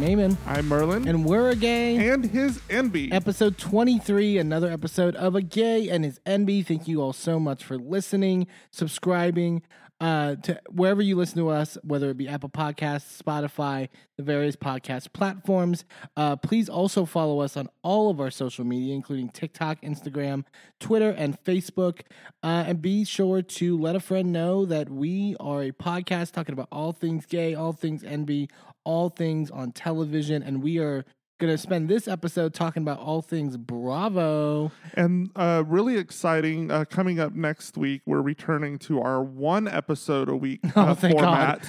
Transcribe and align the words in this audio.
I'm 0.00 0.06
Eamon, 0.06 0.38
I'm 0.46 0.66
Merlin. 0.66 1.06
and 1.06 1.26
we're 1.26 1.50
a 1.50 1.54
gay. 1.54 2.08
and 2.08 2.24
his 2.24 2.58
enby. 2.70 3.12
Episode 3.12 3.58
23, 3.58 4.38
another 4.38 4.70
episode 4.70 5.14
of 5.14 5.34
A 5.34 5.42
Gay 5.42 5.90
and 5.90 6.06
His 6.06 6.18
Enby. 6.24 6.64
Thank 6.64 6.88
you 6.88 7.02
all 7.02 7.12
so 7.12 7.38
much 7.38 7.62
for 7.62 7.76
listening, 7.76 8.46
subscribing 8.70 9.60
uh, 10.00 10.36
to 10.36 10.58
wherever 10.70 11.02
you 11.02 11.16
listen 11.16 11.36
to 11.36 11.50
us, 11.50 11.76
whether 11.84 12.08
it 12.08 12.16
be 12.16 12.26
Apple 12.26 12.48
Podcasts, 12.48 13.20
Spotify, 13.20 13.90
the 14.16 14.22
various 14.22 14.56
podcast 14.56 15.12
platforms. 15.12 15.84
Uh, 16.16 16.36
please 16.36 16.70
also 16.70 17.04
follow 17.04 17.40
us 17.40 17.54
on 17.56 17.68
all 17.82 18.08
of 18.08 18.20
our 18.20 18.30
social 18.30 18.64
media, 18.64 18.94
including 18.94 19.28
TikTok, 19.28 19.82
Instagram, 19.82 20.44
Twitter, 20.78 21.10
and 21.10 21.38
Facebook. 21.44 22.00
Uh, 22.42 22.64
and 22.66 22.80
be 22.80 23.04
sure 23.04 23.42
to 23.42 23.78
let 23.78 23.94
a 23.94 24.00
friend 24.00 24.32
know 24.32 24.64
that 24.64 24.88
we 24.88 25.36
are 25.38 25.62
a 25.62 25.72
podcast 25.72 26.32
talking 26.32 26.54
about 26.54 26.68
all 26.72 26.92
things 26.92 27.26
gay, 27.26 27.54
all 27.54 27.74
things 27.74 28.02
enby, 28.02 28.48
all 28.84 29.08
things 29.08 29.50
on 29.50 29.72
television, 29.72 30.42
and 30.42 30.62
we 30.62 30.78
are 30.78 31.04
going 31.38 31.52
to 31.52 31.58
spend 31.58 31.88
this 31.88 32.06
episode 32.06 32.52
talking 32.52 32.82
about 32.82 32.98
all 32.98 33.22
things 33.22 33.56
Bravo. 33.56 34.70
and 34.94 35.30
uh, 35.34 35.64
really 35.66 35.96
exciting. 35.96 36.70
Uh, 36.70 36.84
coming 36.84 37.18
up 37.18 37.34
next 37.34 37.78
week, 37.78 38.02
we're 38.06 38.20
returning 38.20 38.78
to 38.80 39.00
our 39.00 39.22
one 39.22 39.66
episode 39.66 40.28
a 40.28 40.36
week 40.36 40.60
Oh, 40.76 40.82
uh, 40.82 40.94
thank 40.94 41.18
format. 41.18 41.66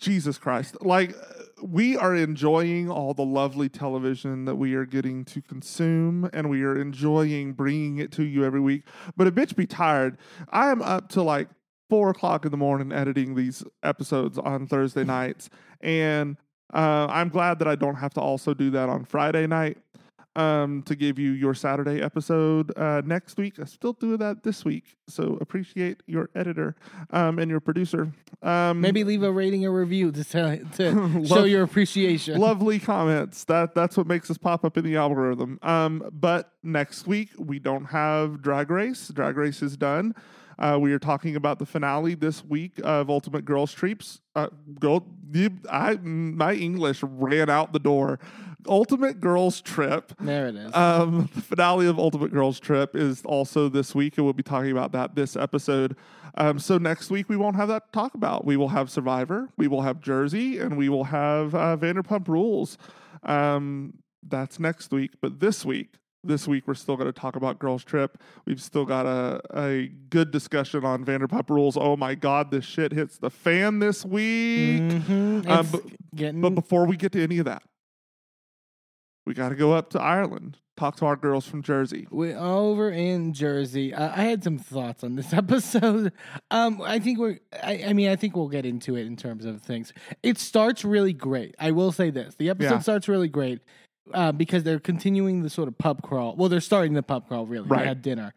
Jesus 0.00 0.38
Christ. 0.38 0.76
Like, 0.80 1.10
uh, 1.10 1.44
we 1.62 1.96
are 1.98 2.16
enjoying 2.16 2.90
all 2.90 3.12
the 3.12 3.24
lovely 3.24 3.68
television 3.68 4.46
that 4.46 4.56
we 4.56 4.74
are 4.74 4.86
getting 4.86 5.26
to 5.26 5.42
consume, 5.42 6.28
and 6.32 6.48
we 6.48 6.62
are 6.62 6.80
enjoying 6.80 7.52
bringing 7.52 7.98
it 7.98 8.10
to 8.12 8.24
you 8.24 8.44
every 8.44 8.60
week. 8.60 8.84
But 9.14 9.26
a 9.26 9.32
bitch 9.32 9.54
be 9.54 9.66
tired. 9.66 10.16
I 10.48 10.70
am 10.70 10.80
up 10.80 11.10
to 11.10 11.22
like 11.22 11.48
four 11.90 12.08
o'clock 12.10 12.46
in 12.46 12.50
the 12.50 12.56
morning 12.56 12.92
editing 12.92 13.34
these 13.34 13.62
episodes 13.82 14.38
on 14.38 14.66
Thursday 14.66 15.04
nights, 15.18 15.50
and 15.82 16.38
uh, 16.72 17.06
I'm 17.10 17.28
glad 17.28 17.58
that 17.58 17.68
I 17.68 17.74
don't 17.74 17.96
have 17.96 18.14
to 18.14 18.20
also 18.20 18.54
do 18.54 18.70
that 18.70 18.88
on 18.88 19.04
Friday 19.04 19.46
night 19.46 19.76
um, 20.36 20.82
to 20.82 20.94
give 20.94 21.18
you 21.18 21.32
your 21.32 21.54
Saturday 21.54 22.00
episode 22.00 22.76
uh, 22.78 23.02
next 23.04 23.36
week. 23.36 23.58
I 23.58 23.64
still 23.64 23.92
do 23.94 24.16
that 24.16 24.42
this 24.42 24.64
week, 24.64 24.96
so 25.08 25.36
appreciate 25.40 26.02
your 26.06 26.30
editor 26.34 26.76
um, 27.10 27.38
and 27.38 27.50
your 27.50 27.60
producer. 27.60 28.12
Um, 28.42 28.80
Maybe 28.80 29.04
leave 29.04 29.22
a 29.22 29.32
rating 29.32 29.66
or 29.66 29.72
review 29.72 30.12
to, 30.12 30.24
tell, 30.24 30.56
to 30.76 31.24
show 31.26 31.44
your 31.44 31.62
appreciation. 31.62 32.38
lovely 32.38 32.78
comments. 32.78 33.44
That 33.44 33.74
that's 33.74 33.96
what 33.96 34.06
makes 34.06 34.30
us 34.30 34.38
pop 34.38 34.64
up 34.64 34.76
in 34.76 34.84
the 34.84 34.96
algorithm. 34.96 35.58
Um, 35.62 36.08
but 36.12 36.52
next 36.62 37.06
week 37.06 37.30
we 37.38 37.58
don't 37.58 37.86
have 37.86 38.40
Drag 38.40 38.70
Race. 38.70 39.08
Drag 39.08 39.36
Race 39.36 39.62
is 39.62 39.76
done. 39.76 40.14
Uh, 40.60 40.78
we 40.78 40.92
are 40.92 40.98
talking 40.98 41.36
about 41.36 41.58
the 41.58 41.64
finale 41.64 42.14
this 42.14 42.44
week 42.44 42.72
of 42.84 43.08
Ultimate 43.08 43.46
Girls 43.46 43.72
Trips. 43.72 44.20
Uh, 44.34 44.48
you, 45.32 45.50
I 45.70 45.94
my 45.94 46.52
English 46.52 47.02
ran 47.02 47.48
out 47.48 47.72
the 47.72 47.78
door. 47.78 48.20
Ultimate 48.68 49.20
Girls 49.20 49.62
Trip. 49.62 50.12
there 50.20 50.48
it 50.48 50.54
is. 50.56 50.74
Um, 50.74 51.30
the 51.34 51.40
finale 51.40 51.86
of 51.86 51.98
Ultimate 51.98 52.30
Girls 52.30 52.60
Trip 52.60 52.94
is 52.94 53.24
also 53.24 53.70
this 53.70 53.94
week, 53.94 54.18
and 54.18 54.26
we'll 54.26 54.34
be 54.34 54.42
talking 54.42 54.70
about 54.70 54.92
that 54.92 55.14
this 55.14 55.34
episode. 55.34 55.96
Um, 56.34 56.58
so 56.58 56.76
next 56.76 57.10
week 57.10 57.28
we 57.30 57.36
won't 57.36 57.56
have 57.56 57.68
that 57.68 57.86
to 57.86 57.92
talk 57.92 58.14
about. 58.14 58.44
We 58.44 58.58
will 58.58 58.68
have 58.68 58.90
Survivor, 58.90 59.48
we 59.56 59.66
will 59.66 59.82
have 59.82 60.00
Jersey, 60.00 60.58
and 60.58 60.76
we 60.76 60.88
will 60.90 61.04
have 61.04 61.54
uh, 61.54 61.76
Vanderpump 61.78 62.28
Rules. 62.28 62.76
Um, 63.22 63.94
that's 64.22 64.60
next 64.60 64.92
week, 64.92 65.12
but 65.22 65.40
this 65.40 65.64
week, 65.64 65.94
this 66.22 66.46
week 66.46 66.66
we're 66.66 66.74
still 66.74 66.96
going 66.96 67.06
to 67.10 67.18
talk 67.18 67.36
about 67.36 67.58
Girls 67.58 67.82
Trip. 67.84 68.18
We've 68.46 68.60
still 68.60 68.84
got 68.84 69.06
a 69.06 69.40
a 69.54 69.88
good 70.10 70.30
discussion 70.30 70.84
on 70.84 71.04
Vanderpump 71.04 71.48
Rules. 71.50 71.76
Oh 71.76 71.96
my 71.96 72.14
God, 72.14 72.50
this 72.50 72.64
shit 72.64 72.92
hits 72.92 73.18
the 73.18 73.30
fan 73.30 73.78
this 73.78 74.04
week. 74.04 74.82
Mhm. 74.82 75.48
um, 75.48 75.66
but- 75.72 75.82
getting 76.14 76.40
But 76.40 76.50
before 76.50 76.86
we 76.86 76.96
get 76.96 77.12
to 77.12 77.22
any 77.22 77.38
of 77.38 77.44
that, 77.46 77.62
we 79.26 79.34
got 79.34 79.50
to 79.50 79.54
go 79.54 79.72
up 79.72 79.90
to 79.90 80.00
Ireland, 80.00 80.58
talk 80.76 80.96
to 80.96 81.06
our 81.06 81.14
girls 81.16 81.46
from 81.46 81.62
Jersey. 81.62 82.08
we're 82.10 82.36
over 82.38 82.90
in 82.90 83.32
Jersey. 83.32 83.94
Uh, 83.94 84.10
I 84.14 84.24
had 84.24 84.42
some 84.42 84.58
thoughts 84.58 85.04
on 85.04 85.14
this 85.14 85.32
episode. 85.42 86.12
Um, 86.50 86.80
I 86.82 86.98
think 86.98 87.18
we're. 87.18 87.38
I, 87.62 87.84
I 87.88 87.92
mean, 87.92 88.08
I 88.10 88.16
think 88.16 88.34
we'll 88.36 88.48
get 88.48 88.66
into 88.66 88.96
it 88.96 89.06
in 89.06 89.16
terms 89.16 89.44
of 89.44 89.62
things. 89.62 89.92
It 90.22 90.38
starts 90.38 90.84
really 90.84 91.12
great. 91.12 91.54
I 91.58 91.70
will 91.70 91.92
say 91.92 92.10
this: 92.10 92.34
the 92.34 92.48
episode 92.50 92.74
Yeah. 92.74 92.78
starts 92.80 93.08
really 93.08 93.28
great 93.28 93.60
uh, 94.12 94.32
because 94.32 94.62
they're 94.64 94.80
continuing 94.80 95.42
the 95.42 95.50
sort 95.50 95.68
of 95.68 95.76
pub 95.78 96.02
crawl. 96.02 96.34
Well, 96.36 96.48
they're 96.48 96.60
starting 96.60 96.94
the 96.94 97.02
pub 97.02 97.28
crawl. 97.28 97.46
Really, 97.46 97.68
Right. 97.68 97.80
they 97.82 97.86
had 97.88 98.02
dinner, 98.02 98.34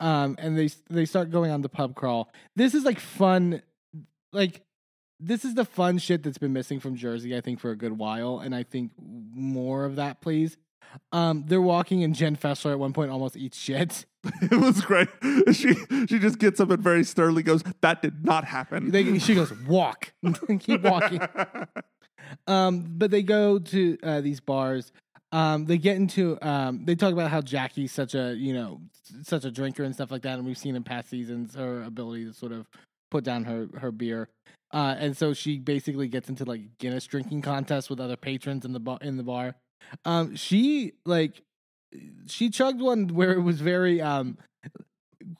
um, 0.00 0.36
and 0.38 0.56
they 0.58 0.68
they 0.90 1.04
start 1.04 1.30
going 1.30 1.50
on 1.50 1.62
the 1.62 1.68
pub 1.68 1.94
crawl. 1.94 2.30
This 2.54 2.74
is 2.74 2.84
like 2.84 3.00
fun, 3.00 3.62
like. 4.32 4.62
This 5.18 5.46
is 5.46 5.54
the 5.54 5.64
fun 5.64 5.96
shit 5.96 6.22
that's 6.22 6.36
been 6.36 6.52
missing 6.52 6.78
from 6.78 6.94
Jersey, 6.94 7.34
I 7.34 7.40
think, 7.40 7.58
for 7.58 7.70
a 7.70 7.74
good 7.76 7.96
while, 7.96 8.38
and 8.40 8.54
I 8.54 8.64
think 8.64 8.92
more 8.98 9.86
of 9.86 9.96
that, 9.96 10.20
please. 10.20 10.58
Um, 11.10 11.44
they're 11.46 11.62
walking, 11.62 12.04
and 12.04 12.14
Jen 12.14 12.36
Fessler 12.36 12.72
at 12.72 12.78
one 12.78 12.92
point 12.92 13.10
almost 13.10 13.34
eats 13.34 13.56
shit. 13.56 14.04
it 14.42 14.60
was 14.60 14.82
great. 14.82 15.08
She 15.54 15.72
she 16.06 16.18
just 16.18 16.38
gets 16.38 16.60
up 16.60 16.68
and 16.70 16.82
very 16.82 17.02
sternly 17.02 17.42
goes, 17.42 17.62
"That 17.80 18.02
did 18.02 18.26
not 18.26 18.44
happen." 18.44 18.90
They, 18.90 19.18
she 19.18 19.34
goes, 19.34 19.54
walk, 19.66 20.12
keep 20.60 20.82
walking. 20.82 21.20
Um, 22.46 22.84
but 22.98 23.10
they 23.10 23.22
go 23.22 23.58
to 23.58 23.98
uh, 24.02 24.20
these 24.20 24.40
bars. 24.40 24.92
Um, 25.36 25.66
they 25.66 25.76
get 25.76 25.96
into. 25.96 26.38
Um, 26.40 26.86
they 26.86 26.94
talk 26.94 27.12
about 27.12 27.30
how 27.30 27.42
Jackie's 27.42 27.92
such 27.92 28.14
a 28.14 28.34
you 28.34 28.54
know 28.54 28.80
such 29.22 29.44
a 29.44 29.50
drinker 29.50 29.84
and 29.84 29.94
stuff 29.94 30.10
like 30.10 30.22
that, 30.22 30.38
and 30.38 30.46
we've 30.46 30.56
seen 30.56 30.74
in 30.74 30.82
past 30.82 31.10
seasons 31.10 31.54
her 31.54 31.82
ability 31.82 32.24
to 32.24 32.32
sort 32.32 32.52
of 32.52 32.66
put 33.10 33.22
down 33.22 33.44
her 33.44 33.68
her 33.78 33.92
beer. 33.92 34.30
Uh, 34.72 34.96
and 34.98 35.14
so 35.14 35.34
she 35.34 35.58
basically 35.58 36.08
gets 36.08 36.30
into 36.30 36.46
like 36.46 36.62
Guinness 36.78 37.06
drinking 37.06 37.42
contests 37.42 37.90
with 37.90 38.00
other 38.00 38.16
patrons 38.16 38.64
in 38.64 38.72
the 38.72 38.80
bar. 38.80 38.96
In 39.02 39.18
the 39.18 39.22
bar, 39.22 39.56
um, 40.06 40.36
she 40.36 40.94
like 41.04 41.42
she 42.26 42.48
chugged 42.48 42.80
one 42.80 43.08
where 43.08 43.32
it 43.32 43.42
was 43.42 43.60
very 43.60 44.00
um 44.00 44.38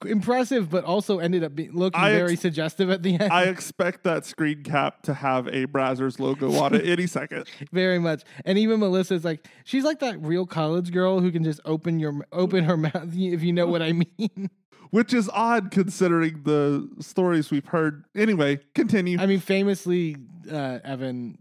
impressive, 0.05 0.71
but 0.71 0.85
also 0.85 1.19
ended 1.19 1.45
up 1.45 1.55
being 1.55 1.73
looking 1.73 2.01
I 2.01 2.11
ex- 2.13 2.19
very 2.19 2.37
suggestive 2.37 2.91
at 2.91 3.03
the 3.03 3.15
end. 3.19 3.33
I 3.33 3.45
expect 3.45 4.05
that 4.05 4.25
screen 4.25 4.63
cap 4.63 5.03
to 5.03 5.15
have 5.15 5.47
a 5.49 5.67
Brazzers 5.67 6.19
logo 6.19 6.53
on 6.57 6.75
it 6.75 6.87
any 6.87 7.07
second. 7.07 7.47
very 7.73 7.99
much. 7.99 8.23
And 8.45 8.59
even 8.59 8.81
Melissa's 8.81 9.25
like 9.25 9.47
she's 9.65 9.85
like 9.85 10.01
that 10.01 10.21
real 10.21 10.47
college 10.47 10.93
girl 10.93 11.21
who 11.21 11.31
can 11.31 11.45
just 11.45 11.61
open 11.65 11.99
your 11.99 12.27
open 12.33 12.65
her 12.65 12.77
mouth 12.77 12.95
if 13.15 13.43
you 13.43 13.53
know 13.53 13.67
what 13.67 13.83
I 13.83 13.93
mean. 13.93 14.51
Which 14.91 15.13
is 15.13 15.29
odd 15.33 15.71
considering 15.73 16.43
the 16.45 16.89
stories 17.01 17.51
we've 17.51 17.67
heard. 17.67 18.05
Anyway, 18.15 18.61
continue. 18.75 19.19
I 19.21 19.27
mean, 19.27 19.41
famously, 19.41 20.17
uh, 20.51 20.79
Evan 20.85 21.39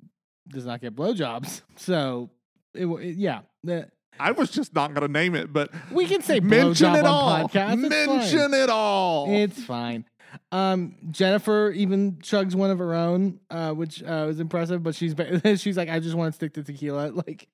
does 0.50 0.66
not 0.66 0.82
get 0.82 0.96
blowjobs, 0.96 1.62
so 1.76 2.32
it, 2.74 2.86
it- 2.88 3.18
yeah. 3.18 3.42
The- 3.64 3.88
I 4.20 4.32
was 4.32 4.50
just 4.52 4.74
not 4.74 4.94
going 4.94 5.06
to 5.06 5.12
name 5.12 5.36
it, 5.36 5.52
but 5.52 5.72
we 5.92 6.06
can 6.06 6.22
say 6.22 6.40
mention 6.40 6.96
it 6.96 7.06
all. 7.06 7.50
mention 7.54 8.54
it 8.54 8.70
all. 8.70 9.26
fine. 9.26 9.36
It's 9.36 9.64
fine. 9.64 10.06
Um, 10.52 10.96
Jennifer 11.12 11.72
even 11.72 12.14
chugs 12.18 12.56
one 12.56 12.72
of 12.72 12.80
her 12.80 12.94
own, 12.94 13.40
uh, 13.50 13.72
which 13.72 14.04
uh, 14.04 14.26
was 14.28 14.40
impressive. 14.40 14.84
But 14.84 14.96
she's 14.96 15.16
she's 15.62 15.78
like, 15.78 15.90
I 15.90 16.00
just 16.00 16.16
want 16.16 16.34
to 16.34 16.36
stick 16.36 16.54
to 16.54 16.64
tequila. 16.64 17.12
Like, 17.26 17.48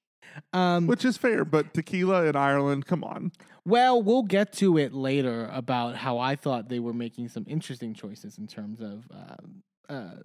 um, 0.54 0.88
Which 0.88 1.06
is 1.06 1.18
fair, 1.18 1.46
but 1.46 1.74
tequila 1.74 2.26
in 2.26 2.36
Ireland, 2.36 2.86
come 2.86 3.04
on. 3.04 3.32
Well, 3.66 4.02
we'll 4.02 4.24
get 4.24 4.54
to 4.54 4.78
it 4.78 4.94
later 4.94 5.50
about 5.52 5.96
how 5.96 6.18
I 6.20 6.36
thought 6.36 6.70
they 6.70 6.80
were 6.80 6.94
making 6.94 7.30
some 7.30 7.46
interesting 7.48 7.94
choices 7.94 8.38
in 8.38 8.48
terms 8.48 8.82
of 8.82 9.06
uh, 9.14 9.94
uh, 9.94 10.16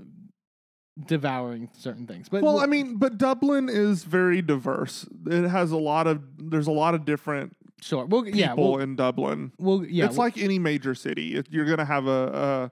devouring 1.04 1.68
certain 1.76 2.06
things. 2.06 2.28
But 2.28 2.42
Well, 2.42 2.60
I 2.60 2.66
mean, 2.66 2.96
but 2.96 3.18
Dublin 3.18 3.68
is 3.68 4.04
very 4.04 4.42
diverse. 4.42 5.06
It 5.26 5.48
has 5.48 5.70
a 5.70 5.76
lot 5.76 6.06
of 6.06 6.22
there's 6.38 6.66
a 6.66 6.72
lot 6.72 6.94
of 6.94 7.04
different 7.04 7.56
sure. 7.80 8.06
Well, 8.06 8.22
people 8.22 8.38
yeah, 8.38 8.54
we'll, 8.54 8.78
in 8.78 8.96
Dublin. 8.96 9.52
we'll 9.58 9.84
yeah. 9.84 10.06
it's 10.06 10.16
we'll- 10.16 10.26
like 10.26 10.38
any 10.38 10.58
major 10.58 10.94
city. 10.94 11.42
You're 11.50 11.76
to 11.76 11.84
have 11.84 12.06
a, 12.06 12.70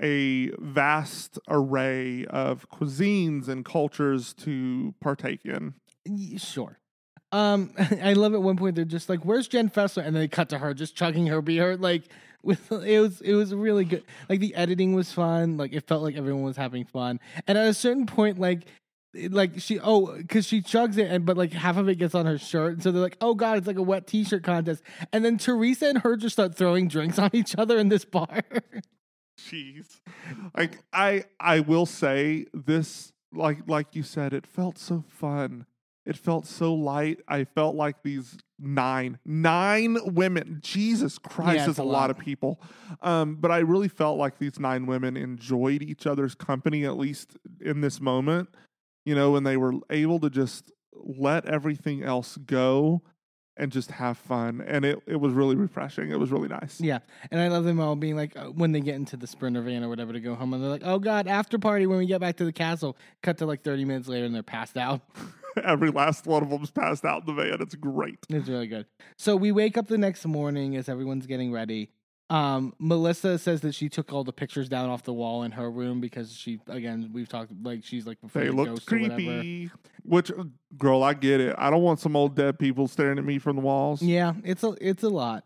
a 0.00 0.04
a 0.04 0.50
vast 0.58 1.38
array 1.48 2.24
of 2.26 2.68
cuisines 2.70 3.48
and 3.48 3.64
cultures 3.64 4.32
to 4.34 4.94
partake 5.00 5.44
in. 5.44 5.74
sure. 6.36 6.78
Um, 7.32 7.72
I 8.02 8.12
love 8.14 8.34
at 8.34 8.42
one 8.42 8.56
point 8.56 8.76
they're 8.76 8.84
just 8.84 9.08
like, 9.08 9.24
"Where's 9.24 9.48
Jen 9.48 9.70
Fessler?" 9.70 10.04
and 10.04 10.14
then 10.14 10.22
they 10.22 10.28
cut 10.28 10.48
to 10.50 10.58
her 10.58 10.74
just 10.74 10.94
chugging 10.96 11.26
her 11.26 11.42
beer. 11.42 11.76
Like, 11.76 12.04
with 12.48 12.72
it 12.72 13.00
was 13.00 13.20
it 13.20 13.34
was 13.34 13.54
really 13.54 13.84
good. 13.84 14.02
Like 14.28 14.40
the 14.40 14.54
editing 14.56 14.94
was 14.94 15.12
fun. 15.12 15.56
Like 15.56 15.72
it 15.72 15.86
felt 15.86 16.02
like 16.02 16.16
everyone 16.16 16.42
was 16.42 16.56
having 16.56 16.84
fun. 16.84 17.20
And 17.46 17.56
at 17.56 17.68
a 17.68 17.74
certain 17.74 18.06
point, 18.06 18.40
like 18.40 18.66
like 19.30 19.60
she 19.60 19.78
oh 19.80 20.16
because 20.16 20.46
she 20.46 20.60
chugs 20.60 20.98
it 20.98 21.10
and 21.10 21.24
but 21.24 21.36
like 21.36 21.52
half 21.52 21.76
of 21.76 21.88
it 21.88 21.96
gets 21.96 22.14
on 22.14 22.26
her 22.26 22.38
shirt 22.38 22.74
and 22.74 22.82
so 22.82 22.92
they're 22.92 23.00
like 23.00 23.16
oh 23.22 23.34
god 23.34 23.56
it's 23.56 23.66
like 23.66 23.78
a 23.78 23.82
wet 23.82 24.06
t-shirt 24.06 24.44
contest 24.44 24.82
and 25.14 25.24
then 25.24 25.38
teresa 25.38 25.88
and 25.88 25.98
her 26.02 26.14
just 26.14 26.34
start 26.34 26.54
throwing 26.54 26.88
drinks 26.88 27.18
on 27.18 27.30
each 27.32 27.56
other 27.56 27.78
in 27.78 27.88
this 27.88 28.04
bar 28.04 28.44
Jeez. 29.38 30.00
Like 30.56 30.78
I 30.92 31.24
I 31.38 31.60
will 31.60 31.86
say 31.86 32.46
this 32.52 33.12
like 33.32 33.60
like 33.66 33.94
you 33.94 34.02
said 34.02 34.32
it 34.32 34.46
felt 34.46 34.78
so 34.78 35.04
fun. 35.08 35.66
It 36.08 36.16
felt 36.16 36.46
so 36.46 36.72
light. 36.74 37.18
I 37.28 37.44
felt 37.44 37.76
like 37.76 38.02
these 38.02 38.38
nine 38.58 39.18
nine 39.24 39.98
women. 40.04 40.58
Jesus 40.62 41.18
Christ 41.18 41.58
Yeah, 41.66 41.70
is 41.70 41.78
a 41.78 41.82
a 41.82 41.84
lot. 41.84 41.92
lot. 41.92 42.10
of 42.10 42.18
people. 42.18 42.60
Um 43.02 43.36
but 43.36 43.50
I 43.52 43.58
really 43.58 43.88
felt 43.88 44.18
like 44.18 44.38
these 44.38 44.58
nine 44.58 44.86
women 44.86 45.16
enjoyed 45.16 45.82
each 45.82 46.06
other's 46.06 46.34
company 46.34 46.84
at 46.84 46.96
least 46.96 47.36
in 47.60 47.80
this 47.82 48.00
moment. 48.00 48.48
you 49.04 49.14
know, 49.14 49.30
when 49.30 49.44
they 49.44 49.56
were 49.56 49.74
able 49.90 50.18
to 50.20 50.28
just 50.30 50.72
let 50.94 51.46
everything 51.46 52.02
else 52.02 52.36
go 52.38 53.02
and 53.56 53.72
just 53.72 53.90
have 53.92 54.16
fun. 54.18 54.60
And 54.60 54.84
it, 54.84 55.00
it 55.06 55.16
was 55.16 55.32
really 55.32 55.56
refreshing. 55.56 56.10
It 56.10 56.18
was 56.20 56.30
really 56.30 56.46
nice. 56.48 56.80
Yeah, 56.80 56.98
and 57.30 57.40
I 57.40 57.48
love 57.48 57.64
them 57.64 57.80
all 57.80 57.96
being 57.96 58.16
like 58.16 58.36
uh, 58.36 58.44
when 58.46 58.70
they 58.72 58.80
get 58.80 58.94
into 58.96 59.16
the 59.16 59.26
sprinter 59.26 59.62
van 59.62 59.82
or 59.82 59.88
whatever 59.88 60.12
to 60.12 60.20
go 60.20 60.34
home, 60.34 60.52
and 60.54 60.62
they're 60.62 60.70
like, 60.70 60.82
"Oh 60.84 60.98
God, 61.00 61.26
after 61.26 61.58
party 61.58 61.86
when 61.86 61.98
we 61.98 62.06
get 62.06 62.20
back 62.20 62.36
to 62.36 62.44
the 62.44 62.52
castle." 62.52 62.96
Cut 63.22 63.38
to 63.38 63.46
like 63.46 63.62
thirty 63.62 63.84
minutes 63.84 64.06
later, 64.08 64.26
and 64.26 64.34
they're 64.34 64.42
passed 64.44 64.76
out. 64.76 65.00
Every 65.64 65.90
last 65.90 66.26
one 66.26 66.42
of 66.42 66.50
them's 66.50 66.70
passed 66.70 67.04
out 67.04 67.26
in 67.28 67.34
the 67.34 67.42
van. 67.42 67.60
It's 67.60 67.74
great. 67.74 68.18
It's 68.28 68.48
really 68.48 68.66
good. 68.66 68.86
So 69.16 69.36
we 69.36 69.52
wake 69.52 69.76
up 69.76 69.88
the 69.88 69.98
next 69.98 70.24
morning 70.26 70.76
as 70.76 70.88
everyone's 70.88 71.26
getting 71.26 71.52
ready. 71.52 71.90
Um, 72.30 72.74
Melissa 72.78 73.38
says 73.38 73.62
that 73.62 73.74
she 73.74 73.88
took 73.88 74.12
all 74.12 74.22
the 74.22 74.34
pictures 74.34 74.68
down 74.68 74.90
off 74.90 75.02
the 75.02 75.14
wall 75.14 75.44
in 75.44 75.52
her 75.52 75.70
room 75.70 75.98
because 76.00 76.30
she, 76.36 76.60
again, 76.66 77.08
we've 77.14 77.28
talked 77.28 77.50
like 77.62 77.84
she's 77.84 78.06
like 78.06 78.20
before 78.20 78.42
They 78.42 78.48
the 78.48 78.54
looked 78.54 78.70
ghost 78.70 78.92
or 78.92 78.98
whatever. 78.98 79.14
creepy. 79.14 79.70
Which, 80.04 80.30
uh, 80.30 80.44
girl, 80.76 81.02
I 81.02 81.14
get 81.14 81.40
it. 81.40 81.54
I 81.56 81.70
don't 81.70 81.82
want 81.82 82.00
some 82.00 82.14
old 82.16 82.34
dead 82.34 82.58
people 82.58 82.86
staring 82.86 83.16
at 83.18 83.24
me 83.24 83.38
from 83.38 83.56
the 83.56 83.62
walls. 83.62 84.02
Yeah, 84.02 84.34
it's 84.44 84.62
a 84.62 84.74
it's 84.80 85.02
a 85.02 85.08
lot. 85.08 85.44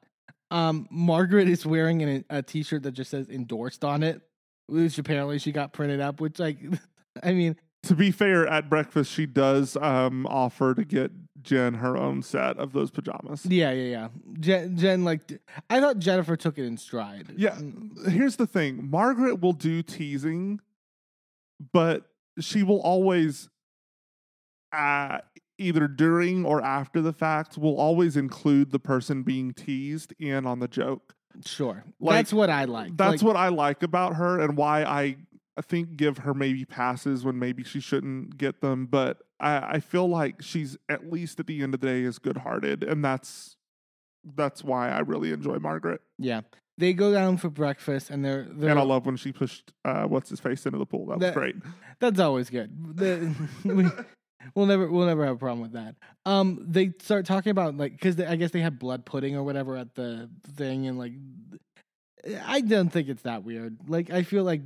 Um, 0.50 0.88
Margaret 0.90 1.48
is 1.48 1.64
wearing 1.64 2.02
an, 2.02 2.25
a 2.28 2.43
T-shirt 2.43 2.82
that 2.82 2.93
just 2.93 3.10
says 3.12 3.28
"endorsed" 3.28 3.84
on 3.84 4.02
it, 4.02 4.20
which 4.66 4.98
apparently 4.98 5.38
she 5.38 5.52
got 5.52 5.72
printed 5.72 6.00
up. 6.00 6.20
Which, 6.20 6.38
like, 6.40 6.58
I 7.22 7.32
mean, 7.32 7.56
To 7.84 7.94
be 7.96 8.11
fair, 8.12 8.46
at 8.46 8.70
breakfast, 8.70 9.11
she 9.11 9.26
does 9.26 9.76
um, 9.76 10.25
offer 10.26 10.75
to 10.75 10.84
get 10.84 11.11
Jen 11.43 11.75
her 11.75 11.96
own 11.96 12.23
set 12.23 12.56
of 12.58 12.73
those 12.73 12.90
pajamas. 12.93 13.44
yeah, 13.46 13.73
yeah, 13.73 13.90
yeah. 13.90 14.08
Jen, 14.38 14.76
Jen, 14.76 15.05
like, 15.05 15.40
I 15.69 15.81
thought 15.81 15.99
Jennifer 15.99 16.37
took 16.37 16.58
it 16.58 16.64
in 16.64 16.76
stride. 16.76 17.32
Yeah. 17.37 17.58
Here's 18.08 18.37
the 18.37 18.46
thing 18.46 18.88
Margaret 18.88 19.40
will 19.40 19.52
do 19.52 19.82
teasing, 19.82 20.61
but 21.73 22.06
she 22.38 22.62
will 22.62 22.81
always, 22.82 23.49
uh, 24.73 25.19
either 25.58 25.88
during 25.88 26.44
or 26.46 26.62
after 26.62 27.00
the 27.00 27.12
fact, 27.12 27.58
will 27.58 27.76
always 27.76 28.17
include 28.17 28.70
the 28.70 28.79
person 28.79 29.25
being 29.25 29.52
teased 29.52 30.14
in 30.20 30.46
on 30.46 30.61
the 30.61 30.69
joke. 30.69 31.14
sure. 31.44 31.84
Like, 31.99 32.14
That's 32.17 32.32
what 32.32 32.49
I 32.49 32.64
like. 32.64 32.96
That's 32.96 33.23
Like, 33.23 33.26
what 33.26 33.37
I 33.37 33.49
like 33.49 33.82
about 33.82 34.14
her 34.14 34.38
and 34.40 34.56
why 34.56 34.84
I, 34.84 35.17
I 35.56 35.60
think 35.60 35.96
give 35.96 36.19
her 36.19 36.32
maybe 36.34 36.64
passes 36.64 37.25
when 37.25 37.38
maybe 37.38 37.62
she 37.62 37.81
shouldn't 37.81 38.38
get 38.38 38.60
them. 38.60 38.87
But 38.87 39.19
I, 39.38 39.75
I 39.76 39.81
feel 39.81 40.08
like 40.08 40.40
she's 40.43 40.76
at 40.88 41.10
least 41.12 41.40
at 41.40 41.46
the 41.46 41.62
end 41.62 41.75
of 41.75 41.81
the 41.81 41.87
day 41.87 42.02
is 42.02 42.19
good 42.19 42.38
hearted, 42.38 42.82
and 42.82 43.04
that's 43.04 43.56
that's 44.37 44.62
why 44.64 44.88
I 44.90 45.00
really 45.00 45.32
enjoy 45.32 45.58
Margaret. 45.58 46.00
Yeah, 46.19 46.43
they 46.78 46.93
go 46.94 47.12
down 47.12 47.37
for 47.37 47.50
breakfast, 47.50 48.08
and 48.10 48.25
they're 48.25 48.46
they're. 48.50 48.70
And 48.70 48.78
I 48.78 48.82
love 48.82 49.04
when 49.04 49.16
she 49.16 49.32
pushed 49.32 49.72
uh, 49.84 50.04
what's 50.04 50.31
his 50.31 50.40
face 50.40 50.64
into 50.64 50.78
the 50.78 50.87
pool. 50.87 51.06
That 51.06 51.19
was 51.19 51.20
That- 51.26 51.34
great. 51.34 51.56
That's 52.00 52.19
always 52.19 52.48
good. 52.50 52.96
The, 52.96 53.32
we, 53.64 53.87
we'll 54.55 54.66
never 54.66 54.90
we'll 54.90 55.06
never 55.06 55.25
have 55.26 55.37
a 55.37 55.38
problem 55.38 55.60
with 55.60 55.72
that. 55.72 55.96
Um, 56.25 56.64
they 56.69 56.93
start 57.00 57.26
talking 57.26 57.50
about 57.50 57.76
like 57.76 57.93
because 57.93 58.19
I 58.20 58.37
guess 58.37 58.52
they 58.52 58.60
had 58.60 58.78
blood 58.78 59.05
pudding 59.05 59.37
or 59.37 59.43
whatever 59.44 59.76
at 59.76 59.94
the 59.94 60.31
thing, 60.56 60.87
and 60.87 60.98
like 60.98 61.12
I 62.46 62.60
don't 62.60 62.88
think 62.90 63.08
it's 63.08 63.22
that 63.22 63.44
weird. 63.44 63.76
Like 63.88 64.10
I 64.10 64.22
feel 64.22 64.44
like 64.44 64.60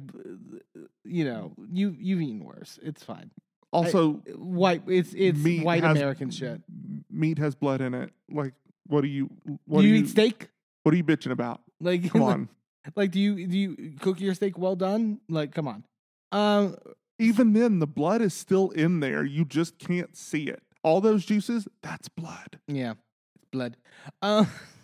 you 1.05 1.25
know 1.25 1.53
you 1.71 1.95
you've 1.99 2.21
eaten 2.21 2.45
worse. 2.45 2.79
It's 2.83 3.03
fine. 3.03 3.31
Also, 3.73 4.15
White 4.37 4.83
it's 4.87 5.13
it's 5.15 5.39
white 5.65 5.83
has- 5.83 5.97
American 5.97 6.31
shit. 6.31 6.63
Meat 7.11 7.39
has 7.39 7.55
blood 7.55 7.81
in 7.81 7.95
it. 7.95 8.11
Like, 8.31 8.55
what 8.87 9.01
do 9.03 9.09
you? 9.09 9.31
What 9.67 9.83
Do 9.83 9.87
you 9.89 9.99
do 9.99 10.05
eat 10.05 10.09
steak? 10.11 10.49
What 10.83 10.93
are 10.95 10.97
you 10.97 11.05
bitching 11.05 11.33
about? 11.33 11.61
Like 11.81 12.11
Come 12.11 12.23
on. 12.33 12.49
like 12.95 13.11
do 13.11 13.21
you 13.21 13.47
do 13.47 13.59
you 13.59 13.93
cook 14.01 14.21
your 14.21 14.35
steak 14.35 14.57
well 14.59 14.77
done? 14.77 15.21
Like 15.29 15.53
come 15.55 15.67
on. 15.69 15.85
Um, 16.33 16.77
Even 17.19 17.53
then, 17.55 17.79
the 17.79 17.87
blood 17.87 18.21
is 18.23 18.35
still 18.35 18.71
in 18.71 19.01
there. 19.01 19.25
You 19.25 19.45
just 19.45 19.79
can't 19.79 20.17
see 20.17 20.45
it. 20.45 20.63
All 20.83 21.01
those 21.01 21.25
juices, 21.25 21.67
that's 21.83 22.09
blood. 22.09 22.61
Yeah, 22.69 22.93
it's 23.35 23.45
blood. 23.51 23.77
Um, 24.23 24.47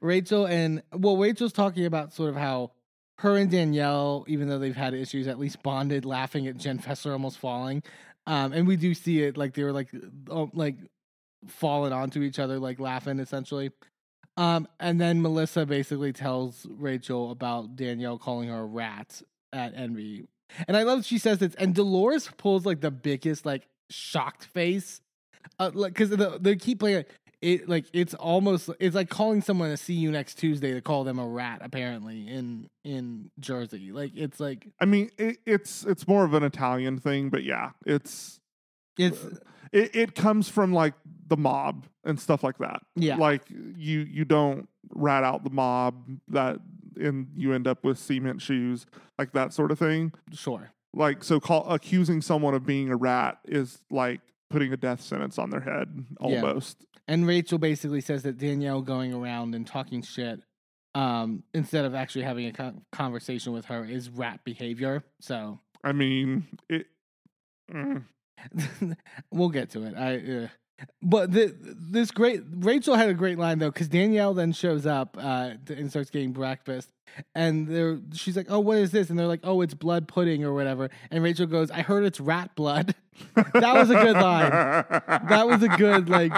Rachel 0.00 0.46
and 0.46 0.82
well, 0.92 1.16
Rachel's 1.16 1.52
talking 1.52 1.86
about 1.86 2.12
sort 2.12 2.30
of 2.30 2.36
how 2.36 2.72
her 3.18 3.36
and 3.36 3.50
Danielle, 3.50 4.24
even 4.26 4.48
though 4.48 4.58
they've 4.58 4.76
had 4.76 4.94
issues, 4.94 5.28
at 5.28 5.38
least 5.38 5.62
bonded, 5.62 6.04
laughing 6.04 6.46
at 6.46 6.56
Jen 6.56 6.78
Fessler 6.78 7.12
almost 7.12 7.38
falling. 7.38 7.82
Um, 8.26 8.52
and 8.52 8.66
we 8.66 8.76
do 8.76 8.94
see 8.94 9.22
it 9.22 9.36
like 9.36 9.54
they 9.54 9.62
were 9.62 9.72
like 9.72 9.90
oh, 10.30 10.50
like 10.54 10.76
falling 11.46 11.92
onto 11.92 12.22
each 12.22 12.38
other, 12.38 12.58
like 12.58 12.80
laughing 12.80 13.18
essentially. 13.18 13.70
Um, 14.36 14.66
and 14.80 15.00
then 15.00 15.22
Melissa 15.22 15.64
basically 15.64 16.12
tells 16.12 16.66
Rachel 16.68 17.30
about 17.30 17.76
Danielle 17.76 18.18
calling 18.18 18.48
her 18.48 18.60
a 18.60 18.64
rat 18.64 19.22
at 19.52 19.74
Envy. 19.76 20.26
And 20.66 20.76
I 20.76 20.82
love 20.82 21.04
she 21.04 21.18
says 21.18 21.38
this, 21.38 21.54
and 21.54 21.74
Dolores 21.74 22.28
pulls 22.36 22.66
like 22.66 22.80
the 22.80 22.90
biggest 22.90 23.46
like 23.46 23.68
shocked 23.90 24.44
face 24.44 25.00
uh, 25.58 25.70
like 25.74 25.92
because 25.92 26.10
the, 26.10 26.38
they 26.40 26.56
keep 26.56 26.80
playing 26.80 26.98
it, 26.98 27.10
it 27.44 27.68
like 27.68 27.84
it's 27.92 28.14
almost 28.14 28.70
it's 28.80 28.96
like 28.96 29.10
calling 29.10 29.42
someone 29.42 29.68
to 29.68 29.76
see 29.76 29.92
you 29.92 30.10
next 30.10 30.36
Tuesday 30.36 30.72
to 30.72 30.80
call 30.80 31.04
them 31.04 31.18
a 31.18 31.26
rat 31.26 31.60
apparently 31.62 32.26
in 32.26 32.70
in 32.84 33.30
Jersey 33.38 33.92
like 33.92 34.12
it's 34.14 34.40
like 34.40 34.66
I 34.80 34.86
mean, 34.86 35.10
it, 35.18 35.36
it's 35.44 35.84
it's 35.84 36.08
more 36.08 36.24
of 36.24 36.32
an 36.32 36.42
Italian 36.42 36.98
thing, 36.98 37.28
but 37.28 37.44
yeah, 37.44 37.70
it's 37.84 38.40
it's 38.98 39.22
uh, 39.22 39.36
it, 39.72 39.94
it 39.94 40.14
comes 40.14 40.48
from 40.48 40.72
like 40.72 40.94
the 41.26 41.36
mob 41.36 41.86
and 42.02 42.18
stuff 42.18 42.42
like 42.42 42.58
that. 42.58 42.82
yeah 42.96 43.16
Like 43.16 43.42
you 43.50 44.00
you 44.00 44.24
don't 44.24 44.66
rat 44.94 45.22
out 45.22 45.44
the 45.44 45.50
mob 45.50 46.18
that 46.28 46.58
and 46.96 47.28
you 47.36 47.52
end 47.52 47.66
up 47.66 47.84
with 47.84 47.98
cement 47.98 48.40
shoes, 48.40 48.86
like 49.18 49.32
that 49.32 49.52
sort 49.52 49.70
of 49.70 49.78
thing. 49.78 50.12
sure 50.32 50.72
Like 50.94 51.22
so 51.22 51.40
call 51.40 51.68
accusing 51.68 52.22
someone 52.22 52.54
of 52.54 52.64
being 52.64 52.88
a 52.88 52.96
rat 52.96 53.38
is 53.44 53.80
like 53.90 54.22
putting 54.48 54.72
a 54.72 54.76
death 54.78 55.02
sentence 55.02 55.38
on 55.38 55.50
their 55.50 55.60
head 55.60 56.06
almost. 56.20 56.86
And 57.06 57.26
Rachel 57.26 57.58
basically 57.58 58.00
says 58.00 58.22
that 58.22 58.38
Danielle 58.38 58.82
going 58.82 59.12
around 59.12 59.54
and 59.54 59.66
talking 59.66 60.02
shit 60.02 60.40
um 60.94 61.42
instead 61.52 61.84
of 61.84 61.94
actually 61.94 62.22
having 62.22 62.46
a 62.46 62.74
conversation 62.92 63.52
with 63.52 63.64
her 63.64 63.84
is 63.84 64.08
rat 64.08 64.40
behavior 64.44 65.02
so 65.20 65.58
I 65.84 65.92
mean, 65.92 66.46
it 66.70 66.86
mm. 67.70 68.04
we'll 69.30 69.50
get 69.50 69.70
to 69.70 69.84
it. 69.84 69.94
I, 69.94 70.44
uh, 70.44 70.48
but 71.02 71.32
the, 71.32 71.54
this 71.60 72.10
great 72.10 72.42
Rachel 72.50 72.96
had 72.96 73.08
a 73.08 73.14
great 73.14 73.38
line 73.38 73.58
though 73.58 73.70
because 73.70 73.88
Danielle 73.88 74.34
then 74.34 74.52
shows 74.52 74.86
up 74.86 75.16
uh, 75.20 75.52
and 75.68 75.90
starts 75.90 76.10
getting 76.10 76.32
breakfast, 76.32 76.90
and 77.34 77.68
they're 77.68 77.98
she's 78.12 78.36
like, 78.36 78.46
"Oh, 78.48 78.60
what 78.60 78.78
is 78.78 78.90
this?" 78.90 79.10
And 79.10 79.18
they're 79.18 79.26
like, 79.26 79.40
"Oh, 79.44 79.60
it's 79.60 79.74
blood 79.74 80.08
pudding 80.08 80.44
or 80.44 80.52
whatever." 80.52 80.90
And 81.10 81.22
Rachel 81.22 81.46
goes, 81.46 81.70
"I 81.70 81.82
heard 81.82 82.04
it's 82.04 82.20
rat 82.20 82.54
blood." 82.54 82.94
That 83.34 83.74
was 83.74 83.90
a 83.90 83.94
good 83.94 84.16
line. 84.16 84.50
That 84.50 85.46
was 85.46 85.62
a 85.62 85.68
good 85.68 86.08
like. 86.08 86.32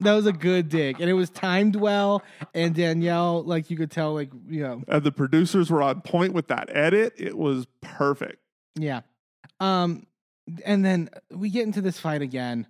That 0.00 0.14
was 0.14 0.26
a 0.26 0.32
good 0.32 0.68
dig, 0.68 1.00
and 1.00 1.08
it 1.08 1.12
was 1.12 1.30
timed 1.30 1.76
well. 1.76 2.22
And 2.54 2.74
Danielle, 2.74 3.44
like 3.44 3.70
you 3.70 3.76
could 3.76 3.92
tell, 3.92 4.14
like 4.14 4.32
you 4.48 4.62
know, 4.64 4.82
And 4.88 5.04
the 5.04 5.12
producers 5.12 5.70
were 5.70 5.80
on 5.80 6.00
point 6.00 6.32
with 6.32 6.48
that 6.48 6.68
edit. 6.74 7.14
It 7.16 7.38
was 7.38 7.66
perfect. 7.80 8.38
Yeah. 8.74 9.02
Um 9.60 10.06
and 10.64 10.84
then 10.84 11.10
we 11.30 11.50
get 11.50 11.64
into 11.64 11.80
this 11.80 11.98
fight 11.98 12.22
again. 12.22 12.66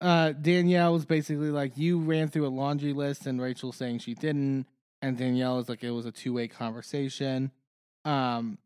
Uh 0.00 0.32
Danielle 0.32 0.92
was 0.92 1.04
basically 1.04 1.50
like 1.50 1.76
you 1.76 1.98
ran 1.98 2.28
through 2.28 2.46
a 2.46 2.48
laundry 2.48 2.92
list 2.92 3.26
and 3.26 3.40
Rachel 3.40 3.72
saying 3.72 4.00
she 4.00 4.14
didn't 4.14 4.66
and 5.00 5.16
Danielle 5.16 5.58
is 5.58 5.68
like 5.68 5.84
it 5.84 5.90
was 5.90 6.06
a 6.06 6.12
two-way 6.12 6.48
conversation. 6.48 7.50
Um 8.04 8.58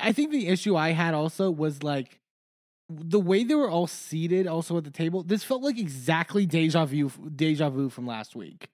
I 0.00 0.12
think 0.12 0.30
the 0.30 0.48
issue 0.48 0.76
I 0.76 0.90
had 0.90 1.14
also 1.14 1.50
was 1.50 1.82
like 1.82 2.20
the 2.90 3.20
way 3.20 3.44
they 3.44 3.54
were 3.54 3.70
all 3.70 3.86
seated 3.86 4.46
also 4.46 4.76
at 4.76 4.84
the 4.84 4.90
table. 4.90 5.22
This 5.22 5.44
felt 5.44 5.62
like 5.62 5.78
exactly 5.78 6.46
deja 6.46 6.84
vu 6.84 7.10
deja 7.34 7.70
vu 7.70 7.88
from 7.88 8.06
last 8.06 8.36
week. 8.36 8.68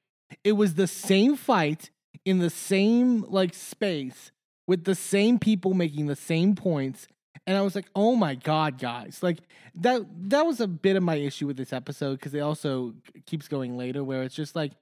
It 0.45 0.53
was 0.53 0.75
the 0.75 0.87
same 0.87 1.37
fight 1.37 1.91
in 2.25 2.39
the 2.39 2.51
same 2.51 3.23
like 3.29 3.55
space 3.55 4.33
with 4.67 4.85
the 4.85 4.95
same 4.95 5.39
people 5.39 5.73
making 5.73 6.07
the 6.07 6.17
same 6.17 6.55
points 6.55 7.07
and 7.49 7.57
i 7.57 7.61
was 7.63 7.75
like 7.75 7.87
oh 7.97 8.15
my 8.15 8.35
god 8.37 8.79
guys 8.79 9.19
like 9.23 9.39
that 9.75 10.03
that 10.31 10.45
was 10.47 10.61
a 10.61 10.67
bit 10.69 10.95
of 10.97 11.03
my 11.03 11.17
issue 11.17 11.47
with 11.47 11.57
this 11.57 11.73
episode 11.73 12.13
because 12.21 12.35
it 12.35 12.41
also 12.41 12.95
keeps 13.27 13.49
going 13.49 13.77
later 13.77 14.05
where 14.05 14.23
it's 14.23 14.35
just 14.35 14.55
like 14.55 14.73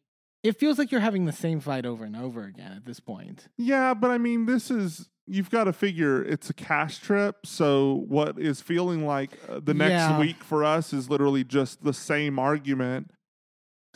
it 0.42 0.58
feels 0.58 0.78
like 0.78 0.90
you're 0.92 1.00
having 1.00 1.24
the 1.24 1.32
same 1.32 1.60
fight 1.60 1.84
over 1.86 2.04
and 2.04 2.16
over 2.16 2.44
again 2.44 2.72
at 2.72 2.84
this 2.84 3.00
point 3.00 3.48
Yeah, 3.56 3.94
but 3.94 4.10
I 4.10 4.18
mean, 4.18 4.46
this 4.46 4.70
is 4.70 5.08
you've 5.26 5.50
got 5.50 5.64
to 5.64 5.72
figure 5.72 6.22
it's 6.22 6.50
a 6.50 6.54
cash 6.54 6.98
trip. 6.98 7.46
So 7.46 8.04
what 8.06 8.38
is 8.38 8.60
feeling 8.60 9.04
like 9.06 9.30
uh, 9.48 9.58
the 9.58 9.74
next 9.74 9.90
Yeah. 9.94 10.20
week 10.20 10.44
for 10.44 10.62
us 10.62 10.92
is 10.92 11.10
literally 11.10 11.42
just 11.42 11.82
the 11.82 11.92
same 11.92 12.38
argument 12.38 13.10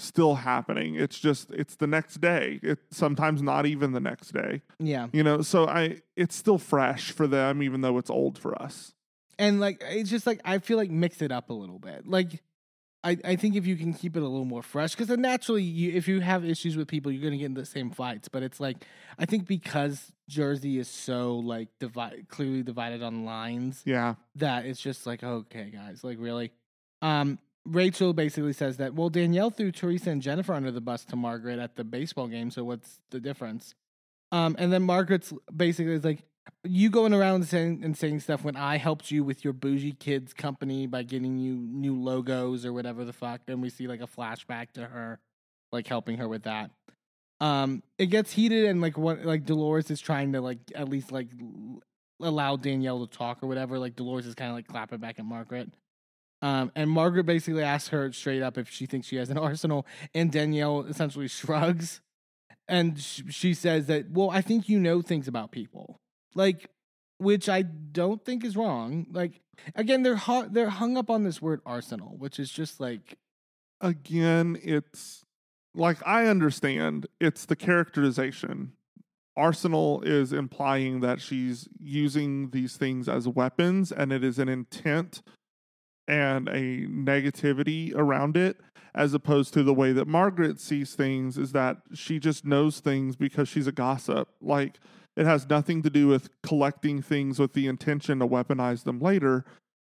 still 0.03 0.35
happening. 0.37 0.95
It's 0.97 1.19
just 1.19 1.51
it's 1.51 1.77
the 1.77 1.87
next 1.87 2.21
day. 2.21 2.61
It 2.63 2.79
sometimes 2.91 3.43
not 3.43 3.67
even 3.67 3.93
the 3.93 4.01
next 4.01 4.33
day. 4.33 4.63
yeah 4.79 5.09
You 5.13 5.23
know, 5.23 5.43
so 5.43 5.67
I 5.67 6.03
it's 6.17 6.35
still 6.37 6.59
fresh 6.59 7.11
for 7.13 7.27
them 7.27 7.63
even 7.63 7.81
though 7.81 7.99
it's 7.99 8.11
old 8.11 8.39
for 8.39 8.61
us. 8.61 8.93
and 9.39 9.61
like 9.61 9.83
it's 9.89 10.11
just 10.11 10.27
like 10.27 10.39
i 10.45 10.59
feel 10.59 10.77
like 10.77 10.91
mix 10.91 11.23
it 11.23 11.33
up 11.33 11.49
a 11.49 11.53
little 11.55 11.79
bit 11.79 12.07
like 12.07 12.43
I, 13.03 13.17
I 13.25 13.37
think 13.37 13.57
if 13.57 13.67
you 13.67 13.77
can 13.77 13.95
keep 13.95 14.15
it 14.15 14.21
a 14.23 14.29
little 14.29 14.45
more 14.45 14.63
fresh, 14.63 14.91
because 14.93 15.07
then 15.09 15.23
naturally, 15.23 15.63
you, 15.63 15.93
if 15.97 16.07
you 16.07 16.21
have 16.21 16.45
issues 16.45 16.77
with 16.77 16.87
people, 16.87 17.11
you're 17.11 17.23
going 17.23 17.33
to 17.33 17.39
get 17.39 17.47
in 17.47 17.55
the 17.55 17.65
same 17.65 17.89
fights. 17.91 18.29
But 18.29 18.43
it's 18.43 18.61
like, 18.61 18.85
I 19.19 19.25
think 19.25 19.47
because 19.47 20.13
Jersey 20.29 20.79
is 20.79 20.87
so 20.87 21.37
like 21.39 21.69
divide, 21.79 22.27
clearly 22.29 22.63
divided 22.63 23.03
on 23.03 23.25
lines, 23.25 23.81
Yeah. 23.87 24.17
that 24.35 24.67
it's 24.67 24.83
just 24.83 25.07
like, 25.07 25.25
okay, 25.25 25.71
guys, 25.71 26.05
like 26.05 26.19
really. 26.21 26.53
Um, 27.01 27.39
Rachel 27.67 28.13
basically 28.13 28.53
says 28.53 28.79
that, 28.79 28.95
well, 28.95 29.11
Danielle 29.11 29.51
threw 29.51 29.71
Teresa 29.71 30.11
and 30.11 30.23
Jennifer 30.23 30.55
under 30.55 30.71
the 30.71 30.81
bus 30.81 31.05
to 31.07 31.17
Margaret 31.17 31.59
at 31.59 31.77
the 31.77 31.85
baseball 31.85 32.27
game, 32.27 32.51
so 32.51 32.65
what's 32.65 33.01
the 33.11 33.21
difference? 33.21 33.75
Um, 34.33 34.57
and 34.59 34.73
then 34.73 34.83
Margaret's 34.83 35.33
basically 35.55 35.93
is 35.93 36.05
like, 36.05 36.25
you 36.65 36.91
going 36.91 37.15
around 37.15 37.45
saying 37.45 37.83
and 37.85 37.97
saying 37.97 38.21
stuff 38.21 38.45
when 38.45 38.57
I 38.57 38.79
helped 38.79 39.11
you 39.11 39.23
with 39.25 39.45
your 39.45 39.53
bougie 39.53 39.93
kids 39.93 40.33
company 40.33 40.87
by 40.87 41.03
getting 41.03 41.39
you 41.39 41.55
new 41.55 41.95
logos 41.95 42.65
or 42.65 42.73
whatever 42.73 43.05
the 43.05 43.13
fuck, 43.13 43.43
and 43.49 43.63
we 43.63 43.71
see 43.71 43.87
like 43.87 44.01
a 44.01 44.07
flashback 44.07 44.73
to 44.73 44.87
her, 44.87 45.21
like 45.71 45.87
helping 45.87 46.19
her 46.19 46.29
with 46.29 46.45
that. 46.45 46.71
Um, 47.41 47.83
it 47.99 48.07
gets 48.07 48.33
heated 48.33 48.67
and 48.67 48.81
like 48.81 48.99
what 48.99 49.25
like 49.25 49.45
Dolores 49.45 49.91
is 49.91 50.01
trying 50.01 50.33
to 50.33 50.41
like 50.41 50.59
at 50.75 50.89
least 50.89 51.11
like 51.13 51.29
allow 52.21 52.57
Danielle 52.57 53.07
to 53.07 53.17
talk 53.17 53.43
or 53.43 53.47
whatever. 53.47 53.79
Like 53.79 53.97
Dolores 53.97 54.27
is 54.27 54.35
kind 54.35 54.51
of 54.51 54.57
like 54.57 54.69
clapping 54.69 54.99
back 54.99 55.19
at 55.19 55.25
Margaret. 55.25 55.71
Um, 56.43 56.73
and 56.75 56.91
Margaret 56.91 57.25
basically 57.25 57.63
asks 57.63 57.89
her 57.91 58.13
straight 58.13 58.43
up 58.43 58.57
if 58.57 58.71
she 58.71 58.87
thinks 58.87 59.07
she 59.07 59.17
has 59.17 59.31
an 59.31 59.39
arsenal, 59.49 59.87
and 60.15 60.33
Danielle 60.33 60.83
essentially 60.83 61.29
shrugs, 61.29 62.01
and 62.67 62.99
sh- 63.01 63.23
she 63.31 63.55
says 63.55 63.87
that, 63.87 64.11
"Well, 64.11 64.31
I 64.31 64.41
think 64.41 64.69
you 64.69 64.79
know 64.79 65.03
things 65.03 65.29
about 65.29 65.51
people." 65.53 66.01
like 66.35 66.71
which 67.19 67.49
I 67.49 67.63
don't 67.63 68.25
think 68.25 68.45
is 68.45 68.57
wrong. 68.57 69.07
Like 69.11 69.41
again, 69.75 70.03
they're 70.03 70.17
hu- 70.17 70.49
they're 70.49 70.71
hung 70.71 70.97
up 70.97 71.11
on 71.11 71.25
this 71.25 71.43
word 71.43 71.61
arsenal, 71.67 72.17
which 72.17 72.39
is 72.39 72.51
just 72.51 72.81
like 72.81 73.19
Again, 73.83 74.59
it's 74.63 75.25
like 75.75 75.99
I 76.07 76.27
understand 76.27 77.07
it's 77.21 77.47
the 77.47 77.57
characterization. 77.57 78.73
Arsenal 79.37 80.03
is 80.03 80.33
implying 80.33 81.01
that 81.01 81.21
she's 81.21 81.69
using 81.79 82.51
these 82.51 82.77
things 82.77 83.09
as 83.09 83.27
weapons 83.27 83.91
and 83.91 84.13
it 84.13 84.23
is 84.23 84.39
an 84.39 84.49
intent 84.49 85.23
and 86.11 86.49
a 86.49 86.87
negativity 86.89 87.95
around 87.95 88.37
it, 88.37 88.59
as 88.95 89.15
opposed 89.15 89.55
to 89.55 89.63
the 89.63 89.73
way 89.73 89.93
that 89.93 90.09
Margaret 90.09 90.59
sees 90.61 90.95
things 90.95 91.39
is 91.39 91.53
that 91.53 91.79
she 91.95 92.19
just 92.19 92.45
knows 92.45 92.81
things 92.81 93.15
because 93.17 93.49
she's 93.49 93.67
a 93.69 93.73
gossip. 93.73 94.29
Like 94.41 94.81
it 95.17 95.25
has 95.27 95.49
nothing 95.49 95.83
to 95.83 95.91
do 95.91 96.09
with 96.09 96.29
collecting 96.43 97.01
things 97.01 97.39
with 97.39 97.53
the 97.53 97.69
intention 97.69 98.19
to 98.19 98.27
weaponize 98.27 98.83
them 98.85 98.99
later. 99.01 99.45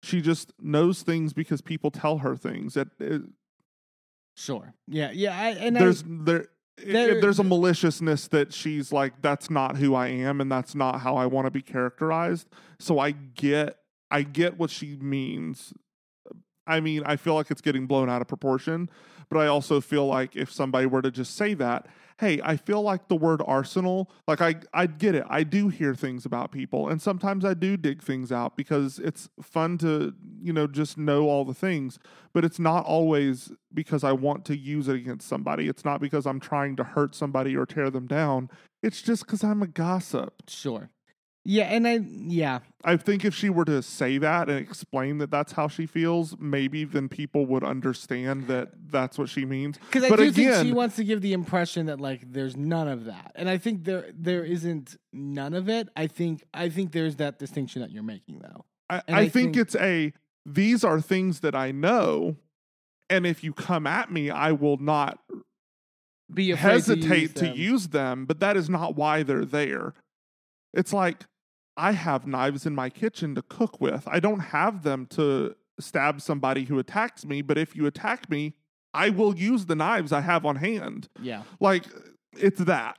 She 0.03 0.21
just 0.21 0.51
knows 0.61 1.01
things 1.01 1.33
because 1.33 1.61
people 1.61 1.91
tell 1.91 2.17
her 2.19 2.35
things. 2.35 2.75
It, 2.77 2.89
it, 2.99 3.21
sure, 4.35 4.73
yeah, 4.87 5.11
yeah. 5.11 5.37
I, 5.37 5.49
and 5.51 5.75
there's 5.75 6.03
I, 6.03 6.05
there, 6.09 6.37
it- 6.77 6.93
there- 6.93 7.21
there's 7.21 7.39
a 7.39 7.43
maliciousness 7.43 8.27
that 8.29 8.53
she's 8.53 8.91
like 8.93 9.21
that's 9.21 9.49
not 9.49 9.77
who 9.77 9.95
I 9.95 10.07
am 10.07 10.39
and 10.41 10.49
that's 10.51 10.75
not 10.75 11.01
how 11.01 11.15
I 11.17 11.25
want 11.25 11.45
to 11.47 11.51
be 11.51 11.61
characterized. 11.61 12.47
So 12.79 12.99
I 12.99 13.11
get 13.11 13.77
I 14.11 14.23
get 14.23 14.57
what 14.57 14.69
she 14.69 14.95
means. 14.95 15.73
I 16.69 16.79
mean, 16.79 17.03
I 17.05 17.15
feel 17.15 17.33
like 17.33 17.51
it's 17.51 17.61
getting 17.61 17.87
blown 17.87 18.09
out 18.09 18.21
of 18.21 18.27
proportion, 18.27 18.89
but 19.29 19.39
I 19.39 19.47
also 19.47 19.81
feel 19.81 20.05
like 20.05 20.35
if 20.35 20.51
somebody 20.51 20.85
were 20.85 21.01
to 21.01 21.11
just 21.11 21.35
say 21.35 21.53
that, 21.55 21.87
hey, 22.19 22.41
I 22.43 22.57
feel 22.57 22.81
like 22.81 23.07
the 23.07 23.15
word 23.15 23.41
arsenal, 23.45 24.11
like 24.27 24.41
I 24.41 24.55
I 24.73 24.85
get 24.85 25.15
it. 25.15 25.23
I 25.29 25.43
do 25.43 25.69
hear 25.69 25.95
things 25.95 26.25
about 26.25 26.51
people 26.51 26.89
and 26.89 27.01
sometimes 27.01 27.45
I 27.45 27.53
do 27.53 27.77
dig 27.77 28.03
things 28.03 28.31
out 28.31 28.55
because 28.57 28.99
it's 28.99 29.29
fun 29.41 29.77
to, 29.79 30.13
you 30.41 30.53
know, 30.53 30.67
just 30.67 30.97
know 30.97 31.27
all 31.27 31.45
the 31.45 31.53
things, 31.53 31.97
but 32.33 32.43
it's 32.45 32.59
not 32.59 32.85
always 32.85 33.51
because 33.73 34.03
I 34.03 34.11
want 34.11 34.45
to 34.45 34.57
use 34.57 34.87
it 34.87 34.95
against 34.95 35.27
somebody. 35.27 35.67
It's 35.67 35.85
not 35.85 36.01
because 36.01 36.27
I'm 36.27 36.39
trying 36.39 36.75
to 36.75 36.83
hurt 36.83 37.15
somebody 37.15 37.55
or 37.55 37.65
tear 37.65 37.89
them 37.89 38.05
down. 38.05 38.49
It's 38.83 39.01
just 39.01 39.25
cuz 39.25 39.43
I'm 39.43 39.61
a 39.61 39.67
gossip. 39.67 40.43
sure, 40.47 40.89
yeah, 41.51 41.63
and 41.63 41.87
I 41.87 41.95
yeah, 41.95 42.59
I 42.83 42.95
think 42.95 43.25
if 43.25 43.33
she 43.33 43.49
were 43.49 43.65
to 43.65 43.81
say 43.81 44.19
that 44.19 44.49
and 44.49 44.59
explain 44.59 45.17
that 45.17 45.31
that's 45.31 45.53
how 45.53 45.67
she 45.67 45.87
feels, 45.87 46.37
maybe 46.39 46.83
then 46.83 47.09
people 47.09 47.47
would 47.47 47.63
understand 47.63 48.45
that 48.49 48.69
that's 48.91 49.17
what 49.17 49.29
she 49.29 49.45
means. 49.45 49.79
because 49.79 50.03
I 50.03 50.09
But 50.09 50.17
do 50.19 50.31
think 50.31 50.53
she 50.63 50.71
wants 50.73 50.95
to 50.97 51.03
give 51.03 51.21
the 51.21 51.33
impression 51.33 51.87
that 51.87 51.99
like 51.99 52.31
there's 52.31 52.55
none 52.55 52.87
of 52.87 53.05
that, 53.05 53.31
and 53.33 53.49
I 53.49 53.57
think 53.57 53.83
there 53.83 54.05
there 54.13 54.43
isn't 54.45 54.95
none 55.11 55.55
of 55.55 55.67
it. 55.69 55.89
I 55.95 56.05
think 56.05 56.43
I 56.53 56.69
think 56.69 56.91
there's 56.91 57.15
that 57.15 57.39
distinction 57.39 57.81
that 57.81 57.89
you're 57.89 58.03
making 58.03 58.39
though. 58.39 58.65
I, 58.87 58.97
I, 58.97 59.01
I 59.07 59.19
think, 59.29 59.31
think- 59.31 59.57
it's 59.57 59.75
a 59.75 60.13
these 60.45 60.83
are 60.83 61.01
things 61.01 61.39
that 61.39 61.55
I 61.55 61.71
know, 61.71 62.35
and 63.09 63.25
if 63.25 63.43
you 63.43 63.53
come 63.53 63.87
at 63.87 64.11
me, 64.11 64.29
I 64.29 64.51
will 64.51 64.77
not 64.77 65.17
Be 66.31 66.51
hesitate 66.51 67.33
to 67.35 67.39
to 67.39 67.45
use, 67.47 67.49
them. 67.49 67.57
use 67.57 67.87
them, 67.87 68.25
but 68.27 68.39
that 68.39 68.55
is 68.55 68.69
not 68.69 68.95
why 68.95 69.23
they're 69.23 69.45
there. 69.45 69.95
It's 70.75 70.93
like 70.93 71.25
I 71.79 71.93
have 71.93 72.27
knives 72.27 72.65
in 72.65 72.75
my 72.75 72.89
kitchen 72.89 73.35
to 73.35 73.41
cook 73.41 73.79
with. 73.79 74.05
I 74.05 74.19
don't 74.19 74.41
have 74.41 74.83
them 74.83 75.05
to 75.11 75.55
stab 75.79 76.19
somebody 76.19 76.65
who 76.65 76.77
attacks 76.77 77.25
me, 77.25 77.41
but 77.41 77.57
if 77.57 77.73
you 77.73 77.85
attack 77.85 78.29
me, 78.29 78.53
I 78.93 79.09
will 79.11 79.33
use 79.37 79.65
the 79.65 79.75
knives 79.75 80.11
I 80.11 80.19
have 80.19 80.45
on 80.45 80.57
hand. 80.57 81.07
yeah. 81.21 81.43
Like 81.61 81.85
it's 82.37 82.59
that. 82.59 82.97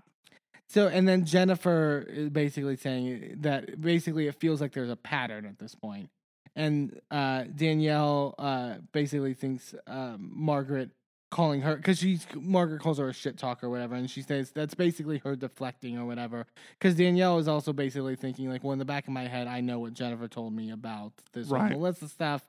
So 0.68 0.88
and 0.88 1.06
then 1.06 1.26
Jennifer 1.26 2.06
is 2.08 2.30
basically 2.30 2.76
saying 2.76 3.36
that 3.40 3.80
basically 3.80 4.28
it 4.28 4.36
feels 4.36 4.62
like 4.62 4.72
there's 4.72 4.88
a 4.88 4.96
pattern 4.96 5.44
at 5.44 5.58
this 5.58 5.74
point, 5.74 6.08
and 6.56 6.98
uh, 7.10 7.44
Danielle 7.54 8.34
uh, 8.38 8.76
basically 8.92 9.34
thinks 9.34 9.74
um, 9.86 10.30
Margaret 10.32 10.90
calling 11.30 11.60
her 11.62 11.76
because 11.76 11.98
she's 11.98 12.26
Margaret 12.34 12.80
calls 12.80 12.98
her 12.98 13.08
a 13.08 13.12
shit 13.12 13.38
talker 13.38 13.66
or 13.66 13.70
whatever, 13.70 13.94
and 13.94 14.10
she 14.10 14.22
says 14.22 14.50
that's 14.50 14.74
basically 14.74 15.18
her 15.18 15.36
deflecting 15.36 15.96
or 15.98 16.04
whatever. 16.04 16.46
Because 16.78 16.96
Danielle 16.96 17.38
is 17.38 17.48
also 17.48 17.72
basically 17.72 18.16
thinking 18.16 18.48
like, 18.50 18.64
well, 18.64 18.72
in 18.72 18.78
the 18.78 18.84
back 18.84 19.06
of 19.06 19.12
my 19.12 19.28
head, 19.28 19.46
I 19.46 19.60
know 19.60 19.78
what 19.78 19.94
Jennifer 19.94 20.28
told 20.28 20.52
me 20.52 20.70
about 20.70 21.12
this 21.32 21.48
whole 21.48 21.58
Right. 21.58 21.72
Melissa 21.72 22.08
stuff, 22.08 22.42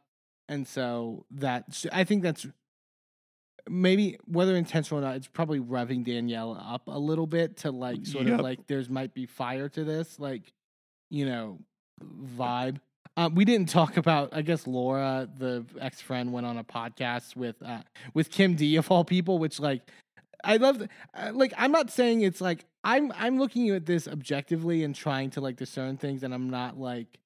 and 0.49 0.67
so 0.67 1.25
that 1.31 1.85
I 1.91 2.03
think 2.03 2.23
that's 2.23 2.47
maybe 3.69 4.17
whether 4.25 4.55
intentional 4.55 4.99
or 5.03 5.07
not, 5.07 5.15
it's 5.15 5.27
probably 5.27 5.59
revving 5.59 6.03
Danielle 6.03 6.57
up 6.59 6.87
a 6.87 6.97
little 6.97 7.27
bit 7.27 7.57
to 7.57 7.71
like 7.71 8.05
sort 8.05 8.25
Yep. 8.25 8.39
of 8.39 8.43
like 8.43 8.67
there's 8.67 8.89
might 8.89 9.13
be 9.13 9.25
fire 9.27 9.69
to 9.69 9.83
this, 9.83 10.19
like 10.19 10.51
you 11.09 11.25
know, 11.25 11.59
vibe. 12.03 12.79
Um, 13.17 13.35
we 13.35 13.45
didn't 13.45 13.69
talk 13.69 13.97
about. 13.97 14.29
I 14.31 14.41
guess 14.41 14.67
Laura, 14.67 15.27
the 15.37 15.65
ex 15.79 16.01
friend, 16.01 16.31
went 16.31 16.45
on 16.45 16.57
a 16.57 16.63
podcast 16.63 17.35
with 17.35 17.55
uh, 17.63 17.81
with 18.13 18.31
Kim 18.31 18.55
D 18.55 18.75
of 18.77 18.89
all 18.89 19.03
people, 19.03 19.37
which 19.37 19.59
like 19.59 19.81
I 20.43 20.57
love. 20.57 20.87
Uh, 21.13 21.31
like 21.33 21.53
I'm 21.57 21.71
not 21.71 21.91
saying 21.91 22.21
it's 22.21 22.41
like 22.41 22.65
I'm 22.83 23.11
I'm 23.15 23.37
looking 23.37 23.69
at 23.69 23.85
this 23.85 24.07
objectively 24.07 24.83
and 24.83 24.95
trying 24.95 25.29
to 25.31 25.41
like 25.41 25.57
discern 25.57 25.97
things, 25.97 26.23
and 26.23 26.33
I'm 26.33 26.49
not 26.49 26.79
like 26.79 27.19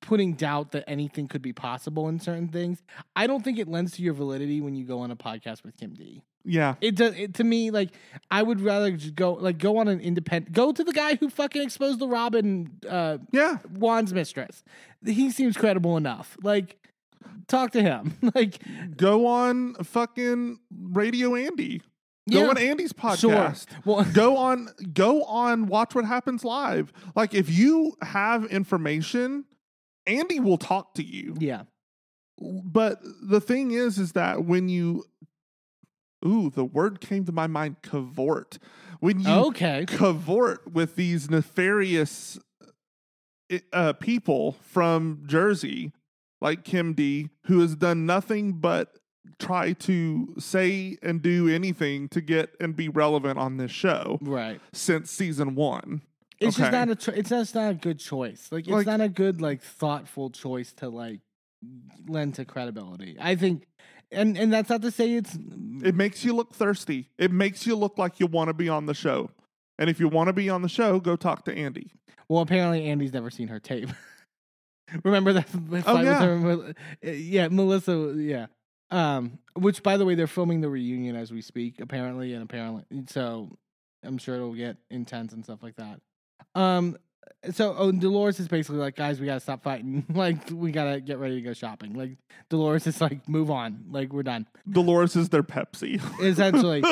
putting 0.00 0.34
doubt 0.34 0.72
that 0.72 0.84
anything 0.86 1.26
could 1.26 1.42
be 1.42 1.52
possible 1.52 2.08
in 2.08 2.20
certain 2.20 2.48
things. 2.48 2.82
I 3.16 3.26
don't 3.26 3.42
think 3.42 3.58
it 3.58 3.68
lends 3.68 3.92
to 3.92 4.02
your 4.02 4.14
validity 4.14 4.60
when 4.60 4.74
you 4.76 4.84
go 4.84 5.00
on 5.00 5.10
a 5.10 5.16
podcast 5.16 5.64
with 5.64 5.76
Kim 5.76 5.94
D. 5.94 6.22
Yeah. 6.44 6.76
It 6.80 6.94
does 6.94 7.14
it, 7.16 7.34
to 7.34 7.44
me 7.44 7.72
like 7.72 7.90
I 8.30 8.42
would 8.42 8.60
rather 8.60 8.92
just 8.92 9.16
go 9.16 9.32
like 9.32 9.58
go 9.58 9.78
on 9.78 9.88
an 9.88 10.00
independent 10.00 10.54
go 10.54 10.70
to 10.70 10.84
the 10.84 10.92
guy 10.92 11.16
who 11.16 11.28
fucking 11.28 11.60
exposed 11.60 11.98
the 11.98 12.06
Robyn 12.06 12.70
uh 12.88 13.18
Yeah. 13.32 13.56
Juan's 13.72 14.14
mistress. 14.14 14.62
He 15.04 15.30
seems 15.30 15.56
credible 15.56 15.96
enough. 15.96 16.36
Like 16.42 16.76
talk 17.48 17.72
to 17.72 17.82
him. 17.82 18.14
like 18.34 18.62
Go 18.96 19.26
on 19.26 19.74
fucking 19.74 20.60
Radio 20.92 21.34
Andy. 21.34 21.82
Go 22.30 22.42
yeah, 22.42 22.48
on 22.48 22.58
Andy's 22.58 22.92
podcast. 22.92 23.68
sure. 23.68 23.78
Well, 23.84 24.04
go 24.12 24.36
on 24.36 24.68
go 24.92 25.24
on 25.24 25.66
watch 25.66 25.96
what 25.96 26.04
happens 26.04 26.44
live. 26.44 26.92
Like 27.16 27.34
if 27.34 27.50
you 27.50 27.94
have 28.02 28.44
information, 28.46 29.44
Andy 30.06 30.40
will 30.40 30.58
talk 30.58 30.94
to 30.94 31.02
you. 31.02 31.34
yeah. 31.38 31.62
But 32.38 33.00
the 33.22 33.40
thing 33.40 33.70
is 33.70 33.98
is 33.98 34.12
that 34.12 34.44
when 34.44 34.68
you 34.68 35.04
Ooh, 36.24 36.50
the 36.50 36.64
word 36.64 37.00
came 37.00 37.24
to 37.26 37.32
my 37.32 37.46
mind 37.46 37.82
cavort. 37.82 38.58
When 39.00 39.20
you 39.20 39.28
Okay. 39.28 39.84
cavort 39.86 40.72
with 40.72 40.96
these 40.96 41.30
nefarious 41.30 42.38
uh, 43.72 43.92
people 43.94 44.52
from 44.62 45.22
Jersey, 45.26 45.92
like 46.40 46.64
Kim 46.64 46.94
D, 46.94 47.28
who 47.44 47.60
has 47.60 47.76
done 47.76 48.06
nothing 48.06 48.54
but 48.54 48.98
try 49.38 49.72
to 49.74 50.34
say 50.38 50.96
and 51.02 51.20
do 51.22 51.48
anything 51.48 52.08
to 52.08 52.20
get 52.20 52.50
and 52.60 52.74
be 52.74 52.88
relevant 52.88 53.38
on 53.38 53.56
this 53.58 53.70
show 53.70 54.18
Right. 54.22 54.60
since 54.72 55.10
season 55.10 55.54
one. 55.54 56.02
It's 56.40 56.56
just 56.56 56.72
not 56.72 56.88
a 56.90 56.94
cho- 56.96 57.12
it's 57.12 57.30
just 57.30 57.54
not 57.54 57.70
a 57.70 57.74
good 57.74 57.98
choice. 57.98 58.48
Like 58.52 58.64
it's 58.66 58.70
Like- 58.70 58.86
not 58.86 59.00
a 59.00 59.08
good 59.08 59.40
like 59.40 59.62
thoughtful 59.62 60.30
choice 60.30 60.72
to 60.74 60.88
like 60.88 61.20
lend 62.06 62.34
to 62.34 62.44
credibility. 62.44 63.16
I 63.20 63.36
think 63.36 63.66
and 64.12 64.36
and 64.38 64.52
that's 64.52 64.68
not 64.70 64.82
to 64.82 64.90
say 64.90 65.14
it's 65.14 65.34
It 65.82 65.94
makes 65.94 66.24
you 66.24 66.34
look 66.34 66.52
thirsty. 66.54 67.10
It 67.18 67.32
makes 67.32 67.66
you 67.66 67.74
look 67.76 67.96
like 67.98 68.20
you 68.20 68.26
want 68.26 68.48
to 68.48 68.54
be 68.54 68.68
on 68.68 68.86
the 68.86 68.94
show. 68.94 69.30
And 69.78 69.90
if 69.90 69.98
you 70.00 70.08
want 70.08 70.28
to 70.28 70.32
be 70.32 70.48
on 70.48 70.62
the 70.62 70.68
show, 70.68 71.00
go 71.00 71.16
talk 71.16 71.44
to 71.46 71.54
Andy. 71.54 71.92
Well, 72.28 72.40
apparently 72.42 72.84
Andy's 72.86 73.12
never 73.12 73.30
seen 73.30 73.48
her 73.48 73.60
tape. 73.60 73.88
Remember 75.04 75.32
that 75.32 75.48
fight 75.48 75.84
Oh, 75.86 76.00
yeah. 76.00 76.34
with 76.36 76.62
her? 76.62 76.74
Uh, 77.06 77.10
Yeah, 77.10 77.48
Melissa. 77.48 78.14
Yeah, 78.16 78.46
Um, 78.90 79.38
which 79.54 79.82
by 79.82 79.96
the 79.96 80.04
way, 80.04 80.14
they're 80.14 80.26
filming 80.28 80.60
the 80.60 80.68
reunion 80.70 81.16
as 81.16 81.32
we 81.32 81.40
speak, 81.42 81.80
apparently, 81.80 82.32
and 82.34 82.42
apparently, 82.42 82.84
so 83.08 83.58
I'm 84.04 84.16
sure 84.18 84.36
it'll 84.36 84.54
get 84.54 84.76
intense 84.90 85.32
and 85.32 85.42
stuff 85.44 85.62
like 85.62 85.76
that. 85.76 86.00
Um, 86.54 86.96
so 87.52 87.74
oh, 87.76 87.92
Dolores 87.92 88.40
is 88.40 88.48
basically 88.48 88.78
like, 88.78 88.96
guys, 88.96 89.20
we 89.20 89.26
gotta 89.26 89.40
stop 89.40 89.62
fighting. 89.62 90.04
like, 90.14 90.50
we 90.50 90.72
gotta 90.72 91.00
get 91.00 91.18
ready 91.18 91.36
to 91.36 91.42
go 91.42 91.52
shopping. 91.52 91.94
Like, 91.94 92.18
Dolores 92.48 92.86
is 92.86 93.00
like, 93.00 93.28
move 93.28 93.50
on. 93.50 93.84
Like, 93.90 94.12
we're 94.12 94.22
done. 94.22 94.46
Dolores 94.68 95.16
is 95.16 95.28
their 95.28 95.42
Pepsi. 95.42 96.00
Essentially, 96.22 96.82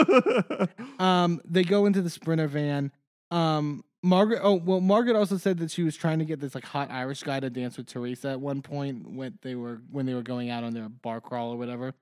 um, 0.98 1.40
they 1.44 1.64
go 1.64 1.86
into 1.86 2.02
the 2.02 2.10
Sprinter 2.10 2.46
van. 2.46 2.92
Um, 3.30 3.84
Margaret. 4.02 4.40
Oh 4.42 4.54
well, 4.54 4.80
Margaret 4.80 5.16
also 5.16 5.38
said 5.38 5.58
that 5.58 5.70
she 5.70 5.82
was 5.82 5.96
trying 5.96 6.18
to 6.18 6.26
get 6.26 6.38
this 6.38 6.54
like 6.54 6.64
hot 6.64 6.90
Irish 6.90 7.22
guy 7.22 7.40
to 7.40 7.48
dance 7.48 7.78
with 7.78 7.86
Teresa 7.86 8.28
at 8.30 8.40
one 8.40 8.60
point 8.60 9.10
when 9.10 9.38
they 9.40 9.54
were 9.54 9.80
when 9.90 10.04
they 10.04 10.12
were 10.12 10.22
going 10.22 10.50
out 10.50 10.62
on 10.62 10.74
their 10.74 10.90
bar 10.90 11.22
crawl 11.22 11.52
or 11.52 11.56
whatever. 11.56 11.94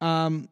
Um, 0.00 0.48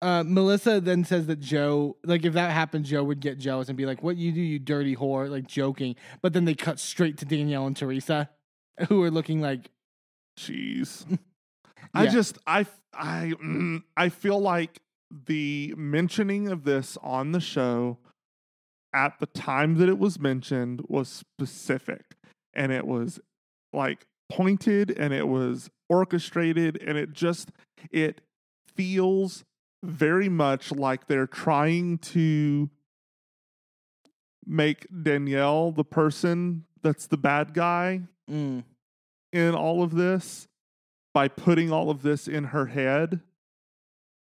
uh, 0.00 0.22
Melissa 0.24 0.80
then 0.80 1.04
says 1.04 1.26
that 1.26 1.40
Joe, 1.40 1.96
like 2.04 2.24
if 2.24 2.34
that 2.34 2.52
happened, 2.52 2.84
Joe 2.84 3.02
would 3.04 3.20
get 3.20 3.38
jealous 3.38 3.68
and 3.68 3.76
be 3.76 3.86
like, 3.86 4.02
"What 4.02 4.16
you 4.16 4.32
do, 4.32 4.40
you 4.40 4.58
dirty 4.58 4.94
whore," 4.94 5.28
like 5.28 5.46
joking. 5.46 5.96
But 6.22 6.32
then 6.32 6.44
they 6.44 6.54
cut 6.54 6.78
straight 6.78 7.18
to 7.18 7.24
Danielle 7.24 7.66
and 7.66 7.76
Teresa, 7.76 8.30
who 8.88 9.02
are 9.02 9.10
looking 9.10 9.40
like, 9.40 9.70
Jeez. 10.38 11.18
I 11.94 12.06
just 12.06 12.38
I 12.46 12.66
I 12.92 13.32
mm, 13.42 13.82
I 13.96 14.08
feel 14.08 14.40
like 14.40 14.80
the 15.10 15.74
mentioning 15.76 16.48
of 16.48 16.64
this 16.64 16.98
on 17.02 17.32
the 17.32 17.40
show 17.40 17.98
at 18.94 19.18
the 19.18 19.26
time 19.26 19.76
that 19.76 19.88
it 19.88 19.98
was 19.98 20.18
mentioned 20.18 20.82
was 20.88 21.08
specific 21.08 22.16
and 22.54 22.72
it 22.72 22.86
was 22.86 23.20
like 23.72 24.06
pointed 24.30 24.90
and 24.90 25.12
it 25.12 25.28
was 25.28 25.70
orchestrated 25.88 26.80
and 26.82 26.98
it 26.98 27.12
just 27.12 27.50
it 27.90 28.20
feels 28.76 29.44
very 29.82 30.28
much 30.28 30.72
like 30.72 31.06
they're 31.06 31.26
trying 31.26 31.98
to 31.98 32.70
make 34.46 34.86
Danielle 35.02 35.72
the 35.72 35.84
person 35.84 36.64
that's 36.82 37.06
the 37.06 37.16
bad 37.16 37.54
guy 37.54 38.02
mm, 38.30 38.64
in 39.32 39.54
all 39.54 39.82
of 39.82 39.94
this 39.94 40.48
by 41.12 41.28
putting 41.28 41.70
all 41.70 41.90
of 41.90 42.02
this 42.02 42.26
in 42.26 42.44
her 42.44 42.66
head 42.66 43.20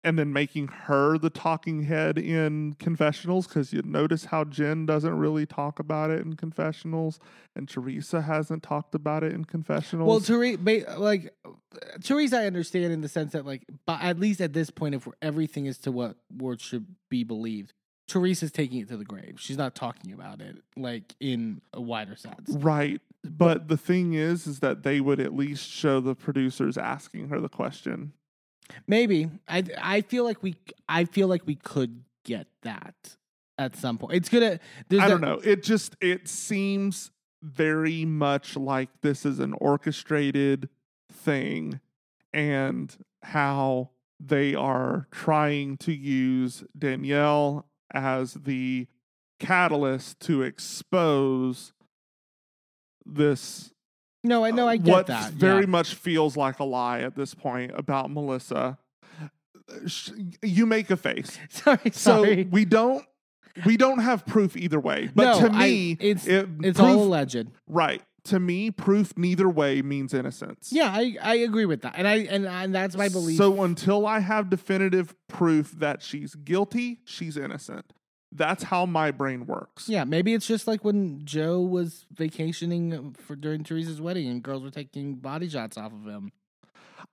and 0.04 0.18
then 0.18 0.32
making 0.32 0.68
her 0.68 1.18
the 1.18 1.30
talking 1.30 1.84
head 1.84 2.18
in 2.18 2.76
confessionals 2.80 3.48
because 3.48 3.74
you 3.74 3.82
notice 3.84 4.26
how 4.26 4.44
Jen 4.44 4.86
doesn't 4.86 5.18
really 5.18 5.46
talk 5.46 5.80
about 5.80 6.12
it 6.12 6.22
in 6.22 6.36
confessionals 6.36 7.20
and 7.56 7.68
Teresa 7.68 8.22
hasn't 8.22 8.64
talked 8.64 8.96
about 8.96 9.24
it 9.24 9.34
in 9.34 9.46
confessionals. 9.46 10.08
Well, 10.08 10.20
Teresa, 10.20 10.98
like 10.98 11.34
Teresa, 12.04 12.40
I 12.40 12.46
understand 12.46 12.94
in 12.94 13.02
the 13.02 13.10
sense 13.10 13.34
that, 13.34 13.46
like, 13.46 13.64
but 13.86 14.02
at 14.02 14.20
least 14.20 14.40
at 14.40 14.54
this 14.54 14.70
point, 14.70 14.96
if 14.96 15.08
everything 15.22 15.66
is 15.66 15.78
to 15.80 15.92
what 15.92 16.16
words 16.36 16.62
should 16.62 16.86
be 17.10 17.24
believed, 17.24 17.74
Teresa's 18.08 18.52
taking 18.52 18.80
it 18.80 18.88
to 18.88 18.98
the 18.98 19.04
grave. 19.04 19.36
She's 19.38 19.58
not 19.58 19.76
talking 19.76 20.14
about 20.14 20.42
it, 20.42 20.58
like 20.78 21.16
in 21.20 21.62
a 21.74 21.82
wider 21.82 22.16
sense. 22.16 22.50
right. 22.50 23.02
But 23.24 23.68
the 23.68 23.76
thing 23.76 24.14
is, 24.14 24.48
is 24.48 24.60
that 24.60 24.84
they 24.84 25.02
would 25.02 25.20
at 25.20 25.36
least 25.36 25.68
show 25.70 26.00
the 26.00 26.16
producers 26.16 26.78
asking 26.78 27.28
her 27.28 27.42
the 27.42 27.50
question. 27.50 28.14
Maybe 28.88 29.30
I, 29.48 29.64
I 29.80 30.02
feel 30.02 30.24
like 30.24 30.44
we, 30.44 30.56
I 30.88 31.06
feel 31.06 31.28
like 31.28 31.46
we 31.46 31.56
could 31.56 32.04
get 32.24 32.48
that 32.64 33.18
at 33.58 33.76
some 33.76 33.98
point. 33.98 34.14
It's 34.14 34.30
gonna. 34.30 34.60
There's 34.90 35.02
I 35.02 35.08
don't 35.08 35.22
know. 35.22 35.40
It 35.44 35.64
just 35.64 35.96
it 36.02 36.28
seems 36.28 37.12
very 37.42 38.06
much 38.06 38.56
like 38.56 38.90
this 39.02 39.26
is 39.26 39.40
an 39.40 39.54
orchestrated 39.54 40.70
thing 41.12 41.80
and 42.34 42.96
how 43.24 43.92
they 44.20 44.56
are 44.56 45.08
trying 45.12 45.78
to 45.78 45.94
use 45.94 46.64
Danielle 46.78 47.68
as 47.94 48.34
the 48.34 48.88
catalyst 49.40 50.20
to 50.20 50.42
expose 50.42 51.74
this 53.06 53.72
No, 54.24 54.44
I 54.44 54.52
know. 54.52 54.68
I 54.68 54.78
get 54.78 54.92
what 54.92 55.08
that. 55.08 55.32
very 55.32 55.62
yeah. 55.62 55.66
much 55.68 55.94
feels 55.94 56.36
like 56.36 56.60
a 56.60 56.64
lie 56.64 57.00
at 57.00 57.16
this 57.16 57.34
point 57.34 57.72
about 57.76 58.12
Melissa. 58.12 58.78
You 60.42 60.66
make 60.66 60.90
a 60.90 60.98
face. 60.98 61.38
Sorry, 61.50 61.92
So 61.92 62.44
we 62.52 62.66
don't 62.66 63.06
we 63.66 63.76
don't 63.78 64.00
have 64.00 64.26
proof 64.26 64.56
either 64.56 64.80
way. 64.80 65.10
But 65.14 65.40
No, 65.42 65.48
to 65.48 65.54
I- 65.56 65.60
me, 65.70 65.92
it's- 66.00 66.28
it, 66.28 66.48
it's 66.62 66.80
proof, 66.80 66.90
all 66.90 67.04
alleged. 67.04 67.48
right. 67.68 68.02
To 68.26 68.40
me, 68.42 68.72
proof 68.72 69.18
neither 69.18 69.48
way 69.48 69.82
means 69.82 70.14
innocence. 70.14 70.70
Yeah, 70.74 70.92
I, 70.94 71.16
I 71.22 71.36
agree 71.36 71.64
with 71.64 71.82
that, 71.84 71.94
and 71.96 72.06
I 72.06 72.16
and, 72.30 72.46
and 72.46 72.76
that's 72.76 72.98
my 72.98 73.08
belief. 73.08 73.38
So 73.38 73.64
until 73.64 74.06
I 74.06 74.20
have 74.20 74.50
definitive 74.50 75.16
proof 75.30 75.72
that 75.80 76.02
she's 76.02 76.36
guilty, 76.36 77.00
she's 77.06 77.38
innocent. 77.38 77.94
That's 78.32 78.64
how 78.64 78.86
my 78.86 79.12
brain 79.12 79.46
works. 79.46 79.88
Yeah, 79.88 80.04
maybe 80.04 80.34
it's 80.34 80.46
just 80.46 80.68
like 80.68 80.84
when 80.84 81.22
Joe 81.26 81.62
was 81.62 82.06
vacationing 82.14 83.14
for 83.14 83.36
during 83.36 83.64
Teresa's 83.64 84.02
wedding 84.02 84.28
and 84.28 84.44
girls 84.44 84.64
were 84.64 84.70
taking 84.70 85.16
body 85.16 85.48
shots 85.50 85.78
off 85.78 85.94
of 85.94 86.06
him. 86.06 86.32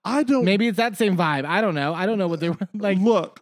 I 0.05 0.23
don't 0.23 0.45
Maybe 0.45 0.67
it's 0.67 0.77
that 0.79 0.97
same 0.97 1.17
vibe. 1.17 1.45
I 1.45 1.61
don't 1.61 1.75
know. 1.75 1.95
I 1.95 2.07
don't 2.07 2.19
know 2.19 2.29
what 2.29 2.41
they 2.41 2.51
were 2.51 2.59
like. 2.75 2.99
look. 2.99 3.41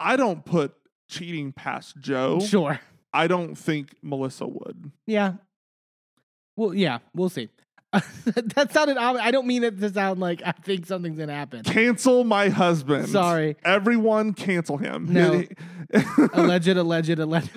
I 0.00 0.16
don't 0.16 0.44
put 0.44 0.74
cheating 1.08 1.52
past 1.52 1.96
Joe. 2.00 2.40
Sure. 2.40 2.80
I 3.12 3.26
don't 3.26 3.54
think 3.56 3.94
Melissa 4.02 4.46
would. 4.46 4.90
Yeah. 5.06 5.34
Well, 6.56 6.74
yeah, 6.74 6.98
we'll 7.14 7.28
see. 7.28 7.50
that 8.24 8.72
sounded. 8.72 8.96
I 8.96 9.30
don't 9.30 9.46
mean 9.46 9.64
it 9.64 9.78
to 9.80 9.92
sound 9.92 10.18
like 10.18 10.42
I 10.44 10.52
think 10.52 10.86
something's 10.86 11.18
gonna 11.18 11.34
happen. 11.34 11.62
Cancel 11.62 12.24
my 12.24 12.48
husband. 12.48 13.08
Sorry. 13.08 13.56
Everyone 13.64 14.32
cancel 14.32 14.78
him. 14.78 15.12
No. 15.12 15.44
alleged, 16.32 16.68
alleged, 16.68 17.18
alleged. 17.18 17.50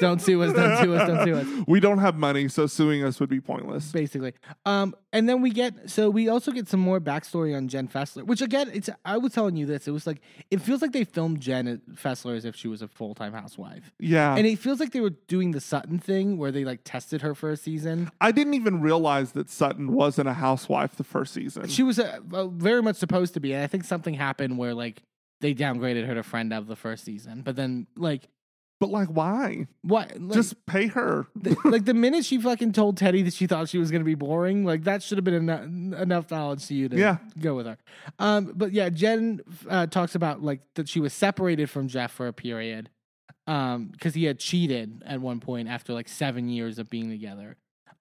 Don't 0.00 0.20
sue 0.20 0.42
us. 0.42 0.52
Don't 0.52 0.82
sue 0.82 0.94
us. 0.94 1.08
Don't 1.08 1.24
sue 1.24 1.36
us. 1.36 1.64
we 1.66 1.80
don't 1.80 1.98
have 1.98 2.16
money, 2.16 2.48
so 2.48 2.66
suing 2.66 3.02
us 3.04 3.18
would 3.20 3.28
be 3.30 3.40
pointless. 3.40 3.92
basically. 3.92 4.32
Um, 4.64 4.94
and 5.12 5.28
then 5.28 5.40
we 5.40 5.50
get 5.50 5.88
so 5.90 6.10
we 6.10 6.28
also 6.28 6.52
get 6.52 6.68
some 6.68 6.80
more 6.80 7.00
backstory 7.00 7.56
on 7.56 7.68
Jen 7.68 7.88
Fessler, 7.88 8.24
which 8.24 8.42
again, 8.42 8.70
it's 8.74 8.90
I 9.04 9.16
was 9.18 9.32
telling 9.32 9.56
you 9.56 9.66
this. 9.66 9.88
It 9.88 9.92
was 9.92 10.06
like 10.06 10.20
it 10.50 10.60
feels 10.60 10.82
like 10.82 10.92
they 10.92 11.04
filmed 11.04 11.40
Jen 11.40 11.80
Fessler 11.94 12.36
as 12.36 12.44
if 12.44 12.54
she 12.54 12.68
was 12.68 12.82
a 12.82 12.88
full 12.88 13.14
time 13.14 13.32
housewife, 13.32 13.92
Yeah. 13.98 14.36
and 14.36 14.46
it 14.46 14.58
feels 14.58 14.80
like 14.80 14.92
they 14.92 15.00
were 15.00 15.14
doing 15.28 15.52
the 15.52 15.60
Sutton 15.60 15.98
thing 15.98 16.36
where 16.38 16.52
they 16.52 16.64
like 16.64 16.80
tested 16.84 17.22
her 17.22 17.34
for 17.34 17.50
a 17.50 17.56
season. 17.56 18.10
I 18.20 18.32
didn't 18.32 18.54
even 18.54 18.80
realize 18.80 19.32
that 19.32 19.48
Sutton 19.50 19.92
wasn't 19.92 20.28
a 20.28 20.34
housewife 20.34 20.96
the 20.96 21.04
first 21.04 21.32
season. 21.32 21.68
She 21.68 21.82
was 21.82 21.98
uh, 21.98 22.18
uh, 22.32 22.46
very 22.48 22.82
much 22.82 22.96
supposed 22.96 23.34
to 23.34 23.40
be, 23.40 23.52
and 23.54 23.62
I 23.62 23.66
think 23.66 23.84
something 23.84 24.14
happened 24.14 24.58
where 24.58 24.74
like 24.74 25.02
they 25.40 25.54
downgraded 25.54 26.06
her 26.06 26.14
to 26.14 26.22
friend 26.22 26.52
of 26.52 26.66
the 26.66 26.76
first 26.76 27.04
season, 27.04 27.42
but 27.42 27.56
then 27.56 27.86
like 27.96 28.28
but 28.80 28.90
like, 28.90 29.08
why? 29.08 29.66
what? 29.82 30.20
Like, 30.20 30.34
Just 30.34 30.66
pay 30.66 30.86
her. 30.88 31.26
the, 31.34 31.56
like 31.64 31.84
the 31.86 31.94
minute 31.94 32.24
she 32.24 32.38
fucking 32.38 32.72
told 32.72 32.96
Teddy 32.96 33.22
that 33.22 33.32
she 33.32 33.46
thought 33.46 33.68
she 33.68 33.78
was 33.78 33.90
going 33.90 34.00
to 34.02 34.04
be 34.06 34.14
boring, 34.14 34.64
like 34.64 34.84
that 34.84 35.02
should 35.02 35.16
have 35.18 35.24
been 35.24 35.34
enough, 35.34 35.62
enough 36.00 36.30
knowledge 36.30 36.66
to 36.66 36.74
you 36.74 36.88
to 36.90 36.96
Yeah. 36.96 37.16
go 37.40 37.54
with 37.54 37.66
her. 37.66 37.78
Um, 38.18 38.52
but 38.54 38.72
yeah, 38.72 38.88
Jen 38.90 39.40
uh, 39.68 39.86
talks 39.86 40.14
about 40.14 40.42
like 40.42 40.60
that 40.74 40.88
she 40.88 41.00
was 41.00 41.12
separated 41.12 41.70
from 41.70 41.88
Jeff 41.88 42.12
for 42.12 42.26
a 42.28 42.32
period 42.32 42.90
um, 43.46 43.86
because 43.86 44.14
he 44.14 44.24
had 44.24 44.38
cheated 44.38 45.02
at 45.06 45.20
one 45.20 45.40
point 45.40 45.68
after 45.68 45.92
like 45.92 46.08
seven 46.08 46.48
years 46.48 46.78
of 46.78 46.90
being 46.90 47.08
together. 47.10 47.56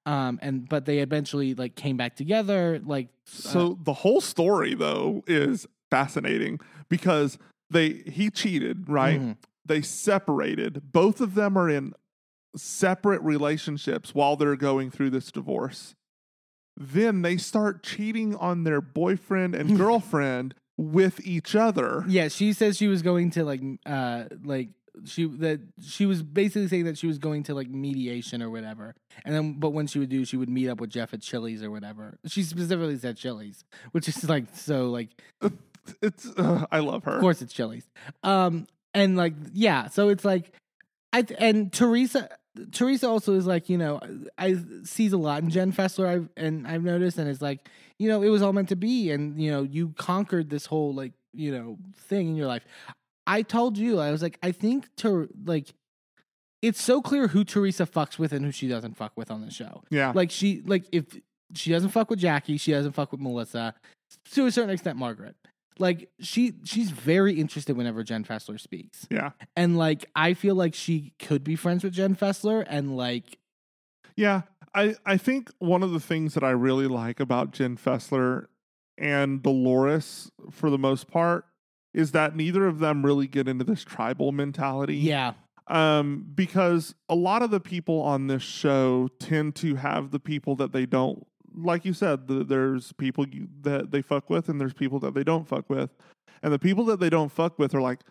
Um, 0.07 0.38
and 0.41 0.67
but 0.69 0.85
they 0.85 0.99
eventually 0.99 1.55
like 1.55 1.75
came 1.75 1.97
back 1.97 2.15
together. 2.15 2.79
Like 2.85 3.07
So 3.25 3.77
the 3.81 3.93
whole 3.93 4.21
story 4.21 4.73
though 4.75 5.23
is 5.25 5.67
fascinating 5.89 6.59
because 6.89 7.39
they 7.71 8.03
he 8.05 8.29
cheated, 8.29 8.88
right? 8.89 9.19
Mhm. 9.21 9.38
They 9.65 9.82
separated. 9.82 10.91
Both 10.91 11.21
of 11.21 11.36
them 11.36 11.58
are 11.58 11.69
in 11.69 11.93
separate 12.56 13.21
relationships 13.21 14.13
while 14.15 14.36
they're 14.36 14.56
going 14.56 14.91
through 14.91 15.10
this 15.10 15.32
divorce. 15.32 15.95
Then 16.78 17.21
they 17.21 17.38
start 17.38 17.84
cheating 17.84 18.36
on 18.36 18.63
their 18.63 18.82
boyfriend 18.82 19.56
and 19.56 19.78
girlfriend 19.78 20.56
with 20.78 21.25
each 21.25 21.56
other. 21.56 22.04
Yeah, 22.08 22.28
she 22.28 22.54
says 22.54 22.78
she 22.78 22.88
was 22.88 23.01
going 23.01 23.32
to 23.32 23.43
like 23.45 23.62
uh 23.86 24.25
like 24.43 24.69
she 25.06 25.25
that 25.25 25.62
she 25.82 26.06
was 26.06 26.21
basically 26.21 26.67
saying 26.67 26.86
that 26.86 26.97
she 26.97 27.08
was 27.08 27.17
going 27.17 27.43
to 27.43 27.54
like 27.54 27.69
mediation 27.69 28.41
or 28.41 28.49
whatever. 28.49 28.93
And 29.25 29.34
then 29.34 29.54
but 29.60 29.69
when 29.71 29.88
she 29.88 29.99
would 29.99 30.10
do 30.10 30.25
she 30.25 30.36
would 30.38 30.49
meet 30.49 30.67
up 30.69 30.80
with 30.82 30.89
Jeff 30.89 31.13
at 31.13 31.21
Chili's 31.21 31.63
or 31.63 31.71
whatever. 31.71 32.17
She 32.28 32.43
specifically 32.43 32.97
said 32.97 33.17
Chili's, 33.17 33.63
which 33.93 34.08
is 34.10 34.28
like 34.30 34.45
so 34.54 34.89
like 34.89 35.10
It's 36.01 36.28
uh, 36.38 36.65
I 36.71 36.80
love 36.80 37.04
her. 37.06 37.15
of 37.15 37.21
course 37.21 37.41
it's 37.41 37.54
Chili's. 37.54 37.88
Um 38.23 38.67
and 38.95 39.15
like 39.15 39.34
yeah, 39.53 39.88
so 39.88 40.10
it's 40.10 40.25
like 40.25 40.51
I 41.13 41.21
th- 41.21 41.39
and 41.39 41.71
Teresa 41.71 42.29
Teresa 42.71 43.08
also 43.08 43.34
is 43.34 43.45
like, 43.45 43.69
you 43.69 43.77
know, 43.77 43.99
I 44.38 44.58
sees 44.84 45.13
a 45.13 45.17
lot 45.17 45.43
in 45.43 45.49
Jen 45.49 45.71
Fessler 45.71 46.08
I've 46.08 46.29
and 46.38 46.67
I've 46.67 46.84
noticed 46.84 47.17
and 47.17 47.29
it's 47.29 47.41
like, 47.41 47.67
you 47.99 48.10
know, 48.10 48.21
it 48.23 48.29
was 48.29 48.41
all 48.41 48.53
meant 48.53 48.69
to 48.69 48.75
be 48.75 49.12
and 49.12 49.39
you 49.39 49.51
know, 49.51 49.63
you 49.63 49.93
conquered 49.97 50.49
this 50.49 50.65
whole 50.65 50.93
like, 50.93 51.13
you 51.34 51.51
know, 51.51 51.77
thing 52.08 52.29
in 52.29 52.36
your 52.36 52.47
life. 52.47 52.65
I 53.27 53.41
told 53.41 53.77
you, 53.77 53.99
I 53.99 54.12
was 54.12 54.21
like, 54.21 54.38
I 54.41 54.51
think 54.51 54.88
to 54.97 55.29
like 55.45 55.73
it's 56.62 56.81
so 56.81 57.01
clear 57.01 57.27
who 57.27 57.43
Teresa 57.43 57.86
fucks 57.86 58.17
with 58.17 58.31
and 58.31 58.45
who 58.45 58.51
she 58.51 58.67
doesn't 58.67 58.95
fuck 58.95 59.12
with 59.15 59.29
on 59.29 59.41
the 59.41 59.51
show. 59.51 59.84
Yeah. 59.89 60.13
Like 60.15 60.31
she 60.31 60.62
like 60.65 60.86
if 60.91 61.05
she 61.53 61.71
doesn't 61.71 61.89
fuck 61.89 62.10
with 62.10 62.19
Jackie, 62.19 62.58
she 62.58 62.71
doesn't 62.71 62.93
fuck 62.93 63.12
with 63.12 63.21
Melissa. 63.21 63.75
to 64.31 64.45
a 64.45 64.51
certain 64.51 64.71
extent, 64.71 64.97
Margaret. 64.97 65.36
Like 65.77 66.09
she 66.19 66.53
she's 66.63 66.91
very 66.91 67.33
interested 67.39 67.75
whenever 67.75 68.03
Jen 68.03 68.23
Fessler 68.23 68.59
speaks, 68.59 69.07
Yeah. 69.11 69.31
and 69.55 69.77
like 69.77 70.05
I 70.15 70.33
feel 70.33 70.55
like 70.55 70.73
she 70.73 71.13
could 71.19 71.43
be 71.43 71.55
friends 71.55 71.83
with 71.83 71.93
Jen 71.93 72.15
Fessler, 72.15 72.65
and 72.67 72.95
like 72.95 73.38
Yeah, 74.15 74.43
I 74.73 74.95
I 75.05 75.17
think 75.17 75.51
one 75.59 75.83
of 75.83 75.91
the 75.91 75.99
things 75.99 76.33
that 76.35 76.43
I 76.43 76.51
really 76.51 76.88
like 76.88 77.19
about 77.19 77.51
Jen 77.51 77.75
Fessler 77.75 78.45
and 78.97 79.43
Dolores, 79.43 80.31
for 80.49 80.69
the 80.69 80.77
most 80.77 81.09
part, 81.09 81.45
is 81.93 82.11
that 82.13 82.35
neither 82.35 82.65
of 82.67 82.79
them 82.79 83.05
really 83.05 83.27
get 83.27 83.47
into 83.47 83.65
this 83.65 83.83
tribal 83.83 84.31
mentality. 84.31 84.95
yeah, 84.95 85.33
Um, 85.67 86.25
because 86.33 86.95
a 87.09 87.15
lot 87.15 87.41
of 87.41 87.51
the 87.51 87.59
people 87.59 88.01
on 88.01 88.27
this 88.27 88.43
show 88.43 89.09
tend 89.19 89.55
to 89.55 89.75
have 89.75 90.11
the 90.11 90.19
people 90.19 90.55
that 90.55 90.71
they 90.71 90.85
don't, 90.85 91.27
like 91.55 91.85
you 91.85 91.93
said, 91.93 92.27
the, 92.27 92.43
there's 92.43 92.91
people 92.93 93.27
you, 93.27 93.47
that 93.61 93.91
they 93.91 94.01
fuck 94.01 94.29
with, 94.29 94.49
and 94.49 94.59
there's 94.59 94.73
people 94.73 94.99
that 94.99 95.13
they 95.13 95.23
don't 95.23 95.47
fuck 95.47 95.69
with, 95.69 95.89
and 96.43 96.51
the 96.53 96.59
people 96.59 96.85
that 96.85 96.99
they 96.99 97.09
don't 97.09 97.31
fuck 97.31 97.57
with 97.59 97.73
are 97.75 97.81
like. 97.81 98.01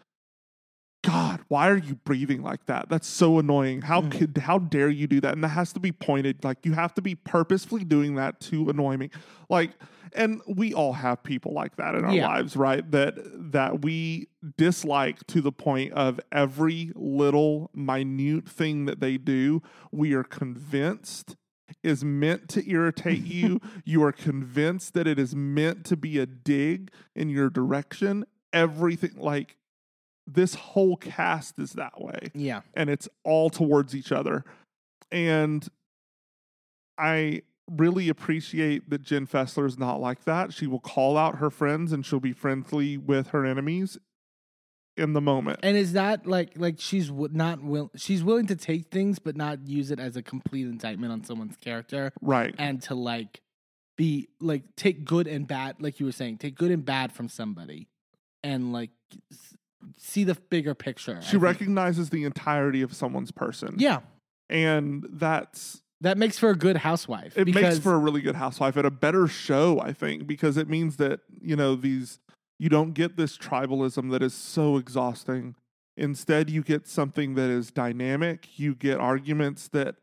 God, 1.02 1.40
why 1.48 1.68
are 1.68 1.76
you 1.76 1.96
breathing 1.96 2.42
like 2.42 2.64
that? 2.64 2.88
That's 2.88 3.06
so 3.06 3.38
annoying. 3.38 3.82
How 3.82 4.00
Mm. 4.00 4.10
could 4.10 4.38
how 4.38 4.58
dare 4.58 4.88
you 4.88 5.06
do 5.06 5.20
that? 5.20 5.34
And 5.34 5.44
that 5.44 5.48
has 5.48 5.70
to 5.74 5.78
be 5.80 5.92
pointed 5.92 6.42
like 6.42 6.64
you 6.64 6.72
have 6.72 6.94
to 6.94 7.02
be 7.02 7.14
purposefully 7.14 7.84
doing 7.84 8.14
that 8.14 8.40
to 8.48 8.70
annoy 8.70 8.96
me. 8.96 9.10
Like 9.50 9.72
and 10.14 10.40
we 10.46 10.72
all 10.72 10.94
have 10.94 11.22
people 11.22 11.52
like 11.52 11.76
that 11.76 11.94
in 11.94 12.06
our 12.06 12.14
Yeah. 12.14 12.26
lives, 12.28 12.56
right? 12.56 12.90
That 12.90 13.16
that 13.52 13.82
we 13.82 14.28
dislike 14.56 15.26
to 15.26 15.42
the 15.42 15.52
point 15.52 15.92
of 15.92 16.18
every 16.32 16.90
little 16.94 17.70
minute 17.74 18.48
thing 18.48 18.86
that 18.86 19.00
they 19.00 19.18
do, 19.18 19.60
we 19.92 20.14
are 20.14 20.24
convinced 20.24 21.36
is 21.82 22.04
meant 22.04 22.48
to 22.50 22.70
irritate 22.70 23.22
you. 23.24 23.60
you 23.84 24.02
are 24.02 24.12
convinced 24.12 24.94
that 24.94 25.06
it 25.06 25.18
is 25.18 25.34
meant 25.34 25.84
to 25.86 25.96
be 25.96 26.18
a 26.18 26.26
dig 26.26 26.90
in 27.14 27.28
your 27.28 27.50
direction. 27.50 28.24
Everything 28.52 29.14
like 29.16 29.56
this 30.26 30.54
whole 30.54 30.96
cast 30.96 31.58
is 31.58 31.72
that 31.72 32.00
way 32.00 32.30
yeah, 32.34 32.62
and 32.72 32.88
it's 32.88 33.08
all 33.24 33.50
towards 33.50 33.94
each 33.94 34.12
other. 34.12 34.44
And 35.12 35.68
I 36.98 37.42
really 37.70 38.08
appreciate 38.08 38.90
that 38.90 39.02
Jen 39.02 39.26
Fessler 39.26 39.66
is 39.66 39.78
not 39.78 40.00
like 40.00 40.24
that. 40.24 40.52
She 40.52 40.66
will 40.66 40.80
call 40.80 41.16
out 41.16 41.36
her 41.36 41.50
friends 41.50 41.92
and 41.92 42.04
she'll 42.04 42.20
be 42.20 42.32
friendly 42.32 42.96
with 42.96 43.28
her 43.28 43.44
enemies 43.44 43.98
in 44.96 45.12
the 45.12 45.20
moment. 45.20 45.58
and 45.62 45.76
is 45.76 45.92
that 45.94 46.26
like 46.26 46.52
like 46.56 46.76
she's 46.78 47.08
w- 47.08 47.28
not 47.32 47.62
will 47.62 47.90
she's 47.96 48.22
willing 48.22 48.46
to 48.46 48.54
take 48.56 48.90
things 48.90 49.18
but 49.18 49.36
not 49.36 49.66
use 49.66 49.90
it 49.90 49.98
as 49.98 50.16
a 50.16 50.22
complete 50.22 50.66
indictment 50.66 51.12
on 51.12 51.24
someone's 51.24 51.56
character, 51.56 52.12
Right. 52.20 52.54
and 52.58 52.80
to 52.82 52.94
like 52.94 53.40
be 53.96 54.28
like 54.40 54.62
take 54.76 55.04
good 55.04 55.26
and 55.26 55.46
bad, 55.46 55.76
like 55.80 56.00
you 56.00 56.06
were 56.06 56.12
saying, 56.12 56.38
take 56.38 56.56
good 56.56 56.70
and 56.70 56.84
bad 56.84 57.12
from 57.12 57.28
somebody, 57.28 57.88
and 58.42 58.72
like 58.72 58.90
s- 59.32 59.56
see 59.98 60.24
the 60.24 60.34
bigger 60.50 60.74
picture. 60.74 61.16
I 61.18 61.20
She 61.20 61.32
think. 61.32 61.42
recognizes 61.42 62.10
the 62.10 62.24
entirety 62.24 62.82
of 62.82 62.92
someone's 62.94 63.30
person. 63.30 63.74
yeah, 63.78 64.00
And 64.48 65.06
that's 65.10 65.82
that 66.00 66.18
makes 66.18 66.38
for 66.38 66.50
a 66.50 66.56
good 66.56 66.76
housewife. 66.78 67.36
it 67.38 67.46
makes 67.54 67.78
for 67.78 67.94
a 67.94 67.98
really 67.98 68.20
good 68.20 68.34
housewife 68.36 68.76
and 68.76 68.86
a 68.86 68.90
better 68.90 69.26
show, 69.26 69.80
I 69.80 69.92
think, 69.92 70.26
because 70.26 70.56
it 70.56 70.68
means 70.68 70.96
that, 70.96 71.20
you 71.40 71.54
know, 71.56 71.76
these 71.76 72.18
you 72.64 72.70
don't 72.70 72.94
get 72.94 73.18
this 73.18 73.36
tribalism 73.36 74.10
that 74.10 74.22
is 74.22 74.32
so 74.32 74.78
exhausting. 74.78 75.54
Instead, 75.98 76.48
you 76.48 76.62
get 76.62 76.88
something 76.88 77.34
that 77.34 77.50
is 77.50 77.70
dynamic. 77.70 78.58
You 78.58 78.74
get 78.74 78.96
arguments 78.98 79.68
that 79.68 79.96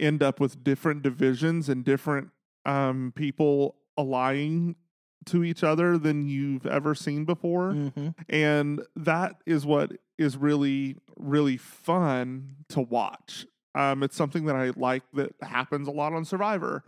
end 0.00 0.22
up 0.22 0.40
with 0.40 0.64
different 0.64 1.02
divisions 1.02 1.68
and 1.68 1.84
different 1.84 2.30
um, 2.64 3.12
people 3.14 3.76
allying 3.98 4.74
to 5.26 5.44
each 5.44 5.62
other 5.62 5.98
than 5.98 6.26
you've 6.26 6.64
ever 6.64 6.94
seen 6.94 7.26
before. 7.26 7.72
Mhm. 7.74 8.14
And 8.30 8.82
that 8.96 9.42
is 9.44 9.66
what 9.66 9.92
is 10.16 10.38
really, 10.38 10.96
really 11.18 11.58
fun 11.58 12.56
to 12.70 12.80
watch. 12.80 13.46
Um, 13.74 14.02
it's 14.02 14.16
something 14.16 14.46
that 14.46 14.56
I 14.56 14.70
like 14.76 15.02
that 15.12 15.34
happens 15.42 15.86
a 15.86 15.90
lot 15.92 16.14
on 16.14 16.24
Survivor. 16.24 16.84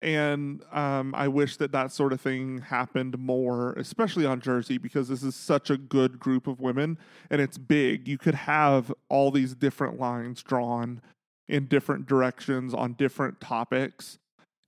And 0.00 0.62
um, 0.70 1.12
I 1.14 1.26
wish 1.26 1.56
that 1.56 1.72
that 1.72 1.90
sort 1.90 2.12
of 2.12 2.20
thing 2.20 2.58
happened 2.58 3.18
more, 3.18 3.72
especially 3.72 4.24
on 4.24 4.40
Jersey, 4.40 4.78
because 4.78 5.08
this 5.08 5.24
is 5.24 5.34
such 5.34 5.70
a 5.70 5.76
good 5.76 6.20
group 6.20 6.46
of 6.46 6.60
women 6.60 6.98
and 7.30 7.40
it's 7.40 7.58
big. 7.58 8.06
You 8.06 8.16
could 8.16 8.36
have 8.36 8.92
all 9.08 9.30
these 9.30 9.54
different 9.54 9.98
lines 9.98 10.42
drawn 10.42 11.00
in 11.48 11.66
different 11.66 12.06
directions 12.06 12.74
on 12.74 12.92
different 12.92 13.40
topics 13.40 14.18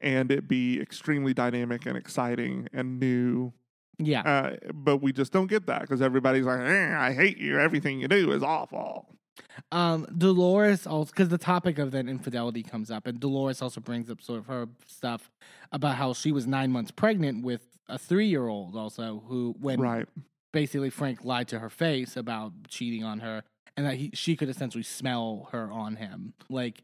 and 0.01 0.33
it 0.33 0.49
be 0.49 0.81
extremely 0.81 1.35
dynamic 1.35 1.87
and 1.87 1.97
exciting 1.97 2.66
and 2.73 2.99
new 2.99 3.53
yeah. 4.03 4.23
uh, 4.23 4.57
but 4.73 4.99
we 4.99 5.12
just 5.12 5.33
don't 5.33 5.47
get 5.47 5.66
that 5.66 5.83
because 5.83 6.01
everybody's 6.01 6.45
like, 6.45 6.61
eh, 6.61 6.95
I 6.97 7.12
hate 7.12 7.38
you. 7.38 7.61
Everything 7.61 8.01
you 8.01 8.09
do 8.09 8.33
is 8.33 8.43
awful. 8.43 9.14
Um, 9.72 10.07
Dolores 10.16 10.87
also 10.87 11.11
because 11.11 11.29
the 11.29 11.38
topic 11.38 11.79
of 11.79 11.90
that 11.92 12.09
infidelity 12.09 12.62
comes 12.62 12.90
up, 12.90 13.07
and 13.07 13.18
Dolores 13.20 13.62
also 13.62 13.81
brings 13.81 14.11
up 14.11 14.20
sort 14.22 14.38
of 14.40 14.46
her 14.46 14.68
stuff 14.87 15.31
about 15.72 15.96
how 15.96 16.12
she 16.12 16.33
was 16.33 16.46
nine 16.46 16.70
months 16.72 16.90
pregnant 16.90 17.44
with 17.44 17.62
a 17.88 17.98
three-year-old, 17.98 18.76
also 18.76 19.22
who 19.26 19.55
when 19.61 19.81
Right. 19.81 20.09
basically 20.53 20.90
Frank 20.90 21.24
lied 21.24 21.48
to 21.48 21.59
her 21.59 21.70
face 21.70 22.16
about 22.16 22.53
cheating 22.68 23.05
on 23.05 23.20
her, 23.20 23.42
and 23.76 23.87
that 23.87 23.94
he, 23.96 24.11
she 24.14 24.37
could 24.37 24.48
essentially 24.48 24.85
smell 24.85 25.48
her 25.53 25.70
on 25.70 25.96
him, 25.96 26.35
like 26.48 26.83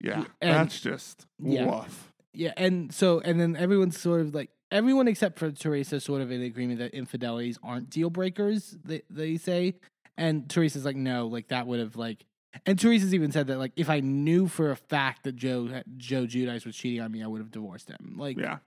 Yeah. 0.00 0.24
And- 0.40 0.54
that's 0.54 0.80
just 0.80 1.26
yeah. 1.42 1.64
woof. 1.66 2.12
yeah, 2.32 2.52
and 2.56 2.92
so 2.94 3.20
and 3.20 3.38
then 3.40 3.56
everyone's 3.56 3.98
sort 4.00 4.20
of 4.20 4.34
like 4.34 4.50
everyone 4.70 5.08
except 5.08 5.38
for 5.38 5.50
Teresa 5.50 5.98
sort 6.00 6.20
of 6.22 6.30
in 6.30 6.42
agreement 6.42 6.78
that 6.78 6.92
infidelities 6.92 7.58
aren't 7.62 7.88
deal 7.90 8.10
breakers. 8.10 8.76
They 8.84 9.02
they 9.10 9.36
say, 9.36 9.74
and 10.18 10.48
Teresa's 10.50 10.84
like, 10.84 10.96
no, 10.96 11.26
like 11.28 11.48
that 11.48 11.66
would 11.66 11.80
have 11.80 11.96
like, 11.96 12.24
and 12.66 12.78
Teresa's 12.78 13.14
even 13.14 13.32
said 13.32 13.46
that 13.46 13.58
like 13.58 13.72
if 13.76 13.88
I 13.88 14.00
knew 14.00 14.48
for 14.48 14.70
a 14.70 14.76
fact 14.76 15.24
that 15.24 15.36
Joe 15.36 15.82
Joe 15.96 16.24
Giudice 16.26 16.66
was 16.66 16.76
cheating 16.76 17.00
on 17.00 17.10
me, 17.10 17.22
I 17.22 17.26
would 17.26 17.40
have 17.40 17.50
divorced 17.50 17.88
him. 17.88 18.16
Like, 18.18 18.36
Yeah. 18.38 18.58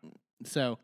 so. 0.44 0.80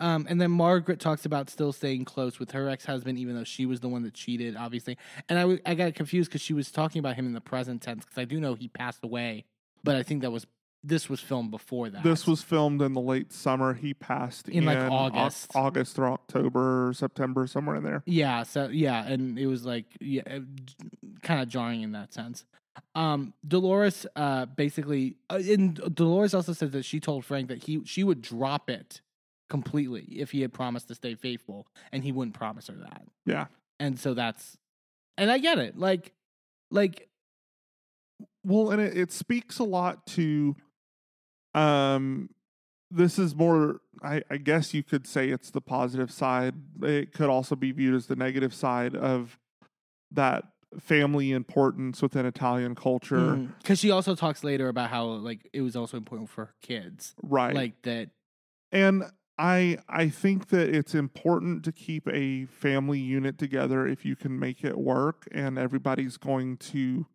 Um, 0.00 0.26
and 0.28 0.40
then 0.40 0.50
Margaret 0.50 0.98
talks 0.98 1.24
about 1.24 1.48
still 1.48 1.72
staying 1.72 2.04
close 2.04 2.40
with 2.40 2.50
her 2.50 2.68
ex 2.68 2.84
husband, 2.84 3.16
even 3.16 3.36
though 3.36 3.44
she 3.44 3.64
was 3.64 3.78
the 3.78 3.88
one 3.88 4.02
that 4.02 4.12
cheated, 4.14 4.56
obviously. 4.56 4.98
And 5.28 5.38
I, 5.38 5.42
w- 5.42 5.60
I 5.64 5.74
got 5.74 5.94
confused 5.94 6.30
because 6.30 6.40
she 6.40 6.52
was 6.52 6.72
talking 6.72 6.98
about 6.98 7.14
him 7.14 7.26
in 7.26 7.32
the 7.32 7.40
present 7.40 7.80
tense 7.80 8.04
because 8.04 8.18
I 8.18 8.24
do 8.24 8.40
know 8.40 8.54
he 8.54 8.66
passed 8.66 9.04
away, 9.04 9.44
but 9.84 9.94
I 9.94 10.02
think 10.02 10.22
that 10.22 10.32
was 10.32 10.46
this 10.84 11.08
was 11.08 11.20
filmed 11.20 11.50
before 11.50 11.88
that. 11.90 12.02
This 12.04 12.26
was 12.26 12.42
filmed 12.42 12.82
in 12.82 12.92
the 12.92 13.00
late 13.00 13.32
summer. 13.32 13.74
He 13.74 13.94
passed 13.94 14.48
In, 14.48 14.66
like, 14.66 14.78
Au- 14.78 14.92
August. 14.92 15.50
August 15.54 15.98
or 15.98 16.08
October 16.08 16.92
September, 16.94 17.46
somewhere 17.46 17.76
in 17.76 17.82
there. 17.82 18.02
Yeah, 18.06 18.42
so 18.42 18.68
yeah, 18.68 19.06
and 19.06 19.38
it 19.38 19.46
was 19.46 19.64
like 19.64 19.86
yeah, 20.00 20.22
kind 21.22 21.40
of 21.42 21.48
jarring 21.48 21.82
in 21.82 21.92
that 21.92 22.12
sense. 22.12 22.44
Um, 22.94 23.34
Dolores, 23.46 24.04
uh, 24.16 24.46
basically, 24.46 25.16
uh, 25.30 25.36
and 25.36 25.74
Dolores 25.94 26.34
also 26.34 26.52
said 26.52 26.72
that 26.72 26.84
she 26.84 27.00
told 27.00 27.24
Frank 27.24 27.48
that 27.48 27.64
he 27.64 27.80
she 27.84 28.04
would 28.04 28.20
drop 28.20 28.68
it 28.68 29.00
completely 29.48 30.02
if 30.10 30.32
he 30.32 30.40
had 30.40 30.52
promised 30.52 30.88
to 30.88 30.94
stay 30.94 31.14
faithful, 31.14 31.66
and 31.92 32.02
he 32.02 32.12
wouldn't 32.12 32.34
promise 32.34 32.66
her 32.66 32.74
that. 32.74 33.02
Yeah. 33.26 33.46
And 33.78 33.98
so 33.98 34.14
that's, 34.14 34.56
and 35.18 35.30
I 35.30 35.38
get 35.38 35.58
it, 35.58 35.78
like, 35.78 36.12
like 36.70 37.08
Well, 38.44 38.70
and 38.70 38.80
it, 38.80 38.96
it 38.96 39.12
speaks 39.12 39.58
a 39.58 39.64
lot 39.64 40.06
to 40.08 40.56
um 41.54 42.28
this 42.90 43.18
is 43.18 43.34
more 43.34 43.80
I, 44.02 44.22
I 44.30 44.36
guess 44.36 44.74
you 44.74 44.82
could 44.82 45.06
say 45.06 45.30
it's 45.30 45.50
the 45.50 45.60
positive 45.60 46.10
side. 46.10 46.54
It 46.82 47.12
could 47.12 47.28
also 47.30 47.56
be 47.56 47.72
viewed 47.72 47.94
as 47.94 48.06
the 48.06 48.16
negative 48.16 48.52
side 48.54 48.94
of 48.94 49.38
that 50.12 50.44
family 50.78 51.32
importance 51.32 52.02
within 52.02 52.26
Italian 52.26 52.74
culture. 52.74 53.36
because 53.62 53.78
she 53.78 53.90
also 53.90 54.14
talks 54.14 54.44
later 54.44 54.68
about 54.68 54.90
how 54.90 55.06
like 55.06 55.48
it 55.52 55.62
was 55.62 55.74
also 55.76 55.96
important 55.96 56.28
for 56.28 56.46
her 56.46 56.54
kids, 56.62 57.14
Right. 57.22 57.54
like 57.54 57.82
that. 57.82 58.10
and 58.70 59.04
I 59.38 59.78
I 59.88 60.08
think 60.10 60.48
that 60.48 60.68
it's 60.74 60.94
important 60.94 61.64
to 61.64 61.72
keep 61.72 62.06
a 62.08 62.44
family 62.46 63.00
unit 63.00 63.38
together 63.38 63.86
if 63.86 64.04
you 64.04 64.14
can 64.16 64.38
make 64.38 64.62
it 64.64 64.76
work 64.78 65.26
and 65.32 65.58
everybody's 65.58 66.16
going 66.16 66.56
to 66.58 67.06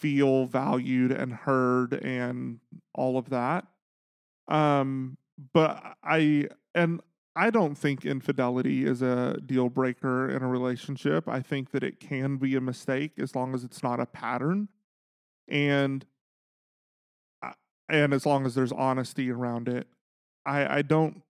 feel 0.00 0.46
valued 0.46 1.12
and 1.12 1.32
heard 1.32 1.94
and 1.94 2.60
all 2.94 3.18
of 3.18 3.30
that. 3.30 3.66
Um 4.48 5.16
but 5.52 5.96
I 6.02 6.48
and 6.74 7.00
I 7.36 7.50
don't 7.50 7.76
think 7.76 8.04
infidelity 8.04 8.84
is 8.84 9.02
a 9.02 9.38
deal 9.46 9.68
breaker 9.68 10.28
in 10.28 10.42
a 10.42 10.48
relationship. 10.48 11.28
I 11.28 11.40
think 11.40 11.70
that 11.70 11.84
it 11.84 12.00
can 12.00 12.36
be 12.38 12.56
a 12.56 12.60
mistake 12.60 13.12
as 13.18 13.34
long 13.36 13.54
as 13.54 13.64
it's 13.64 13.82
not 13.82 14.00
a 14.00 14.06
pattern. 14.06 14.68
And 15.48 16.04
and 17.88 18.12
as 18.14 18.24
long 18.26 18.46
as 18.46 18.54
there's 18.54 18.72
honesty 18.72 19.30
around 19.30 19.68
it. 19.68 19.86
I 20.46 20.78
I 20.78 20.82
don't 20.82 21.22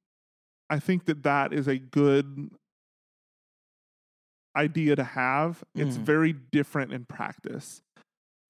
I 0.68 0.78
think 0.78 1.06
that 1.06 1.22
that 1.24 1.52
is 1.52 1.66
a 1.68 1.78
good 1.78 2.50
idea 4.56 4.96
to 4.96 5.04
have. 5.04 5.64
It's 5.76 5.96
Mhm. 5.96 6.02
very 6.04 6.32
different 6.32 6.92
in 6.92 7.04
practice. 7.06 7.82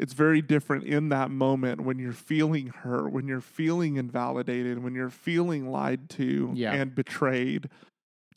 It's 0.00 0.14
very 0.14 0.40
different 0.40 0.84
in 0.84 1.10
that 1.10 1.30
moment 1.30 1.82
when 1.82 1.98
you're 1.98 2.10
feeling 2.12 2.68
hurt, 2.68 3.12
when 3.12 3.28
you're 3.28 3.42
feeling 3.42 3.96
invalidated, 3.96 4.82
when 4.82 4.94
you're 4.94 5.10
feeling 5.10 5.70
lied 5.70 6.08
to 6.08 6.52
Yeah. 6.54 6.72
and 6.72 6.94
betrayed, 6.94 7.68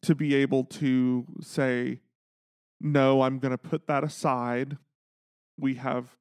to 0.01 0.13
be 0.13 0.35
able 0.35 0.65
to 0.65 1.25
say, 1.39 2.01
no, 2.81 3.21
I'm 3.21 3.39
going 3.39 3.53
to 3.53 3.57
put 3.57 3.87
that 3.87 4.03
aside. 4.03 4.77
We 5.57 5.75
have 5.75 6.17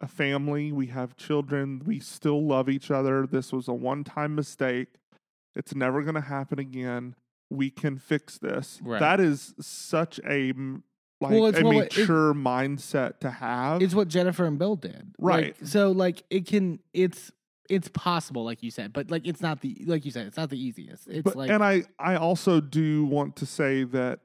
a 0.00 0.08
family, 0.08 0.72
we 0.72 0.88
have 0.88 1.16
children, 1.16 1.82
we 1.86 2.00
still 2.00 2.44
love 2.44 2.68
each 2.68 2.90
other. 2.90 3.24
This 3.24 3.52
was 3.52 3.68
a 3.68 3.72
one 3.72 4.02
time 4.02 4.34
mistake. 4.34 4.88
It's 5.54 5.76
never 5.76 6.02
going 6.02 6.16
to 6.16 6.20
happen 6.22 6.58
again. 6.58 7.14
We 7.50 7.70
can 7.70 7.98
fix 7.98 8.36
this. 8.36 8.80
Right. 8.82 8.98
That 8.98 9.20
is 9.20 9.54
such 9.60 10.18
a 10.26 10.52
like 11.22 11.32
Well, 11.32 11.46
it's 11.46 11.58
a 11.58 11.62
what- 11.62 11.76
it- 11.76 11.98
mature 11.98 12.34
mindset 12.34 13.20
to 13.20 13.30
have. 13.30 13.80
It's 13.80 13.94
what 13.94 14.08
Jennifer 14.08 14.44
and 14.44 14.58
Bill 14.58 14.76
did. 14.76 15.14
Right. 15.18 15.56
Like, 15.58 15.68
so 15.68 15.90
like 15.92 16.22
it 16.28 16.46
can 16.46 16.80
it's 16.92 17.32
it's 17.70 17.88
possible, 17.88 18.44
like 18.44 18.62
you 18.62 18.70
said, 18.70 18.92
but 18.92 19.10
like 19.10 19.26
it's 19.26 19.40
not 19.40 19.60
the 19.62 19.82
like 19.86 20.04
you 20.04 20.10
said, 20.10 20.26
it's 20.26 20.36
not 20.36 20.50
the 20.50 20.62
easiest. 20.62 21.08
It's 21.08 21.22
but, 21.22 21.36
like 21.36 21.50
and 21.50 21.64
I, 21.64 21.84
I 21.98 22.16
also 22.16 22.60
do 22.60 23.04
want 23.06 23.36
to 23.36 23.46
say 23.46 23.84
that 23.84 24.20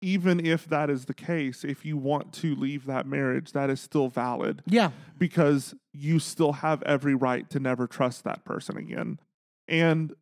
even 0.00 0.44
if 0.44 0.66
that 0.68 0.90
is 0.90 1.04
the 1.06 1.14
case, 1.14 1.64
if 1.64 1.84
you 1.84 1.96
want 1.96 2.32
to 2.32 2.54
leave 2.54 2.86
that 2.86 3.06
marriage, 3.06 3.52
that 3.52 3.68
is 3.68 3.80
still 3.80 4.08
valid 4.08 4.62
yeah, 4.66 4.90
because 5.18 5.74
you 5.92 6.18
still 6.18 6.52
have 6.54 6.82
every 6.84 7.14
right 7.14 7.50
to 7.50 7.60
never 7.60 7.86
trust 7.86 8.24
that 8.24 8.44
person 8.44 8.76
again. 8.76 9.18
And 9.66 10.14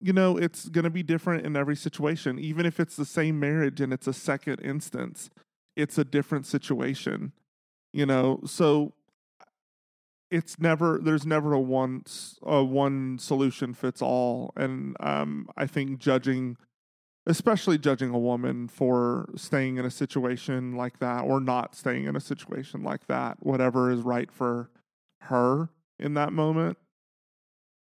you 0.00 0.12
know, 0.12 0.36
it's 0.36 0.68
going 0.68 0.84
to 0.84 0.90
be 0.90 1.02
different 1.02 1.44
in 1.44 1.56
every 1.56 1.76
situation. 1.76 2.38
Even 2.38 2.64
if 2.64 2.80
it's 2.80 2.96
the 2.96 3.04
same 3.04 3.38
marriage 3.38 3.80
and 3.80 3.92
it's 3.92 4.06
a 4.06 4.12
second 4.12 4.60
instance, 4.60 5.30
it's 5.76 5.98
a 5.98 6.04
different 6.04 6.46
situation. 6.46 7.32
You 7.92 8.06
know, 8.06 8.40
so 8.46 8.94
it's 10.30 10.58
never 10.60 11.00
there's 11.02 11.26
never 11.26 11.52
a 11.52 11.60
one 11.60 12.04
a 12.42 12.62
one 12.62 13.18
solution 13.18 13.74
fits 13.74 14.00
all 14.00 14.52
and 14.56 14.96
um 15.00 15.48
I 15.56 15.66
think 15.66 15.98
judging 15.98 16.56
especially 17.26 17.78
judging 17.78 18.10
a 18.10 18.18
woman 18.18 18.68
for 18.68 19.28
staying 19.36 19.76
in 19.76 19.84
a 19.84 19.90
situation 19.90 20.76
like 20.76 21.00
that 21.00 21.22
or 21.22 21.40
not 21.40 21.74
staying 21.74 22.04
in 22.04 22.14
a 22.16 22.20
situation 22.20 22.82
like 22.82 23.06
that 23.08 23.38
whatever 23.44 23.90
is 23.90 24.02
right 24.02 24.30
for 24.30 24.70
her 25.22 25.68
in 25.98 26.14
that 26.14 26.32
moment 26.32 26.78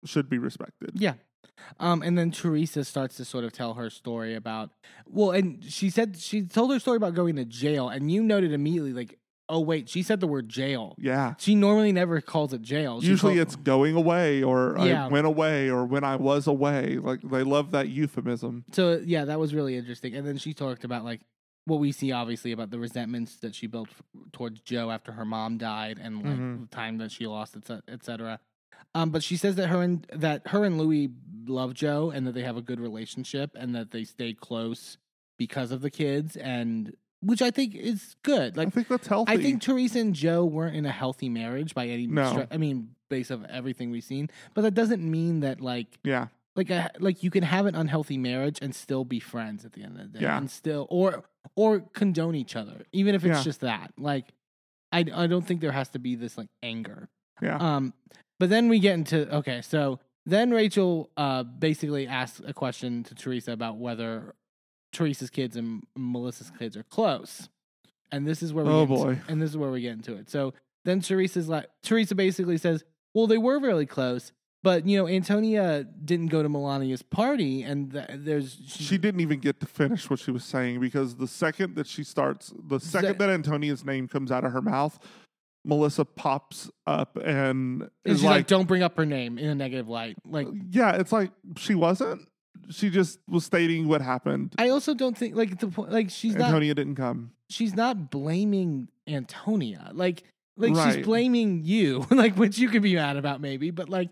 should 0.05 0.29
be 0.29 0.37
respected. 0.37 0.91
yeah. 0.95 1.13
Um, 1.79 2.01
and 2.01 2.17
then 2.17 2.31
Teresa 2.31 2.83
starts 2.83 3.15
to 3.17 3.25
sort 3.25 3.43
of 3.43 3.51
tell 3.53 3.75
her 3.75 3.89
story 3.89 4.35
about 4.35 4.71
well, 5.07 5.31
and 5.31 5.63
she 5.63 5.89
said 5.89 6.17
she 6.17 6.41
told 6.43 6.71
her 6.71 6.79
story 6.79 6.97
about 6.97 7.13
going 7.13 7.35
to 7.35 7.45
jail, 7.45 7.89
and 7.89 8.11
you 8.11 8.23
noted 8.23 8.51
immediately 8.53 8.93
like, 8.93 9.17
oh 9.47 9.59
wait, 9.59 9.89
she 9.89 10.03
said 10.03 10.19
the 10.19 10.27
word 10.27 10.47
jail. 10.49 10.95
Yeah. 10.99 11.33
She 11.37 11.55
normally 11.55 11.91
never 11.91 12.21
calls 12.21 12.53
it 12.53 12.61
jail. 12.61 13.01
She 13.01 13.07
Usually 13.07 13.39
it's 13.39 13.55
going 13.55 13.95
away 13.95 14.43
or 14.43 14.75
Yeah. 14.79 15.05
I 15.05 15.07
went 15.09 15.25
away 15.27 15.69
or 15.69 15.85
when 15.85 16.03
I 16.03 16.17
was 16.17 16.45
away. 16.47 16.97
Like 16.97 17.21
they 17.21 17.43
love 17.43 17.71
that 17.71 17.89
euphemism. 17.89 18.65
So 18.71 19.01
yeah, 19.03 19.25
that 19.25 19.39
was 19.39 19.53
really 19.55 19.75
interesting. 19.75 20.13
And 20.15 20.25
then 20.27 20.37
she 20.37 20.53
talked 20.53 20.83
about 20.83 21.03
like 21.03 21.21
what 21.65 21.79
we 21.79 21.91
see 21.91 22.11
obviously 22.11 22.51
about 22.51 22.69
the 22.71 22.79
resentments 22.79 23.37
that 23.37 23.53
she 23.55 23.65
built 23.67 23.89
towards 24.33 24.59
Joe 24.61 24.91
after 24.91 25.11
her 25.13 25.25
mom 25.25 25.57
died 25.57 25.99
and 26.01 26.17
like 26.17 26.37
Mhm. 26.37 26.61
the 26.61 26.75
time 26.75 26.97
that 26.99 27.11
she 27.11 27.25
lost, 27.27 27.55
etc. 27.55 27.81
Et 27.87 28.03
cetera. 28.03 28.39
Um, 28.95 29.09
but 29.11 29.23
she 29.23 29.37
says 29.37 29.55
that 29.55 29.67
her 29.67 29.81
and 29.81 30.05
that 30.13 30.47
her 30.47 30.63
and 30.65 30.77
Luis 30.77 31.09
love 31.47 31.73
Joe 31.73 32.11
and 32.11 32.25
that 32.27 32.33
they 32.33 32.43
have 32.43 32.57
a 32.57 32.61
good 32.61 32.79
relationship 32.79 33.51
and 33.55 33.75
that 33.75 33.91
they 33.91 34.03
stay 34.03 34.33
close 34.33 34.97
because 35.37 35.71
of 35.71 35.81
the 35.81 35.89
kids 35.89 36.35
and 36.35 36.93
which 37.21 37.41
I 37.41 37.51
think 37.51 37.75
is 37.75 38.15
good. 38.23 38.55
Like 38.55 38.67
I 38.67 38.71
think 38.71 38.87
that's 38.87 39.07
healthy. 39.07 39.31
I 39.33 39.37
think 39.37 39.61
Teresa 39.61 39.99
and 39.99 40.13
Joe 40.15 40.45
weren't 40.45 40.75
in 40.75 40.85
a 40.85 40.91
healthy 40.91 41.27
marriage 41.29 41.73
by 41.75 41.87
any 41.87 42.07
No. 42.07 42.33
stre- 42.33 42.47
I 42.51 42.57
mean, 42.57 42.91
based 43.09 43.29
of 43.31 43.43
everything 43.45 43.91
we've 43.91 44.03
seen, 44.03 44.29
but 44.53 44.61
that 44.61 44.73
doesn't 44.73 45.03
mean 45.03 45.39
that 45.41 45.59
like 45.59 45.87
yeah. 46.03 46.27
like 46.55 46.69
a 46.69 46.89
like 46.99 47.21
you 47.23 47.29
can 47.31 47.43
have 47.43 47.65
an 47.65 47.75
unhealthy 47.75 48.17
marriage 48.17 48.59
and 48.61 48.73
still 48.73 49.03
be 49.05 49.19
friends 49.19 49.65
at 49.65 49.73
the 49.73 49.83
end 49.83 49.99
of 49.99 50.13
the 50.13 50.19
day 50.19 50.23
Yeah. 50.25 50.37
and 50.37 50.49
still 50.49 50.87
or 50.89 51.23
or 51.55 51.79
condone 51.93 52.35
each 52.35 52.55
other 52.55 52.85
even 52.91 53.15
if 53.15 53.25
it's 53.25 53.37
Yeah. 53.39 53.43
just 53.43 53.61
that 53.61 53.91
like 53.97 54.25
I, 54.91 54.99
I 55.13 55.27
don't 55.27 55.45
think 55.45 55.61
there 55.61 55.71
has 55.71 55.89
to 55.89 55.99
be 55.99 56.15
this 56.15 56.37
like 56.37 56.49
anger 56.63 57.09
Yeah. 57.41 57.57
um 57.57 57.93
but 58.39 58.49
then 58.49 58.69
we 58.69 58.79
get 58.79 58.93
into 58.93 59.33
okay 59.35 59.61
so 59.61 59.99
then 60.25 60.51
rachel 60.51 61.09
uh 61.17 61.43
basically 61.43 62.07
asks 62.07 62.41
a 62.45 62.53
question 62.53 63.03
to 63.03 63.15
teresa 63.15 63.51
about 63.51 63.77
whether 63.77 64.35
teresa's 64.91 65.29
kids 65.29 65.55
and 65.55 65.83
melissa's 65.95 66.51
kids 66.57 66.75
are 66.77 66.83
close 66.83 67.49
and 68.11 68.27
this 68.27 68.41
is 68.41 68.53
where 68.53 68.65
we 68.65 68.71
Oh, 68.71 68.85
get 68.85 68.91
into- 68.93 69.03
boy. 69.05 69.19
and 69.27 69.41
this 69.41 69.49
is 69.51 69.57
where 69.57 69.71
we 69.71 69.81
get 69.81 69.93
into 69.93 70.15
it 70.15 70.29
so 70.29 70.53
then 70.85 70.99
teresa's 71.01 71.47
like 71.49 71.67
teresa 71.83 72.15
basically 72.15 72.57
says 72.57 72.83
well 73.13 73.27
they 73.27 73.37
were 73.37 73.59
really 73.59 73.85
close 73.85 74.31
but 74.63 74.85
you 74.87 74.97
know 74.97 75.07
antonia 75.07 75.85
didn't 76.03 76.27
go 76.27 76.41
to 76.43 76.49
milania's 76.49 77.01
party 77.01 77.61
and 77.63 77.91
th- 77.93 78.07
there's 78.11 78.57
she 78.65 78.97
didn't 78.97 79.21
even 79.21 79.39
get 79.39 79.59
to 79.61 79.65
finish 79.65 80.09
what 80.09 80.19
she 80.19 80.31
was 80.31 80.43
saying 80.43 80.79
because 80.79 81.15
the 81.15 81.27
second 81.27 81.75
that 81.75 81.87
she 81.87 82.03
starts, 82.03 82.51
the 82.67 82.79
second 82.79 83.17
that 83.19 83.29
Antonia's 83.29 83.85
name 83.85 84.07
comes 84.09 84.31
out 84.31 84.43
of 84.43 84.51
her 84.51 84.61
mouth, 84.61 84.99
Melissa 85.69 86.03
pops 86.03 86.69
up 86.85 87.15
and 87.15 87.83
and 87.83 87.89
is 88.03 88.17
she's 88.17 88.23
like, 88.23 88.35
like, 88.37 88.47
don't 88.47 88.67
bring 88.67 88.83
up 88.83 88.97
her 88.97 89.05
name 89.05 89.37
in 89.37 89.47
a 89.47 89.55
negative 89.55 89.87
light 89.87 90.17
like 90.25 90.47
yeah, 90.71 90.95
it's 90.95 91.11
like 91.11 91.31
she 91.57 91.75
wasn't. 91.75 92.27
She 92.71 92.89
just 92.89 93.19
was 93.27 93.45
stating 93.45 93.87
what 93.87 94.01
happened. 94.01 94.53
i 94.59 94.69
also 94.69 94.93
don't 94.93 95.17
think 95.17 95.35
like 95.35 95.59
the 95.59 95.67
point 95.69 95.91
like 95.91 96.09
she's 96.09 96.35
not 96.35 96.47
Antonia 96.47 96.75
didn't 96.75 96.95
come. 96.95 97.31
she's 97.49 97.75
not 97.75 98.11
blaming 98.11 98.89
Antonia. 99.07 99.91
Like 99.93 100.23
like 100.57 100.75
she's 100.75 101.05
blaming 101.05 101.63
you, 101.63 102.05
like 102.11 102.35
which 102.35 102.57
you 102.57 102.69
could 102.69 102.81
be 102.81 102.95
mad 102.95 103.15
about 103.15 103.41
maybe, 103.41 103.71
but 103.71 103.89
like 103.89 104.09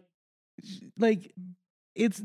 like 0.98 1.34
it's 1.96 2.22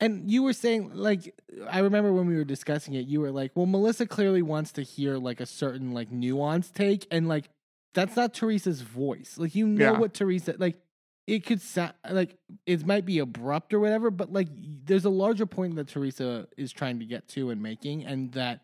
and 0.00 0.30
you 0.30 0.42
were 0.42 0.52
saying 0.52 0.90
like 0.94 1.34
I 1.70 1.80
remember 1.80 2.12
when 2.12 2.26
we 2.26 2.36
were 2.36 2.44
discussing 2.44 2.94
it, 2.94 3.06
you 3.06 3.20
were 3.20 3.30
like, 3.30 3.52
"Well, 3.54 3.66
Melissa 3.66 4.06
clearly 4.06 4.42
wants 4.42 4.72
to 4.72 4.82
hear 4.82 5.16
like 5.16 5.40
a 5.40 5.46
certain 5.46 5.92
like 5.92 6.10
nuanced 6.10 6.74
take 6.74 7.06
and 7.10 7.28
like 7.28 7.48
that's 7.96 8.14
not 8.14 8.32
Teresa's 8.32 8.82
voice. 8.82 9.34
Like 9.38 9.54
you 9.56 9.66
know 9.66 9.92
Yeah. 9.94 9.98
what 9.98 10.14
Teresa 10.14 10.54
like 10.58 10.76
it 11.26 11.44
could 11.44 11.60
sound 11.60 11.94
like 12.08 12.36
it 12.66 12.86
might 12.86 13.04
be 13.04 13.18
abrupt 13.18 13.74
or 13.74 13.80
whatever, 13.80 14.12
but 14.12 14.32
like 14.32 14.46
there's 14.84 15.04
a 15.04 15.10
larger 15.10 15.46
point 15.46 15.74
that 15.74 15.88
Teresa 15.88 16.46
is 16.56 16.70
trying 16.72 17.00
to 17.00 17.04
get 17.04 17.26
to 17.30 17.50
and 17.50 17.60
making, 17.60 18.04
and 18.04 18.30
that 18.32 18.60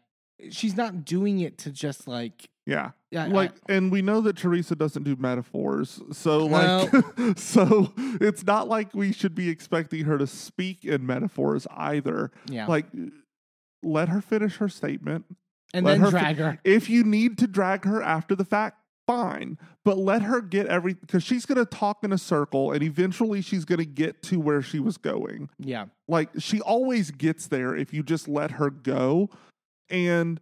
she's 0.51 0.77
not 0.77 1.05
doing 1.05 1.41
it 1.41 1.59
to 1.59 1.73
just 1.73 2.07
like 2.07 2.49
Yeah. 2.67 2.93
yeah, 3.11 3.27
like 3.27 3.53
I- 3.69 3.73
and 3.75 3.91
we 3.91 4.03
know 4.03 4.21
that 4.21 4.37
Teresa 4.37 4.77
doesn't 4.77 5.03
do 5.03 5.17
metaphors. 5.17 6.01
So 6.13 6.47
like 6.47 6.89
so 7.37 7.93
it's 8.21 8.45
not 8.45 8.69
like 8.69 8.95
we 8.95 9.13
should 9.13 9.35
be 9.35 9.49
expecting 9.49 10.05
her 10.05 10.17
to 10.19 10.27
speak 10.29 10.85
in 10.85 11.05
metaphors 11.07 11.67
either. 11.77 12.31
yeah, 12.47 12.67
Like 12.67 12.87
let 13.83 14.09
her 14.09 14.21
finish 14.21 14.59
her 14.59 14.69
statement. 14.69 15.25
and 15.75 15.85
let 15.87 15.93
then 15.95 16.01
her 16.03 16.11
fi- 16.13 16.21
drag 16.21 16.37
her. 16.37 16.59
If 16.65 16.89
you 16.91 17.03
need 17.03 17.39
to 17.39 17.47
drag 17.49 17.85
her 17.87 18.03
after 18.03 18.35
the 18.37 18.45
fact, 18.45 18.79
fine. 19.07 19.59
But 19.85 19.99
let 19.99 20.23
her 20.23 20.41
get 20.41 20.67
every 20.67 20.95
because 20.95 21.23
she's 21.23 21.45
gonna 21.47 21.65
talk 21.65 22.05
in 22.05 22.13
a 22.13 22.19
circle 22.19 22.73
and 22.73 22.83
eventually 22.83 23.43
she's 23.43 23.65
gonna 23.65 23.85
get 23.85 24.23
to 24.25 24.39
where 24.41 24.63
she 24.63 24.79
was 24.79 24.97
going. 24.97 25.49
Yeah, 25.59 25.87
Like 26.09 26.31
she 26.39 26.61
always 26.61 27.11
gets 27.11 27.47
there 27.49 27.75
if 27.75 27.93
you 27.93 28.03
just 28.03 28.29
let 28.29 28.53
her 28.53 28.71
go. 28.71 29.29
And 29.91 30.41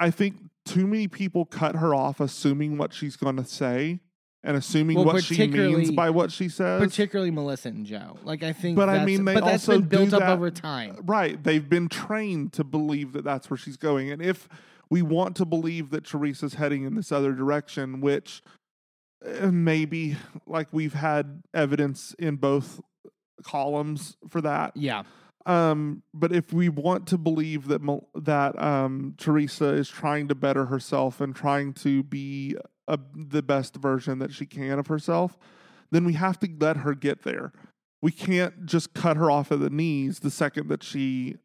I 0.00 0.10
think 0.10 0.36
too 0.64 0.86
many 0.86 1.08
people 1.08 1.44
cut 1.44 1.76
her 1.76 1.94
off 1.94 2.20
assuming 2.20 2.78
what 2.78 2.92
she's 2.94 3.16
gonna 3.16 3.44
say 3.44 4.00
and 4.44 4.56
assuming 4.56 4.96
Well, 4.96 5.06
what 5.06 5.24
she 5.24 5.46
means 5.46 5.90
by 5.90 6.10
what 6.10 6.30
she 6.30 6.48
says. 6.48 6.80
particularly 6.80 7.30
Melissa 7.30 7.68
and 7.68 7.84
Joe. 7.84 8.16
Like 8.24 8.42
I 8.42 8.52
think, 8.52 8.76
But 8.76 8.88
I 8.88 9.04
mean, 9.04 9.24
they 9.24 9.34
but 9.34 9.44
that's 9.44 9.68
also 9.68 9.80
been 9.80 9.88
built 9.88 10.12
up 10.14 10.20
that- 10.20 10.30
over 10.30 10.50
time. 10.50 10.96
Right. 11.04 11.42
They've 11.42 11.68
been 11.68 11.88
trained 11.88 12.52
to 12.54 12.64
believe 12.64 13.12
that 13.12 13.24
that's 13.24 13.50
where 13.50 13.56
she's 13.56 13.76
going. 13.76 14.10
And 14.10 14.22
if 14.22 14.48
we 14.90 15.02
want 15.02 15.36
to 15.36 15.44
believe 15.44 15.90
that 15.90 16.04
Teresa's 16.04 16.54
heading 16.54 16.84
in 16.84 16.94
this 16.94 17.12
other 17.12 17.32
direction, 17.32 18.00
which 18.00 18.42
uh, 19.24 19.50
maybe 19.50 20.16
like 20.46 20.68
we've 20.72 20.94
had 20.94 21.42
evidence 21.52 22.14
in 22.18 22.36
both 22.36 22.80
columns 23.42 24.16
for 24.28 24.40
that. 24.40 24.72
Yeah, 24.76 25.02
Um, 25.46 26.02
but 26.12 26.32
if 26.32 26.52
we 26.52 26.68
want 26.68 27.06
to 27.08 27.18
believe 27.18 27.68
that 27.68 27.80
that 28.14 28.62
um, 28.62 29.14
Teresa 29.16 29.68
is 29.68 29.88
trying 29.88 30.28
to 30.28 30.34
better 30.34 30.66
herself 30.66 31.20
and 31.20 31.34
trying 31.34 31.72
to 31.74 32.02
be 32.02 32.56
a, 32.86 32.98
the 33.14 33.42
best 33.42 33.76
version 33.76 34.18
that 34.18 34.32
she 34.32 34.44
can 34.46 34.78
of 34.78 34.88
herself, 34.88 35.38
then 35.90 36.04
we 36.04 36.12
have 36.14 36.38
to 36.40 36.48
let 36.60 36.78
her 36.78 36.94
get 36.94 37.22
there. 37.22 37.52
We 38.02 38.12
can't 38.12 38.66
just 38.66 38.94
cut 38.94 39.16
her 39.16 39.30
off 39.30 39.50
at 39.50 39.60
the 39.60 39.70
knees 39.70 40.20
the 40.20 40.30
second 40.30 40.68
that 40.68 40.82
she 40.82 41.36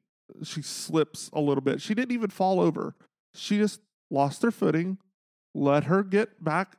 she 0.43 0.61
slips 0.61 1.29
a 1.33 1.39
little 1.39 1.61
bit. 1.61 1.81
She 1.81 1.93
didn't 1.93 2.11
even 2.11 2.29
fall 2.29 2.59
over. 2.59 2.95
She 3.35 3.57
just 3.57 3.81
lost 4.09 4.41
her 4.43 4.51
footing. 4.51 4.97
Let 5.55 5.85
her 5.85 6.03
get 6.03 6.43
back, 6.43 6.77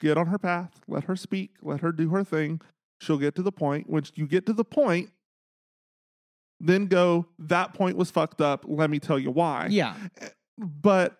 get 0.00 0.18
on 0.18 0.26
her 0.26 0.38
path. 0.38 0.80
Let 0.86 1.04
her 1.04 1.16
speak. 1.16 1.52
Let 1.62 1.80
her 1.80 1.92
do 1.92 2.10
her 2.10 2.24
thing. 2.24 2.60
She'll 3.00 3.18
get 3.18 3.34
to 3.36 3.42
the 3.42 3.52
point. 3.52 3.88
When 3.88 4.04
you 4.14 4.26
get 4.26 4.46
to 4.46 4.52
the 4.52 4.64
point, 4.64 5.10
then 6.60 6.86
go, 6.86 7.26
that 7.38 7.74
point 7.74 7.96
was 7.96 8.10
fucked 8.10 8.40
up. 8.40 8.64
Let 8.66 8.90
me 8.90 8.98
tell 8.98 9.18
you 9.18 9.30
why. 9.30 9.68
yeah, 9.70 9.94
eh, 10.20 10.28
But 10.58 11.18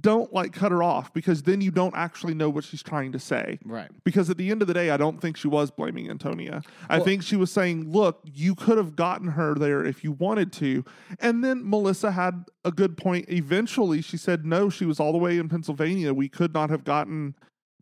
don't 0.00 0.32
like 0.32 0.52
cut 0.52 0.72
her 0.72 0.82
off 0.82 1.12
because 1.12 1.42
then 1.42 1.60
you 1.60 1.70
don't 1.70 1.94
actually 1.94 2.34
know 2.34 2.48
what 2.48 2.64
she's 2.64 2.82
trying 2.82 3.12
to 3.12 3.18
say. 3.18 3.58
Right. 3.64 3.90
Because 4.02 4.30
at 4.30 4.38
the 4.38 4.50
end 4.50 4.62
of 4.62 4.68
the 4.68 4.74
day, 4.74 4.90
I 4.90 4.96
don't 4.96 5.20
think 5.20 5.36
she 5.36 5.46
was 5.48 5.70
blaming 5.70 6.08
Antonia. 6.08 6.62
I 6.88 6.96
Well- 6.96 7.04
think 7.04 7.22
she 7.22 7.36
was 7.36 7.50
saying, 7.50 7.92
look, 7.92 8.20
you 8.24 8.54
could 8.54 8.78
have 8.78 8.96
gotten 8.96 9.28
her 9.28 9.54
there 9.54 9.84
if 9.84 10.02
you 10.02 10.12
wanted 10.12 10.52
to. 10.54 10.84
And 11.20 11.44
then 11.44 11.68
Melissa 11.68 12.12
had 12.12 12.44
a 12.64 12.72
good 12.72 12.96
point. 12.96 13.26
Eventually, 13.28 14.00
she 14.00 14.16
said, 14.16 14.46
no, 14.46 14.70
she 14.70 14.86
was 14.86 14.98
all 14.98 15.12
the 15.12 15.18
way 15.18 15.36
in 15.38 15.48
Pennsylvania. 15.48 16.14
We 16.14 16.28
could 16.28 16.54
not 16.54 16.70
have 16.70 16.84
gotten 16.84 17.34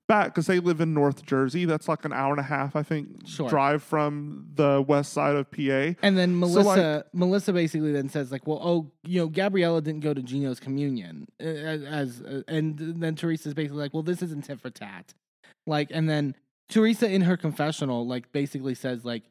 back 0.08 0.26
because 0.26 0.46
they 0.46 0.58
live 0.60 0.80
in 0.80 0.94
North 0.94 1.24
Jersey. 1.24 1.64
That's 1.64 1.88
like 1.88 2.04
an 2.04 2.12
hour 2.12 2.30
and 2.32 2.40
a 2.40 2.44
half, 2.44 2.76
I 2.76 2.82
think, 2.82 3.26
Sure. 3.26 3.48
drive 3.48 3.82
from 3.82 4.46
the 4.54 4.84
west 4.86 5.12
side 5.12 5.36
of 5.36 5.50
PA. 5.50 5.94
And 6.02 6.16
then 6.18 6.38
Melissa, 6.38 7.04
Melissa 7.12 7.52
basically 7.52 7.92
then 7.92 8.08
says 8.08 8.30
like, 8.32 8.46
"Well, 8.46 8.60
oh, 8.62 8.90
you 9.04 9.20
know, 9.20 9.28
Gabriella 9.28 9.80
didn't 9.80 10.00
go 10.00 10.12
to 10.14 10.22
Gino's 10.22 10.60
communion," 10.60 11.26
uh, 11.40 11.44
as, 11.46 11.82
as 11.82 12.22
uh, 12.22 12.42
and 12.48 12.78
then 12.78 13.14
Teresa's 13.14 13.54
basically 13.54 13.78
like, 13.80 13.94
"Well, 13.94 14.02
this 14.02 14.22
isn't 14.22 14.44
tit 14.44 14.60
for 14.60 14.70
tat," 14.70 15.14
like, 15.66 15.88
and 15.90 16.08
then 16.08 16.34
Teresa 16.68 17.10
in 17.10 17.22
her 17.22 17.36
confessional 17.36 18.06
like 18.06 18.32
basically 18.32 18.74
says 18.74 19.04
like, 19.04 19.24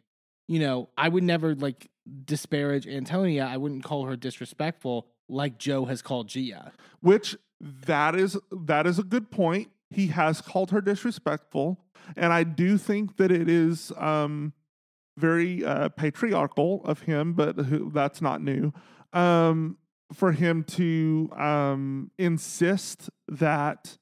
you 0.48 0.60
know, 0.60 0.90
I 0.98 1.10
would 1.10 1.24
never 1.24 1.56
like 1.56 1.90
disparage 2.26 2.88
Antonia. 2.88 3.46
I 3.46 3.58
wouldn't 3.58 3.84
call 3.84 4.06
her 4.06 4.16
disrespectful 4.16 5.08
like 5.30 5.58
Joe 5.58 5.86
has 5.86 6.02
called 6.02 6.28
Gia. 6.28 6.72
which 7.00 7.38
that 7.62 8.16
is 8.16 8.38
that 8.52 8.86
is 8.88 9.00
a 9.00 9.04
good 9.04 9.32
point 9.32 9.70
he 9.92 10.08
has 10.08 10.42
called 10.42 10.72
her 10.72 10.82
disrespectful 10.82 11.80
and 12.16 12.32
i 12.34 12.44
do 12.44 12.78
think 12.78 13.18
that 13.18 13.32
it 13.32 13.48
is 13.50 13.92
um 13.98 14.54
very 15.18 15.64
uh, 15.64 15.90
patriarchal 15.90 16.82
of 16.86 17.02
him 17.02 17.34
but 17.34 17.56
who, 17.58 17.92
that's 17.92 18.22
not 18.22 18.42
new 18.42 18.72
um 19.14 19.78
for 20.14 20.32
him 20.32 20.64
to 20.64 21.30
um 21.38 22.10
insist 22.18 23.10
that 23.28 23.98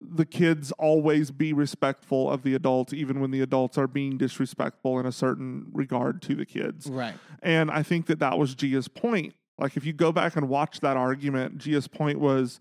the 0.00 0.24
kids 0.24 0.70
always 0.78 1.30
be 1.32 1.52
respectful 1.52 2.30
of 2.30 2.42
the 2.42 2.54
adults 2.54 2.92
even 2.92 3.20
when 3.20 3.30
the 3.32 3.40
adults 3.40 3.76
are 3.76 3.88
being 3.88 4.16
disrespectful 4.16 4.98
in 5.00 5.06
a 5.06 5.12
certain 5.12 5.66
regard 5.72 6.22
to 6.22 6.34
the 6.34 6.46
kids 6.46 6.88
Right. 6.88 7.14
and 7.42 7.70
I 7.70 7.82
think 7.82 8.06
that 8.06 8.18
that 8.20 8.38
was 8.38 8.54
Gia's 8.54 8.88
point. 8.88 9.34
Like, 9.60 9.76
if 9.76 9.84
you 9.84 9.92
go 9.92 10.12
back 10.12 10.36
and 10.36 10.48
watch 10.48 10.78
that 10.80 10.96
argument, 10.96 11.58
Gia's 11.58 11.88
point 11.88 12.20
was 12.20 12.60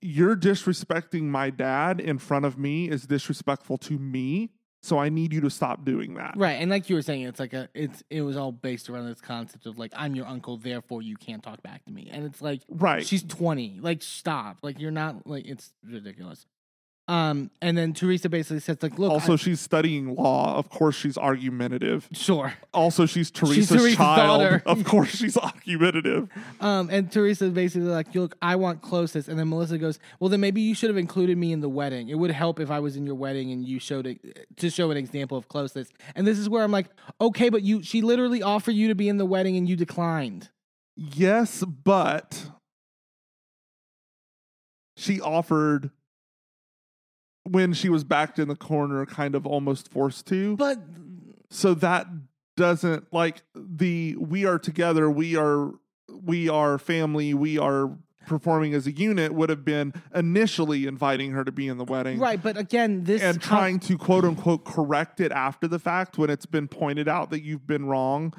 you're 0.00 0.36
disrespecting 0.36 1.22
my 1.24 1.50
dad 1.50 2.00
in 2.00 2.18
front 2.18 2.44
of 2.44 2.58
me 2.58 2.88
is 2.88 3.06
disrespectful 3.06 3.78
to 3.78 3.98
me. 3.98 4.50
So 4.80 4.96
I 4.98 5.08
need 5.08 5.32
you 5.32 5.40
to 5.40 5.50
stop 5.50 5.84
doing 5.84 6.14
that. 6.14 6.34
Right, 6.36 6.52
and 6.52 6.70
like 6.70 6.88
you 6.88 6.94
were 6.94 7.02
saying, 7.02 7.22
it's 7.22 7.40
like 7.40 7.52
a 7.52 7.68
it's 7.74 8.04
it 8.10 8.22
was 8.22 8.36
all 8.36 8.52
based 8.52 8.88
around 8.88 9.08
this 9.08 9.20
concept 9.20 9.66
of 9.66 9.76
like 9.76 9.92
I'm 9.96 10.14
your 10.14 10.26
uncle, 10.26 10.56
therefore 10.56 11.02
you 11.02 11.16
can't 11.16 11.42
talk 11.42 11.62
back 11.64 11.84
to 11.86 11.92
me, 11.92 12.08
and 12.12 12.24
it's 12.24 12.40
like 12.40 12.62
Right. 12.68 13.04
she's 13.04 13.24
20, 13.24 13.80
like 13.80 14.02
stop, 14.02 14.58
like 14.62 14.78
you're 14.78 14.92
not 14.92 15.26
like 15.26 15.46
it's 15.46 15.72
ridiculous. 15.84 16.46
Um, 17.08 17.50
and 17.62 17.76
then 17.76 17.94
Teresa 17.94 18.28
basically 18.28 18.60
says 18.60 18.76
like, 18.82 18.98
look, 18.98 19.10
also, 19.10 19.32
I- 19.32 19.36
she's 19.36 19.60
studying 19.60 20.14
law. 20.14 20.56
Of 20.58 20.68
course, 20.68 20.94
she's 20.94 21.16
argumentative. 21.16 22.06
sure. 22.12 22.52
Also, 22.74 23.06
she's 23.06 23.30
Teresa's, 23.30 23.68
Teresa's 23.70 23.96
child. 23.96 24.42
daughter. 24.42 24.62
Of 24.66 24.84
course, 24.84 25.08
she's 25.16 25.36
argumentative. 25.38 26.28
Um, 26.60 26.90
and 26.92 27.10
Teresa 27.10 27.48
basically 27.48 27.88
like, 27.88 28.14
look, 28.14 28.36
I 28.42 28.56
want 28.56 28.82
closest, 28.82 29.28
and 29.28 29.38
then 29.38 29.48
Melissa 29.48 29.78
goes, 29.78 29.98
well, 30.20 30.28
then 30.28 30.40
maybe 30.40 30.60
you 30.60 30.74
should 30.74 30.90
have 30.90 30.98
included 30.98 31.38
me 31.38 31.50
in 31.52 31.60
the 31.62 31.68
wedding. 31.70 32.10
It 32.10 32.16
would 32.18 32.30
help 32.30 32.60
if 32.60 32.70
I 32.70 32.78
was 32.80 32.94
in 32.96 33.06
your 33.06 33.14
wedding 33.14 33.52
and 33.52 33.64
you 33.66 33.78
showed 33.80 34.06
it 34.06 34.56
to 34.58 34.68
show 34.68 34.90
an 34.90 34.98
example 34.98 35.38
of 35.38 35.48
closeness. 35.48 35.88
And 36.14 36.26
this 36.26 36.38
is 36.38 36.46
where 36.48 36.62
I'm 36.62 36.72
like, 36.72 36.88
okay, 37.22 37.48
but 37.48 37.62
you, 37.62 37.82
she 37.82 38.02
literally 38.02 38.42
offered 38.42 38.72
you 38.72 38.88
to 38.88 38.94
be 38.94 39.08
in 39.08 39.16
the 39.16 39.24
wedding 39.26 39.56
and 39.56 39.66
you 39.66 39.76
declined. 39.76 40.50
Yes, 40.94 41.64
but 41.64 42.50
she 44.96 45.20
offered 45.20 45.90
when 47.50 47.72
she 47.72 47.88
was 47.88 48.04
backed 48.04 48.38
in 48.38 48.48
the 48.48 48.56
corner, 48.56 49.04
kind 49.06 49.34
of 49.34 49.46
almost 49.46 49.90
forced 49.90 50.26
to. 50.26 50.56
But 50.56 50.78
so 51.50 51.74
that 51.74 52.06
doesn't 52.56 53.12
like 53.12 53.42
the 53.54 54.16
we 54.18 54.44
are 54.44 54.58
together 54.58 55.08
we 55.08 55.36
are 55.36 55.70
we 56.08 56.48
are 56.48 56.76
family 56.76 57.32
we 57.32 57.56
are 57.56 57.96
performing 58.26 58.74
as 58.74 58.86
a 58.86 58.90
unit 58.90 59.32
would 59.32 59.48
have 59.48 59.64
been 59.64 59.94
initially 60.12 60.86
inviting 60.86 61.30
her 61.30 61.44
to 61.44 61.52
be 61.52 61.68
in 61.68 61.78
the 61.78 61.84
wedding 61.84 62.18
right, 62.18 62.42
but 62.42 62.56
again, 62.58 63.04
this 63.04 63.22
and 63.22 63.40
trying 63.40 63.78
to 63.78 63.96
quote 63.96 64.24
unquote 64.24 64.64
correct 64.64 65.20
it 65.20 65.30
after 65.30 65.68
the 65.68 65.78
fact 65.78 66.18
when 66.18 66.30
it's 66.30 66.46
been 66.46 66.68
pointed 66.68 67.08
out 67.08 67.30
that 67.30 67.42
you've 67.42 67.66
been 67.66 67.86
wrong 67.86 68.34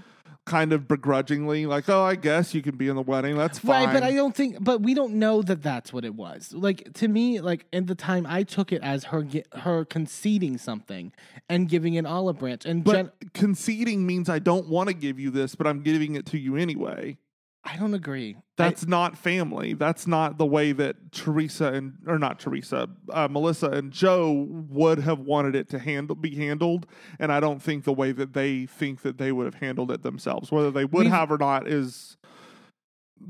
kind 0.49 0.73
of 0.73 0.87
begrudgingly 0.87 1.67
like 1.67 1.87
oh 1.89 2.03
i 2.03 2.15
guess 2.15 2.55
you 2.55 2.61
can 2.61 2.75
be 2.75 2.87
in 2.87 2.95
the 2.95 3.01
wedding 3.03 3.37
that's 3.37 3.59
fine 3.59 3.85
Right, 3.85 3.93
but 3.93 4.03
I 4.03 4.13
don't 4.13 4.35
think, 4.35 4.63
but 4.63 4.81
we 4.81 4.93
don't 4.93 5.13
know 5.13 5.41
that 5.43 5.61
that's 5.61 5.93
what 5.93 6.03
it 6.03 6.15
was. 6.15 6.51
Like 6.53 6.91
to 6.95 7.07
me, 7.07 7.39
like 7.39 7.65
at 7.71 7.87
the 7.87 7.95
time, 7.95 8.25
I 8.27 8.43
took 8.43 8.73
it 8.73 8.81
as 8.81 9.05
her 9.05 9.25
her 9.53 9.85
conceding 9.85 10.57
something 10.57 11.13
and 11.47 11.69
giving 11.69 11.97
an 11.97 12.05
olive 12.05 12.39
branch. 12.39 12.65
And 12.65 12.83
but 12.83 12.93
Jen, 12.93 13.11
conceding 13.33 14.05
means 14.05 14.29
i 14.29 14.39
don't 14.39 14.67
want 14.67 14.89
to 14.89 14.93
give 14.93 15.19
you 15.19 15.29
this 15.29 15.55
but 15.55 15.67
i'm 15.67 15.81
giving 15.81 16.15
it 16.15 16.25
to 16.27 16.37
you 16.37 16.55
anyway 16.55 17.17
I 17.63 17.75
don't 17.75 17.93
agree. 17.93 18.37
That's 18.57 18.87
not 18.87 19.17
family. 19.17 19.73
That's 19.73 20.07
not 20.07 20.37
the 20.37 20.45
way 20.45 20.71
that 20.71 21.11
Teresa 21.11 21.73
and 21.73 21.93
or 22.07 22.17
not 22.17 22.39
Teresa, 22.39 22.87
uh, 23.11 23.27
Melissa 23.29 23.67
and 23.67 23.91
Joe 23.91 24.47
would 24.69 24.99
have 24.99 25.19
wanted 25.19 25.55
it 25.55 25.69
to 25.69 25.79
handle 25.79 26.15
be 26.15 26.35
handled. 26.35 26.87
And 27.19 27.31
I 27.31 27.39
don't 27.39 27.61
think 27.61 27.83
the 27.83 27.93
way 27.93 28.11
that 28.13 28.33
they 28.33 28.65
think 28.65 29.01
that 29.01 29.17
they 29.17 29.31
would 29.31 29.45
have 29.45 29.55
handled 29.55 29.91
it 29.91 30.03
themselves, 30.03 30.51
whether 30.51 30.71
they 30.71 30.85
would 30.85 31.07
have 31.07 31.31
or 31.31 31.37
not, 31.37 31.67
is 31.67 32.17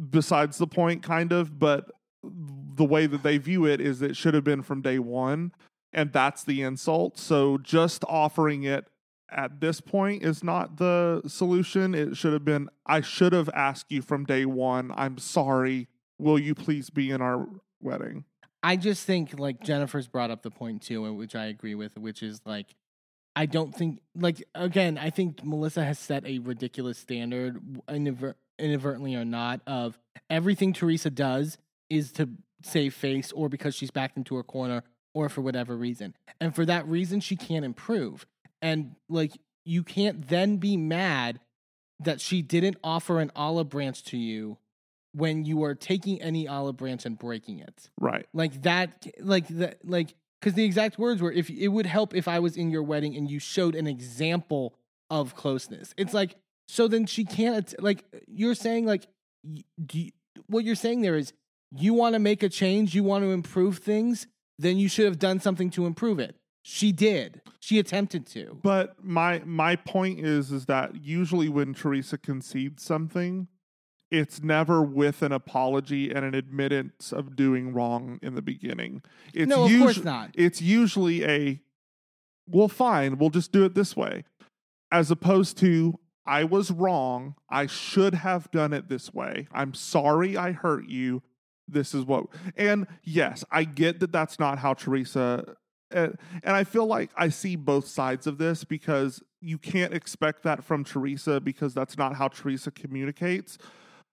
besides 0.09 0.57
the 0.57 0.67
point, 0.67 1.01
kind 1.01 1.31
of. 1.31 1.57
But 1.57 1.89
the 2.23 2.85
way 2.85 3.07
that 3.07 3.23
they 3.23 3.39
view 3.39 3.65
it 3.65 3.81
is 3.81 4.01
it 4.01 4.15
should 4.15 4.35
have 4.35 4.43
been 4.43 4.61
from 4.61 4.81
day 4.81 4.99
one, 4.99 5.53
and 5.91 6.13
that's 6.13 6.43
the 6.43 6.61
insult. 6.61 7.17
So 7.17 7.57
just 7.57 8.03
offering 8.07 8.63
it 8.63 8.85
at 9.31 9.59
this 9.59 9.81
point 9.81 10.23
is 10.23 10.43
not 10.43 10.77
the 10.77 11.21
solution. 11.27 11.93
It 11.93 12.17
should 12.17 12.33
have 12.33 12.45
been, 12.45 12.69
I 12.85 13.01
should 13.01 13.33
have 13.33 13.49
asked 13.49 13.91
you 13.91 14.01
from 14.01 14.25
day 14.25 14.45
one, 14.45 14.91
I'm 14.95 15.17
sorry. 15.17 15.87
Will 16.17 16.39
you 16.39 16.55
please 16.55 16.89
be 16.89 17.11
in 17.11 17.21
our 17.21 17.47
wedding? 17.81 18.25
I 18.61 18.75
just 18.75 19.05
think 19.05 19.39
like 19.39 19.61
Jennifer's 19.61 20.07
brought 20.07 20.31
up 20.31 20.41
the 20.41 20.51
point 20.51 20.81
too, 20.81 21.13
which 21.13 21.35
I 21.35 21.45
agree 21.45 21.75
with, 21.75 21.97
which 21.97 22.21
is 22.21 22.41
like 22.45 22.75
I 23.35 23.45
don't 23.45 23.73
think 23.73 24.01
like 24.15 24.43
again, 24.53 24.97
I 24.97 25.11
think 25.11 25.43
Melissa 25.43 25.83
has 25.83 25.97
set 25.97 26.25
a 26.25 26.39
ridiculous 26.39 26.97
standard, 26.97 27.61
inadver- 27.87 28.35
inadvertently 28.57 29.15
or 29.15 29.23
not, 29.23 29.61
of 29.65 29.97
everything 30.29 30.73
Teresa 30.73 31.09
does 31.09 31.57
is 31.89 32.11
to 32.13 32.29
save 32.61 32.93
face 32.93 33.31
or 33.31 33.47
because 33.47 33.75
she's 33.75 33.91
backed 33.91 34.17
into 34.17 34.35
her 34.35 34.43
corner 34.43 34.83
or 35.13 35.29
for 35.29 35.41
whatever 35.41 35.77
reason. 35.77 36.15
And 36.41 36.53
for 36.53 36.65
that 36.65 36.85
reason 36.85 37.21
she 37.21 37.37
can't 37.37 37.63
improve. 37.63 38.25
And 38.61 38.95
like 39.07 39.31
you 39.65 39.83
can't 39.83 40.27
then 40.27 40.57
be 40.57 40.77
mad 40.77 41.39
that 41.99 42.21
she 42.21 42.41
didn't 42.41 42.77
offer 42.83 43.19
an 43.19 43.31
olive 43.35 43.69
branch 43.69 44.03
to 44.05 44.17
you 44.17 44.57
when 45.13 45.43
you 45.43 45.63
are 45.63 45.75
taking 45.75 46.21
any 46.21 46.47
olive 46.47 46.77
branch 46.77 47.05
and 47.05 47.17
breaking 47.17 47.59
it. 47.59 47.89
Right. 47.99 48.27
like 48.33 48.61
that 48.63 49.07
like 49.19 49.47
that 49.49 49.79
like 49.83 50.15
because 50.39 50.53
the 50.53 50.63
exact 50.63 50.97
words 50.97 51.21
were 51.21 51.31
if 51.31 51.49
it 51.49 51.67
would 51.67 51.85
help 51.85 52.15
if 52.15 52.27
i 52.27 52.39
was 52.39 52.55
in 52.55 52.69
your 52.69 52.83
wedding 52.83 53.15
and 53.17 53.29
you 53.29 53.39
showed 53.39 53.75
an 53.75 53.87
example 53.87 54.75
of 55.09 55.35
closeness. 55.35 55.93
It's 55.97 56.13
like 56.13 56.35
so 56.67 56.87
then 56.87 57.05
she 57.05 57.25
can't 57.25 57.73
like 57.81 58.05
you're 58.27 58.55
saying 58.55 58.85
like 58.85 59.07
you, 59.43 60.11
what 60.47 60.63
you're 60.63 60.75
saying 60.75 61.01
there 61.01 61.15
is 61.15 61.33
you 61.75 61.93
want 61.93 62.13
to 62.13 62.19
make 62.19 62.43
a 62.43 62.49
change 62.49 62.93
you 62.93 63.03
want 63.03 63.23
to 63.23 63.31
improve 63.31 63.79
things 63.79 64.27
then 64.57 64.77
you 64.77 64.89
should 64.89 65.05
have 65.05 65.19
done 65.19 65.39
something 65.39 65.69
to 65.71 65.85
improve 65.85 66.19
it 66.19 66.35
she 66.61 66.91
did 66.91 67.41
she 67.59 67.79
attempted 67.79 68.25
to 68.27 68.59
But 68.61 69.03
my 69.03 69.41
my 69.45 69.75
point 69.75 70.19
is 70.19 70.51
is 70.51 70.65
that 70.65 71.03
usually 71.03 71.49
when 71.49 71.73
Teresa 71.73 72.17
concedes 72.17 72.83
something, 72.83 73.47
it's 74.11 74.41
never 74.41 74.81
with 74.81 75.21
an 75.21 75.31
apology 75.31 76.11
and 76.11 76.25
an 76.25 76.33
admittance 76.35 77.11
of 77.11 77.35
doing 77.35 77.73
wrong 77.73 78.19
in 78.21 78.35
the 78.35 78.41
beginning. 78.41 79.03
It's 79.33 79.49
no 79.49 79.65
of 79.65 79.71
usu- 79.71 79.83
course 79.83 80.03
not 80.03 80.31
It's 80.33 80.61
usually 80.61 81.25
a 81.25 81.61
well 82.47 82.67
fine, 82.67 83.17
we'll 83.17 83.29
just 83.29 83.51
do 83.51 83.63
it 83.65 83.75
this 83.75 83.95
way. 83.95 84.25
As 84.91 85.11
opposed 85.11 85.57
to 85.59 85.99
I 86.25 86.43
was 86.43 86.69
wrong. 86.69 87.35
I 87.49 87.65
should 87.65 88.13
have 88.13 88.51
done 88.51 88.71
it 88.73 88.87
this 88.87 89.13
way. 89.13 89.47
I'm 89.51 89.73
sorry 89.73 90.37
I 90.37 90.51
hurt 90.51 90.87
you. 90.87 91.23
This 91.67 91.93
is 91.93 92.05
what 92.05 92.25
and 92.57 92.87
yes, 93.03 93.43
I 93.51 93.63
get 93.63 93.99
that 93.99 94.11
that's 94.11 94.39
not 94.39 94.59
how 94.59 94.73
Teresa 94.73 95.55
and, 95.91 96.17
and 96.43 96.55
I 96.55 96.63
feel 96.63 96.85
like 96.85 97.11
I 97.15 97.29
see 97.29 97.55
both 97.55 97.87
sides 97.87 98.27
of 98.27 98.37
this 98.37 98.63
because 98.63 99.23
you 99.41 99.57
can't 99.57 99.93
expect 99.93 100.43
that 100.43 100.63
from 100.63 100.83
Teresa 100.83 101.39
because 101.39 101.73
that's 101.73 101.97
not 101.97 102.15
how 102.15 102.27
Teresa 102.27 102.71
communicates. 102.71 103.57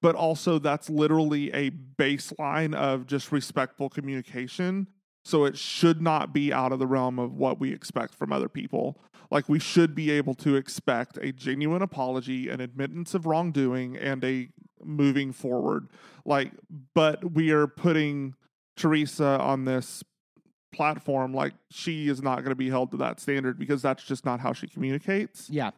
But 0.03 0.14
also, 0.14 0.59
that's 0.59 0.91
literally 0.91 1.53
a 1.53 1.70
baseline 1.70 2.74
of 2.74 3.07
just 3.07 3.33
respectful 3.33 3.89
communication. 3.89 4.89
So 5.24 5.45
it 5.45 5.57
should 5.57 6.03
not 6.03 6.33
be 6.33 6.53
out 6.53 6.70
of 6.70 6.79
the 6.79 6.87
realm 6.87 7.18
of 7.18 7.35
what 7.35 7.59
we 7.59 7.72
expect 7.72 8.14
from 8.14 8.33
other 8.33 8.49
people. 8.49 9.01
Like, 9.31 9.49
we 9.49 9.59
should 9.59 9.95
be 9.95 10.11
able 10.11 10.35
to 10.35 10.55
expect 10.55 11.18
a 11.20 11.33
genuine 11.33 11.83
apology, 11.83 12.49
an 12.49 12.61
admittance 12.61 13.14
of 13.14 13.27
wrongdoing, 13.27 13.97
and 13.97 14.22
a 14.22 14.49
moving 14.85 15.33
forward. 15.33 15.89
Like, 16.24 16.53
but 16.95 17.33
we 17.33 17.51
are 17.51 17.66
putting 17.66 18.35
Teresa 18.77 19.41
on 19.41 19.64
this 19.64 20.05
platform 20.77 21.35
like 21.35 21.55
she 21.70 22.09
is 22.09 22.22
not 22.22 22.37
going 22.37 22.51
to 22.51 22.55
be 22.57 22.68
held 22.68 22.91
to 22.91 22.97
that 22.99 23.20
standard 23.20 23.59
because 23.59 23.83
that's 23.83 24.05
just 24.05 24.24
not 24.24 24.41
how 24.41 24.53
she 24.53 24.66
communicates. 24.66 25.49
Yeah. 25.51 25.70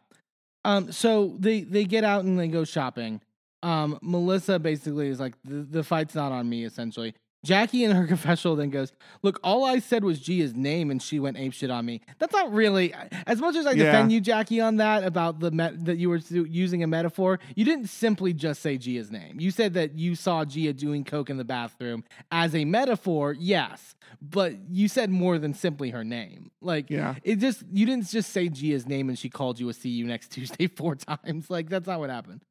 Um. 0.65 0.91
So 0.91 1.35
they 1.39 1.61
they 1.61 1.85
get 1.85 2.03
out 2.03 2.25
and 2.25 2.37
they 2.37 2.47
go 2.47 2.65
shopping. 2.65 3.21
Um. 3.63 3.97
Melissa 4.01 4.59
basically 4.59 5.07
is 5.07 5.19
like 5.19 5.35
the, 5.43 5.61
the 5.61 5.83
fight's 5.83 6.15
not 6.15 6.31
on 6.31 6.49
me. 6.49 6.65
Essentially, 6.65 7.15
Jackie 7.43 7.83
in 7.85 7.91
her 7.91 8.05
confessional 8.13 8.55
then 8.57 8.69
goes, 8.69 8.91
"Look, 9.21 9.39
all 9.43 9.63
I 9.63 9.79
said 9.79 10.03
was 10.03 10.19
Gia's 10.19 10.53
name, 10.53 10.91
and 10.91 11.01
she 11.01 11.19
went 11.19 11.37
apeshit 11.37 11.73
on 11.73 11.85
me. 11.85 12.01
That's 12.17 12.33
not 12.33 12.51
really 12.51 12.93
as 13.27 13.39
much 13.39 13.55
as 13.55 13.65
I 13.65 13.71
Yeah. 13.71 13.85
defend 13.85 14.11
you, 14.11 14.19
Jackie, 14.19 14.59
on 14.59 14.75
that 14.77 15.03
about 15.03 15.39
the 15.39 15.49
met- 15.51 15.85
that 15.85 15.97
you 15.97 16.09
were 16.09 16.17
using 16.29 16.83
a 16.83 16.87
metaphor. 16.87 17.39
You 17.55 17.63
didn't 17.63 17.87
simply 17.87 18.33
just 18.33 18.61
say 18.61 18.77
Gia's 18.77 19.09
name. 19.09 19.39
You 19.39 19.51
said 19.51 19.73
that 19.75 19.97
you 19.97 20.15
saw 20.15 20.43
Gia 20.43 20.73
doing 20.73 21.03
coke 21.05 21.29
in 21.29 21.37
the 21.37 21.45
bathroom 21.45 22.03
as 22.31 22.53
a 22.53 22.65
metaphor. 22.65 23.33
Yes, 23.39 23.95
but 24.21 24.55
you 24.69 24.87
said 24.89 25.09
more 25.09 25.37
than 25.39 25.53
simply 25.53 25.91
her 25.91 26.03
name. 26.03 26.51
Like, 26.61 26.89
Yeah. 26.89 27.15
it 27.23 27.37
just 27.37 27.63
you 27.71 27.85
didn't 27.85 28.09
just 28.09 28.31
say 28.31 28.49
Gia's 28.49 28.85
name 28.85 29.07
and 29.07 29.17
she 29.17 29.29
called 29.29 29.59
you 29.61 29.69
a 29.69 29.73
see 29.73 29.89
you 29.89 30.05
next 30.05 30.31
Tuesday 30.33 30.67
four 30.67 30.95
times. 30.95 31.49
Like, 31.49 31.69
that's 31.69 31.87
not 31.87 31.99
what 31.99 32.09
happened. 32.09 32.41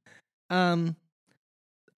Um." 0.48 0.96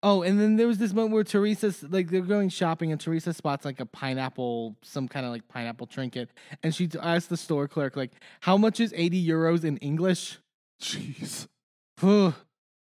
Oh, 0.02 0.22
and 0.22 0.40
then 0.40 0.56
there 0.56 0.66
was 0.66 0.78
this 0.78 0.94
moment 0.94 1.12
where 1.12 1.24
Teresa's 1.24 1.82
like 1.82 2.08
they're 2.08 2.22
going 2.22 2.48
shopping, 2.48 2.90
and 2.90 2.98
Teresa 3.00 3.34
spots 3.34 3.66
like 3.66 3.80
a 3.80 3.86
pineapple, 3.86 4.76
some 4.82 5.06
kind 5.08 5.26
of 5.26 5.32
like 5.32 5.46
pineapple 5.48 5.86
trinket, 5.86 6.30
and 6.62 6.74
she 6.74 6.88
asks 7.02 7.28
the 7.28 7.36
store 7.36 7.68
clerk 7.68 7.96
like, 7.96 8.12
"How 8.40 8.56
much 8.56 8.80
is 8.80 8.94
eighty 8.96 9.24
euros 9.26 9.64
in 9.64 9.76
English?" 9.78 10.38
Jeez. 10.80 11.48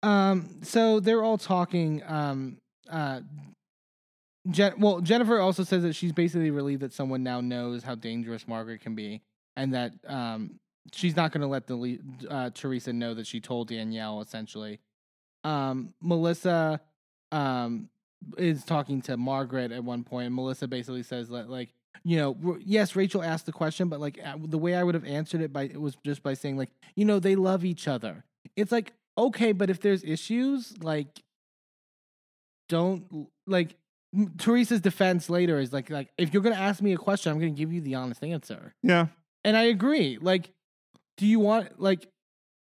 Um, 0.02 0.62
so 0.62 1.00
they're 1.00 1.22
all 1.22 1.38
talking. 1.38 2.02
Um, 2.06 2.58
uh, 2.90 3.20
Jen- 4.50 4.78
well, 4.78 5.00
Jennifer 5.00 5.38
also 5.40 5.64
says 5.64 5.82
that 5.82 5.94
she's 5.94 6.12
basically 6.12 6.50
relieved 6.50 6.82
that 6.82 6.92
someone 6.92 7.22
now 7.22 7.40
knows 7.40 7.82
how 7.82 7.94
dangerous 7.94 8.46
Margaret 8.46 8.80
can 8.82 8.94
be, 8.94 9.22
and 9.56 9.72
that 9.72 9.92
um, 10.06 10.58
she's 10.92 11.16
not 11.16 11.32
going 11.32 11.42
to 11.42 11.46
let 11.46 11.66
the 11.66 11.98
uh, 12.28 12.50
Teresa 12.50 12.92
know 12.92 13.14
that 13.14 13.26
she 13.26 13.40
told 13.40 13.68
Danielle. 13.68 14.20
Essentially, 14.20 14.80
um, 15.44 15.94
Melissa 16.02 16.80
um, 17.32 17.88
is 18.38 18.64
talking 18.64 19.00
to 19.02 19.16
Margaret 19.16 19.72
at 19.72 19.82
one 19.84 20.04
point. 20.04 20.32
Melissa 20.32 20.68
basically 20.68 21.02
says 21.02 21.28
that 21.28 21.48
like. 21.50 21.70
You 22.02 22.16
know, 22.16 22.36
r- 22.46 22.58
yes, 22.64 22.96
Rachel 22.96 23.22
asked 23.22 23.44
the 23.44 23.52
question, 23.52 23.88
but 23.88 24.00
like 24.00 24.18
uh, 24.24 24.36
the 24.42 24.56
way 24.56 24.74
I 24.74 24.82
would 24.82 24.94
have 24.94 25.04
answered 25.04 25.42
it 25.42 25.52
by 25.52 25.64
it 25.64 25.78
was 25.78 25.96
just 26.06 26.22
by 26.22 26.32
saying 26.32 26.56
like, 26.56 26.70
you 26.94 27.04
know, 27.04 27.18
they 27.18 27.34
love 27.36 27.62
each 27.62 27.88
other. 27.88 28.24
It's 28.56 28.72
like 28.72 28.94
okay, 29.18 29.52
but 29.52 29.68
if 29.68 29.80
there's 29.80 30.02
issues, 30.02 30.72
like, 30.82 31.20
don't 32.68 33.28
like 33.46 33.76
m- 34.16 34.32
Teresa's 34.38 34.80
defense 34.80 35.28
later 35.28 35.58
is 35.58 35.72
like 35.72 35.90
like 35.90 36.08
if 36.16 36.32
you're 36.32 36.42
gonna 36.42 36.54
ask 36.54 36.80
me 36.80 36.92
a 36.92 36.96
question, 36.96 37.32
I'm 37.32 37.38
gonna 37.38 37.50
give 37.50 37.72
you 37.72 37.80
the 37.80 37.96
honest 37.96 38.22
answer, 38.24 38.74
Yeah. 38.82 39.08
and 39.44 39.56
I 39.56 39.64
agree. 39.64 40.18
Like, 40.20 40.50
do 41.16 41.26
you 41.26 41.40
want 41.40 41.80
like 41.80 42.06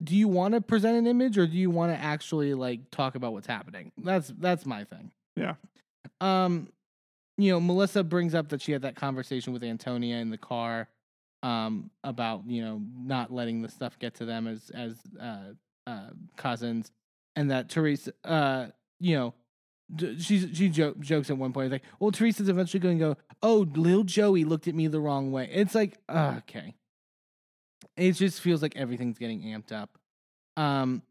do 0.01 0.15
you 0.15 0.27
want 0.27 0.53
to 0.53 0.61
present 0.61 0.97
an 0.97 1.07
image 1.07 1.37
or 1.37 1.45
do 1.45 1.57
you 1.57 1.69
want 1.69 1.93
to 1.93 2.01
actually 2.01 2.53
like 2.53 2.89
talk 2.91 3.15
about 3.15 3.33
what's 3.33 3.47
happening? 3.47 3.91
That's 3.97 4.31
that's 4.39 4.65
my 4.65 4.83
thing. 4.83 5.11
Yeah. 5.35 5.55
Um, 6.21 6.69
you 7.37 7.51
know, 7.51 7.59
Melissa 7.59 8.03
brings 8.03 8.35
up 8.35 8.49
that 8.49 8.61
she 8.61 8.71
had 8.71 8.81
that 8.81 8.95
conversation 8.95 9.53
with 9.53 9.63
Antonia 9.63 10.17
in 10.17 10.29
the 10.29 10.37
car, 10.37 10.89
um, 11.43 11.89
about 12.03 12.43
you 12.47 12.61
know 12.61 12.81
not 12.97 13.31
letting 13.31 13.61
the 13.61 13.69
stuff 13.69 13.97
get 13.99 14.15
to 14.15 14.25
them 14.25 14.47
as 14.47 14.69
as 14.71 14.95
uh, 15.19 15.53
uh 15.87 16.09
cousins, 16.35 16.91
and 17.35 17.51
that 17.51 17.69
Teresa, 17.69 18.13
uh, 18.23 18.67
you 18.99 19.15
know. 19.15 19.33
She's 20.19 20.47
she 20.53 20.69
jo- 20.69 20.93
jokes 20.99 21.31
at 21.31 21.37
one 21.39 21.51
point 21.51 21.71
like, 21.71 21.81
"Well, 21.99 22.11
Teresa's 22.11 22.47
eventually 22.47 22.79
going 22.79 22.99
to 22.99 23.05
go. 23.05 23.17
Oh, 23.41 23.65
little 23.73 24.03
Joey 24.03 24.45
looked 24.45 24.67
at 24.67 24.75
me 24.75 24.85
the 24.85 24.99
wrong 24.99 25.31
way." 25.31 25.49
It's 25.51 25.73
like, 25.73 25.97
okay, 26.07 26.75
it 27.99 28.13
just 28.13 28.41
feels 28.41 28.61
like 28.61 28.75
everything's 28.75 29.17
getting 29.17 29.41
amped 29.41 29.71
up. 29.71 29.97
Um, 30.57 31.01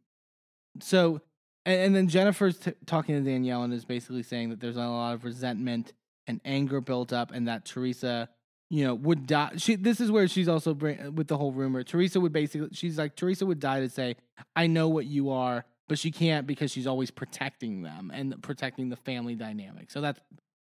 so 0.80 1.20
and, 1.68 1.80
and 1.80 1.97
then 1.97 2.09
Jennifer's 2.09 2.59
t- 2.59 2.72
talking 2.86 3.22
to 3.22 3.30
Danielle 3.30 3.62
and 3.62 3.72
is 3.74 3.84
basically 3.84 4.22
saying 4.22 4.51
that 4.51 4.61
there's 4.61 4.76
a 4.76 4.80
lot 4.80 5.14
of 5.14 5.24
resentment 5.24 5.93
and 6.26 6.41
anger 6.45 6.80
built 6.80 7.12
up, 7.12 7.30
and 7.32 7.49
that 7.49 7.64
Teresa, 7.64 8.28
you 8.70 8.84
know, 8.84 8.95
would 8.95 9.26
die. 9.26 9.53
She 9.57 9.76
this 9.76 10.01
is 10.01 10.11
where 10.11 10.28
she's 10.28 10.49
also 10.49 10.74
bring, 10.74 11.14
with 11.14 11.28
the 11.28 11.36
whole 11.36 11.53
rumor. 11.53 11.82
Teresa 11.82 12.20
would 12.20 12.32
basically, 12.32 12.68
she's 12.72 12.99
like 12.99 13.16
Teresa 13.16 13.47
would 13.47 13.61
die 13.61 13.80
to 13.80 13.89
say, 13.89 14.16
"I 14.57 14.66
know 14.66 14.89
what 14.89 15.07
you 15.07 15.30
are." 15.30 15.64
But 15.89 15.99
she 15.99 16.11
can't 16.11 16.47
because 16.47 16.70
she's 16.70 16.86
always 16.86 17.11
protecting 17.11 17.80
them 17.80 18.11
and 18.12 18.43
protecting 18.43 18.91
the 18.91 18.97
family 18.97 19.34
dynamic. 19.34 19.91
So 19.91 20.03
that's 20.03 20.20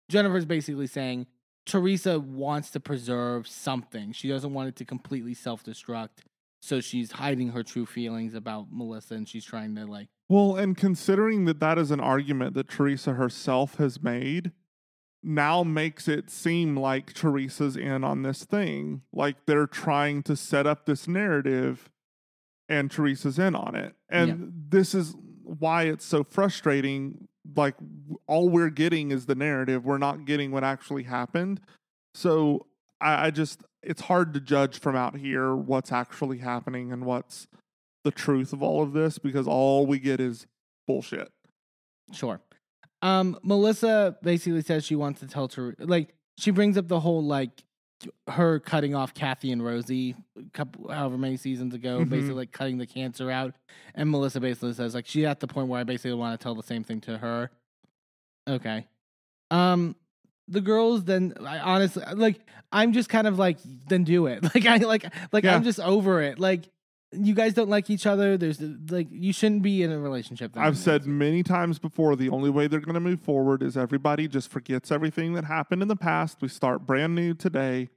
Jennifer's 0.09 0.45
basically 0.45 0.87
saying 0.87 1.27
Teresa 1.69 2.19
wants 2.19 2.71
to 2.71 2.79
preserve 2.79 3.47
something. 3.47 4.11
She 4.11 4.27
doesn't 4.27 4.53
want 4.53 4.69
it 4.69 4.75
to 4.77 4.85
completely 4.85 5.33
self 5.33 5.63
destruct. 5.63 6.23
So 6.61 6.81
she's 6.81 7.13
hiding 7.13 7.49
her 7.49 7.63
true 7.63 7.85
feelings 7.85 8.33
about 8.33 8.67
Melissa 8.69 9.13
and 9.13 9.29
she's 9.29 9.45
trying 9.45 9.75
to 9.75 9.85
like 9.85 10.09
Well, 10.27 10.57
and 10.57 10.75
considering 10.75 11.45
that 11.45 11.61
that 11.61 11.77
is 11.77 11.89
an 11.91 12.01
argument 12.01 12.53
that 12.55 12.67
Teresa 12.67 13.13
herself 13.13 13.75
has 13.75 14.03
made, 14.03 14.51
now 15.23 15.63
makes 15.63 16.07
it 16.07 16.29
seem 16.29 16.75
like 16.75 17.13
Teresa's 17.13 17.77
in 17.77 18.03
on 18.03 18.23
this 18.23 18.43
thing. 18.43 19.03
Like 19.13 19.45
they're 19.45 19.67
trying 19.67 20.23
to 20.23 20.35
set 20.35 20.67
up 20.67 20.85
this 20.85 21.07
narrative 21.07 21.89
and 22.67 22.91
Teresa's 22.91 23.39
in 23.39 23.55
on 23.55 23.75
it. 23.75 23.95
And 24.09 24.51
this 24.69 24.93
is 24.93 25.15
why 25.43 25.83
it's 25.83 26.05
so 26.05 26.23
frustrating. 26.23 27.28
Like 27.55 27.75
all 28.27 28.49
we're 28.49 28.69
getting 28.69 29.11
is 29.11 29.25
the 29.25 29.35
narrative, 29.35 29.85
we're 29.85 29.97
not 29.97 30.25
getting 30.25 30.51
what 30.51 30.63
actually 30.63 31.03
happened. 31.03 31.61
So 32.13 32.65
I, 33.01 33.27
I 33.27 33.31
just, 33.31 33.61
it's 33.81 34.01
hard 34.01 34.33
to 34.33 34.39
judge 34.39 34.79
from 34.79 34.95
out 34.95 35.17
here 35.17 35.55
what's 35.55 35.91
actually 35.91 36.39
happening 36.39 36.91
and 36.91 37.05
what's 37.05 37.47
the 38.03 38.11
truth 38.11 38.53
of 38.53 38.63
all 38.63 38.81
of 38.81 38.93
this 38.93 39.17
because 39.17 39.47
all 39.47 39.85
we 39.85 39.99
get 39.99 40.19
is 40.19 40.47
bullshit. 40.87 41.29
Sure. 42.11 42.41
Um, 43.01 43.37
Melissa 43.43 44.17
basically 44.21 44.61
says 44.61 44.85
she 44.85 44.95
wants 44.95 45.19
to 45.21 45.27
tell 45.27 45.47
Ter 45.47 45.75
like 45.79 46.13
she 46.37 46.51
brings 46.51 46.77
up 46.77 46.87
the 46.87 46.99
whole 46.99 47.23
like 47.23 47.63
her 48.29 48.59
cutting 48.59 48.95
off 48.95 49.13
Kathy 49.13 49.51
and 49.51 49.63
Rosie 49.63 50.15
a 50.37 50.43
couple 50.53 50.89
however 50.91 51.17
many 51.17 51.35
seasons 51.37 51.73
ago, 51.73 51.99
Mhm. 51.99 52.09
basically 52.09 52.35
like 52.35 52.51
cutting 52.51 52.77
the 52.77 52.85
cancer 52.87 53.29
out. 53.29 53.55
And 53.95 54.09
Melissa 54.09 54.39
basically 54.39 54.73
says 54.73 54.93
like 54.95 55.05
she's 55.05 55.25
at 55.25 55.39
the 55.39 55.47
point 55.47 55.67
where 55.67 55.79
I 55.79 55.83
basically 55.83 56.13
want 56.13 56.39
to 56.39 56.43
tell 56.43 56.55
the 56.55 56.63
same 56.63 56.83
thing 56.83 57.01
to 57.01 57.17
her. 57.17 57.51
Okay. 58.47 58.87
Um 59.51 59.95
the 60.47 60.61
girls 60.61 61.03
then 61.03 61.33
I 61.45 61.59
honestly 61.59 62.03
like 62.15 62.39
I'm 62.71 62.93
just 62.93 63.09
kind 63.09 63.27
of 63.27 63.37
like 63.37 63.57
then 63.87 64.03
do 64.03 64.27
it. 64.27 64.43
Like 64.55 64.65
I 64.65 64.77
like 64.77 65.05
like 65.31 65.43
Yeah. 65.43 65.55
I'm 65.55 65.63
just 65.63 65.79
over 65.79 66.21
it. 66.21 66.39
Like 66.39 66.69
you 67.11 67.33
guys 67.33 67.53
don't 67.53 67.69
like 67.69 67.89
each 67.89 68.05
other. 68.05 68.37
There's 68.37 68.61
like 68.61 69.07
you 69.11 69.33
shouldn't 69.33 69.63
be 69.63 69.81
in 69.83 69.91
a 69.91 69.99
relationship. 69.99 70.51
I've 70.55 70.77
said 70.77 71.05
many 71.05 71.43
times 71.43 71.79
before 71.79 72.15
the 72.15 72.29
only 72.29 72.49
way 72.49 72.67
they're 72.67 72.79
going 72.79 72.93
to 72.93 72.99
move 72.99 73.21
forward 73.21 73.63
is 73.63 73.75
everybody 73.75 74.27
just 74.27 74.51
forgets 74.51 74.91
everything 74.91 75.33
that 75.33 75.45
happened 75.45 75.81
in 75.81 75.87
the 75.87 75.95
past. 75.95 76.41
We 76.41 76.47
start 76.47 76.85
brand 76.85 77.15
new 77.15 77.33
today 77.33 77.89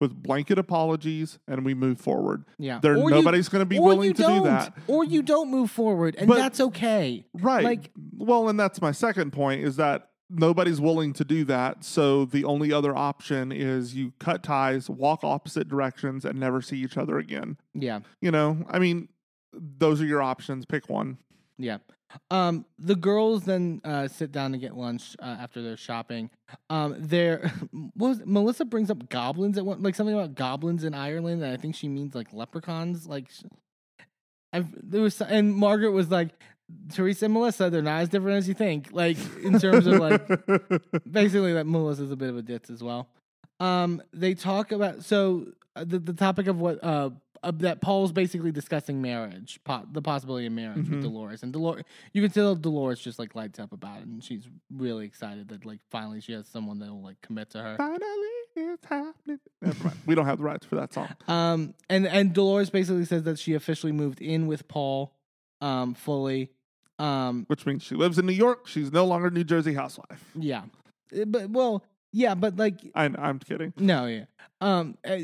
with 0.00 0.14
blanket 0.22 0.58
apologies 0.58 1.38
and 1.46 1.64
we 1.64 1.74
move 1.74 2.00
forward. 2.00 2.44
Yeah. 2.58 2.78
There 2.80 2.96
Or 2.96 3.10
nobody's 3.10 3.48
going 3.48 3.60
to 3.60 3.66
be 3.66 3.78
willing 3.78 4.14
to 4.14 4.22
do 4.22 4.44
that. 4.44 4.76
Or 4.86 5.04
you 5.04 5.22
don't 5.22 5.50
move 5.50 5.70
forward, 5.70 6.14
and 6.16 6.26
But- 6.28 6.36
that's 6.38 6.60
okay. 6.60 7.26
Right. 7.34 7.64
Like- 7.64 7.90
well, 8.16 8.48
and 8.48 8.58
that's 8.58 8.80
my 8.80 8.92
second 8.92 9.32
point 9.32 9.62
is 9.62 9.76
that 9.76 10.09
nobody's 10.30 10.80
willing 10.80 11.12
to 11.14 11.24
do 11.24 11.44
that. 11.44 11.84
So 11.84 12.24
the 12.24 12.44
only 12.44 12.72
other 12.72 12.96
option 12.96 13.52
is 13.52 13.94
you 13.94 14.12
cut 14.18 14.42
ties, 14.42 14.88
walk 14.88 15.24
opposite 15.24 15.68
directions 15.68 16.24
and 16.24 16.38
never 16.38 16.62
see 16.62 16.78
each 16.78 16.96
other 16.96 17.18
again. 17.18 17.56
Yeah. 17.74 18.00
You 18.20 18.30
know, 18.30 18.64
I 18.68 18.78
mean, 18.78 19.08
those 19.52 20.00
are 20.00 20.06
your 20.06 20.22
options. 20.22 20.64
Pick 20.64 20.88
one. 20.88 21.18
Yeah. 21.58 21.78
Um, 22.30 22.64
the 22.78 22.96
girls 22.96 23.44
then 23.44 23.80
uh, 23.84 24.08
sit 24.08 24.32
down 24.32 24.52
to 24.52 24.58
get 24.58 24.76
lunch 24.76 25.16
uh, 25.20 25.36
after 25.40 25.62
their 25.62 25.76
shopping. 25.76 26.30
Um, 26.68 26.96
there 26.98 27.48
what 27.94 28.08
was 28.08 28.22
Melissa 28.24 28.64
brings 28.64 28.90
up 28.90 29.08
goblins 29.08 29.58
at 29.58 29.64
one, 29.64 29.82
like 29.82 29.94
something 29.94 30.14
about 30.14 30.34
goblins 30.34 30.84
in 30.84 30.94
Ireland, 30.94 31.42
and 31.42 31.52
I 31.52 31.56
think 31.56 31.74
she 31.74 31.88
means 31.88 32.14
like 32.14 32.32
leprechauns. 32.32 33.06
Like, 33.06 33.28
I've, 34.52 34.66
there 34.82 35.02
was, 35.02 35.20
and 35.20 35.54
Margaret 35.54 35.92
was 35.92 36.10
like, 36.10 36.30
Teresa 36.92 37.26
and 37.26 37.34
Melissa, 37.34 37.70
they're 37.70 37.82
not 37.82 38.00
as 38.02 38.08
different 38.08 38.38
as 38.38 38.48
you 38.48 38.54
think. 38.54 38.88
Like 38.92 39.16
in 39.42 39.58
terms 39.58 39.86
of 39.86 39.98
like 39.98 40.26
basically 41.10 41.52
that 41.54 41.66
Melissa's 41.66 42.10
a 42.10 42.16
bit 42.16 42.30
of 42.30 42.36
a 42.36 42.42
ditz 42.42 42.70
as 42.70 42.82
well. 42.82 43.08
Um, 43.60 44.02
they 44.12 44.34
talk 44.34 44.72
about 44.72 45.04
so 45.04 45.46
uh, 45.76 45.84
the 45.84 45.98
the 45.98 46.14
topic 46.14 46.46
of 46.46 46.60
what 46.60 46.82
uh, 46.82 47.10
uh 47.42 47.52
that 47.56 47.80
Paul's 47.80 48.10
basically 48.12 48.52
discussing 48.52 49.02
marriage, 49.02 49.60
po- 49.64 49.86
the 49.92 50.00
possibility 50.02 50.46
of 50.46 50.52
marriage 50.52 50.86
Mhm. 50.86 50.90
with 50.90 51.02
Dolores, 51.02 51.42
and 51.42 51.52
Dolores, 51.52 51.84
you 52.12 52.22
can 52.22 52.30
tell 52.30 52.54
Dolores 52.54 53.00
just 53.00 53.18
like 53.18 53.34
lights 53.34 53.58
up 53.58 53.72
about 53.72 53.98
it, 53.98 54.06
and 54.06 54.24
she's 54.24 54.48
really 54.74 55.04
excited 55.04 55.48
that 55.48 55.64
like 55.66 55.80
finally 55.90 56.20
she 56.20 56.32
has 56.32 56.48
someone 56.48 56.78
that 56.78 56.88
will 56.90 57.02
like 57.02 57.20
commit 57.20 57.50
to 57.50 57.58
her. 57.62 57.76
Finally, 57.76 58.28
it's 58.56 58.86
happening. 58.86 59.38
We 60.06 60.14
don't 60.14 60.26
have 60.26 60.38
the 60.38 60.44
rights 60.44 60.64
for 60.66 60.76
that 60.76 60.92
song. 60.94 61.08
Um, 61.28 61.74
and 61.90 62.06
and 62.06 62.32
Dolores 62.32 62.70
basically 62.70 63.04
says 63.04 63.24
that 63.24 63.38
she 63.38 63.52
officially 63.54 63.92
moved 63.92 64.20
in 64.22 64.46
with 64.46 64.66
Paul, 64.68 65.12
um, 65.60 65.94
fully. 65.94 66.50
Um, 67.00 67.44
which 67.48 67.64
means 67.66 67.82
she 67.82 67.94
lives 67.94 68.18
in 68.18 68.26
New 68.26 68.32
York. 68.32 68.66
She's 68.66 68.92
no 68.92 69.04
longer 69.06 69.30
New 69.30 69.44
Jersey 69.44 69.72
housewife. 69.74 70.24
yeah, 70.34 70.62
Uh, 71.18 71.24
but 71.24 71.48
well, 71.50 71.82
yeah, 72.12 72.34
but 72.34 72.56
like 72.56 72.74
I, 72.94 73.04
I'm 73.04 73.38
kidding. 73.38 73.72
No, 73.78 74.06
yeah. 74.06 74.24
Um, 74.60 74.98
uh, 75.08 75.16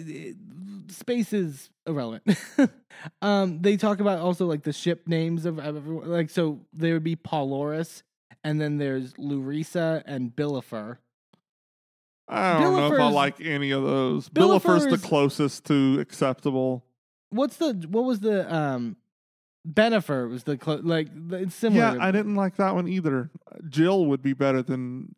space 0.88 1.32
is 1.34 1.68
irrelevant. 1.86 2.38
um, 3.22 3.60
they 3.60 3.76
talk 3.76 4.00
about 4.00 4.20
also 4.20 4.46
like 4.46 4.62
the 4.62 4.72
ship 4.72 5.06
names 5.06 5.44
of, 5.44 5.58
of 5.58 5.76
everyone. 5.76 6.08
Like, 6.08 6.30
so 6.30 6.60
there 6.72 6.94
would 6.94 7.04
be 7.04 7.16
Pauloris, 7.16 8.02
and 8.42 8.58
then 8.60 8.78
there's 8.78 9.12
Lurisa 9.14 10.02
and 10.06 10.34
Billifer. 10.34 10.98
I 12.28 12.54
don't 12.54 12.62
know 12.76 12.86
if 12.86 12.92
I 12.92 12.96
Billifer's- 12.96 13.14
like 13.14 13.40
any 13.40 13.70
of 13.70 13.82
those. 13.82 14.28
Billifer 14.30 14.68
Billifer's 14.78 15.00
the 15.00 15.06
closest 15.06 15.64
to 15.66 15.98
acceptable. 16.00 16.84
What's 17.30 17.56
the 17.58 17.74
what 17.90 18.04
was 18.04 18.20
the 18.20 18.52
um 18.52 18.96
Bennifer 19.68 20.28
was 20.30 20.44
the 20.44 20.56
clo- 20.56 20.80
like 20.82 21.08
it's 21.32 21.54
similar. 21.54 21.96
Yeah, 21.96 22.04
I 22.04 22.10
didn't 22.12 22.36
like 22.36 22.56
that 22.56 22.74
one 22.74 22.86
either. 22.88 23.30
Jill 23.68 24.06
would 24.06 24.22
be 24.22 24.32
better 24.32 24.62
than 24.62 25.14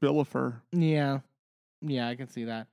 Billifer. 0.00 0.62
Yeah, 0.72 1.20
yeah, 1.80 2.08
I 2.08 2.16
can 2.16 2.28
see 2.28 2.44
that. 2.44 2.66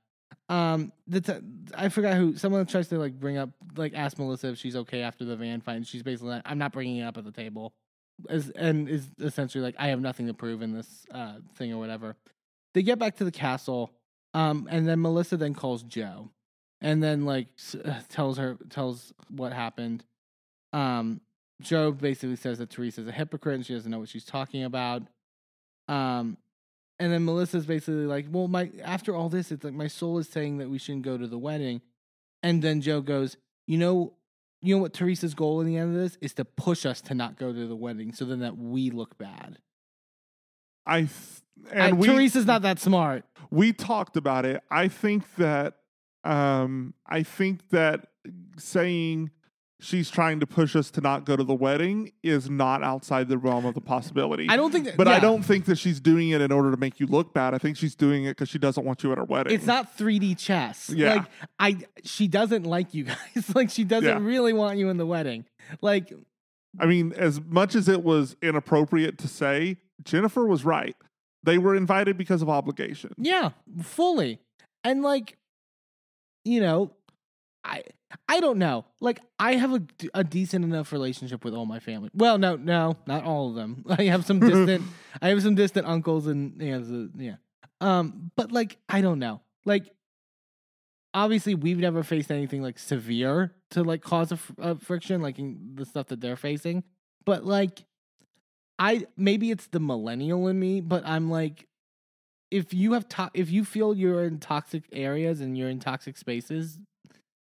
Um, 0.48 0.92
the 1.06 1.20
t- 1.20 1.32
I 1.76 1.88
forgot 1.88 2.16
who 2.16 2.36
someone 2.36 2.66
tries 2.66 2.88
to 2.88 2.98
like 2.98 3.18
bring 3.20 3.36
up 3.38 3.50
like 3.76 3.94
ask 3.94 4.18
Melissa 4.18 4.48
if 4.48 4.58
she's 4.58 4.74
okay 4.74 5.02
after 5.02 5.24
the 5.24 5.36
van 5.36 5.60
fight. 5.60 5.76
And 5.76 5.86
she's 5.86 6.02
basically 6.02 6.30
like, 6.30 6.42
I'm 6.44 6.58
not 6.58 6.72
bringing 6.72 6.96
it 6.96 7.04
up 7.04 7.16
at 7.18 7.24
the 7.24 7.30
table, 7.30 7.72
as 8.28 8.50
and 8.50 8.88
is 8.88 9.08
essentially 9.20 9.62
like 9.62 9.76
I 9.78 9.88
have 9.88 10.00
nothing 10.00 10.26
to 10.26 10.34
prove 10.34 10.62
in 10.62 10.72
this 10.72 11.06
uh 11.12 11.34
thing 11.56 11.72
or 11.72 11.78
whatever. 11.78 12.16
They 12.74 12.82
get 12.82 12.98
back 12.98 13.16
to 13.18 13.24
the 13.24 13.30
castle, 13.32 13.92
um, 14.34 14.66
and 14.70 14.88
then 14.88 15.00
Melissa 15.00 15.36
then 15.36 15.54
calls 15.54 15.82
Joe, 15.84 16.30
and 16.80 17.00
then 17.00 17.24
like 17.24 17.46
s- 17.56 17.76
uh, 17.76 18.00
tells 18.08 18.38
her 18.38 18.56
tells 18.70 19.12
what 19.28 19.52
happened. 19.52 20.04
Um, 20.72 21.20
Joe 21.60 21.92
basically 21.92 22.36
says 22.36 22.58
that 22.58 22.70
Teresa's 22.70 23.06
a 23.08 23.12
hypocrite 23.12 23.56
and 23.56 23.66
she 23.66 23.74
doesn't 23.74 23.90
know 23.90 23.98
what 23.98 24.08
she's 24.08 24.24
talking 24.24 24.64
about. 24.64 25.02
Um, 25.88 26.36
and 26.98 27.12
then 27.12 27.24
Melissa's 27.24 27.66
basically 27.66 28.06
like, 28.06 28.26
"Well, 28.30 28.48
my 28.48 28.70
after 28.82 29.14
all 29.14 29.28
this, 29.28 29.50
it's 29.50 29.64
like 29.64 29.74
my 29.74 29.86
soul 29.88 30.18
is 30.18 30.28
saying 30.28 30.58
that 30.58 30.68
we 30.70 30.78
shouldn't 30.78 31.04
go 31.04 31.16
to 31.18 31.26
the 31.26 31.38
wedding." 31.38 31.80
And 32.42 32.62
then 32.62 32.80
Joe 32.80 33.00
goes, 33.00 33.36
"You 33.66 33.78
know, 33.78 34.14
you 34.60 34.74
know 34.76 34.82
what 34.82 34.92
Teresa's 34.92 35.34
goal 35.34 35.60
in 35.60 35.66
the 35.66 35.76
end 35.76 35.94
of 35.96 36.00
this 36.00 36.16
is 36.20 36.34
to 36.34 36.44
push 36.44 36.84
us 36.86 37.00
to 37.02 37.14
not 37.14 37.36
go 37.38 37.52
to 37.52 37.66
the 37.66 37.76
wedding, 37.76 38.12
so 38.12 38.24
then 38.24 38.40
that 38.40 38.56
we 38.58 38.90
look 38.90 39.16
bad." 39.18 39.58
I 40.86 41.00
th- 41.00 41.10
and 41.70 41.80
And 41.80 41.98
we 41.98 42.06
Teresa's 42.08 42.46
not 42.46 42.62
that 42.62 42.78
smart. 42.78 43.24
we 43.50 43.72
talked 43.72 44.16
about 44.16 44.44
it. 44.44 44.62
I 44.70 44.88
think 44.88 45.24
that 45.36 45.76
um 46.24 46.94
I 47.06 47.22
think 47.22 47.68
that 47.70 48.08
saying 48.58 49.30
she's 49.80 50.10
trying 50.10 50.40
to 50.40 50.46
push 50.46 50.76
us 50.76 50.90
to 50.92 51.00
not 51.00 51.24
go 51.24 51.36
to 51.36 51.42
the 51.44 51.54
wedding 51.54 52.12
is 52.22 52.48
not 52.50 52.82
outside 52.82 53.28
the 53.28 53.38
realm 53.38 53.64
of 53.66 53.74
the 53.74 53.80
possibility. 53.80 54.46
I 54.48 54.56
don't 54.56 54.70
think, 54.70 54.84
that, 54.84 54.96
but 54.96 55.08
I 55.08 55.18
don't 55.18 55.42
think 55.42 55.64
that 55.66 55.78
she's 55.78 56.00
doing 56.00 56.30
it 56.30 56.40
in 56.40 56.52
order 56.52 56.70
to 56.70 56.76
make 56.76 57.00
you 57.00 57.06
look 57.06 57.32
bad. 57.34 57.54
I 57.54 57.58
think 57.58 57.76
she's 57.76 57.94
doing 57.94 58.24
it 58.24 58.30
because 58.30 58.48
she 58.48 58.58
doesn't 58.58 58.84
want 58.84 59.02
you 59.02 59.10
at 59.12 59.18
her 59.18 59.24
wedding. 59.24 59.52
It's 59.54 59.66
not 59.66 59.96
3D 59.96 60.38
chess. 60.38 60.90
Yeah. 60.90 61.14
Like 61.14 61.24
I, 61.58 61.76
she 62.04 62.28
doesn't 62.28 62.64
like 62.64 62.94
you 62.94 63.04
guys. 63.34 63.54
like 63.54 63.70
she 63.70 63.84
doesn't 63.84 64.08
Yeah. 64.08 64.18
really 64.20 64.52
want 64.52 64.78
you 64.78 64.88
in 64.90 64.96
the 64.96 65.06
wedding. 65.06 65.44
Like 65.80 66.12
I 66.78 66.86
mean, 66.86 67.12
as 67.16 67.40
much 67.40 67.74
as 67.74 67.88
it 67.88 68.04
was 68.04 68.36
inappropriate 68.42 69.18
to 69.18 69.28
say, 69.28 69.78
Jennifer 70.04 70.46
was 70.46 70.64
right. 70.64 70.94
They 71.42 71.58
were 71.58 71.74
invited 71.74 72.16
because 72.18 72.42
of 72.42 72.48
obligation. 72.48 73.12
Yeah, 73.18 73.50
fully. 73.82 74.38
And 74.84 75.02
like, 75.02 75.36
you 76.44 76.60
know, 76.60 76.92
I 77.64 77.82
I 78.28 78.40
don't 78.40 78.58
know. 78.58 78.86
Like, 79.00 79.20
I 79.38 79.54
have 79.54 79.72
a, 79.74 79.82
a 80.14 80.24
decent 80.24 80.64
enough 80.64 80.92
relationship 80.92 81.44
with 81.44 81.54
all 81.54 81.66
my 81.66 81.78
family. 81.78 82.10
Well, 82.14 82.38
no, 82.38 82.56
no, 82.56 82.96
not 83.06 83.24
all 83.24 83.50
of 83.50 83.54
them. 83.54 83.84
I 83.88 84.04
have 84.04 84.24
some 84.24 84.40
distant. 84.40 84.82
I 85.22 85.28
have 85.28 85.42
some 85.42 85.54
distant 85.54 85.86
uncles 85.86 86.26
and 86.26 86.60
yeah, 86.60 86.80
yeah. 87.16 87.34
Um, 87.80 88.30
but 88.36 88.50
like, 88.52 88.78
I 88.88 89.00
don't 89.00 89.18
know. 89.18 89.40
Like, 89.64 89.90
obviously, 91.14 91.54
we've 91.54 91.78
never 91.78 92.02
faced 92.02 92.30
anything 92.30 92.62
like 92.62 92.78
severe 92.78 93.52
to 93.70 93.82
like 93.84 94.02
cause 94.02 94.32
a, 94.32 94.36
fr- 94.36 94.52
a 94.58 94.74
friction, 94.76 95.20
like 95.20 95.38
in 95.38 95.72
the 95.74 95.84
stuff 95.84 96.08
that 96.08 96.20
they're 96.20 96.36
facing. 96.36 96.84
But 97.24 97.44
like, 97.44 97.84
I 98.78 99.06
maybe 99.16 99.50
it's 99.50 99.66
the 99.68 99.80
millennial 99.80 100.48
in 100.48 100.58
me, 100.58 100.80
but 100.80 101.06
I'm 101.06 101.30
like, 101.30 101.66
if 102.50 102.72
you 102.74 102.94
have 102.94 103.06
to- 103.10 103.30
if 103.34 103.50
you 103.50 103.64
feel 103.64 103.94
you're 103.94 104.24
in 104.24 104.38
toxic 104.38 104.84
areas 104.92 105.40
and 105.40 105.56
you're 105.56 105.68
in 105.68 105.80
toxic 105.80 106.16
spaces, 106.16 106.78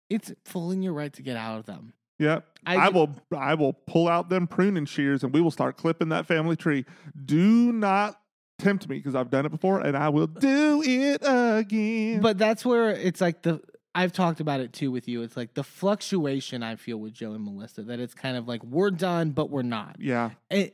it's 0.09 0.31
full 0.45 0.71
in 0.71 0.81
your 0.81 0.93
right 0.93 1.11
to 1.13 1.21
get 1.21 1.37
out 1.37 1.59
of 1.59 1.65
them. 1.65 1.93
Yep. 2.19 2.45
I 2.65 2.75
I, 2.75 2.89
will 2.89 3.09
I 3.35 3.55
will 3.55 3.73
pull 3.73 4.07
out 4.07 4.29
them 4.29 4.47
pruning 4.47 4.85
shears 4.85 5.23
and 5.23 5.33
we 5.33 5.41
will 5.41 5.51
start 5.51 5.77
clipping 5.77 6.09
that 6.09 6.25
family 6.25 6.55
tree. 6.55 6.85
Do 7.25 7.73
not 7.73 8.19
tempt 8.57 8.87
me 8.87 8.97
because 8.97 9.15
I've 9.15 9.29
done 9.29 9.45
it 9.45 9.49
before 9.49 9.81
and 9.81 9.97
I 9.97 10.09
will 10.09 10.27
do 10.27 10.81
it 10.83 11.21
again. 11.23 12.21
But 12.21 12.37
that's 12.37 12.65
where 12.65 12.91
it's 12.91 13.19
like 13.19 13.41
the 13.41 13.61
I've 13.93 14.11
talked 14.13 14.39
about 14.39 14.59
it 14.59 14.73
too 14.73 14.91
with 14.91 15.07
you. 15.07 15.23
It's 15.23 15.37
like 15.37 15.53
the 15.53 15.63
fluctuation 15.63 16.63
I 16.63 16.75
feel 16.75 16.97
with 16.97 17.13
Joe 17.13 17.33
and 17.33 17.43
Melissa 17.43 17.83
that 17.83 17.99
it's 17.99 18.13
kind 18.13 18.35
of 18.37 18.47
like 18.47 18.63
we're 18.63 18.91
done, 18.91 19.31
but 19.31 19.49
we're 19.49 19.61
not. 19.61 19.97
yeah. 19.99 20.31
And, 20.49 20.71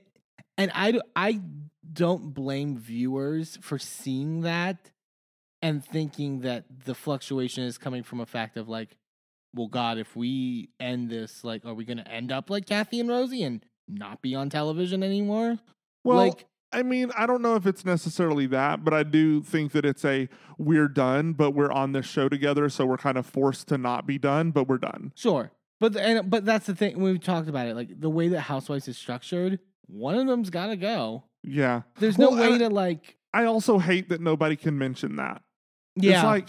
and 0.58 0.72
I 0.74 0.92
do- 0.92 1.02
I 1.16 1.42
don't 1.92 2.34
blame 2.34 2.78
viewers 2.78 3.58
for 3.62 3.78
seeing 3.80 4.42
that 4.42 4.92
and 5.62 5.84
thinking 5.84 6.42
that 6.42 6.66
the 6.86 6.96
fluctuation 6.96 7.64
is 7.64 7.78
coming 7.78 8.04
from 8.04 8.20
a 8.20 8.26
fact 8.26 8.58
of 8.58 8.68
like, 8.70 8.98
well, 9.54 9.68
God, 9.68 9.98
if 9.98 10.16
we 10.16 10.70
end 10.80 11.10
this, 11.10 11.44
like, 11.44 11.66
are 11.66 11.74
we 11.74 11.86
going 11.86 11.98
to 11.98 12.08
end 12.08 12.32
up 12.32 12.50
like 12.50 12.66
Kathy 12.66 13.00
and 13.00 13.10
Rosie 13.10 13.44
and 13.44 13.64
not 13.88 14.22
be 14.22 14.36
on 14.36 14.50
television 14.50 15.04
anymore? 15.04 15.58
Well, 16.04 16.18
like, 16.18 16.46
I 16.72 16.84
mean, 16.84 17.12
I 17.18 17.26
don't 17.26 17.42
know 17.42 17.56
if 17.56 17.66
it's 17.66 17.84
necessarily 17.84 18.48
that, 18.48 18.84
but 18.84 18.94
I 18.94 19.04
do 19.04 19.42
think 19.42 19.74
that 19.74 19.86
it's 19.86 20.06
a 20.06 20.30
we're 20.58 20.88
done, 20.88 21.34
but 21.34 21.52
we're 21.52 21.72
on 21.72 21.92
this 21.92 22.06
show 22.06 22.30
together, 22.30 22.70
so 22.70 22.86
we're 22.86 22.98
kind 22.98 23.18
of 23.18 23.26
forced 23.26 23.68
to 23.68 23.78
not 23.78 24.08
be 24.08 24.18
done, 24.18 24.52
but 24.52 24.68
we're 24.68 24.78
done. 24.78 25.12
Sure, 25.16 25.52
but 25.80 25.96
and 25.98 26.30
but 26.30 26.46
that's 26.46 26.68
the 26.68 26.76
thing. 26.76 27.00
We've 27.00 27.20
talked 27.20 27.50
about 27.50 27.68
it. 27.68 27.76
Like 27.76 28.00
the 28.00 28.10
way 28.10 28.30
that 28.30 28.42
Housewives 28.42 28.88
is 28.88 28.98
structured, 28.98 29.60
one 29.88 30.16
of 30.16 30.28
them's 30.28 30.50
got 30.50 30.68
to 30.68 30.78
go. 30.78 31.24
Yeah. 31.44 31.82
There's 32.00 32.18
no 32.18 32.32
way 32.32 32.58
to 32.58 32.70
like. 32.70 33.18
I 33.34 33.46
also 33.46 33.80
hate 33.80 34.10
that 34.10 34.22
nobody 34.22 34.56
can 34.56 34.78
mention 34.78 35.18
that. 35.18 35.42
Yeah, 35.96 36.16
It's 36.16 36.24
like 36.24 36.48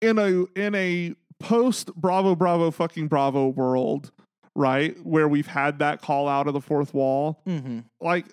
in 0.00 0.18
a 0.18 0.44
in 0.58 0.74
a 0.74 1.14
post 1.42 1.94
Bravo 1.94 2.34
Bravo 2.34 2.70
fucking 2.70 3.08
Bravo 3.08 3.48
world, 3.48 4.10
right? 4.54 4.96
Where 5.04 5.28
we've 5.28 5.46
had 5.46 5.78
that 5.80 6.00
call 6.00 6.28
out 6.28 6.46
of 6.46 6.54
the 6.54 6.60
fourth 6.60 6.94
wall. 6.94 7.42
hmm 7.44 7.80
Like, 8.00 8.26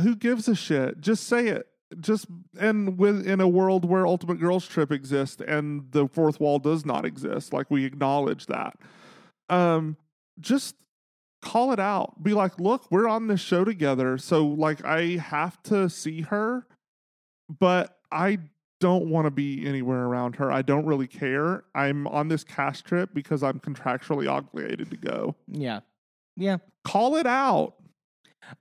who 0.00 0.14
gives 0.14 0.46
a 0.48 0.54
shit? 0.54 1.00
Just 1.00 1.26
say 1.26 1.48
it. 1.48 1.66
Just 2.00 2.26
and 2.58 2.96
with 2.98 3.26
in 3.26 3.40
a 3.40 3.48
world 3.48 3.84
where 3.84 4.06
Ultimate 4.06 4.38
Girls 4.38 4.66
Trip 4.66 4.92
exists 4.92 5.42
and 5.46 5.90
the 5.90 6.06
fourth 6.06 6.38
wall 6.38 6.60
does 6.60 6.86
not 6.86 7.04
exist, 7.04 7.52
like 7.52 7.68
we 7.68 7.84
acknowledge 7.84 8.46
that. 8.46 8.76
Um, 9.48 9.96
just 10.38 10.76
call 11.42 11.72
it 11.72 11.80
out. 11.80 12.22
Be 12.22 12.32
like, 12.32 12.60
look, 12.60 12.86
we're 12.92 13.08
on 13.08 13.26
this 13.26 13.40
show 13.40 13.64
together, 13.64 14.18
so 14.18 14.46
like 14.46 14.84
I 14.84 15.16
have 15.16 15.60
to 15.64 15.90
see 15.90 16.20
her, 16.20 16.64
but 17.58 17.98
I 18.12 18.38
don't 18.80 19.06
want 19.06 19.26
to 19.26 19.30
be 19.30 19.66
anywhere 19.66 20.04
around 20.04 20.36
her. 20.36 20.50
I 20.50 20.62
don't 20.62 20.86
really 20.86 21.06
care. 21.06 21.64
I'm 21.74 22.06
on 22.08 22.28
this 22.28 22.42
cast 22.42 22.84
trip 22.84 23.10
because 23.14 23.42
I'm 23.42 23.60
contractually 23.60 24.28
obligated 24.28 24.90
to 24.90 24.96
go. 24.96 25.36
yeah, 25.46 25.80
yeah. 26.36 26.58
Call 26.84 27.16
it 27.16 27.26
out. 27.26 27.74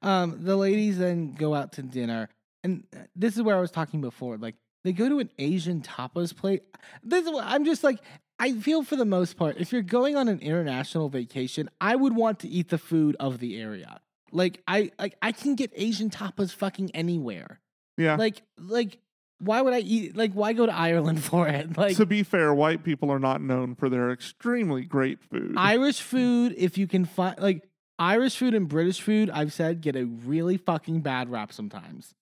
Um, 0.02 0.40
the 0.44 0.56
ladies 0.56 1.00
then 1.00 1.34
go 1.34 1.56
out 1.56 1.72
to 1.74 1.82
dinner, 1.82 2.30
and 2.64 2.84
uh, 2.94 3.00
this 3.16 3.36
is 3.36 3.42
where 3.42 3.56
I 3.58 3.62
was 3.62 3.72
talking 3.72 4.02
before. 4.02 4.38
Like 4.38 4.56
they 4.84 4.92
go 4.92 5.08
to 5.10 5.20
an 5.20 5.30
Asian 5.40 5.82
tapas 5.82 6.36
plate. 6.36 6.64
This 7.04 7.26
is 7.26 7.32
what 7.32 7.46
I'm 7.46 7.66
just 7.66 7.84
like. 7.84 8.00
I 8.42 8.54
feel 8.54 8.84
for 8.84 8.96
the 8.96 9.06
most 9.06 9.36
part, 9.36 9.58
if 9.58 9.74
you're 9.74 9.82
going 9.82 10.16
on 10.16 10.30
an 10.30 10.40
international 10.40 11.10
vacation, 11.10 11.70
I 11.82 11.96
would 11.96 12.16
want 12.16 12.40
to 12.40 12.48
eat 12.48 12.70
the 12.70 12.78
food 12.78 13.18
of 13.20 13.40
the 13.40 13.60
area. 13.60 14.00
Like 14.32 14.62
I 14.68 14.92
like 15.00 15.16
I 15.22 15.32
can 15.32 15.56
get 15.56 15.72
Asian 15.76 16.10
tapas 16.10 16.54
fucking 16.54 16.92
anywhere. 16.94 17.60
Yeah. 17.98 18.16
Like 18.16 18.42
like 18.58 19.00
why 19.40 19.62
would 19.62 19.74
I 19.74 19.80
eat 19.80 20.16
like 20.16 20.34
why 20.34 20.54
go 20.54 20.66
to 20.66 20.76
Ireland 20.76 21.24
for 21.24 21.48
it? 21.48 21.78
Like 21.78 21.96
to 21.98 22.06
be 22.06 22.24
fair, 22.24 22.54
white 22.54 22.84
people 22.84 23.12
are 23.12 23.20
not 23.20 23.42
known 23.42 23.76
for 23.76 23.90
their 23.90 24.12
extremely 24.12 24.84
great 24.84 25.20
food. 25.24 25.56
Irish 25.58 26.02
food, 26.02 26.54
if 26.58 26.78
you 26.78 26.88
can 26.88 27.06
find 27.06 27.40
like 27.40 27.64
Irish 27.98 28.38
food 28.38 28.54
and 28.54 28.68
British 28.68 29.02
food, 29.02 29.30
I've 29.30 29.52
said 29.54 29.82
get 29.82 29.96
a 29.96 30.06
really 30.06 30.58
fucking 30.58 31.02
bad 31.02 31.30
rap 31.30 31.52
sometimes. 31.54 32.14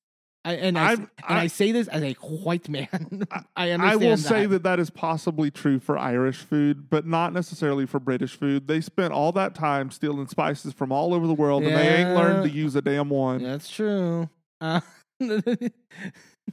I, 0.45 0.53
and 0.53 0.77
I, 0.79 0.91
I've- 0.91 1.01
and 1.27 1.37
I, 1.39 1.41
I- 1.41 1.47
say 1.47 1.73
this 1.73 1.89
as 1.89 2.01
a 2.01 2.13
white 2.13 2.69
man. 2.69 2.87
I 3.57 3.71
understand. 3.71 3.81
I 3.83 3.95
will 3.97 4.15
say 4.15 4.41
that. 4.43 4.49
that 4.49 4.63
that 4.63 4.79
is 4.79 4.89
possibly 4.89 5.51
true 5.51 5.77
for 5.79 5.97
Irish 5.97 6.37
food, 6.37 6.89
but 6.89 7.05
not 7.05 7.33
necessarily 7.33 7.85
for 7.85 7.99
British 7.99 8.37
food. 8.37 8.67
They 8.67 8.79
spent 8.79 9.11
all 9.11 9.33
that 9.33 9.55
time 9.55 9.91
stealing 9.91 10.27
spices 10.27 10.71
from 10.73 10.91
all 10.93 11.13
over 11.13 11.27
the 11.27 11.33
world, 11.33 11.63
and 11.63 11.75
they 11.75 11.95
ain't 11.97 12.15
learned 12.15 12.49
to 12.49 12.55
use 12.55 12.75
a 12.77 12.81
damn 12.81 13.09
one. 13.09 13.43
that's 13.43 13.69
true. 13.69 14.29
Uh, 14.61 14.79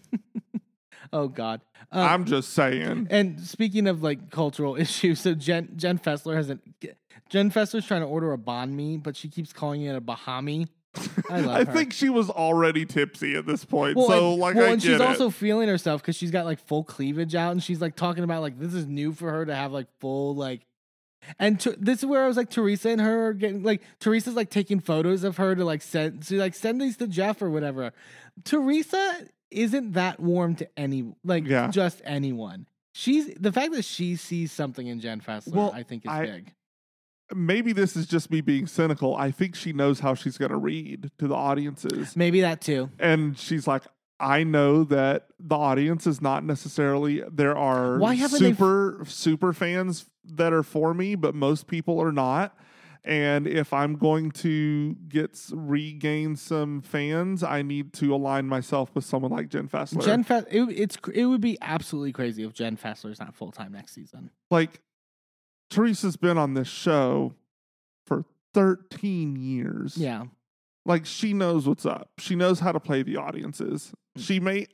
oh 1.13 1.29
God. 1.29 1.61
Um, 1.91 2.09
I'm 2.09 2.25
just 2.25 2.51
saying. 2.51 3.09
And 3.11 3.41
speaking 3.41 3.87
of 3.87 4.03
like 4.03 4.31
cultural 4.31 4.77
issues, 4.81 5.21
so 5.21 5.35
Jen 5.35 5.71
Jen 5.77 5.99
Fessler 5.99 6.35
hasn't. 6.35 6.63
Jen 7.29 7.51
Fessler's 7.51 7.87
trying 7.87 8.03
to 8.03 8.07
order 8.07 8.33
a 8.33 8.39
banh 8.39 8.73
mi, 8.73 8.97
but 8.97 9.17
she 9.17 9.29
keeps 9.29 9.53
calling 9.53 9.83
it 9.83 9.97
a 9.97 10.01
bahami. 10.01 10.69
I 11.31 11.41
love 11.41 11.67
her. 11.67 11.73
think 11.73 11.93
she 11.93 12.09
was 12.09 12.31
already 12.31 12.85
tipsy 12.85 13.35
at 13.35 13.47
this 13.47 13.65
point. 13.65 13.97
Well, 13.97 14.09
so 14.09 14.33
and, 14.33 14.41
like 14.41 14.55
well, 14.57 14.67
I 14.67 14.73
and 14.73 14.83
she's 14.83 14.93
it. 14.93 15.01
also 15.01 15.31
feeling 15.31 15.69
herself 15.69 16.03
because 16.03 16.17
she's 16.17 16.31
got 16.31 16.45
like 16.45 16.61
full 16.61 16.85
cleavage 16.85 17.35
out, 17.35 17.53
and 17.53 17.63
she's 17.63 17.81
like 17.81 17.97
talking 17.97 18.25
about 18.25 18.43
like 18.43 18.59
this 18.59 18.75
is 18.75 18.87
new 18.87 19.13
for 19.13 19.31
her 19.31 19.47
to 19.47 19.55
have 19.55 19.73
like 19.73 19.89
full 20.01 20.35
like. 20.35 20.67
And 21.39 21.59
to, 21.61 21.75
this 21.79 22.01
is 22.01 22.07
where 22.07 22.23
I 22.23 22.29
was 22.29 22.37
like 22.37 22.51
Teresa 22.51 22.91
and 22.91 23.01
her 23.01 23.29
are 23.29 23.33
getting 23.33 23.63
like 23.63 23.81
Teresa's 23.99 24.35
like 24.35 24.51
taking 24.51 24.79
photos 24.79 25.25
of 25.25 25.39
her 25.39 25.55
to 25.55 25.65
like 25.65 25.81
send 25.81 26.27
so 26.27 26.37
like 26.37 26.55
send 26.55 26.83
these 26.83 26.99
to 26.99 27.07
Jeff 27.07 27.41
or 27.41 27.49
whatever. 27.49 27.95
Teresa 28.45 29.27
isn't 29.51 29.93
that 29.93 30.21
warm 30.21 30.55
to 30.57 30.69
any 30.79 31.15
like 31.25 31.47
Yeah. 31.47 31.69
just 31.71 32.01
anyone. 32.05 32.67
She's 32.93 33.35
the 33.35 33.53
fact 33.53 33.73
that 33.73 33.85
she 33.85 34.17
sees 34.17 34.53
something 34.53 34.87
in 34.87 35.01
Jen 35.01 35.21
Fessler, 35.21 35.53
Well, 35.55 35.73
I 35.75 35.83
think 35.83 36.05
is 36.05 36.11
I- 36.11 36.27
big. 36.27 36.53
maybe 37.35 37.73
this 37.73 37.97
is 37.97 38.07
just 38.07 38.31
me 38.31 38.41
being 38.41 38.67
cynical. 38.67 39.17
I 39.17 39.31
think 39.31 39.55
she 39.57 39.73
knows 39.73 40.01
how 40.01 40.15
she's 40.15 40.39
going 40.39 40.51
to 40.53 40.57
read 40.57 41.11
to 41.19 41.27
the 41.27 41.35
audiences. 41.35 42.17
Maybe 42.17 42.41
that 42.43 42.61
too. 42.61 42.91
And 42.99 43.37
she's 43.39 43.67
like, 43.67 43.83
I 44.21 44.45
know 44.45 44.85
that 44.85 45.27
the 45.41 45.57
audience 45.57 46.07
is 46.07 46.23
not 46.23 46.45
necessarily 46.45 47.23
there 47.31 47.57
are 47.57 47.99
Why 47.99 48.17
super 48.17 49.03
super 49.07 49.53
fans 49.53 50.07
that 50.25 50.53
are 50.53 50.63
for 50.63 50.95
me, 50.95 51.15
but 51.17 51.35
most 51.35 51.67
people 51.67 52.01
are 52.01 52.13
not. 52.13 52.57
And 53.07 53.47
if 53.47 53.75
I'm 53.75 53.97
going 53.97 54.31
to 54.31 54.95
get 55.09 55.39
regain 55.53 56.37
some 56.37 56.81
fans, 56.81 57.43
I 57.43 57.61
need 57.61 57.93
to 57.95 58.15
align 58.15 58.47
myself 58.47 58.91
with 58.95 59.05
someone 59.05 59.31
like 59.31 59.49
Jen 59.51 59.69
Fessler. 59.69 60.03
Jen 60.03 60.25
Fess, 60.25 60.45
it, 60.51 60.63
it's 60.63 60.97
it 61.13 61.27
would 61.27 61.43
be 61.43 61.59
absolutely 61.61 62.13
crazy 62.13 62.45
if 62.45 62.55
Jen 62.55 62.79
Fessler's 62.79 63.21
not 63.21 63.35
full 63.35 63.53
time 63.53 63.73
next 63.73 63.93
season. 63.93 64.31
like 64.51 64.81
Teresa's 65.71 66.17
been 66.17 66.39
on 66.39 66.55
this 66.55 66.69
show 66.69 67.35
for 68.07 68.25
13 68.55 69.37
years. 69.37 69.99
Yeah, 69.99 70.25
like 70.87 71.05
she 71.05 71.35
knows 71.35 71.69
what's 71.69 71.85
up. 71.85 72.09
She 72.19 72.35
knows 72.35 72.61
how 72.61 72.73
to 72.73 72.81
play 72.81 73.03
the 73.03 73.19
audiences. 73.19 73.93
Mm. 74.19 74.23
She 74.27 74.41
may 74.41 74.67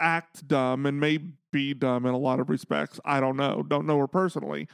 act 0.00 0.48
dumb 0.48 0.84
and 0.84 0.98
may 0.98 1.18
be 1.52 1.74
dumb 1.74 2.06
in 2.06 2.14
a 2.14 2.18
lot 2.18 2.40
of 2.40 2.50
respects. 2.50 2.98
I 3.04 3.20
don't 3.20 3.36
know. 3.36 3.62
Don't 3.62 3.86
know 3.86 3.98
her 3.98 4.08
personally. 4.08 4.66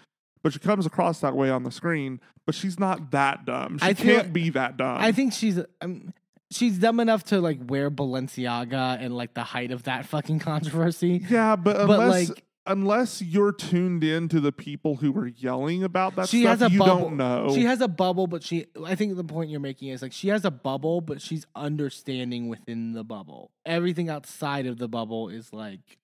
But 0.43 0.53
she 0.55 0.59
comes 0.59 0.86
across 0.86 1.20
that 1.20 1.36
way 1.36 1.51
on 1.51 1.64
the 1.64 1.70
screen, 1.70 2.18
but 2.47 2.55
she's 2.55 2.78
not 2.80 3.11
that 3.11 3.45
dumb. 3.45 3.78
She 3.78 3.86
I 3.86 3.95
can't 3.95 4.32
be 4.32 4.51
that 4.51 4.76
dumb. 4.78 4.97
I 4.99 5.12
think 5.12 5.32
she's 5.34 5.59
um, 5.82 6.14
she's 6.51 6.78
dumb 6.78 6.99
enough 7.01 7.24
to 7.24 7.41
like 7.41 7.59
wear 7.66 7.91
Balenciaga 7.91 8.99
and 9.01 9.14
like 9.14 9.34
the 9.34 9.43
height 9.45 9.70
of 9.70 9.82
that 9.82 10.07
fucking 10.07 10.38
controversy. 10.38 11.24
yeah, 11.28 11.57
but 11.57 11.86
but, 11.86 12.01
unless 12.01 12.28
like- 12.30 12.45
unless 12.66 13.20
you're 13.20 13.53
tuned 13.53 14.05
in 14.05 14.28
to 14.28 14.38
the 14.41 14.53
people 14.53 14.97
who 14.97 15.11
were 15.12 15.26
yelling 15.26 15.82
about 15.82 16.14
that 16.16 16.28
She 16.28 16.43
stuff, 16.43 16.61
has 16.61 16.70
a 16.70 16.72
you 16.72 16.78
bubble. 16.78 17.01
don't 17.01 17.16
know. 17.16 17.51
She 17.55 17.64
has 17.64 17.80
a 17.82 17.88
bubble, 17.88 18.26
but 18.26 18.43
she. 18.43 18.66
I 18.84 18.95
think 18.95 19.16
the 19.16 19.24
point 19.24 19.51
you're 19.51 19.61
making 19.61 19.88
is 19.88 20.01
like 20.03 20.12
she 20.12 20.28
has 20.28 20.45
a 20.47 20.51
bubble, 20.51 21.01
but 21.03 21.20
she's 21.20 21.47
understanding 21.55 22.49
within 22.49 22.93
the 22.93 23.05
bubble. 23.05 23.51
Everything 23.66 24.09
outside 24.09 24.66
of 24.66 24.78
the 24.78 24.88
bubble 24.88 25.28
is 25.28 25.53
like 25.53 25.99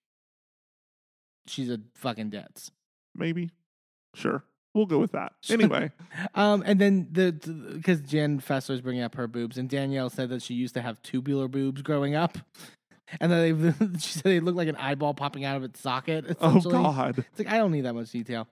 she's 1.46 1.70
a 1.70 1.80
fucking 1.94 2.30
ditz. 2.30 2.70
Maybe. 3.14 3.50
Sure. 4.16 4.42
We'll 4.74 4.86
go 4.86 4.98
with 4.98 5.12
that. 5.12 5.32
Anyway, 5.48 5.90
Um, 6.34 6.62
and 6.66 6.78
then 6.80 7.08
the 7.10 7.32
because 7.74 8.00
Jen 8.00 8.40
Fessler's 8.40 8.80
bringing 8.82 9.02
up 9.02 9.14
her 9.14 9.26
boobs, 9.26 9.56
and 9.56 9.70
Danielle 9.70 10.10
said 10.10 10.28
that 10.30 10.42
she 10.42 10.54
used 10.54 10.74
to 10.74 10.82
have 10.82 11.00
tubular 11.02 11.48
boobs 11.48 11.80
growing 11.82 12.14
up, 12.14 12.36
and 13.20 13.32
then 13.32 13.62
they 13.62 13.98
she 13.98 14.12
said 14.14 14.24
they 14.24 14.40
looked 14.40 14.58
like 14.58 14.68
an 14.68 14.76
eyeball 14.76 15.14
popping 15.14 15.44
out 15.44 15.56
of 15.56 15.64
its 15.64 15.80
socket. 15.80 16.36
oh 16.40 16.60
god. 16.60 17.18
It's 17.18 17.38
like 17.38 17.48
I 17.48 17.56
don't 17.56 17.72
need 17.72 17.82
that 17.82 17.94
much 17.94 18.10
detail. 18.10 18.48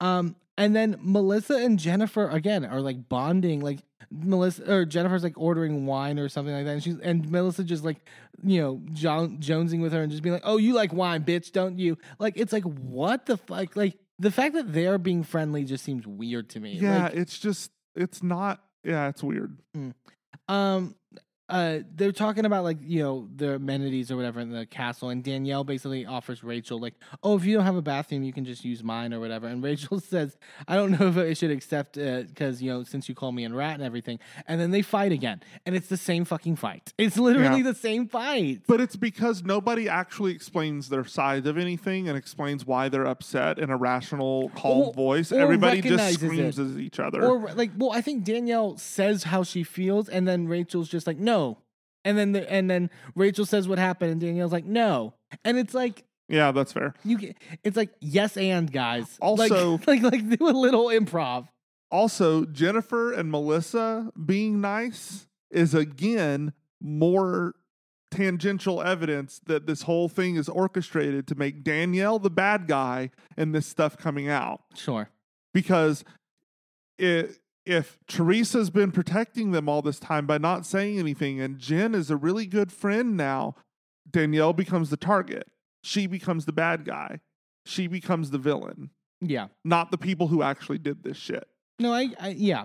Um, 0.00 0.36
and 0.58 0.76
then 0.76 0.96
Melissa 1.00 1.54
and 1.56 1.78
Jennifer 1.78 2.28
again 2.28 2.64
are 2.66 2.82
like 2.82 3.08
bonding, 3.08 3.60
like 3.60 3.78
Melissa 4.10 4.70
or 4.70 4.84
Jennifer's 4.84 5.22
like 5.22 5.38
ordering 5.38 5.86
wine 5.86 6.18
or 6.18 6.28
something 6.28 6.54
like 6.54 6.66
that, 6.66 6.72
and 6.72 6.82
she's 6.82 6.98
and 6.98 7.30
Melissa 7.30 7.64
just 7.64 7.82
like 7.82 8.06
you 8.44 8.60
know 8.60 8.82
jo- 8.92 9.34
jonesing 9.38 9.80
with 9.80 9.94
her 9.94 10.02
and 10.02 10.10
just 10.10 10.22
being 10.22 10.34
like, 10.34 10.42
"Oh, 10.44 10.58
you 10.58 10.74
like 10.74 10.92
wine, 10.92 11.24
bitch, 11.24 11.52
don't 11.52 11.78
you?" 11.78 11.96
Like 12.18 12.34
it's 12.36 12.52
like 12.52 12.64
what 12.64 13.24
the 13.24 13.38
fuck? 13.38 13.74
Like 13.74 13.96
the 14.18 14.30
fact 14.30 14.54
that 14.54 14.72
they're 14.72 14.98
being 14.98 15.22
friendly 15.22 15.64
just 15.64 15.84
seems 15.84 16.06
weird 16.06 16.50
to 16.50 16.60
me. 16.60 16.78
Yeah, 16.78 17.04
Like, 17.04 17.14
it's 17.14 17.38
just 17.38 17.70
it's 17.94 18.22
not 18.22 18.60
yeah, 18.84 19.08
it's 19.08 19.22
weird. 19.22 19.58
um 20.48 20.94
uh 21.48 21.80
they're 21.96 22.12
talking 22.12 22.44
about 22.44 22.62
like 22.62 22.78
you 22.82 23.02
know 23.02 23.28
the 23.34 23.54
amenities 23.54 24.12
or 24.12 24.16
whatever 24.16 24.38
in 24.38 24.50
the 24.50 24.64
castle 24.64 25.08
and 25.08 25.24
danielle 25.24 25.64
basically 25.64 26.06
offers 26.06 26.44
rachel 26.44 26.78
like 26.80 26.94
oh 27.24 27.36
if 27.36 27.44
you 27.44 27.56
don't 27.56 27.64
have 27.66 27.74
a 27.74 27.82
bathroom 27.82 28.22
you 28.22 28.32
can 28.32 28.44
just 28.44 28.64
use 28.64 28.82
mine 28.84 29.12
or 29.12 29.18
whatever 29.18 29.48
and 29.48 29.60
rachel 29.62 29.98
says 30.14 30.36
i 30.68 30.76
don't 30.76 30.92
know 30.98 31.08
if 31.08 31.16
i 31.16 31.32
should 31.32 31.50
accept 31.50 31.96
it 31.96 32.28
because 32.28 32.62
you 32.62 32.70
know 32.70 32.84
since 32.84 33.08
you 33.08 33.14
call 33.14 33.32
me 33.32 33.44
a 33.44 33.50
rat 33.50 33.74
and 33.74 33.82
everything 33.82 34.20
and 34.46 34.60
then 34.60 34.70
they 34.70 34.82
fight 34.82 35.10
again 35.10 35.42
and 35.66 35.74
it's 35.74 35.88
the 35.88 35.96
same 35.96 36.24
fucking 36.24 36.54
fight 36.54 36.92
it's 36.98 37.18
literally 37.18 37.58
Yeah. 37.58 37.72
the 37.72 37.74
same 37.74 38.06
fight 38.06 38.62
But 38.68 38.80
it's 38.80 38.96
because 38.96 39.42
nobody 39.42 39.88
actually 39.88 40.32
explains 40.32 40.90
their 40.90 41.04
side 41.04 41.46
of 41.48 41.58
anything 41.58 42.08
and 42.08 42.16
explains 42.16 42.64
why 42.64 42.88
they're 42.88 43.06
upset 43.06 43.58
in 43.58 43.68
a 43.70 43.76
rational, 43.76 44.50
calm 44.50 44.78
Or- 44.82 44.92
voice. 44.94 45.32
Everybody 45.32 45.80
just 45.82 46.14
screams 46.14 46.58
it. 46.58 46.72
at 46.74 46.78
each 46.78 47.00
other. 47.00 47.24
or 47.24 47.52
like 47.54 47.72
well 47.76 47.90
i 47.92 48.00
think 48.00 48.22
danielle 48.24 48.76
says 48.78 49.24
how 49.24 49.42
she 49.42 49.64
feels 49.64 50.08
and 50.08 50.26
then 50.28 50.46
rachel's 50.46 50.88
just 50.88 51.06
like 51.06 51.18
no 51.18 51.31
and 52.04 52.18
then 52.18 52.32
the, 52.32 52.50
and 52.50 52.68
then 52.68 52.90
rachel 53.14 53.46
says 53.46 53.68
what 53.68 53.78
happened 53.78 54.10
and 54.10 54.20
danielle's 54.20 54.52
like 54.52 54.64
no 54.64 55.14
and 55.44 55.58
it's 55.58 55.74
like 55.74 56.04
yeah, 56.28 56.50
that's 56.50 56.72
fair. 56.72 56.94
You 57.04 57.18
get, 57.18 57.36
it's 57.62 57.76
like 57.76 57.90
yes 58.00 58.38
and 58.38 58.72
guys. 58.72 59.18
Also- 59.20 59.72
like, 59.72 59.86
like 60.02 60.02
like 60.02 60.38
do 60.38 60.48
a 60.48 60.50
little 60.50 60.86
improv. 60.86 61.48
Also, 61.90 62.46
Jennifer 62.46 63.12
and 63.12 63.30
Melissa 63.30 64.10
being 64.24 64.60
nice 64.62 65.26
is 65.50 65.74
again 65.74 66.54
more 66.80 67.54
tangential 68.10 68.80
evidence 68.80 69.42
that 69.44 69.66
this 69.66 69.82
whole 69.82 70.08
thing 70.08 70.36
is 70.36 70.48
orchestrated 70.48 71.26
to 71.26 71.34
make 71.34 71.62
Danielle 71.62 72.18
the 72.18 72.30
bad 72.30 72.66
guy 72.66 73.10
and 73.36 73.54
this 73.54 73.66
stuff 73.66 73.98
coming 73.98 74.28
out. 74.28 74.62
Sure. 74.74 75.10
because 75.52 76.02
it, 76.98 77.36
if 77.64 77.98
Teresa's 78.08 78.70
been 78.70 78.90
protecting 78.92 79.52
them 79.52 79.68
all 79.68 79.82
this 79.82 79.98
time 80.00 80.26
by 80.26 80.38
not 80.38 80.66
saying 80.66 80.98
anything, 80.98 81.40
and 81.40 81.58
Jen 81.58 81.94
is 81.94 82.10
a 82.10 82.16
really 82.16 82.46
good 82.46 82.72
friend 82.72 83.16
now, 83.16 83.54
Danielle 84.10 84.52
becomes 84.52 84.90
the 84.90 84.96
target. 84.96 85.48
She 85.84 86.06
becomes 86.06 86.44
the 86.44 86.52
bad 86.52 86.84
guy. 86.84 87.20
She 87.64 87.86
becomes 87.86 88.30
the 88.30 88.38
villain, 88.38 88.90
Yeah. 89.20 89.48
not 89.64 89.90
the 89.92 89.98
people 89.98 90.28
who 90.28 90.42
actually 90.42 90.78
did 90.78 91.04
this 91.04 91.16
shit. 91.16 91.46
No, 91.78 91.92
I, 91.92 92.08
I 92.20 92.28
yeah. 92.30 92.64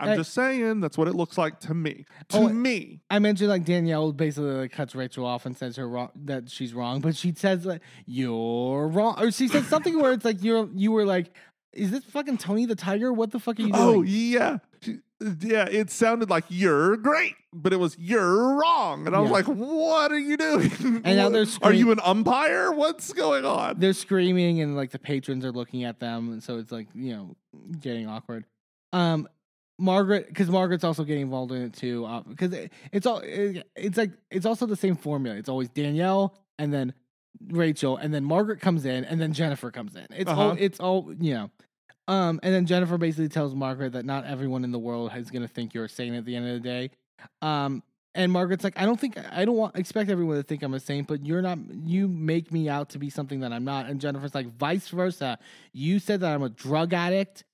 I'm 0.00 0.10
I- 0.10 0.16
just 0.16 0.32
saying 0.34 0.80
that's 0.80 0.98
what 0.98 1.06
it 1.08 1.14
looks 1.14 1.36
like 1.38 1.60
to 1.60 1.74
me. 1.74 2.04
To 2.30 2.38
Oh, 2.38 2.48
me. 2.48 3.00
I 3.10 3.18
mentioned 3.20 3.48
like 3.50 3.64
Danielle 3.64 4.12
basically 4.12 4.50
like 4.52 4.72
cuts 4.72 4.94
Rachel 4.94 5.24
off 5.24 5.46
and 5.46 5.56
says 5.56 5.76
her 5.76 5.88
wrong 5.88 6.10
that 6.24 6.50
she's 6.50 6.74
wrong, 6.74 7.00
but 7.00 7.16
she 7.16 7.32
says 7.32 7.64
like 7.66 7.80
you're 8.06 8.88
wrong, 8.88 9.16
or 9.20 9.30
she 9.30 9.46
says 9.48 9.66
something 9.66 10.00
where 10.00 10.12
it's 10.12 10.24
like 10.24 10.42
you're 10.42 10.68
you 10.74 10.90
were 10.92 11.04
like, 11.04 11.32
is 11.74 11.90
this 11.90 12.04
fucking 12.04 12.38
Tony 12.38 12.66
the 12.66 12.74
Tiger? 12.74 13.12
What 13.12 13.30
the 13.30 13.38
fuck 13.38 13.58
are 13.58 13.62
you 13.62 13.72
doing? 13.72 13.82
Oh 13.82 14.02
yeah. 14.02 14.58
She- 14.82 14.98
Yeah, 15.40 15.66
it 15.70 15.90
sounded 15.90 16.28
like 16.28 16.44
you're 16.48 16.96
great, 16.98 17.34
but 17.52 17.72
it 17.72 17.76
was 17.76 17.96
you're 17.98 18.56
wrong. 18.56 19.06
And 19.06 19.16
I 19.16 19.20
was 19.20 19.28
Yeah. 19.30 19.34
like, 19.36 19.46
what 19.46 20.12
are 20.12 20.18
you 20.18 20.36
doing? 20.36 20.70
And 21.04 21.16
now 21.16 21.28
they're 21.30 21.42
Are 21.42 21.46
scream- 21.46 21.76
you 21.78 21.92
an 21.92 22.00
umpire? 22.04 22.72
What's 22.72 23.12
going 23.12 23.44
on? 23.46 23.78
They're 23.78 23.92
screaming 23.94 24.60
and 24.60 24.76
like 24.76 24.90
the 24.90 24.98
patrons 24.98 25.44
are 25.44 25.52
looking 25.52 25.84
at 25.84 25.98
them, 26.00 26.32
and 26.32 26.42
so 26.42 26.58
it's 26.58 26.70
like 26.72 26.88
you 26.94 27.12
know 27.14 27.36
getting 27.80 28.06
awkward. 28.08 28.44
Um, 28.92 29.28
Margaret, 29.78 30.28
because 30.28 30.48
Margaret's 30.50 30.84
also 30.84 31.02
getting 31.04 31.22
involved 31.22 31.50
in 31.52 31.62
it 31.62 31.72
too, 31.72 32.06
because 32.28 32.52
it, 32.52 32.72
it's 32.92 33.06
all 33.06 33.18
it, 33.18 33.66
it's 33.74 33.96
like 33.98 34.10
it's 34.30 34.46
also 34.46 34.66
the 34.66 34.76
same 34.76 34.94
formula. 34.96 35.36
It's 35.36 35.48
always 35.48 35.68
Danielle 35.70 36.36
and 36.58 36.72
then 36.72 36.92
Rachel, 37.48 37.96
and 37.96 38.12
then 38.14 38.24
Margaret 38.24 38.60
comes 38.60 38.84
in, 38.84 39.04
and 39.04 39.20
then 39.20 39.32
Jennifer 39.32 39.70
comes 39.70 39.96
in. 39.96 40.06
It's 40.10 40.30
all 40.30 40.50
Uh-huh. 40.52 40.56
it's 40.58 40.80
all 40.80 41.12
you 41.18 41.34
know. 41.34 41.50
Um, 42.06 42.38
and 42.42 42.52
then 42.54 42.66
Jennifer 42.66 42.98
basically 42.98 43.28
tells 43.30 43.54
Margaret 43.54 43.92
that 43.94 44.04
not 44.04 44.26
everyone 44.26 44.62
in 44.64 44.72
the 44.72 44.78
world 44.78 45.10
is 45.16 45.30
going 45.30 45.42
to 45.42 45.48
think 45.48 45.72
you're 45.72 45.86
a 45.86 45.88
saint 45.88 46.14
at 46.14 46.24
the 46.26 46.36
end 46.36 46.46
of 46.46 46.54
the 46.54 46.60
day. 46.60 46.90
Um, 47.40 47.82
and 48.14 48.30
Margaret's 48.30 48.62
like, 48.62 48.78
I 48.78 48.84
don't 48.84 49.00
think 49.00 49.16
I 49.32 49.44
don't 49.44 49.56
want 49.56 49.76
expect 49.76 50.10
everyone 50.10 50.36
to 50.36 50.42
think 50.42 50.62
I'm 50.62 50.74
a 50.74 50.80
saint, 50.80 51.08
but 51.08 51.24
you're 51.26 51.42
not. 51.42 51.58
You 51.84 52.06
make 52.08 52.52
me 52.52 52.68
out 52.68 52.90
to 52.90 52.98
be 52.98 53.10
something 53.10 53.40
that 53.40 53.52
I'm 53.52 53.64
not. 53.64 53.86
And 53.86 54.00
Jennifer's 54.00 54.34
like, 54.34 54.46
vice 54.56 54.88
versa. 54.88 55.38
You 55.72 55.98
said 55.98 56.20
that 56.20 56.32
I'm 56.34 56.42
a 56.42 56.48
drug 56.50 56.92
addict, 56.92 57.44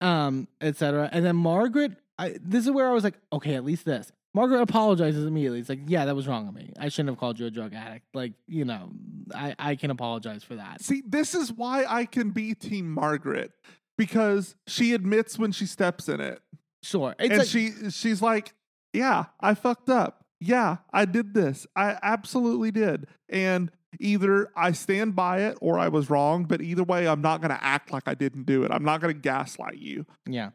um, 0.00 0.46
etc. 0.60 1.08
And 1.10 1.24
then 1.24 1.34
Margaret, 1.36 1.92
I, 2.18 2.36
this 2.40 2.64
is 2.64 2.70
where 2.70 2.88
I 2.88 2.92
was 2.92 3.02
like, 3.04 3.18
okay, 3.32 3.54
at 3.54 3.64
least 3.64 3.84
this. 3.86 4.12
Margaret 4.34 4.60
apologizes 4.62 5.24
immediately. 5.24 5.60
It's 5.60 5.68
like, 5.68 5.80
yeah, 5.86 6.04
that 6.06 6.16
was 6.16 6.26
wrong 6.26 6.48
of 6.48 6.54
me. 6.54 6.72
I 6.78 6.88
shouldn't 6.88 7.10
have 7.10 7.18
called 7.18 7.38
you 7.38 7.46
a 7.46 7.50
drug 7.50 7.72
addict. 7.72 8.06
Like, 8.14 8.32
you 8.48 8.64
know, 8.64 8.90
I 9.34 9.54
I 9.58 9.76
can 9.76 9.90
apologize 9.90 10.42
for 10.42 10.56
that. 10.56 10.82
See, 10.82 11.02
this 11.06 11.34
is 11.34 11.52
why 11.52 11.84
I 11.88 12.04
can 12.04 12.30
be 12.30 12.54
Team 12.54 12.90
Margaret 12.92 13.52
because 13.96 14.56
she 14.66 14.92
admits 14.92 15.38
when 15.38 15.52
she 15.52 15.66
steps 15.66 16.08
in 16.08 16.20
it, 16.20 16.40
Sure, 16.82 17.14
it's 17.18 17.30
and 17.30 17.38
like, 17.38 17.48
she 17.48 17.90
she's 17.90 18.20
like, 18.20 18.52
"Yeah, 18.92 19.26
I 19.40 19.54
fucked 19.54 19.88
up. 19.88 20.24
Yeah, 20.40 20.78
I 20.92 21.04
did 21.04 21.32
this. 21.32 21.66
I 21.76 21.96
absolutely 22.02 22.70
did." 22.72 23.06
And 23.28 23.70
either 24.00 24.50
I 24.56 24.72
stand 24.72 25.14
by 25.14 25.42
it 25.42 25.56
or 25.60 25.78
I 25.78 25.86
was 25.88 26.10
wrong, 26.10 26.44
but 26.44 26.60
either 26.60 26.82
way, 26.82 27.06
I'm 27.06 27.22
not 27.22 27.40
going 27.40 27.52
to 27.56 27.64
act 27.64 27.92
like 27.92 28.02
I 28.08 28.14
didn't 28.14 28.44
do 28.44 28.64
it. 28.64 28.72
I'm 28.72 28.82
not 28.84 29.00
going 29.00 29.14
to 29.14 29.20
gaslight 29.20 29.78
you. 29.78 30.04
yeah, 30.26 30.50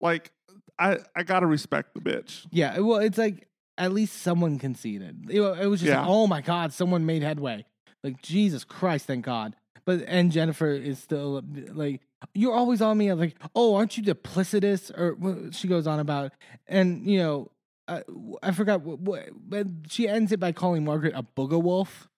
Like 0.00 0.32
I 0.80 0.98
I 1.14 1.22
gotta 1.22 1.46
respect 1.46 1.94
the 1.94 2.00
bitch. 2.00 2.46
Yeah, 2.50 2.78
well, 2.80 2.98
it's 2.98 3.18
like 3.18 3.46
at 3.78 3.92
least 3.92 4.22
someone 4.22 4.58
conceded. 4.58 5.26
It, 5.30 5.40
it 5.40 5.66
was 5.66 5.80
just 5.80 5.90
Yeah. 5.90 6.00
like, 6.00 6.08
oh 6.10 6.26
my 6.26 6.40
god, 6.40 6.72
someone 6.72 7.06
made 7.06 7.22
headway. 7.22 7.64
Like 8.02 8.22
Jesus 8.22 8.64
Christ, 8.64 9.06
thank 9.06 9.24
God. 9.24 9.54
But 9.84 10.02
and 10.06 10.32
Jennifer 10.32 10.70
is 10.70 10.98
still 10.98 11.42
like, 11.72 12.00
you're 12.34 12.54
always 12.54 12.80
on 12.82 12.98
me. 12.98 13.12
Like, 13.12 13.36
oh, 13.54 13.74
aren't 13.76 13.96
you 13.96 14.02
duplicitous? 14.02 14.90
Or 14.96 15.14
what 15.14 15.54
she 15.54 15.68
goes 15.68 15.86
on 15.86 16.00
about, 16.00 16.32
and 16.66 17.06
you 17.06 17.18
know, 17.18 17.50
uh, 17.88 18.00
I 18.42 18.52
forgot 18.52 18.82
what, 18.82 19.00
what. 19.00 19.28
But 19.34 19.66
she 19.88 20.08
ends 20.08 20.32
it 20.32 20.40
by 20.40 20.52
calling 20.52 20.84
Margaret 20.84 21.14
a 21.16 21.22
booger 21.22 21.62
wolf, 21.62 22.08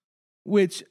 which 0.43 0.83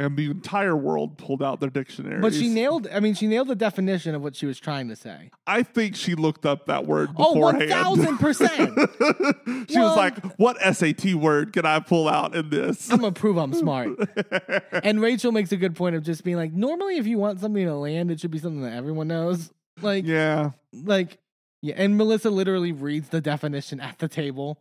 And 0.00 0.16
the 0.16 0.30
entire 0.30 0.74
world 0.74 1.18
pulled 1.18 1.42
out 1.42 1.60
their 1.60 1.68
dictionaries. 1.68 2.22
but 2.22 2.32
she 2.32 2.48
nailed. 2.48 2.88
I 2.90 3.00
mean, 3.00 3.12
she 3.14 3.26
nailed 3.26 3.48
the 3.48 3.54
definition 3.54 4.14
of 4.14 4.22
what 4.22 4.34
she 4.34 4.46
was 4.46 4.58
trying 4.58 4.88
to 4.88 4.96
say. 4.96 5.30
I 5.46 5.62
think 5.62 5.94
she 5.94 6.14
looked 6.14 6.46
up 6.46 6.64
that 6.66 6.86
word 6.86 7.10
Oh, 7.18 7.34
beforehand. 7.34 7.70
1000%. 7.70 9.66
she 9.70 9.78
Well- 9.78 9.88
was 9.88 9.96
like, 9.96 10.24
"What 10.38 10.56
SAT 10.74 11.14
word 11.14 11.52
can 11.52 11.66
I 11.66 11.80
pull 11.80 12.08
out 12.08 12.34
in 12.34 12.48
this?" 12.50 12.90
I'm 12.90 13.00
gonna 13.00 13.12
prove 13.12 13.36
I'm 13.36 13.52
smart. 13.52 13.90
And 14.82 15.00
Rachel 15.02 15.32
makes 15.32 15.52
a 15.52 15.56
good 15.58 15.76
point 15.76 15.96
of 15.96 16.02
just 16.02 16.24
being 16.24 16.36
like, 16.38 16.52
normally 16.52 16.96
if 16.96 17.06
you 17.06 17.18
want 17.18 17.40
something 17.40 17.66
to 17.66 17.74
land, 17.74 18.10
it 18.10 18.20
should 18.20 18.30
be 18.30 18.38
something 18.38 18.62
that 18.62 18.72
everyone 18.72 19.08
knows. 19.08 19.50
Like, 19.82 20.06
yeah, 20.06 20.50
like, 20.72 21.18
yeah. 21.60 21.74
And 21.76 21.96
Melissa 21.98 22.30
literally 22.30 22.72
reads 22.72 23.10
the 23.10 23.20
definition 23.20 23.80
at 23.80 23.98
the 23.98 24.08
table. 24.08 24.58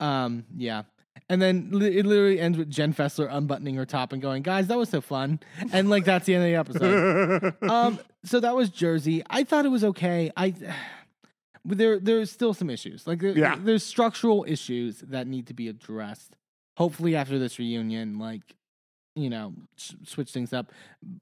Um, 0.00 0.44
yeah. 0.56 0.82
And 1.30 1.42
then 1.42 1.68
li- 1.72 1.98
it 1.98 2.06
literally 2.06 2.40
ends 2.40 2.56
with 2.56 2.70
Jen 2.70 2.94
Fessler 2.94 3.28
unbuttoning 3.30 3.74
her 3.74 3.84
top 3.84 4.12
and 4.14 4.22
going, 4.22 4.42
"Guys, 4.42 4.66
that 4.68 4.78
was 4.78 4.88
so 4.88 5.00
fun." 5.02 5.40
And 5.72 5.90
like 5.90 6.04
that's 6.04 6.24
the 6.26 6.34
end 6.34 6.44
of 6.44 6.50
the 6.50 6.56
episode. 6.56 7.54
um, 7.70 7.98
so 8.24 8.40
that 8.40 8.56
was 8.56 8.70
Jersey. 8.70 9.22
I 9.28 9.44
thought 9.44 9.66
it 9.66 9.70
was 9.70 9.84
okay. 9.84 10.30
I 10.36 10.54
but 11.64 11.76
there 11.78 11.98
there's 11.98 12.30
still 12.30 12.54
some 12.54 12.70
issues. 12.70 13.06
Like 13.06 13.20
there, 13.20 13.36
Yeah. 13.36 13.56
there's 13.60 13.84
structural 13.84 14.44
issues 14.48 15.00
that 15.00 15.26
need 15.26 15.46
to 15.48 15.54
be 15.54 15.68
addressed. 15.68 16.34
Hopefully 16.78 17.14
after 17.16 17.38
this 17.38 17.58
reunion, 17.58 18.18
like 18.18 18.42
you 19.14 19.28
know, 19.28 19.52
s- 19.76 19.96
switch 20.04 20.30
things 20.30 20.52
up. 20.52 20.70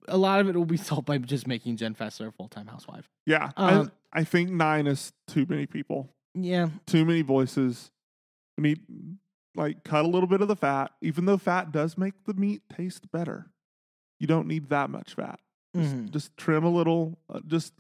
A 0.07 0.18
lot 0.18 0.38
of 0.40 0.48
it 0.48 0.54
will 0.54 0.66
be 0.66 0.76
solved 0.90 1.07
by 1.07 1.18
just 1.18 1.46
making 1.46 1.78
Jen 1.78 1.94
Fessler 1.94 2.28
a 2.28 2.30
full 2.32 2.48
time 2.48 2.66
housewife. 2.68 3.09
yeah. 3.26 3.50
Um, 3.57 3.90
I, 4.12 4.20
I 4.20 4.24
think 4.24 4.50
nine 4.50 4.86
is 4.86 5.12
too 5.26 5.46
many 5.48 5.66
people, 5.66 6.09
Yeah, 6.34 6.68
too 6.86 7.04
many 7.04 7.22
voices. 7.22 7.90
We 8.59 8.62
need 8.68 8.80
like 9.57 9.82
cut 9.84 10.04
a 10.04 10.09
little 10.09 10.28
bit 10.28 10.40
of 10.40 10.48
the 10.48 10.57
fat, 10.57 10.92
even 11.00 11.24
though 11.24 11.38
fat 11.38 11.72
does 11.72 11.96
make 11.98 12.14
the 12.24 12.34
meat 12.34 12.62
taste 12.68 13.11
better. 13.11 13.50
You 14.20 14.26
don't 14.26 14.46
need 14.46 14.68
that 14.70 14.90
much 14.90 15.14
fat. 15.14 15.40
Just, 15.74 15.94
Mhm. 15.94 16.11
just 16.11 16.36
trim 16.36 16.64
a 16.64 16.70
little, 16.70 17.18
uh, 17.28 17.40
just 17.46 17.74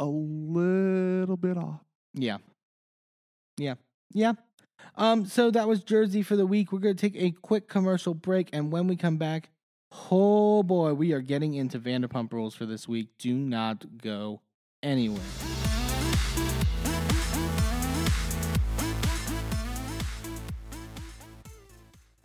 a 0.00 0.04
little 0.06 1.36
bit 1.36 1.56
off. 1.58 1.80
yeah, 2.14 2.38
yeah, 3.58 3.74
yeah. 4.12 4.32
Um, 4.96 5.24
so 5.26 5.50
that 5.50 5.66
was 5.68 5.82
Jersey 5.82 6.22
for 6.22 6.36
the 6.36 6.46
week. 6.46 6.72
We're 6.72 6.78
gonna 6.80 6.94
take 6.94 7.16
a 7.16 7.30
quick 7.30 7.68
commercial 7.68 8.14
break, 8.14 8.50
and 8.52 8.70
when 8.72 8.86
we 8.86 8.96
come 8.96 9.16
back, 9.16 9.50
oh 10.10 10.62
boy, 10.62 10.94
we 10.94 11.12
are 11.12 11.20
getting 11.20 11.54
into 11.54 11.78
Vanderpump 11.78 12.32
Rules 12.32 12.54
for 12.54 12.66
this 12.66 12.86
week. 12.88 13.08
Do 13.18 13.34
not 13.34 13.98
go 13.98 14.40
anywhere. 14.82 15.22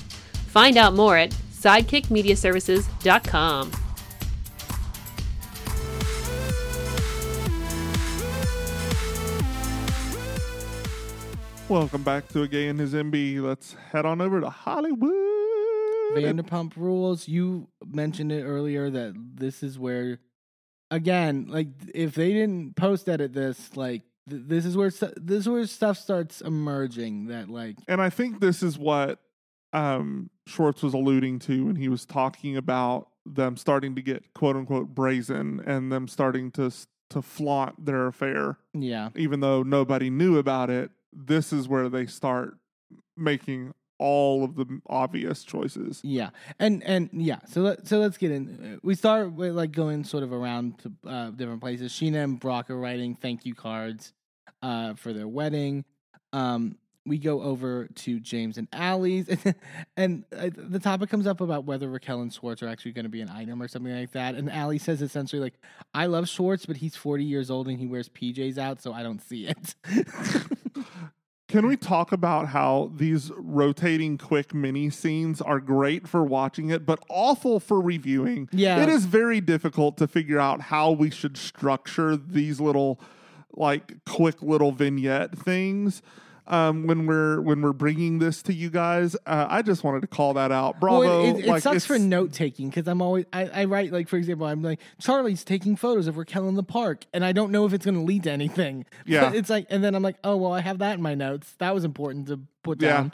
Find 0.49 0.77
out 0.77 0.93
more 0.93 1.17
at 1.17 1.31
sidekickmediaservices.com. 1.31 3.73
Welcome 11.71 12.03
back 12.03 12.29
to 12.29 12.43
A 12.43 12.49
Gay 12.49 12.69
and 12.69 12.79
His 12.79 12.93
Enby. 12.93 13.41
Let's 13.41 13.77
head 13.93 14.05
on 14.05 14.21
over 14.21 14.43
to 14.43 14.51
Hollywood. 14.51 15.39
Vanderpump 16.15 16.77
Rules. 16.77 17.29
You 17.29 17.69
mentioned 17.87 18.33
it 18.33 18.43
earlier 18.43 18.91
that 18.91 19.15
this 19.35 19.63
is 19.63 19.79
where, 19.79 20.19
again, 20.91 21.47
like 21.49 21.69
if 21.95 22.15
they 22.15 22.33
didn't 22.33 22.77
post 22.77 23.09
edit 23.09 23.33
this, 23.33 23.77
like 23.77 24.03
th- 24.29 24.43
this 24.47 24.65
is 24.65 24.77
where 24.77 24.91
stu- 24.91 25.13
this 25.17 25.41
is 25.41 25.49
where 25.49 25.67
stuff 25.67 25.99
starts 25.99 26.41
emerging. 26.41 27.27
That 27.27 27.49
like 27.49 27.77
And 27.87 28.01
I 28.01 28.11
think 28.11 28.41
this 28.41 28.63
is 28.63 28.79
what 28.79 29.21
um, 29.73 30.31
Schwartz 30.47 30.83
was 30.83 30.95
alluding 30.95 31.41
to 31.41 31.67
when 31.67 31.77
he 31.77 31.89
was 31.89 32.05
talking 32.05 32.57
about 32.57 33.09
them 33.27 33.57
starting 33.57 33.95
to 33.95 34.03
get 34.03 34.33
quote 34.35 34.57
unquote 34.57 34.95
brazen 34.95 35.61
and 35.67 35.93
them 35.93 36.09
starting 36.09 36.51
to 36.53 36.71
to 37.11 37.23
flaunt 37.23 37.85
their 37.85 38.07
affair, 38.07 38.59
yeah 38.75 39.09
even 39.17 39.41
though 39.41 39.63
nobody 39.63 40.11
knew 40.11 40.39
about 40.39 40.71
it. 40.71 40.91
This 41.13 41.53
is 41.53 41.67
where 41.69 41.89
they 41.89 42.07
start 42.07 42.55
making 43.17 43.73
all 43.99 44.45
of 44.45 44.57
the 44.57 44.81
obvious 44.87 45.45
choices. 45.45 46.01
yeah 46.05 46.31
and 46.59 46.83
and 46.85 47.11
yeah. 47.13 47.39
So 47.49 47.63
let 47.63 47.87
so 47.87 47.99
let's 47.99 48.17
get 48.17 48.31
in. 48.31 48.81
We 48.83 48.95
start 48.95 49.33
with 49.33 49.53
like 49.53 49.73
going 49.73 50.05
sort 50.05 50.23
of 50.23 50.33
around 50.33 50.79
to 50.79 50.93
uh, 51.07 51.31
different 51.31 51.61
places. 51.61 51.93
Scheana 51.93 52.25
and 52.25 52.41
Brock 52.41 52.71
are 52.71 52.79
writing 52.79 53.15
thank 53.15 53.45
you 53.45 53.55
cards 53.55 54.13
uh, 54.63 54.95
for 54.95 55.13
their 55.13 55.29
wedding. 55.29 55.85
Um, 56.33 56.77
we 57.07 57.19
go 57.19 57.43
over 57.43 57.87
to 57.87 58.21
James 58.21 58.59
and 58.59 58.69
Ally's, 58.73 59.29
and 59.97 60.25
uh, 60.37 60.51
the 60.55 60.79
topic 60.79 61.09
comes 61.09 61.27
up 61.27 61.41
about 61.41 61.65
whether 61.65 61.89
Raquel 61.89 62.21
and 62.21 62.33
Schwartz 62.33 62.63
are 62.63 62.69
actually 62.69 62.93
going 62.93 63.07
to 63.07 63.11
be 63.11 63.23
an 63.23 63.31
item 63.31 63.63
or 63.63 63.69
something 63.69 63.95
like 63.95 64.13
that. 64.13 64.35
And 64.35 64.51
Allie 64.53 64.79
says 64.79 65.01
essentially 65.01 65.41
like, 65.41 65.55
"I 65.95 66.07
love 66.07 66.29
Schwartz, 66.29 66.67
but 66.67 66.77
he's 66.77 66.97
forty 66.97 67.25
years 67.25 67.51
old 67.51 67.67
and 67.69 67.79
he 67.79 67.87
wears 67.87 68.09
PJs 68.11 68.59
out, 68.59 68.83
so 68.83 68.93
I 68.93 69.03
don't 69.03 69.21
see 69.21 69.47
it." 69.47 69.75
Can 71.49 71.67
we 71.67 71.77
talk 71.79 72.13
about 72.13 72.49
how 72.49 72.93
these 72.95 73.33
rotating 73.35 74.19
quick 74.19 74.53
mini 74.53 74.91
scenes 74.91 75.41
are 75.41 75.61
great 75.61 76.07
for 76.07 76.23
watching 76.23 76.69
it, 76.69 76.85
but 76.85 77.03
awful 77.09 77.59
for 77.59 77.81
reviewing? 77.81 78.51
Yeah. 78.53 78.83
It 78.83 78.91
is 78.91 79.07
very 79.07 79.41
difficult 79.41 79.97
to 79.97 80.07
figure 80.07 80.39
out 80.39 80.61
how 80.61 80.91
we 80.91 81.09
should 81.09 81.39
structure 81.39 82.19
these 82.19 82.61
little, 82.61 83.01
like, 83.55 84.05
quick 84.05 84.43
little 84.43 84.73
vignette 84.73 85.39
things. 85.39 86.03
Um, 86.51 86.87
when 86.87 87.07
we're 87.07 87.43
when 87.43 87.61
we're 87.61 87.75
bringing 87.75 88.19
this 88.19 88.43
to 88.45 88.55
you 88.55 88.71
guys, 88.71 89.15
uh, 89.27 89.47
I 89.51 89.61
just 89.61 89.85
wanted 89.85 90.01
to 90.01 90.07
call 90.07 90.33
that 90.35 90.51
out. 90.51 90.81
Bravo! 90.81 91.01
Well, 91.01 91.25
it, 91.25 91.41
it, 91.41 91.45
it 91.45 91.49
like, 91.49 91.63
sucks 91.63 91.85
for 91.85 91.99
note 91.99 92.33
taking 92.33 92.71
because 92.71 92.89
I'm 92.89 93.03
always 93.03 93.27
I, 93.35 93.45
I 93.49 93.65
write 93.67 93.93
like 93.93 94.09
for 94.09 94.17
example 94.17 94.47
I'm 94.47 94.63
like 94.63 94.81
Charlie's 94.99 95.45
taking 95.45 95.77
photos 95.77 96.07
of 96.07 96.17
Raquel 96.17 96.49
in 96.49 96.55
the 96.55 96.63
park 96.63 97.05
and 97.13 97.23
I 97.23 97.33
don't 97.33 97.53
know 97.53 97.67
if 97.67 97.75
it's 97.75 97.85
going 97.85 97.97
to 97.97 98.01
lead 98.01 98.23
to 98.25 98.31
anything. 98.31 98.87
Yeah. 99.07 99.33
it's 99.33 99.51
like 99.51 99.67
and 99.71 99.85
then 99.85 99.95
I'm 99.95 100.03
like 100.03 100.17
oh 100.25 100.37
well 100.37 100.53
I 100.53 100.61
have 100.61 100.79
that 100.79 100.95
in 100.95 101.03
my 101.03 101.15
notes 101.15 101.55
that 101.59 101.75
was 101.75 101.85
important 101.85 102.29
to 102.29 102.41
put 102.65 102.81
Yeah. 102.81 102.89
down. 102.89 103.13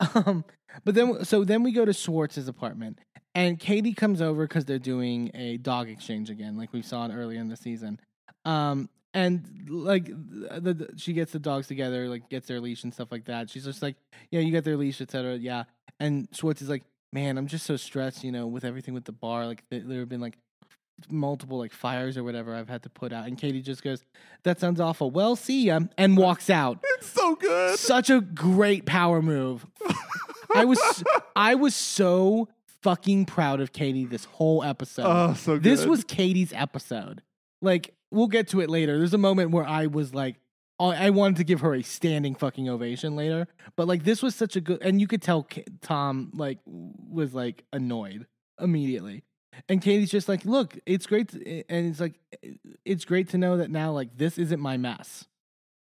Um, 0.14 0.44
but 0.84 0.94
then 0.94 1.24
so 1.24 1.44
then 1.44 1.62
we 1.62 1.72
go 1.72 1.84
to 1.84 1.92
Schwartz's 1.92 2.48
apartment 2.48 2.98
and 3.34 3.58
Katie 3.58 3.92
comes 3.94 4.20
over 4.20 4.46
because 4.46 4.64
they're 4.64 4.78
doing 4.78 5.30
a 5.34 5.56
dog 5.56 5.88
exchange 5.88 6.28
again 6.30 6.56
like 6.56 6.72
we 6.72 6.82
saw 6.82 7.06
it 7.06 7.12
earlier 7.14 7.40
in 7.40 7.48
the 7.48 7.56
season. 7.56 7.98
Um, 8.44 8.88
and 9.14 9.66
like 9.68 10.06
the, 10.06 10.74
the 10.74 10.90
she 10.96 11.12
gets 11.12 11.32
the 11.32 11.38
dogs 11.38 11.66
together, 11.68 12.08
like 12.08 12.28
gets 12.28 12.48
their 12.48 12.60
leash 12.60 12.84
and 12.84 12.92
stuff 12.92 13.10
like 13.10 13.24
that. 13.26 13.48
She's 13.48 13.64
just 13.64 13.80
like, 13.80 13.96
yeah, 14.30 14.40
you 14.40 14.52
got 14.52 14.64
their 14.64 14.76
leash, 14.76 15.00
etc. 15.00 15.36
Yeah, 15.36 15.64
and 16.00 16.28
Schwartz 16.32 16.60
is 16.60 16.68
like, 16.68 16.82
man, 17.12 17.38
I'm 17.38 17.46
just 17.46 17.64
so 17.64 17.76
stressed, 17.76 18.24
you 18.24 18.32
know, 18.32 18.46
with 18.46 18.64
everything 18.64 18.92
with 18.92 19.04
the 19.04 19.12
bar. 19.12 19.46
Like 19.46 19.66
th- 19.70 19.84
there 19.86 20.00
have 20.00 20.08
been 20.08 20.20
like 20.20 20.36
multiple 21.08 21.58
like 21.58 21.72
fires 21.72 22.16
or 22.16 22.24
whatever 22.24 22.54
I've 22.54 22.68
had 22.68 22.82
to 22.82 22.90
put 22.90 23.12
out. 23.12 23.26
And 23.26 23.38
Katie 23.38 23.62
just 23.62 23.82
goes, 23.82 24.04
that 24.42 24.60
sounds 24.60 24.80
awful. 24.80 25.10
Well, 25.10 25.36
see 25.36 25.66
ya, 25.66 25.80
and 25.96 26.16
walks 26.16 26.50
out. 26.50 26.78
It's 26.82 27.08
so 27.08 27.36
good. 27.36 27.78
Such 27.78 28.10
a 28.10 28.20
great 28.20 28.84
power 28.84 29.22
move. 29.22 29.64
I 30.54 30.64
was 30.64 31.04
I 31.36 31.54
was 31.54 31.74
so 31.74 32.48
fucking 32.82 33.24
proud 33.24 33.60
of 33.60 33.72
Katie 33.72 34.04
this 34.04 34.24
whole 34.24 34.62
episode. 34.62 35.06
Oh, 35.06 35.34
so 35.34 35.54
good. 35.54 35.62
This 35.62 35.86
was 35.86 36.04
Katie's 36.04 36.52
episode. 36.52 37.22
Like, 37.62 37.94
we'll 38.14 38.28
get 38.28 38.48
to 38.48 38.60
it 38.60 38.70
later. 38.70 38.98
There's 38.98 39.14
a 39.14 39.18
moment 39.18 39.50
where 39.50 39.66
I 39.66 39.86
was 39.86 40.14
like, 40.14 40.36
I 40.78 41.06
I 41.06 41.10
wanted 41.10 41.36
to 41.36 41.44
give 41.44 41.60
her 41.60 41.74
a 41.74 41.82
standing 41.82 42.34
fucking 42.34 42.68
ovation 42.68 43.16
later, 43.16 43.46
but 43.76 43.86
like 43.86 44.04
this 44.04 44.22
was 44.22 44.34
such 44.34 44.56
a 44.56 44.60
good, 44.60 44.82
and 44.82 45.00
you 45.00 45.06
could 45.06 45.22
tell 45.22 45.46
Tom 45.82 46.30
like 46.34 46.58
was 46.66 47.34
like 47.34 47.64
annoyed 47.72 48.26
immediately, 48.60 49.24
and 49.68 49.82
Katie's 49.82 50.10
just 50.10 50.28
like, 50.28 50.44
look, 50.44 50.78
it's 50.86 51.06
great, 51.06 51.28
to, 51.28 51.64
and 51.68 51.86
it's 51.90 52.00
like, 52.00 52.14
it's 52.84 53.04
great 53.04 53.28
to 53.30 53.38
know 53.38 53.58
that 53.58 53.70
now 53.70 53.92
like 53.92 54.16
this 54.16 54.38
isn't 54.38 54.60
my 54.60 54.76
mess, 54.76 55.26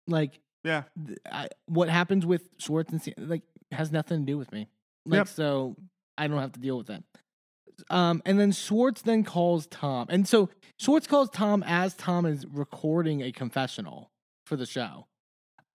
like 0.08 0.40
yeah. 0.64 0.84
I, 1.32 1.48
what 1.68 1.90
happens 1.90 2.26
with 2.26 2.50
Schwartz 2.58 2.92
and 2.92 3.14
like 3.30 3.44
has 3.72 3.92
nothing 3.92 4.20
to 4.20 4.26
do 4.26 4.38
with 4.38 4.52
me. 4.52 4.68
Like 5.06 5.20
Yep. 5.20 5.28
so, 5.30 5.76
I 6.18 6.28
don't 6.28 6.40
have 6.40 6.52
to 6.54 6.60
deal 6.60 6.78
with 6.78 6.88
that. 6.88 7.04
Um, 7.90 8.22
and 8.26 8.40
then 8.40 8.52
Schwartz 8.52 9.02
then 9.02 9.24
calls 9.24 9.68
Tom, 9.68 10.08
and 10.10 10.28
so 10.28 10.50
Schwartz 10.78 11.08
calls 11.08 11.30
Tom 11.30 11.64
as 11.66 11.94
Tom 11.94 12.26
is 12.26 12.46
recording 12.46 13.22
a 13.22 13.32
confessional 13.32 14.12
for 14.46 14.56
the 14.56 14.66
show. 14.66 15.08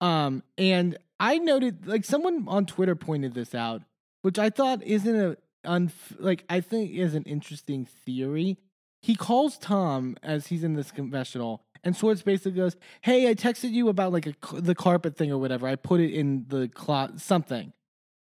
Um, 0.00 0.42
and 0.58 0.98
I 1.20 1.38
noted 1.38 1.86
like 1.86 2.04
someone 2.04 2.44
on 2.48 2.66
Twitter 2.66 2.94
pointed 2.94 3.34
this 3.34 3.54
out, 3.54 3.82
which 4.22 4.38
I 4.38 4.50
thought 4.50 4.82
isn't 4.82 5.16
a 5.16 5.36
unf- 5.64 6.16
like 6.18 6.44
I 6.48 6.60
think 6.60 6.90
is 6.92 7.14
an 7.14 7.24
interesting 7.24 7.84
theory. 7.84 8.58
He 9.02 9.14
calls 9.14 9.58
Tom 9.58 10.16
as 10.22 10.46
he's 10.46 10.64
in 10.64 10.74
this 10.74 10.90
confessional, 10.90 11.62
and 11.82 11.96
Schwartz 11.96 12.22
basically 12.22 12.52
goes, 12.52 12.76
"Hey, 13.02 13.28
I 13.28 13.34
texted 13.34 13.70
you 13.70 13.88
about 13.88 14.12
like 14.12 14.26
a, 14.26 14.34
the 14.54 14.74
carpet 14.74 15.16
thing 15.16 15.30
or 15.30 15.38
whatever. 15.38 15.66
I 15.66 15.76
put 15.76 16.00
it 16.00 16.12
in 16.12 16.46
the 16.48 16.68
closet, 16.68 17.20
something." 17.20 17.72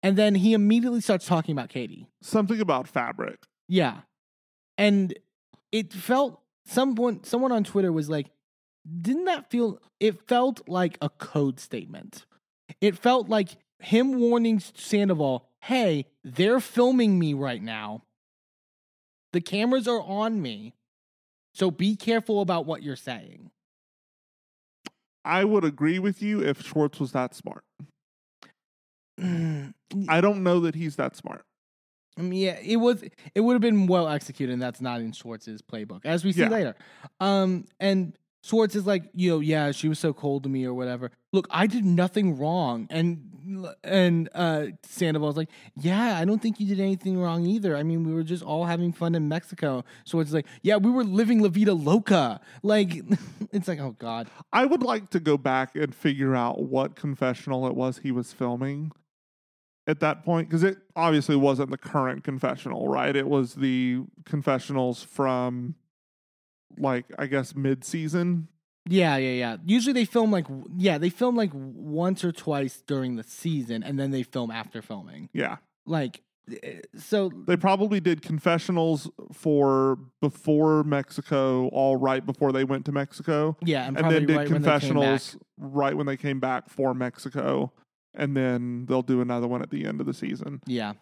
And 0.01 0.17
then 0.17 0.36
he 0.36 0.53
immediately 0.53 0.99
starts 0.99 1.25
talking 1.25 1.53
about 1.53 1.69
Katie. 1.69 2.07
Something 2.21 2.59
about 2.59 2.89
fabric. 2.89 3.45
Yeah. 3.68 4.01
And 4.78 5.14
it 5.72 5.93
felt 5.93 6.41
someone 6.66 7.24
someone 7.24 7.51
on 7.51 7.64
Twitter 7.64 7.91
was 7.91 8.09
like, 8.09 8.28
didn't 9.01 9.26
that 9.26 9.49
feel 9.49 9.80
it 9.99 10.28
felt 10.28 10.68
like 10.68 10.97
a 11.01 11.09
code 11.09 11.59
statement. 11.59 12.26
It 12.82 12.97
felt 12.97 13.30
like 13.30 13.57
him 13.80 14.20
warning 14.20 14.59
Sandoval, 14.59 15.47
hey, 15.61 16.07
they're 16.24 16.59
filming 16.59 17.20
me 17.20 17.34
right 17.34 17.61
now. 17.61 18.03
The 19.34 19.41
cameras 19.41 19.88
are 19.88 20.01
on 20.01 20.41
me. 20.41 20.74
So 21.53 21.70
be 21.70 21.95
careful 21.95 22.41
about 22.41 22.66
what 22.66 22.82
you're 22.82 22.95
saying. 22.95 23.51
I 25.26 25.43
would 25.43 25.64
agree 25.64 25.99
with 25.99 26.22
you 26.22 26.41
if 26.41 26.61
Schwartz 26.66 26.99
was 26.99 27.11
that 27.14 27.34
smart. 27.34 27.64
Mm, 29.20 29.74
I 30.09 30.18
I 30.18 30.22
don't 30.22 30.43
know 30.43 30.59
that 30.61 30.76
he's 30.76 30.95
that 30.97 31.16
smart. 31.16 31.45
Mean, 32.22 32.41
yeah, 32.41 32.57
it 32.64 32.78
was 32.78 33.03
it 33.34 33.41
would 33.41 33.53
have 33.53 33.61
been 33.61 33.88
well 33.88 34.07
executed, 34.07 34.53
and 34.53 34.61
that's 34.61 34.82
not 34.82 35.01
in 35.01 35.11
Schwartz's 35.11 35.61
playbook, 35.61 36.05
as 36.05 36.24
we 36.24 36.32
see 36.32 36.41
Yeah. 36.41 36.49
later. 36.49 36.76
Um, 37.20 37.66
and 37.80 38.14
Schwartz 38.43 38.76
is 38.76 38.86
like, 38.86 39.05
you 39.14 39.30
know, 39.32 39.39
yeah, 39.39 39.72
she 39.72 39.88
was 39.88 39.99
so 39.99 40.11
cold 40.14 40.43
to 40.43 40.49
me 40.49 40.66
or 40.66 40.74
whatever. 40.74 41.11
Look, 41.32 41.47
I 41.49 41.66
did 41.66 41.86
nothing 41.86 42.38
wrong, 42.38 42.88
and 42.89 43.30
and 43.84 44.30
uh, 44.36 44.68
Sandoval's 44.84 45.36
like, 45.38 45.49
yeah, 45.76 46.18
I 46.18 46.24
don't 46.26 46.41
think 46.41 46.59
you 46.59 46.68
did 46.68 46.80
anything 46.80 47.18
wrong 47.20 47.45
either. 47.45 47.76
I 47.76 47.84
mean, 47.84 48.03
we 48.03 48.14
were 48.14 48.24
just 48.24 48.43
all 48.43 48.66
having 48.66 48.93
fun 48.93 49.16
in 49.16 49.28
Mexico. 49.28 49.84
Schwartz 50.05 50.30
is 50.30 50.34
like, 50.34 50.45
yeah, 50.61 50.78
we 50.78 50.91
were 50.91 51.03
living 51.03 51.41
La 51.41 51.49
Vida 51.49 51.74
Loca. 51.74 52.39
Like, 52.61 53.01
it's 53.51 53.68
like, 53.68 53.80
oh 53.80 53.95
god, 53.97 54.28
I 54.51 54.66
would 54.66 54.84
like 54.84 55.09
to 55.11 55.20
go 55.20 55.38
back 55.38 55.76
and 55.76 55.93
figure 55.95 56.36
out 56.36 56.61
what 56.64 56.95
confessional 56.95 57.66
it 57.68 57.76
was 57.76 57.99
he 57.99 58.11
was 58.11 58.34
filming 58.34 58.91
at 59.88 59.99
that 59.99 60.23
point 60.23 60.47
because 60.49 60.63
it 60.63 60.77
obviously 60.95 61.36
wasn't 61.36 61.69
the 61.71 61.77
current 61.77 62.23
confessional, 62.23 62.88
right? 62.88 63.15
It 63.15 63.27
was 63.27 63.55
the 63.55 64.01
confessionals 64.25 65.03
from 65.03 65.75
like 66.77 67.05
I 67.17 67.27
guess 67.27 67.55
mid 67.55 67.84
season. 67.84 68.47
Yeah, 68.89 69.15
yeah, 69.17 69.31
yeah. 69.31 69.57
Usually 69.65 69.93
they 69.93 70.05
film 70.05 70.31
like 70.31 70.45
yeah, 70.77 70.97
they 70.97 71.09
film 71.09 71.36
like 71.36 71.51
once 71.53 72.23
or 72.23 72.31
twice 72.31 72.81
during 72.86 73.15
the 73.15 73.23
season, 73.23 73.84
and 73.84 73.99
then 73.99 74.11
they 74.11 74.23
film 74.23 74.51
after 74.51 74.81
filming. 74.81 75.29
Yeah. 75.34 75.57
Like, 75.86 76.21
eh, 76.51 76.79
so 76.97 77.29
They 77.47 77.55
probably 77.57 77.99
did 78.01 78.21
confessionals 78.21 79.09
for 79.31 79.99
before 80.21 80.84
Mexico, 80.84 81.67
all 81.69 81.95
right 81.95 82.25
before 82.25 82.51
they 82.51 82.63
went 82.65 82.86
to 82.86 82.91
Mexico. 82.91 83.57
yeah, 83.63 83.88
and, 83.88 83.97
and 83.97 84.11
then 84.11 84.25
did 84.25 84.36
right 84.36 84.38
when 84.38 84.38
they 84.38 84.49
came 84.49 84.61
back. 84.63 84.81
confessionals 84.81 85.38
right 85.57 85.95
when 85.95 86.05
they 86.05 86.17
came 86.17 86.39
back 86.41 86.69
for 86.69 86.93
Mexico. 86.93 87.71
And 88.16 88.38
then 88.38 88.86
they'll 88.86 89.01
do 89.01 89.22
another 89.22 89.47
one 89.47 89.61
at 89.61 89.70
the 89.70 89.86
end 89.86 89.99
of 89.99 90.05
the 90.05 90.14
season. 90.14 90.61
Yeah. 90.66 90.93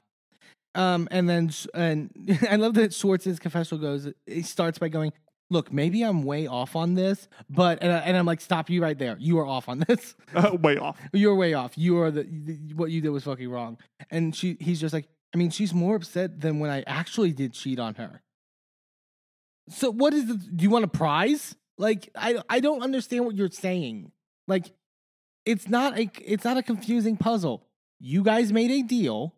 Um, 0.76 1.08
and 1.12 1.30
then 1.30 1.52
and 1.74 2.12
I 2.50 2.56
love 2.56 2.76
that 2.76 2.94
Schwartz's 2.94 3.40
confessional 3.40 3.82
goes. 3.82 4.08
It 4.26 4.46
starts 4.46 4.80
by 4.80 4.88
going, 4.88 5.12
"Look, 5.50 5.74
maybe 5.74 6.04
I'm 6.04 6.24
way 6.24 6.48
off 6.48 6.76
on 6.76 6.94
this, 6.94 7.28
but 7.50 7.80
and, 7.82 7.92
I, 7.92 7.98
and 7.98 8.16
I'm 8.16 8.26
like, 8.26 8.40
stop 8.40 8.70
you 8.70 8.82
right 8.82 8.98
there. 8.98 9.18
You 9.20 9.40
are 9.40 9.46
off 9.46 9.68
on 9.68 9.80
this. 9.80 10.16
Uh, 10.34 10.56
way 10.62 10.78
off. 10.78 10.98
You're 11.14 11.36
way 11.36 11.54
off. 11.54 11.78
You 11.78 12.00
are 12.00 12.10
the, 12.10 12.24
the 12.24 12.74
what 12.76 12.90
you 12.90 13.02
did 13.02 13.10
was 13.10 13.26
fucking 13.26 13.50
wrong." 13.50 13.78
And 14.10 14.34
she, 14.34 14.56
he's 14.62 14.80
just 14.80 14.94
like, 14.94 15.10
I 15.34 15.38
mean, 15.38 15.50
she's 15.50 15.74
more 15.74 15.96
upset 15.96 16.40
than 16.40 16.60
when 16.60 16.72
I 16.72 16.84
actually 16.88 17.34
did 17.34 17.54
cheat 17.54 17.80
on 17.80 17.96
her. 17.96 18.22
So 19.70 19.92
what 19.92 20.14
is 20.14 20.28
the? 20.28 20.36
Do 20.36 20.64
you 20.64 20.70
want 20.70 20.86
a 20.86 20.90
prize? 20.90 21.56
Like 21.78 22.10
I 22.16 22.42
I 22.50 22.60
don't 22.62 22.82
understand 22.82 23.26
what 23.26 23.36
you're 23.36 23.50
saying. 23.50 24.12
Like 24.48 24.72
it's 25.46 25.68
not 25.68 25.98
a 25.98 26.10
it's 26.24 26.44
not 26.44 26.58
a 26.58 26.64
confusing 26.64 27.18
puzzle. 27.18 27.68
You 28.00 28.24
guys 28.24 28.52
made 28.52 28.72
a 28.72 28.82
deal. 28.82 29.36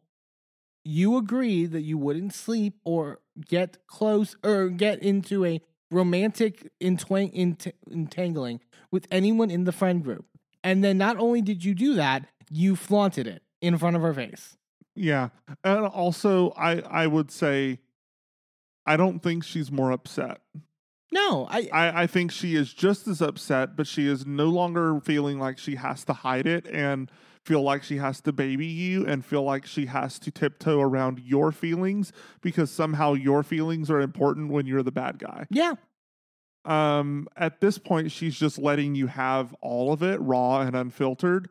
You 0.86 1.18
agreed 1.18 1.72
that 1.72 1.82
you 1.82 1.98
wouldn't 1.98 2.34
sleep 2.34 2.80
or 2.84 3.20
get 3.48 3.78
close 3.88 4.36
or 4.44 4.70
get 4.70 5.02
into 5.02 5.46
a 5.46 5.62
romantic 5.90 6.72
entwang- 6.82 7.32
ent- 7.34 7.74
entangling 7.90 8.60
with 8.92 9.08
anyone 9.12 9.50
in 9.50 9.64
the 9.64 9.72
friend 9.72 10.04
group. 10.04 10.26
And 10.64 10.84
then 10.84 10.98
not 10.98 11.18
only 11.18 11.42
did 11.42 11.64
you 11.64 11.74
do 11.74 11.94
that, 11.96 12.26
you 12.50 12.76
flaunted 12.76 13.28
it 13.28 13.44
in 13.62 13.78
front 13.78 13.96
of 13.96 14.02
her 14.02 14.14
face. 14.14 14.58
Yeah. 14.96 15.30
And 15.64 15.86
also 15.86 16.52
I 16.52 16.80
I 16.82 17.08
would 17.08 17.32
say 17.32 17.80
I 18.86 18.98
don't 18.98 19.20
think 19.20 19.44
she's 19.44 19.72
more 19.72 19.92
upset. 19.92 20.42
No, 21.14 21.48
I 21.50 21.70
I, 21.72 22.04
I 22.04 22.08
think 22.08 22.32
she 22.32 22.56
is 22.56 22.74
just 22.74 23.08
as 23.08 23.22
upset, 23.22 23.76
but 23.76 23.86
she 23.86 24.08
is 24.08 24.26
no 24.26 24.48
longer 24.48 25.00
feeling 25.00 25.38
like 25.38 25.60
she 25.60 25.76
has 25.76 26.04
to 26.06 26.14
hide 26.14 26.48
it 26.48 26.66
and 26.68 27.12
feel 27.44 27.62
like 27.62 27.84
she 27.84 27.98
has 27.98 28.20
to 28.22 28.32
baby 28.32 28.66
you 28.66 29.06
and 29.06 29.24
feel 29.24 29.44
like 29.44 29.66
she 29.66 29.86
has 29.86 30.18
to 30.18 30.32
tiptoe 30.32 30.80
around 30.80 31.20
your 31.20 31.52
feelings 31.52 32.12
because 32.42 32.72
somehow 32.72 33.14
your 33.14 33.44
feelings 33.44 33.92
are 33.92 34.00
important 34.00 34.50
when 34.50 34.66
you're 34.66 34.82
the 34.82 34.92
bad 34.94 35.20
guy. 35.20 35.46
yeah, 35.52 35.74
Um, 36.66 37.28
at 37.36 37.60
this 37.60 37.78
point, 37.78 38.12
she's 38.12 38.40
just 38.40 38.58
letting 38.58 38.96
you 38.96 39.08
have 39.08 39.54
all 39.62 39.92
of 39.92 40.02
it 40.02 40.20
raw 40.22 40.62
and 40.62 40.76
unfiltered. 40.76 41.50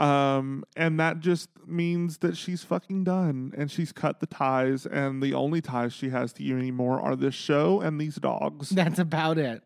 Um, 0.00 0.64
and 0.76 0.98
that 0.98 1.20
just 1.20 1.50
means 1.66 2.18
that 2.18 2.34
she's 2.34 2.64
fucking 2.64 3.04
done 3.04 3.52
and 3.54 3.70
she's 3.70 3.92
cut 3.92 4.20
the 4.20 4.26
ties, 4.26 4.86
and 4.86 5.22
the 5.22 5.34
only 5.34 5.60
ties 5.60 5.92
she 5.92 6.08
has 6.08 6.32
to 6.34 6.42
you 6.42 6.56
anymore 6.56 6.98
are 6.98 7.14
this 7.14 7.34
show 7.34 7.80
and 7.80 8.00
these 8.00 8.16
dogs. 8.16 8.70
That's 8.70 8.98
about 8.98 9.36
it. 9.36 9.62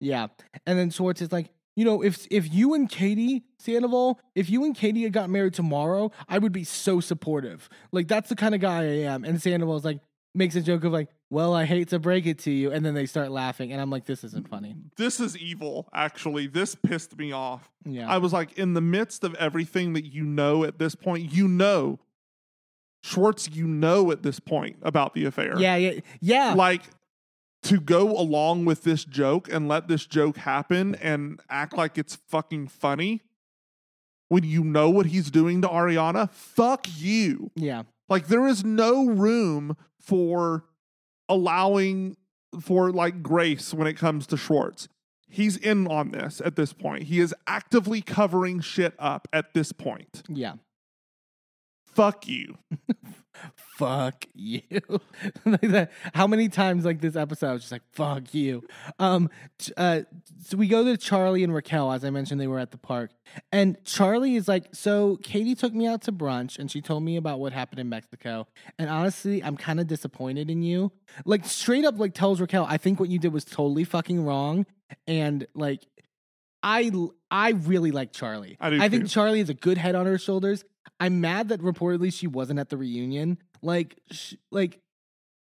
Yeah. 0.00 0.28
And 0.66 0.76
then 0.76 0.90
Schwartz 0.90 1.22
is 1.22 1.30
like, 1.30 1.50
you 1.76 1.84
know, 1.84 2.02
if 2.02 2.26
if 2.28 2.52
you 2.52 2.74
and 2.74 2.88
Katie 2.88 3.44
Sandoval, 3.60 4.18
if 4.34 4.50
you 4.50 4.64
and 4.64 4.74
Katie 4.74 5.04
had 5.04 5.12
got 5.12 5.30
married 5.30 5.54
tomorrow, 5.54 6.10
I 6.28 6.38
would 6.38 6.52
be 6.52 6.64
so 6.64 6.98
supportive. 6.98 7.68
Like 7.92 8.08
that's 8.08 8.28
the 8.28 8.36
kind 8.36 8.56
of 8.56 8.60
guy 8.60 8.80
I 8.80 9.02
am. 9.04 9.24
And 9.24 9.40
Sandoval's 9.40 9.84
like 9.84 10.00
makes 10.34 10.56
a 10.56 10.60
joke 10.60 10.82
of 10.82 10.92
like, 10.92 11.08
well, 11.30 11.54
I 11.54 11.64
hate 11.66 11.88
to 11.88 11.98
break 11.98 12.26
it 12.26 12.38
to 12.40 12.50
you, 12.50 12.72
and 12.72 12.84
then 12.84 12.94
they 12.94 13.06
start 13.06 13.30
laughing, 13.30 13.72
and 13.72 13.80
I'm 13.80 13.90
like, 13.90 14.06
this 14.06 14.24
isn't 14.24 14.48
funny. 14.48 14.76
This 14.96 15.20
is 15.20 15.36
evil, 15.36 15.88
actually. 15.92 16.46
This 16.46 16.74
pissed 16.74 17.18
me 17.18 17.32
off. 17.32 17.70
Yeah. 17.84 18.08
I 18.08 18.18
was 18.18 18.32
like, 18.32 18.58
in 18.58 18.74
the 18.74 18.80
midst 18.80 19.24
of 19.24 19.34
everything 19.34 19.92
that 19.92 20.06
you 20.06 20.24
know 20.24 20.64
at 20.64 20.78
this 20.78 20.94
point, 20.94 21.32
you 21.32 21.46
know, 21.46 21.98
Schwartz, 23.02 23.48
you 23.50 23.66
know 23.66 24.10
at 24.10 24.22
this 24.22 24.40
point 24.40 24.76
about 24.82 25.14
the 25.14 25.24
affair. 25.26 25.58
yeah, 25.58 25.76
yeah, 25.76 26.00
yeah. 26.20 26.54
Like, 26.54 26.82
to 27.64 27.80
go 27.80 28.16
along 28.16 28.64
with 28.64 28.84
this 28.84 29.04
joke 29.04 29.52
and 29.52 29.68
let 29.68 29.88
this 29.88 30.06
joke 30.06 30.36
happen 30.38 30.94
and 30.96 31.40
act 31.50 31.76
like 31.76 31.98
it's 31.98 32.16
fucking 32.28 32.68
funny 32.68 33.20
when 34.28 34.44
you 34.44 34.62
know 34.62 34.88
what 34.90 35.06
he's 35.06 35.30
doing 35.30 35.60
to 35.62 35.68
Ariana, 35.68 36.30
fuck 36.30 36.86
you. 36.96 37.50
yeah. 37.54 37.82
Like 38.08 38.28
there 38.28 38.46
is 38.46 38.64
no 38.64 39.06
room 39.06 39.76
for 40.00 40.64
allowing 41.28 42.16
for 42.60 42.90
like 42.90 43.22
grace 43.22 43.74
when 43.74 43.86
it 43.86 43.94
comes 43.94 44.26
to 44.28 44.36
Schwartz. 44.36 44.88
He's 45.30 45.56
in 45.56 45.86
on 45.86 46.10
this 46.10 46.40
at 46.44 46.56
this 46.56 46.72
point. 46.72 47.04
He 47.04 47.20
is 47.20 47.34
actively 47.46 48.00
covering 48.00 48.60
shit 48.60 48.94
up 48.98 49.28
at 49.32 49.52
this 49.52 49.72
point. 49.72 50.22
Yeah. 50.28 50.54
Fuck 51.86 52.26
you. 52.26 52.56
Fuck 53.76 54.26
you. 54.34 54.60
Like 55.44 55.60
that- 55.62 55.92
How 56.14 56.26
many 56.26 56.48
times 56.48 56.84
like 56.84 57.00
this 57.00 57.16
episode 57.16 57.48
I 57.48 57.52
was 57.52 57.62
just 57.62 57.72
like, 57.72 57.82
fuck 57.92 58.34
you. 58.34 58.64
Um 58.98 59.30
uh 59.76 60.00
so 60.44 60.56
we 60.56 60.66
go 60.68 60.84
to 60.84 60.96
Charlie 60.96 61.44
and 61.44 61.54
Raquel, 61.54 61.92
as 61.92 62.04
I 62.04 62.10
mentioned, 62.10 62.40
they 62.40 62.46
were 62.46 62.58
at 62.58 62.70
the 62.70 62.78
park. 62.78 63.10
And 63.52 63.76
Charlie 63.84 64.36
is 64.36 64.48
like, 64.48 64.68
so 64.74 65.16
Katie 65.22 65.54
took 65.54 65.74
me 65.74 65.86
out 65.86 66.02
to 66.02 66.12
brunch 66.12 66.58
and 66.58 66.70
she 66.70 66.80
told 66.80 67.02
me 67.02 67.16
about 67.16 67.40
what 67.40 67.52
happened 67.52 67.80
in 67.80 67.88
Mexico. 67.88 68.46
And 68.78 68.88
honestly, 68.90 69.42
I'm 69.42 69.56
kind 69.56 69.80
of 69.80 69.86
disappointed 69.86 70.50
in 70.50 70.62
you. 70.62 70.92
Like 71.24 71.44
straight 71.44 71.84
up 71.84 71.98
like 71.98 72.14
tells 72.14 72.40
Raquel, 72.40 72.66
I 72.68 72.78
think 72.78 72.98
what 73.00 73.08
you 73.10 73.18
did 73.18 73.32
was 73.32 73.44
totally 73.44 73.84
fucking 73.84 74.24
wrong. 74.24 74.66
And 75.06 75.46
like 75.54 75.86
I 76.62 76.90
I 77.30 77.50
really 77.50 77.90
like 77.92 78.12
Charlie. 78.12 78.56
I 78.60 78.70
do 78.70 78.88
think 78.88 79.02
too. 79.04 79.08
Charlie 79.08 79.38
has 79.40 79.48
a 79.48 79.54
good 79.54 79.78
head 79.78 79.94
on 79.94 80.06
her 80.06 80.18
shoulders. 80.18 80.64
I'm 81.00 81.20
mad 81.20 81.48
that 81.50 81.60
reportedly 81.60 82.12
she 82.12 82.26
wasn't 82.26 82.58
at 82.58 82.68
the 82.70 82.76
reunion. 82.76 83.38
Like, 83.62 83.98
sh- 84.10 84.34
like, 84.50 84.80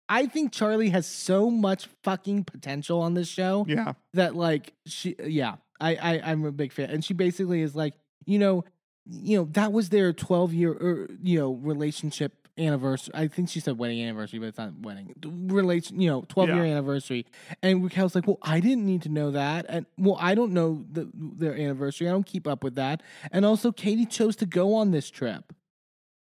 I 0.09 0.27
think 0.27 0.53
Charlie 0.53 0.91
has 0.91 1.07
so 1.07 1.51
much 1.51 1.89
fucking 2.05 2.45
potential 2.45 3.01
on 3.01 3.15
this 3.15 3.29
show 3.29 3.65
Yeah. 3.69 3.95
that, 4.15 4.37
like, 4.37 4.75
she, 4.87 5.17
yeah, 5.25 5.57
I, 5.81 5.97
I, 5.97 6.21
I'm 6.31 6.45
a 6.45 6.53
big 6.53 6.73
fan. 6.73 6.91
And 6.91 7.05
she 7.05 7.15
basically 7.15 7.63
is 7.63 7.75
like, 7.75 7.95
you 8.27 8.39
know, 8.39 8.65
you 9.07 9.39
know, 9.39 9.45
that 9.53 9.73
was 9.73 9.89
their 9.89 10.13
12 10.13 10.53
year, 10.55 10.71
or, 10.73 11.09
you 11.23 11.39
know, 11.41 11.55
relationship 11.55 12.42
anniversary. 12.59 13.13
I 13.15 13.29
think 13.29 13.49
she 13.49 13.61
said 13.61 13.79
wedding 13.79 14.03
anniversary, 14.03 14.39
but 14.39 14.47
it's 14.47 14.59
not 14.59 14.73
wedding. 14.81 15.15
Relation, 15.25 16.01
you 16.01 16.09
know, 16.11 16.25
12 16.29 16.51
year 16.51 16.65
anniversary. 16.65 17.27
And 17.63 17.83
Raquel's 17.83 18.15
like, 18.15 18.27
well, 18.27 18.39
I 18.43 18.61
didn't 18.61 18.85
need 18.87 19.03
to 19.03 19.09
know 19.09 19.31
that. 19.31 19.67
And 19.69 19.87
well, 19.99 20.17
I 20.21 20.35
don't 20.35 20.53
know 20.53 20.85
the, 20.91 21.09
their 21.15 21.55
anniversary. 21.55 22.09
I 22.09 22.13
don't 22.13 22.27
keep 22.27 22.47
up 22.47 22.63
with 22.63 22.75
that. 22.77 23.03
And 23.31 23.45
also, 23.45 23.73
Katie 23.73 24.07
chose 24.07 24.37
to 24.37 24.47
go 24.47 24.75
on 24.75 24.91
this 24.91 25.11
trip. 25.11 25.53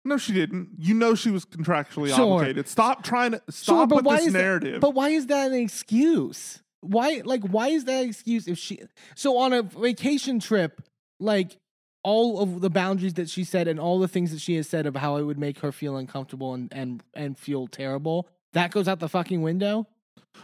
No, 0.06 0.18
she 0.18 0.34
didn't. 0.34 0.70
You 0.78 0.94
know 0.94 1.14
she 1.16 1.30
was 1.30 1.46
contractually 1.46 2.14
Sure. 2.16 2.36
obligated. 2.36 2.68
Stop 2.68 3.04
trying 3.04 3.32
to 3.32 3.42
Sure, 3.50 3.86
stop 3.86 3.90
but 3.90 4.04
with 4.04 4.18
this 4.18 4.28
is 4.28 4.34
that- 4.34 4.40
narrative. 4.42 4.82
but 4.82 4.94
why 4.94 5.10
is 5.10 5.28
that 5.28 5.52
an 5.52 5.58
excuse? 5.58 6.62
Why, 6.82 7.22
like, 7.26 7.44
why 7.44 7.68
is 7.70 7.84
that 7.86 8.04
an 8.04 8.10
excuse 8.10 8.48
if 8.48 8.58
she? 8.58 8.80
So 9.16 9.38
on 9.38 9.52
a 9.52 9.62
vacation 9.62 10.40
trip, 10.40 10.82
like 11.20 11.58
all 12.04 12.40
of 12.40 12.62
the 12.62 12.70
boundaries 12.70 13.16
that 13.16 13.30
she 13.30 13.44
said 13.44 13.68
and 13.68 13.80
all 13.80 14.00
the 14.00 14.08
things 14.08 14.32
that 14.32 14.40
she 14.40 14.56
has 14.56 14.68
said 14.68 14.86
of 14.86 14.96
how 14.96 15.18
it 15.18 15.24
would 15.24 15.40
make 15.40 15.60
her 15.60 15.72
feel 15.72 15.98
uncomfortable 15.98 16.54
and 16.54 16.72
and 16.72 17.04
and 17.14 17.38
feel 17.38 17.68
terrible, 17.68 18.28
that 18.54 18.72
goes 18.72 18.88
out 18.88 19.00
the 19.00 19.10
fucking 19.10 19.42
window. 19.42 19.88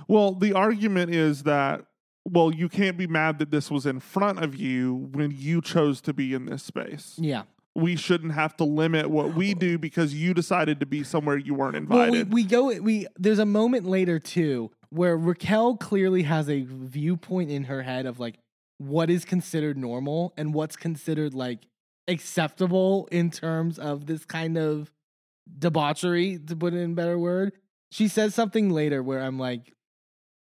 Well, 0.07 0.33
the 0.33 0.53
argument 0.53 1.13
is 1.13 1.43
that 1.43 1.85
well, 2.27 2.51
you 2.53 2.67
can't 2.69 2.97
be 2.97 3.05
mad 3.05 3.37
that 3.37 3.51
this 3.51 3.69
was 3.69 3.85
in 3.85 3.99
front 3.99 4.43
of 4.43 4.55
you 4.55 5.09
when 5.13 5.31
you 5.31 5.61
chose 5.61 6.01
to 6.01 6.13
be 6.13 6.33
in 6.33 6.45
this 6.45 6.63
space. 6.63 7.13
Yeah. 7.17 7.43
We 7.75 7.95
shouldn't 7.95 8.33
have 8.33 8.55
to 8.57 8.63
limit 8.63 9.09
what 9.09 9.35
we 9.35 9.51
oh. 9.53 9.59
do 9.59 9.77
because 9.77 10.15
you 10.15 10.33
decided 10.33 10.79
to 10.79 10.85
be 10.85 11.03
somewhere 11.03 11.37
you 11.37 11.53
weren't 11.53 11.87
Well, 11.87 12.03
invited. 12.03 12.33
we, 12.33 12.43
we 12.43 12.47
go. 12.47 12.67
We 12.81 13.05
there's 13.17 13.39
a 13.39 13.45
moment 13.45 13.85
later 13.85 14.17
too 14.17 14.71
where 14.89 15.17
Raquel 15.17 15.75
clearly 15.77 16.23
has 16.23 16.49
a 16.49 16.61
viewpoint 16.61 17.51
in 17.51 17.65
her 17.65 17.83
head 17.83 18.05
of 18.05 18.19
like 18.19 18.39
what 18.77 19.09
is 19.09 19.25
considered 19.25 19.77
normal 19.77 20.33
and 20.37 20.53
what's 20.53 20.75
considered 20.75 21.33
like 21.33 21.67
acceptable 22.07 23.07
in 23.11 23.31
terms 23.31 23.79
of 23.79 24.05
this 24.05 24.25
kind 24.25 24.57
of 24.57 24.91
debauchery, 25.59 26.39
to 26.39 26.55
put 26.55 26.73
it 26.73 26.77
in 26.77 26.91
a 26.91 26.95
better 26.95 27.17
word. 27.17 27.53
She 27.91 28.07
says 28.07 28.35
something 28.35 28.69
later 28.69 29.01
where 29.01 29.21
I'm 29.21 29.39
like, 29.39 29.73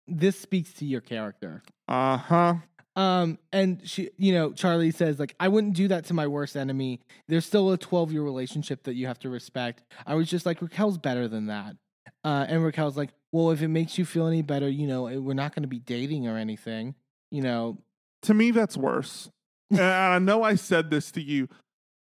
this 0.06 0.38
speaks 0.38 0.72
to 0.74 0.84
your 0.84 1.00
character. 1.00 1.62
uh 1.86 2.16
huh. 2.16 2.54
Um, 2.96 3.38
and 3.52 3.80
she, 3.88 4.10
you 4.16 4.32
know, 4.32 4.52
Charlie 4.52 4.90
says 4.90 5.20
like, 5.20 5.36
I 5.38 5.46
wouldn't 5.46 5.74
do 5.74 5.86
that 5.86 6.06
to 6.06 6.14
my 6.14 6.26
worst 6.26 6.56
enemy. 6.56 7.00
There's 7.28 7.46
still 7.46 7.70
a 7.70 7.78
12 7.78 8.12
year 8.12 8.22
relationship 8.22 8.82
that 8.84 8.94
you 8.94 9.06
have 9.06 9.20
to 9.20 9.28
respect. 9.28 9.84
I 10.04 10.16
was 10.16 10.28
just 10.28 10.44
like, 10.44 10.60
Raquel's 10.60 10.98
better 10.98 11.28
than 11.28 11.46
that. 11.46 11.76
Uh, 12.24 12.46
and 12.48 12.64
Raquel's 12.64 12.96
like, 12.96 13.10
well, 13.30 13.52
if 13.52 13.62
it 13.62 13.68
makes 13.68 13.98
you 13.98 14.04
feel 14.04 14.26
any 14.26 14.42
better, 14.42 14.68
you 14.68 14.88
know, 14.88 15.06
eh, 15.06 15.16
we're 15.16 15.34
not 15.34 15.54
going 15.54 15.62
to 15.62 15.68
be 15.68 15.78
dating 15.78 16.26
or 16.26 16.36
anything. 16.36 16.96
You 17.30 17.42
know, 17.42 17.78
To 18.22 18.34
me, 18.34 18.50
that's 18.50 18.76
worse. 18.76 19.30
and 19.70 19.80
I 19.80 20.18
know 20.18 20.42
I 20.42 20.54
said 20.54 20.90
this 20.90 21.10
to 21.12 21.22
you 21.22 21.48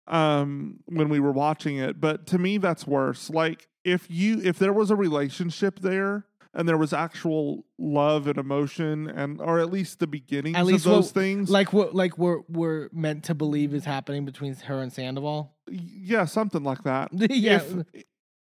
um, 0.07 0.79
when 0.85 1.09
we 1.09 1.19
were 1.19 1.31
watching 1.31 1.77
it, 1.77 1.99
but 1.99 2.25
to 2.27 2.37
me, 2.37 2.57
that's 2.57 2.87
worse. 2.87 3.29
Like 3.29 3.67
if 3.83 4.09
you 4.09 4.41
if 4.41 4.57
there 4.59 4.73
was 4.73 4.89
a 4.91 4.95
relationship 4.95 5.79
there 5.79 6.25
and 6.53 6.67
there 6.67 6.77
was 6.77 6.93
actual 6.93 7.65
love 7.77 8.25
and 8.27 8.37
emotion 8.37 9.07
and 9.09 9.39
or 9.41 9.59
at 9.59 9.69
least 9.71 9.99
the 9.99 10.07
beginnings 10.07 10.57
at 10.57 10.65
least 10.65 10.85
of 10.85 10.91
those 10.93 11.05
what- 11.07 11.13
things, 11.13 11.49
like 11.49 11.73
what, 11.73 11.93
like 11.93 12.17
we're 12.17 12.39
we're 12.49 12.89
meant 12.93 13.23
to 13.25 13.35
believe 13.35 13.73
is 13.73 13.85
happening 13.85 14.25
between 14.25 14.55
her 14.55 14.81
and 14.81 14.91
Sandoval. 14.91 15.53
yeah, 15.69 16.25
something 16.25 16.63
like 16.63 16.83
that. 16.83 17.09
yeah, 17.13 17.61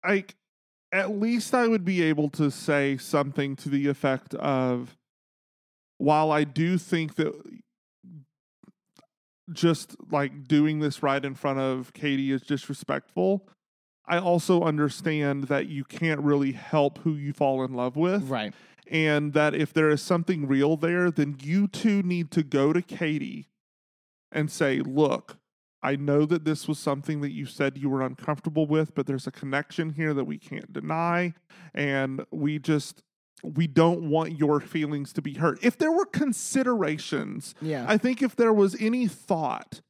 like 0.06 0.36
at 0.92 1.10
least 1.10 1.52
I 1.52 1.66
would 1.66 1.84
be 1.84 2.02
able 2.04 2.30
to 2.30 2.50
say 2.50 2.96
something 2.96 3.56
to 3.56 3.68
the 3.68 3.88
effect 3.88 4.34
of 4.34 4.96
while 5.98 6.30
I 6.30 6.44
do 6.44 6.78
think 6.78 7.16
that 7.16 7.34
just 9.52 9.96
like 10.10 10.46
doing 10.46 10.80
this 10.80 11.02
right 11.02 11.24
in 11.24 11.34
front 11.34 11.58
of 11.58 11.92
Katie 11.92 12.32
is 12.32 12.42
disrespectful, 12.42 13.48
I 14.06 14.18
also 14.18 14.62
understand 14.62 15.44
that 15.44 15.66
you 15.66 15.84
can't 15.84 16.20
really 16.20 16.52
help 16.52 16.98
who 16.98 17.14
you 17.14 17.32
fall 17.32 17.64
in 17.64 17.74
love 17.74 17.96
with. 17.96 18.24
right. 18.24 18.54
And 18.88 19.32
that 19.32 19.52
if 19.52 19.72
there 19.72 19.90
is 19.90 20.00
something 20.00 20.46
real 20.46 20.76
there, 20.76 21.10
then 21.10 21.36
you 21.42 21.66
two 21.66 22.02
need 22.02 22.30
to 22.30 22.44
go 22.44 22.72
to 22.72 22.80
Katie 22.80 23.48
and 24.30 24.48
say, 24.48 24.78
look, 24.78 25.38
I 25.82 25.96
know 25.96 26.24
that 26.26 26.44
this 26.44 26.68
was 26.68 26.78
something 26.78 27.20
that 27.20 27.32
you 27.32 27.46
said 27.46 27.78
you 27.78 27.88
were 27.88 28.02
uncomfortable 28.02 28.66
with, 28.66 28.94
but 28.94 29.06
there's 29.06 29.26
a 29.26 29.32
connection 29.32 29.90
here 29.90 30.14
that 30.14 30.24
we 30.24 30.38
can't 30.38 30.72
deny. 30.72 31.34
And 31.74 32.24
we 32.30 32.58
just, 32.58 33.02
we 33.42 33.66
don't 33.66 34.08
want 34.08 34.38
your 34.38 34.60
feelings 34.60 35.12
to 35.14 35.22
be 35.22 35.34
hurt. 35.34 35.58
If 35.62 35.78
there 35.78 35.92
were 35.92 36.06
considerations, 36.06 37.54
Yeah, 37.60 37.84
I 37.88 37.98
think 37.98 38.22
if 38.22 38.36
there 38.36 38.52
was 38.52 38.76
any 38.80 39.06
thought 39.06 39.80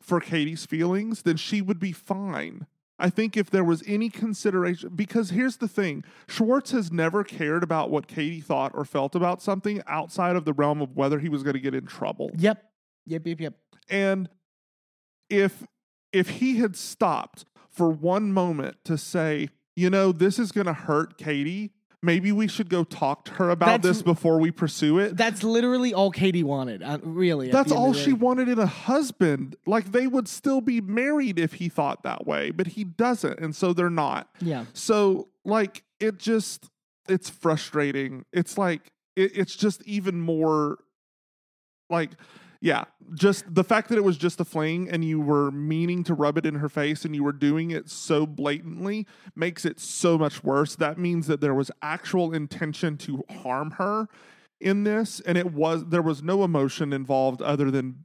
for 0.00 0.20
Katie's 0.20 0.66
feelings, 0.66 1.22
then 1.22 1.36
she 1.36 1.62
would 1.62 1.78
be 1.78 1.92
fine. 1.92 2.66
I 2.98 3.10
think 3.10 3.36
if 3.36 3.50
there 3.50 3.64
was 3.64 3.82
any 3.86 4.08
consideration, 4.08 4.90
because 4.94 5.30
here's 5.30 5.56
the 5.56 5.66
thing 5.68 6.04
Schwartz 6.28 6.70
has 6.70 6.92
never 6.92 7.24
cared 7.24 7.62
about 7.62 7.90
what 7.90 8.06
Katie 8.06 8.40
thought 8.40 8.72
or 8.74 8.84
felt 8.84 9.14
about 9.14 9.42
something 9.42 9.82
outside 9.86 10.36
of 10.36 10.44
the 10.44 10.52
realm 10.52 10.80
of 10.80 10.94
whether 10.96 11.18
he 11.18 11.28
was 11.28 11.42
going 11.42 11.54
to 11.54 11.60
get 11.60 11.74
in 11.74 11.86
trouble. 11.86 12.30
yep, 12.38 12.62
yep, 13.04 13.26
yep, 13.26 13.40
yep. 13.40 13.54
And 13.88 14.28
if 15.28 15.64
if 16.12 16.28
he 16.28 16.56
had 16.58 16.76
stopped 16.76 17.44
for 17.68 17.90
one 17.90 18.32
moment 18.32 18.76
to 18.84 18.96
say, 18.96 19.48
you 19.74 19.90
know, 19.90 20.12
this 20.12 20.38
is 20.38 20.52
going 20.52 20.66
to 20.66 20.72
hurt 20.72 21.18
Katie, 21.18 21.72
maybe 22.04 22.30
we 22.30 22.46
should 22.46 22.68
go 22.68 22.84
talk 22.84 23.24
to 23.24 23.32
her 23.32 23.50
about 23.50 23.66
That's- 23.82 23.96
this 23.96 24.02
before 24.02 24.38
we 24.38 24.50
pursue 24.50 24.98
it. 24.98 25.16
That's 25.16 25.42
literally 25.42 25.94
all 25.94 26.10
Katie 26.10 26.42
wanted. 26.42 26.82
Uh, 26.82 26.98
really, 27.02 27.50
That's 27.50 27.72
all 27.72 27.92
she 27.92 28.12
wanted 28.12 28.48
in 28.48 28.58
a 28.58 28.66
husband. 28.66 29.56
Like 29.66 29.90
they 29.92 30.06
would 30.06 30.28
still 30.28 30.60
be 30.60 30.80
married 30.80 31.38
if 31.38 31.54
he 31.54 31.68
thought 31.68 32.02
that 32.02 32.26
way, 32.26 32.50
but 32.50 32.68
he 32.68 32.84
doesn't, 32.84 33.40
and 33.40 33.56
so 33.56 33.72
they're 33.72 33.90
not. 33.90 34.28
Yeah, 34.40 34.66
So 34.74 35.28
like 35.44 35.82
it 35.98 36.18
just 36.18 36.68
it's 37.08 37.30
frustrating. 37.30 38.24
It's 38.32 38.56
like 38.58 38.92
it, 39.16 39.36
it's 39.36 39.56
just 39.56 39.82
even 39.84 40.20
more 40.20 40.78
like 41.90 42.10
yeah, 42.60 42.84
just 43.14 43.44
the 43.52 43.64
fact 43.64 43.88
that 43.88 43.98
it 43.98 44.04
was 44.04 44.16
just 44.16 44.40
a 44.40 44.44
fling 44.44 44.88
and 44.88 45.04
you 45.04 45.20
were 45.20 45.50
meaning 45.50 46.04
to 46.04 46.14
rub 46.14 46.38
it 46.38 46.46
in 46.46 46.56
her 46.56 46.68
face 46.68 47.04
and 47.04 47.14
you 47.14 47.22
were 47.22 47.32
doing 47.32 47.70
it 47.70 47.90
so 47.90 48.26
blatantly 48.26 49.06
makes 49.34 49.64
it 49.64 49.78
so 49.78 50.16
much 50.16 50.42
worse. 50.42 50.76
That 50.76 50.98
means 50.98 51.26
that 51.26 51.40
there 51.40 51.54
was 51.54 51.70
actual 51.82 52.32
intention 52.32 52.96
to 52.98 53.24
harm 53.42 53.72
her 53.72 54.08
in 54.60 54.84
this, 54.84 55.20
and 55.20 55.36
it 55.36 55.52
was 55.52 55.84
there 55.86 56.02
was 56.02 56.22
no 56.22 56.42
emotion 56.44 56.92
involved 56.92 57.42
other 57.42 57.70
than 57.70 58.04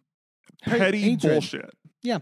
petty 0.64 1.00
hatred. 1.00 1.34
bullshit. 1.34 1.74
Yeah. 2.04 2.20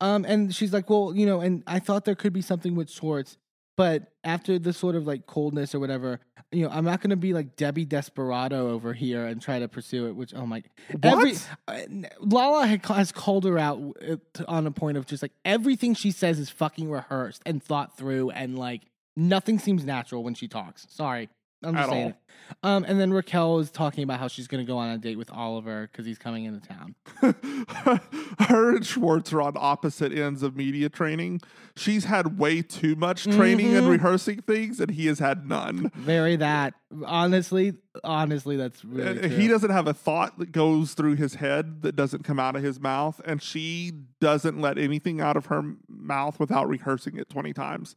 Um, 0.00 0.24
and 0.26 0.54
she's 0.54 0.72
like, 0.72 0.90
well, 0.90 1.12
you 1.14 1.26
know, 1.26 1.40
and 1.40 1.62
I 1.66 1.78
thought 1.78 2.04
there 2.04 2.14
could 2.14 2.32
be 2.32 2.42
something 2.42 2.74
with 2.74 2.90
Schwartz, 2.90 3.38
but 3.80 4.12
after 4.24 4.58
the 4.58 4.74
sort 4.74 4.94
of 4.94 5.06
like 5.06 5.24
coldness 5.24 5.74
or 5.74 5.80
whatever, 5.80 6.20
you 6.52 6.64
know, 6.64 6.70
I'm 6.70 6.84
not 6.84 7.00
going 7.00 7.10
to 7.10 7.16
be 7.16 7.32
like 7.32 7.56
Debbie 7.56 7.86
Desperado 7.86 8.68
over 8.68 8.92
here 8.92 9.24
and 9.24 9.40
try 9.40 9.58
to 9.58 9.68
pursue 9.68 10.06
it. 10.08 10.12
Which, 10.16 10.34
oh 10.34 10.44
my, 10.44 10.62
every 11.02 11.32
What? 11.32 11.48
uh, 11.66 11.80
Lala 12.20 12.66
has 12.66 13.10
called 13.10 13.44
her 13.46 13.58
out 13.58 13.80
uh, 14.06 14.16
on 14.46 14.66
a 14.66 14.70
point 14.70 14.98
of 14.98 15.06
just 15.06 15.22
like 15.22 15.32
everything 15.46 15.94
she 15.94 16.10
says 16.10 16.38
is 16.38 16.50
fucking 16.50 16.90
rehearsed 16.90 17.40
and 17.46 17.62
thought 17.62 17.96
through, 17.96 18.28
and 18.28 18.58
like 18.58 18.82
nothing 19.16 19.58
seems 19.58 19.82
natural 19.82 20.22
when 20.22 20.34
she 20.34 20.46
talks. 20.46 20.86
Sorry. 20.90 21.30
I'm 21.62 21.74
just 21.74 21.88
At 21.88 21.90
saying 21.92 22.06
all. 22.06 22.16
Um, 22.62 22.84
and 22.88 22.98
then 23.00 23.12
Raquel 23.12 23.60
is 23.60 23.70
talking 23.70 24.02
about 24.02 24.18
how 24.18 24.26
she's 24.26 24.48
going 24.48 24.64
to 24.64 24.66
go 24.68 24.76
on 24.76 24.88
a 24.90 24.98
date 24.98 25.16
with 25.16 25.30
Oliver 25.30 25.88
because 25.90 26.04
he's 26.04 26.18
coming 26.18 26.44
into 26.46 26.60
town. 26.66 26.94
Her 28.40 28.74
and 28.76 28.84
Schwartz 28.84 29.32
are 29.32 29.42
on 29.42 29.52
opposite 29.56 30.12
ends 30.12 30.42
of 30.42 30.56
media 30.56 30.88
training. 30.88 31.40
She's 31.76 32.04
had 32.06 32.38
way 32.38 32.62
too 32.62 32.96
much 32.96 33.24
training 33.24 33.76
and 33.76 33.86
Mhm. 33.86 33.90
rehearsing 33.90 34.42
things, 34.42 34.80
and 34.80 34.90
he 34.90 35.06
has 35.06 35.18
had 35.20 35.46
none. 35.46 35.90
Very 35.94 36.36
that. 36.36 36.74
Honestly, 37.04 37.74
honestly, 38.02 38.56
that's 38.56 38.84
really 38.84 39.06
And 39.08 39.20
true. 39.20 39.28
he 39.28 39.46
doesn't 39.46 39.70
have 39.70 39.86
a 39.86 39.94
thought 39.94 40.38
that 40.40 40.50
goes 40.50 40.94
through 40.94 41.14
his 41.16 41.34
head 41.36 41.82
that 41.82 41.94
doesn't 41.94 42.24
come 42.24 42.40
out 42.40 42.56
of 42.56 42.62
his 42.64 42.80
mouth, 42.80 43.20
and 43.24 43.40
she 43.40 43.92
doesn't 44.20 44.60
let 44.60 44.76
anything 44.76 45.20
out 45.20 45.36
of 45.36 45.46
her 45.46 45.58
m- 45.58 45.78
mouth 45.88 46.40
without 46.40 46.68
rehearsing 46.68 47.16
it 47.16 47.28
20 47.30 47.52
times. 47.52 47.94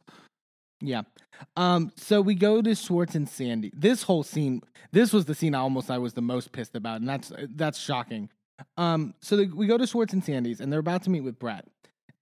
Yeah. 0.86 1.02
Um. 1.56 1.92
So 1.96 2.20
we 2.20 2.34
go 2.34 2.62
to 2.62 2.74
Schwartz 2.74 3.14
and 3.14 3.28
Sandy. 3.28 3.72
This 3.74 4.02
whole 4.02 4.22
scene. 4.22 4.62
This 4.92 5.12
was 5.12 5.24
the 5.24 5.34
scene 5.34 5.54
I 5.54 5.58
almost 5.58 5.90
I 5.90 5.98
was 5.98 6.14
the 6.14 6.22
most 6.22 6.52
pissed 6.52 6.76
about, 6.76 7.00
and 7.00 7.08
that's 7.08 7.32
that's 7.54 7.78
shocking. 7.78 8.30
Um. 8.76 9.14
So 9.20 9.36
the, 9.36 9.46
we 9.46 9.66
go 9.66 9.78
to 9.78 9.86
Schwartz 9.86 10.12
and 10.12 10.24
Sandy's, 10.24 10.60
and 10.60 10.72
they're 10.72 10.80
about 10.80 11.02
to 11.04 11.10
meet 11.10 11.22
with 11.22 11.38
Brett. 11.38 11.66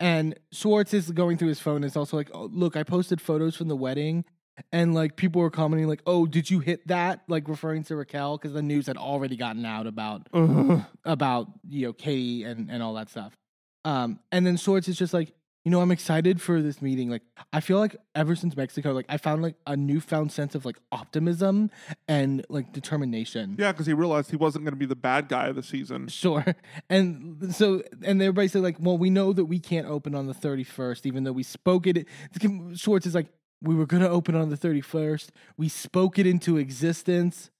And 0.00 0.38
Schwartz 0.50 0.94
is 0.94 1.10
going 1.10 1.36
through 1.36 1.48
his 1.48 1.60
phone. 1.60 1.84
It's 1.84 1.96
also 1.96 2.16
like, 2.16 2.30
oh, 2.34 2.48
look, 2.52 2.76
I 2.76 2.82
posted 2.82 3.20
photos 3.20 3.54
from 3.54 3.68
the 3.68 3.76
wedding, 3.76 4.24
and 4.72 4.94
like 4.94 5.16
people 5.16 5.40
were 5.40 5.50
commenting 5.50 5.86
like, 5.86 6.02
oh, 6.06 6.26
did 6.26 6.50
you 6.50 6.58
hit 6.60 6.86
that? 6.88 7.20
Like 7.28 7.48
referring 7.48 7.84
to 7.84 7.96
Raquel 7.96 8.36
because 8.36 8.52
the 8.52 8.62
news 8.62 8.86
had 8.86 8.96
already 8.96 9.36
gotten 9.36 9.64
out 9.64 9.86
about 9.86 10.28
Ugh. 10.32 10.82
about 11.04 11.48
you 11.68 11.86
know 11.86 11.92
Katie 11.92 12.44
and 12.44 12.70
and 12.70 12.82
all 12.82 12.94
that 12.94 13.10
stuff. 13.10 13.36
Um, 13.84 14.20
and 14.30 14.46
then 14.46 14.56
Schwartz 14.56 14.88
is 14.88 14.96
just 14.96 15.12
like, 15.12 15.32
you 15.64 15.70
know, 15.70 15.80
I'm 15.80 15.92
excited 15.92 16.40
for 16.40 16.60
this 16.60 16.82
meeting. 16.82 17.08
Like, 17.08 17.22
I 17.52 17.60
feel 17.60 17.78
like 17.78 17.94
ever 18.16 18.34
since 18.34 18.56
Mexico, 18.56 18.92
like 18.92 19.06
I 19.08 19.16
found 19.16 19.42
like 19.42 19.54
a 19.66 19.76
newfound 19.76 20.32
sense 20.32 20.56
of 20.56 20.64
like 20.64 20.76
optimism 20.90 21.70
and 22.08 22.44
like 22.48 22.72
determination. 22.72 23.54
Yeah, 23.58 23.70
because 23.70 23.86
he 23.86 23.92
realized 23.92 24.30
he 24.30 24.36
wasn't 24.36 24.64
going 24.64 24.72
to 24.72 24.78
be 24.78 24.86
the 24.86 24.96
bad 24.96 25.28
guy 25.28 25.46
of 25.48 25.56
the 25.56 25.62
season. 25.62 26.08
Sure. 26.08 26.44
And 26.90 27.54
so, 27.54 27.82
and 28.02 28.20
everybody 28.20 28.48
said 28.48 28.62
like, 28.62 28.76
well, 28.78 28.98
we 28.98 29.08
know 29.08 29.32
that 29.32 29.44
we 29.46 29.58
can't 29.58 29.86
open 29.86 30.14
on 30.14 30.26
the 30.26 30.34
31st, 30.34 31.06
even 31.06 31.24
though 31.24 31.32
we 31.32 31.42
spoke 31.42 31.86
it. 31.86 32.06
Schwartz 32.74 33.06
is 33.06 33.14
like, 33.14 33.28
we 33.62 33.74
were 33.74 33.86
going 33.86 34.02
to 34.02 34.08
open 34.08 34.34
on 34.34 34.50
the 34.50 34.56
31st. 34.56 35.28
We 35.56 35.68
spoke 35.68 36.18
it 36.18 36.26
into 36.26 36.56
existence. 36.56 37.50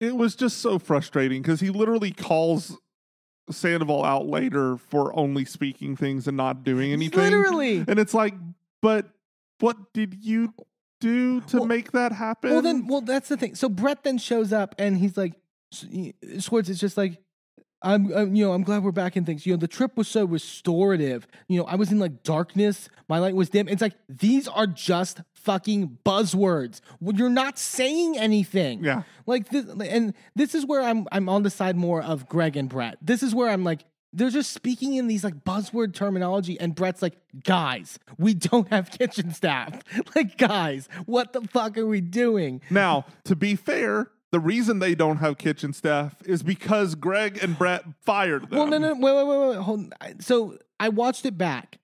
It 0.00 0.16
was 0.16 0.34
just 0.34 0.58
so 0.58 0.78
frustrating 0.78 1.42
because 1.42 1.60
he 1.60 1.70
literally 1.70 2.10
calls 2.10 2.76
Sandoval 3.50 4.04
out 4.04 4.26
later 4.26 4.76
for 4.76 5.16
only 5.18 5.44
speaking 5.44 5.96
things 5.96 6.26
and 6.26 6.36
not 6.36 6.64
doing 6.64 6.92
anything. 6.92 7.18
Literally. 7.20 7.84
And 7.86 7.98
it's 7.98 8.14
like, 8.14 8.34
but 8.82 9.08
what 9.60 9.92
did 9.92 10.16
you 10.24 10.52
do 11.00 11.40
to 11.42 11.58
Well- 11.58 11.66
make 11.66 11.92
that 11.92 12.12
happen? 12.12 12.50
Well, 12.50 12.62
then, 12.62 12.86
well, 12.86 13.00
that's 13.00 13.28
the 13.28 13.36
thing. 13.36 13.54
So 13.54 13.68
Brett 13.68 14.02
then 14.04 14.18
shows 14.18 14.52
up 14.52 14.74
and 14.78 14.98
he's 14.98 15.16
like, 15.16 15.34
Schwartz 16.40 16.68
is 16.68 16.80
just 16.80 16.96
like, 16.96 17.18
I'm, 17.82 18.12
I'm, 18.12 18.34
you 18.34 18.44
know, 18.44 18.52
I'm 18.52 18.62
glad 18.62 18.82
we're 18.82 18.90
back 18.92 19.16
in 19.16 19.24
things. 19.24 19.46
You 19.46 19.52
know, 19.52 19.58
the 19.58 19.68
trip 19.68 19.96
was 19.96 20.08
so 20.08 20.24
restorative. 20.24 21.26
You 21.48 21.58
know, 21.60 21.66
I 21.66 21.76
was 21.76 21.92
in 21.92 21.98
like 21.98 22.22
darkness. 22.22 22.88
My 23.08 23.18
light 23.18 23.36
was 23.36 23.50
dim. 23.50 23.68
It's 23.68 23.82
like 23.82 23.94
these 24.08 24.48
are 24.48 24.66
just 24.66 25.20
fucking 25.34 25.98
buzzwords. 26.04 26.80
Well, 27.00 27.14
You're 27.14 27.28
not 27.28 27.58
saying 27.58 28.18
anything. 28.18 28.82
yeah. 28.82 29.02
Like 29.26 29.50
this, 29.50 29.66
and 29.66 30.14
this 30.34 30.54
is 30.54 30.64
where 30.64 30.82
I'm 30.82 31.06
I'm 31.12 31.28
on 31.28 31.42
the 31.42 31.50
side 31.50 31.76
more 31.76 32.02
of 32.02 32.28
Greg 32.28 32.56
and 32.56 32.68
Brett. 32.68 32.98
This 33.02 33.22
is 33.22 33.34
where 33.34 33.48
I'm 33.48 33.62
like 33.64 33.84
they're 34.12 34.30
just 34.30 34.52
speaking 34.52 34.94
in 34.94 35.08
these 35.08 35.22
like 35.22 35.44
buzzword 35.44 35.92
terminology, 35.94 36.58
and 36.58 36.74
Brett's 36.74 37.02
like, 37.02 37.18
guys, 37.44 37.98
we 38.18 38.32
don't 38.32 38.68
have 38.70 38.90
kitchen 38.90 39.30
staff. 39.32 39.80
like, 40.16 40.38
guys, 40.38 40.88
what 41.04 41.34
the 41.34 41.42
fuck 41.42 41.76
are 41.76 41.86
we 41.86 42.00
doing? 42.00 42.62
Now, 42.70 43.04
to 43.24 43.36
be 43.36 43.56
fair, 43.56 44.10
the 44.32 44.40
reason 44.40 44.78
they 44.78 44.94
don't 44.94 45.18
have 45.18 45.38
kitchen 45.38 45.72
staff 45.72 46.16
is 46.24 46.42
because 46.42 46.94
Greg 46.94 47.38
and 47.42 47.56
Brett 47.56 47.84
fired 48.04 48.50
them. 48.50 48.58
Well, 48.58 48.66
no, 48.66 48.78
no, 48.78 48.94
wait, 48.94 49.00
wait, 49.00 49.26
wait, 49.26 49.48
wait, 49.48 49.58
hold. 49.58 49.94
On. 50.00 50.20
So 50.20 50.58
I 50.80 50.88
watched 50.88 51.24
it 51.24 51.38
back. 51.38 51.78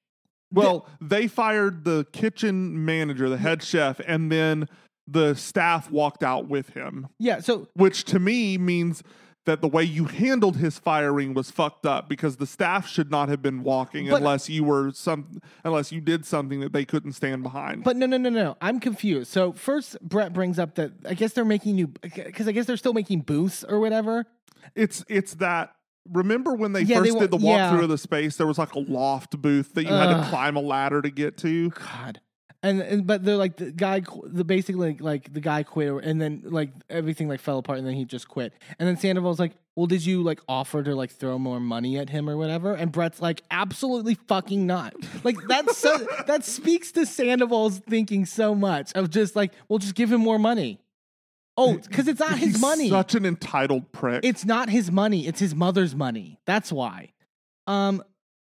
Well, 0.52 0.86
they 1.00 1.28
fired 1.28 1.84
the 1.84 2.06
kitchen 2.12 2.84
manager, 2.84 3.28
the 3.28 3.38
head 3.38 3.62
chef, 3.62 4.00
and 4.06 4.30
then 4.30 4.68
the 5.06 5.34
staff 5.34 5.90
walked 5.90 6.22
out 6.22 6.46
with 6.48 6.70
him, 6.70 7.08
Yeah. 7.18 7.40
So 7.40 7.68
which 7.74 8.04
to 8.04 8.18
me 8.18 8.58
means 8.58 9.02
that 9.44 9.60
the 9.60 9.68
way 9.68 9.82
you 9.82 10.04
handled 10.04 10.56
his 10.58 10.78
firing 10.78 11.34
was 11.34 11.50
fucked 11.50 11.84
up 11.84 12.08
because 12.08 12.36
the 12.36 12.46
staff 12.46 12.86
should 12.88 13.10
not 13.10 13.28
have 13.28 13.42
been 13.42 13.62
walking 13.64 14.08
But- 14.08 14.18
unless 14.18 14.48
you 14.48 14.62
were 14.64 14.92
some 14.92 15.40
unless 15.64 15.90
you 15.90 16.00
did 16.00 16.24
something 16.24 16.60
that 16.60 16.72
they 16.72 16.84
couldn't 16.84 17.12
stand 17.14 17.42
behind. 17.42 17.82
But 17.84 17.96
no, 17.96 18.06
no, 18.06 18.16
no, 18.18 18.28
no. 18.30 18.56
I'm 18.60 18.78
confused. 18.80 19.30
So 19.30 19.52
first, 19.52 20.00
Brett 20.00 20.32
brings 20.32 20.58
up 20.58 20.76
that 20.76 20.92
I 21.08 21.14
guess 21.14 21.32
they're 21.32 21.44
making 21.44 21.74
new 21.76 21.88
because 21.88 22.46
I 22.46 22.52
guess 22.52 22.66
they're 22.66 22.76
still 22.76 22.92
making 22.94 23.20
booths 23.22 23.64
or 23.68 23.80
whatever. 23.80 24.26
it's 24.76 25.04
it's 25.08 25.34
that 25.34 25.72
remember 26.10 26.54
when 26.54 26.72
they 26.72 26.82
Yeah, 26.82 26.98
first 27.00 27.12
wa- 27.14 27.20
did 27.20 27.30
the 27.30 27.36
walkthrough 27.38 27.78
yeah. 27.78 27.82
of 27.82 27.88
the 27.88 27.98
space 27.98 28.36
there 28.36 28.46
was 28.46 28.58
like 28.58 28.74
a 28.74 28.78
loft 28.80 29.40
booth 29.40 29.74
that 29.74 29.84
you 29.84 29.92
had 29.92 30.20
to 30.22 30.28
climb 30.28 30.56
a 30.56 30.60
ladder 30.60 31.00
to 31.02 31.10
get 31.10 31.36
to 31.38 31.70
God. 31.70 32.20
And, 32.64 32.80
and 32.80 33.06
but 33.06 33.24
they're 33.24 33.36
like 33.36 33.56
the 33.56 33.72
guy, 33.72 34.02
the 34.24 34.44
basically 34.44 34.92
like, 34.92 35.00
like 35.00 35.32
the 35.32 35.40
guy 35.40 35.64
quit, 35.64 35.88
or- 35.90 35.98
and 35.98 36.20
then 36.22 36.42
like 36.44 36.70
everything 36.88 37.28
like 37.28 37.40
fell 37.40 37.58
apart, 37.58 37.78
and 37.78 37.86
then 37.86 37.94
he 37.94 38.04
just 38.04 38.28
quit. 38.28 38.52
And 38.78 38.88
then 38.88 38.96
Sandoval's 38.96 39.40
like, 39.40 39.54
"Well, 39.74 39.86
did 39.86 40.06
you 40.06 40.22
like 40.22 40.38
offer 40.48 40.80
to 40.84 40.94
like 40.94 41.10
throw 41.10 41.40
more 41.40 41.58
money 41.58 41.98
at 41.98 42.08
him 42.10 42.30
or 42.30 42.36
whatever?" 42.36 42.72
And 42.74 42.92
Brett's 42.92 43.20
like, 43.20 43.42
"Absolutely 43.50 44.14
fucking 44.14 44.64
not." 44.64 44.94
Like 45.24 45.38
that's 45.48 45.76
so 45.76 45.98
that 46.28 46.44
speaks 46.44 46.92
to 46.92 47.04
Sandoval's 47.04 47.78
thinking 47.80 48.26
so 48.26 48.54
much 48.54 48.92
of 48.94 49.10
just 49.10 49.34
like, 49.34 49.52
"Well, 49.68 49.80
just 49.80 49.96
give 49.96 50.12
him 50.12 50.20
more 50.20 50.38
money." 50.38 50.78
Oh, 51.56 51.74
because 51.76 52.06
it's 52.08 52.20
not 52.20 52.38
his 52.38 52.52
He's 52.52 52.60
money. 52.60 52.88
such 52.88 53.14
an 53.14 53.26
entitled 53.26 53.90
prick 53.92 54.24
It's 54.24 54.44
not 54.44 54.70
his 54.70 54.90
money. 54.90 55.26
It's 55.26 55.38
his 55.40 55.54
mother's 55.54 55.94
money. 55.94 56.38
That's 56.46 56.72
why. 56.72 57.12
Um, 57.66 58.02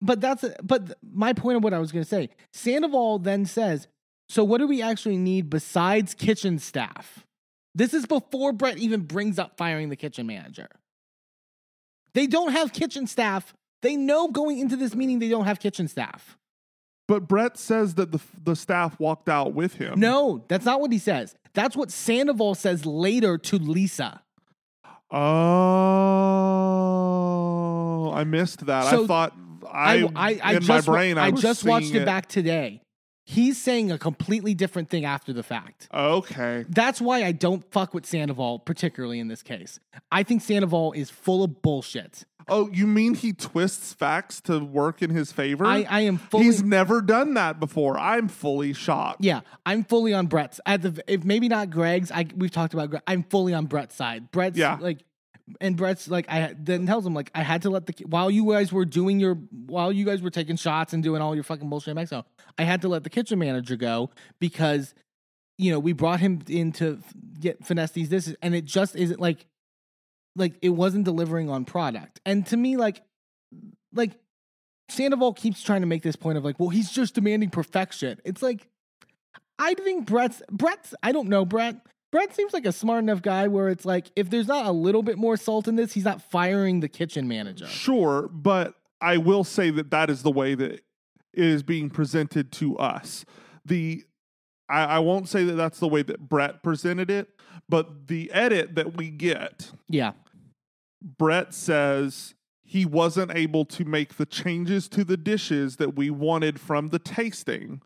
but 0.01 0.21
that's 0.21 0.45
but 0.63 0.97
my 1.03 1.33
point 1.33 1.57
of 1.57 1.65
what 1.65 1.73
I 1.75 1.79
was 1.79 1.91
going 1.91 2.05
to 2.05 2.09
say. 2.09 2.29
Sandoval 2.53 3.19
then 3.19 3.47
says, 3.47 3.89
"So 4.29 4.43
what 4.45 4.59
do 4.59 4.67
we 4.67 4.83
actually 4.83 5.19
need 5.19 5.51
besides 5.51 6.15
kitchen 6.15 6.59
staff?" 6.59 7.25
This 7.75 7.93
is 7.93 8.07
before 8.07 8.53
Brett 8.53 8.79
even 8.79 9.03
brings 9.03 9.39
up 9.39 9.57
firing 9.57 9.89
the 9.89 9.97
kitchen 9.97 10.27
manager. 10.27 10.69
They 12.15 12.27
don't 12.29 12.53
have 12.53 12.73
kitchen 12.73 13.07
staff. 13.09 13.53
They 13.83 13.97
know 13.97 14.29
going 14.29 14.61
into 14.61 14.77
this 14.77 14.95
meeting 14.95 15.19
they 15.19 15.29
don't 15.29 15.45
have 15.45 15.59
kitchen 15.61 15.89
staff. 15.89 16.39
but 17.07 17.29
brett 17.29 17.59
says 17.59 17.97
that 17.97 18.13
the 18.13 18.21
the 18.43 18.57
staff 18.57 18.99
walked 18.99 19.29
out 19.29 19.53
with 19.53 19.75
him 19.75 20.01
No, 20.01 20.43
that's 20.49 20.65
not 20.65 20.81
what 20.81 20.91
he 20.93 20.99
says. 20.99 21.35
That's 21.53 21.77
what 21.77 21.91
Sandoval 21.91 22.55
says 22.55 22.87
later 22.87 23.37
to 23.39 23.59
Lisa. 23.59 24.23
oh 25.11 25.25
i 28.15 28.25
missed 28.25 28.65
that 28.67 28.85
So, 28.91 29.05
i 29.05 29.07
thought 29.07 29.33
i, 29.71 30.09
I, 30.17 30.41
I, 30.43 30.53
in 30.55 30.63
just, 30.63 30.69
my 30.69 30.81
brain 30.95 31.19
i, 31.19 31.27
I 31.27 31.31
just 31.31 31.63
watched 31.65 31.89
seeing 31.89 32.03
it 32.03 32.07
back 32.07 32.27
today. 32.27 32.81
He's 33.27 33.61
saying 33.61 33.91
a 33.91 33.97
completely 33.99 34.53
different 34.55 34.91
thing 34.91 35.05
after 35.05 35.33
the 35.33 35.43
fact. 35.43 35.89
okay 35.93 36.65
That's 36.69 37.01
why 37.01 37.25
I 37.25 37.33
don't 37.33 37.65
fuck 37.73 37.95
with 37.95 38.05
Sandoval, 38.07 38.59
particularly 38.61 39.19
in 39.19 39.29
this 39.29 39.43
case. 39.43 39.81
I 40.13 40.23
think 40.23 40.43
Sandoval 40.43 40.93
is 40.93 41.09
full 41.11 41.43
of 41.43 41.63
bullshit. 41.63 42.25
oh 42.49 42.69
you 42.71 42.87
mean 42.87 43.15
he 43.15 43.33
twists 43.33 43.95
facts 43.95 44.41
to 44.43 44.59
work 44.63 45.01
in 45.01 45.09
his 45.09 45.33
favor 45.33 45.65
I, 45.65 45.87
I 45.89 46.01
am 46.01 46.19
fully. 46.19 46.45
he's 46.45 46.63
never 46.63 47.01
done 47.01 47.33
that 47.35 47.59
before 47.59 47.97
i'm 47.99 48.29
fully 48.29 48.75
shocked 48.75 49.25
yeah, 49.25 49.41
I'm 49.65 49.83
fully 49.85 50.13
on 50.13 50.27
Brett's. 50.27 50.61
At 50.67 50.83
the 50.83 51.03
if 51.07 51.25
maybe 51.25 51.49
not 51.49 51.71
Greg's, 51.71 52.11
I 52.13 52.27
we've 52.37 52.51
talked 52.51 52.75
about. 52.75 52.91
Greg, 52.91 53.03
I'm 53.07 53.23
fully 53.23 53.55
on 53.55 53.65
Brett's 53.65 53.95
side. 53.95 54.31
Brett's 54.31 54.59
Yeah. 54.59 54.77
like, 54.79 54.99
and 55.61 55.77
Brett's 55.77 56.09
like, 56.09 56.27
I 56.29 56.55
then 56.59 56.87
tells 56.87 57.05
him 57.05 57.15
like 57.15 57.31
I 57.35 57.43
had 57.43 57.63
to 57.63 57.71
let 57.71 57.87
the 57.87 57.95
while 58.07 58.31
you 58.31 58.51
guys 58.51 58.73
were 58.73 58.85
doing 58.85 59.21
your 59.21 59.35
while 59.51 59.93
you 59.93 60.05
guys 60.05 60.23
were 60.23 60.31
taking 60.31 60.57
shots 60.57 60.93
and 60.93 61.03
doing 61.03 61.21
all 61.21 61.35
your 61.35 61.45
fucking 61.45 61.69
bullshit 61.69 61.93
in 61.93 61.97
Mexico, 61.97 62.25
I 62.59 62.63
had 62.63 62.83
to 62.83 62.89
let 62.89 63.05
the 63.05 63.11
kitchen 63.11 63.39
manager 63.39 63.77
go 63.77 64.11
because 64.39 64.95
you 65.59 65.71
know 65.71 65.79
we 65.79 65.93
brought 65.93 66.21
him 66.21 66.41
in 66.49 66.73
to 66.73 66.99
get 67.39 67.65
finesse 67.65 67.91
these 67.91 68.09
this 68.09 68.35
and 68.41 68.55
it 68.55 68.65
just 68.65 68.97
isn't 68.97 69.21
like 69.21 69.47
like 70.37 70.55
it 70.63 70.71
wasn't 70.71 71.05
delivering 71.05 71.51
on 71.51 71.65
product. 71.65 72.21
And 72.25 72.47
to 72.47 72.57
me, 72.57 72.77
like 72.77 73.03
like 73.93 74.13
Sandoval 74.89 75.35
keeps 75.35 75.63
trying 75.63 75.81
to 75.81 75.87
make 75.87 76.03
this 76.03 76.17
point 76.17 76.39
of 76.39 76.45
like, 76.45 76.59
well, 76.59 76.69
he's 76.69 76.91
just 76.91 77.15
demanding 77.15 77.51
perfection. 77.51 78.21
It's 78.25 78.43
like 78.43 78.67
I 79.59 79.75
think 79.75 80.07
Brett's 80.07 80.43
Brett's 80.51 80.95
I 81.03 81.13
don't 81.13 81.29
know 81.29 81.45
Brett, 81.45 81.77
Brett 82.15 82.33
seems 82.33 82.53
like 82.53 82.65
a 82.65 82.71
smart 82.71 83.03
enough 83.03 83.23
guy 83.23 83.49
where 83.49 83.69
it's 83.69 83.85
like 83.85 84.13
if 84.15 84.31
there's 84.31 84.47
not 84.47 84.67
a 84.67 84.71
little 84.71 85.03
bit 85.03 85.19
more 85.19 85.37
salt 85.37 85.67
in 85.67 85.75
this, 85.75 85.95
he's 85.95 86.05
not 86.05 86.23
firing 86.23 86.79
the 86.79 86.87
kitchen 86.89 87.27
manager. 87.27 87.67
Sure, 87.67 88.29
but 88.29 88.75
I 89.01 89.17
will 89.17 89.43
say 89.43 89.71
that 89.71 89.91
that 89.91 90.11
is 90.11 90.23
the 90.23 90.31
way 90.31 90.55
that 90.55 90.71
it 90.71 90.85
is 91.33 91.65
being 91.65 91.91
presented 91.91 92.53
to 92.53 92.79
us. 92.79 93.25
The 93.65 94.05
I, 94.69 94.85
I 94.85 94.99
won't 95.01 95.29
say 95.29 95.43
that 95.43 95.55
that's 95.55 95.81
the 95.81 95.89
way 95.89 96.03
that 96.03 96.29
Brett 96.29 96.63
presented 96.63 97.11
it, 97.11 97.31
but 97.69 98.07
the 98.07 98.31
edit 98.31 98.77
that 98.77 98.97
we 98.97 99.11
get, 99.11 99.73
Yeah. 99.89 100.13
Brett 101.19 101.53
says 101.53 102.35
he 102.63 102.87
wasn't 102.87 103.35
able 103.35 103.65
to 103.65 103.85
make 103.85 104.19
the 104.19 104.27
changes 104.27 104.89
to 104.91 105.03
the 105.03 105.17
dishes 105.17 105.79
that 105.79 105.97
we 105.97 106.11
wanted 106.11 106.61
from 106.61 106.91
the 106.91 107.01
tasting 107.01 107.83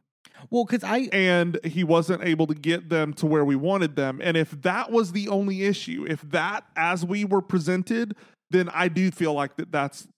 Well, 0.50 0.64
because 0.64 0.84
I 0.84 1.08
and 1.12 1.58
he 1.64 1.84
wasn't 1.84 2.22
able 2.24 2.46
to 2.46 2.54
get 2.54 2.88
them 2.88 3.12
to 3.14 3.26
where 3.26 3.44
we 3.44 3.56
wanted 3.56 3.96
them. 3.96 4.20
And 4.22 4.36
if 4.36 4.50
that 4.62 4.90
was 4.90 5.12
the 5.12 5.28
only 5.28 5.64
issue, 5.64 6.06
if 6.08 6.22
that 6.22 6.64
as 6.76 7.04
we 7.04 7.24
were 7.24 7.42
presented, 7.42 8.14
then 8.50 8.68
I 8.70 8.88
do 8.88 9.10
feel 9.10 9.34
like 9.34 9.56
that 9.56 9.70
that's 9.72 10.08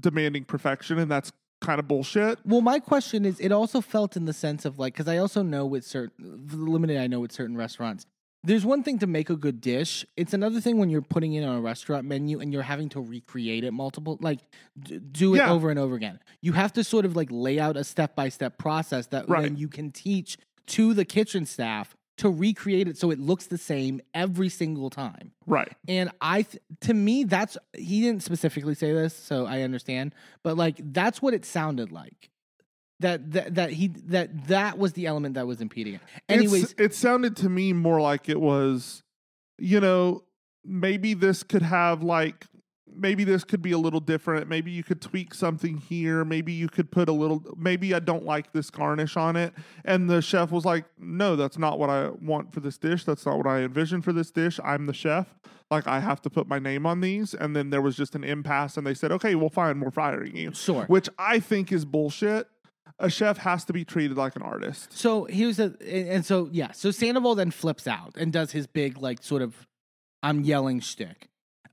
demanding 0.00 0.44
perfection 0.44 0.98
and 0.98 1.10
that's 1.10 1.32
kind 1.60 1.78
of 1.78 1.86
bullshit. 1.86 2.38
Well, 2.44 2.60
my 2.60 2.78
question 2.78 3.24
is, 3.24 3.38
it 3.40 3.52
also 3.52 3.80
felt 3.80 4.16
in 4.16 4.24
the 4.24 4.32
sense 4.32 4.64
of 4.64 4.78
like, 4.78 4.94
because 4.94 5.08
I 5.08 5.18
also 5.18 5.42
know 5.42 5.66
with 5.66 5.84
certain 5.84 6.46
the 6.46 6.56
limited 6.56 6.98
I 6.98 7.06
know 7.06 7.20
with 7.20 7.32
certain 7.32 7.56
restaurants, 7.56 8.06
there's 8.42 8.64
one 8.64 8.82
thing 8.82 8.98
to 9.00 9.06
make 9.06 9.28
a 9.30 9.36
good 9.36 9.60
dish. 9.60 10.04
It's 10.16 10.32
another 10.32 10.60
thing 10.60 10.78
when 10.78 10.88
you're 10.90 11.02
putting 11.02 11.34
it 11.34 11.44
on 11.44 11.56
a 11.56 11.60
restaurant 11.60 12.06
menu 12.06 12.40
and 12.40 12.52
you're 12.52 12.62
having 12.62 12.88
to 12.90 13.00
recreate 13.00 13.64
it 13.64 13.72
multiple, 13.72 14.18
like 14.20 14.40
d- 14.78 14.98
do 14.98 15.34
it 15.34 15.38
Yeah. 15.38 15.50
over 15.52 15.70
and 15.70 15.78
over 15.78 15.94
again. 15.94 16.18
You 16.40 16.52
have 16.52 16.72
to 16.74 16.84
sort 16.84 17.04
of 17.04 17.16
like 17.16 17.28
lay 17.30 17.58
out 17.58 17.76
a 17.76 17.84
step 17.84 18.16
by 18.16 18.28
step 18.30 18.56
process 18.58 19.06
that 19.08 19.28
Right. 19.28 19.42
then 19.42 19.56
you 19.56 19.68
can 19.68 19.90
teach 19.92 20.38
to 20.68 20.94
the 20.94 21.04
kitchen 21.04 21.44
staff 21.44 21.96
to 22.18 22.28
recreate 22.30 22.86
it 22.86 22.98
so 22.98 23.10
it 23.10 23.18
looks 23.18 23.46
the 23.46 23.56
same 23.58 24.00
every 24.14 24.48
single 24.50 24.90
time. 24.90 25.32
Right. 25.46 25.72
And 25.88 26.10
I, 26.20 26.42
th- 26.42 26.62
to 26.82 26.94
me, 26.94 27.24
that's 27.24 27.56
he 27.76 28.02
didn't 28.02 28.22
specifically 28.22 28.74
say 28.74 28.92
this, 28.92 29.14
so 29.16 29.46
I 29.46 29.62
understand. 29.62 30.14
But 30.42 30.56
like, 30.56 30.76
that's 30.92 31.22
what 31.22 31.32
it 31.34 31.44
sounded 31.44 31.90
like. 31.92 32.30
That 33.00 33.32
that 33.32 33.54
that 33.54 33.70
he 33.70 33.88
that 34.06 34.46
that 34.48 34.78
was 34.78 34.92
the 34.92 35.06
element 35.06 35.34
that 35.34 35.46
was 35.46 35.60
impeding 35.60 35.94
it. 35.94 36.00
Anyways, 36.28 36.72
It's- 36.72 36.74
it 36.78 36.94
sounded 36.94 37.34
to 37.36 37.48
me 37.48 37.72
more 37.72 38.00
like 38.00 38.28
it 38.28 38.40
was, 38.40 39.02
you 39.58 39.80
know, 39.80 40.24
maybe 40.64 41.14
this 41.14 41.42
could 41.42 41.62
have 41.62 42.02
like, 42.02 42.46
maybe 42.94 43.24
this 43.24 43.42
could 43.44 43.62
be 43.62 43.72
a 43.72 43.78
little 43.78 44.00
different. 44.00 44.48
Maybe 44.48 44.70
you 44.70 44.82
could 44.82 45.00
tweak 45.00 45.32
something 45.32 45.78
here. 45.78 46.24
Maybe 46.26 46.52
you 46.52 46.68
could 46.68 46.90
put 46.90 47.08
a 47.08 47.12
little, 47.12 47.42
maybe 47.56 47.94
I 47.94 48.00
don't 48.00 48.24
like 48.26 48.52
this 48.52 48.68
garnish 48.68 49.16
on 49.16 49.36
it. 49.36 49.54
And 49.84 50.10
the 50.10 50.20
chef 50.20 50.50
was 50.50 50.66
like, 50.66 50.84
no, 50.98 51.36
that's 51.36 51.56
not 51.56 51.78
what 51.78 51.88
I 51.88 52.10
want 52.10 52.52
for 52.52 52.60
this 52.60 52.76
dish. 52.76 53.04
That's 53.04 53.24
not 53.24 53.38
what 53.38 53.46
I 53.46 53.60
envisioned 53.60 54.04
for 54.04 54.12
this 54.12 54.30
dish. 54.30 54.60
I'm 54.62 54.84
the 54.84 54.92
chef. 54.92 55.38
Like, 55.70 55.86
I 55.86 56.00
have 56.00 56.20
to 56.22 56.30
put 56.30 56.48
my 56.48 56.58
name 56.58 56.84
on 56.84 57.00
these. 57.00 57.32
And 57.32 57.54
then 57.56 57.70
there 57.70 57.80
was 57.80 57.96
just 57.96 58.14
an 58.16 58.24
impasse, 58.24 58.76
and 58.76 58.84
they 58.86 58.92
said, 58.94 59.12
okay, 59.12 59.36
well, 59.36 59.48
fine, 59.48 59.78
we're 59.80 59.90
firing 59.92 60.36
you. 60.36 60.52
sure. 60.52 60.84
Which 60.86 61.08
I 61.18 61.38
think 61.38 61.70
is 61.72 61.84
bullshit. 61.86 62.48
A 63.00 63.10
chef 63.10 63.38
has 63.38 63.64
to 63.64 63.72
be 63.72 63.84
treated 63.84 64.16
like 64.16 64.36
an 64.36 64.42
artist. 64.42 64.92
So 64.96 65.24
here's 65.24 65.58
a 65.58 65.74
and, 65.80 66.08
and 66.08 66.26
so 66.26 66.48
yeah. 66.52 66.72
So 66.72 66.90
Sandoval 66.90 67.34
then 67.34 67.50
flips 67.50 67.86
out 67.86 68.14
and 68.16 68.32
does 68.32 68.52
his 68.52 68.66
big 68.66 68.98
like 68.98 69.22
sort 69.22 69.42
of 69.42 69.66
I'm 70.22 70.42
yelling 70.44 70.80
shtick. 70.80 71.26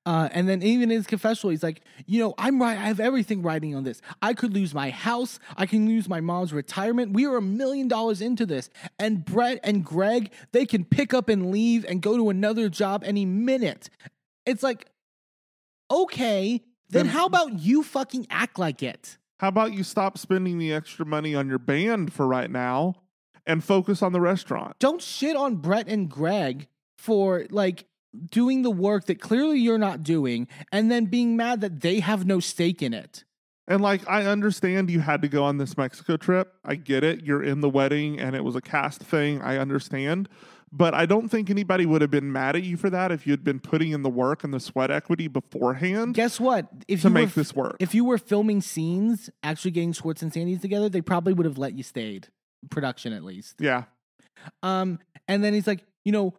Uh, 0.05 0.29
and 0.31 0.47
then 0.47 0.63
even 0.63 0.89
in 0.89 0.95
his 0.95 1.05
confessional, 1.05 1.51
he's 1.51 1.63
like, 1.63 1.81
you 2.05 2.17
know, 2.21 2.33
I'm 2.37 2.61
right. 2.61 2.77
I 2.77 2.83
have 2.83 3.01
everything 3.01 3.41
riding 3.41 3.75
on 3.75 3.83
this. 3.83 4.01
I 4.21 4.33
could 4.33 4.53
lose 4.53 4.73
my 4.73 4.89
house. 4.89 5.37
I 5.57 5.65
can 5.65 5.85
lose 5.85 6.07
my 6.07 6.21
mom's 6.21 6.53
retirement. 6.53 7.11
We 7.11 7.25
are 7.25 7.35
a 7.35 7.41
million 7.41 7.89
dollars 7.89 8.21
into 8.21 8.45
this. 8.45 8.69
And 8.97 9.25
Brett 9.25 9.59
and 9.65 9.83
Greg, 9.83 10.31
they 10.53 10.65
can 10.65 10.85
pick 10.85 11.13
up 11.13 11.27
and 11.27 11.51
leave 11.51 11.83
and 11.83 12.01
go 12.01 12.15
to 12.15 12.29
another 12.29 12.69
job 12.69 13.03
any 13.05 13.25
minute. 13.25 13.89
It's 14.45 14.63
like, 14.63 14.87
okay, 15.91 16.63
then 16.89 17.07
Then- 17.07 17.13
how 17.13 17.25
about 17.25 17.59
you 17.59 17.83
fucking 17.83 18.27
act 18.29 18.57
like 18.57 18.81
it? 18.81 19.17
How 19.39 19.49
about 19.49 19.73
you 19.73 19.83
stop 19.83 20.17
spending 20.17 20.57
the 20.57 20.73
extra 20.73 21.05
money 21.05 21.35
on 21.35 21.47
your 21.47 21.59
band 21.59 22.11
for 22.13 22.27
right 22.27 22.49
now 22.49 22.95
and 23.45 23.63
focus 23.63 24.01
on 24.01 24.11
the 24.13 24.21
restaurant? 24.21 24.77
don't 24.79 25.01
shit 25.01 25.35
on 25.35 25.55
Brett 25.55 25.87
and 25.87 26.09
Greg 26.09 26.67
for 26.97 27.45
like 27.49 27.85
doing 28.31 28.63
the 28.63 28.71
work 28.71 29.05
that 29.05 29.21
clearly 29.21 29.59
you're 29.59 29.77
not 29.77 30.01
doing 30.03 30.47
and 30.71 30.89
then 30.89 31.05
being 31.05 31.37
mad 31.37 31.61
that 31.61 31.81
they 31.81 31.99
have 31.99 32.25
no 32.25 32.39
stake 32.39 32.81
in 32.81 32.93
it. 32.93 33.23
And 33.67 33.81
like, 33.81 34.07
I 34.07 34.25
understand 34.25 34.89
you 34.89 35.01
had 35.01 35.21
to 35.21 35.27
go 35.27 35.43
on 35.43 35.57
this 35.57 35.77
Mexico 35.77 36.15
trip. 36.15 36.53
I 36.63 36.75
get 36.75 37.03
it. 37.03 37.23
You're 37.23 37.43
in 37.43 37.59
the 37.61 37.69
wedding 37.69 38.19
and 38.19 38.35
it 38.35 38.43
was 38.43 38.55
a 38.55 38.61
cast 38.61 39.01
thing. 39.01 39.41
I 39.41 39.57
understand. 39.57 40.29
But 40.71 40.93
I 40.93 41.05
don't 41.05 41.29
think 41.29 41.49
anybody 41.49 41.85
would 41.85 42.01
have 42.01 42.11
been 42.11 42.31
mad 42.31 42.55
at 42.57 42.63
you 42.63 42.75
for 42.75 42.89
that 42.89 43.11
if 43.11 43.25
you'd 43.25 43.43
been 43.43 43.59
putting 43.59 43.91
in 43.91 44.03
the 44.03 44.09
work 44.09 44.43
and 44.43 44.53
the 44.53 44.59
sweat 44.59 44.91
equity 44.91 45.27
beforehand 45.29 46.13
Guess 46.13 46.39
what? 46.41 46.67
If 46.89 47.03
to 47.03 47.07
you 47.07 47.13
make 47.13 47.27
were, 47.29 47.31
this 47.41 47.55
work. 47.55 47.77
if 47.79 47.95
you 47.95 48.03
were 48.03 48.17
filming 48.17 48.59
scenes, 48.61 49.29
actually 49.43 49.71
getting 49.71 49.93
Schwartz 49.93 50.21
and 50.21 50.33
Sandy's 50.33 50.59
together, 50.61 50.89
they 50.89 51.01
probably 51.01 51.31
would 51.33 51.45
have 51.45 51.57
let 51.57 51.73
you 51.73 51.83
stayed. 51.83 52.27
Production 52.69 53.13
at 53.13 53.23
least. 53.23 53.55
yeah. 53.59 53.83
Um, 54.61 54.99
and 55.27 55.43
then 55.43 55.53
he's 55.53 55.67
like, 55.67 55.83
you 56.03 56.11
know, 56.11 56.25
you- 56.25 56.33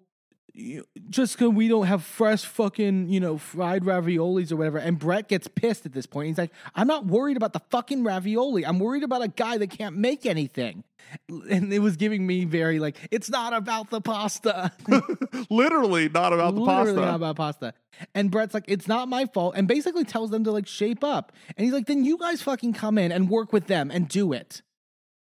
just 1.08 1.34
because 1.38 1.52
we 1.54 1.68
don't 1.68 1.86
have 1.86 2.02
fresh 2.02 2.44
fucking, 2.44 3.08
you 3.08 3.20
know, 3.20 3.38
fried 3.38 3.84
raviolis 3.84 4.50
or 4.50 4.56
whatever. 4.56 4.78
And 4.78 4.98
Brett 4.98 5.28
gets 5.28 5.46
pissed 5.46 5.86
at 5.86 5.92
this 5.92 6.06
point. 6.06 6.28
He's 6.28 6.38
like, 6.38 6.52
I'm 6.74 6.86
not 6.86 7.06
worried 7.06 7.36
about 7.36 7.52
the 7.52 7.60
fucking 7.70 8.02
ravioli. 8.02 8.66
I'm 8.66 8.78
worried 8.78 9.02
about 9.04 9.22
a 9.22 9.28
guy 9.28 9.58
that 9.58 9.70
can't 9.70 9.96
make 9.96 10.26
anything. 10.26 10.84
And 11.28 11.72
it 11.72 11.78
was 11.78 11.96
giving 11.96 12.26
me 12.26 12.44
very 12.44 12.80
like, 12.80 12.96
it's 13.10 13.30
not 13.30 13.52
about 13.52 13.90
the 13.90 14.00
pasta. 14.00 14.72
Literally 15.50 16.08
not 16.08 16.32
about 16.32 16.54
the 16.54 16.60
Literally 16.60 16.94
pasta. 16.94 17.00
not 17.06 17.14
about 17.14 17.36
pasta. 17.36 17.74
And 18.14 18.30
Brett's 18.30 18.52
like, 18.54 18.64
it's 18.66 18.88
not 18.88 19.08
my 19.08 19.26
fault. 19.26 19.54
And 19.56 19.68
basically 19.68 20.04
tells 20.04 20.30
them 20.30 20.44
to 20.44 20.50
like 20.50 20.66
shape 20.66 21.04
up. 21.04 21.32
And 21.56 21.64
he's 21.64 21.72
like, 21.72 21.86
then 21.86 22.04
you 22.04 22.18
guys 22.18 22.42
fucking 22.42 22.72
come 22.72 22.98
in 22.98 23.12
and 23.12 23.30
work 23.30 23.52
with 23.52 23.68
them 23.68 23.90
and 23.90 24.08
do 24.08 24.32
it. 24.32 24.62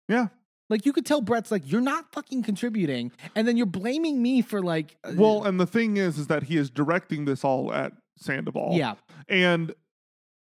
yeah. 0.09 0.29
Like 0.71 0.87
you 0.87 0.93
could 0.93 1.05
tell 1.05 1.21
Brett's 1.21 1.51
like, 1.51 1.71
you're 1.71 1.81
not 1.81 2.13
fucking 2.13 2.43
contributing, 2.43 3.13
and 3.35 3.47
then 3.47 3.57
you're 3.57 3.67
blaming 3.67 4.23
me 4.23 4.41
for 4.43 4.63
like, 4.63 4.97
uh, 5.05 5.13
Well, 5.15 5.45
and 5.45 5.61
the 5.61 5.67
thing 5.67 5.97
is, 5.99 6.19
is 6.19 6.27
that 6.29 6.45
he 6.45 6.57
is 6.57 6.71
directing 6.71 7.25
this 7.27 7.45
all 7.45 7.73
at 7.73 7.93
Sandoval. 8.17 8.71
yeah, 8.75 8.95
And 9.29 9.75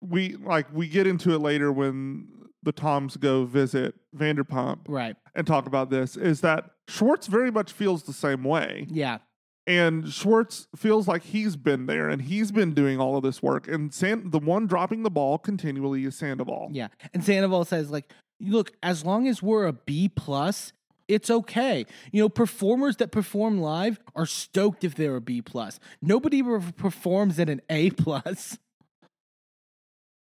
we 0.01 0.35
like 0.35 0.67
we 0.73 0.87
get 0.87 1.07
into 1.07 1.33
it 1.33 1.39
later 1.39 1.71
when 1.71 2.27
the 2.61 2.71
Toms 2.71 3.17
go 3.17 3.45
visit 3.45 3.95
Vanderpump 4.15 4.79
right, 4.87 5.15
and 5.35 5.47
talk 5.47 5.65
about 5.65 5.89
this. 5.89 6.15
Is 6.17 6.41
that 6.41 6.69
Schwartz 6.87 7.27
very 7.27 7.51
much 7.51 7.71
feels 7.71 8.03
the 8.03 8.13
same 8.13 8.43
way, 8.43 8.85
yeah, 8.89 9.19
and 9.65 10.11
Schwartz 10.11 10.67
feels 10.75 11.07
like 11.07 11.23
he's 11.23 11.55
been 11.55 11.85
there 11.85 12.09
and 12.09 12.21
he's 12.21 12.51
been 12.51 12.73
doing 12.73 12.99
all 12.99 13.15
of 13.15 13.23
this 13.23 13.41
work. 13.41 13.67
And 13.67 13.93
San, 13.93 14.29
the 14.29 14.39
one 14.39 14.67
dropping 14.67 15.03
the 15.03 15.09
ball 15.09 15.37
continually 15.37 16.03
is 16.05 16.15
Sandoval. 16.17 16.69
yeah. 16.71 16.89
And 17.13 17.23
Sandoval 17.23 17.63
says 17.65 17.89
like, 17.89 18.11
look, 18.43 18.71
as 18.83 19.05
long 19.05 19.27
as 19.27 19.41
we're 19.41 19.65
a 19.65 19.73
B 19.73 20.09
plus. 20.09 20.73
It's 21.09 21.29
okay. 21.29 21.85
You 22.13 22.23
know, 22.23 22.29
performers 22.29 22.95
that 22.97 23.11
perform 23.11 23.59
live 23.59 23.99
are 24.15 24.25
stoked 24.25 24.85
if 24.85 24.95
they're 24.95 25.17
a 25.17 25.21
B 25.21 25.41
plus. 25.41 25.77
Nobody 26.01 26.41
performs 26.77 27.37
at 27.41 27.49
an 27.49 27.59
A 27.69 27.89
plus. 27.91 28.57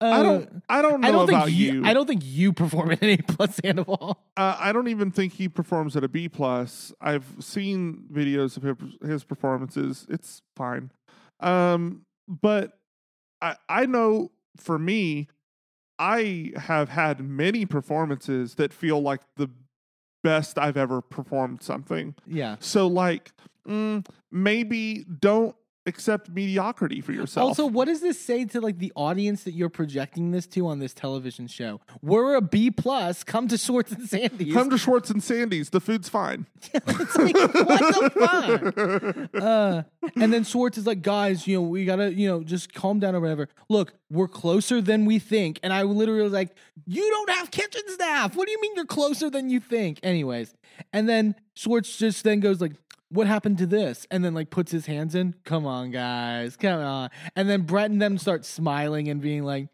I 0.02 0.20
Uh, 0.20 0.24
don't. 0.24 0.64
I 0.68 0.82
don't 0.82 1.00
know 1.02 1.08
I 1.08 1.12
don't 1.12 1.30
about 1.30 1.46
think 1.46 1.58
you. 1.58 1.86
I 1.86 1.94
don't 1.94 2.06
think 2.06 2.24
you 2.26 2.52
perform 2.52 2.92
at 2.92 3.02
an 3.02 3.10
A 3.10 3.18
plus, 3.18 3.56
Sandoval. 3.56 4.20
Uh, 4.36 4.58
I 4.60 4.74
don't 4.74 4.90
even 4.90 5.12
think 5.12 5.32
he 5.34 5.48
performs 5.48 5.96
at 5.96 6.04
a 6.04 6.10
B 6.10 6.28
plus. 6.28 6.94
I've 7.00 7.26
seen 7.40 8.04
videos 8.12 8.58
of 8.58 8.64
his, 8.64 9.10
his 9.10 9.24
performances. 9.24 10.06
It's 10.10 10.42
fine, 10.58 10.92
um, 11.40 12.02
but 12.28 12.78
I 13.42 13.56
I 13.70 13.86
know 13.86 14.32
for 14.58 14.78
me, 14.78 15.30
I 15.98 16.52
have 16.56 16.90
had 16.90 17.22
many 17.22 17.66
performances 17.66 18.56
that 18.56 18.74
feel 18.74 19.02
like 19.02 19.22
the 19.38 19.50
best 20.24 20.58
I've 20.58 20.78
ever 20.78 21.02
performed 21.02 21.62
something. 21.62 22.16
Yeah. 22.26 22.58
So 22.60 22.88
like, 22.88 23.32
mm, 23.68 24.06
maybe 24.32 25.06
don't 25.20 25.56
accept 25.86 26.30
mediocrity 26.30 27.02
for 27.02 27.12
yourself. 27.12 27.48
Also, 27.48 27.66
what 27.66 27.86
does 27.86 28.02
this 28.02 28.20
say 28.20 28.46
to 28.46 28.62
like 28.62 28.80
the 28.80 28.92
audience 28.96 29.44
that 29.44 29.54
you're 29.54 29.70
projecting 29.70 30.32
this 30.32 30.48
to 30.48 30.68
on 30.68 30.80
this 30.80 30.94
television 30.94 31.48
show? 31.48 31.80
We're 32.02 32.36
a 32.36 32.42
B 32.42 32.72
plus. 32.72 33.24
Come 33.24 33.48
to 33.50 33.58
Schwartz 33.58 33.92
and 33.92 34.08
Sandy's. 34.08 34.54
come 34.54 34.70
to 34.70 34.78
Schwartz 34.78 35.10
and 35.10 35.24
Sandy's. 35.24 35.70
The 35.70 35.82
food's 35.82 36.10
fine. 36.10 36.48
it's 36.74 37.16
like, 37.16 37.36
what 37.36 37.54
the 37.80 39.30
fuck? 39.32 39.42
Uh, 39.42 39.84
and 40.16 40.34
then 40.34 40.44
Schwartz 40.44 40.78
is 40.78 40.88
like, 40.88 41.02
guys, 41.02 41.48
you 41.48 41.58
know, 41.58 41.64
we 41.64 41.86
gotta, 41.86 42.14
you 42.14 42.28
know, 42.28 42.44
just 42.44 42.74
calm 42.74 43.00
down 43.00 43.16
or 43.16 43.22
whatever. 43.22 43.50
Look, 43.70 43.94
we're 44.10 44.28
closer 44.28 44.82
than 44.82 45.06
we 45.06 45.20
think. 45.20 45.60
And 45.64 45.74
I 45.74 45.84
literally 45.84 46.24
was 46.24 46.34
like, 46.34 46.56
you 46.86 47.10
don't 47.10 47.30
have 47.32 47.52
kitchen 47.52 47.82
staff. 47.88 48.36
What 48.36 48.48
do 48.48 48.52
you 48.52 48.62
mean 48.62 48.74
you're 48.76 48.86
closer 48.86 49.30
than 49.30 49.50
you 49.50 49.60
think? 49.60 50.00
Anyways, 50.04 50.54
and 50.94 51.08
then 51.08 51.36
Schwartz 51.54 51.98
just 51.98 52.24
then 52.24 52.40
goes 52.40 52.62
like, 52.62 52.74
what 53.10 53.28
happened 53.28 53.58
to 53.60 53.66
this? 53.66 54.08
And 54.12 54.24
then 54.24 54.34
like 54.34 54.50
puts 54.50 54.72
his 54.72 54.86
hands 54.86 55.16
in. 55.16 55.36
Come 55.46 55.66
on, 55.66 55.92
guys, 55.92 56.56
come 56.58 56.80
on. 56.80 57.10
And 57.36 57.50
then 57.50 57.62
Brett 57.62 57.90
and 57.92 58.02
them 58.02 58.18
start 58.18 58.46
smiling 58.46 59.08
and 59.10 59.22
being 59.22 59.44
like, 59.44 59.68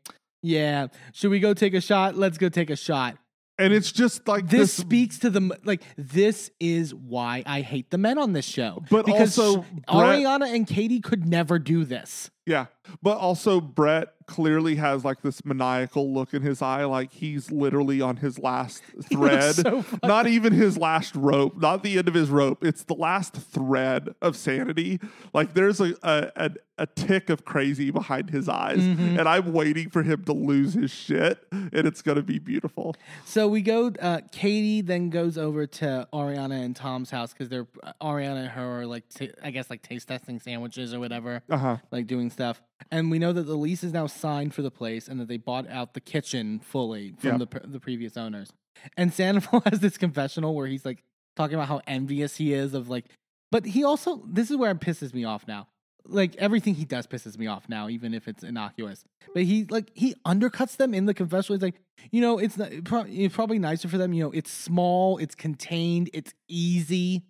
yeah, 0.43 0.87
should 1.13 1.31
we 1.31 1.39
go 1.39 1.53
take 1.53 1.73
a 1.73 1.81
shot? 1.81 2.15
Let's 2.15 2.37
go 2.37 2.49
take 2.49 2.69
a 2.69 2.75
shot. 2.75 3.17
and 3.59 3.73
it's 3.73 3.91
just 3.91 4.27
like 4.27 4.47
this 4.49 4.59
this. 4.59 4.73
speaks 4.73 5.19
to 5.19 5.29
the 5.29 5.55
like 5.63 5.83
this 5.97 6.49
is 6.59 6.95
why 6.95 7.43
I 7.45 7.61
hate 7.61 7.91
the 7.91 7.97
men 7.99 8.17
on 8.17 8.33
this 8.33 8.45
show. 8.45 8.83
But 8.89 9.05
because 9.05 9.37
also, 9.37 9.61
Brett- 9.61 9.85
Ariana 9.87 10.53
and 10.53 10.65
Katie 10.65 10.99
could 10.99 11.27
never 11.27 11.59
do 11.59 11.85
this. 11.85 12.31
yeah, 12.47 12.65
but 13.03 13.17
also 13.17 13.61
Brett 13.61 14.07
clearly 14.31 14.75
has 14.75 15.03
like 15.03 15.21
this 15.21 15.43
maniacal 15.43 16.13
look 16.13 16.33
in 16.33 16.41
his 16.41 16.61
eye, 16.61 16.85
like 16.85 17.11
he's 17.11 17.51
literally 17.51 17.99
on 18.01 18.15
his 18.17 18.39
last 18.39 18.81
thread. 19.11 19.55
so 19.55 19.83
not 20.03 20.25
even 20.27 20.53
his 20.53 20.77
last 20.77 21.15
rope, 21.15 21.57
not 21.59 21.83
the 21.83 21.97
end 21.97 22.07
of 22.07 22.13
his 22.13 22.29
rope. 22.29 22.63
It's 22.63 22.83
the 22.83 22.95
last 22.95 23.33
thread 23.35 24.15
of 24.21 24.35
sanity. 24.37 24.99
Like 25.33 25.53
there's 25.53 25.81
a 25.81 25.93
a, 26.03 26.31
a, 26.35 26.51
a 26.77 26.87
tick 26.87 27.29
of 27.29 27.43
crazy 27.45 27.91
behind 27.91 28.29
his 28.29 28.47
eyes, 28.47 28.79
Mm-hmm. 28.79 29.19
and 29.19 29.27
I'm 29.27 29.51
waiting 29.53 29.89
for 29.89 30.01
him 30.03 30.23
to 30.25 30.33
lose 30.33 30.73
his 30.73 30.89
shit, 30.91 31.37
and 31.51 31.73
it's 31.73 32.01
gonna 32.01 32.21
be 32.23 32.39
beautiful. 32.39 32.95
So 33.25 33.47
we 33.47 33.61
go. 33.61 33.91
Uh, 33.99 34.21
Katie 34.31 34.81
then 34.81 35.09
goes 35.09 35.37
over 35.37 35.67
to 35.67 36.07
Ariana 36.13 36.63
and 36.63 36.75
Tom's 36.75 37.09
house 37.11 37.33
because 37.33 37.49
they're 37.49 37.67
uh, 37.83 37.91
Ariana 38.01 38.37
and 38.43 38.47
her 38.49 38.81
are 38.81 38.85
like 38.85 39.07
t- 39.09 39.31
I 39.43 39.51
guess 39.51 39.69
like 39.69 39.81
taste 39.81 40.07
testing 40.07 40.39
sandwiches 40.39 40.93
or 40.93 40.99
whatever, 40.99 41.43
Uh 41.49 41.57
huh. 41.57 41.77
like 41.91 42.07
doing 42.07 42.29
stuff. 42.29 42.61
And 42.89 43.11
we 43.11 43.19
know 43.19 43.31
that 43.33 43.43
the 43.43 43.55
lease 43.55 43.83
is 43.83 43.93
now 43.93 44.07
signed 44.07 44.53
for 44.53 44.61
the 44.61 44.71
place 44.71 45.07
and 45.07 45.19
that 45.19 45.27
they 45.27 45.37
bought 45.37 45.69
out 45.69 45.93
the 45.93 46.01
kitchen 46.01 46.59
fully 46.59 47.13
from 47.19 47.39
Yeah. 47.39 47.45
the 47.45 47.67
the 47.67 47.79
previous 47.79 48.17
owners. 48.17 48.51
And 48.97 49.13
Sandoval 49.13 49.61
has 49.65 49.79
this 49.79 49.97
confessional 49.97 50.55
where 50.55 50.67
he's 50.67 50.85
like 50.85 51.03
talking 51.35 51.55
about 51.55 51.67
how 51.67 51.81
envious 51.87 52.37
he 52.37 52.53
is 52.53 52.73
of 52.73 52.89
like, 52.89 53.05
but 53.51 53.65
he 53.65 53.83
also 53.83 54.23
this 54.27 54.49
is 54.49 54.57
where 54.57 54.71
it 54.71 54.79
pisses 54.79 55.13
me 55.13 55.23
off 55.25 55.47
now. 55.47 55.67
Like 56.07 56.35
everything 56.37 56.73
he 56.73 56.83
does 56.85 57.05
pisses 57.05 57.37
me 57.37 57.45
off 57.45 57.69
now, 57.69 57.87
even 57.87 58.15
if 58.15 58.27
it's 58.27 58.43
innocuous. 58.43 59.03
But 59.35 59.43
he 59.43 59.65
like 59.65 59.91
he 59.93 60.15
undercuts 60.25 60.77
them 60.77 60.93
in 60.95 61.05
the 61.05 61.13
confessional. 61.13 61.57
He's 61.59 61.63
like, 61.63 61.79
you 62.09 62.21
know, 62.21 62.39
it's 62.39 62.57
not, 62.57 62.69
it's 62.71 63.35
probably 63.35 63.59
nicer 63.59 63.87
for 63.87 63.99
them. 63.99 64.11
You 64.11 64.23
know, 64.23 64.31
it's 64.31 64.49
small, 64.51 65.19
it's 65.19 65.35
contained, 65.35 66.09
it's 66.13 66.33
easy. 66.47 67.25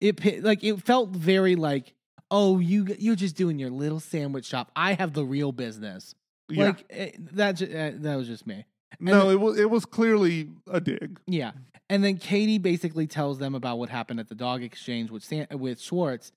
It 0.00 0.42
like 0.42 0.64
it 0.64 0.82
felt 0.82 1.10
very 1.10 1.54
like, 1.56 1.92
oh, 2.30 2.58
you 2.58 2.86
you're 2.98 3.16
just 3.16 3.36
doing 3.36 3.58
your 3.58 3.70
little 3.70 4.00
sandwich 4.00 4.46
shop. 4.46 4.70
I 4.76 4.94
have 4.94 5.12
the 5.12 5.24
real 5.24 5.52
business. 5.52 6.14
Yeah. 6.48 6.64
Like 6.66 6.84
eh, 6.90 7.10
that. 7.32 7.52
ju- 7.52 7.70
eh, 7.70 7.92
that 7.96 8.16
was 8.16 8.26
just 8.26 8.46
me. 8.46 8.64
no, 8.98 9.30
it 9.30 9.40
was 9.40 9.58
it 9.58 9.70
was 9.70 9.84
clearly 9.84 10.50
a 10.70 10.80
dig. 10.80 11.20
Yeah. 11.26 11.52
And 11.88 12.04
then 12.04 12.18
Katie 12.18 12.58
basically 12.58 13.06
tells 13.06 13.38
them 13.38 13.54
about 13.54 13.78
what 13.78 13.88
happened 13.88 14.20
at 14.20 14.28
the 14.28 14.34
dog 14.34 14.62
exchange 14.62 15.10
with 15.10 15.24
San- 15.24 15.46
with 15.52 15.80
Schwartz. 15.80 16.32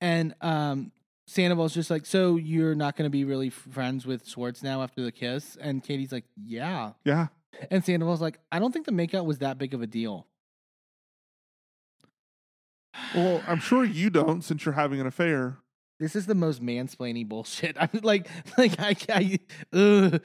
And 0.00 0.34
um 0.40 0.92
Sandoval's 1.26 1.72
just 1.72 1.90
like, 1.90 2.06
"So 2.06 2.36
you're 2.36 2.74
not 2.74 2.96
going 2.96 3.06
to 3.06 3.10
be 3.10 3.24
really 3.24 3.50
friends 3.50 4.04
with 4.04 4.26
Schwartz 4.26 4.62
now 4.64 4.82
after 4.82 5.02
the 5.02 5.12
kiss?" 5.12 5.56
And 5.60 5.82
Katie's 5.82 6.10
like, 6.10 6.24
"Yeah." 6.36 6.92
Yeah. 7.04 7.28
And 7.70 7.84
Sandoval's 7.84 8.20
like, 8.20 8.38
"I 8.50 8.58
don't 8.58 8.72
think 8.72 8.84
the 8.86 8.92
makeout 8.92 9.24
was 9.26 9.38
that 9.38 9.56
big 9.56 9.72
of 9.72 9.80
a 9.80 9.86
deal." 9.86 10.26
Well, 13.14 13.42
I'm 13.46 13.58
sure 13.58 13.84
you 13.84 14.10
don't 14.10 14.42
since 14.42 14.64
you're 14.64 14.74
having 14.74 15.00
an 15.00 15.06
affair. 15.06 15.58
This 15.98 16.16
is 16.16 16.26
the 16.26 16.34
most 16.34 16.62
mansplaining 16.62 17.28
bullshit. 17.28 17.76
I'm 17.80 18.00
like, 18.02 18.28
like 18.56 18.78
I, 18.78 18.96
I 19.08 19.38
ugh. 19.76 20.22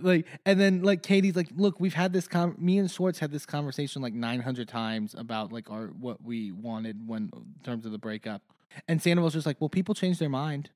like, 0.00 0.26
and 0.46 0.58
then 0.58 0.82
like 0.82 1.02
Katie's 1.02 1.36
like, 1.36 1.48
look, 1.56 1.80
we've 1.80 1.94
had 1.94 2.12
this 2.12 2.28
com. 2.28 2.54
Me 2.58 2.78
and 2.78 2.90
Schwartz 2.90 3.18
had 3.18 3.30
this 3.30 3.44
conversation 3.44 4.00
like 4.02 4.14
900 4.14 4.68
times 4.68 5.14
about 5.16 5.52
like 5.52 5.70
our 5.70 5.88
what 5.88 6.22
we 6.22 6.52
wanted 6.52 7.06
when 7.06 7.30
in 7.34 7.54
terms 7.64 7.84
of 7.84 7.92
the 7.92 7.98
breakup. 7.98 8.42
And 8.86 9.02
Sandoval's 9.02 9.34
just 9.34 9.46
like, 9.46 9.60
well, 9.60 9.68
people 9.68 9.94
change 9.94 10.18
their 10.18 10.28
mind. 10.28 10.70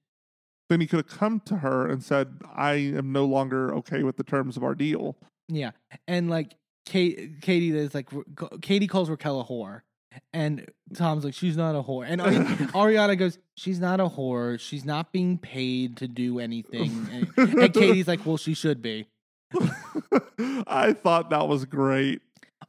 Then 0.68 0.80
he 0.80 0.86
could 0.86 0.98
have 0.98 1.18
come 1.18 1.40
to 1.46 1.58
her 1.58 1.86
and 1.86 2.02
said, 2.02 2.40
"I 2.54 2.74
am 2.74 3.12
no 3.12 3.26
longer 3.26 3.74
okay 3.74 4.02
with 4.04 4.16
the 4.16 4.24
terms 4.24 4.56
of 4.56 4.64
our 4.64 4.74
deal." 4.74 5.18
Yeah, 5.48 5.72
and 6.08 6.30
like 6.30 6.54
Kate, 6.86 7.42
Katie 7.42 7.76
is 7.76 7.94
like 7.94 8.08
Katie 8.62 8.86
calls 8.86 9.10
Raquel 9.10 9.40
a 9.40 9.44
whore, 9.44 9.82
and 10.32 10.66
Tom's 10.94 11.24
like 11.24 11.34
she's 11.34 11.56
not 11.56 11.74
a 11.74 11.82
whore, 11.82 12.06
and 12.08 12.20
Ariana 12.72 13.18
goes 13.18 13.38
she's 13.56 13.80
not 13.80 14.00
a 14.00 14.08
whore, 14.08 14.58
she's 14.58 14.84
not 14.84 15.12
being 15.12 15.38
paid 15.38 15.96
to 15.98 16.08
do 16.08 16.38
anything, 16.38 17.08
and, 17.36 17.48
and 17.48 17.74
Katie's 17.74 18.08
like 18.08 18.24
well 18.24 18.36
she 18.36 18.54
should 18.54 18.82
be. 18.82 19.06
I 20.66 20.94
thought 20.94 21.30
that 21.30 21.48
was 21.48 21.64
great. 21.64 22.22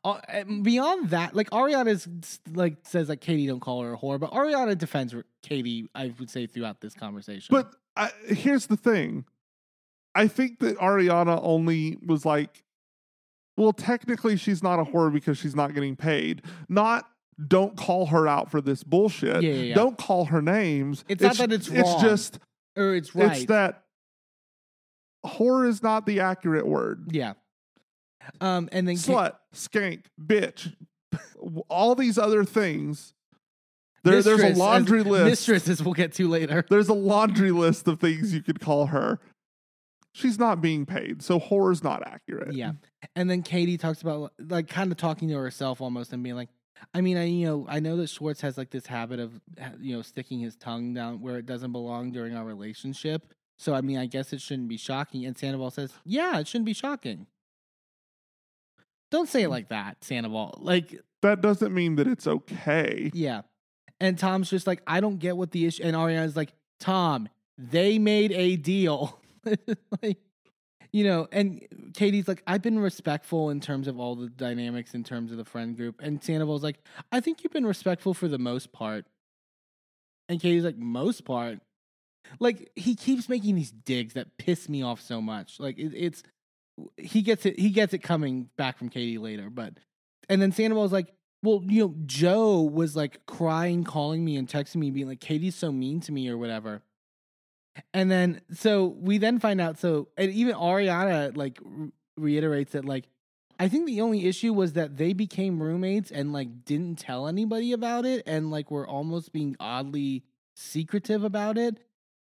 Uh, 0.04 0.20
beyond 0.62 1.12
that, 1.12 1.34
like 1.34 1.50
Ariana 1.52 1.88
is 1.88 2.08
like 2.54 2.78
says 2.84 3.08
like 3.08 3.22
Katie 3.22 3.48
don't 3.48 3.62
call 3.62 3.82
her 3.84 3.94
a 3.94 3.98
whore, 3.98 4.20
but 4.20 4.32
Ariana 4.32 4.78
defends 4.78 5.16
Katie. 5.42 5.88
I 5.96 6.14
would 6.20 6.30
say 6.30 6.46
throughout 6.46 6.82
this 6.82 6.94
conversation, 6.94 7.48
But 7.52 7.74
I, 7.96 8.10
here's 8.28 8.68
the 8.68 8.76
thing. 8.76 9.26
I 10.16 10.28
think 10.28 10.60
that 10.60 10.78
Ariana 10.78 11.40
only 11.42 11.98
was 12.06 12.26
like, 12.26 12.64
well, 13.58 13.74
technically 13.74 14.36
she's 14.36 14.62
not 14.62 14.80
a 14.80 14.84
whore 14.84 15.12
because 15.12 15.38
she's 15.38 15.56
not 15.56 15.74
getting 15.74 15.96
paid. 15.96 16.44
Not 16.68 17.08
don't 17.48 17.76
call 17.78 18.08
her 18.08 18.28
out 18.28 18.52
for 18.52 18.62
this 18.62 18.84
bullshit. 18.84 19.42
Yeah, 19.44 19.52
yeah, 19.52 19.62
yeah. 19.64 19.76
Don't 19.76 19.98
call 19.98 20.26
her 20.26 20.42
names. 20.42 21.04
It's 21.08 21.22
not 21.22 21.38
that 21.38 21.52
it's 21.52 21.68
It's 21.68 21.78
wrong. 21.90 22.02
just 22.02 22.40
or 22.76 22.96
it's 22.96 23.16
right. 23.16 23.38
it's 23.38 23.46
that 23.46 23.84
whore 25.26 25.68
is 25.68 25.82
not 25.84 26.06
the 26.06 26.20
accurate 26.20 26.68
word. 26.68 27.08
yeah. 27.12 27.34
Um, 28.40 28.70
and 28.72 28.88
then 28.88 28.96
Slut, 28.96 29.34
skank, 29.54 30.04
bitch, 30.22 30.74
all 31.70 31.94
these 31.94 32.18
other 32.18 32.46
things. 32.46 33.14
There, 34.06 34.14
there's 34.22 34.28
a 34.28 34.30
Mistress, 34.32 34.52
as- 34.52 34.58
laundry 34.58 35.04
list. 35.04 35.26
Mistresses 35.26 35.84
we'll 35.84 35.94
get 35.94 36.14
to 36.14 36.28
later. 36.28 36.66
There's 36.70 36.90
a 36.90 36.94
laundry 36.94 37.52
list 37.52 37.88
of 37.88 38.02
things 38.02 38.34
you 38.34 38.42
could 38.44 38.60
call 38.60 38.88
her. 38.88 39.20
She's 40.14 40.38
not 40.38 40.62
being 40.62 40.86
paid, 40.86 41.22
so 41.22 41.40
horror's 41.40 41.84
not 41.84 42.06
accurate. 42.06 42.54
Yeah. 42.54 42.74
And 43.16 43.30
then 43.30 43.44
Katie 43.44 43.78
talks 43.78 44.02
about 44.02 44.34
like 44.40 44.68
kind 44.68 44.92
of 44.92 44.98
talking 44.98 45.30
to 45.30 45.36
herself 45.36 45.80
almost 45.82 46.12
and 46.12 46.22
being 46.22 46.36
like, 46.36 46.50
I 46.94 47.02
mean, 47.02 47.18
I 47.18 47.26
you 47.26 47.46
know, 47.46 47.66
I 47.70 47.80
know 47.80 47.98
that 47.98 48.10
Schwartz 48.10 48.42
has 48.42 48.58
like 48.58 48.70
this 48.70 48.86
habit 48.86 49.20
of 49.20 49.40
uh, 49.62 49.70
you 49.80 49.96
know 49.96 50.02
sticking 50.02 50.40
his 50.40 50.56
tongue 50.56 50.94
down 50.94 51.22
where 51.22 51.38
it 51.38 51.46
doesn't 51.46 51.72
belong 51.72 52.12
during 52.12 52.36
our 52.36 52.46
relationship. 52.46 53.34
So 53.58 53.74
I 53.74 53.82
mean, 53.82 53.98
I 53.98 54.06
guess 54.06 54.34
it 54.34 54.42
shouldn't 54.42 54.68
be 54.68 54.78
shocking. 54.78 55.26
And 55.26 55.38
Sandoval 55.38 55.72
says, 55.72 55.94
Yeah, 56.06 56.40
it 56.40 56.48
shouldn't 56.48 56.66
be 56.66 56.74
shocking. 56.74 57.28
Don't 59.12 59.30
say 59.30 59.44
it 59.44 59.48
mm. 59.48 59.52
like 59.52 59.70
that, 59.70 60.04
Sandoval. 60.04 60.60
Like, 60.60 61.00
That 61.22 61.42
doesn't 61.42 61.74
mean 61.74 61.96
that 61.96 62.08
it's 62.08 62.28
okay. 62.28 63.12
yeah. 63.14 63.42
And 64.00 64.18
Tom's 64.18 64.50
just 64.50 64.68
like, 64.68 64.82
I 64.86 65.00
don't 65.00 65.18
get 65.18 65.38
what 65.38 65.52
the 65.52 65.66
issue. 65.66 65.84
And 65.84 65.96
Ariana's 65.96 66.36
like, 66.36 66.52
Tom, 66.80 67.30
they 67.58 68.00
made 68.00 68.32
a 68.34 68.58
deal. 68.58 69.22
like, 70.02 70.18
you 70.94 71.04
know, 71.04 71.28
and 71.32 71.68
Katie's 71.96 72.28
like, 72.28 72.44
I've 72.46 72.62
been 72.62 72.78
respectful 72.78 73.50
in 73.50 73.60
terms 73.60 73.88
of 73.88 74.00
all 74.00 74.16
the 74.16 74.30
dynamics 74.30 74.94
in 74.94 75.04
terms 75.04 75.32
of 75.32 75.38
the 75.38 75.44
friend 75.44 75.76
group. 75.76 76.00
And 76.00 76.24
Sandoval's 76.24 76.64
like, 76.64 76.78
I 77.12 77.20
think 77.20 77.44
you've 77.44 77.52
been 77.52 77.66
respectful 77.66 78.14
for 78.14 78.28
the 78.28 78.38
most 78.38 78.72
part. 78.72 79.06
And 80.30 80.40
Katie's 80.40 80.64
like, 80.64 80.78
most 80.78 81.26
part. 81.26 81.60
Like 82.40 82.72
he 82.76 82.96
keeps 82.96 83.28
making 83.28 83.56
these 83.56 83.72
digs 83.72 84.14
that 84.14 84.38
piss 84.38 84.70
me 84.70 84.84
off 84.84 85.02
so 85.02 85.20
much. 85.20 85.60
Like 85.60 85.78
it, 85.78 85.94
it's 85.96 86.24
he 86.96 87.22
gets 87.22 87.46
it 87.46 87.60
he 87.60 87.70
gets 87.70 87.94
it 87.94 88.00
coming 88.00 88.50
back 88.56 88.78
from 88.78 88.90
Katie 88.90 89.18
later, 89.18 89.50
but 89.50 89.74
and 90.30 90.42
then 90.42 90.52
Sandoval's 90.52 90.94
like, 90.94 91.14
well, 91.44 91.62
you 91.66 91.82
know, 91.82 91.96
Joe 92.06 92.62
was 92.62 92.96
like 92.96 93.26
crying, 93.26 93.84
calling 93.84 94.24
me 94.24 94.38
and 94.38 94.48
texting 94.48 94.78
me, 94.78 94.90
being 94.90 95.08
like, 95.08 95.20
Katie's 95.20 95.56
so 95.56 95.72
mean 95.72 96.00
to 96.02 96.12
me 96.12 96.30
or 96.30 96.38
whatever. 96.38 96.82
And 97.94 98.10
then 98.12 98.42
so 98.54 98.86
we 99.00 99.18
then 99.18 99.40
find 99.40 99.60
out 99.60 99.78
so 99.80 100.10
and 100.18 100.32
even 100.32 100.56
Ariana 100.56 101.36
like 101.36 101.60
re- 101.64 101.92
reiterates 102.18 102.74
that 102.74 102.86
like 102.86 103.06
I 103.60 103.68
think 103.70 103.86
the 103.86 104.02
only 104.02 104.26
issue 104.28 104.52
was 104.54 104.74
that 104.74 104.98
they 104.98 105.14
became 105.14 105.62
roommates 105.62 106.12
and 106.12 106.34
like 106.34 106.66
didn't 106.66 106.98
tell 107.00 107.28
anybody 107.28 107.72
about 107.72 108.06
it 108.06 108.24
and 108.26 108.52
like 108.52 108.72
were 108.72 108.88
almost 108.88 109.32
being 109.32 109.56
oddly 109.60 110.24
secretive 110.56 111.24
about 111.24 111.58
it. 111.58 111.78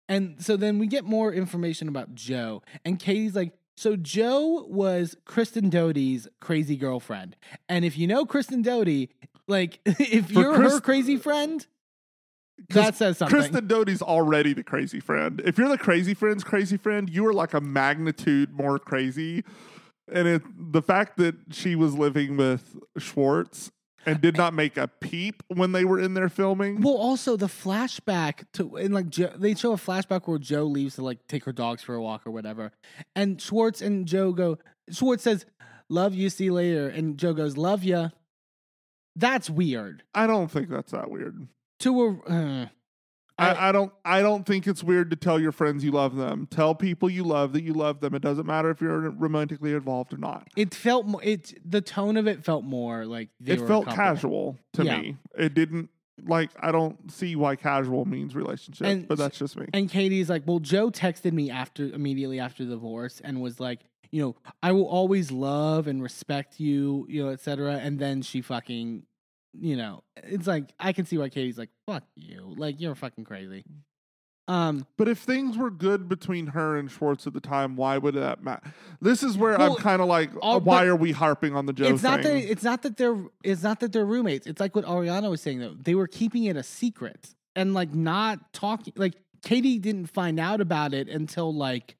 And 0.08 0.36
so 0.42 0.56
then 0.56 0.78
we 0.78 0.86
get 0.86 1.04
more 1.04 1.32
information 1.32 1.88
about 1.88 2.14
Joe. 2.14 2.62
And 2.84 2.98
Katie's 2.98 3.34
like, 3.34 3.52
so 3.76 3.96
Joe 3.96 4.66
was 4.68 5.16
Kristen 5.24 5.70
Doty's 5.70 6.28
crazy 6.40 6.76
girlfriend. 6.76 7.36
And 7.68 7.84
if 7.84 7.96
you 7.96 8.06
know 8.06 8.26
Kristen 8.26 8.60
Doty, 8.62 9.10
like 9.48 9.80
if 9.86 10.26
For 10.26 10.32
you're 10.32 10.54
Chris- 10.56 10.72
her 10.74 10.80
crazy 10.80 11.16
friend, 11.16 11.66
that 12.70 12.94
says 12.94 13.18
something. 13.18 13.36
Kristen 13.36 13.66
Doty's 13.66 14.02
already 14.02 14.52
the 14.52 14.62
crazy 14.62 15.00
friend. 15.00 15.42
If 15.44 15.58
you're 15.58 15.68
the 15.68 15.78
crazy 15.78 16.14
friend's 16.14 16.44
crazy 16.44 16.76
friend, 16.76 17.08
you 17.10 17.26
are 17.26 17.34
like 17.34 17.54
a 17.54 17.60
magnitude 17.60 18.52
more 18.52 18.78
crazy. 18.78 19.44
And 20.12 20.28
it, 20.28 20.42
the 20.72 20.82
fact 20.82 21.16
that 21.16 21.34
she 21.50 21.74
was 21.74 21.94
living 21.94 22.36
with 22.36 22.76
Schwartz 22.98 23.72
and 24.06 24.20
did 24.20 24.36
not 24.36 24.54
make 24.54 24.76
a 24.76 24.88
peep 24.88 25.42
when 25.48 25.72
they 25.72 25.84
were 25.84 25.98
in 25.98 26.14
there 26.14 26.28
filming. 26.28 26.80
Well, 26.80 26.96
also 26.96 27.36
the 27.36 27.46
flashback 27.46 28.44
to 28.54 28.76
and 28.76 28.94
like 28.94 29.08
Joe, 29.08 29.32
they 29.36 29.54
show 29.54 29.72
a 29.72 29.76
flashback 29.76 30.26
where 30.26 30.38
Joe 30.38 30.64
leaves 30.64 30.96
to 30.96 31.04
like 31.04 31.26
take 31.26 31.44
her 31.44 31.52
dogs 31.52 31.82
for 31.82 31.94
a 31.94 32.02
walk 32.02 32.26
or 32.26 32.30
whatever, 32.30 32.72
and 33.14 33.40
Schwartz 33.40 33.80
and 33.80 34.06
Joe 34.06 34.32
go. 34.32 34.58
Schwartz 34.90 35.22
says, 35.22 35.46
"Love 35.88 36.14
you, 36.14 36.28
see 36.28 36.44
you 36.44 36.54
later," 36.54 36.88
and 36.88 37.18
Joe 37.18 37.32
goes, 37.32 37.56
"Love 37.56 37.84
ya." 37.84 38.10
That's 39.16 39.48
weird. 39.48 40.02
I 40.14 40.26
don't 40.26 40.50
think 40.50 40.68
that's 40.68 40.92
that 40.92 41.10
weird. 41.10 41.46
To 41.80 42.02
a, 42.28 42.30
uh, 42.32 42.66
I, 43.36 43.68
I 43.68 43.72
don't 43.72 43.92
I 44.04 44.22
don't 44.22 44.46
think 44.46 44.66
it's 44.66 44.82
weird 44.84 45.10
to 45.10 45.16
tell 45.16 45.40
your 45.40 45.50
friends 45.52 45.82
you 45.84 45.90
love 45.90 46.14
them. 46.14 46.46
Tell 46.50 46.74
people 46.74 47.10
you 47.10 47.24
love 47.24 47.52
that 47.54 47.64
you 47.64 47.72
love 47.74 48.00
them. 48.00 48.14
It 48.14 48.22
doesn't 48.22 48.46
matter 48.46 48.70
if 48.70 48.80
you're 48.80 49.10
romantically 49.10 49.72
involved 49.72 50.14
or 50.14 50.18
not. 50.18 50.46
It 50.56 50.72
felt 50.74 51.06
mo- 51.06 51.18
it. 51.18 51.52
The 51.68 51.80
tone 51.80 52.16
of 52.16 52.28
it 52.28 52.44
felt 52.44 52.64
more 52.64 53.04
like 53.06 53.30
it 53.44 53.60
felt 53.66 53.86
casual 53.88 54.56
to 54.74 54.84
Yeah. 54.84 55.00
me. 55.00 55.16
It 55.36 55.52
didn't 55.54 55.90
like 56.24 56.50
I 56.60 56.70
don't 56.70 57.10
see 57.10 57.34
why 57.34 57.56
casual 57.56 58.04
means 58.04 58.36
relationship, 58.36 58.86
And 58.86 59.08
but 59.08 59.18
that's 59.18 59.36
just 59.36 59.56
me. 59.56 59.66
And 59.74 59.90
Katie's 59.90 60.30
like, 60.30 60.44
well, 60.46 60.60
Joe 60.60 60.90
texted 60.92 61.32
me 61.32 61.50
after 61.50 61.86
immediately 61.88 62.38
after 62.38 62.64
the 62.64 62.70
divorce 62.76 63.20
and 63.24 63.42
was 63.42 63.58
like, 63.58 63.80
you 64.12 64.22
know, 64.22 64.36
I 64.62 64.70
will 64.70 64.86
always 64.86 65.32
love 65.32 65.88
and 65.88 66.00
respect 66.00 66.60
you, 66.60 67.04
you 67.08 67.24
know, 67.24 67.30
et 67.30 67.40
cetera. 67.40 67.78
And 67.78 67.98
then 67.98 68.22
she 68.22 68.42
fucking, 68.42 69.06
you 69.58 69.76
know, 69.76 70.02
it's 70.16 70.46
like 70.46 70.72
I 70.78 70.92
can 70.92 71.06
see 71.06 71.18
why 71.18 71.28
Katie's 71.28 71.58
like, 71.58 71.70
fuck 71.86 72.04
you, 72.16 72.54
like 72.56 72.80
you're 72.80 72.94
fucking 72.94 73.24
crazy. 73.24 73.64
Um, 74.46 74.86
But 74.98 75.08
if 75.08 75.20
things 75.20 75.56
were 75.56 75.70
good 75.70 76.06
between 76.06 76.48
her 76.48 76.76
and 76.76 76.90
Schwartz 76.90 77.26
at 77.26 77.32
the 77.32 77.40
time, 77.40 77.76
why 77.76 77.96
would 77.96 78.14
that 78.14 78.42
matter? 78.42 78.74
This 79.00 79.22
is 79.22 79.38
where 79.38 79.56
Well, 79.56 79.72
I'm 79.72 79.78
kind 79.78 80.02
of 80.02 80.08
like, 80.08 80.30
all- 80.42 80.56
uh, 80.56 80.58
why 80.58 80.84
are 80.84 80.96
we 80.96 81.12
harping 81.12 81.56
on 81.56 81.64
the 81.64 81.72
Joe 81.72 81.86
it's 81.86 82.02
not 82.02 82.22
that 82.22 82.36
it's 82.36 82.62
not 82.62 82.82
that 82.82 82.96
they're 82.98 83.16
it's 83.42 83.62
not 83.62 83.80
that 83.80 83.92
they're 83.92 84.04
roommates. 84.04 84.46
It's 84.46 84.60
like 84.60 84.76
what 84.76 84.84
Ariana 84.84 85.30
was 85.30 85.40
saying 85.40 85.60
though. 85.60 85.74
They 85.74 85.94
were 85.94 86.06
keeping 86.06 86.44
it 86.44 86.56
a 86.56 86.62
secret 86.62 87.34
and 87.56 87.72
like 87.72 87.94
not 87.94 88.52
talking. 88.52 88.92
Like 88.96 89.14
Katie 89.42 89.78
didn't 89.78 90.06
find 90.06 90.38
out 90.38 90.60
about 90.60 90.92
it 90.92 91.08
until 91.08 91.54
like 91.54 91.96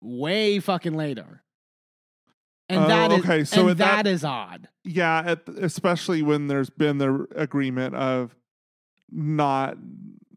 way 0.00 0.60
fucking 0.60 0.94
later. 0.94 1.42
And 2.68 2.84
Oh, 2.84 2.88
that 2.88 3.12
is 3.12 3.18
okay, 3.20 3.44
so 3.44 3.68
and 3.68 3.78
that- 3.78 4.04
that 4.04 4.06
is 4.06 4.24
odd. 4.24 4.68
yeah, 4.84 5.22
at, 5.32 5.48
especially 5.48 6.22
when 6.22 6.46
there's 6.46 6.70
been 6.70 6.98
the 6.98 7.26
agreement 7.36 7.94
of 7.94 8.34
not 9.10 9.76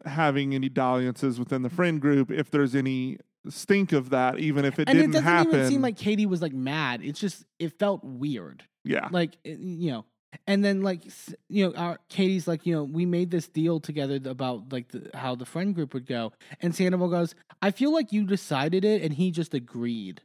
having 0.05 0.53
any 0.53 0.69
dalliances 0.69 1.39
within 1.39 1.61
the 1.61 1.69
friend 1.69 2.01
group. 2.01 2.29
If 2.31 2.51
there's 2.51 2.75
any 2.75 3.17
stink 3.49 3.91
of 3.93 4.09
that, 4.09 4.39
even 4.39 4.65
if 4.65 4.77
it 4.79 4.89
and 4.89 4.97
didn't 4.97 5.11
doesn't 5.11 5.25
happen, 5.25 5.53
even 5.55 5.67
seem 5.69 5.81
like 5.81 5.97
Katie 5.97 6.25
was 6.25 6.41
like 6.41 6.53
mad. 6.53 7.01
It's 7.03 7.19
just 7.19 7.45
it 7.59 7.77
felt 7.79 8.03
weird. 8.03 8.63
yeah, 8.83 9.07
Like 9.11 9.37
eh, 9.45 9.55
you 9.57 9.91
know, 9.91 10.05
and 10.45 10.63
then 10.65 10.81
like 10.81 11.03
you 11.49 11.65
know, 11.67 11.73
our 11.75 11.97
Katie's 12.09 12.47
like 12.47 12.65
you 12.65 12.75
know, 12.75 12.83
we 12.83 13.05
made 13.05 13.31
this 13.31 13.47
deal 13.47 13.79
together 13.79 14.19
about 14.29 14.71
like 14.71 14.89
the, 14.89 15.09
how 15.13 15.35
the 15.35 15.45
friend 15.45 15.73
group 15.73 15.93
would 15.93 16.05
go, 16.05 16.33
and 16.61 16.75
Sandoval 16.75 17.07
goes, 17.09 17.35
I 17.61 17.71
feel 17.71 17.93
like 17.93 18.11
you 18.11 18.25
decided 18.25 18.83
it, 18.83 19.01
and 19.01 19.13
he 19.13 19.31
just 19.31 19.53
agreed. 19.53 20.21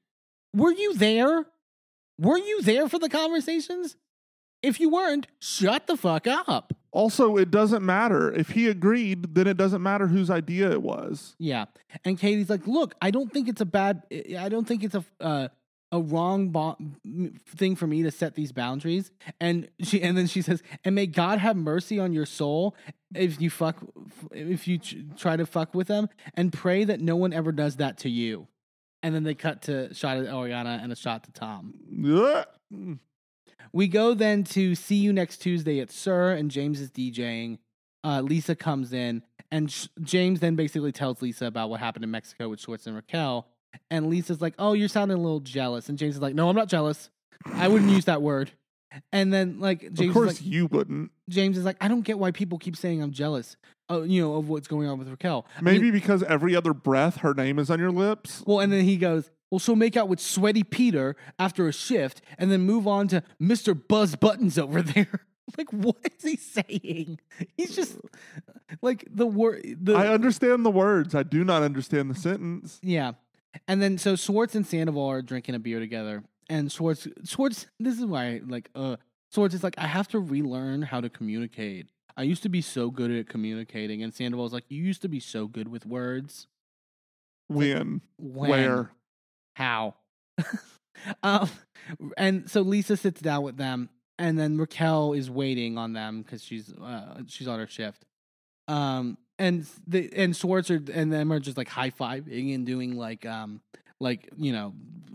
Were 0.55 0.73
you 0.73 0.95
there? 0.95 1.47
Were 2.19 2.39
you 2.39 2.63
there 2.63 2.89
for 2.89 2.99
the 2.99 3.09
conversations? 3.09 3.97
If 4.63 4.79
you 4.79 4.91
weren't, 4.91 5.27
shut 5.41 5.87
the 5.87 5.97
fuck 5.97 6.27
up. 6.27 6.73
Also, 6.93 7.37
it 7.37 7.51
doesn't 7.51 7.85
matter 7.85 8.33
if 8.33 8.51
he 8.51 8.69
agreed. 8.69 9.35
Then 9.35 9.47
it 9.47 9.57
doesn't 9.57 9.83
matter 9.83 10.07
whose 10.07 10.31
idea 10.31 10.71
it 10.71 10.83
was. 10.83 11.35
Yeah, 11.39 11.65
and 12.05 12.19
Katie's 12.19 12.51
like, 12.51 12.67
"Look, 12.67 12.95
I 13.01 13.11
don't 13.11 13.33
think 13.33 13.49
it's 13.49 13.61
a 13.61 13.67
bad. 13.67 14.03
I 14.39 14.49
don't 14.49 14.69
think 14.69 14.85
it's 14.85 14.95
a 14.95 15.05
uh, 15.21 15.49
a 15.91 16.01
wrong 16.01 16.51
bo- 16.51 16.77
thing 17.57 17.77
for 17.77 17.87
me 17.87 18.03
to 18.03 18.11
set 18.11 18.35
these 18.35 18.53
boundaries." 18.53 19.11
And 19.41 19.69
she, 19.81 20.03
and 20.03 20.17
then 20.17 20.27
she 20.27 20.43
says, 20.43 20.63
"And 20.85 20.95
may 20.95 21.07
God 21.07 21.39
have 21.39 21.57
mercy 21.57 21.99
on 21.99 22.13
your 22.13 22.27
soul 22.27 22.77
if 23.15 23.41
you 23.41 23.49
fuck, 23.49 23.79
if 24.31 24.69
you 24.69 24.79
ch- 24.79 24.99
try 25.17 25.37
to 25.37 25.47
fuck 25.47 25.75
with 25.75 25.89
them, 25.89 26.09
and 26.35 26.53
pray 26.53 26.85
that 26.85 27.01
no 27.01 27.17
one 27.17 27.33
ever 27.33 27.53
does 27.53 27.77
that 27.77 27.97
to 27.99 28.11
you." 28.11 28.49
And 29.03 29.15
then 29.15 29.25
they 29.25 29.35
cut 29.35 29.63
to 29.63 29.93
shot 29.95 30.19
at 30.19 30.27
Ariana 30.27 30.83
and 30.83 30.93
a 30.93 30.97
shot 30.97 31.25
to 31.25 31.33
Tom. 31.33 31.75
We 33.73 33.89
go 33.89 34.15
then 34.15 34.45
to 34.45 34.75
see 34.75 34.97
you 34.97 35.13
next 35.13 35.39
Tuesday 35.39 35.81
at 35.81 35.91
SUR, 35.91 36.33
and 36.33 36.51
James 36.51 36.81
is 36.81 36.91
DJing. 36.91 37.59
Uh, 38.05 38.21
Lisa 38.21 38.55
comes 38.55 38.93
in, 38.93 39.23
and 39.51 39.71
sh- 39.71 39.87
James 40.03 40.41
then 40.41 40.57
basically 40.57 40.93
tells 40.93 41.23
Lisa 41.23 41.47
about 41.47 41.71
what 41.71 41.81
happened 41.81 42.05
in 42.05 42.11
Mexico 42.11 42.49
with 42.49 42.61
Schwartz 42.61 42.87
and 42.87 42.97
Raquel. 42.97 43.47
And 43.91 44.09
Lisa's 44.09 44.43
like, 44.43 44.55
"Oh, 44.59 44.73
you're 44.75 44.89
sounding 44.89 45.17
a 45.17 45.21
little 45.21 45.41
jealous." 45.41 45.89
And 45.89 45.97
James 45.97 46.17
is 46.17 46.21
like, 46.21 46.35
"No, 46.35 46.49
I'm 46.49 46.57
not 46.57 46.69
jealous. 46.69 47.11
I 47.47 47.69
wouldn't 47.69 47.91
use 47.91 48.05
that 48.07 48.21
word." 48.21 48.51
And 49.11 49.33
then 49.33 49.59
like 49.61 49.81
James 49.81 50.01
of 50.01 50.07
is 50.07 50.13
course, 50.13 50.29
like, 50.41 50.45
you 50.45 50.67
wouldn't. 50.67 51.11
James 51.31 51.57
is 51.57 51.65
like, 51.65 51.77
"I 51.81 51.89
don't 51.89 52.03
get 52.03 52.19
why 52.19 52.31
people 52.33 52.59
keep 52.59 52.77
saying 52.77 53.03
I'm 53.03 53.13
jealous." 53.13 53.57
Uh, 53.93 54.03
you 54.03 54.23
know 54.23 54.35
of 54.37 54.49
what's 54.49 54.67
going 54.69 54.89
on 54.89 54.99
with 54.99 55.09
Raquel. 55.09 55.47
I 55.57 55.63
mean, 55.63 55.75
Maybe 55.75 55.91
because 55.91 56.23
every 56.23 56.57
other 56.57 56.73
breath, 56.75 57.19
her 57.19 57.35
name 57.35 57.59
is 57.59 57.71
on 57.71 57.79
your 57.79 57.91
lips. 57.91 58.43
well, 58.47 58.61
and 58.61 58.73
then 58.73 58.85
he 58.85 58.97
goes, 58.97 59.31
Well, 59.51 59.59
she'll 59.59 59.77
make 59.77 59.97
out 59.97 60.09
with 60.09 60.21
Sweaty 60.21 60.63
Peter 60.65 61.17
after 61.39 61.69
a 61.69 61.73
shift 61.73 62.23
and 62.39 62.51
then 62.51 62.63
move 62.63 62.87
on 62.87 63.09
to 63.09 63.23
Mr. 63.41 63.81
Buzz 63.89 64.17
Buttons 64.17 64.59
over 64.59 64.83
there. 64.83 65.27
like, 65.59 65.71
what 65.73 65.97
is 66.05 66.23
he 66.23 66.37
saying? 66.37 67.19
He's 67.57 67.75
just 67.75 67.99
like 68.81 69.07
the 69.11 69.27
word. 69.27 69.63
The, 69.83 69.95
I 69.95 70.09
understand 70.09 70.65
the 70.65 70.71
words. 70.71 71.15
I 71.15 71.23
do 71.23 71.45
not 71.45 71.63
understand 71.63 72.11
the 72.11 72.15
sentence. 72.15 72.79
yeah. 72.83 73.13
And 73.69 73.83
then 73.83 73.99
so 73.99 74.17
Schwartz 74.17 74.55
and 74.55 74.67
Sandoval 74.67 75.11
are 75.11 75.21
drinking 75.21 75.55
a 75.55 75.59
beer 75.59 75.79
together. 75.79 76.25
And 76.49 76.73
Schwartz, 76.73 77.07
Schwartz, 77.25 77.67
this 77.79 77.99
is 77.99 78.05
why, 78.07 78.41
like, 78.47 78.71
uh, 78.75 78.97
Schwartz 79.33 79.55
is 79.55 79.63
like, 79.63 79.75
I 79.79 79.87
have 79.87 80.09
to 80.09 80.19
relearn 80.19 80.83
how 80.83 81.01
to 81.03 81.11
communicate. 81.11 81.89
I 82.17 82.23
used 82.23 82.43
to 82.43 82.49
be 82.49 82.61
so 82.61 82.91
good 82.91 83.11
at 83.11 83.29
communicating. 83.29 84.03
And 84.03 84.15
Sandoval's 84.15 84.53
like, 84.53 84.65
You 84.69 84.83
used 84.83 85.03
to 85.03 85.09
be 85.09 85.21
so 85.21 85.47
good 85.47 85.69
with 85.69 85.87
words. 85.87 86.47
When? 87.49 88.01
When? 88.19 88.51
Where? 88.51 88.91
How? 89.57 89.95
um, 91.23 91.51
and 92.17 92.51
so 92.51 92.63
Lisa 92.63 92.97
sits 92.97 93.21
down 93.21 93.43
with 93.43 93.57
them, 93.57 93.91
and 94.19 94.39
then 94.39 94.57
Raquel 94.57 95.13
is 95.13 95.31
waiting 95.31 95.77
on 95.77 95.93
them 95.93 96.23
because 96.23 96.43
she's 96.43 96.73
uh, 96.73 97.23
she's 97.27 97.49
on 97.49 97.59
her 97.59 97.67
shift. 97.67 98.05
Um, 98.69 99.19
and 99.39 99.67
the 99.87 100.11
and 100.17 100.37
Schwartz 100.37 100.71
are, 100.71 100.83
and 100.93 101.13
them 101.13 101.33
are 101.33 101.41
just 101.41 101.57
like 101.57 101.69
high 101.69 101.91
fiving 101.91 102.55
and 102.55 102.65
doing 102.65 102.97
like 102.97 103.27
um 103.27 103.61
like 104.01 104.31
you 104.37 104.53
know 104.53 104.73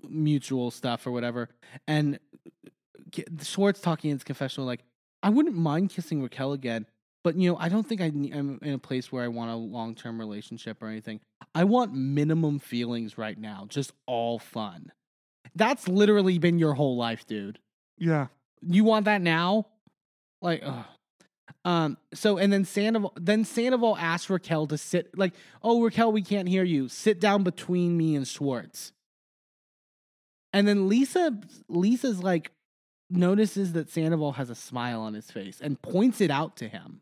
mutual 0.08 0.72
stuff 0.72 1.08
or 1.08 1.12
whatever. 1.12 1.50
And 1.88 2.20
Schwartz 3.42 3.80
talking 3.80 4.12
in 4.12 4.18
his 4.18 4.24
confessional 4.24 4.68
like, 4.68 4.84
I 5.24 5.30
wouldn't 5.30 5.56
mind 5.56 5.90
kissing 5.90 6.22
Raquel 6.22 6.54
again. 6.54 6.86
But 7.24 7.36
you 7.36 7.52
know, 7.52 7.58
I 7.58 7.68
don't 7.68 7.86
think 7.86 8.00
I 8.00 8.10
ne- 8.14 8.32
I'm 8.32 8.60
in 8.62 8.74
a 8.74 8.80
place 8.80 9.12
where 9.12 9.24
I 9.24 9.28
want 9.28 9.52
a 9.52 9.56
long 9.56 9.96
term 9.96 10.20
relationship 10.20 10.82
or 10.82 10.88
anything. 10.88 11.20
I 11.54 11.66
want 11.66 11.94
minimum 11.94 12.60
feelings 12.60 13.18
right 13.18 13.38
now, 13.38 13.66
just 13.68 13.92
all 14.06 14.40
fun. 14.40 14.92
That's 15.56 15.88
literally 15.88 16.40
been 16.40 16.60
your 16.60 16.74
whole 16.74 16.96
life, 16.96 17.26
dude. 17.26 17.60
Yeah. 17.98 18.28
You 18.62 18.84
want 18.84 19.06
that 19.06 19.22
now? 19.22 19.68
Like, 20.42 20.62
ugh. 20.64 20.86
um. 21.66 21.98
So 22.14 22.38
and 22.38 22.54
then 22.54 22.64
Sandoval, 22.64 23.14
then 23.20 23.44
Sandoval 23.44 23.98
asks 23.98 24.30
Raquel 24.30 24.68
to 24.68 24.78
sit. 24.78 25.18
Like, 25.18 25.34
oh 25.62 25.84
Raquel, 25.84 26.12
we 26.12 26.22
can't 26.22 26.48
hear 26.48 26.64
you. 26.64 26.88
Sit 26.88 27.20
down 27.20 27.44
between 27.44 27.98
me 27.98 28.16
and 28.16 28.28
Schwartz. 28.28 28.94
And 30.54 30.68
then 30.68 30.88
Lisa, 30.88 31.38
Lisa's 31.68 32.24
like, 32.24 32.52
notices 33.10 33.74
that 33.74 33.90
Sandoval 33.90 34.34
has 34.34 34.50
a 34.50 34.56
smile 34.56 35.02
on 35.02 35.14
his 35.14 35.32
face 35.32 35.60
and 35.62 35.82
points 35.82 36.22
it 36.22 36.32
out 36.32 36.58
to 36.58 36.68
him. 36.68 37.02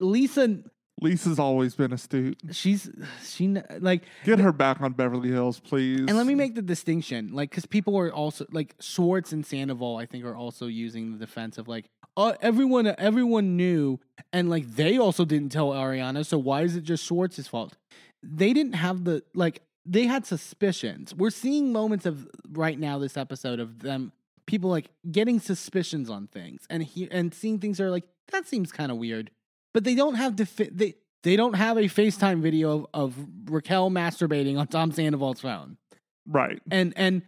Lisa, 0.00 0.62
Lisa's 1.00 1.38
always 1.38 1.74
been 1.74 1.92
astute. 1.92 2.38
she's 2.52 2.90
she 3.24 3.48
like 3.80 4.02
Get 4.24 4.38
her 4.38 4.52
back 4.52 4.80
on 4.80 4.92
Beverly 4.92 5.30
Hills, 5.30 5.60
please. 5.60 6.00
And 6.00 6.16
let 6.16 6.26
me 6.26 6.34
make 6.34 6.54
the 6.54 6.62
distinction, 6.62 7.32
like, 7.32 7.50
because 7.50 7.66
people 7.66 7.96
are 7.98 8.12
also 8.12 8.46
like 8.50 8.74
Schwartz 8.80 9.32
and 9.32 9.44
Sandoval, 9.44 9.96
I 9.96 10.06
think, 10.06 10.24
are 10.24 10.36
also 10.36 10.66
using 10.66 11.12
the 11.12 11.18
defense 11.18 11.58
of 11.58 11.68
like, 11.68 11.86
uh, 12.16 12.34
everyone, 12.40 12.92
everyone 12.98 13.56
knew, 13.56 14.00
and 14.32 14.50
like 14.50 14.68
they 14.74 14.98
also 14.98 15.24
didn't 15.24 15.50
tell 15.50 15.70
Ariana, 15.70 16.24
so 16.26 16.38
why 16.38 16.62
is 16.62 16.76
it 16.76 16.82
just 16.82 17.04
Schwartz's 17.04 17.48
fault? 17.48 17.76
They 18.22 18.52
didn't 18.52 18.74
have 18.74 19.04
the 19.04 19.22
like, 19.34 19.62
they 19.88 20.06
had 20.06 20.26
suspicions. 20.26 21.14
We're 21.14 21.30
seeing 21.30 21.72
moments 21.72 22.04
of 22.06 22.28
right 22.50 22.78
now 22.78 22.98
this 22.98 23.16
episode 23.16 23.58
of 23.58 23.80
them 23.80 24.12
people 24.46 24.70
like 24.70 24.90
getting 25.10 25.40
suspicions 25.40 26.08
on 26.08 26.26
things 26.26 26.66
and 26.70 26.82
he 26.82 27.08
and 27.10 27.34
seeing 27.34 27.58
things 27.58 27.78
that 27.78 27.84
are 27.84 27.90
like 27.90 28.04
that 28.32 28.46
seems 28.46 28.70
kind 28.70 28.92
of 28.92 28.98
weird, 28.98 29.30
but 29.72 29.84
they 29.84 29.94
don't 29.94 30.14
have 30.14 30.36
defi- 30.36 30.70
they 30.72 30.94
they 31.22 31.36
don't 31.36 31.54
have 31.54 31.76
a 31.76 31.82
FaceTime 31.82 32.40
video 32.40 32.72
of, 32.72 32.86
of 32.94 33.26
Raquel 33.46 33.90
masturbating 33.90 34.58
on 34.58 34.66
Tom 34.66 34.92
Sandoval's 34.92 35.40
phone. 35.40 35.78
Right. 36.26 36.60
And 36.70 36.92
and 36.96 37.22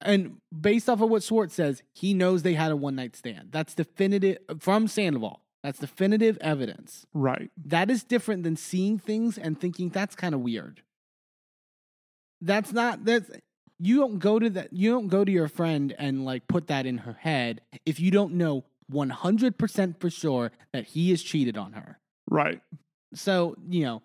and 0.00 0.38
based 0.58 0.88
off 0.88 1.00
of 1.00 1.10
what 1.10 1.22
Schwartz 1.22 1.54
says, 1.54 1.82
he 1.92 2.14
knows 2.14 2.42
they 2.42 2.54
had 2.54 2.72
a 2.72 2.76
one 2.76 2.96
night 2.96 3.16
stand. 3.16 3.48
That's 3.52 3.74
definitive 3.74 4.38
from 4.58 4.88
Sandoval. 4.88 5.42
That's 5.62 5.78
definitive 5.78 6.38
evidence. 6.40 7.06
Right. 7.12 7.50
That 7.66 7.90
is 7.90 8.02
different 8.02 8.44
than 8.44 8.56
seeing 8.56 8.98
things 8.98 9.36
and 9.36 9.60
thinking 9.60 9.90
that's 9.90 10.16
kind 10.16 10.34
of 10.34 10.40
weird. 10.40 10.82
That's 12.40 12.72
not 12.72 13.04
that's 13.04 13.30
you 13.78 13.96
don't 13.96 14.18
go 14.18 14.38
to 14.38 14.50
that 14.50 14.72
you 14.72 14.90
don't 14.90 15.08
go 15.08 15.24
to 15.24 15.32
your 15.32 15.48
friend 15.48 15.94
and 15.98 16.24
like 16.24 16.46
put 16.48 16.68
that 16.68 16.86
in 16.86 16.98
her 16.98 17.14
head 17.14 17.62
if 17.86 17.98
you 17.98 18.10
don't 18.10 18.34
know 18.34 18.64
100% 18.92 20.00
for 20.00 20.10
sure 20.10 20.52
that 20.72 20.84
he 20.84 21.10
has 21.10 21.22
cheated 21.22 21.56
on 21.56 21.72
her. 21.72 21.98
Right. 22.28 22.60
So, 23.14 23.56
you 23.68 23.84
know, 23.84 24.02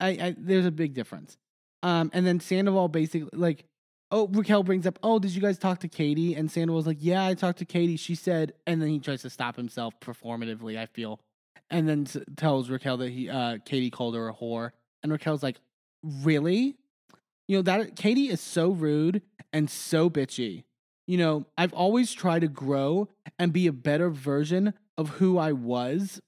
I, 0.00 0.08
I 0.08 0.36
there's 0.36 0.66
a 0.66 0.70
big 0.70 0.94
difference. 0.94 1.36
Um, 1.82 2.10
and 2.12 2.26
then 2.26 2.40
Sandoval 2.40 2.88
basically 2.88 3.28
like, 3.32 3.64
oh, 4.10 4.28
Raquel 4.28 4.62
brings 4.62 4.86
up, 4.86 4.98
oh, 5.02 5.18
did 5.18 5.32
you 5.32 5.40
guys 5.40 5.58
talk 5.58 5.80
to 5.80 5.88
Katie? 5.88 6.34
And 6.34 6.50
Sandoval's 6.50 6.86
like, 6.86 6.98
yeah, 7.00 7.24
I 7.24 7.34
talked 7.34 7.58
to 7.58 7.64
Katie. 7.64 7.96
She 7.96 8.14
said, 8.14 8.52
and 8.66 8.80
then 8.80 8.88
he 8.88 8.98
tries 8.98 9.22
to 9.22 9.30
stop 9.30 9.56
himself 9.56 9.98
performatively. 10.00 10.78
I 10.78 10.86
feel, 10.86 11.20
and 11.70 11.88
then 11.88 12.06
tells 12.36 12.70
Raquel 12.70 12.96
that 12.98 13.10
he 13.10 13.28
uh 13.28 13.58
Katie 13.64 13.90
called 13.90 14.14
her 14.14 14.28
a 14.28 14.34
whore, 14.34 14.70
and 15.02 15.12
Raquel's 15.12 15.42
like, 15.42 15.58
"Really? 16.02 16.76
You 17.48 17.58
know 17.58 17.62
that 17.62 17.96
Katie 17.96 18.28
is 18.28 18.40
so 18.40 18.70
rude 18.70 19.22
and 19.52 19.70
so 19.70 20.10
bitchy. 20.10 20.64
You 21.06 21.18
know, 21.18 21.46
I've 21.56 21.72
always 21.72 22.12
tried 22.12 22.40
to 22.40 22.48
grow 22.48 23.08
and 23.38 23.52
be 23.52 23.66
a 23.66 23.72
better 23.72 24.10
version 24.10 24.74
of 24.98 25.10
who 25.10 25.38
I 25.38 25.52
was. 25.52 26.20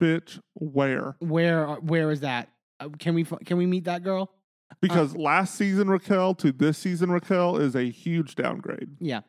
Bitch, 0.00 0.38
where? 0.54 1.16
Where 1.18 1.66
where 1.76 2.10
is 2.10 2.20
that? 2.20 2.50
Uh, 2.78 2.90
Can 2.98 3.14
we 3.14 3.24
can 3.24 3.56
we 3.56 3.66
meet 3.66 3.84
that 3.84 4.02
girl? 4.04 4.30
Because 4.80 5.16
last 5.16 5.54
season 5.54 5.88
Raquel 5.88 6.34
to 6.34 6.52
this 6.52 6.76
season 6.78 7.10
Raquel 7.10 7.56
is 7.56 7.74
a 7.74 7.84
huge 7.84 8.34
downgrade. 8.34 8.90
Yeah. 9.00 9.20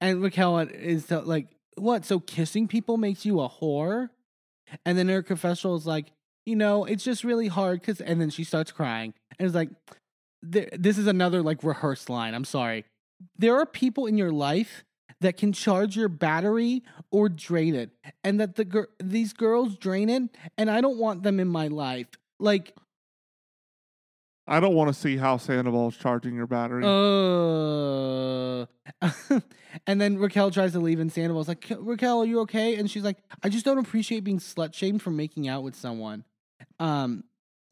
And 0.00 0.22
Raquel 0.22 0.58
is 0.58 1.04
so, 1.06 1.20
like, 1.20 1.48
what? 1.76 2.04
So 2.04 2.18
kissing 2.18 2.66
people 2.66 2.96
makes 2.96 3.24
you 3.24 3.40
a 3.40 3.48
whore? 3.48 4.10
And 4.84 4.98
then 4.98 5.08
her 5.08 5.22
confessional 5.22 5.76
is 5.76 5.86
like, 5.86 6.12
you 6.44 6.56
know, 6.56 6.84
it's 6.84 7.04
just 7.04 7.22
really 7.22 7.46
hard 7.46 7.80
because, 7.80 8.00
and 8.00 8.20
then 8.20 8.30
she 8.30 8.42
starts 8.42 8.72
crying 8.72 9.14
and 9.38 9.46
it's 9.46 9.54
like, 9.54 9.70
th- 10.52 10.70
this 10.72 10.98
is 10.98 11.06
another 11.06 11.42
like 11.42 11.62
rehearsed 11.62 12.10
line. 12.10 12.34
I'm 12.34 12.44
sorry. 12.44 12.84
There 13.38 13.58
are 13.58 13.66
people 13.66 14.06
in 14.06 14.18
your 14.18 14.30
life 14.30 14.84
that 15.20 15.36
can 15.36 15.52
charge 15.52 15.96
your 15.96 16.08
battery 16.08 16.82
or 17.10 17.28
drain 17.28 17.74
it, 17.74 17.90
and 18.22 18.38
that 18.40 18.56
the 18.56 18.64
gir- 18.64 18.90
these 19.02 19.32
girls 19.32 19.76
drain 19.76 20.08
it, 20.10 20.22
and 20.58 20.70
I 20.70 20.80
don't 20.80 20.98
want 20.98 21.22
them 21.22 21.40
in 21.40 21.48
my 21.48 21.68
life. 21.68 22.08
Like, 22.38 22.74
I 24.46 24.60
don't 24.60 24.74
want 24.74 24.88
to 24.88 24.94
see 24.94 25.16
how 25.16 25.38
Sandoval's 25.38 25.96
charging 25.96 26.34
your 26.34 26.46
battery. 26.46 26.84
Uh, 26.84 28.66
and 29.86 30.00
then 30.00 30.18
Raquel 30.18 30.50
tries 30.50 30.72
to 30.72 30.80
leave, 30.80 31.00
and 31.00 31.10
Sandoval's 31.10 31.48
like, 31.48 31.66
Raquel, 31.78 32.20
are 32.20 32.26
you 32.26 32.40
okay? 32.40 32.76
And 32.76 32.90
she's 32.90 33.02
like, 33.02 33.18
I 33.42 33.48
just 33.48 33.64
don't 33.64 33.78
appreciate 33.78 34.22
being 34.22 34.38
slut 34.38 34.74
shamed 34.74 35.02
for 35.02 35.10
making 35.10 35.48
out 35.48 35.62
with 35.62 35.74
someone. 35.74 36.24
Um, 36.78 37.24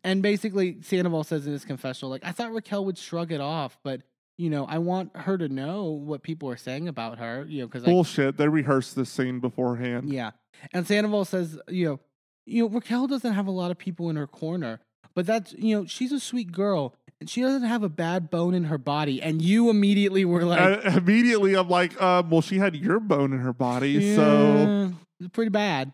and 0.05 0.23
basically, 0.23 0.79
Sandoval 0.83 1.25
says 1.25 1.47
in 1.47 1.53
his 1.53 1.65
confessional, 1.65 2.11
like, 2.11 2.25
I 2.25 2.33
thought 2.33 2.53
Raquel 2.53 2.85
would 2.85 2.99
shrug 2.99 3.33
it 3.33 3.41
off, 3.41 3.79
but 3.83 4.03
you 4.37 4.51
know, 4.51 4.67
I 4.67 4.79
want 4.79 5.17
her 5.17 5.39
to 5.39 5.49
know 5.49 5.85
what 5.85 6.23
people 6.23 6.51
are 6.51 6.57
saying 6.57 6.89
about 6.89 7.19
her, 7.19 7.47
you 7.49 7.61
know, 7.61 7.67
because 7.67 7.85
Bullshit. 7.85 8.37
They 8.37 8.49
rehearsed 8.49 8.97
this 8.97 9.09
scene 9.11 9.41
beforehand. 9.41 10.13
yeah. 10.13 10.33
And 10.73 10.87
Sandoval 10.87 11.25
says, 11.25 11.59
you 11.69 11.87
know, 11.87 12.01
you 12.47 12.63
know, 12.63 12.69
Raquel 12.69 13.07
doesn't 13.07 13.33
have 13.33 13.47
a 13.47 13.53
lot 13.53 13.71
of 13.71 13.79
people 13.79 14.11
in 14.11 14.17
her 14.17 14.27
corner, 14.27 14.81
but 15.15 15.25
that's 15.27 15.53
you 15.55 15.77
know, 15.77 15.87
she's 15.87 16.13
a 16.13 16.21
sweet 16.21 16.53
girl 16.53 16.95
and 17.21 17.31
she 17.31 17.41
doesn't 17.43 17.69
have 17.69 17.83
a 17.83 17.89
bad 17.89 18.29
bone 18.29 18.55
in 18.55 18.65
her 18.65 18.79
body. 18.79 19.23
And 19.23 19.41
you 19.41 19.71
immediately 19.71 20.25
were 20.25 20.45
like, 20.45 20.85
Uh, 20.85 20.91
immediately, 20.97 21.55
I'm 21.55 21.69
like, 21.69 22.01
um, 22.03 22.29
well, 22.31 22.43
she 22.43 22.59
had 22.59 22.75
your 22.75 23.01
bone 23.01 23.33
in 23.33 23.39
her 23.39 23.53
body, 23.53 24.17
so 24.17 24.23
Yeah, 24.23 24.91
it's 25.21 25.29
pretty 25.33 25.51
bad. 25.51 25.93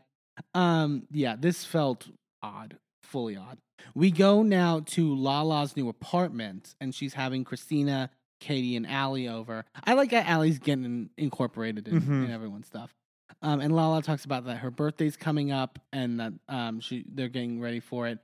Um, 0.55 1.03
yeah, 1.11 1.37
this 1.39 1.65
felt 1.65 2.09
odd, 2.43 2.79
fully 3.03 3.37
odd. 3.37 3.59
We 3.95 4.11
go 4.11 4.43
now 4.43 4.81
to 4.87 5.15
Lala's 5.15 5.77
new 5.77 5.89
apartment, 5.89 6.75
and 6.81 6.95
she's 6.95 7.15
having 7.15 7.45
Christina, 7.45 8.11
Katie, 8.41 8.77
and 8.77 8.87
Ally 8.87 9.27
over. 9.27 9.65
I 9.85 9.95
like 9.95 10.11
that 10.11 10.27
Ally's 10.29 10.59
getting 10.59 11.11
incorporated 11.17 11.87
in, 11.89 12.01
Mhm. 12.03 12.25
in 12.25 12.31
everyone's 12.31 12.67
stuff. 12.67 12.95
Um, 13.43 13.61
and 13.61 13.75
Lala 13.75 14.03
talks 14.03 14.25
about 14.25 14.45
that 14.47 14.59
her 14.59 14.71
birthday's 14.71 15.17
coming 15.17 15.51
up, 15.51 15.79
and 15.93 16.21
that 16.21 16.33
um, 16.49 16.81
she 16.81 17.05
they're 17.09 17.29
getting 17.29 17.61
ready 17.61 17.81
for 17.81 18.07
it. 18.09 18.19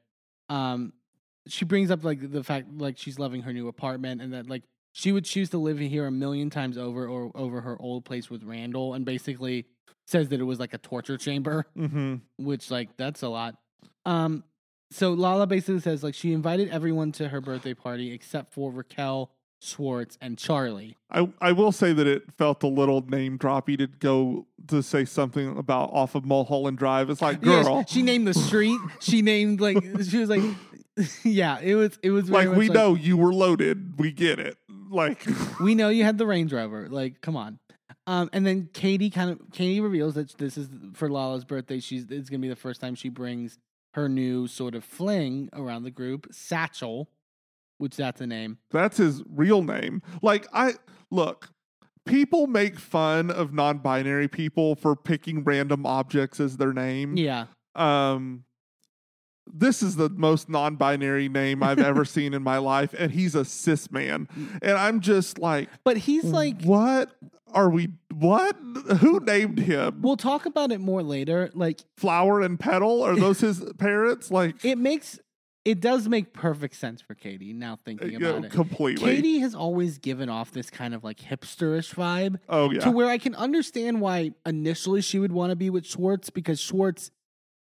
Um, 0.48 0.92
she 1.48 1.64
brings 1.64 1.90
up 1.90 2.02
like 2.04 2.30
the 2.32 2.42
fact 2.42 2.68
like 2.76 2.98
she's 2.98 3.18
loving 3.18 3.42
her 3.42 3.52
new 3.52 3.68
apartment, 3.68 4.20
and 4.20 4.32
that 4.32 4.48
like 4.48 4.62
she 4.92 5.12
would 5.12 5.24
choose 5.24 5.50
to 5.50 5.58
live 5.58 5.78
here 5.78 6.06
a 6.06 6.10
million 6.10 6.50
times 6.50 6.76
over 6.76 7.06
or 7.06 7.30
over 7.34 7.60
her 7.60 7.80
old 7.80 8.04
place 8.04 8.28
with 8.30 8.42
Randall, 8.44 8.94
and 8.94 9.04
basically 9.04 9.66
says 10.06 10.28
that 10.28 10.40
it 10.40 10.44
was 10.44 10.58
like 10.60 10.74
a 10.74 10.78
torture 10.78 11.16
chamber, 11.16 11.66
hmm 11.74 12.16
which 12.38 12.70
like 12.70 12.96
that's 12.96 13.22
a 13.22 13.28
lot. 13.28 13.56
Um, 14.04 14.44
so 14.90 15.12
Lala 15.12 15.46
basically 15.46 15.80
says 15.80 16.02
like 16.02 16.14
she 16.14 16.32
invited 16.32 16.68
everyone 16.70 17.12
to 17.12 17.28
her 17.28 17.40
birthday 17.40 17.74
party 17.74 18.12
except 18.12 18.52
for 18.52 18.70
Raquel, 18.70 19.30
Schwartz, 19.60 20.16
and 20.20 20.38
Charlie. 20.38 20.96
I 21.10 21.28
I 21.40 21.52
will 21.52 21.72
say 21.72 21.92
that 21.92 22.06
it 22.06 22.24
felt 22.38 22.62
a 22.62 22.68
little 22.68 23.00
name 23.06 23.38
droppy 23.38 23.76
to 23.78 23.86
go 23.86 24.46
to 24.68 24.82
say 24.82 25.04
something 25.04 25.56
about 25.56 25.90
off 25.92 26.14
of 26.14 26.24
Mulholland 26.24 26.78
Drive. 26.78 27.10
It's 27.10 27.22
like, 27.22 27.38
Yeah, 27.42 27.62
girl, 27.62 27.84
she 27.86 28.02
named 28.02 28.26
the 28.28 28.34
street. 28.34 28.78
she 29.00 29.22
named 29.22 29.60
like 29.60 29.78
she 30.08 30.18
was 30.18 30.28
like, 30.28 30.42
yeah, 31.24 31.58
it 31.60 31.74
was 31.74 31.98
it 32.02 32.10
was 32.10 32.28
very 32.28 32.46
like 32.46 32.56
we 32.56 32.68
know 32.68 32.94
you 32.94 33.16
were 33.16 33.32
loaded. 33.32 33.98
We 33.98 34.12
get 34.12 34.38
it. 34.38 34.56
Like, 34.88 35.26
we 35.60 35.74
know 35.74 35.88
you 35.88 36.04
had 36.04 36.16
the 36.16 36.26
Range 36.26 36.52
Rover. 36.52 36.88
Like, 36.88 37.20
come 37.20 37.36
on. 37.36 37.58
Um, 38.06 38.30
and 38.32 38.46
then 38.46 38.68
Katie 38.72 39.10
kind 39.10 39.30
of 39.30 39.40
Katie 39.52 39.80
reveals 39.80 40.14
that 40.14 40.38
this 40.38 40.56
is 40.56 40.68
for 40.94 41.10
Lala's 41.10 41.44
birthday. 41.44 41.80
She's 41.80 42.06
it's 42.08 42.30
gonna 42.30 42.40
be 42.40 42.48
the 42.48 42.54
first 42.54 42.80
time 42.80 42.94
she 42.94 43.08
brings 43.08 43.58
her 43.96 44.08
new 44.10 44.46
sort 44.46 44.74
of 44.74 44.84
fling 44.84 45.48
around 45.54 45.82
the 45.82 45.90
group, 45.90 46.28
Satchel, 46.30 47.08
which 47.78 47.96
that's 47.96 48.20
a 48.20 48.26
name. 48.26 48.58
that's 48.70 48.98
his 48.98 49.22
real 49.28 49.62
name. 49.62 50.02
Like, 50.22 50.46
I 50.52 50.74
look. 51.10 51.50
People 52.04 52.46
make 52.46 52.78
fun 52.78 53.32
of 53.32 53.52
non-binary 53.52 54.28
people 54.28 54.76
for 54.76 54.94
picking 54.94 55.42
random 55.42 55.84
objects 55.84 56.38
as 56.38 56.56
their 56.56 56.72
name. 56.72 57.16
Yeah, 57.16 57.46
um 57.74 58.44
this 59.52 59.82
is 59.82 59.96
the 59.96 60.08
most 60.10 60.48
non-binary 60.48 61.28
name 61.28 61.62
I've 61.62 61.78
ever 61.78 62.04
seen 62.16 62.34
in 62.34 62.42
my 62.42 62.58
life, 62.58 62.94
and 62.98 63.10
he's 63.12 63.34
a 63.34 63.44
cis 63.44 63.90
man, 63.90 64.28
and 64.62 64.72
I'm 64.72 65.00
just 65.00 65.38
like, 65.38 65.68
but 65.84 65.96
he's 65.96 66.24
like, 66.24 66.62
what 66.62 67.10
are 67.52 67.70
we? 67.70 67.88
What? 68.12 68.56
Who 69.00 69.20
named 69.20 69.58
him? 69.58 70.00
we'll 70.02 70.16
talk 70.16 70.46
about 70.46 70.72
it 70.72 70.80
more 70.80 71.02
later. 71.02 71.50
Like, 71.54 71.82
Flower 71.96 72.40
and 72.40 72.58
Petal 72.58 73.02
are 73.02 73.16
those 73.16 73.40
his 73.40 73.62
parents? 73.78 74.30
Like, 74.30 74.64
it 74.64 74.78
makes 74.78 75.18
it 75.64 75.80
does 75.80 76.08
make 76.08 76.32
perfect 76.32 76.76
sense 76.76 77.00
for 77.00 77.14
Katie 77.16 77.52
now 77.52 77.76
thinking 77.84 78.14
about 78.14 78.44
it. 78.44 78.52
completely. 78.52 79.16
Katie 79.16 79.40
has 79.40 79.52
always 79.52 79.98
given 79.98 80.28
off 80.28 80.52
this 80.52 80.70
kind 80.70 80.94
of 80.94 81.02
like 81.02 81.18
hipsterish 81.18 81.92
vibe. 81.92 82.38
oh 82.48 82.70
yeah, 82.70 82.80
to 82.80 82.90
where 82.92 83.08
I 83.08 83.18
can 83.18 83.34
understand 83.34 84.00
why 84.00 84.30
initially 84.46 85.00
she 85.00 85.18
would 85.18 85.32
want 85.32 85.50
to 85.50 85.56
be 85.56 85.68
with 85.68 85.84
Schwartz 85.84 86.30
because 86.30 86.60
Schwartz 86.60 87.10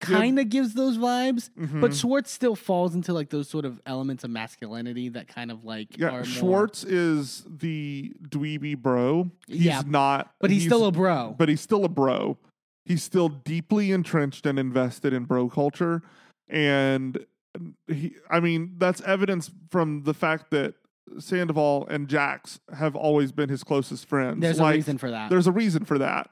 kind 0.01 0.39
of 0.39 0.49
gives 0.49 0.75
those 0.75 0.97
vibes, 0.99 1.51
but 1.57 1.91
Mhm. 1.93 2.01
Schwartz 2.01 2.31
still 2.31 2.57
falls 2.57 2.95
into 2.95 3.13
like 3.13 3.31
those 3.31 3.49
sort 3.49 3.65
of 3.65 3.81
elements 3.87 4.25
of 4.25 4.31
masculinity 4.31 5.09
that 5.11 5.29
kind 5.29 5.51
of 5.51 5.65
like 5.65 5.89
are 5.97 6.01
yeah. 6.01 6.11
more- 6.11 6.25
Schwartz 6.25 6.85
is 6.85 7.45
the 7.49 8.13
dweeby 8.29 8.77
bro. 8.79 9.31
He's 9.47 9.61
Yeah, 9.63 9.83
not, 9.87 10.33
but 10.41 10.51
he's, 10.51 10.65
still 10.65 10.87
a 10.87 10.91
bro. 10.93 11.35
but 11.39 11.49
he's 11.49 11.61
still 11.61 11.85
a 11.85 11.89
bro. 11.89 12.39
He's 12.87 13.03
still 13.03 13.29
deeply 13.29 13.93
entrenched 13.93 14.47
and 14.47 14.59
invested 14.59 15.13
in 15.13 15.25
bro 15.25 15.49
culture, 15.49 16.03
and 16.49 17.25
he. 17.87 18.15
I 18.31 18.41
mean, 18.41 18.75
that's 18.79 19.01
evidence 19.03 19.51
from 19.71 20.03
the 20.05 20.15
fact 20.15 20.51
that 20.51 20.75
Sandoval 21.19 21.87
and 21.89 22.09
Jax 22.09 22.61
have 22.73 22.95
always 22.97 23.33
been 23.33 23.49
his 23.49 23.63
closest 23.65 24.07
friends. 24.07 24.41
There's 24.41 24.61
Like, 24.61 24.75
a 24.75 24.77
reason 24.79 24.99
for 24.99 25.11
that. 25.11 25.29
There's 25.31 25.47
a 25.47 25.53
reason 25.53 25.85
for 25.85 25.99
that. 25.99 26.31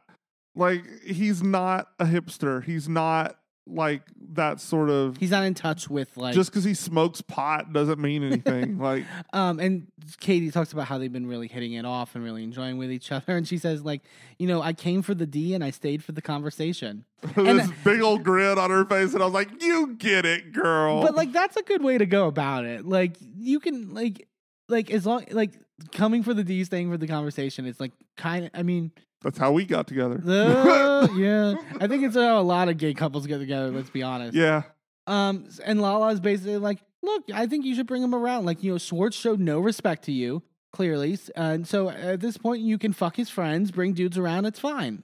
Like 0.54 0.84
he's 1.04 1.42
not 1.42 1.88
a 2.00 2.04
hipster. 2.06 2.64
He's 2.64 2.88
not 2.88 3.38
like 3.68 4.02
that 4.32 4.60
sort 4.60 4.90
of. 4.90 5.16
He's 5.16 5.30
not 5.30 5.44
in 5.44 5.54
touch 5.54 5.88
with 5.88 6.16
like 6.16 6.34
just 6.34 6.50
because 6.50 6.64
he 6.64 6.74
smokes 6.74 7.20
pot 7.20 7.72
doesn't 7.72 7.98
mean 7.98 8.22
anything. 8.24 8.78
like 8.80 9.04
um 9.32 9.60
and 9.60 9.86
Katie 10.20 10.50
talks 10.50 10.72
about 10.72 10.86
how 10.86 10.98
they've 10.98 11.12
been 11.12 11.26
really 11.26 11.48
hitting 11.48 11.74
it 11.74 11.84
off 11.84 12.14
and 12.14 12.24
really 12.24 12.42
enjoying 12.42 12.78
with 12.78 12.90
each 12.90 13.12
other 13.12 13.36
and 13.36 13.46
she 13.46 13.58
says 13.58 13.84
like 13.84 14.02
you 14.38 14.46
know 14.46 14.62
I 14.62 14.72
came 14.72 15.02
for 15.02 15.14
the 15.14 15.26
D 15.26 15.54
and 15.54 15.62
I 15.62 15.70
stayed 15.70 16.02
for 16.02 16.12
the 16.12 16.22
conversation. 16.22 17.04
this 17.34 17.70
big 17.82 18.00
old 18.00 18.22
grin 18.22 18.58
on 18.58 18.70
her 18.70 18.84
face, 18.84 19.12
and 19.12 19.20
I 19.20 19.26
was 19.26 19.34
like, 19.34 19.60
"You 19.60 19.96
get 19.96 20.24
it, 20.24 20.52
girl." 20.52 21.02
But 21.02 21.16
like 21.16 21.32
that's 21.32 21.56
a 21.56 21.62
good 21.62 21.82
way 21.82 21.98
to 21.98 22.06
go 22.06 22.28
about 22.28 22.64
it. 22.64 22.86
Like 22.86 23.16
you 23.36 23.58
can 23.58 23.92
like 23.92 24.28
like 24.68 24.90
as 24.90 25.06
long 25.06 25.24
like 25.30 25.52
coming 25.92 26.22
for 26.22 26.34
the 26.34 26.44
D 26.44 26.62
staying 26.64 26.90
for 26.90 26.98
the 26.98 27.06
conversation 27.06 27.64
it's 27.64 27.80
like 27.80 27.92
kind 28.16 28.46
of 28.46 28.50
I 28.54 28.62
mean 28.62 28.92
That's 29.22 29.38
how 29.38 29.52
we 29.52 29.64
got 29.64 29.86
together. 29.86 30.22
Uh, 30.24 31.08
yeah, 31.16 31.54
I 31.80 31.86
think 31.88 32.04
it's 32.04 32.14
how 32.14 32.40
a 32.40 32.42
lot 32.42 32.68
of 32.68 32.78
gay 32.78 32.94
couples 32.94 33.26
get 33.26 33.38
together. 33.38 33.70
Let's 33.70 33.90
be 33.90 34.02
honest. 34.02 34.36
yeah. 34.36 34.62
Um, 35.06 35.48
and 35.64 35.80
Lala 35.80 36.08
is 36.12 36.20
basically 36.20 36.58
like, 36.58 36.78
look, 37.02 37.24
I 37.32 37.46
think 37.46 37.64
you 37.64 37.74
should 37.74 37.86
bring 37.86 38.02
him 38.02 38.14
around. 38.14 38.44
Like, 38.44 38.62
you 38.62 38.72
know, 38.72 38.78
Schwartz 38.78 39.16
showed 39.16 39.40
no 39.40 39.58
respect 39.58 40.04
to 40.04 40.12
you 40.12 40.42
clearly, 40.72 41.18
and 41.34 41.66
so 41.66 41.88
at 41.88 42.20
this 42.20 42.36
point, 42.36 42.60
you 42.62 42.76
can 42.78 42.92
fuck 42.92 43.16
his 43.16 43.30
friends, 43.30 43.70
bring 43.70 43.94
dudes 43.94 44.18
around. 44.18 44.44
It's 44.44 44.60
fine. 44.60 45.02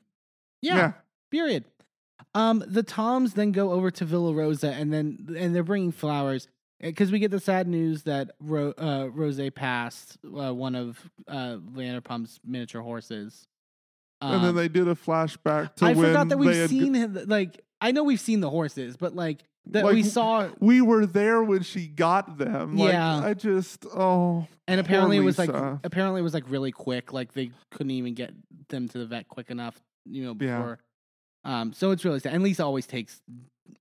Yeah. 0.61 0.77
Yeah. 0.77 0.93
Period. 1.31 1.65
Um, 2.35 2.63
the 2.67 2.83
Toms 2.83 3.35
then 3.35 3.53
go 3.53 3.71
over 3.73 3.91
to 3.93 4.05
Villa 4.05 4.33
Rosa, 4.33 4.73
and 4.73 4.93
then 4.93 5.35
and 5.39 5.55
they're 5.55 5.63
bringing 5.65 5.93
flowers 5.93 6.49
because 6.81 7.11
we 7.11 7.19
get 7.19 7.31
the 7.31 7.41
sad 7.41 7.67
news 7.67 8.03
that 8.03 8.33
Ro- 8.41 8.75
uh, 8.77 9.09
Rose 9.13 9.41
passed 9.55 10.19
uh, 10.25 10.53
one 10.55 10.75
of 10.75 10.99
uh, 11.27 11.57
Vanderpump's 11.57 12.41
miniature 12.45 12.83
horses. 12.83 13.47
And 14.33 14.43
then 14.43 14.51
Um, 14.51 14.57
they 14.57 14.69
did 14.69 14.89
a 14.89 14.95
flashback 14.95 15.75
to 15.77 15.87
I 15.87 15.93
when 15.95 16.07
forgot 16.07 16.29
that 16.31 16.39
we've 16.39 16.55
had- 16.55 16.71
seen 16.71 16.95
him. 16.95 17.19
Like 17.27 17.61
I 17.81 17.91
know 17.93 18.05
we've 18.05 18.21
seen 18.21 18.41
the 18.41 18.51
horses, 18.51 18.97
but 18.97 19.15
like 19.15 19.45
that 19.67 19.85
Like, 19.85 19.95
we 19.95 20.03
saw, 20.03 20.49
We 20.61 20.81
were 20.83 21.07
there 21.07 21.43
when 21.43 21.63
she 21.63 21.87
got 21.87 22.37
them. 22.39 22.77
Like, 22.77 22.93
Yeah. 22.93 23.21
I 23.25 23.35
just 23.35 23.87
oh. 23.87 24.47
and 24.69 24.79
apparently 24.81 25.17
it 25.17 25.21
was 25.21 25.39
like 25.39 25.51
apparently 25.83 26.21
it 26.21 26.25
was 26.25 26.35
like 26.35 26.45
really 26.51 26.73
quick. 26.73 27.13
Like 27.13 27.33
they 27.33 27.51
couldn't 27.71 27.91
even 27.93 28.15
get 28.15 28.33
them 28.69 28.89
to 28.89 28.99
the 28.99 29.07
vet 29.07 29.29
quick 29.29 29.51
enough, 29.51 29.81
you 30.05 30.25
know, 30.25 30.37
Yeah. 30.39 30.59
before. 30.59 30.79
Um, 31.45 31.73
so 31.73 31.91
it's 31.91 32.05
really 32.05 32.21
sad. 32.21 32.35
And 32.35 32.43
Lisa 32.43 32.65
always 32.65 32.87
takes 32.87 33.21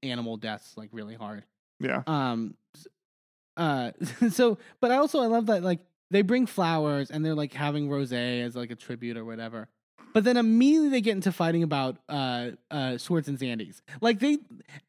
animal 0.01 0.37
deaths 0.37 0.73
like 0.77 0.89
really 0.91 1.15
hard. 1.15 1.43
Yeah. 1.79 2.03
Um, 2.07 2.55
uh, 3.57 3.91
so 4.29 4.57
but 4.79 4.91
I 4.91 4.95
also 4.97 5.21
I 5.21 5.27
love 5.27 5.45
that 5.47 5.63
like 5.63 5.79
they 6.11 6.21
bring 6.21 6.45
flowers 6.45 7.09
and 7.11 7.25
they're 7.25 7.35
like 7.35 7.53
having 7.53 7.89
rosé 7.89 8.43
as 8.43 8.55
like 8.55 8.71
a 8.71 8.75
tribute 8.75 9.17
or 9.17 9.25
whatever. 9.25 9.67
But 10.13 10.23
then 10.23 10.37
immediately 10.37 10.89
they 10.89 11.01
get 11.01 11.11
into 11.13 11.31
fighting 11.31 11.63
about 11.63 11.97
uh, 12.07 12.51
uh, 12.71 12.97
Schwartz 12.97 13.27
and 13.27 13.39
Sandy's. 13.39 13.81
Like 14.01 14.19
they, 14.19 14.37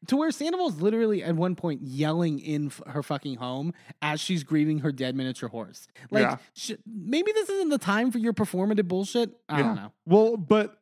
to 0.07 0.15
where 0.15 0.31
Sandoval's 0.31 0.79
literally 0.81 1.23
at 1.23 1.35
one 1.35 1.55
point 1.55 1.81
yelling 1.81 2.39
in 2.39 2.67
f- 2.67 2.81
her 2.87 3.01
fucking 3.03 3.35
home 3.37 3.73
as 4.01 4.19
she's 4.21 4.43
grieving 4.43 4.79
her 4.79 4.91
dead 4.91 5.15
miniature 5.15 5.49
horse. 5.49 5.87
Like 6.11 6.21
Yeah. 6.23 6.37
sh- 6.53 6.71
maybe 6.85 7.31
this 7.33 7.49
isn't 7.49 7.69
the 7.69 7.77
time 7.77 8.11
for 8.11 8.19
your 8.19 8.33
performative 8.33 8.87
bullshit. 8.87 9.31
I 9.49 9.61
don't 9.61 9.75
know. 9.75 9.91
Well, 10.05 10.37
but 10.37 10.77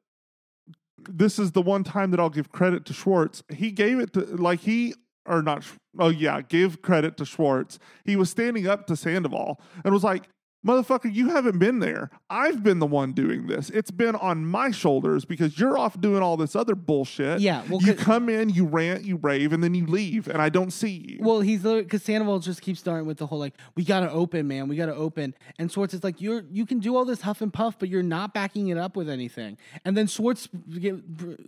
this 1.10 1.40
is 1.40 1.52
the 1.52 1.62
one 1.62 1.84
time 1.84 2.12
that 2.12 2.20
I'll 2.20 2.30
give 2.30 2.52
credit 2.52 2.86
to 2.86 2.94
Schwartz. 2.94 3.44
He 3.50 3.72
gave 3.72 4.00
it 4.00 4.14
to 4.14 4.22
like 4.22 4.62
he 4.62 4.94
or 5.26 5.42
not. 5.42 5.64
Oh 6.00 6.10
yeah, 6.10 6.42
give 6.42 6.82
credit 6.82 7.18
to 7.18 7.26
Schwartz. 7.26 7.80
He 8.06 8.16
was 8.16 8.30
standing 8.30 8.68
up 8.68 8.88
to 8.88 8.96
Sandoval 8.96 9.62
and 9.84 9.94
was 9.94 10.04
like, 10.04 10.30
"Motherfucker, 10.66 11.14
you 11.14 11.30
haven't 11.30 11.60
been 11.60 11.80
there. 11.80 12.10
I've 12.30 12.64
been 12.64 12.80
the 12.80 12.86
one 12.86 13.14
doing 13.14 13.48
this. 13.48 13.70
It's 13.70 13.92
been 13.92 14.16
on 14.16 14.46
my 14.46 14.72
shoulders 14.72 15.26
because 15.26 15.60
you're 15.60 15.78
off 15.78 16.00
doing 16.00 16.22
all 16.22 16.38
this 16.38 16.56
other 16.56 16.76
bullshit. 16.76 17.40
Yeah, 17.40 17.64
well, 17.70 17.82
you 17.82 17.94
come 17.94 18.30
in, 18.30 18.50
you 18.50 18.66
rant, 18.66 19.04
you 19.04 19.18
rave, 19.18 19.54
and 19.54 19.64
then 19.64 19.74
you 19.74 19.86
leave, 19.86 20.28
and 20.28 20.42
I 20.42 20.50
don't 20.50 20.72
see 20.72 20.92
you. 20.92 21.18
Well, 21.22 21.42
he's 21.42 21.64
because 21.64 22.04
Sandoval 22.04 22.40
just 22.40 22.62
keeps 22.62 22.80
starting 22.80 23.08
with 23.08 23.18
the 23.18 23.28
whole 23.28 23.40
like, 23.40 23.56
we 23.76 23.84
gotta 23.84 24.12
open, 24.12 24.48
man, 24.48 24.68
we 24.68 24.76
gotta 24.76 24.96
open, 24.96 25.36
and 25.60 25.72
Schwartz 25.72 25.94
is 25.94 26.04
like, 26.04 26.22
you're 26.22 26.44
you 26.52 26.66
can 26.66 26.80
do 26.80 26.96
all 26.96 27.06
this 27.06 27.22
huff 27.22 27.42
and 27.42 27.54
puff, 27.54 27.78
but 27.80 27.90
you're 27.90 28.04
not 28.04 28.34
backing 28.34 28.70
it 28.70 28.78
up 28.78 28.96
with 28.96 29.10
anything. 29.10 29.58
And 29.86 29.98
then 29.98 30.08
Schwartz 30.08 30.48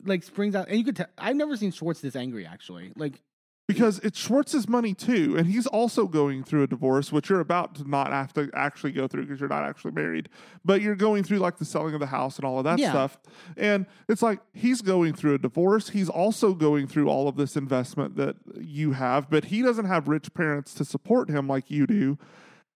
like 0.05 0.23
springs 0.23 0.55
out, 0.55 0.67
and 0.67 0.77
you 0.77 0.83
could 0.83 0.95
tell 0.95 1.07
I've 1.17 1.35
never 1.35 1.55
seen 1.55 1.71
Schwartz 1.71 2.01
this 2.01 2.15
angry 2.15 2.45
actually. 2.45 2.91
Like, 2.95 3.21
because 3.67 3.99
it's 3.99 4.19
Schwartz's 4.19 4.67
money 4.69 4.93
too, 4.93 5.35
and 5.37 5.47
he's 5.47 5.65
also 5.65 6.05
going 6.07 6.43
through 6.43 6.63
a 6.63 6.67
divorce, 6.67 7.11
which 7.11 7.29
you're 7.29 7.39
about 7.39 7.75
to 7.75 7.89
not 7.89 8.11
have 8.11 8.31
to 8.33 8.49
actually 8.53 8.91
go 8.91 9.07
through 9.07 9.23
because 9.25 9.39
you're 9.39 9.49
not 9.49 9.63
actually 9.63 9.91
married, 9.91 10.29
but 10.63 10.81
you're 10.81 10.95
going 10.95 11.23
through 11.23 11.39
like 11.39 11.57
the 11.57 11.65
selling 11.65 11.93
of 11.95 11.99
the 11.99 12.05
house 12.07 12.35
and 12.37 12.45
all 12.45 12.57
of 12.59 12.63
that 12.65 12.77
Yeah. 12.77 12.91
stuff. 12.91 13.17
And 13.57 13.87
it's 14.07 14.21
like 14.21 14.39
he's 14.53 14.81
going 14.81 15.13
through 15.13 15.33
a 15.33 15.39
divorce. 15.39 15.89
He's 15.89 16.09
also 16.09 16.53
going 16.53 16.85
through 16.87 17.09
all 17.09 17.27
of 17.27 17.37
this 17.37 17.55
investment 17.57 18.15
that 18.17 18.35
you 18.59 18.91
have, 18.91 19.29
but 19.29 19.45
he 19.45 19.61
doesn't 19.63 19.85
have 19.85 20.07
rich 20.07 20.33
parents 20.33 20.73
to 20.75 20.85
support 20.85 21.29
him 21.29 21.47
like 21.47 21.71
you 21.71 21.87
do. 21.87 22.17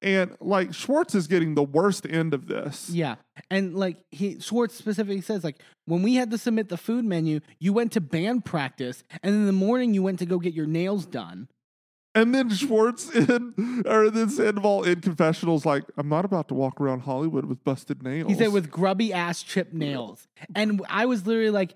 And 0.02 0.36
like 0.40 0.74
Schwartz 0.74 1.14
is 1.14 1.28
getting 1.28 1.56
the 1.56 1.64
worst 1.64 2.06
end 2.10 2.34
of 2.34 2.48
this. 2.48 2.90
yeah, 2.90 3.16
and 3.52 3.76
like 3.76 3.98
he 4.12 4.40
Schwartz 4.40 4.76
specifically 4.76 5.22
says 5.22 5.44
like, 5.44 5.58
when 5.86 6.04
we 6.04 6.16
had 6.16 6.32
to 6.32 6.38
submit 6.38 6.70
the 6.70 6.78
food 6.78 7.04
menu, 7.04 7.42
you 7.60 7.74
went 7.74 7.92
to 7.94 8.02
band 8.02 8.46
practice, 8.46 9.04
and 9.22 9.36
in 9.36 9.46
the 9.46 9.52
morning 9.52 9.94
you 9.94 10.02
went 10.02 10.20
to 10.20 10.26
go 10.26 10.40
get 10.40 10.54
your 10.54 10.68
nails 10.68 11.06
done. 11.06 11.50
And 12.16 12.34
then 12.34 12.50
Schwartz 12.50 13.10
in, 13.16 13.84
or 13.86 14.10
then 14.10 14.30
Sandoval 14.30 14.84
in 14.84 15.02
confessionals, 15.02 15.66
like, 15.66 15.84
I'm 15.98 16.10
not 16.10 16.26
about 16.26 16.48
to 16.48 16.54
walk 16.54 16.82
around 16.82 17.02
Hollywood 17.02 17.46
with 17.46 17.64
busted 17.64 18.02
nails. 18.02 18.30
He 18.30 18.36
said 18.36 18.52
with 18.52 18.72
grubby 18.72 19.14
ass 19.14 19.44
chip 19.44 19.74
nails. 19.74 20.28
And 20.56 20.82
I 20.90 21.06
was 21.06 21.28
literally 21.28 21.52
like, 21.52 21.76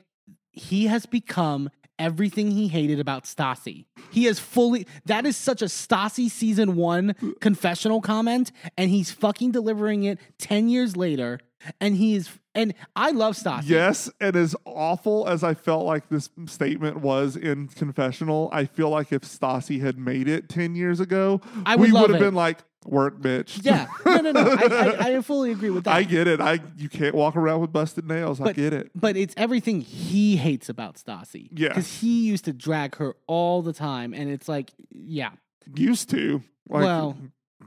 he 0.52 0.88
has 0.88 1.06
become 1.06 1.70
everything 2.00 2.52
he 2.52 2.68
hated 2.68 3.00
about 3.00 3.24
Stassi. 3.26 3.86
He 4.12 4.28
is 4.28 4.40
fully 4.40 4.88
that 5.06 5.26
is 5.26 5.38
such 5.38 5.62
a 5.62 5.66
Stassi 5.66 6.30
season 6.30 6.76
one 6.76 7.16
confessional 7.42 8.02
comment, 8.02 8.52
and 8.78 8.90
he's 8.90 9.12
fucking 9.12 9.52
delivering 9.52 10.04
it 10.04 10.20
10 10.40 10.70
years 10.70 10.96
later. 10.96 11.40
And 11.80 11.96
he 11.96 12.16
is 12.16 12.30
and 12.56 12.74
I 12.96 13.12
love 13.12 13.36
Stassi. 13.36 13.70
Yes, 13.70 14.10
and 14.20 14.36
as 14.36 14.56
awful 14.66 15.28
as 15.28 15.44
I 15.44 15.54
felt 15.54 15.86
like 15.86 16.10
this 16.10 16.30
statement 16.46 16.98
was 16.98 17.36
in 17.36 17.68
confessional, 17.68 18.50
I 18.52 18.66
feel 18.66 18.90
like 18.90 19.12
if 19.12 19.22
Stassi 19.22 19.82
had 19.82 19.98
made 19.98 20.28
it 20.28 20.50
ten 20.50 20.76
years 20.76 21.00
ago, 21.00 21.42
I 21.66 21.76
would 21.76 21.92
we 21.92 22.00
would 22.00 22.12
have 22.12 22.20
been 22.20 22.36
like, 22.36 22.60
"Work, 22.86 23.20
bitch." 23.20 23.64
Yeah. 23.64 23.88
No, 24.06 24.18
no, 24.18 24.32
no. 24.32 24.42
I, 24.42 24.66
I, 24.66 24.98
I 25.18 25.22
fully 25.22 25.52
agree 25.52 25.70
with 25.70 25.86
that. 25.86 25.94
I 25.94 26.04
get 26.04 26.28
it. 26.28 26.40
I 26.42 26.60
you 26.78 26.90
can't 26.90 27.16
walk 27.16 27.36
around 27.36 27.62
with 27.62 27.72
busted 27.72 28.08
nails. 28.08 28.40
I 28.42 28.54
get 28.54 28.74
it. 28.74 28.92
But 28.96 29.18
it's 29.18 29.34
everything 29.38 29.82
he 29.82 30.36
hates 30.38 30.70
about 30.70 30.96
Stassi. 30.96 31.50
Yeah. 31.52 31.70
Because 31.70 32.02
he 32.02 32.26
used 32.26 32.46
to 32.46 32.54
drag 32.54 32.96
her 32.96 33.16
all 33.28 33.62
the 33.62 33.74
time. 33.74 34.14
And 34.14 34.30
it's 34.30 34.48
like, 34.48 34.72
yeah. 34.92 35.32
Used 35.76 36.10
to. 36.12 36.44
Like, 36.70 36.84
well, 36.84 37.18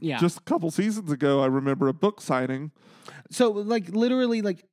yeah. 0.01 0.19
just 0.19 0.39
a 0.39 0.43
couple 0.43 0.71
seasons 0.71 1.11
ago, 1.11 1.43
I 1.43 1.47
remember 1.47 1.89
a 1.89 1.95
book 1.95 2.21
signing. 2.21 2.73
So 3.31 3.51
like 3.51 3.89
literally 3.91 4.43
like 4.43 4.65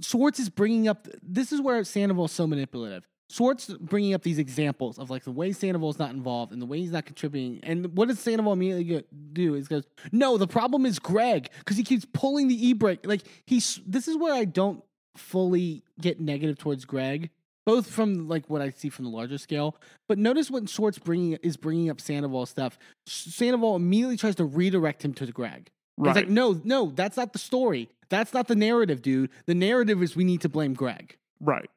Schwartz 0.00 0.38
is 0.38 0.48
bringing 0.48 0.88
up 0.88 1.08
this 1.22 1.52
is 1.52 1.60
where 1.60 1.82
Sandoval's 1.84 2.32
so 2.32 2.46
manipulative. 2.46 3.06
Schwartz 3.30 3.66
bringing 3.80 4.14
up 4.14 4.22
these 4.22 4.38
examples 4.38 4.98
of 4.98 5.10
like 5.10 5.24
the 5.24 5.30
way 5.30 5.52
Sandoval's 5.52 5.98
not 5.98 6.10
involved 6.10 6.52
and 6.52 6.62
the 6.62 6.66
way 6.66 6.78
he's 6.78 6.92
not 6.92 7.04
contributing. 7.04 7.60
And 7.62 7.96
what 7.96 8.08
does 8.08 8.18
Sandoval 8.18 8.54
immediately 8.54 9.04
do? 9.32 9.54
Is 9.54 9.68
goes, 9.68 9.84
no, 10.12 10.38
the 10.38 10.46
problem 10.46 10.86
is 10.86 10.98
Greg 10.98 11.50
because 11.58 11.76
he 11.76 11.84
keeps 11.84 12.06
pulling 12.12 12.48
the 12.48 12.66
e 12.68 12.72
brake. 12.72 13.00
Like 13.04 13.22
he's 13.46 13.80
this 13.86 14.08
is 14.08 14.16
where 14.16 14.34
I 14.34 14.44
don't 14.44 14.82
fully 15.16 15.82
get 16.00 16.20
negative 16.20 16.58
towards 16.58 16.86
Greg, 16.86 17.30
both 17.66 17.90
from 17.90 18.28
like 18.28 18.48
what 18.48 18.62
I 18.62 18.70
see 18.70 18.88
from 18.88 19.04
the 19.04 19.10
larger 19.10 19.36
scale. 19.36 19.76
But 20.08 20.16
notice 20.16 20.50
when 20.50 20.66
Schwartz 20.66 20.98
bringing 20.98 21.34
is 21.42 21.58
bringing 21.58 21.90
up 21.90 22.00
Sandoval 22.00 22.46
stuff, 22.46 22.78
Sandoval 23.06 23.76
immediately 23.76 24.16
tries 24.16 24.36
to 24.36 24.44
redirect 24.44 25.04
him 25.04 25.12
to 25.14 25.26
Greg. 25.26 25.70
Right. 25.98 26.10
It's 26.10 26.16
like, 26.16 26.28
no, 26.30 26.60
no, 26.64 26.92
that's 26.94 27.16
not 27.16 27.32
the 27.32 27.40
story. 27.40 27.90
That's 28.08 28.32
not 28.32 28.48
the 28.48 28.54
narrative, 28.54 29.02
dude. 29.02 29.30
The 29.46 29.54
narrative 29.54 30.02
is 30.02 30.16
we 30.16 30.24
need 30.24 30.40
to 30.42 30.48
blame 30.48 30.72
Greg. 30.72 31.16
Right. 31.40 31.68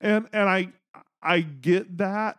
And 0.00 0.26
and 0.32 0.48
I 0.48 0.68
I 1.22 1.40
get 1.40 1.98
that, 1.98 2.38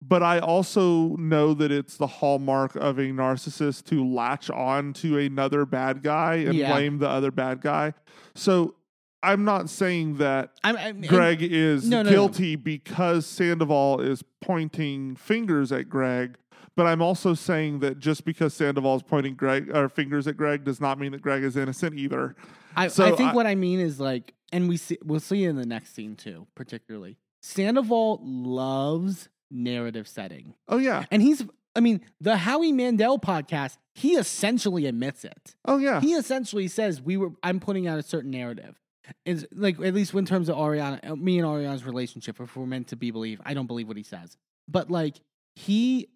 but 0.00 0.22
I 0.22 0.38
also 0.38 1.16
know 1.16 1.54
that 1.54 1.72
it's 1.72 1.96
the 1.96 2.06
hallmark 2.06 2.76
of 2.76 2.98
a 2.98 3.06
narcissist 3.06 3.84
to 3.86 4.06
latch 4.06 4.50
on 4.50 4.92
to 4.94 5.18
another 5.18 5.66
bad 5.66 6.02
guy 6.02 6.34
and 6.36 6.54
Yeah. 6.54 6.72
blame 6.72 6.98
the 6.98 7.08
other 7.08 7.30
bad 7.30 7.60
guy. 7.60 7.94
So 8.34 8.74
I'm 9.22 9.44
not 9.44 9.68
saying 9.68 10.18
that 10.18 10.52
I'm, 10.62 10.76
I'm 10.76 11.00
Greg 11.00 11.42
is 11.42 11.88
no, 11.88 11.98
no, 11.98 12.02
no. 12.04 12.10
guilty 12.10 12.54
because 12.54 13.26
Sandoval 13.26 14.00
is 14.00 14.22
pointing 14.40 15.16
fingers 15.16 15.72
at 15.72 15.88
Greg. 15.88 16.36
But 16.76 16.86
I'm 16.86 17.00
also 17.00 17.32
saying 17.34 17.78
that 17.80 17.98
just 17.98 18.24
because 18.24 18.52
Sandoval 18.54 18.96
is 18.96 19.02
pointing 19.02 19.34
Greg 19.34 19.74
or 19.74 19.88
fingers 19.88 20.26
at 20.26 20.36
Greg 20.36 20.62
does 20.64 20.80
not 20.80 20.98
mean 20.98 21.12
that 21.12 21.22
Greg 21.22 21.42
is 21.42 21.56
innocent 21.56 21.98
either. 21.98 22.36
I, 22.76 22.88
So 22.88 23.04
I 23.06 23.16
think 23.16 23.30
I- 23.30 23.34
what 23.34 23.46
I 23.46 23.54
mean 23.54 23.80
is 23.80 23.98
like, 23.98 24.34
and 24.52 24.68
we 24.68 24.76
see 24.76 24.98
we'll 25.02 25.20
see 25.20 25.44
in 25.44 25.56
the 25.56 25.66
next 25.66 25.94
scene 25.94 26.14
too, 26.16 26.46
particularly. 26.54 27.16
Sandoval 27.42 28.20
loves 28.22 29.28
narrative 29.50 30.06
setting, 30.08 30.54
Oh 30.68 30.78
yeah. 30.78 31.04
and 31.10 31.22
he's. 31.22 31.44
I 31.74 31.80
mean, 31.80 32.00
the 32.22 32.38
Howie 32.38 32.72
Mandel 32.72 33.18
podcast. 33.18 33.76
He 33.94 34.12
essentially 34.14 34.86
admits 34.86 35.24
it. 35.24 35.54
Oh 35.66 35.76
yeah. 35.78 36.00
He 36.00 36.12
essentially 36.14 36.68
says 36.68 37.00
we 37.02 37.16
were. 37.16 37.30
I'm 37.42 37.60
putting 37.60 37.86
out 37.86 37.98
a 37.98 38.02
certain 38.02 38.30
narrative. 38.30 38.80
Is 39.24 39.46
like 39.52 39.78
at 39.80 39.94
least 39.94 40.14
in 40.14 40.24
terms 40.26 40.48
of 40.48 40.56
Ariana, 40.56 41.10
uh, 41.10 41.14
me 41.16 41.38
and 41.38 41.46
Ariana's 41.46 41.84
relationship. 41.84 42.40
If 42.40 42.56
we're 42.56 42.66
meant 42.66 42.88
to 42.88 42.96
be 42.96 43.10
believed, 43.10 43.42
I 43.46 43.54
don't 43.54 43.66
believe 43.66 43.88
what 43.88 43.96
he 43.96 44.02
says. 44.02 44.36
But 44.68 44.90
like 44.90 45.20
he, 45.54 46.08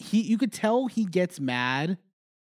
he, 0.00 0.22
you 0.22 0.38
could 0.38 0.52
tell 0.52 0.86
he 0.86 1.04
gets 1.04 1.38
mad 1.38 1.98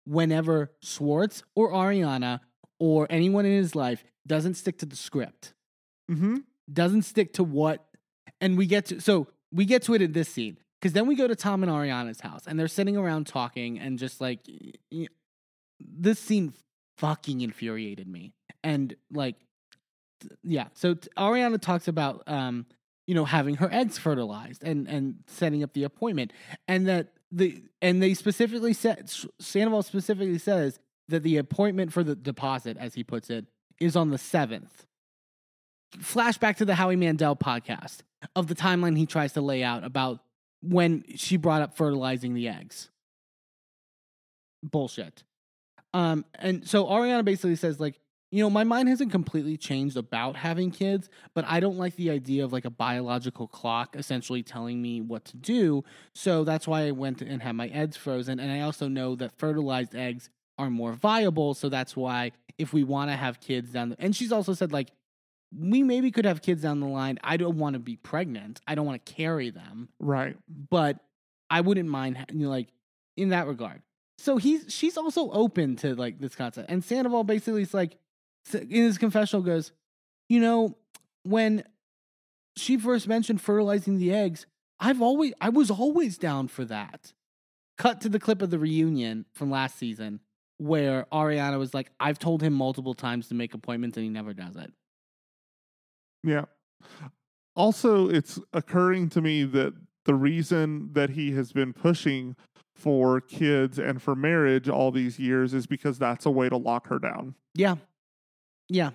whenever 0.06 0.72
Schwartz 0.80 1.42
or 1.54 1.72
Ariana 1.72 2.40
or 2.78 3.06
anyone 3.10 3.44
in 3.44 3.52
his 3.52 3.74
life 3.74 4.04
doesn't 4.26 4.54
stick 4.54 4.78
to 4.78 4.86
the 4.86 4.96
script, 4.96 5.54
mm-hmm. 6.10 6.36
doesn't 6.72 7.02
stick 7.02 7.34
to 7.34 7.44
what, 7.44 7.84
and 8.40 8.56
we 8.56 8.66
get 8.66 8.86
to 8.86 9.00
so 9.00 9.26
we 9.52 9.64
get 9.64 9.82
to 9.82 9.94
it 9.94 10.02
in 10.02 10.12
this 10.12 10.28
scene 10.28 10.58
because 10.80 10.92
then 10.92 11.06
we 11.06 11.16
go 11.16 11.26
to 11.26 11.34
Tom 11.34 11.62
and 11.62 11.72
Ariana's 11.72 12.20
house 12.20 12.42
and 12.46 12.58
they're 12.58 12.68
sitting 12.68 12.96
around 12.96 13.26
talking 13.26 13.78
and 13.78 13.98
just 13.98 14.20
like 14.20 14.40
this 15.80 16.18
scene 16.18 16.52
fucking 16.98 17.40
infuriated 17.40 18.06
me 18.06 18.34
and 18.62 18.94
like 19.12 19.36
yeah 20.42 20.66
so 20.74 20.94
t- 20.94 21.08
Ariana 21.16 21.60
talks 21.60 21.88
about 21.88 22.22
um 22.26 22.66
you 23.06 23.14
know 23.14 23.24
having 23.24 23.56
her 23.56 23.72
eggs 23.72 23.98
fertilized 23.98 24.62
and 24.62 24.86
and 24.88 25.16
setting 25.26 25.62
up 25.62 25.72
the 25.72 25.84
appointment 25.84 26.32
and 26.66 26.86
that 26.86 27.08
the 27.30 27.62
and 27.82 28.02
they 28.02 28.14
specifically 28.14 28.72
said 28.72 29.10
Sandoval 29.38 29.82
specifically 29.82 30.38
says 30.38 30.78
that 31.08 31.22
the 31.22 31.36
appointment 31.36 31.92
for 31.92 32.02
the 32.02 32.14
deposit 32.14 32.76
as 32.78 32.94
he 32.94 33.04
puts 33.04 33.30
it 33.30 33.46
is 33.80 33.96
on 33.96 34.10
the 34.10 34.16
7th 34.16 34.84
flashback 35.96 36.56
to 36.56 36.64
the 36.64 36.74
Howie 36.74 36.96
Mandel 36.96 37.36
podcast 37.36 37.98
of 38.36 38.46
the 38.46 38.54
timeline 38.54 38.96
he 38.96 39.06
tries 39.06 39.32
to 39.34 39.40
lay 39.40 39.62
out 39.62 39.84
about 39.84 40.20
when 40.60 41.04
she 41.16 41.36
brought 41.36 41.62
up 41.62 41.76
fertilizing 41.76 42.34
the 42.34 42.48
eggs. 42.48 42.90
Bullshit. 44.62 45.22
Um, 45.94 46.24
and 46.34 46.66
so 46.68 46.86
Ariana 46.86 47.24
basically 47.24 47.56
says, 47.56 47.80
like, 47.80 47.98
you 48.30 48.42
know, 48.42 48.50
my 48.50 48.64
mind 48.64 48.88
hasn't 48.88 49.10
completely 49.10 49.56
changed 49.56 49.96
about 49.96 50.36
having 50.36 50.70
kids, 50.70 51.08
but 51.34 51.44
I 51.46 51.60
don't 51.60 51.78
like 51.78 51.96
the 51.96 52.10
idea 52.10 52.44
of 52.44 52.52
like 52.52 52.64
a 52.66 52.70
biological 52.70 53.48
clock 53.48 53.96
essentially 53.96 54.42
telling 54.42 54.82
me 54.82 55.00
what 55.00 55.24
to 55.26 55.36
do. 55.36 55.82
So 56.14 56.44
that's 56.44 56.68
why 56.68 56.86
I 56.86 56.90
went 56.90 57.22
and 57.22 57.42
had 57.42 57.52
my 57.56 57.68
eggs 57.68 57.96
frozen. 57.96 58.38
And 58.38 58.52
I 58.52 58.60
also 58.60 58.86
know 58.88 59.14
that 59.16 59.32
fertilized 59.38 59.94
eggs 59.94 60.28
are 60.58 60.68
more 60.68 60.92
viable. 60.92 61.54
So 61.54 61.68
that's 61.68 61.96
why 61.96 62.32
if 62.58 62.72
we 62.72 62.84
want 62.84 63.10
to 63.10 63.16
have 63.16 63.40
kids 63.40 63.70
down 63.70 63.90
the, 63.90 63.96
and 63.98 64.14
she's 64.14 64.32
also 64.32 64.52
said 64.52 64.72
like, 64.72 64.90
we 65.56 65.82
maybe 65.82 66.10
could 66.10 66.26
have 66.26 66.42
kids 66.42 66.60
down 66.62 66.80
the 66.80 66.86
line. 66.86 67.18
I 67.24 67.38
don't 67.38 67.56
want 67.56 67.72
to 67.74 67.78
be 67.78 67.96
pregnant. 67.96 68.60
I 68.66 68.74
don't 68.74 68.84
want 68.84 69.02
to 69.06 69.12
carry 69.14 69.48
them, 69.48 69.88
Right. 69.98 70.36
but 70.68 70.98
I 71.48 71.62
wouldn't 71.62 71.88
mind, 71.88 72.18
you 72.30 72.40
know, 72.40 72.50
like 72.50 72.68
in 73.16 73.30
that 73.30 73.46
regard. 73.46 73.80
So 74.18 74.36
he's 74.36 74.66
she's 74.68 74.98
also 74.98 75.30
open 75.30 75.76
to 75.76 75.94
like 75.94 76.18
this 76.18 76.34
concept. 76.34 76.68
And 76.70 76.84
Sandoval 76.84 77.24
basically 77.24 77.62
is 77.62 77.72
like 77.72 77.96
in 78.54 78.68
his 78.68 78.98
confessional 78.98 79.42
goes, 79.42 79.72
you 80.28 80.40
know, 80.40 80.76
when 81.22 81.64
she 82.56 82.76
first 82.76 83.08
mentioned 83.08 83.40
fertilizing 83.40 83.98
the 83.98 84.12
eggs, 84.12 84.46
I've 84.80 85.02
always 85.02 85.32
I 85.40 85.48
was 85.48 85.70
always 85.70 86.18
down 86.18 86.48
for 86.48 86.64
that. 86.66 87.12
Cut 87.76 88.00
to 88.02 88.08
the 88.08 88.18
clip 88.18 88.42
of 88.42 88.50
the 88.50 88.58
reunion 88.58 89.24
from 89.34 89.50
last 89.50 89.78
season 89.78 90.20
where 90.58 91.06
Ariana 91.12 91.58
was 91.58 91.72
like, 91.72 91.90
I've 92.00 92.18
told 92.18 92.42
him 92.42 92.52
multiple 92.52 92.94
times 92.94 93.28
to 93.28 93.34
make 93.34 93.54
appointments 93.54 93.96
and 93.96 94.04
he 94.04 94.10
never 94.10 94.34
does 94.34 94.56
it. 94.56 94.72
Yeah. 96.24 96.46
Also, 97.54 98.08
it's 98.08 98.40
occurring 98.52 99.08
to 99.10 99.20
me 99.20 99.44
that 99.44 99.74
the 100.04 100.14
reason 100.14 100.90
that 100.92 101.10
he 101.10 101.32
has 101.32 101.52
been 101.52 101.72
pushing 101.72 102.34
for 102.74 103.20
kids 103.20 103.78
and 103.78 104.00
for 104.00 104.14
marriage 104.14 104.68
all 104.68 104.90
these 104.90 105.18
years 105.18 105.54
is 105.54 105.66
because 105.66 105.98
that's 105.98 106.26
a 106.26 106.30
way 106.30 106.48
to 106.48 106.56
lock 106.56 106.88
her 106.88 106.98
down. 106.98 107.34
Yeah. 107.54 107.76
Yeah. 108.68 108.90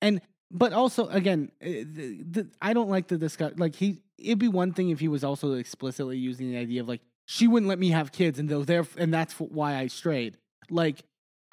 And 0.00 0.20
but 0.50 0.72
also 0.72 1.06
again, 1.08 1.50
eh, 1.60 1.84
the, 1.86 2.22
the, 2.22 2.48
I 2.60 2.74
don't 2.74 2.90
like 2.90 3.08
the 3.08 3.18
discuss 3.18 3.52
like 3.56 3.74
he 3.74 4.02
it'd 4.18 4.38
be 4.38 4.48
one 4.48 4.72
thing 4.72 4.90
if 4.90 5.00
he 5.00 5.08
was 5.08 5.24
also 5.24 5.54
explicitly 5.54 6.18
using 6.18 6.50
the 6.50 6.58
idea 6.58 6.82
of 6.82 6.88
like 6.88 7.00
she 7.24 7.48
wouldn't 7.48 7.68
let 7.68 7.78
me 7.78 7.90
have 7.90 8.12
kids 8.12 8.38
and 8.38 8.48
though 8.48 8.64
there 8.64 8.86
and 8.96 9.12
that's 9.12 9.34
why 9.34 9.76
I 9.76 9.86
strayed. 9.86 10.36
Like 10.70 11.02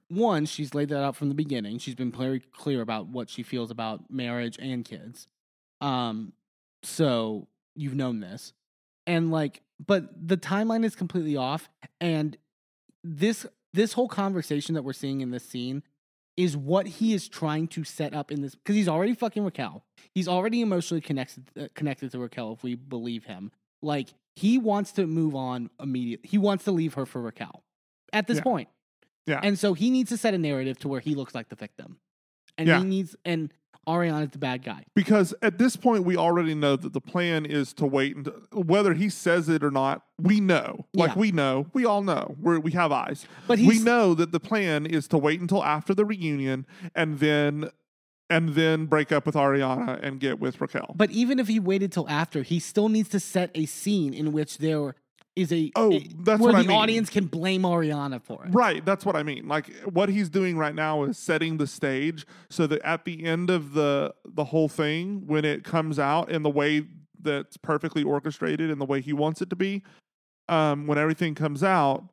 one, 0.09 0.45
she's 0.45 0.73
laid 0.73 0.89
that 0.89 1.01
out 1.01 1.15
from 1.15 1.29
the 1.29 1.35
beginning. 1.35 1.77
She's 1.77 1.95
been 1.95 2.11
very 2.11 2.39
clear 2.39 2.81
about 2.81 3.07
what 3.07 3.29
she 3.29 3.43
feels 3.43 3.71
about 3.71 4.11
marriage 4.11 4.57
and 4.59 4.83
kids. 4.83 5.27
Um 5.81 6.33
so 6.83 7.47
you've 7.75 7.95
known 7.95 8.19
this. 8.19 8.53
And 9.07 9.31
like 9.31 9.61
but 9.85 10.27
the 10.27 10.37
timeline 10.37 10.83
is 10.83 10.95
completely 10.95 11.37
off 11.37 11.69
and 12.01 12.37
this 13.03 13.45
this 13.71 13.93
whole 13.93 14.09
conversation 14.09 14.75
that 14.75 14.83
we're 14.83 14.93
seeing 14.93 15.21
in 15.21 15.31
this 15.31 15.45
scene 15.45 15.83
is 16.39 16.55
what 16.55 16.87
he 16.87 17.13
is 17.13 17.27
trying 17.27 17.67
to 17.67 17.83
set 17.83 18.13
up 18.13 18.31
in 18.31 18.41
this 18.41 18.55
because 18.55 18.75
he's 18.75 18.87
already 18.87 19.13
fucking 19.13 19.43
Raquel. 19.43 19.83
He's 20.15 20.27
already 20.27 20.61
emotionally 20.61 21.01
connected 21.01 21.43
uh, 21.59 21.67
connected 21.75 22.11
to 22.13 22.19
Raquel 22.19 22.53
if 22.53 22.63
we 22.63 22.75
believe 22.75 23.25
him. 23.25 23.51
Like 23.81 24.07
he 24.37 24.57
wants 24.57 24.93
to 24.93 25.05
move 25.05 25.35
on 25.35 25.69
immediately. 25.81 26.29
He 26.29 26.37
wants 26.37 26.63
to 26.63 26.71
leave 26.71 26.93
her 26.93 27.05
for 27.05 27.21
Raquel 27.21 27.63
at 28.13 28.25
this 28.27 28.37
Yeah. 28.37 28.43
point. 28.43 28.69
Yeah. 29.25 29.41
And 29.43 29.59
so 29.59 29.73
he 29.73 29.89
needs 29.89 30.09
to 30.11 30.17
set 30.17 30.33
a 30.33 30.37
narrative 30.37 30.79
to 30.79 30.87
where 30.87 31.01
he 31.01 31.13
looks 31.13 31.35
like 31.35 31.49
the 31.49 31.55
victim. 31.57 31.99
And 32.57 32.67
Yeah. 32.67 32.79
he 32.79 32.85
needs 32.85 33.17
and 33.25 33.53
Ariana's 33.87 34.29
the 34.31 34.37
bad 34.37 34.63
guy. 34.63 34.83
Because 34.93 35.33
at 35.41 35.57
this 35.57 35.75
point, 35.75 36.03
we 36.03 36.15
already 36.15 36.53
know 36.53 36.75
that 36.75 36.93
the 36.93 37.01
plan 37.01 37.45
is 37.45 37.73
to 37.73 37.85
wait 37.85 38.15
and 38.15 38.29
whether 38.53 38.93
he 38.93 39.09
says 39.09 39.49
it 39.49 39.63
or 39.63 39.71
not, 39.71 40.03
we 40.21 40.39
know. 40.39 40.85
Like 40.93 41.11
Yeah. 41.15 41.19
we 41.19 41.31
know, 41.31 41.67
we 41.73 41.85
all 41.85 42.03
know. 42.03 42.35
We're, 42.39 42.59
we 42.59 42.71
have 42.71 42.91
eyes. 42.91 43.25
But 43.47 43.57
we 43.59 43.79
know 43.79 44.13
that 44.13 44.31
the 44.31 44.39
plan 44.39 44.85
is 44.85 45.07
to 45.09 45.17
wait 45.17 45.41
until 45.41 45.63
after 45.63 45.93
the 45.93 46.05
reunion 46.05 46.65
and 46.95 47.19
then 47.19 47.69
and 48.31 48.49
then 48.49 48.85
break 48.85 49.11
up 49.11 49.25
with 49.25 49.33
Ariana 49.33 49.99
and 50.03 50.19
get 50.19 50.39
with 50.39 50.61
Raquel. 50.61 50.93
but 50.95 51.09
even 51.09 51.39
if 51.39 51.47
he 51.47 51.59
waited 51.59 51.91
till 51.91 52.07
after, 52.07 52.43
he 52.43 52.59
still 52.59 52.87
needs 52.87 53.09
to 53.09 53.19
set 53.19 53.49
a 53.55 53.65
scene 53.65 54.13
in 54.13 54.31
which 54.31 54.59
there 54.59 54.93
is 55.35 55.51
a 55.53 55.71
Oh, 55.75 55.93
a- 55.93 55.99
that's 56.19 56.41
where 56.41 56.51
what 56.53 56.55
I 56.59 56.61
the 56.63 56.67
mean. 56.69 56.77
audience 56.77 57.09
can 57.09 57.25
blame 57.27 57.61
Ariana 57.61 58.21
for 58.21 58.43
it. 58.45 58.49
Right, 58.53 58.83
that's 58.83 59.05
what 59.05 59.15
I 59.15 59.23
mean. 59.23 59.47
Like 59.47 59.73
what 59.85 60.09
he's 60.09 60.29
doing 60.29 60.57
right 60.57 60.75
now 60.75 61.03
is 61.03 61.17
setting 61.17 61.57
the 61.57 61.67
stage 61.67 62.25
so 62.49 62.67
that 62.67 62.81
at 62.81 63.05
the 63.05 63.23
end 63.25 63.49
of 63.49 63.73
the 63.73 64.13
the 64.25 64.45
whole 64.45 64.67
thing, 64.69 65.27
when 65.27 65.45
it 65.45 65.63
comes 65.63 65.99
out 65.99 66.29
in 66.29 66.43
the 66.43 66.49
way 66.49 66.85
that's 67.21 67.57
perfectly 67.57 68.03
orchestrated 68.03 68.69
and 68.69 68.79
the 68.81 68.85
way 68.85 69.01
he 69.01 69.13
wants 69.13 69.41
it 69.41 69.49
to 69.49 69.55
be, 69.55 69.83
um, 70.47 70.87
when 70.87 70.97
everything 70.97 71.35
comes 71.35 71.63
out, 71.63 72.03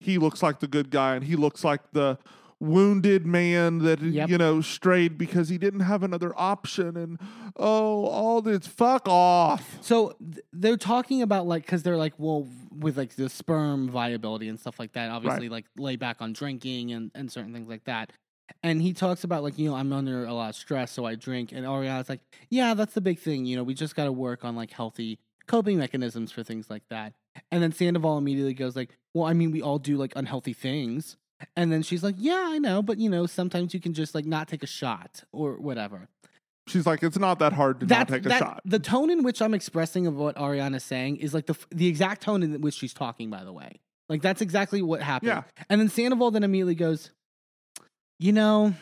he 0.00 0.18
looks 0.18 0.42
like 0.42 0.60
the 0.60 0.66
good 0.68 0.90
guy 0.90 1.14
and 1.14 1.24
he 1.24 1.36
looks 1.36 1.62
like 1.64 1.80
the 1.92 2.18
wounded 2.60 3.26
man 3.26 3.78
that 3.78 4.00
Yep. 4.00 4.28
you 4.30 4.38
know 4.38 4.60
strayed 4.62 5.18
because 5.18 5.48
he 5.50 5.58
didn't 5.58 5.80
have 5.80 6.02
another 6.02 6.32
option 6.36 6.96
and 6.96 7.18
oh 7.56 8.06
all 8.06 8.40
this 8.40 8.66
fuck 8.66 9.06
off 9.06 9.76
So 9.82 10.16
th- 10.18 10.44
they're 10.52 10.76
talking 10.78 11.20
about 11.22 11.46
like 11.46 11.66
because 11.66 11.82
they're 11.82 11.96
like, 11.98 12.14
well, 12.18 12.48
with 12.74 12.96
like 12.96 13.14
the 13.16 13.28
sperm 13.28 13.88
viability 13.90 14.48
and 14.48 14.58
stuff 14.58 14.78
like 14.78 14.92
that. 14.92 15.10
Obviously, 15.10 15.48
like 15.48 15.66
lay 15.76 15.96
back 15.96 16.20
on 16.20 16.32
drinking 16.32 16.92
and 16.92 17.10
and 17.14 17.30
certain 17.30 17.52
things 17.52 17.68
like 17.68 17.84
that. 17.84 18.12
And 18.62 18.80
he 18.80 18.92
talks 18.92 19.24
about 19.24 19.42
like 19.42 19.58
you 19.58 19.68
know 19.68 19.76
I'm 19.76 19.92
under 19.92 20.24
a 20.24 20.32
lot 20.32 20.50
of 20.50 20.56
stress, 20.56 20.92
so 20.92 21.04
I 21.04 21.14
drink. 21.14 21.52
And 21.52 21.66
Ariana's 21.66 22.08
like, 22.08 22.20
yeah, 22.48 22.74
that's 22.74 22.94
the 22.94 23.00
big 23.00 23.18
thing. 23.18 23.44
You 23.44 23.56
know, 23.56 23.64
we 23.64 23.74
just 23.74 23.94
got 23.96 24.04
to 24.04 24.12
work 24.12 24.44
on 24.44 24.56
like 24.56 24.70
healthy 24.70 25.18
coping 25.46 25.78
mechanisms 25.78 26.32
for 26.32 26.42
things 26.42 26.70
like 26.70 26.82
that. 26.90 27.12
And 27.50 27.62
then 27.62 27.72
Sandoval 27.72 28.18
immediately 28.18 28.54
goes 28.54 28.74
like, 28.76 28.96
well, 29.14 29.26
I 29.26 29.32
mean, 29.34 29.50
we 29.50 29.60
all 29.62 29.78
do 29.78 29.96
like 29.96 30.12
unhealthy 30.16 30.52
things. 30.54 31.16
And 31.54 31.70
then 31.70 31.82
she's 31.82 32.02
like, 32.02 32.14
yeah, 32.18 32.46
I 32.48 32.58
know, 32.58 32.82
but 32.82 32.98
you 32.98 33.10
know, 33.10 33.26
sometimes 33.26 33.74
you 33.74 33.80
can 33.80 33.92
just 33.92 34.14
like 34.14 34.24
not 34.24 34.48
take 34.48 34.62
a 34.62 34.66
shot 34.66 35.22
or 35.32 35.54
whatever. 35.58 36.08
she's 36.66 36.86
like 36.86 37.02
it's 37.02 37.18
not 37.18 37.38
that 37.38 37.52
hard 37.52 37.78
to 37.80 37.86
not 37.86 38.08
take 38.08 38.26
a 38.26 38.30
shot 38.38 38.60
The 38.64 38.78
tone 38.78 39.10
in 39.10 39.22
which 39.22 39.40
I'm 39.42 39.54
expressing 39.54 40.06
of 40.06 40.16
what 40.16 40.34
Ariana's 40.36 40.84
saying 40.84 41.16
is 41.18 41.32
like 41.34 41.46
the 41.46 41.56
the 41.70 41.86
exact 41.86 42.22
tone 42.22 42.42
in 42.42 42.60
which 42.60 42.74
she's 42.74 42.94
talking. 42.94 43.30
By 43.30 43.44
the 43.44 43.52
way, 43.52 43.80
like 44.08 44.22
that's 44.22 44.40
exactly 44.40 44.82
what 44.82 45.00
happened. 45.02 45.28
Yeah. 45.28 45.64
And 45.68 45.80
then 45.80 45.88
Sandoval 45.88 46.30
then 46.30 46.42
immediately 46.42 46.74
goes, 46.74 47.10
you 48.18 48.32
know, 48.32 48.74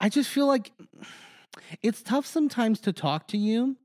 I 0.00 0.08
just 0.08 0.30
feel 0.30 0.46
like 0.46 0.72
it's 1.82 2.02
tough 2.02 2.26
sometimes 2.26 2.80
to 2.80 2.92
talk 2.92 3.28
to 3.28 3.36
you, 3.38 3.76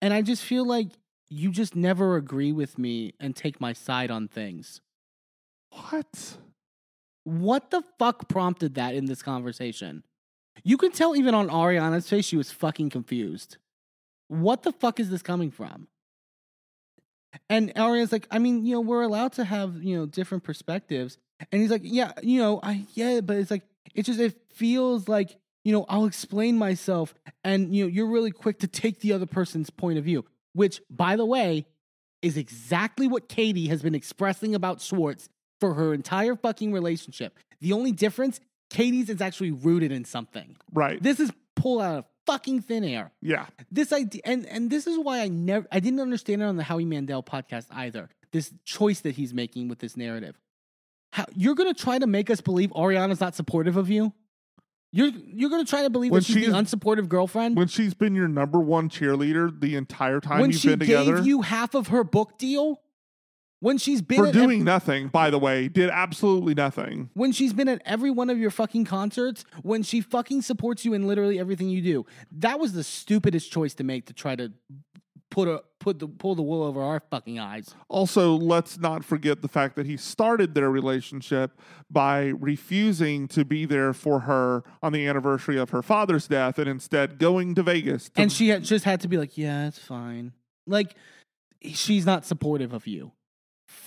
and 0.00 0.12
I 0.14 0.22
just 0.22 0.42
feel 0.42 0.66
like 0.66 0.88
you 1.30 1.50
just 1.50 1.76
never 1.76 2.16
agree 2.16 2.52
with 2.52 2.78
me 2.78 3.12
and 3.20 3.36
take 3.36 3.60
my 3.60 3.72
side 3.74 4.10
on 4.10 4.28
things. 4.28 4.80
What 5.70 6.36
What 7.24 7.70
the 7.70 7.82
fuck 7.98 8.28
prompted 8.28 8.74
that 8.76 8.94
in 8.94 9.06
this 9.06 9.22
conversation? 9.22 10.04
You 10.64 10.76
can 10.76 10.90
tell 10.92 11.14
even 11.14 11.34
on 11.34 11.48
Ariana's 11.48 12.08
face 12.08 12.24
she 12.24 12.36
was 12.36 12.50
fucking 12.50 12.90
confused. 12.90 13.58
What 14.28 14.62
the 14.62 14.72
fuck 14.72 14.98
is 15.00 15.10
this 15.10 15.22
coming 15.22 15.50
from? 15.50 15.88
And 17.48 17.74
Ariana's 17.74 18.12
like, 18.12 18.26
I 18.30 18.38
mean, 18.38 18.64
you 18.64 18.74
know, 18.74 18.80
we're 18.80 19.02
allowed 19.02 19.32
to 19.34 19.44
have, 19.44 19.82
you 19.82 19.96
know, 19.96 20.06
different 20.06 20.44
perspectives. 20.44 21.18
And 21.52 21.60
he's 21.60 21.70
like, 21.70 21.82
yeah, 21.84 22.12
you 22.22 22.40
know, 22.40 22.60
I 22.62 22.84
yeah, 22.94 23.20
but 23.20 23.36
it's 23.36 23.50
like 23.50 23.62
it 23.94 24.02
just 24.02 24.18
it 24.18 24.36
feels 24.50 25.08
like, 25.08 25.36
you 25.64 25.72
know, 25.72 25.84
I'll 25.88 26.06
explain 26.06 26.56
myself 26.56 27.14
and 27.44 27.74
you 27.74 27.84
know, 27.84 27.88
you're 27.88 28.10
really 28.10 28.32
quick 28.32 28.58
to 28.60 28.66
take 28.66 29.00
the 29.00 29.12
other 29.12 29.26
person's 29.26 29.70
point 29.70 29.98
of 29.98 30.04
view, 30.04 30.24
which 30.52 30.80
by 30.90 31.16
the 31.16 31.26
way 31.26 31.66
is 32.22 32.36
exactly 32.36 33.06
what 33.06 33.28
Katie 33.28 33.68
has 33.68 33.82
been 33.82 33.94
expressing 33.94 34.54
about 34.54 34.80
Schwartz 34.80 35.28
for 35.60 35.74
her 35.74 35.92
entire 35.94 36.36
fucking 36.36 36.72
relationship. 36.72 37.36
The 37.60 37.72
only 37.72 37.92
difference, 37.92 38.40
Katie's 38.70 39.08
is 39.10 39.20
actually 39.20 39.50
rooted 39.52 39.92
in 39.92 40.04
something. 40.04 40.56
right 40.72 41.02
This 41.02 41.20
is 41.20 41.32
pulled 41.56 41.82
out 41.82 41.98
of 41.98 42.04
fucking 42.26 42.60
thin 42.62 42.84
air. 42.84 43.10
yeah 43.22 43.46
This 43.72 43.92
idea, 43.92 44.20
and 44.24 44.46
and 44.46 44.70
this 44.70 44.86
is 44.86 44.98
why 44.98 45.20
I 45.20 45.28
never, 45.28 45.66
I 45.72 45.80
didn't 45.80 46.00
understand 46.00 46.42
it 46.42 46.44
on 46.44 46.56
the 46.56 46.62
Howie 46.62 46.84
Mandel 46.84 47.22
podcast 47.22 47.66
either. 47.72 48.08
This 48.32 48.52
choice 48.64 49.00
that 49.00 49.14
he's 49.16 49.32
making 49.32 49.68
with 49.68 49.78
this 49.78 49.96
narrative. 49.96 50.38
How 51.12 51.24
you're 51.34 51.54
gonna 51.54 51.72
try 51.74 51.98
to 51.98 52.06
make 52.06 52.28
us 52.30 52.40
believe 52.42 52.70
Ariana's 52.70 53.20
not 53.20 53.34
supportive 53.34 53.76
of 53.78 53.88
you? 53.90 54.12
You're 54.92 55.08
you're 55.08 55.50
gonna 55.50 55.64
try 55.64 55.82
to 55.82 55.90
believe 55.90 56.12
When 56.12 56.20
that 56.20 56.26
she's 56.26 56.34
the 56.34 56.40
she's- 56.42 56.54
unsupportive 56.54 57.08
girlfriend 57.08 57.56
when 57.56 57.68
she's 57.68 57.94
been 57.94 58.14
your 58.14 58.28
number 58.28 58.58
one 58.60 58.88
cheerleader 58.90 59.58
the 59.58 59.74
entire 59.76 60.20
time 60.20 60.40
when 60.40 60.50
you've 60.50 60.60
she 60.60 60.68
been 60.68 60.78
together 60.80 61.16
gave 61.16 61.26
you 61.26 61.40
half 61.42 61.74
of 61.74 61.88
her 61.88 62.04
book 62.04 62.38
deal. 62.38 62.80
When 63.60 63.76
she's 63.78 64.02
been 64.02 64.24
for 64.24 64.30
doing 64.32 64.62
nothing 64.62 65.08
by 65.08 65.30
the 65.30 65.38
way 65.38 65.66
did 65.68 65.90
absolutely 65.90 66.54
nothing 66.54 67.10
when 67.14 67.32
she's 67.32 67.52
been 67.52 67.68
at 67.68 67.82
every 67.84 68.10
one 68.10 68.30
of 68.30 68.38
your 68.38 68.50
fucking 68.50 68.84
concerts, 68.84 69.44
when 69.62 69.82
she 69.82 70.00
fucking 70.00 70.42
supports 70.42 70.84
you 70.84 70.94
in 70.94 71.08
literally 71.08 71.40
everything 71.40 71.68
you 71.68 71.82
do. 71.82 72.06
That 72.30 72.60
was 72.60 72.72
the 72.72 72.84
stupidest 72.84 73.50
choice 73.50 73.74
to 73.74 73.84
make 73.84 74.06
to 74.06 74.12
try 74.12 74.36
to 74.36 74.52
put 75.30 75.48
a 75.48 75.62
put 75.80 75.98
the 75.98 76.08
pull 76.08 76.34
the 76.34 76.42
wool 76.42 76.62
over 76.62 76.80
our 76.82 77.00
fucking 77.10 77.38
eyes. 77.38 77.74
also 77.88 78.34
let's 78.34 78.78
not 78.78 79.04
forget 79.04 79.42
the 79.42 79.48
fact 79.48 79.76
that 79.76 79.86
he 79.86 79.96
started 79.96 80.54
their 80.54 80.70
relationship 80.70 81.50
by 81.90 82.26
refusing 82.28 83.28
to 83.28 83.44
be 83.44 83.64
there 83.66 83.92
for 83.92 84.20
her 84.20 84.62
on 84.82 84.92
the 84.92 85.06
anniversary 85.06 85.56
of 85.58 85.70
her 85.70 85.82
father's 85.82 86.26
death 86.28 86.58
and 86.58 86.68
instead 86.68 87.18
going 87.18 87.54
to 87.54 87.62
vegas 87.62 88.08
to- 88.08 88.20
And 88.22 88.32
she 88.32 88.48
had, 88.48 88.64
just 88.64 88.84
had 88.84 89.00
to 89.02 89.08
be 89.08 89.18
like, 89.18 89.36
"Yeah, 89.36 89.66
it's 89.68 89.78
fine." 89.78 90.32
Like 90.66 90.94
she's 91.62 92.06
not 92.06 92.24
supportive 92.24 92.72
of 92.72 92.86
you. 92.86 93.12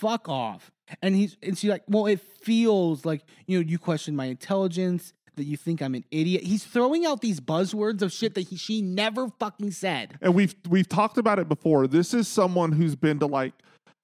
Fuck 0.02 0.28
off. 0.28 0.72
And 1.00 1.14
he's 1.14 1.36
and 1.42 1.56
she's 1.56 1.70
like, 1.70 1.84
"Well, 1.88 2.06
it 2.06 2.20
feels 2.20 3.04
like, 3.04 3.22
you 3.46 3.58
know, 3.58 3.64
you 3.66 3.78
question 3.78 4.16
my 4.16 4.26
intelligence, 4.26 5.12
that 5.36 5.44
you 5.44 5.56
think 5.56 5.80
I'm 5.80 5.94
an 5.94 6.04
idiot." 6.10 6.42
He's 6.42 6.64
throwing 6.64 7.06
out 7.06 7.20
these 7.20 7.40
buzzwords 7.40 8.02
of 8.02 8.12
shit 8.12 8.34
that 8.34 8.42
he, 8.48 8.56
she 8.56 8.82
never 8.82 9.28
fucking 9.38 9.70
said. 9.70 10.18
and 10.20 10.34
we've 10.34 10.56
we've 10.68 10.88
talked 10.88 11.18
about 11.18 11.38
it 11.38 11.48
before 11.48 11.86
this 11.86 12.12
is 12.12 12.26
someone 12.26 12.72
who's 12.72 12.96
been 12.96 13.20
to 13.20 13.26
like 13.26 13.54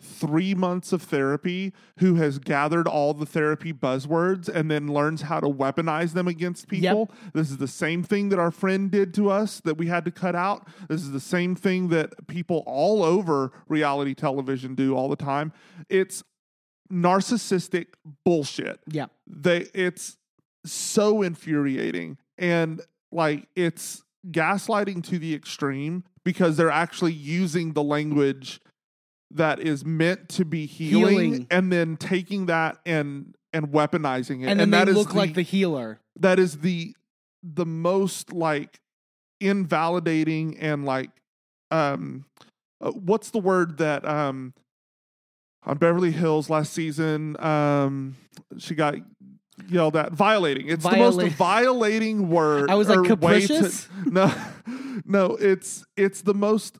three 0.00 0.54
months 0.54 0.92
of 0.92 1.02
therapy 1.02 1.72
who 1.98 2.14
has 2.14 2.38
gathered 2.38 2.86
all 2.86 3.12
the 3.14 3.26
therapy 3.26 3.72
buzzwords 3.72 4.48
and 4.48 4.70
then 4.70 4.86
learns 4.86 5.22
how 5.22 5.40
to 5.40 5.48
weaponize 5.48 6.12
them 6.12 6.28
against 6.28 6.68
people. 6.68 7.10
This 7.34 7.50
is 7.50 7.56
the 7.56 7.66
same 7.66 8.04
thing 8.04 8.28
that 8.28 8.38
our 8.38 8.52
friend 8.52 8.90
did 8.92 9.12
to 9.14 9.28
us 9.30 9.60
that 9.60 9.76
we 9.76 9.88
had 9.88 10.04
to 10.04 10.10
cut 10.12 10.36
out. 10.36 10.68
This 10.88 11.02
is 11.02 11.10
the 11.10 11.18
same 11.20 11.56
thing 11.56 11.88
that 11.88 12.28
people 12.28 12.62
all 12.66 13.02
over 13.02 13.50
reality 13.68 14.14
television 14.14 14.74
do 14.76 14.94
all 14.96 15.08
the 15.08 15.16
time. 15.16 15.52
It's 15.88 16.22
narcissistic 16.92 17.86
bullshit 18.24 18.80
Yeah. 18.90 19.06
they 19.26 19.66
it's 19.74 20.16
so 20.64 21.22
infuriating 21.22 22.16
and 22.38 22.80
like 23.12 23.46
it's 23.54 24.02
gaslighting 24.30 25.04
to 25.08 25.18
the 25.18 25.34
extreme 25.34 26.04
because 26.24 26.56
they're 26.56 26.70
actually 26.70 27.12
using 27.12 27.72
the 27.74 27.82
language 27.82 28.60
that 29.32 29.60
is 29.60 29.84
meant 29.84 30.28
to 30.30 30.44
be 30.44 30.66
healing, 30.66 31.14
Healing. 31.18 31.46
and 31.50 31.72
then 31.72 31.96
taking 31.96 32.46
that 32.46 32.78
and 32.86 33.34
and 33.52 33.68
weaponizing 33.68 34.42
it. 34.42 34.48
And 34.48 34.60
then 34.60 34.70
that 34.70 34.88
is 34.88 34.96
look 34.96 35.14
like 35.14 35.34
the 35.34 35.42
healer. 35.42 36.00
that 36.20 36.38
is 36.38 36.58
the 36.58 36.94
the 37.42 37.66
most 37.66 38.32
like 38.32 38.80
invalidating 39.40 40.58
and 40.58 40.84
like 40.84 41.10
um 41.70 42.24
uh, 42.80 42.90
what's 42.90 43.30
the 43.30 43.38
word 43.38 43.78
that 43.78 44.06
um 44.06 44.54
on 45.64 45.78
Beverly 45.78 46.10
Hills 46.10 46.48
last 46.50 46.72
season 46.72 47.36
um 47.42 48.16
she 48.58 48.74
got 48.74 48.94
yelled 49.68 49.96
at? 49.96 50.12
Violating. 50.12 50.68
It's 50.68 50.84
the 50.84 50.96
most 50.96 51.20
violating 51.32 52.30
word 52.30 52.70
I 52.70 52.74
was 52.76 52.88
like, 52.88 53.20
way 53.20 53.46
to- 53.46 53.72
no 54.06 54.32
no 55.04 55.36
it's 55.36 55.84
it's 55.96 56.22
the 56.22 56.34
most 56.34 56.78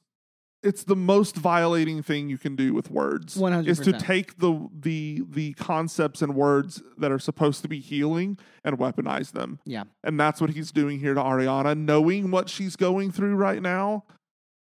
it's 0.62 0.82
the 0.84 0.96
most 0.96 1.36
violating 1.36 2.02
thing 2.02 2.28
you 2.28 2.36
can 2.38 2.56
do 2.56 2.74
with 2.74 2.90
words 2.90 3.36
100%. 3.36 3.66
is 3.68 3.78
to 3.80 3.92
take 3.92 4.38
the 4.38 4.68
the 4.72 5.22
the 5.28 5.52
concepts 5.54 6.20
and 6.22 6.34
words 6.34 6.82
that 6.96 7.12
are 7.12 7.18
supposed 7.18 7.62
to 7.62 7.68
be 7.68 7.78
healing 7.80 8.38
and 8.64 8.76
weaponize 8.78 9.32
them 9.32 9.60
Yeah. 9.64 9.84
and 10.02 10.18
that's 10.18 10.40
what 10.40 10.50
he's 10.50 10.72
doing 10.72 10.98
here 10.98 11.14
to 11.14 11.20
Ariana, 11.20 11.76
knowing 11.78 12.30
what 12.30 12.48
she's 12.48 12.74
going 12.76 13.12
through 13.12 13.36
right 13.36 13.62
now 13.62 14.04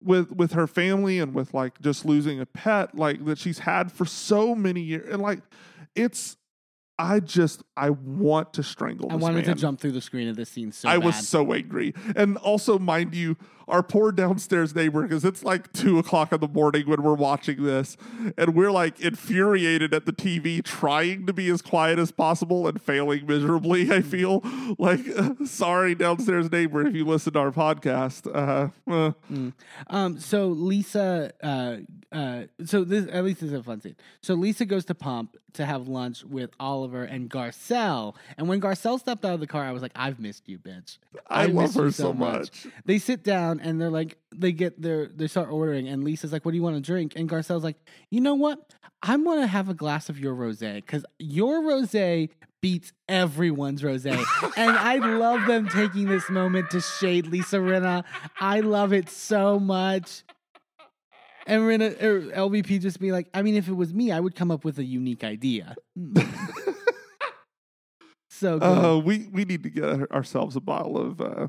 with 0.02 0.32
with 0.32 0.52
her 0.52 0.66
family 0.66 1.18
and 1.18 1.34
with 1.34 1.52
like 1.54 1.80
just 1.80 2.04
losing 2.04 2.40
a 2.40 2.46
pet, 2.46 2.94
like 2.94 3.24
that 3.26 3.38
she's 3.38 3.60
had 3.60 3.90
for 3.92 4.04
so 4.06 4.54
many 4.54 4.80
years, 4.80 5.08
and 5.12 5.20
like 5.22 5.40
it's. 5.94 6.36
I 7.00 7.20
just 7.20 7.62
I 7.76 7.90
want 7.90 8.52
to 8.54 8.62
strangle. 8.62 9.10
I 9.10 9.16
wanted 9.16 9.46
man. 9.46 9.54
to 9.56 9.60
jump 9.60 9.80
through 9.80 9.92
the 9.92 10.00
screen 10.02 10.28
of 10.28 10.36
this 10.36 10.50
scene 10.50 10.70
so 10.70 10.88
I 10.88 10.98
bad. 10.98 11.06
was 11.06 11.26
so 11.28 11.52
angry. 11.52 11.94
And 12.14 12.36
also, 12.36 12.78
mind 12.78 13.14
you, 13.14 13.36
our 13.66 13.82
poor 13.82 14.12
downstairs 14.12 14.74
neighbor, 14.74 15.02
because 15.02 15.24
it's 15.24 15.42
like 15.42 15.72
two 15.72 15.98
o'clock 15.98 16.32
in 16.32 16.40
the 16.40 16.48
morning 16.48 16.86
when 16.88 17.02
we're 17.02 17.14
watching 17.14 17.62
this, 17.64 17.96
and 18.36 18.54
we're 18.54 18.70
like 18.70 19.00
infuriated 19.00 19.94
at 19.94 20.04
the 20.04 20.12
TV, 20.12 20.62
trying 20.62 21.24
to 21.26 21.32
be 21.32 21.48
as 21.48 21.62
quiet 21.62 21.98
as 21.98 22.10
possible 22.12 22.68
and 22.68 22.82
failing 22.82 23.26
miserably. 23.26 23.90
I 23.90 24.02
feel 24.02 24.42
like, 24.78 25.00
sorry, 25.46 25.94
downstairs 25.94 26.50
neighbor, 26.52 26.86
if 26.86 26.94
you 26.94 27.06
listen 27.06 27.32
to 27.32 27.38
our 27.38 27.50
podcast. 27.52 28.26
Uh, 28.26 28.68
uh, 28.92 29.12
Um, 29.86 30.18
so 30.18 30.48
Lisa, 30.48 31.32
uh, 31.42 31.76
uh, 32.12 32.42
so 32.64 32.82
this 32.82 33.06
at 33.12 33.24
least 33.24 33.40
this 33.40 33.50
is 33.50 33.58
a 33.58 33.62
fun 33.62 33.80
scene. 33.80 33.94
So 34.20 34.34
Lisa 34.34 34.64
goes 34.64 34.84
to 34.86 34.94
Pump 34.94 35.36
to 35.52 35.64
have 35.64 35.86
lunch 35.86 36.24
with 36.24 36.50
Oliver 36.58 37.04
and 37.04 37.30
Garcelle, 37.30 38.16
and 38.36 38.48
when 38.48 38.60
Garcelle 38.60 38.98
stepped 38.98 39.24
out 39.24 39.34
of 39.34 39.40
the 39.40 39.46
car, 39.46 39.64
I 39.64 39.70
was 39.70 39.80
like, 39.80 39.92
"I've 39.94 40.18
missed 40.18 40.48
you, 40.48 40.58
bitch." 40.58 40.98
I 41.28 41.44
I've 41.44 41.52
love 41.52 41.74
her 41.74 41.90
so 41.92 42.12
much. 42.12 42.66
They 42.84 42.98
sit 42.98 43.22
down 43.22 43.60
and 43.60 43.80
they're 43.80 43.90
like, 43.90 44.18
they 44.34 44.50
get 44.52 44.80
their, 44.80 45.06
they 45.06 45.28
start 45.28 45.50
ordering, 45.50 45.86
and 45.88 46.02
Lisa's 46.02 46.32
like, 46.32 46.44
"What 46.44 46.50
do 46.50 46.56
you 46.56 46.62
want 46.64 46.76
to 46.76 46.82
drink?" 46.82 47.12
And 47.14 47.28
Garcelle's 47.28 47.62
like, 47.62 47.76
"You 48.10 48.20
know 48.20 48.34
what? 48.34 48.58
I'm 49.02 49.24
gonna 49.24 49.46
have 49.46 49.68
a 49.68 49.74
glass 49.74 50.08
of 50.08 50.18
your 50.18 50.34
rosé 50.34 50.76
because 50.76 51.04
your 51.18 51.60
rosé." 51.62 52.30
Beats 52.62 52.92
everyone's 53.08 53.80
rosé, 53.80 54.12
and 54.58 54.70
I 54.70 54.96
love 54.96 55.46
them 55.46 55.66
taking 55.66 56.04
this 56.08 56.28
moment 56.28 56.68
to 56.72 56.82
shade 56.82 57.26
Lisa 57.26 57.56
Rinna. 57.56 58.04
I 58.38 58.60
love 58.60 58.92
it 58.92 59.08
so 59.08 59.58
much. 59.58 60.24
And 61.50 61.62
LVP 61.62 62.80
just 62.80 63.00
be 63.00 63.10
like, 63.10 63.28
I 63.34 63.42
mean, 63.42 63.56
if 63.56 63.66
it 63.68 63.72
was 63.72 63.92
me, 63.92 64.12
I 64.12 64.20
would 64.20 64.36
come 64.36 64.50
up 64.50 64.64
with 64.64 64.78
a 64.78 64.84
unique 64.84 65.24
idea. 65.24 65.74
so 68.28 68.58
good. 68.58 68.64
Uh, 68.64 68.98
we 68.98 69.28
we 69.32 69.44
need 69.44 69.62
to 69.64 69.70
get 69.70 70.10
ourselves 70.12 70.54
a 70.56 70.60
bottle 70.60 70.96
of 70.96 71.20
uh, 71.20 71.48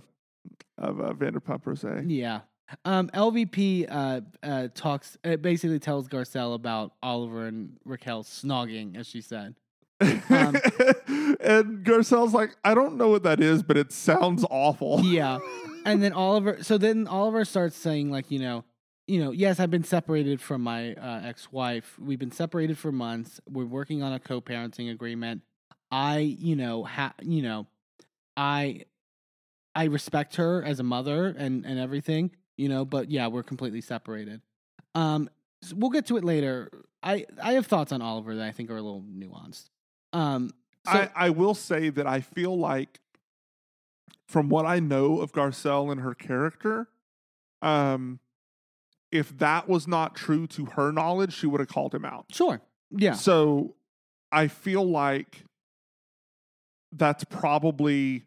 of 0.78 1.00
uh, 1.00 1.14
Vanderpump 1.14 1.64
Rosé. 1.64 2.04
Yeah. 2.08 2.42
Um, 2.86 3.10
LVP 3.10 3.88
uh, 3.90 4.22
uh, 4.42 4.70
talks, 4.74 5.18
uh, 5.24 5.36
basically 5.36 5.80
tells 5.80 6.08
Garcelle 6.08 6.56
about 6.56 6.94
Oliver 7.04 7.46
and 7.46 7.78
Raquel 7.86 8.24
snogging, 8.24 8.98
as 8.98 9.08
she 9.08 9.22
said. 9.22 9.56
Um, 10.00 10.10
and 10.30 11.86
Garcelle's 11.86 12.34
like, 12.34 12.56
I 12.64 12.74
don't 12.74 12.96
know 12.96 13.10
what 13.10 13.24
that 13.24 13.42
is, 13.42 13.62
but 13.62 13.78
it 13.78 13.92
sounds 13.92 14.46
awful. 14.50 15.02
Yeah. 15.02 15.40
And 15.86 16.02
then 16.02 16.14
Oliver, 16.16 16.64
so 16.64 16.78
then 16.78 17.08
Oliver 17.08 17.46
starts 17.46 17.76
saying, 17.76 18.10
like, 18.10 18.32
you 18.32 18.40
know, 18.40 18.64
you 19.12 19.22
know, 19.22 19.32
yes, 19.32 19.60
I've 19.60 19.70
been 19.70 19.84
separated 19.84 20.40
from 20.40 20.62
my 20.62 20.94
uh, 20.94 21.22
ex-wife. 21.26 22.00
We've 22.00 22.18
been 22.18 22.32
separated 22.32 22.78
for 22.78 22.94
months. 22.94 23.42
We're 23.46 23.66
working 23.66 24.02
on 24.02 24.14
a 24.14 24.20
co-parenting 24.20 24.90
agreement. 24.90 25.42
I, 25.92 26.20
you 26.20 26.56
know, 26.56 26.86
ha- 26.86 27.16
you 27.22 27.42
know, 27.42 27.68
I, 28.38 28.86
I 29.76 29.86
respect 29.86 30.38
her 30.38 30.64
as 30.64 30.80
a 30.80 30.84
mother 30.84 31.28
and 31.28 31.66
and 31.66 31.78
everything, 31.78 32.32
you 32.56 32.70
know. 32.70 32.86
But 32.86 33.12
yeah, 33.12 33.28
we're 33.28 33.44
completely 33.44 33.82
separated. 33.82 34.42
Um, 34.96 35.30
so 35.62 35.76
we'll 35.78 35.90
get 35.90 36.06
to 36.06 36.16
it 36.16 36.24
later. 36.24 36.72
I 37.04 37.26
I 37.44 37.54
have 37.54 37.68
thoughts 37.68 37.92
on 37.92 38.02
Oliver 38.02 38.36
that 38.36 38.48
I 38.48 38.52
think 38.52 38.70
are 38.70 38.78
a 38.78 38.82
little 38.82 39.04
nuanced. 39.04 39.70
Um, 40.14 40.52
so, 40.86 40.94
I, 40.94 41.10
I 41.16 41.30
will 41.32 41.54
say 41.54 41.90
that 41.90 42.08
I 42.08 42.22
feel 42.22 42.58
like, 42.58 43.02
from 44.30 44.48
what 44.48 44.66
I 44.66 44.80
know 44.80 45.20
of 45.20 45.34
Garcelle 45.34 45.92
and 45.92 46.00
her 46.00 46.16
character, 46.16 46.88
um, 47.62 48.22
if 49.12 49.38
that 49.40 49.68
was 49.68 49.88
not 49.88 50.16
true 50.16 50.48
to 50.48 50.66
her 50.66 50.92
knowledge, 50.92 51.34
she 51.34 51.48
would 51.48 51.60
have 51.60 51.70
called 51.70 51.94
him 51.94 52.06
out. 52.06 52.26
sure, 52.32 52.62
yeah, 52.92 53.14
So 53.14 53.76
I 54.32 54.48
feel 54.48 54.84
like 54.84 55.44
that's 56.92 57.24
probably 57.24 58.24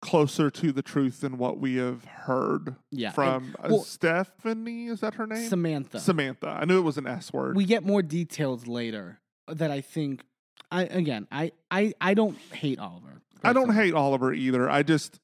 closer 0.00 0.48
to 0.50 0.70
the 0.70 0.82
truth 0.82 1.20
than 1.22 1.38
what 1.38 1.58
we 1.58 1.76
have 1.76 2.04
heard 2.04 2.76
yeah. 2.92 3.10
From 3.10 3.56
uh, 3.58 3.68
well- 3.70 3.82
Stephanie. 3.82 4.86
Is 4.86 5.00
that 5.00 5.14
her 5.14 5.26
name? 5.26 5.48
Samantha. 5.48 5.98
Samantha. 5.98 6.48
I 6.60 6.64
knew 6.64 6.78
it 6.78 6.82
was 6.82 6.98
an 6.98 7.06
S 7.06 7.32
word. 7.32 7.56
we 7.56 7.64
get 7.64 7.84
more 7.84 8.02
details 8.02 8.66
later 8.66 9.20
that 9.48 9.70
I 9.70 9.80
think 9.80 10.24
I 10.70 10.82
again 10.84 11.26
I 11.32 11.52
I 11.70 11.94
I 12.00 12.14
don't 12.14 12.36
hate 12.52 12.78
Oliver. 12.78 13.22
I 13.42 13.52
don't 13.52 13.74
hate 13.74 13.94
Oliver 13.94 14.32
either. 14.32 14.68
I 14.70 14.82
just 14.82 15.18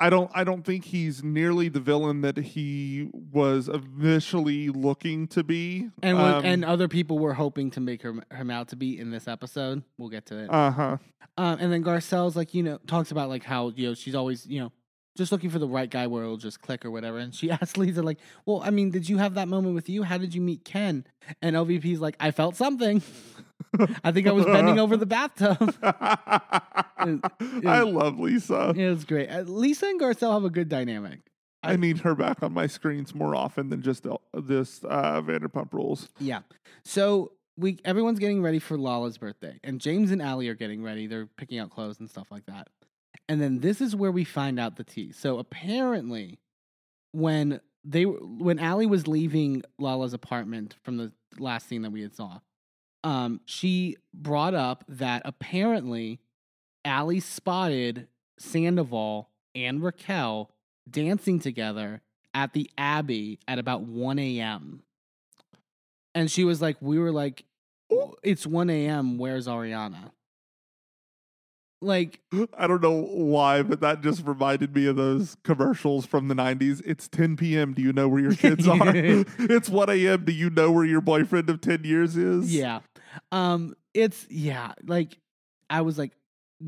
I 0.00 0.10
don't 0.10 0.30
I 0.34 0.44
don't 0.44 0.64
think 0.64 0.84
he's 0.84 1.24
nearly 1.24 1.68
the 1.68 1.80
villain 1.80 2.20
that 2.20 2.36
he 2.36 3.10
was 3.12 3.68
initially 3.68 4.68
looking 4.68 5.26
to 5.28 5.42
be. 5.42 5.90
and 6.02 6.18
when, 6.18 6.34
Um, 6.34 6.44
and 6.44 6.64
other 6.64 6.88
people 6.88 7.18
were 7.18 7.34
hoping 7.34 7.70
to 7.72 7.80
make 7.80 8.02
her 8.02 8.14
him 8.32 8.50
out 8.50 8.68
to 8.68 8.76
be 8.76 8.98
in 8.98 9.10
this 9.10 9.26
episode. 9.26 9.82
We'll 9.96 10.08
get 10.10 10.26
to 10.26 10.38
it. 10.44 10.48
uh-huh. 10.48 10.98
Um, 11.36 11.58
and 11.60 11.72
then 11.72 11.82
Garcelle's 11.84 12.36
like 12.36 12.54
you 12.54 12.62
know 12.62 12.78
talks 12.86 13.10
about 13.10 13.28
like 13.28 13.44
how 13.44 13.70
you 13.74 13.88
know 13.88 13.94
she's 13.94 14.14
always 14.14 14.46
you 14.46 14.60
know 14.60 14.72
just 15.16 15.32
looking 15.32 15.50
for 15.50 15.58
the 15.58 15.66
right 15.66 15.90
guy 15.90 16.06
where 16.06 16.22
it'll 16.22 16.36
just 16.36 16.62
click 16.62 16.84
or 16.84 16.92
whatever. 16.92 17.18
And 17.18 17.34
she 17.34 17.50
asks 17.50 17.76
Lisa 17.76 18.02
like, 18.02 18.18
well, 18.46 18.62
I 18.64 18.70
mean, 18.70 18.90
did 18.90 19.08
you 19.08 19.18
have 19.18 19.34
that 19.34 19.48
moment 19.48 19.74
with 19.74 19.88
you? 19.88 20.04
How 20.04 20.16
did 20.16 20.32
you 20.32 20.40
meet 20.40 20.64
Ken? 20.64 21.04
And 21.42 21.56
LVP's 21.56 21.98
like, 22.00 22.14
I 22.20 22.30
felt 22.30 22.54
something. 22.54 23.02
I 24.04 24.12
think 24.12 24.26
I 24.26 24.32
was 24.32 24.44
bending 24.44 24.78
over 24.78 24.96
the 24.96 25.06
bathtub. 25.06 25.74
I 25.82 27.80
love 27.80 28.18
Lisa. 28.18 28.74
It 28.76 28.88
was 28.88 29.04
great. 29.04 29.28
Uh, 29.28 29.40
Lisa 29.42 29.86
and 29.86 30.00
Garcelle 30.00 30.32
have 30.32 30.44
a 30.44 30.50
good 30.50 30.68
dynamic. 30.68 31.20
I 31.62 31.76
need 31.76 31.98
her 32.00 32.14
back 32.14 32.42
on 32.42 32.52
my 32.52 32.66
screens 32.66 33.14
more 33.14 33.34
often 33.34 33.68
than 33.68 33.82
just 33.82 34.06
this 34.32 34.84
uh, 34.84 35.20
Vanderpump 35.22 35.72
Rules. 35.72 36.08
Yeah. 36.20 36.40
So 36.84 37.32
we 37.56 37.78
everyone's 37.84 38.18
getting 38.18 38.42
ready 38.42 38.58
for 38.58 38.78
Lala's 38.78 39.18
birthday, 39.18 39.58
and 39.64 39.80
James 39.80 40.10
and 40.10 40.22
Ally 40.22 40.46
are 40.46 40.54
getting 40.54 40.82
ready. 40.82 41.06
They're 41.06 41.26
picking 41.26 41.58
out 41.58 41.70
clothes 41.70 41.98
and 41.98 42.08
stuff 42.08 42.30
like 42.30 42.46
that. 42.46 42.68
And 43.28 43.42
then 43.42 43.58
this 43.58 43.80
is 43.80 43.94
where 43.94 44.12
we 44.12 44.24
find 44.24 44.58
out 44.58 44.76
the 44.76 44.84
tea. 44.84 45.12
So 45.12 45.38
apparently, 45.38 46.38
when 47.12 47.60
they 47.84 48.04
when 48.04 48.58
Ally 48.58 48.86
was 48.86 49.08
leaving 49.08 49.62
Lala's 49.78 50.14
apartment 50.14 50.76
from 50.82 50.96
the 50.96 51.12
last 51.38 51.68
scene 51.68 51.82
that 51.82 51.90
we 51.90 52.02
had 52.02 52.14
saw, 52.14 52.38
um, 53.04 53.40
she 53.44 53.96
brought 54.12 54.54
up 54.54 54.84
that 54.88 55.22
apparently 55.24 56.20
Ally 56.84 57.18
spotted 57.18 58.08
Sandoval 58.38 59.30
and 59.54 59.82
Raquel 59.82 60.50
dancing 60.88 61.38
together 61.38 62.02
at 62.34 62.52
the 62.52 62.70
Abbey 62.78 63.38
at 63.48 63.58
about 63.58 63.82
1 63.82 64.18
a.m. 64.18 64.82
And 66.14 66.30
she 66.30 66.44
was 66.44 66.60
like, 66.62 66.76
We 66.80 66.98
were 66.98 67.12
like, 67.12 67.44
It's 68.22 68.46
1 68.46 68.70
a.m. 68.70 69.18
Where's 69.18 69.46
Ariana? 69.46 70.12
Like 71.80 72.20
I 72.58 72.66
don't 72.66 72.82
know 72.82 73.02
why, 73.02 73.62
but 73.62 73.80
that 73.80 74.00
just 74.02 74.26
reminded 74.26 74.74
me 74.74 74.86
of 74.86 74.96
those 74.96 75.36
commercials 75.44 76.06
from 76.06 76.26
the 76.28 76.34
90s. 76.34 76.82
It's 76.84 77.06
10 77.08 77.36
p.m. 77.36 77.72
Do 77.72 77.82
you 77.82 77.92
know 77.92 78.08
where 78.08 78.20
your 78.20 78.34
kids 78.34 78.66
are? 78.66 78.82
it's 78.96 79.68
1 79.68 79.90
a.m. 79.90 80.24
Do 80.24 80.32
you 80.32 80.50
know 80.50 80.72
where 80.72 80.84
your 80.84 81.00
boyfriend 81.00 81.48
of 81.50 81.60
10 81.60 81.84
years 81.84 82.16
is? 82.16 82.52
yeah. 82.54 82.80
Um 83.32 83.74
it's 83.94 84.26
yeah, 84.28 84.72
like 84.84 85.18
I 85.70 85.82
was 85.82 85.98
like 85.98 86.12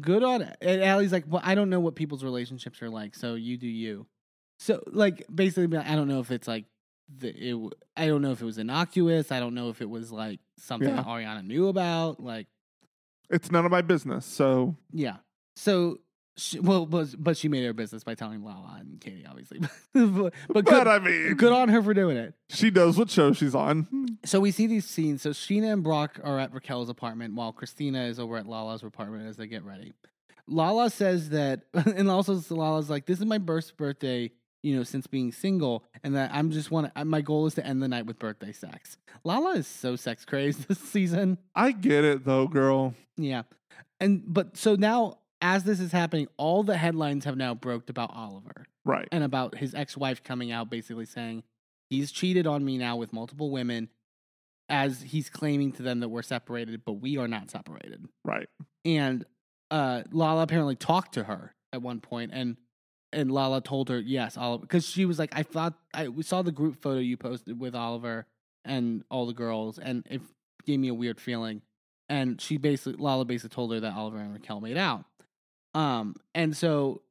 good 0.01 0.23
on 0.23 0.43
it. 0.43 0.57
And 0.61 0.82
Ally's 0.82 1.12
like, 1.12 1.24
"Well, 1.27 1.43
I 1.45 1.55
don't 1.55 1.70
know 1.70 1.81
what 1.81 1.97
people's 1.97 2.23
relationships 2.24 2.81
are 2.82 2.89
like, 2.91 3.15
so 3.16 3.35
you 3.35 3.57
do 3.57 3.66
you." 3.66 4.07
So 4.59 4.82
like 4.87 5.27
basically 5.35 5.77
I 5.77 5.97
don't 5.97 6.07
know 6.09 6.20
if 6.20 6.31
it's 6.31 6.47
like 6.49 6.66
the 7.19 7.28
it 7.31 7.73
I 7.97 8.07
don't 8.07 8.23
know 8.23 8.31
if 8.31 8.41
it 8.41 8.45
was 8.45 8.59
innocuous. 8.59 9.32
I 9.32 9.41
don't 9.41 9.55
know 9.55 9.70
if 9.70 9.81
it 9.81 9.91
was 9.91 10.12
like 10.12 10.39
something 10.59 10.89
Yeah. 10.89 11.03
Ariana 11.03 11.45
knew 11.45 11.66
about 11.69 12.20
like 12.23 12.47
It's 13.31 13.51
none 13.51 13.65
of 13.65 13.70
my 13.70 13.82
business. 13.82 14.27
So 14.27 14.77
Yeah. 14.93 15.16
So, 15.57 15.98
she, 16.36 16.59
well, 16.59 16.86
but, 16.86 17.09
but 17.19 17.36
she 17.36 17.48
made 17.48 17.65
her 17.66 17.73
business 17.74 18.02
by 18.02 18.15
telling 18.15 18.43
Lala 18.43 18.78
and 18.81 18.98
Katie, 19.01 19.27
obviously. 19.28 19.61
but, 19.93 20.32
but 20.48 20.65
good, 20.65 20.65
But 20.65 20.89
I 20.89 20.98
mean, 20.98 21.35
good 21.35 21.52
on 21.52 21.69
her 21.69 21.82
for 21.82 21.93
doing 21.93 22.16
it. 22.16 22.35
she 22.48 22.70
knows 22.70 22.97
what 22.97 23.11
show 23.11 23.32
she's 23.32 23.55
on. 23.55 23.86
So 24.24 24.40
we 24.40 24.51
see 24.51 24.66
these 24.66 24.86
scenes. 24.86 25.20
So 25.23 25.31
Scheana 25.31 25.73
and 25.73 25.82
Brock 25.82 26.19
are 26.23 26.39
at 26.39 26.52
Raquel's 26.55 26.89
apartment 26.89 27.35
while 27.35 27.52
Christina 27.52 28.05
is 28.05 28.19
over 28.19 28.36
at 28.36 28.47
Lala's 28.47 28.82
apartment 28.82 29.27
as 29.28 29.36
they 29.36 29.47
get 29.48 29.65
ready. 29.65 29.93
Lala 30.47 30.89
says 30.90 31.31
that, 31.31 31.62
and 31.74 32.11
also 32.11 32.40
Lala's 32.55 32.89
like, 32.90 33.07
"This 33.07 33.19
is 33.19 33.27
my 33.27 33.39
birthday, 33.39 34.31
you 34.62 34.77
know, 34.77 34.82
since 34.82 35.07
being 35.07 35.32
single, 35.32 35.85
and 36.05 36.15
that 36.16 36.31
I'm 36.32 36.51
just 36.51 36.70
want. 36.70 36.93
My 37.07 37.20
goal 37.20 37.47
is 37.47 37.55
to 37.55 37.66
end 37.66 37.82
the 37.82 37.89
night 37.89 38.07
with 38.07 38.19
birthday 38.19 38.53
sex." 38.53 38.99
Lala 39.24 39.53
is 39.57 39.66
so 39.66 39.97
sex 39.97 40.24
crazed 40.24 40.66
this 40.69 40.78
season. 40.78 41.39
I 41.55 41.73
get 41.73 42.05
it 42.05 42.24
though, 42.24 42.47
girl. 42.47 42.95
Yeah. 43.16 43.43
And 44.01 44.23
but 44.27 44.57
so 44.57 44.74
now 44.77 45.19
as 45.43 45.65
this 45.65 45.81
is 45.81 45.93
happening, 45.93 46.28
all 46.37 46.62
the 46.62 46.77
headlines 46.77 47.24
have 47.24 47.37
now 47.37 47.55
broke 47.55 47.89
about 47.89 48.12
Oliver 48.15 48.66
Right. 48.85 49.09
and 49.11 49.24
about 49.24 49.57
his 49.57 49.74
ex-wife 49.74 50.23
coming 50.23 50.53
out 50.53 50.69
basically 50.70 51.07
saying 51.07 51.43
he's 51.89 52.12
cheated 52.12 52.47
on 52.47 52.62
me 52.65 52.77
now 52.77 52.97
with 52.97 53.12
multiple 53.12 53.51
women 53.51 53.89
as 54.69 55.01
he's 55.03 55.28
claiming 55.31 55.73
to 55.73 55.82
them 55.82 56.01
that 56.01 56.09
we're 56.09 56.23
separated, 56.23 56.82
but 56.85 56.95
we 56.95 57.16
are 57.16 57.27
not 57.28 57.51
separated. 57.51 58.05
Right. 58.24 58.49
And 58.85 59.24
uh 59.70 60.03
Lala 60.12 60.43
apparently 60.43 60.77
talked 60.77 61.15
to 61.15 61.24
her 61.24 61.55
at 61.73 61.81
one 61.82 62.01
point 62.01 62.32
and 62.35 62.57
and 63.12 63.31
Lala 63.31 63.61
told 63.61 63.89
her, 63.89 63.99
yes, 63.99 64.37
Oliver, 64.37 64.62
because 64.62 64.87
she 64.87 65.05
was 65.05 65.19
like, 65.19 65.31
I 65.35 65.43
thought 65.43 65.74
I 65.93 66.09
we 66.09 66.23
saw 66.23 66.43
the 66.43 66.53
group 66.53 66.81
photo 66.81 66.99
you 66.99 67.16
posted 67.16 67.59
with 67.61 67.74
Oliver 67.74 68.27
and 68.65 69.05
all 69.11 69.27
the 69.27 69.32
girls, 69.32 69.78
and 69.78 70.07
it 70.09 70.20
gave 70.66 70.78
me 70.78 70.89
a 70.89 70.95
weird 70.95 71.20
feeling. 71.20 71.62
And 72.09 72.41
she 72.41 72.57
basically, 72.57 73.03
Lala 73.03 73.24
basically 73.24 73.55
told 73.55 73.73
her 73.73 73.81
that 73.81 73.95
Oliver 73.95 74.19
and 74.19 74.32
Raquel 74.32 74.61
made 74.61 74.77
out. 74.77 75.05
Um, 75.74 76.16
and 76.35 76.57
so 76.57 77.03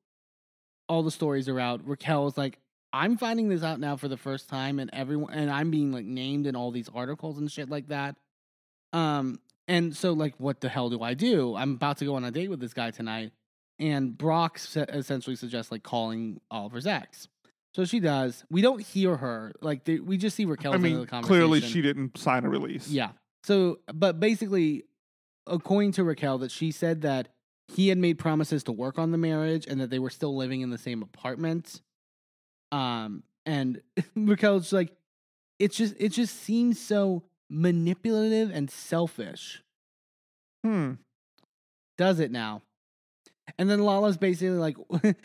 all 0.89 1.03
the 1.03 1.11
stories 1.11 1.47
are 1.47 1.59
out. 1.59 1.87
Raquel's 1.87 2.37
like, 2.37 2.59
I'm 2.91 3.17
finding 3.17 3.49
this 3.49 3.63
out 3.63 3.79
now 3.79 3.95
for 3.95 4.07
the 4.07 4.17
first 4.17 4.49
time, 4.49 4.79
and 4.79 4.89
everyone, 4.93 5.33
and 5.33 5.49
I'm 5.49 5.71
being 5.71 5.91
like 5.91 6.05
named 6.05 6.47
in 6.47 6.55
all 6.55 6.71
these 6.71 6.89
articles 6.93 7.37
and 7.37 7.51
shit 7.51 7.69
like 7.69 7.89
that. 7.89 8.15
Um, 8.93 9.39
and 9.67 9.95
so 9.95 10.13
like, 10.13 10.33
what 10.37 10.61
the 10.61 10.69
hell 10.69 10.89
do 10.89 11.03
I 11.03 11.13
do? 11.13 11.55
I'm 11.55 11.73
about 11.73 11.97
to 11.97 12.05
go 12.05 12.15
on 12.15 12.25
a 12.25 12.31
date 12.31 12.49
with 12.49 12.59
this 12.59 12.73
guy 12.73 12.89
tonight, 12.91 13.31
and 13.79 14.17
Brock 14.17 14.59
se- 14.59 14.85
essentially 14.89 15.35
suggests 15.35 15.71
like 15.71 15.83
calling 15.83 16.41
Oliver's 16.51 16.85
ex. 16.87 17.27
So 17.75 17.85
she 17.85 17.99
does. 17.99 18.43
We 18.49 18.61
don't 18.61 18.81
hear 18.81 19.15
her. 19.15 19.53
Like 19.61 19.85
they, 19.85 19.99
we 19.99 20.17
just 20.17 20.35
see 20.35 20.45
Raquel's 20.45 20.75
I 20.75 20.77
mean, 20.77 20.99
the 20.99 21.05
conversation. 21.05 21.27
clearly 21.47 21.61
she 21.61 21.81
didn't 21.81 22.17
sign 22.17 22.43
a 22.45 22.49
release. 22.49 22.89
Yeah. 22.89 23.11
So, 23.43 23.79
but 23.93 24.19
basically, 24.19 24.83
according 25.47 25.93
to 25.93 26.03
Raquel, 26.03 26.39
that 26.39 26.51
she 26.51 26.71
said 26.71 27.01
that 27.01 27.29
he 27.67 27.89
had 27.89 27.97
made 27.97 28.17
promises 28.17 28.63
to 28.63 28.71
work 28.71 28.97
on 28.97 29.11
the 29.11 29.17
marriage 29.17 29.65
and 29.67 29.79
that 29.79 29.89
they 29.91 29.99
were 29.99 30.09
still 30.09 30.35
living 30.35 30.61
in 30.61 30.71
the 30.71 30.77
same 30.77 31.03
apartment. 31.03 31.81
Um, 32.71 33.23
and 33.45 33.81
Raquel's 34.15 34.73
like, 34.73 34.91
it's 35.59 35.77
just, 35.77 35.95
it 35.99 36.09
just 36.09 36.35
seems 36.41 36.79
so 36.79 37.23
manipulative 37.49 38.49
and 38.51 38.69
selfish. 38.69 39.61
Hmm. 40.63 40.93
Does 41.97 42.19
it 42.19 42.31
now? 42.31 42.63
And 43.57 43.69
then 43.69 43.79
Lala's 43.79 44.17
basically 44.17 44.57
like, 44.57 44.77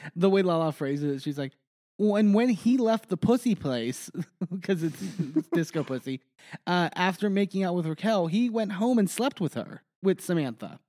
the 0.16 0.30
way 0.30 0.42
Lala 0.42 0.72
phrases 0.72 1.16
it, 1.16 1.22
she's 1.22 1.38
like, 1.38 1.52
when 1.96 2.32
when 2.32 2.48
he 2.48 2.76
left 2.76 3.08
the 3.08 3.16
pussy 3.16 3.54
place 3.54 4.10
because 4.52 4.82
it's, 4.82 5.00
it's 5.36 5.48
disco 5.48 5.84
pussy 5.84 6.20
uh, 6.66 6.90
after 6.94 7.30
making 7.30 7.62
out 7.62 7.74
with 7.74 7.86
Raquel, 7.86 8.26
he 8.26 8.50
went 8.50 8.72
home 8.72 8.98
and 8.98 9.08
slept 9.08 9.40
with 9.40 9.54
her 9.54 9.82
with 10.02 10.20
Samantha. 10.20 10.80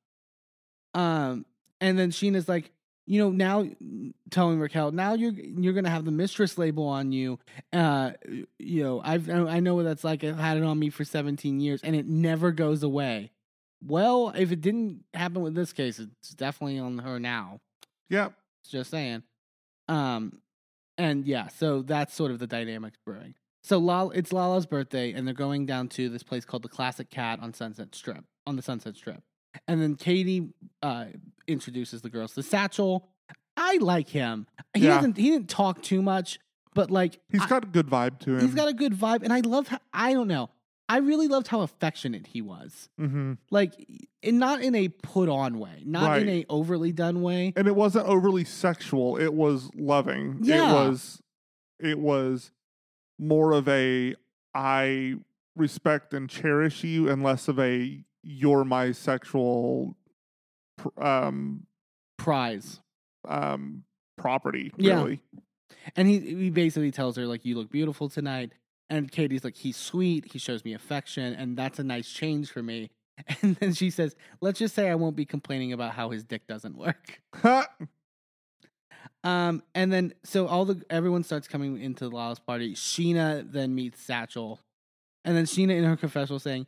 Um, 0.94 1.46
and 1.82 2.00
then 2.00 2.12
Scheana's 2.12 2.48
like, 2.48 2.72
you 3.06 3.20
know, 3.20 3.30
now 3.30 3.68
telling 4.32 4.60
Raquel, 4.60 4.92
now 4.92 5.14
you're 5.14 5.34
you're 5.34 5.74
gonna 5.74 5.90
have 5.90 6.06
the 6.06 6.12
mistress 6.12 6.58
label 6.58 6.88
on 6.88 7.12
you. 7.12 7.38
Uh, 7.72 8.12
you 8.58 8.84
know, 8.84 9.02
I've 9.04 9.30
I 9.30 9.60
know 9.60 9.76
what 9.76 9.84
that's 9.84 10.04
like. 10.04 10.24
I've 10.24 10.40
had 10.40 10.58
it 10.58 10.64
on 10.64 10.80
me 10.80 10.90
for 10.90 11.06
17 11.06 11.60
years, 11.60 11.82
and 11.84 11.96
it 11.96 12.08
never 12.08 12.52
goes 12.52 12.82
away. 12.82 13.32
Well, 13.84 14.30
if 14.36 14.52
it 14.52 14.62
didn't 14.62 15.04
happen 15.14 15.42
with 15.42 15.56
this 15.56 15.74
case, 15.74 16.00
it's 16.00 16.30
definitely 16.32 16.80
on 16.80 16.98
her 17.00 17.20
now. 17.20 17.60
Yep. 18.10 18.34
Just 18.70 18.90
saying. 18.92 19.24
Um, 19.88 20.42
and 20.98 21.26
yeah, 21.26 21.48
so 21.50 21.82
that's 21.82 22.14
sort 22.14 22.32
of 22.32 22.40
the 22.40 22.48
dynamic 22.48 22.94
brewing. 23.06 23.36
So 23.64 23.78
Lala, 23.80 24.12
it's 24.12 24.32
Lala's 24.32 24.66
birthday, 24.66 25.12
and 25.14 25.28
they're 25.28 25.34
going 25.34 25.66
down 25.66 25.90
to 25.90 26.10
this 26.10 26.24
place 26.24 26.46
called 26.46 26.64
the 26.64 26.70
Classic 26.70 27.10
Cat 27.10 27.40
on 27.42 27.54
Sunset 27.54 27.94
Strip. 27.96 28.24
On 28.48 28.56
the 28.56 28.62
Sunset 28.62 28.96
Strip, 28.96 29.22
and 29.68 29.82
then 29.82 29.96
Katie 29.96 30.50
uh, 30.84 31.06
introduces 31.48 32.02
the 32.04 32.10
girls 32.12 32.34
to 32.36 32.44
Satchel. 32.44 33.10
I 33.58 33.78
like 33.82 34.08
him. 34.10 34.46
He 34.76 34.82
Yeah. 34.82 34.96
doesn't. 34.96 35.18
He 35.18 35.32
didn't 35.32 35.50
talk 35.50 35.82
too 35.82 36.04
much, 36.04 36.38
but 36.76 36.92
like 36.92 37.20
He's 37.30 37.42
I- 37.42 37.48
got 37.50 37.64
a 37.64 37.68
good 37.68 37.88
vibe 37.88 38.20
to 38.20 38.36
him. 38.36 38.42
he's 38.42 38.54
got 38.54 38.68
a 38.68 38.74
good 38.74 38.94
vibe, 38.94 39.24
and 39.24 39.34
I 39.34 39.40
love. 39.40 39.68
How, 39.70 39.80
I 39.94 40.14
don't 40.14 40.28
know. 40.28 40.50
I 40.88 40.98
really 40.98 41.28
loved 41.28 41.48
how 41.48 41.62
affectionate 41.62 42.28
he 42.28 42.42
was. 42.42 42.90
hmm 42.98 43.34
Like, 43.50 43.74
in, 44.22 44.38
not 44.38 44.62
in 44.62 44.76
a 44.76 44.90
put 44.90 45.30
on 45.30 45.58
way, 45.60 45.82
not 45.86 46.22
in 46.22 46.30
a 46.30 46.46
overly 46.50 46.92
done 46.92 47.22
way. 47.22 47.54
And 47.56 47.68
it 47.68 47.76
wasn't 47.76 48.08
overly 48.08 48.44
sexual. 48.44 49.18
It 49.18 49.34
was 49.34 49.70
loving. 49.76 50.40
Yeah. 50.42 50.70
It 50.70 50.74
was 50.74 51.22
it 51.80 52.00
was 52.00 52.52
more 53.20 53.52
of 53.54 53.68
a 53.68 54.16
I 54.54 55.16
respect 55.56 56.14
and 56.14 56.30
cherish 56.30 56.84
you 56.84 57.10
and 57.10 57.24
less 57.24 57.48
of 57.48 57.60
a 57.60 58.04
you're 58.24 58.64
my 58.64 58.92
sexual 58.92 59.96
pr- 60.78 61.02
um 61.04 61.66
Prize. 62.18 62.80
um 63.28 63.84
property 64.18 64.72
Yeah. 64.78 65.16
And 65.96 66.08
he 66.08 66.20
he 66.20 66.50
basically 66.50 66.92
tells 66.92 67.16
her 67.18 67.26
like 67.26 67.44
you 67.46 67.56
look 67.56 67.70
beautiful 67.70 68.10
tonight. 68.10 68.54
And 68.90 69.12
Katie's 69.12 69.44
like 69.44 69.56
he's 69.56 69.78
sweet, 69.78 70.32
he 70.32 70.40
shows 70.40 70.64
me 70.64 70.74
affection, 70.74 71.34
and 71.34 71.58
that's 71.58 71.80
a 71.80 71.84
nice 71.84 72.10
change 72.10 72.52
for 72.52 72.64
me. 72.64 72.92
And 73.42 73.56
then 73.56 73.74
she 73.74 73.90
says, 73.92 74.14
"Let's 74.42 74.60
just 74.60 74.76
say 74.76 74.90
I 74.90 74.96
won't 74.96 75.16
be 75.16 75.26
complaining 75.26 75.72
about 75.72 75.94
how 75.94 76.10
his 76.10 76.24
dick 76.24 76.48
doesn't 76.48 76.78
work." 76.78 77.22
Um, 79.26 79.64
and 79.74 79.92
then 79.92 80.14
so 80.24 80.46
all 80.46 80.66
the 80.66 80.84
everyone 80.88 81.24
starts 81.24 81.48
coming 81.48 81.82
into 81.82 82.08
the 82.08 82.16
Lala's 82.16 82.38
party. 82.38 82.76
Scheana 82.76 83.52
then 83.52 83.74
meets 83.74 84.00
Satchel, 84.00 84.60
and 85.26 85.36
then 85.36 85.46
Scheana 85.46 85.72
in 85.72 85.84
her 85.84 85.98
confessional 85.98 86.38
saying, 86.38 86.68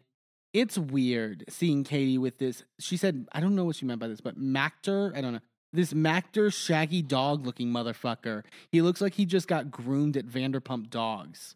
"It's 0.54 0.76
weird 0.76 1.46
seeing 1.50 1.84
Katie 1.84 2.18
with 2.18 2.40
this." 2.40 2.64
She 2.80 2.98
said, 2.98 3.28
"I 3.32 3.42
don't 3.42 3.56
know 3.56 3.64
what 3.64 3.76
she 3.76 3.86
meant 3.86 4.00
by 4.00 4.08
this, 4.08 4.22
but 4.22 4.40
Mactor, 4.40 5.16
I 5.16 5.22
don't 5.22 5.34
know." 5.34 5.40
This 5.72 5.94
Mactor 5.94 6.52
shaggy 6.52 7.04
dog 7.04 7.46
looking 7.46 7.68
motherfucker. 7.68 8.44
He 8.72 8.82
looks 8.82 9.02
like 9.02 9.14
he 9.14 9.26
just 9.26 9.48
got 9.48 9.70
groomed 9.70 10.18
at 10.18 10.26
Vanderpump 10.26 10.90
Dogs. 10.90 11.56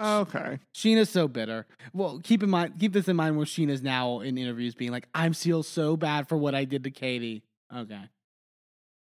Okay. 0.00 0.58
Scheana's 0.74 1.10
so 1.10 1.28
bitter. 1.28 1.66
Well, 1.92 2.20
keep 2.22 2.42
in 2.42 2.50
mind, 2.50 2.74
keep 2.80 2.92
this 2.92 3.08
in 3.08 3.16
mind 3.16 3.36
where 3.36 3.46
Scheana's 3.46 3.82
now 3.82 4.20
in 4.20 4.38
interviews 4.38 4.74
being 4.74 4.90
like, 4.90 5.06
"I 5.14 5.28
feel 5.30 5.62
so 5.62 5.96
bad 5.96 6.28
for 6.28 6.36
what 6.36 6.54
I 6.54 6.64
did 6.64 6.84
to 6.84 6.90
Katie." 6.90 7.42
Okay. 7.74 8.08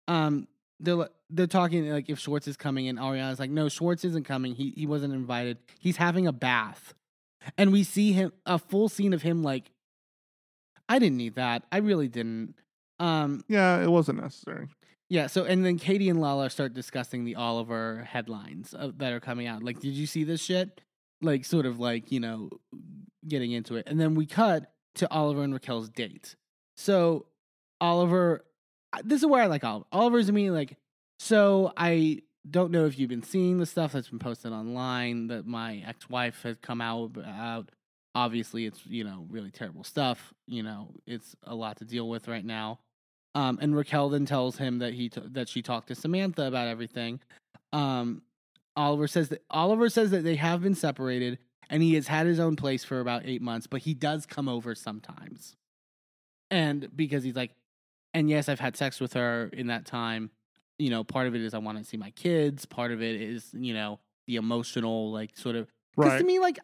Um, 0.07 0.47
they're 0.79 1.09
they're 1.29 1.47
talking 1.47 1.89
like 1.89 2.09
if 2.09 2.19
Schwartz 2.19 2.47
is 2.47 2.57
coming, 2.57 2.87
and 2.87 2.99
Ariana's 2.99 3.39
like, 3.39 3.49
"No, 3.49 3.67
Schwartz 3.69 4.05
isn't 4.05 4.25
coming. 4.25 4.53
He 4.55 4.73
he 4.75 4.85
wasn't 4.85 5.13
invited. 5.13 5.57
He's 5.79 5.97
having 5.97 6.27
a 6.27 6.33
bath." 6.33 6.93
And 7.57 7.71
we 7.71 7.83
see 7.83 8.11
him 8.13 8.31
a 8.45 8.57
full 8.59 8.89
scene 8.89 9.13
of 9.13 9.21
him 9.21 9.43
like, 9.43 9.71
"I 10.87 10.99
didn't 10.99 11.17
need 11.17 11.35
that. 11.35 11.63
I 11.71 11.77
really 11.77 12.07
didn't." 12.07 12.55
Um, 12.99 13.43
Yeah, 13.47 13.83
it 13.83 13.89
wasn't 13.89 14.21
necessary. 14.21 14.67
Yeah, 15.09 15.27
so 15.27 15.43
and 15.43 15.63
then 15.63 15.77
Katie 15.77 16.09
and 16.09 16.19
Lala 16.19 16.49
start 16.49 16.73
discussing 16.73 17.25
the 17.25 17.35
Oliver 17.35 18.07
headlines 18.09 18.73
uh, 18.77 18.91
that 18.97 19.13
are 19.13 19.19
coming 19.19 19.47
out. 19.47 19.63
Like, 19.63 19.79
did 19.79 19.93
you 19.93 20.07
see 20.07 20.23
this 20.23 20.41
shit? 20.41 20.81
Like, 21.21 21.45
sort 21.45 21.65
of 21.65 21.79
like, 21.79 22.11
you 22.11 22.19
know, 22.19 22.49
getting 23.27 23.51
into 23.51 23.75
it. 23.75 23.87
And 23.87 23.99
then 23.99 24.15
we 24.15 24.25
cut 24.25 24.71
to 24.95 25.11
Oliver 25.11 25.43
and 25.43 25.53
Raquel's 25.53 25.89
date. 25.89 26.35
So, 26.75 27.27
Oliver, 27.79 28.45
this 29.03 29.21
is 29.21 29.27
where 29.27 29.43
I 29.43 29.47
like 29.47 29.63
Oliver. 29.63 29.85
Oliver's 29.91 30.29
immediately 30.29 30.59
like, 30.59 30.77
so 31.19 31.71
I 31.77 32.21
don't 32.49 32.71
know 32.71 32.85
if 32.85 32.97
you've 32.97 33.09
been 33.09 33.23
seeing 33.23 33.57
the 33.57 33.65
stuff 33.65 33.91
that's 33.93 34.09
been 34.09 34.19
posted 34.19 34.53
online 34.53 35.27
that 35.27 35.45
my 35.45 35.83
ex 35.87 36.09
wife 36.09 36.41
has 36.43 36.57
come 36.61 36.81
out 36.81 37.11
about. 37.15 37.69
Obviously, 38.13 38.65
it's, 38.65 38.85
you 38.85 39.03
know, 39.03 39.25
really 39.29 39.51
terrible 39.51 39.83
stuff. 39.83 40.33
You 40.47 40.63
know, 40.63 40.91
it's 41.05 41.35
a 41.43 41.53
lot 41.53 41.77
to 41.77 41.85
deal 41.85 42.07
with 42.07 42.27
right 42.27 42.45
now. 42.45 42.79
Um, 43.35 43.59
and 43.61 43.75
Raquel 43.75 44.09
then 44.09 44.25
tells 44.25 44.57
him 44.57 44.79
that 44.79 44.93
he 44.93 45.09
t- 45.09 45.21
that 45.23 45.49
she 45.49 45.61
talked 45.61 45.89
to 45.89 45.95
Samantha 45.95 46.47
about 46.47 46.67
everything. 46.67 47.19
Um, 47.73 48.21
Oliver 48.77 49.07
says 49.07 49.29
that 49.29 49.43
Oliver 49.51 49.89
says 49.89 50.11
that 50.11 50.23
they 50.23 50.35
have 50.35 50.61
been 50.63 50.75
separated, 50.75 51.37
and 51.69 51.83
he 51.83 51.95
has 51.95 52.07
had 52.07 52.27
his 52.27 52.39
own 52.39 52.55
place 52.55 52.83
for 52.85 52.99
about 53.01 53.23
eight 53.25 53.41
months, 53.41 53.67
but 53.67 53.81
he 53.81 53.93
does 53.93 54.25
come 54.25 54.47
over 54.47 54.73
sometimes. 54.73 55.55
And 56.49 56.89
because 56.95 57.23
he's 57.23 57.35
like, 57.35 57.51
and 58.13 58.29
yes, 58.29 58.47
I've 58.47 58.59
had 58.61 58.77
sex 58.77 58.99
with 59.01 59.13
her 59.13 59.49
in 59.51 59.67
that 59.67 59.85
time. 59.85 60.31
You 60.79 60.89
know, 60.89 61.03
part 61.03 61.27
of 61.27 61.35
it 61.35 61.41
is 61.41 61.53
I 61.53 61.57
want 61.57 61.77
to 61.77 61.83
see 61.83 61.97
my 61.97 62.11
kids. 62.11 62.65
Part 62.65 62.91
of 62.91 63.01
it 63.01 63.19
is 63.21 63.49
you 63.53 63.73
know 63.73 63.99
the 64.27 64.37
emotional 64.37 65.11
like 65.11 65.37
sort 65.37 65.55
of 65.57 65.67
because 65.95 66.11
Right. 66.13 66.17
to 66.19 66.25
me, 66.25 66.39
like, 66.39 66.59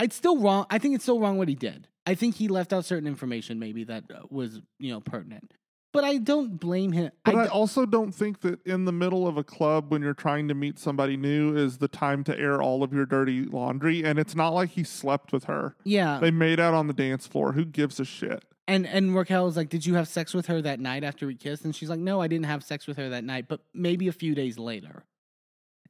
it's 0.00 0.16
still 0.16 0.38
wrong. 0.38 0.66
I 0.70 0.78
think 0.78 0.94
it's 0.94 1.04
still 1.04 1.20
wrong 1.20 1.38
what 1.38 1.48
he 1.48 1.54
did. 1.54 1.88
I 2.10 2.14
think 2.16 2.34
he 2.34 2.48
left 2.48 2.72
out 2.72 2.84
certain 2.84 3.06
information 3.06 3.60
maybe 3.60 3.84
that 3.84 4.04
uh, 4.12 4.22
was, 4.30 4.60
you 4.80 4.92
know, 4.92 5.00
pertinent. 5.00 5.54
But 5.92 6.02
I 6.02 6.18
don't 6.18 6.58
blame 6.58 6.90
him. 6.90 7.12
But 7.24 7.36
I, 7.36 7.46
also 7.46 7.86
don't 7.86 8.12
think 8.12 8.40
that 8.40 8.64
in 8.66 8.84
the 8.84 8.92
middle 8.92 9.28
of 9.28 9.36
a 9.36 9.44
club 9.44 9.92
when 9.92 10.02
you're 10.02 10.12
trying 10.14 10.48
to 10.48 10.54
meet 10.54 10.78
somebody 10.78 11.16
new 11.16 11.56
is 11.56 11.78
the 11.78 11.86
time 11.86 12.24
to 12.24 12.36
air 12.36 12.60
all 12.60 12.82
of 12.82 12.92
your 12.92 13.06
dirty 13.06 13.44
laundry. 13.44 14.04
And 14.04 14.18
it's 14.18 14.34
not 14.34 14.50
like 14.50 14.70
he 14.70 14.82
slept 14.82 15.32
with 15.32 15.44
her. 15.44 15.76
yeah. 15.84 16.18
They 16.20 16.32
made 16.32 16.58
out 16.58 16.74
on 16.74 16.88
the 16.88 16.92
dance 16.92 17.28
floor. 17.28 17.52
Who 17.52 17.64
gives 17.64 18.00
a 18.00 18.04
shit? 18.04 18.44
And 18.66 18.86
and 18.86 19.16
Raquel 19.16 19.44
was 19.44 19.56
like, 19.56 19.68
"Did 19.68 19.84
you 19.86 19.94
have 19.94 20.06
sex 20.06 20.32
with 20.34 20.46
her 20.46 20.62
that 20.62 20.78
night 20.78 21.02
after 21.02 21.26
we 21.26 21.34
kissed?" 21.34 21.64
And 21.64 21.74
she's 21.74 21.90
like, 21.90 21.98
"No, 21.98 22.20
I 22.20 22.28
didn't 22.28 22.46
have 22.46 22.62
sex 22.62 22.86
with 22.86 22.98
her 22.98 23.08
that 23.08 23.24
night, 23.24 23.46
but 23.48 23.62
maybe 23.74 24.06
a 24.06 24.12
few 24.12 24.32
days 24.32 24.58
later." 24.58 25.04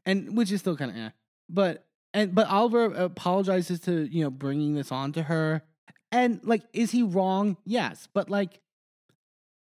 And 0.06 0.34
which 0.34 0.50
is 0.50 0.60
still 0.60 0.78
kind 0.78 0.90
of, 0.90 0.96
eh. 0.96 1.10
but 1.50 1.84
and 2.14 2.34
but 2.34 2.48
Oliver 2.48 2.84
apologizes 2.86 3.80
to 3.80 4.08
you 4.10 4.24
know 4.24 4.30
bringing 4.30 4.74
this 4.74 4.90
on 4.90 5.12
to 5.12 5.24
her, 5.24 5.62
and 6.12 6.40
like, 6.42 6.62
is 6.72 6.90
he 6.90 7.02
wrong? 7.02 7.56
Yes, 7.64 8.08
but 8.12 8.28
like, 8.30 8.60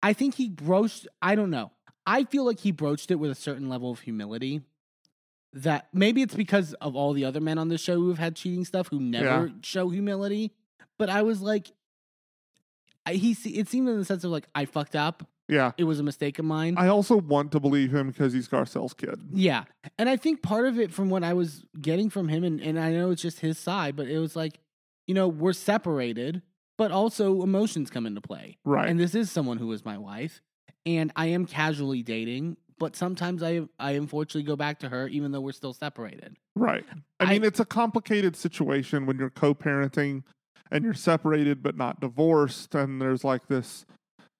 I 0.02 0.12
think 0.12 0.34
he 0.34 0.48
broached. 0.48 1.06
I 1.20 1.34
don't 1.34 1.50
know. 1.50 1.72
I 2.06 2.24
feel 2.24 2.44
like 2.44 2.60
he 2.60 2.72
broached 2.72 3.10
it 3.10 3.16
with 3.16 3.30
a 3.30 3.34
certain 3.34 3.68
level 3.68 3.90
of 3.90 4.00
humility. 4.00 4.62
That 5.54 5.88
maybe 5.92 6.22
it's 6.22 6.34
because 6.34 6.74
of 6.74 6.94
all 6.94 7.12
the 7.14 7.24
other 7.24 7.40
men 7.40 7.58
on 7.58 7.68
the 7.68 7.78
show 7.78 7.96
who 7.96 8.08
have 8.08 8.18
had 8.18 8.36
cheating 8.36 8.64
stuff 8.64 8.88
who 8.88 9.00
never 9.00 9.50
show 9.62 9.88
humility. 9.88 10.52
But 10.98 11.08
I 11.08 11.22
was 11.22 11.40
like, 11.40 11.68
I, 13.06 13.14
he 13.14 13.32
it 13.58 13.68
seemed 13.68 13.88
in 13.88 13.98
the 13.98 14.04
sense 14.04 14.24
of 14.24 14.30
like 14.30 14.46
I 14.54 14.66
fucked 14.66 14.94
up. 14.94 15.26
Yeah. 15.48 15.72
It 15.78 15.84
was 15.84 15.98
a 15.98 16.02
mistake 16.02 16.38
of 16.38 16.44
mine. 16.44 16.74
I 16.76 16.88
also 16.88 17.16
want 17.16 17.52
to 17.52 17.60
believe 17.60 17.94
him 17.94 18.08
because 18.08 18.34
he's 18.34 18.46
Garcelle's 18.48 18.92
kid. 18.92 19.18
yeah, 19.32 19.64
and 19.98 20.08
I 20.10 20.16
think 20.16 20.42
part 20.42 20.66
of 20.66 20.78
it 20.78 20.92
from 20.92 21.08
what 21.08 21.24
I 21.24 21.32
was 21.32 21.64
getting 21.80 22.10
from 22.10 22.28
him, 22.28 22.44
and 22.44 22.60
and 22.60 22.78
I 22.78 22.92
know 22.92 23.10
it's 23.10 23.22
just 23.22 23.40
his 23.40 23.58
side, 23.58 23.96
but 23.96 24.06
it 24.08 24.18
was 24.18 24.36
like, 24.36 24.58
you 25.08 25.14
know, 25.14 25.26
we're 25.26 25.52
separated, 25.54 26.42
but 26.76 26.92
also 26.92 27.42
emotions 27.42 27.90
come 27.90 28.06
into 28.06 28.20
play. 28.20 28.58
Right. 28.64 28.88
And 28.88 29.00
this 29.00 29.16
is 29.16 29.32
someone 29.32 29.56
who 29.58 29.72
is 29.72 29.84
my 29.84 29.98
wife, 29.98 30.40
and 30.86 31.10
I 31.16 31.26
am 31.26 31.46
casually 31.46 32.02
dating, 32.04 32.58
but 32.78 32.94
sometimes 32.94 33.42
I 33.42 33.62
I 33.80 33.92
unfortunately 33.92 34.44
go 34.44 34.54
back 34.54 34.78
to 34.80 34.88
her 34.88 35.08
even 35.08 35.32
though 35.32 35.40
we're 35.40 35.52
still 35.52 35.72
separated. 35.72 36.36
Right. 36.54 36.84
I, 37.18 37.24
I- 37.24 37.32
mean, 37.32 37.44
it's 37.44 37.58
a 37.58 37.64
complicated 37.64 38.36
situation 38.36 39.06
when 39.06 39.18
you're 39.18 39.30
co 39.30 39.54
parenting 39.54 40.22
and 40.70 40.84
you're 40.84 40.94
separated 40.94 41.62
but 41.62 41.76
not 41.76 42.00
divorced. 42.00 42.74
And 42.74 43.00
there's 43.00 43.24
like 43.24 43.48
this 43.48 43.86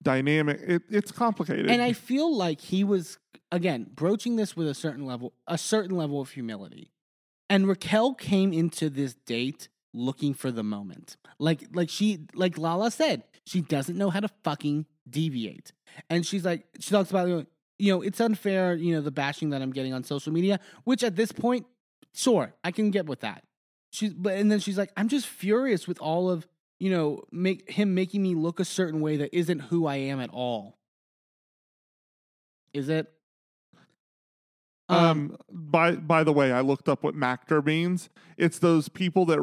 dynamic. 0.03 0.61
It, 0.63 0.83
it's 0.91 1.11
complicated. 1.11 1.71
And 1.71 1.83
I 1.83 1.93
feel 1.95 2.33
like 2.35 2.61
he 2.61 2.85
was 2.85 3.19
again 3.51 3.87
broaching 3.95 4.37
this 4.37 4.55
with 4.55 4.69
a 4.69 4.75
certain 4.75 5.07
level, 5.07 5.33
a 5.47 5.57
certain 5.59 5.97
level 5.97 6.21
of 6.21 6.31
humility. 6.31 6.93
And 7.51 7.67
Raquel 7.67 8.15
came 8.15 8.53
into 8.53 8.91
this 8.91 9.15
date 9.15 9.69
looking 9.93 10.35
for 10.35 10.51
the 10.51 10.63
moment. 10.63 11.17
Like 11.39 11.65
like 11.73 11.91
she 11.91 12.27
like 12.35 12.59
Lala 12.59 12.91
said, 12.91 13.25
she 13.47 13.61
doesn't 13.61 13.97
know 13.97 14.11
how 14.11 14.21
to 14.21 14.29
fucking 14.45 14.87
deviate. 15.09 15.73
And 16.11 16.27
she's 16.27 16.45
like 16.45 16.67
she 16.81 16.91
talks 16.91 17.11
about 17.11 17.47
you 17.79 17.93
know, 17.93 18.03
it's 18.03 18.21
unfair, 18.21 18.75
you 18.75 18.95
know, 18.95 19.01
the 19.01 19.11
bashing 19.11 19.51
that 19.51 19.63
I'm 19.63 19.73
getting 19.73 19.93
on 19.93 20.03
social 20.03 20.33
media, 20.33 20.59
which 20.85 21.05
at 21.05 21.15
this 21.15 21.31
point, 21.31 21.65
sure, 22.13 22.55
I 22.65 22.73
can 22.73 22.91
get 22.91 23.07
with 23.07 23.21
that. 23.21 23.45
She's 23.91 24.13
but 24.13 24.35
and 24.35 24.51
then 24.51 24.61
she's 24.61 24.77
like, 24.77 24.93
I'm 24.97 25.09
just 25.09 25.27
furious 25.27 25.87
with 25.87 26.01
all 26.01 26.31
of 26.31 26.47
you 26.79 26.91
know, 26.91 27.23
make 27.33 27.69
him 27.71 27.95
making 27.95 28.23
me 28.23 28.35
look 28.35 28.61
a 28.61 28.65
certain 28.65 29.01
way 29.01 29.17
that 29.17 29.37
isn't 29.37 29.59
who 29.61 29.87
I 29.87 29.97
am 29.97 30.21
at 30.21 30.31
all. 30.31 30.79
Is 32.73 32.89
it? 32.89 33.13
Um, 34.91 35.37
by 35.51 35.97
by 35.97 36.25
the 36.25 36.33
way, 36.33 36.53
I 36.53 36.61
looked 36.61 36.89
up 36.89 37.03
what 37.03 37.15
Mactor 37.15 37.65
means. 37.65 38.09
It's 38.37 38.59
those 38.59 38.89
people 38.89 39.27
that 39.27 39.39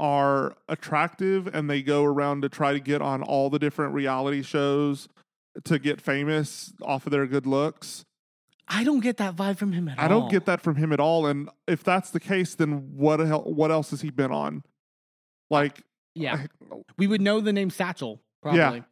are 0.00 0.56
attractive 0.68 1.46
and 1.46 1.68
they 1.70 1.82
go 1.82 2.02
around 2.04 2.40
to 2.42 2.48
try 2.48 2.72
to 2.72 2.80
get 2.80 3.02
on 3.02 3.22
all 3.22 3.50
the 3.50 3.58
different 3.58 3.94
reality 3.94 4.42
shows 4.42 5.06
to 5.64 5.78
get 5.78 6.00
famous 6.00 6.72
off 6.82 7.06
of 7.06 7.12
their 7.12 7.26
good 7.26 7.46
looks. 7.46 8.04
I 8.66 8.82
don't 8.84 9.00
get 9.00 9.18
that 9.18 9.36
vibe 9.36 9.58
from 9.58 9.72
him 9.72 9.88
at 9.88 9.98
all. 9.98 10.04
I 10.04 10.08
don't 10.08 10.30
get 10.30 10.46
that 10.46 10.60
from 10.62 10.76
him 10.76 10.92
at 10.92 11.00
all. 11.00 11.26
And 11.26 11.50
if 11.68 11.84
that's 11.84 12.10
the 12.10 12.20
case, 12.20 12.54
then 12.54 12.96
what 12.96 13.20
hell, 13.20 13.42
what 13.42 13.70
else 13.70 13.90
has 13.90 14.00
he 14.00 14.10
been 14.10 14.30
on? 14.32 14.62
Like, 15.50 15.82
Yeah, 16.14 16.46
I- 16.70 16.76
we 16.96 17.06
would 17.06 17.20
know 17.20 17.40
the 17.40 17.52
name 17.52 17.68
Satchel 17.70 18.20
probably. 18.40 18.82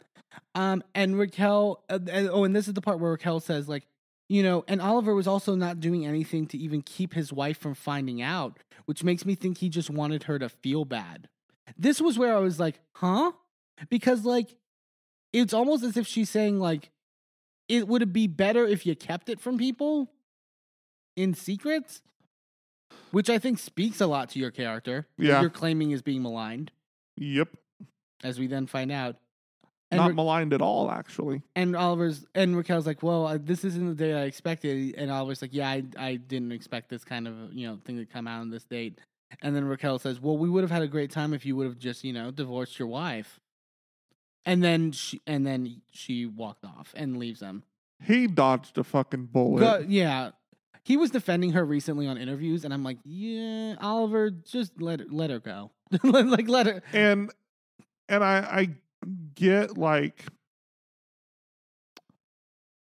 Um, 0.55 0.83
and 0.95 1.19
Raquel. 1.19 1.83
Uh, 1.89 1.99
oh, 2.31 2.45
and 2.45 2.55
this 2.55 2.69
is 2.69 2.75
the 2.75 2.81
part 2.83 3.01
where 3.01 3.13
Raquel 3.13 3.41
says, 3.41 3.69
like, 3.69 3.87
you 4.29 4.43
know, 4.43 4.65
and 4.69 4.81
Oliver 4.81 5.15
was 5.15 5.27
also 5.27 5.55
not 5.55 5.81
doing 5.81 6.07
anything 6.07 6.47
to 6.49 6.59
even 6.59 6.83
keep 6.83 7.15
his 7.15 7.33
wife 7.33 7.59
from 7.59 7.75
finding 7.75 8.21
out, 8.21 8.59
which 8.85 9.03
makes 9.03 9.25
me 9.25 9.35
think 9.35 9.59
he 9.59 9.69
just 9.69 9.91
wanted 9.91 10.25
her 10.25 10.39
to 10.39 10.49
feel 10.49 10.85
bad. 10.85 11.29
This 11.77 12.01
was 12.01 12.19
where 12.19 12.37
I 12.37 12.41
was 12.41 12.61
like, 12.61 12.81
huh? 12.93 13.33
Because 13.89 14.25
like, 14.25 14.55
it's 15.33 15.55
almost 15.55 15.83
as 15.83 15.97
if 15.97 16.07
she's 16.07 16.31
saying 16.31 16.59
like, 16.59 16.91
it 17.69 17.87
would 17.89 18.13
be 18.13 18.27
better 18.27 18.65
if 18.67 18.87
you 18.87 18.95
kept 18.95 19.29
it 19.29 19.41
from 19.41 19.59
people 19.59 20.11
in 21.17 21.35
secret, 21.35 22.01
which 23.11 23.29
I 23.29 23.39
think 23.39 23.59
speaks 23.59 24.01
a 24.01 24.07
lot 24.07 24.31
to 24.31 24.39
your 24.39 24.51
character. 24.51 25.07
Yeah. 25.19 25.41
you're 25.41 25.51
claiming 25.51 25.91
is 25.91 26.03
being 26.03 26.23
maligned, 26.23 26.71
yep, 27.17 27.49
as 28.23 28.39
we 28.39 28.47
then 28.47 28.67
find 28.67 28.91
out. 28.91 29.17
And 29.91 29.99
not 29.99 30.09
Ra- 30.09 30.15
maligned 30.15 30.53
at 30.53 30.61
all. 30.61 30.91
Actually, 30.91 31.43
and 31.57 31.75
Oliver's 31.75 32.27
and 32.35 32.57
Raquel's 32.57 32.87
like, 32.87 33.03
well, 33.03 33.27
uh, 33.27 33.39
this 33.41 33.65
isn't 33.65 33.89
the 33.89 33.95
day 33.95 34.13
I 34.13 34.25
expected. 34.25 34.95
And 34.97 35.11
Oliver's 35.11 35.41
like, 35.41 35.55
yeah, 35.55 35.69
I, 35.69 35.85
I 35.97 36.17
didn't 36.17 36.53
expect 36.53 36.91
this 36.91 37.05
kind 37.05 37.27
of 37.27 37.35
you 37.53 37.67
know 37.67 37.79
thing 37.85 37.97
to 37.97 38.05
come 38.05 38.27
out 38.27 38.41
on 38.41 38.51
this 38.51 38.65
date. 38.65 38.99
And 39.43 39.55
then 39.57 39.65
Raquel 39.65 39.99
says, 39.99 40.21
well, 40.21 40.37
we 40.39 40.49
would 40.51 40.63
have 40.63 40.71
had 40.71 40.83
a 40.83 40.89
great 40.89 41.11
time 41.11 41.33
if 41.35 41.45
you 41.47 41.57
would 41.57 41.67
have 41.67 41.79
just 41.79 42.05
you 42.05 42.13
know 42.13 42.31
divorced 42.31 42.79
your 42.79 42.89
wife. 42.89 43.41
And 44.45 44.63
then 44.63 44.93
she 44.93 45.21
and 45.27 45.47
then 45.47 45.81
she 45.91 46.27
walked 46.27 46.65
off 46.65 46.93
and 46.97 47.17
leaves 47.19 47.41
them. 47.41 47.65
he 48.03 48.27
dodged 48.27 48.77
a 48.79 48.85
fucking 48.85 49.27
bullet. 49.27 49.61
Go- 49.61 49.85
yeah, 49.87 50.31
he 50.85 50.97
was 50.97 51.11
defending 51.11 51.53
her 51.53 51.65
recently 51.65 52.07
on 52.07 52.17
interviews, 52.17 52.65
and 52.65 52.73
I'm 52.73 52.83
like, 52.85 52.99
yeah, 53.05 53.75
Oliver, 53.81 54.31
just 54.31 54.81
let 54.81 55.01
her, 55.01 55.07
let 55.11 55.29
her 55.31 55.39
go, 55.41 55.71
like 56.03 56.49
let 56.49 56.67
her. 56.67 56.83
and 56.93 57.31
and 58.09 58.23
I 58.25 58.37
I 58.39 58.69
get 59.35 59.77
like 59.79 60.25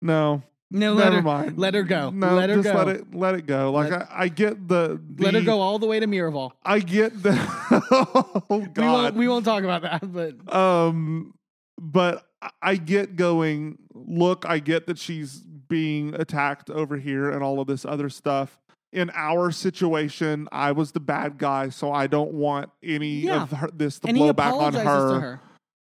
no 0.01 0.41
No, 0.71 0.93
let 0.93 1.05
never 1.05 1.15
her, 1.17 1.21
mind 1.21 1.57
let 1.57 1.73
her 1.73 1.83
go. 1.83 2.09
no 2.09 2.35
let 2.35 2.49
her 2.49 2.55
just 2.57 2.67
go. 2.67 2.73
let 2.73 2.87
it 2.89 3.13
let 3.13 3.35
it 3.35 3.45
go 3.47 3.71
like 3.71 3.91
Let- 3.91 4.11
I, 4.11 4.23
I 4.23 4.27
get 4.27 4.67
the, 4.67 5.01
the 5.15 5.23
Let 5.23 5.33
her 5.35 5.41
go 5.41 5.61
all 5.61 5.79
the 5.79 5.87
way 5.87 5.99
to 5.99 6.07
Miraval. 6.07 6.51
I 6.63 6.79
get 6.79 7.21
the 7.23 7.33
oh 7.91 8.43
We 8.49 8.57
won't, 8.57 8.73
god 8.75 9.15
we 9.15 9.27
won't 9.27 9.45
talk 9.45 9.63
about 9.63 9.81
that, 9.83 10.11
but 10.11 10.53
um 10.55 11.33
but 11.79 12.25
I- 12.61 12.75
get 12.75 13.15
going 13.15 13.77
look 13.93 14.45
I 14.47 14.59
get 14.59 14.87
that 14.87 14.97
she's 14.99 15.39
being 15.39 16.13
attacked 16.13 16.69
over 16.69 16.97
here 16.97 17.31
and 17.31 17.41
all 17.43 17.59
of 17.59 17.67
this 17.67 17.85
other 17.85 18.09
stuff 18.09 18.59
in 18.93 19.09
our 19.15 19.51
situation 19.51 20.47
I 20.51 20.71
was 20.73 20.91
the 20.91 20.99
bad 20.99 21.37
guy 21.39 21.69
so 21.69 21.91
I 21.91 22.05
don't 22.07 22.33
want 22.33 22.69
any 22.83 23.21
Yeah. 23.21 23.41
of 23.43 23.51
her, 23.51 23.69
this 23.73 23.99
to 23.99 24.09
and 24.09 24.17
blow 24.17 24.31
back 24.33 24.53
on 24.53 24.73
her 24.73 25.19
her. 25.19 25.41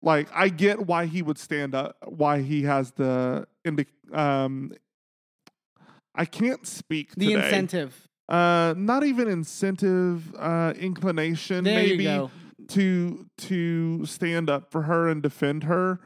Like 0.06 0.28
I 0.32 0.48
get 0.48 0.86
why 0.86 1.06
he 1.06 1.20
would 1.20 1.36
stand 1.38 1.74
up, 1.74 1.96
why 2.06 2.40
he 2.40 2.62
has 2.62 2.92
the 2.92 3.46
indi- 3.64 3.86
um 4.12 4.72
I 6.14 6.24
can't 6.24 6.66
speak 6.66 7.14
The 7.16 7.26
today. 7.34 7.44
incentive. 7.44 8.08
Uh 8.28 8.74
not 8.76 9.04
even 9.04 9.26
incentive, 9.28 10.32
uh 10.36 10.72
inclination 10.78 11.64
There 11.64 11.74
maybe 11.82 12.04
you 12.04 12.08
go. 12.08 12.30
to 12.68 13.26
to 13.48 14.06
stand 14.06 14.48
up 14.48 14.70
for 14.70 14.82
her 14.82 15.08
and 15.08 15.22
defend 15.22 15.64
her. 15.64 15.98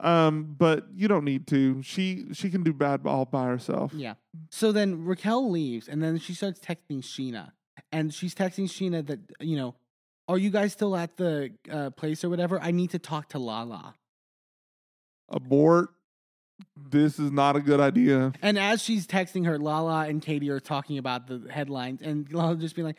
Um 0.00 0.54
but 0.58 0.86
you 0.94 1.06
don't 1.08 1.24
need 1.24 1.46
to. 1.48 1.80
She 1.82 2.26
she 2.32 2.50
can 2.50 2.62
do 2.64 2.72
bad 2.72 3.06
all 3.06 3.24
by 3.24 3.46
herself. 3.46 3.92
Yeah. 3.94 4.14
So 4.50 4.72
then 4.72 5.04
Raquel 5.04 5.48
leaves, 5.50 5.88
and 5.88 6.02
then 6.02 6.18
she 6.18 6.34
starts 6.34 6.58
texting 6.60 7.02
Scheana, 7.02 7.52
and 7.90 8.12
she's 8.14 8.34
texting 8.34 8.66
Scheana 8.68 9.04
that 9.06 9.20
you 9.40 9.56
know, 9.56 9.74
are 10.28 10.38
you 10.38 10.50
guys 10.50 10.72
still 10.72 10.94
at 10.96 11.16
the 11.16 11.50
uh, 11.70 11.90
place 11.90 12.22
or 12.22 12.28
whatever? 12.28 12.60
I 12.60 12.70
need 12.70 12.90
to 12.90 12.98
talk 12.98 13.30
to 13.30 13.38
Lala. 13.38 13.94
Abort. 15.28 15.88
This 16.76 17.18
is 17.18 17.30
not 17.30 17.54
a 17.56 17.60
good 17.60 17.80
idea. 17.80 18.32
And 18.42 18.58
as 18.58 18.82
she's 18.82 19.06
texting 19.06 19.46
her, 19.46 19.58
Lala 19.58 20.06
and 20.08 20.20
Katie 20.20 20.50
are 20.50 20.60
talking 20.60 20.98
about 20.98 21.26
the 21.28 21.46
headlines, 21.50 22.02
and 22.02 22.30
Lala 22.32 22.56
just 22.56 22.74
being 22.74 22.86
like, 22.86 22.96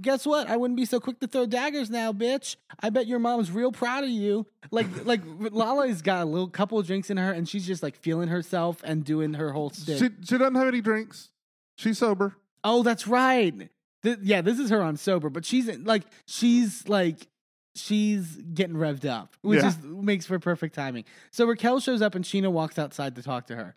guess 0.00 0.26
what? 0.26 0.48
I 0.48 0.56
wouldn't 0.58 0.76
be 0.76 0.84
so 0.84 1.00
quick 1.00 1.18
to 1.20 1.26
throw 1.26 1.46
daggers 1.46 1.88
now, 1.88 2.12
bitch. 2.12 2.56
I 2.80 2.90
bet 2.90 3.06
your 3.06 3.18
mom's 3.18 3.50
real 3.50 3.72
proud 3.72 4.04
of 4.04 4.10
you. 4.10 4.46
Like, 4.70 5.06
like 5.06 5.22
Lala's 5.24 6.02
got 6.02 6.22
a 6.22 6.26
little 6.26 6.48
couple 6.48 6.78
of 6.78 6.86
drinks 6.86 7.08
in 7.08 7.16
her, 7.16 7.32
and 7.32 7.48
she's 7.48 7.66
just 7.66 7.82
like 7.82 7.96
feeling 7.96 8.28
herself 8.28 8.82
and 8.84 9.04
doing 9.04 9.34
her 9.34 9.52
whole 9.52 9.70
stick. 9.70 9.98
She 9.98 10.10
she 10.24 10.36
doesn't 10.38 10.54
have 10.54 10.68
any 10.68 10.80
drinks. 10.82 11.30
She's 11.76 11.98
sober. 11.98 12.36
oh, 12.62 12.82
that's 12.82 13.06
right. 13.06 13.70
Th- 14.06 14.18
yeah, 14.22 14.40
this 14.40 14.58
is 14.60 14.70
her 14.70 14.80
on 14.82 14.96
sober, 14.96 15.28
but 15.30 15.44
she's 15.44 15.68
like, 15.78 16.04
she's 16.26 16.88
like, 16.88 17.26
she's 17.74 18.36
getting 18.54 18.76
revved 18.76 19.04
up, 19.04 19.34
which 19.42 19.60
Yeah. 19.62 19.68
is 19.68 19.78
makes 19.82 20.26
for 20.26 20.38
perfect 20.38 20.74
timing. 20.76 21.04
So 21.32 21.44
Raquel 21.44 21.80
shows 21.80 22.00
up, 22.02 22.14
and 22.14 22.24
Scheana 22.24 22.50
walks 22.52 22.78
outside 22.78 23.16
to 23.16 23.22
talk 23.22 23.46
to 23.48 23.56
her. 23.56 23.74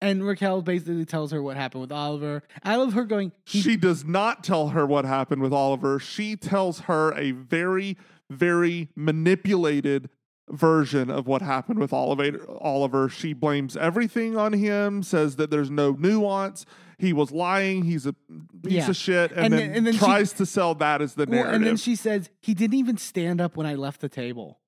And 0.00 0.24
Raquel 0.26 0.62
basically 0.62 1.04
tells 1.04 1.30
her 1.32 1.42
what 1.42 1.56
happened 1.56 1.80
with 1.82 1.92
Oliver. 1.92 2.42
I 2.62 2.76
love 2.76 2.92
her 2.94 3.04
going, 3.04 3.32
She 3.44 3.76
does 3.76 4.04
not 4.04 4.42
tell 4.44 4.68
her 4.68 4.86
what 4.86 5.04
happened 5.04 5.42
with 5.42 5.52
Oliver. 5.52 5.98
She 5.98 6.36
tells 6.36 6.80
her 6.80 7.12
a 7.16 7.30
very, 7.32 7.96
very 8.30 8.88
manipulated 8.96 10.08
version 10.50 11.10
of 11.10 11.26
what 11.26 11.42
happened 11.42 11.78
with 11.78 11.92
Oliver. 11.92 12.38
Oliver. 12.60 13.08
She 13.08 13.32
blames 13.32 13.76
everything 13.76 14.36
on 14.36 14.52
him, 14.52 15.02
says 15.02 15.36
that 15.36 15.50
there's 15.50 15.70
no 15.70 15.92
nuance. 15.92 16.64
He 16.98 17.12
was 17.12 17.30
lying. 17.30 17.82
He's 17.84 18.06
a 18.06 18.12
piece 18.12 18.72
Yeah. 18.72 18.88
of 18.88 18.96
shit, 18.96 19.30
and, 19.32 19.46
And 19.46 19.52
then, 19.54 19.60
then- 19.68 19.76
and 19.76 19.86
then 19.86 19.92
she- 19.94 19.98
tries 19.98 20.32
to 20.34 20.46
sell 20.46 20.74
that 20.76 21.02
as 21.02 21.14
the 21.14 21.26
Well, 21.26 21.36
narrative. 21.40 21.54
and 21.54 21.66
then 21.66 21.76
she 21.76 21.94
says 21.94 22.30
he 22.40 22.54
didn't 22.54 22.74
even 22.78 22.96
stand 22.96 23.40
up 23.40 23.56
when 23.56 23.66
I 23.66 23.74
left 23.74 24.00
the 24.00 24.08
table. 24.08 24.60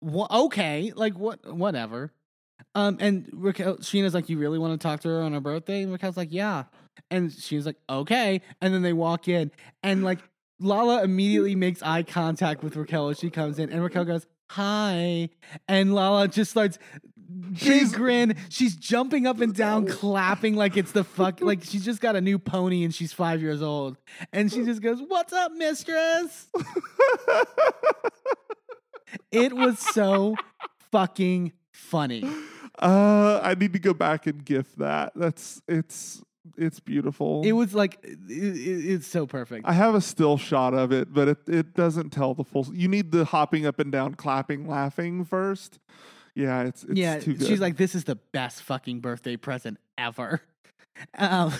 Wha 0.00 0.26
okay, 0.30 0.92
like 0.96 1.16
what? 1.18 1.46
Whatever. 1.54 2.12
Um, 2.74 2.96
and 3.00 3.28
Raquel, 3.32 3.76
Scheana's 3.78 4.14
like, 4.14 4.28
"You 4.28 4.38
really 4.38 4.58
want 4.58 4.78
to 4.80 4.84
talk 4.86 5.00
to 5.00 5.08
her 5.08 5.22
on 5.22 5.32
her 5.32 5.40
birthday?" 5.40 5.82
And 5.82 5.92
Raquel's 5.92 6.16
like, 6.16 6.32
"Yeah." 6.32 6.64
And 7.10 7.30
Scheana's 7.30 7.66
like, 7.66 7.78
"Okay." 7.88 8.40
And 8.60 8.74
then 8.74 8.82
they 8.82 8.92
walk 8.92 9.28
in, 9.28 9.50
and 9.82 10.02
like 10.04 10.18
Lala 10.58 11.02
immediately 11.04 11.54
makes 11.54 11.82
eye 11.82 12.02
contact 12.02 12.62
with 12.64 12.76
Raquel 12.76 13.08
as 13.10 13.18
she 13.18 13.30
comes 13.30 13.58
in, 13.58 13.70
and 13.70 13.82
Raquel 13.82 14.04
goes, 14.04 14.26
"Hi," 14.50 15.28
and 15.68 15.94
Lala 15.94 16.28
just 16.28 16.50
starts. 16.50 16.78
Big 17.28 17.58
She's- 17.58 17.92
grin. 17.92 18.36
She's 18.48 18.76
jumping 18.76 19.26
up 19.26 19.40
and 19.40 19.54
down, 19.54 19.86
clapping 19.86 20.54
like 20.54 20.76
it's 20.76 20.92
the 20.92 21.04
fuck. 21.04 21.40
Like 21.40 21.64
she's 21.64 21.84
just 21.84 22.00
got 22.00 22.14
a 22.16 22.20
new 22.20 22.38
pony 22.38 22.84
and 22.84 22.94
she's 22.94 23.12
five 23.12 23.40
years 23.42 23.62
old. 23.62 23.96
And 24.32 24.52
she 24.52 24.64
just 24.64 24.80
goes, 24.82 25.00
What's 25.06 25.32
up, 25.32 25.52
mistress? 25.52 26.48
it 29.32 29.52
was 29.52 29.78
so 29.78 30.34
fucking 30.92 31.52
funny. 31.72 32.24
uh, 32.78 33.40
I 33.42 33.54
need 33.54 33.72
to 33.72 33.78
go 33.78 33.94
back 33.94 34.26
and 34.26 34.44
gift 34.44 34.78
that. 34.78 35.12
That's 35.16 35.60
it's 35.68 36.22
it's 36.56 36.78
beautiful. 36.80 37.42
It 37.44 37.52
was 37.52 37.74
like, 37.74 37.98
it, 38.04 38.18
it- 38.28 38.90
it's 38.92 39.06
so 39.06 39.26
perfect. 39.26 39.66
I 39.66 39.72
have 39.72 39.94
a 39.94 40.00
still 40.00 40.38
shot 40.38 40.74
of 40.74 40.92
it, 40.92 41.12
but 41.12 41.28
it, 41.28 41.38
it 41.48 41.74
doesn't 41.74 42.10
tell 42.10 42.34
the 42.34 42.44
full. 42.44 42.66
You 42.72 42.88
need 42.88 43.10
the 43.10 43.24
hopping 43.24 43.66
up 43.66 43.78
and 43.80 43.90
down, 43.90 44.14
clapping, 44.14 44.66
laughing 44.68 45.24
first. 45.24 45.78
Yeah, 46.36 46.64
it's, 46.64 46.84
it's 46.84 46.98
yeah, 46.98 47.18
too 47.18 47.34
good. 47.34 47.48
she's 47.48 47.60
like, 47.60 47.76
This 47.76 47.94
is 47.94 48.04
the 48.04 48.14
best 48.14 48.62
fucking 48.62 49.00
birthday 49.00 49.36
present 49.36 49.78
ever. 49.98 50.42
Um, 51.18 51.52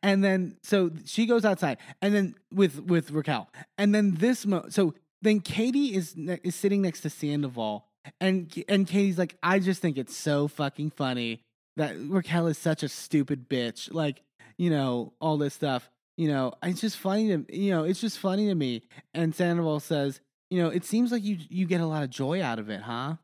and 0.00 0.22
then 0.22 0.58
so 0.62 0.90
she 1.06 1.26
goes 1.26 1.44
outside, 1.44 1.78
and 2.00 2.14
then 2.14 2.36
with 2.52 2.82
with 2.82 3.10
Raquel, 3.10 3.48
and 3.76 3.92
then 3.92 4.14
this 4.14 4.46
mo- 4.46 4.66
so 4.68 4.94
then 5.22 5.40
Katie 5.40 5.94
is 5.96 6.16
ne- 6.16 6.38
is 6.44 6.54
sitting 6.54 6.82
next 6.82 7.00
to 7.00 7.10
Sandoval, 7.10 7.88
and 8.20 8.52
and 8.68 8.86
Katie's 8.86 9.18
like, 9.18 9.36
I 9.42 9.58
just 9.58 9.82
think 9.82 9.98
it's 9.98 10.16
so 10.16 10.46
fucking 10.46 10.90
funny 10.90 11.42
that 11.76 11.96
Raquel 11.98 12.46
is 12.46 12.58
such 12.58 12.84
a 12.84 12.88
stupid 12.88 13.48
bitch, 13.48 13.92
like 13.92 14.22
you 14.56 14.70
know 14.70 15.12
all 15.20 15.36
this 15.36 15.54
stuff. 15.54 15.90
You 16.16 16.28
know, 16.28 16.54
it's 16.62 16.80
just 16.80 16.96
funny 16.96 17.28
to 17.28 17.44
you 17.52 17.70
know, 17.72 17.82
it's 17.82 18.00
just 18.00 18.18
funny 18.18 18.46
to 18.46 18.54
me. 18.54 18.82
And 19.14 19.34
Sandoval 19.34 19.80
says, 19.80 20.20
you 20.48 20.62
know, 20.62 20.68
it 20.68 20.84
seems 20.84 21.10
like 21.12 21.24
you 21.24 21.38
you 21.48 21.66
get 21.66 21.80
a 21.80 21.86
lot 21.86 22.02
of 22.02 22.10
joy 22.10 22.40
out 22.40 22.58
of 22.58 22.70
it, 22.70 22.82
huh? 22.82 23.16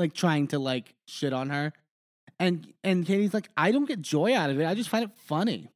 Like 0.00 0.14
trying 0.14 0.48
to 0.48 0.58
like 0.58 0.94
shit 1.06 1.32
on 1.32 1.50
her. 1.50 1.72
And 2.40 2.72
and 2.82 3.06
Katie's 3.06 3.34
like, 3.34 3.48
I 3.56 3.70
don't 3.70 3.86
get 3.86 4.00
joy 4.00 4.34
out 4.34 4.50
of 4.50 4.58
it. 4.58 4.66
I 4.66 4.74
just 4.74 4.88
find 4.88 5.04
it 5.04 5.10
funny. 5.26 5.68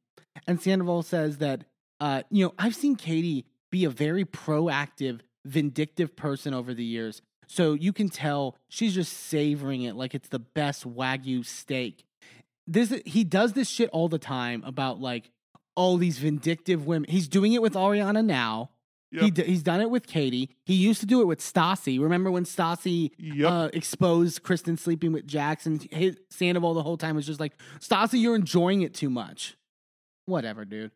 And 0.47 0.61
Sandoval 0.61 1.03
says 1.03 1.37
that 1.37 1.63
uh, 1.99 2.23
you 2.29 2.45
know, 2.45 2.53
I've 2.59 2.75
seen 2.75 2.95
Katie 2.95 3.45
be 3.71 3.85
a 3.85 3.89
very 3.89 4.25
proactive, 4.25 5.21
vindictive 5.45 6.15
person 6.15 6.53
over 6.53 6.73
the 6.73 6.83
years. 6.83 7.21
So 7.47 7.73
you 7.73 7.93
can 7.93 8.09
tell 8.09 8.57
she's 8.69 8.95
just 8.95 9.13
savoring 9.13 9.83
it 9.83 9.95
like 9.95 10.15
it's 10.15 10.29
the 10.29 10.39
best 10.39 10.87
wagyu 10.87 11.45
steak. 11.45 12.03
This 12.67 12.93
he 13.05 13.23
does 13.23 13.53
this 13.53 13.69
shit 13.69 13.89
all 13.91 14.09
the 14.09 14.17
time 14.19 14.63
about 14.65 14.99
like 14.99 15.29
all 15.75 15.97
these 15.97 16.17
vindictive 16.17 16.87
women. 16.87 17.09
He's 17.09 17.27
doing 17.27 17.53
it 17.53 17.61
with 17.61 17.73
Ariana 17.73 18.25
now. 18.25 18.71
He 19.23 19.31
d- 19.31 19.43
he's 19.43 19.63
done 19.63 19.81
it 19.81 19.89
with 19.89 20.07
Katie. 20.07 20.49
He 20.65 20.73
used 20.75 20.99
to 21.01 21.05
do 21.05 21.21
it 21.21 21.25
with 21.25 21.39
Stassi. 21.39 21.99
Remember 22.01 22.29
when 22.31 22.43
Stassi 22.43 23.11
Yep. 23.17 23.51
uh, 23.51 23.69
exposed 23.73 24.43
Kristen 24.43 24.77
sleeping 24.77 25.11
with 25.11 25.27
Jackson? 25.27 25.79
His, 25.91 26.17
Sandoval 26.29 26.73
the 26.73 26.83
whole 26.83 26.97
time 26.97 27.15
was 27.15 27.25
just 27.25 27.39
like, 27.39 27.53
Stassi, 27.79 28.19
you're 28.21 28.35
enjoying 28.35 28.81
it 28.81 28.93
too 28.93 29.09
much. 29.09 29.55
Whatever, 30.25 30.65
dude. 30.65 30.91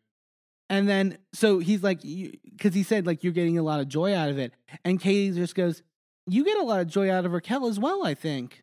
And 0.68 0.88
then 0.88 1.18
so 1.32 1.58
he's 1.58 1.82
like, 1.82 2.00
because 2.02 2.74
he 2.74 2.82
said 2.82 3.06
like 3.06 3.24
you're 3.24 3.32
getting 3.32 3.58
a 3.58 3.62
lot 3.62 3.80
of 3.80 3.88
joy 3.88 4.14
out 4.14 4.28
of 4.28 4.38
it, 4.38 4.52
and 4.84 5.00
Katie 5.00 5.34
just 5.34 5.56
goes, 5.56 5.82
"You 6.28 6.44
get 6.44 6.58
a 6.58 6.62
lot 6.62 6.80
of 6.80 6.86
joy 6.86 7.10
out 7.10 7.24
of 7.24 7.32
Raquel 7.32 7.66
as 7.66 7.78
well, 7.80 8.04
I 8.06 8.14
think." 8.14 8.62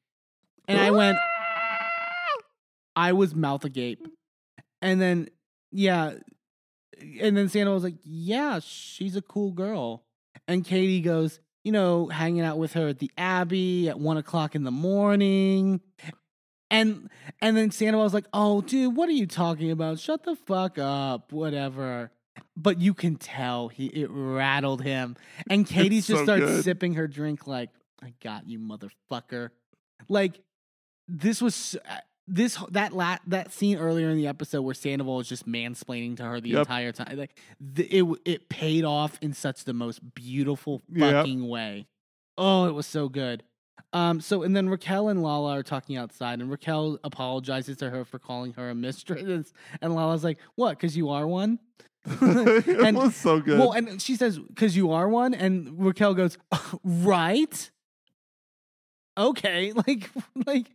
And 0.70 0.80
I 0.80 0.92
went, 0.92 1.18
I 2.96 3.14
was 3.14 3.36
mouth 3.36 3.64
agape, 3.66 4.08
and 4.82 5.00
then 5.02 5.30
yeah, 5.72 6.14
and 7.22 7.36
then 7.38 7.50
Santa 7.50 7.72
was 7.72 7.84
like, 7.84 7.96
"Yeah, 8.04 8.60
she's 8.64 9.16
a 9.16 9.22
cool 9.22 9.52
girl," 9.52 10.04
and 10.48 10.64
Katie 10.66 11.02
goes, 11.02 11.40
"You 11.64 11.72
know, 11.72 12.08
hanging 12.08 12.42
out 12.42 12.58
with 12.58 12.74
her 12.74 12.88
at 12.90 13.00
the 13.00 13.12
Abbey 13.18 13.90
at 13.90 14.00
one 14.00 14.18
o'clock 14.18 14.56
in 14.56 14.64
the 14.64 14.72
morning." 14.72 15.82
And 16.70 17.10
and 17.42 17.56
then 17.56 17.72
Santa 17.72 17.98
was 17.98 18.14
like, 18.14 18.26
"Oh, 18.34 18.62
dude, 18.62 18.96
what 18.96 19.08
are 19.08 19.14
you 19.14 19.26
talking 19.28 19.72
about? 19.72 20.00
Shut 20.00 20.24
the 20.24 20.36
fuck 20.36 20.78
up, 20.78 21.32
whatever." 21.32 22.12
But 22.56 22.80
you 22.82 22.94
can 22.94 23.16
tell 23.16 23.70
he 23.70 23.86
it 23.88 24.10
rattled 24.12 24.82
him, 24.84 25.16
and 25.50 25.66
Katie 25.68 26.00
It's 26.00 26.08
just 26.08 26.20
so 26.20 26.24
starts 26.26 26.46
good. 26.46 26.64
sipping 26.64 26.94
her 26.96 27.08
drink 27.08 27.48
like, 27.48 27.70
"I 28.04 28.14
got 28.22 28.48
you, 28.48 28.60
motherfucker." 28.60 29.50
Like 30.10 30.42
this 31.08 31.42
was 31.42 31.78
uh, 31.90 31.98
this 32.28 32.58
that 32.72 32.94
la- 32.94 33.18
that 33.28 33.54
scene 33.54 33.78
earlier 33.78 34.10
in 34.10 34.18
the 34.18 34.28
episode 34.28 34.62
where 34.64 34.74
Sandoval 34.74 35.20
is 35.22 35.30
just 35.30 35.48
mansplaining 35.48 36.18
to 36.18 36.24
her 36.24 36.42
the 36.42 36.50
Yep. 36.50 36.60
entire 36.60 36.92
time. 36.92 37.18
Like 37.18 37.40
the, 37.60 37.84
it 37.86 38.06
it 38.26 38.50
paid 38.50 38.84
off 38.84 39.18
in 39.22 39.34
such 39.34 39.64
the 39.64 39.74
most 39.74 40.14
beautiful 40.14 40.82
Yep. 40.92 41.14
fucking 41.14 41.48
way. 41.48 41.88
Oh, 42.38 42.66
it 42.68 42.74
was 42.74 42.86
so 42.86 43.08
good. 43.10 43.44
Um, 43.94 44.20
so 44.20 44.44
and 44.44 44.56
then 44.56 44.68
Raquel 44.70 45.08
and 45.08 45.24
Lala 45.24 45.58
are 45.58 45.64
talking 45.64 45.96
outside, 45.96 46.42
and 46.42 46.52
Raquel 46.52 47.00
apologizes 47.04 47.78
to 47.78 47.90
her 47.90 48.04
for 48.04 48.20
calling 48.20 48.54
her 48.54 48.70
a 48.70 48.76
mistress, 48.76 49.54
and 49.82 49.96
Lala's 49.96 50.24
like, 50.26 50.38
"What? 50.56 50.72
Because 50.78 50.98
you 50.98 51.10
are 51.10 51.26
one." 51.26 51.60
it 52.06 52.68
and- 52.86 52.98
was 52.98 53.16
so 53.16 53.40
good. 53.40 53.58
Well, 53.60 53.72
and 53.72 54.02
she 54.02 54.16
says, 54.18 54.38
"Because 54.40 54.76
you 54.76 54.92
are 54.92 55.08
one," 55.08 55.34
and 55.34 55.80
Raquel 55.84 56.14
goes, 56.14 56.38
"Right." 56.84 57.72
Okay, 59.18 59.72
like, 59.88 60.10
like, 60.46 60.68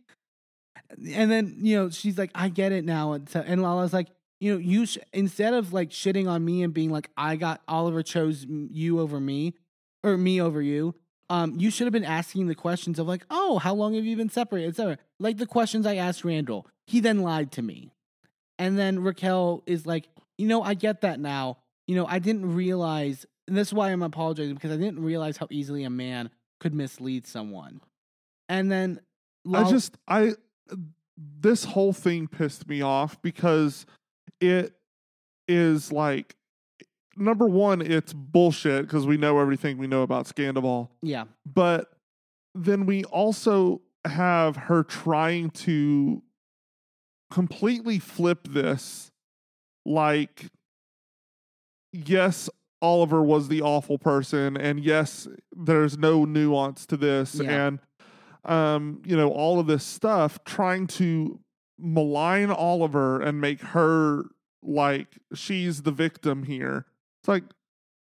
and 0.89 1.31
then 1.31 1.57
you 1.59 1.77
know 1.77 1.89
she's 1.89 2.17
like, 2.17 2.31
"I 2.35 2.49
get 2.49 2.71
it 2.71 2.85
now," 2.85 3.13
and, 3.13 3.29
so, 3.29 3.39
and 3.45 3.61
Lala's 3.61 3.93
like, 3.93 4.07
"You 4.39 4.53
know, 4.53 4.59
you 4.59 4.85
sh- 4.85 4.97
instead 5.11 5.53
of 5.53 5.73
like 5.73 5.89
shitting 5.89 6.29
on 6.29 6.43
me 6.43 6.63
and 6.63 6.73
being 6.73 6.91
like, 6.91 7.09
I 7.17 7.35
got 7.35 7.61
Oliver 7.67 8.03
chose 8.03 8.45
you 8.47 8.99
over 8.99 9.19
me, 9.19 9.53
or 10.03 10.17
me 10.17 10.41
over 10.41 10.61
you." 10.61 10.95
Um, 11.29 11.55
you 11.57 11.71
should 11.71 11.87
have 11.87 11.93
been 11.93 12.03
asking 12.03 12.47
the 12.47 12.53
questions 12.53 12.99
of 12.99 13.07
like, 13.07 13.25
oh, 13.31 13.57
how 13.57 13.73
long 13.73 13.95
have 13.95 14.05
you 14.05 14.15
been 14.15 14.29
separated, 14.29 14.69
etc. 14.69 14.97
Like 15.19 15.37
the 15.37 15.47
questions 15.47 15.87
I 15.87 15.95
asked 15.95 16.23
Randall. 16.23 16.67
He 16.85 16.99
then 16.99 17.21
lied 17.21 17.51
to 17.53 17.61
me. 17.61 17.91
And 18.59 18.77
then 18.77 18.99
Raquel 18.99 19.63
is 19.65 19.85
like, 19.85 20.09
you 20.37 20.47
know, 20.47 20.61
I 20.61 20.73
get 20.73 21.01
that 21.01 21.19
now. 21.19 21.57
You 21.87 21.95
know, 21.95 22.05
I 22.05 22.19
didn't 22.19 22.53
realize, 22.53 23.25
and 23.47 23.57
this 23.57 23.69
is 23.69 23.73
why 23.73 23.91
I'm 23.91 24.03
apologizing 24.03 24.53
because 24.53 24.71
I 24.71 24.77
didn't 24.77 25.01
realize 25.03 25.37
how 25.37 25.47
easily 25.49 25.83
a 25.85 25.89
man 25.89 26.29
could 26.59 26.73
mislead 26.73 27.25
someone. 27.25 27.81
And 28.47 28.71
then 28.71 28.99
I 29.51 29.69
just 29.69 29.97
I 30.07 30.33
this 31.17 31.63
whole 31.65 31.93
thing 31.93 32.27
pissed 32.27 32.67
me 32.67 32.81
off 32.81 33.21
because 33.21 33.85
it 34.41 34.73
is 35.47 35.91
like 35.91 36.35
number 37.15 37.47
one, 37.47 37.81
it's 37.81 38.13
bullshit 38.13 38.83
because 38.83 39.05
we 39.05 39.17
know 39.17 39.39
everything 39.39 39.77
we 39.77 39.87
know 39.87 40.01
about 40.01 40.25
Scandoval, 40.25 40.89
yeah, 41.01 41.25
but 41.45 41.91
then 42.55 42.85
we 42.85 43.03
also 43.05 43.81
have 44.05 44.55
her 44.55 44.83
trying 44.83 45.49
to 45.49 46.21
completely 47.31 47.97
flip 47.99 48.47
this 48.47 49.09
like 49.85 50.45
yes 51.91 52.49
Oliver 52.81 53.23
was 53.23 53.47
the 53.47 53.61
awful 53.61 53.97
person 53.97 54.55
and 54.57 54.83
yes 54.83 55.27
there's 55.55 55.97
no 55.97 56.25
nuance 56.25 56.85
to 56.85 56.97
this 56.97 57.35
Yeah. 57.35 57.67
and 57.67 57.79
um 58.45 59.01
you 59.05 59.15
know 59.15 59.29
all 59.31 59.59
of 59.59 59.67
this 59.67 59.83
stuff 59.83 60.43
trying 60.43 60.87
to 60.87 61.39
malign 61.79 62.49
Oliver 62.51 63.21
and 63.21 63.39
make 63.41 63.61
her 63.61 64.25
like 64.61 65.17
she's 65.33 65.81
the 65.83 65.91
victim 65.91 66.43
here 66.43 66.85
it's 67.21 67.27
like 67.27 67.43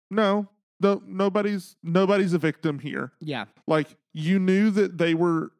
no, 0.10 0.48
no, 0.80 1.02
nobody's 1.06 1.76
nobody's 1.84 2.34
a 2.34 2.38
victim 2.38 2.80
here. 2.80 3.12
Yeah. 3.20 3.46
Like 3.68 3.96
you 4.14 4.40
knew 4.40 4.70
that 4.72 4.98
they 4.98 5.14
were 5.14 5.52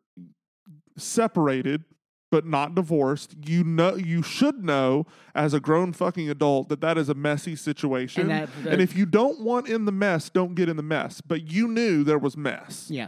separated 0.98 1.84
but 2.30 2.46
not 2.46 2.76
divorced. 2.76 3.36
You 3.46 3.64
know 3.64 3.96
you 3.96 4.22
should 4.22 4.64
know 4.64 5.06
as 5.34 5.54
a 5.54 5.62
grown 5.62 5.94
fucking 5.94 6.30
adult 6.30 6.68
that 6.68 6.82
that 6.82 6.98
is 6.98 7.08
a 7.08 7.14
messy 7.14 7.56
situation. 7.56 8.24
And 8.30 8.32
And, 8.42 8.66
that- 8.66 8.82
if 8.82 8.98
you 8.98 9.06
don't 9.06 9.40
want 9.42 9.70
in 9.70 9.86
the 9.86 9.94
mess, 9.94 10.30
don't 10.30 10.54
get 10.54 10.68
in 10.68 10.76
the 10.76 10.84
mess. 10.84 11.22
But 11.22 11.50
you 11.50 11.68
knew 11.70 12.04
there 12.04 12.18
was 12.20 12.36
mess. 12.36 12.88
Yeah. 12.92 13.08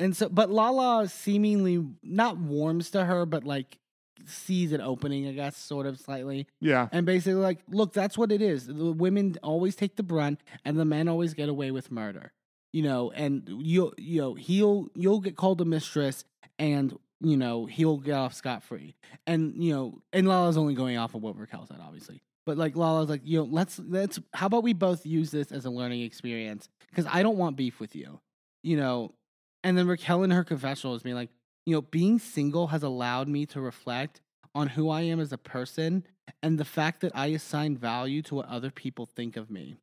And 0.00 0.16
so, 0.16 0.28
but 0.28 0.50
Lala 0.50 1.08
seemingly 1.08 1.84
not 2.02 2.38
warms 2.38 2.90
to 2.92 3.04
her, 3.04 3.26
but 3.26 3.44
like 3.44 3.78
sees 4.26 4.72
an 4.72 4.80
opening, 4.80 5.28
I 5.28 5.32
guess, 5.32 5.56
sort 5.56 5.86
of 5.86 5.98
slightly. 5.98 6.46
Yeah. 6.60 6.88
And 6.90 7.06
basically, 7.06 7.34
like, 7.34 7.58
look, 7.68 7.92
that's 7.92 8.16
what 8.16 8.32
it 8.32 8.42
is. 8.42 8.66
The 8.66 8.92
women 8.92 9.36
always 9.42 9.76
take 9.76 9.96
the 9.96 10.02
brunt, 10.02 10.40
and 10.64 10.78
the 10.78 10.84
men 10.84 11.06
always 11.06 11.34
get 11.34 11.48
away 11.48 11.70
with 11.70 11.90
murder. 11.90 12.32
You 12.72 12.82
know, 12.82 13.10
and 13.10 13.48
you 13.48 13.92
you 13.98 14.20
know 14.20 14.34
he'll 14.34 14.88
you'll 14.94 15.20
get 15.20 15.36
called 15.36 15.60
a 15.60 15.64
mistress, 15.64 16.24
and 16.58 16.96
you 17.20 17.36
know 17.36 17.66
he'll 17.66 17.98
get 17.98 18.14
off 18.14 18.32
scot 18.32 18.62
free. 18.62 18.94
And 19.26 19.62
you 19.62 19.74
know, 19.74 20.02
and 20.12 20.26
Lala's 20.26 20.56
only 20.56 20.74
going 20.74 20.96
off 20.96 21.14
of 21.14 21.22
what 21.22 21.36
Raquel 21.36 21.66
said, 21.66 21.78
obviously. 21.82 22.22
But 22.46 22.56
like 22.56 22.76
Lala's 22.76 23.10
like, 23.10 23.22
you 23.24 23.38
know, 23.38 23.44
let's 23.44 23.78
let's 23.80 24.18
how 24.32 24.46
about 24.46 24.62
we 24.62 24.72
both 24.72 25.04
use 25.04 25.30
this 25.30 25.52
as 25.52 25.66
a 25.66 25.70
learning 25.70 26.02
experience 26.02 26.68
because 26.88 27.06
I 27.10 27.22
don't 27.22 27.36
want 27.36 27.56
beef 27.56 27.80
with 27.80 27.94
you, 27.94 28.20
you 28.62 28.76
know. 28.76 29.12
And 29.62 29.76
then 29.76 29.86
Raquel 29.86 30.22
in 30.22 30.30
her 30.30 30.44
confessional 30.44 30.94
is 30.94 31.02
being 31.02 31.16
like, 31.16 31.30
you 31.66 31.74
know, 31.74 31.82
being 31.82 32.18
single 32.18 32.68
has 32.68 32.82
allowed 32.82 33.28
me 33.28 33.46
to 33.46 33.60
reflect 33.60 34.20
on 34.54 34.68
who 34.68 34.90
I 34.90 35.02
am 35.02 35.20
as 35.20 35.32
a 35.32 35.38
person 35.38 36.04
and 36.42 36.58
the 36.58 36.64
fact 36.64 37.00
that 37.02 37.12
I 37.14 37.26
assign 37.26 37.76
value 37.76 38.22
to 38.22 38.34
what 38.34 38.48
other 38.48 38.70
people 38.70 39.06
think 39.06 39.36
of 39.36 39.50
me. 39.50 39.76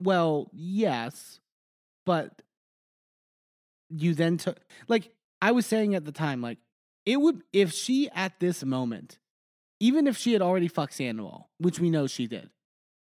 Well, 0.00 0.50
yes, 0.52 1.40
but 2.04 2.42
you 3.90 4.14
then 4.14 4.38
took, 4.38 4.58
like, 4.88 5.12
I 5.40 5.52
was 5.52 5.66
saying 5.66 5.94
at 5.94 6.04
the 6.04 6.12
time, 6.12 6.40
like, 6.40 6.58
it 7.06 7.20
would, 7.20 7.42
if 7.52 7.72
she 7.72 8.10
at 8.10 8.40
this 8.40 8.64
moment, 8.64 9.18
even 9.78 10.06
if 10.06 10.16
she 10.16 10.32
had 10.32 10.42
already 10.42 10.68
fucked 10.68 10.94
Sandoval, 10.94 11.50
which 11.58 11.78
we 11.78 11.90
know 11.90 12.06
she 12.06 12.26
did, 12.26 12.50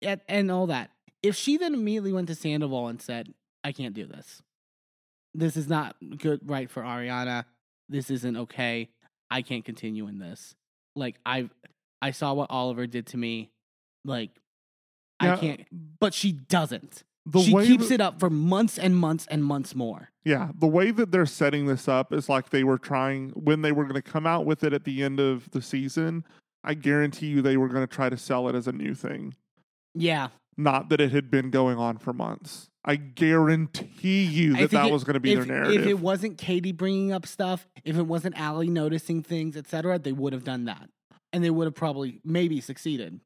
and, 0.00 0.20
and 0.28 0.50
all 0.50 0.68
that, 0.68 0.90
if 1.22 1.36
she 1.36 1.56
then 1.56 1.74
immediately 1.74 2.12
went 2.12 2.28
to 2.28 2.34
Sandoval 2.34 2.88
and 2.88 3.02
said, 3.02 3.34
I 3.64 3.72
can't 3.72 3.94
do 3.94 4.06
this, 4.06 4.42
this 5.34 5.56
is 5.56 5.68
not 5.68 5.96
good, 6.18 6.40
right 6.44 6.70
for 6.70 6.82
Ariana, 6.82 7.44
this 7.88 8.10
isn't 8.10 8.36
okay, 8.36 8.88
I 9.30 9.42
can't 9.42 9.64
continue 9.64 10.06
in 10.08 10.18
this. 10.18 10.54
Like, 10.96 11.16
I, 11.24 11.48
I 12.02 12.10
saw 12.10 12.34
what 12.34 12.50
Oliver 12.50 12.86
did 12.86 13.06
to 13.08 13.16
me, 13.16 13.50
like, 14.04 14.30
I 15.20 15.36
can't, 15.36 15.66
but 16.00 16.14
she 16.14 16.32
doesn't. 16.32 17.04
She 17.38 17.52
keeps 17.52 17.88
that- 17.88 17.94
it 17.96 18.00
up 18.00 18.18
for 18.18 18.30
months 18.30 18.78
and 18.78 18.96
months 18.96 19.26
and 19.30 19.44
months 19.44 19.74
more. 19.74 20.08
Yeah, 20.24 20.50
the 20.58 20.66
way 20.66 20.90
that 20.90 21.12
they're 21.12 21.26
setting 21.26 21.66
this 21.66 21.86
up 21.88 22.12
is 22.12 22.28
like 22.28 22.48
they 22.50 22.64
were 22.64 22.78
trying 22.78 23.30
when 23.30 23.60
they 23.62 23.72
were 23.72 23.84
going 23.84 24.00
to 24.00 24.02
come 24.02 24.26
out 24.26 24.46
with 24.46 24.64
it 24.64 24.72
at 24.72 24.84
the 24.84 25.02
end 25.02 25.20
of 25.20 25.50
the 25.50 25.60
season. 25.60 26.24
I 26.64 26.74
guarantee 26.74 27.26
you 27.26 27.42
they 27.42 27.58
were 27.58 27.68
going 27.68 27.86
to 27.86 27.94
try 27.94 28.08
to 28.08 28.16
sell 28.16 28.48
it 28.48 28.54
as 28.54 28.66
a 28.66 28.72
new 28.72 28.94
thing, 28.94 29.34
Yeah, 29.94 30.28
not 30.56 30.88
that 30.88 31.00
it 31.00 31.12
had 31.12 31.30
been 31.30 31.50
going 31.50 31.76
on 31.78 31.98
for 31.98 32.12
months. 32.14 32.69
I 32.84 32.96
guarantee 32.96 34.24
you 34.24 34.56
that 34.56 34.70
that 34.70 34.86
it- 34.86 34.92
was 34.92 35.04
going 35.04 35.14
to 35.14 35.20
be 35.20 35.32
if, 35.32 35.46
their 35.46 35.46
narrative. 35.46 35.82
If 35.82 35.86
it 35.86 35.98
wasn't 36.00 36.38
Katie 36.38 36.72
bringing 36.72 37.12
up 37.12 37.26
stuff, 37.26 37.66
if 37.84 37.96
it 37.96 38.06
wasn't 38.06 38.38
Ally 38.38 38.66
noticing 38.66 39.22
things, 39.22 39.56
etc., 39.56 39.98
they 39.98 40.12
would 40.12 40.32
have 40.32 40.44
done 40.44 40.64
that, 40.64 40.88
and 41.32 41.44
they 41.44 41.50
would 41.50 41.66
have 41.66 41.74
probably 41.74 42.20
maybe 42.24 42.60
succeeded. 42.60 43.20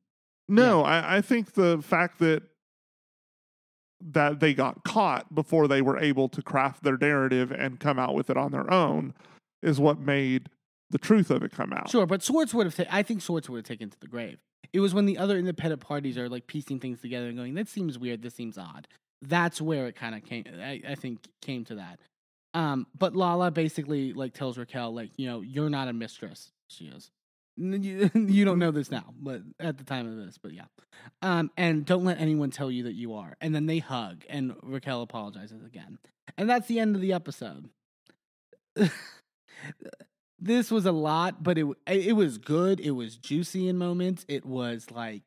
no, 0.49 0.83
I, 0.83 1.17
I 1.17 1.21
think 1.21 1.53
the 1.55 1.81
fact 1.83 2.19
that 2.19 2.43
that 4.07 4.41
they 4.41 4.53
got 4.53 4.85
caught 4.85 5.35
before 5.35 5.67
they 5.67 5.81
were 5.81 5.99
able 5.99 6.29
to 6.29 6.43
craft 6.43 6.83
their 6.83 6.99
narrative 6.99 7.51
and 7.51 7.81
come 7.81 7.99
out 7.99 8.15
with 8.15 8.29
it 8.29 8.37
on 8.37 8.53
their 8.53 8.71
own 8.71 9.15
is 9.63 9.81
what 9.81 9.99
made 9.99 10.51
the 10.91 10.99
truth 10.99 11.31
of 11.31 11.43
it 11.43 11.53
come 11.53 11.73
out. 11.73 11.89
Sure, 11.89 12.05
but 12.05 12.23
Swords 12.23 12.53
would 12.53 12.67
have. 12.67 12.75
Ta- 12.77 12.85
I 12.91 13.03
think 13.03 13.23
Swords 13.23 13.49
would 13.49 13.59
have 13.59 13.65
taken 13.65 13.89
to 13.89 13.99
the 14.01 14.07
grave. 14.09 14.39
It 14.73 14.81
was 14.81 14.93
when 14.93 15.07
the 15.07 15.17
other 15.17 15.39
independent 15.39 15.81
parties 15.81 16.19
are 16.19 16.29
like 16.29 16.47
piecing 16.47 16.81
things 16.81 17.01
together 17.01 17.29
and 17.29 17.37
going, 17.37 17.55
"That 17.55 17.69
seems 17.69 17.99
weird. 17.99 18.23
This 18.23 18.35
seems 18.35 18.59
odd." 18.59 18.89
That's 19.23 19.61
where 19.61 19.87
it 19.87 19.97
kind 19.97 20.15
of 20.15 20.25
came. 20.25 20.45
I, 20.61 20.81
I 20.89 20.95
think 20.95 21.21
came 21.41 21.65
to 21.67 21.77
that. 21.77 21.99
Um, 22.53 22.87
but 22.97 23.17
Lala 23.17 23.51
basically 23.51 24.13
like 24.13 24.33
tells 24.35 24.57
Raquel, 24.59 24.95
like, 24.95 25.11
you 25.17 25.27
know, 25.27 25.41
you're 25.41 25.71
not 25.71 25.89
a 25.89 25.93
mistress. 25.93 26.53
She 26.69 26.87
is. 26.87 27.11
You, 27.57 28.11
you 28.15 28.45
don't 28.45 28.59
know 28.59 28.71
this 28.71 28.91
now, 28.91 29.15
but 29.21 29.43
at 29.61 29.79
the 29.79 29.85
time 29.85 30.07
of 30.09 30.25
this, 30.25 30.39
but 30.39 30.53
yeah. 30.53 30.65
Um, 31.23 31.51
and 31.57 31.85
don't 31.85 32.05
let 32.05 32.21
anyone 32.21 32.51
tell 32.51 32.71
you 32.71 32.85
that 32.85 32.95
you 32.95 33.15
are. 33.15 33.37
And 33.41 33.55
then 33.55 33.67
they 33.67 33.79
hug, 33.79 34.25
and 34.29 34.55
Raquel 34.63 35.03
apologizes 35.03 35.65
again, 35.65 35.99
and 36.37 36.49
that's 36.49 36.67
the 36.67 36.81
end 36.81 36.97
of 36.97 37.03
the 37.03 37.13
episode. 37.13 37.69
this 40.41 40.71
was 40.71 40.87
a 40.87 40.93
lot, 40.93 41.43
but 41.43 41.59
it 41.59 41.67
it 41.87 42.17
was 42.17 42.39
good. 42.39 42.81
It 42.81 42.93
was 42.93 43.17
juicy 43.17 43.69
in 43.69 43.79
moments. 43.79 44.25
It 44.29 44.45
was 44.45 44.91
like 44.91 45.23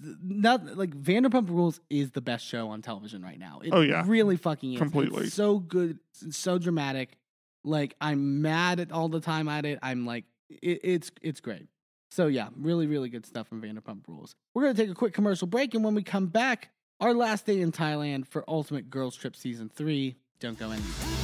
not 0.00 0.76
like 0.76 0.90
Vanderpump 0.90 1.48
Rules 1.48 1.80
is 1.88 2.10
the 2.10 2.20
best 2.20 2.44
show 2.44 2.68
on 2.68 2.82
television 2.82 3.22
right 3.22 3.38
now. 3.38 3.60
It 3.62 3.70
Oh, 3.72 3.80
yeah. 3.80 4.02
really 4.06 4.36
fucking 4.36 4.72
is. 4.74 4.78
Completely. 4.78 5.26
It's 5.26 5.34
so 5.34 5.58
good, 5.58 5.98
so 6.30 6.58
dramatic. 6.58 7.16
Like 7.64 7.94
I'm 8.00 8.42
mad 8.42 8.80
at 8.80 8.92
all 8.92 9.08
the 9.08 9.20
time 9.20 9.48
at 9.48 9.64
it. 9.64 9.78
I'm 9.82 10.04
like 10.04 10.24
it, 10.50 10.80
it's 10.82 11.10
it's 11.22 11.40
great. 11.40 11.66
So 12.10 12.26
yeah, 12.26 12.48
really 12.56 12.86
really 12.86 13.08
good 13.08 13.24
stuff 13.24 13.48
from 13.48 13.62
Vanderpump 13.62 14.06
Rules. 14.06 14.34
We're 14.52 14.62
gonna 14.62 14.74
take 14.74 14.90
a 14.90 14.94
quick 14.94 15.14
commercial 15.14 15.46
break, 15.46 15.74
and 15.74 15.82
when 15.84 15.94
we 15.94 16.02
come 16.02 16.26
back, 16.26 16.70
our 17.00 17.14
last 17.14 17.46
day 17.46 17.60
in 17.60 17.72
Thailand 17.72 18.26
for 18.28 18.44
Ultimate 18.48 18.90
Girls 18.90 19.16
Trip 19.16 19.34
season 19.34 19.70
three. 19.74 20.16
Don't 20.40 20.58
go 20.58 20.70
anywhere. 20.70 21.23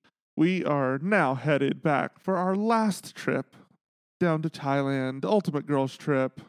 We 0.41 0.65
are 0.65 0.97
now 0.97 1.35
headed 1.35 1.83
back 1.83 2.19
for 2.19 2.35
our 2.35 2.55
last 2.55 3.13
trip 3.13 3.55
down 4.19 4.41
to 4.41 4.49
Thailand, 4.49 5.23
ultimate 5.23 5.67
girls 5.67 5.95
trip. 5.95 6.41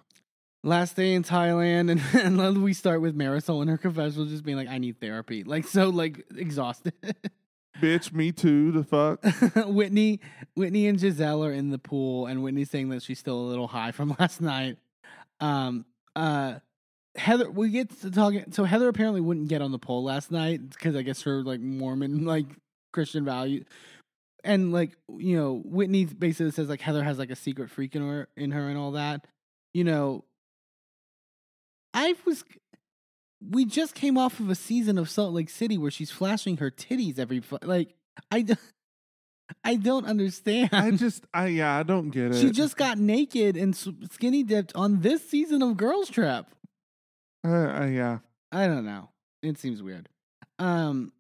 Last 0.64 0.96
day 0.96 1.12
in 1.12 1.22
Thailand, 1.22 1.90
and, 1.90 2.00
and 2.42 2.62
we 2.62 2.72
start 2.72 3.02
with 3.02 3.14
Marisol 3.14 3.60
and 3.60 3.68
her 3.68 3.76
confessional 3.76 4.24
just 4.24 4.44
being 4.44 4.56
like, 4.56 4.68
I 4.68 4.78
need 4.78 4.98
therapy. 4.98 5.44
Like, 5.44 5.66
so, 5.66 5.90
like, 5.90 6.24
exhausted. 6.34 6.94
Bitch, 7.82 8.14
me 8.14 8.32
too, 8.32 8.72
the 8.72 8.82
fuck. 8.82 9.22
Whitney, 9.66 10.20
Whitney 10.54 10.86
and 10.86 10.98
Giselle 10.98 11.44
are 11.44 11.52
in 11.52 11.68
the 11.68 11.78
pool, 11.78 12.24
and 12.24 12.42
Whitney's 12.42 12.70
saying 12.70 12.88
that 12.88 13.02
she's 13.02 13.18
still 13.18 13.40
a 13.40 13.44
little 13.46 13.68
high 13.68 13.92
from 13.92 14.16
last 14.18 14.40
night. 14.40 14.78
Um, 15.38 15.84
uh, 16.16 16.60
Heather, 17.14 17.50
we 17.50 17.68
get 17.68 17.90
to 18.00 18.10
talking. 18.10 18.52
So 18.52 18.64
Heather 18.64 18.88
apparently 18.88 19.20
wouldn't 19.20 19.48
get 19.48 19.60
on 19.60 19.70
the 19.70 19.78
pole 19.78 20.02
last 20.02 20.30
night 20.30 20.70
because 20.70 20.96
I 20.96 21.02
guess 21.02 21.20
her 21.24 21.42
like 21.42 21.60
Mormon 21.60 22.24
like 22.24 22.46
Christian 22.92 23.24
value, 23.24 23.64
and 24.44 24.72
like 24.72 24.92
you 25.18 25.36
know 25.36 25.62
Whitney 25.64 26.04
basically 26.04 26.52
says 26.52 26.68
like 26.68 26.80
Heather 26.80 27.02
has 27.02 27.18
like 27.18 27.30
a 27.30 27.36
secret 27.36 27.70
freak 27.70 27.94
in 27.96 28.06
her 28.06 28.28
in 28.36 28.50
her 28.52 28.68
and 28.68 28.78
all 28.78 28.92
that. 28.92 29.26
You 29.74 29.84
know, 29.84 30.24
I 31.94 32.14
was. 32.24 32.44
We 33.44 33.64
just 33.64 33.96
came 33.96 34.16
off 34.16 34.38
of 34.38 34.50
a 34.50 34.54
season 34.54 34.98
of 34.98 35.10
Salt 35.10 35.32
Lake 35.32 35.50
City 35.50 35.76
where 35.76 35.90
she's 35.90 36.12
flashing 36.12 36.58
her 36.58 36.70
titties 36.70 37.18
every 37.18 37.42
like 37.62 37.96
I 39.64 39.74
don't 39.76 40.06
understand. 40.06 40.70
I 40.72 40.90
just, 40.92 41.24
I 41.34 41.46
yeah, 41.48 41.76
I 41.76 41.82
don't 41.82 42.10
get 42.10 42.34
it. 42.34 42.40
She 42.40 42.50
just 42.50 42.76
got 42.76 42.98
naked 42.98 43.56
and 43.56 43.76
skinny 44.10 44.42
dipped 44.42 44.72
on 44.74 45.00
this 45.00 45.28
season 45.28 45.62
of 45.62 45.76
Girls 45.76 46.08
Trip. 46.08 46.46
uh, 47.46 47.48
uh, 47.48 47.86
yeah. 47.86 48.18
I 48.50 48.66
don't 48.66 48.84
know. 48.84 49.08
It 49.42 49.58
seems 49.58 49.82
weird. 49.82 50.08
Um, 50.58 51.12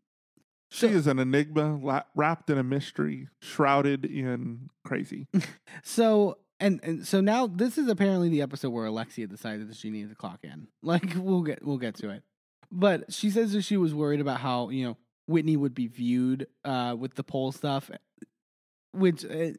She 0.72 0.88
So- 0.88 0.94
is 0.94 1.06
an 1.06 1.18
enigma 1.18 1.76
la- 1.76 2.04
wrapped 2.14 2.48
in 2.48 2.56
a 2.56 2.62
mystery, 2.62 3.28
shrouded 3.40 4.04
in 4.06 4.70
crazy. 4.84 5.28
so 5.82 6.38
and 6.60 6.80
and 6.82 7.06
so 7.06 7.20
now 7.20 7.46
this 7.46 7.76
is 7.76 7.88
apparently 7.88 8.28
the 8.30 8.40
episode 8.40 8.70
where 8.70 8.86
Alexia 8.86 9.26
decided 9.26 9.68
that 9.68 9.76
she 9.76 9.90
needed 9.90 10.08
to 10.10 10.16
clock 10.16 10.40
in. 10.42 10.68
Like 10.82 11.12
we'll 11.16 11.42
get 11.42 11.64
we'll 11.64 11.78
get 11.78 11.96
to 11.96 12.08
it. 12.10 12.22
But 12.70 13.12
she 13.12 13.28
says 13.30 13.52
that 13.52 13.62
she 13.62 13.76
was 13.76 13.92
worried 13.94 14.20
about 14.20 14.40
how 14.40 14.70
you 14.70 14.86
know 14.86 14.96
Whitney 15.26 15.56
would 15.58 15.74
be 15.74 15.88
viewed 15.88 16.46
uh, 16.64 16.96
with 16.98 17.14
the 17.16 17.22
pole 17.22 17.52
stuff, 17.52 17.90
which 18.92 19.24
uh, 19.24 19.50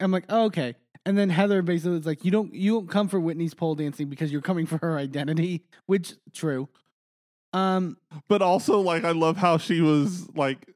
I'm 0.00 0.10
like, 0.10 0.24
oh, 0.28 0.44
okay. 0.46 0.74
And 1.04 1.16
then 1.16 1.30
Heather 1.30 1.62
basically 1.62 1.98
is 1.98 2.06
like, 2.06 2.24
you 2.24 2.30
don't 2.32 2.52
you 2.52 2.72
don't 2.74 2.90
come 2.90 3.06
for 3.08 3.20
Whitney's 3.20 3.54
pole 3.54 3.76
dancing 3.76 4.08
because 4.08 4.32
you're 4.32 4.42
coming 4.42 4.66
for 4.66 4.78
her 4.78 4.98
identity, 4.98 5.64
which 5.86 6.14
true. 6.32 6.68
Um, 7.56 7.96
But 8.28 8.42
also, 8.42 8.80
like, 8.80 9.04
I 9.04 9.12
love 9.12 9.36
how 9.36 9.56
she 9.58 9.80
was 9.80 10.28
like 10.34 10.66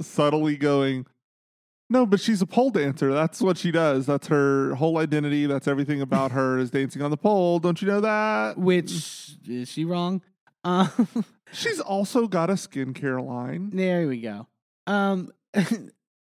subtly 0.00 0.56
going, 0.56 1.06
No, 1.90 2.06
but 2.06 2.20
she's 2.20 2.40
a 2.40 2.46
pole 2.46 2.70
dancer. 2.70 3.12
That's 3.12 3.40
what 3.40 3.58
she 3.58 3.70
does. 3.70 4.06
That's 4.06 4.28
her 4.28 4.74
whole 4.76 4.98
identity. 4.98 5.46
That's 5.46 5.68
everything 5.68 6.00
about 6.00 6.32
her 6.38 6.58
is 6.58 6.70
dancing 6.70 7.02
on 7.02 7.10
the 7.10 7.16
pole. 7.16 7.58
Don't 7.58 7.80
you 7.82 7.88
know 7.88 8.00
that? 8.00 8.56
which 8.58 9.36
is 9.48 9.68
she 9.68 9.84
wrong? 9.84 10.22
Um, 10.64 11.08
She's 11.52 11.80
also 11.80 12.28
got 12.28 12.48
a 12.48 12.52
skincare 12.52 13.20
line. 13.20 13.70
there 13.74 14.06
we 14.06 14.20
go. 14.20 14.46
Um, 14.86 15.32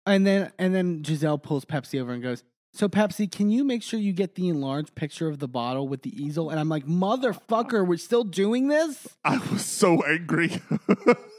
and 0.06 0.24
then 0.24 0.52
and 0.56 0.72
then 0.72 1.02
Giselle 1.02 1.36
pulls 1.36 1.64
Pepsi 1.64 2.00
over 2.00 2.12
and 2.12 2.22
goes, 2.22 2.44
"So 2.72 2.88
Pepsi, 2.88 3.30
can 3.30 3.50
you 3.50 3.64
make 3.64 3.82
sure 3.82 3.98
you 3.98 4.12
get 4.12 4.34
the 4.34 4.48
enlarged 4.48 4.94
picture 4.94 5.28
of 5.28 5.38
the 5.38 5.48
bottle 5.48 5.88
with 5.88 6.02
the 6.02 6.22
easel?" 6.22 6.50
And 6.50 6.58
I'm 6.60 6.68
like, 6.68 6.86
"Motherfucker, 6.86 7.86
we're 7.86 7.98
still 7.98 8.24
doing 8.24 8.68
this." 8.68 9.08
I 9.24 9.38
was 9.50 9.64
so 9.64 10.02
angry. 10.04 10.60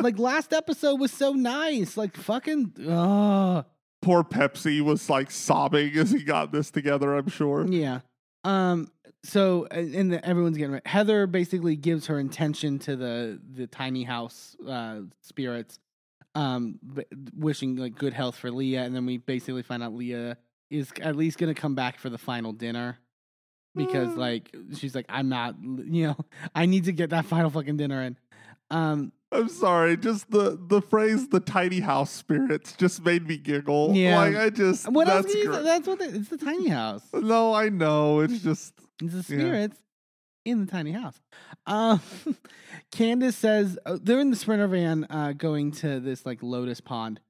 Like 0.00 0.18
last 0.18 0.52
episode 0.52 0.98
was 1.00 1.12
so 1.12 1.32
nice. 1.32 1.96
Like 1.96 2.16
fucking. 2.16 2.72
Ugh. 2.88 3.64
Poor 4.00 4.24
Pepsi 4.24 4.80
was 4.80 5.08
like 5.08 5.30
sobbing 5.30 5.96
as 5.96 6.10
he 6.10 6.24
got 6.24 6.50
this 6.50 6.70
together, 6.70 7.14
I'm 7.14 7.28
sure. 7.28 7.66
Yeah. 7.66 8.00
Um. 8.44 8.90
So 9.24 9.68
uh, 9.70 9.76
and 9.76 10.12
the, 10.12 10.26
everyone's 10.26 10.56
getting 10.56 10.72
ready. 10.72 10.88
Heather 10.88 11.28
basically 11.28 11.76
gives 11.76 12.06
her 12.06 12.18
intention 12.18 12.80
to 12.80 12.96
the 12.96 13.40
the 13.52 13.68
tiny 13.68 14.02
house 14.02 14.56
uh, 14.66 15.00
spirits, 15.20 15.78
um, 16.34 16.78
wishing 17.36 17.76
like 17.76 17.94
good 17.96 18.12
health 18.12 18.36
for 18.36 18.50
Leah, 18.50 18.82
and 18.82 18.94
then 18.94 19.06
we 19.06 19.18
basically 19.18 19.62
find 19.62 19.82
out 19.82 19.94
Leah 19.94 20.36
is 20.70 20.90
at 21.02 21.16
least 21.16 21.38
gonna 21.38 21.54
come 21.54 21.74
back 21.74 21.98
for 21.98 22.08
the 22.10 22.18
final 22.18 22.52
dinner 22.52 22.98
because 23.74 24.08
Mm. 24.08 24.16
like 24.18 24.54
she's 24.76 24.94
like 24.94 25.06
I'm 25.08 25.28
not 25.28 25.56
you 25.62 26.06
know 26.08 26.16
I 26.54 26.66
need 26.66 26.84
to 26.84 26.92
get 26.92 27.10
that 27.10 27.24
final 27.26 27.50
fucking 27.50 27.76
dinner 27.76 28.02
in. 28.02 28.16
Um. 28.70 29.12
I'm 29.34 29.48
sorry, 29.48 29.96
just 29.96 30.30
the 30.30 30.58
the 30.60 30.82
phrase 30.82 31.28
"the 31.28 31.40
tiny 31.40 31.80
house 31.80 32.10
spirits" 32.10 32.74
just 32.76 33.02
made 33.02 33.26
me 33.26 33.38
giggle. 33.38 33.92
Yeah. 33.94 34.18
like 34.18 34.36
I 34.36 34.50
just 34.50 34.86
What 34.92 35.08
else? 35.08 35.24
that's 35.24 35.46
great. 35.46 35.62
that's 35.64 35.86
what 35.88 35.98
they, 36.00 36.04
it's 36.04 36.28
the 36.28 36.36
tiny 36.36 36.68
house. 36.68 37.02
No, 37.14 37.54
I 37.54 37.70
know. 37.70 38.20
It's 38.20 38.40
just 38.42 38.74
It's 39.02 39.14
the 39.14 39.22
spirits 39.22 39.78
in 40.44 40.64
the 40.64 40.70
tiny 40.70 40.92
house. 40.92 41.20
Um, 41.66 42.00
Candace 42.92 43.36
says 43.36 43.78
uh, 43.86 43.98
they're 44.02 44.20
in 44.20 44.30
the 44.30 44.36
sprinter 44.36 44.66
van 44.66 45.06
uh, 45.10 45.32
going 45.36 45.72
to 45.72 46.00
this 46.00 46.26
like 46.26 46.42
lotus 46.42 46.80
pond. 46.80 47.20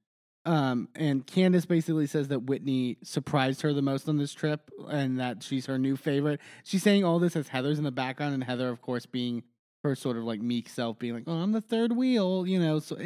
Um, 0.45 0.89
and 0.95 1.25
Candace 1.25 1.65
basically 1.65 2.05
says 2.05 2.27
that 2.27 2.43
Whitney 2.43 2.97
surprised 3.03 3.61
her 3.61 3.71
the 3.71 3.81
most 3.81 4.09
on 4.09 4.17
this 4.17 4.33
trip 4.33 4.69
and 4.89 5.19
that 5.19 5.41
she's 5.41 5.67
her 5.67 5.77
new 5.77 5.95
favorite. 5.95 6.41
She's 6.63 6.83
saying 6.83 7.05
all 7.05 7.19
this 7.19 7.35
as 7.35 7.47
Heather's 7.47 7.77
in 7.77 7.85
the 7.85 7.91
background, 7.91 8.33
and 8.33 8.43
Heather, 8.43 8.69
of 8.69 8.81
course, 8.81 9.05
being 9.05 9.43
her 9.83 9.95
sort 9.95 10.17
of 10.17 10.23
like 10.23 10.41
meek 10.41 10.67
self, 10.67 10.99
being 10.99 11.13
like, 11.13 11.23
"Oh, 11.27 11.37
I'm 11.37 11.53
the 11.53 11.61
third 11.61 11.93
wheel," 11.93 12.45
you 12.45 12.59
know. 12.59 12.79
So, 12.79 12.97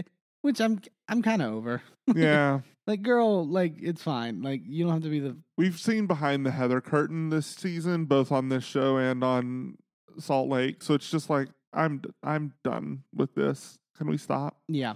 which 0.41 0.59
I'm 0.59 0.81
I'm 1.07 1.21
kind 1.21 1.43
of 1.43 1.53
over. 1.53 1.81
yeah. 2.15 2.61
like, 2.88 3.03
girl, 3.03 3.45
like 3.45 3.75
it's 3.81 4.01
fine. 4.01 4.41
Like, 4.41 4.61
you 4.65 4.85
don't 4.85 4.93
have 4.93 5.03
to 5.03 5.09
be 5.09 5.19
the 5.19 5.38
We've 5.57 5.79
seen 5.79 6.07
behind 6.07 6.43
the 6.43 6.51
Heather 6.51 6.81
curtain 6.81 7.29
this 7.29 7.45
season, 7.45 8.05
both 8.05 8.31
on 8.31 8.49
this 8.49 8.63
show 8.63 8.97
and 8.97 9.23
on 9.23 9.77
Salt 10.19 10.49
Lake. 10.49 10.84
So 10.84 10.94
it's 10.94 11.10
just 11.10 11.30
like 11.30 11.49
I'm 11.73 12.02
I'm 12.23 12.53
done 12.64 13.03
with 13.14 13.35
this. 13.35 13.77
Can 13.98 14.07
we 14.07 14.18
stop? 14.18 14.57
Yeah. 14.68 14.94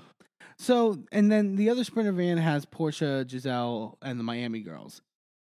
So, 0.57 1.03
and 1.11 1.31
then 1.31 1.55
the 1.55 1.69
other 1.69 1.83
sprinter 1.83 2.11
van 2.11 2.37
has 2.37 2.65
Portia, 2.65 3.25
Giselle, 3.27 3.97
and 4.01 4.19
the 4.19 4.23
Miami 4.23 4.59
girls. 4.61 5.01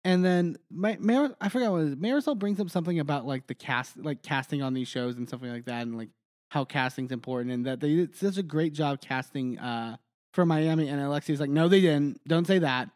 And 0.04 0.24
then 0.24 0.56
my, 0.70 0.96
Mar- 1.00 1.36
I 1.40 1.48
forgot 1.48 1.72
what 1.72 1.82
it 1.82 1.88
is. 1.88 1.96
Marisol 1.96 2.38
brings 2.38 2.60
up 2.60 2.68
something 2.68 2.98
about 2.98 3.26
like 3.26 3.46
the 3.46 3.54
cast, 3.54 3.96
like 3.96 4.22
casting 4.22 4.60
on 4.60 4.74
these 4.74 4.88
shows 4.88 5.16
and 5.16 5.28
something 5.28 5.50
like 5.50 5.66
that, 5.66 5.82
and 5.82 5.96
like 5.96 6.10
how 6.50 6.64
casting's 6.64 7.12
important, 7.12 7.52
and 7.52 7.66
that 7.66 7.80
they 7.80 7.94
did 7.94 8.16
such 8.16 8.36
a 8.36 8.42
great 8.42 8.74
job 8.74 9.00
casting 9.00 9.58
uh, 9.58 9.96
for 10.32 10.44
Miami. 10.44 10.88
And 10.88 11.00
Alexia's 11.00 11.40
like, 11.40 11.50
no, 11.50 11.68
they 11.68 11.80
didn't. 11.80 12.20
Don't 12.26 12.46
say 12.46 12.58
that. 12.58 12.90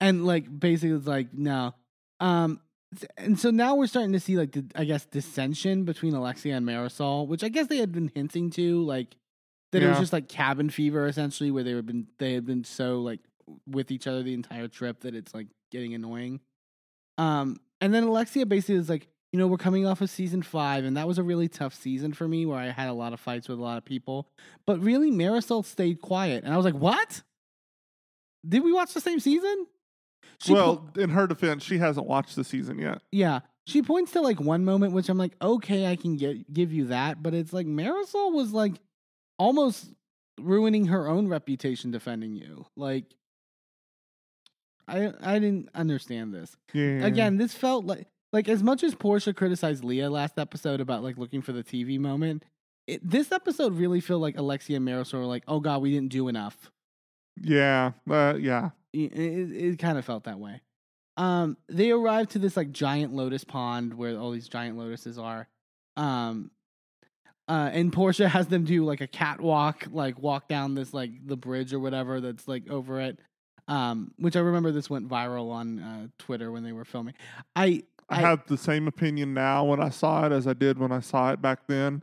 And 0.00 0.24
like 0.26 0.46
basically, 0.58 0.96
it's 0.96 1.06
like 1.06 1.28
no. 1.34 1.74
Um, 2.20 2.60
and 3.16 3.38
so 3.38 3.50
now 3.50 3.76
we're 3.76 3.86
starting 3.86 4.12
to 4.12 4.20
see 4.20 4.36
like 4.36 4.52
the 4.52 4.64
I 4.74 4.84
guess 4.84 5.04
dissension 5.06 5.84
between 5.84 6.14
Alexia 6.14 6.56
and 6.56 6.66
Marisol, 6.66 7.26
which 7.26 7.44
I 7.44 7.48
guess 7.48 7.68
they 7.68 7.78
had 7.78 7.92
been 7.92 8.10
hinting 8.14 8.50
to, 8.50 8.82
like 8.84 9.16
that 9.72 9.82
it 9.82 9.88
was 9.88 9.98
just 9.98 10.12
like 10.12 10.28
cabin 10.28 10.70
fever 10.70 11.06
essentially, 11.06 11.50
where 11.50 11.62
they 11.62 11.74
were 11.74 11.82
been 11.82 12.08
they 12.18 12.34
had 12.34 12.44
been 12.44 12.64
so 12.64 13.00
like 13.00 13.20
with 13.66 13.90
each 13.90 14.06
other 14.06 14.22
the 14.22 14.34
entire 14.34 14.68
trip 14.68 15.00
that 15.00 15.14
it's 15.14 15.34
like 15.34 15.46
getting 15.70 15.94
annoying. 15.94 16.40
Um, 17.18 17.60
and 17.80 17.94
then 17.94 18.04
Alexia 18.04 18.46
basically 18.46 18.76
is 18.76 18.88
like, 18.88 19.08
you 19.32 19.38
know, 19.38 19.46
we're 19.46 19.58
coming 19.58 19.86
off 19.86 20.00
of 20.00 20.10
season 20.10 20.42
five, 20.42 20.84
and 20.84 20.96
that 20.96 21.06
was 21.06 21.18
a 21.18 21.22
really 21.22 21.48
tough 21.48 21.74
season 21.74 22.12
for 22.12 22.26
me 22.26 22.46
where 22.46 22.58
I 22.58 22.70
had 22.70 22.88
a 22.88 22.92
lot 22.92 23.12
of 23.12 23.20
fights 23.20 23.48
with 23.48 23.58
a 23.58 23.62
lot 23.62 23.78
of 23.78 23.84
people. 23.84 24.28
But 24.66 24.80
really, 24.80 25.10
Marisol 25.10 25.64
stayed 25.64 26.00
quiet, 26.00 26.42
and 26.44 26.52
I 26.52 26.56
was 26.56 26.64
like, 26.64 26.74
what? 26.74 27.22
Did 28.48 28.64
we 28.64 28.72
watch 28.72 28.94
the 28.94 29.00
same 29.00 29.20
season? 29.20 29.66
She 30.38 30.52
well, 30.52 30.90
po- 30.94 31.00
in 31.00 31.10
her 31.10 31.26
defense, 31.26 31.62
she 31.62 31.78
hasn't 31.78 32.06
watched 32.06 32.36
the 32.36 32.44
season 32.44 32.78
yet. 32.78 33.02
yeah, 33.12 33.40
she 33.66 33.82
points 33.82 34.12
to 34.12 34.20
like 34.20 34.40
one 34.40 34.64
moment, 34.64 34.92
which 34.92 35.08
I'm 35.08 35.18
like, 35.18 35.34
okay, 35.40 35.86
I 35.86 35.96
can 35.96 36.16
get 36.16 36.52
give 36.52 36.72
you 36.72 36.86
that, 36.86 37.22
but 37.22 37.34
it's 37.34 37.52
like 37.52 37.66
Marisol 37.66 38.32
was 38.32 38.52
like 38.52 38.74
almost 39.38 39.92
ruining 40.38 40.86
her 40.86 41.06
own 41.06 41.28
reputation 41.28 41.90
defending 41.90 42.34
you. 42.34 42.66
Like, 42.76 43.04
I 44.88 45.12
I 45.22 45.38
didn't 45.38 45.68
understand 45.74 46.34
this. 46.34 46.56
Yeah. 46.72 47.04
Again, 47.04 47.36
this 47.36 47.54
felt 47.54 47.84
like 47.84 48.08
like 48.32 48.48
as 48.48 48.62
much 48.62 48.82
as 48.82 48.94
Portia 48.94 49.32
criticized 49.32 49.84
Leah 49.84 50.10
last 50.10 50.38
episode 50.38 50.80
about 50.80 51.02
like 51.02 51.18
looking 51.18 51.42
for 51.42 51.52
the 51.52 51.62
TV 51.62 51.98
moment. 51.98 52.44
It, 52.86 53.08
this 53.08 53.30
episode 53.30 53.74
really 53.74 54.00
felt 54.00 54.20
like 54.20 54.36
Alexia 54.36 54.78
and 54.78 54.88
Marisol 54.88 55.14
were 55.14 55.24
like, 55.26 55.44
"Oh 55.46 55.60
God, 55.60 55.82
we 55.82 55.92
didn't 55.92 56.10
do 56.10 56.28
enough." 56.28 56.70
Yeah. 57.40 57.92
Uh, 58.08 58.34
yeah. 58.38 58.70
It, 58.92 59.12
it, 59.12 59.52
it 59.72 59.78
kind 59.78 59.98
of 59.98 60.04
felt 60.04 60.24
that 60.24 60.38
way. 60.38 60.60
Um, 61.16 61.56
they 61.68 61.90
arrive 61.90 62.28
to 62.30 62.38
this 62.38 62.56
like 62.56 62.72
giant 62.72 63.14
lotus 63.14 63.44
pond 63.44 63.94
where 63.94 64.16
all 64.18 64.30
these 64.30 64.48
giant 64.48 64.76
lotuses 64.78 65.18
are. 65.18 65.48
Um, 65.96 66.50
Uh, 67.48 67.68
and 67.72 67.92
Portia 67.92 68.28
has 68.36 68.46
them 68.46 68.64
do 68.64 68.84
like 68.84 69.00
a 69.00 69.06
catwalk, 69.08 69.86
like 69.90 70.18
walk 70.20 70.46
down 70.48 70.74
this 70.74 70.94
like 70.94 71.10
the 71.26 71.36
bridge 71.36 71.72
or 71.74 71.80
whatever 71.80 72.20
that's 72.20 72.46
like 72.48 72.68
over 72.70 73.00
it. 73.00 73.18
Um, 73.68 74.12
which 74.18 74.34
I 74.36 74.40
remember 74.40 74.72
this 74.72 74.88
went 74.90 75.08
viral 75.08 75.50
on 75.52 75.78
uh, 75.78 76.06
Twitter 76.18 76.50
when 76.50 76.64
they 76.64 76.72
were 76.72 76.84
filming. 76.84 77.14
I 77.54 77.82
I, 78.08 78.16
I- 78.16 78.20
have 78.22 78.46
the 78.46 78.56
same 78.56 78.88
opinion 78.88 79.34
now 79.34 79.64
when 79.64 79.80
I 79.80 79.90
saw 79.90 80.26
it 80.26 80.32
as 80.32 80.46
I 80.48 80.52
did 80.54 80.78
when 80.78 80.90
I 80.92 81.00
saw 81.00 81.32
it 81.32 81.40
back 81.42 81.66
then. 81.68 82.02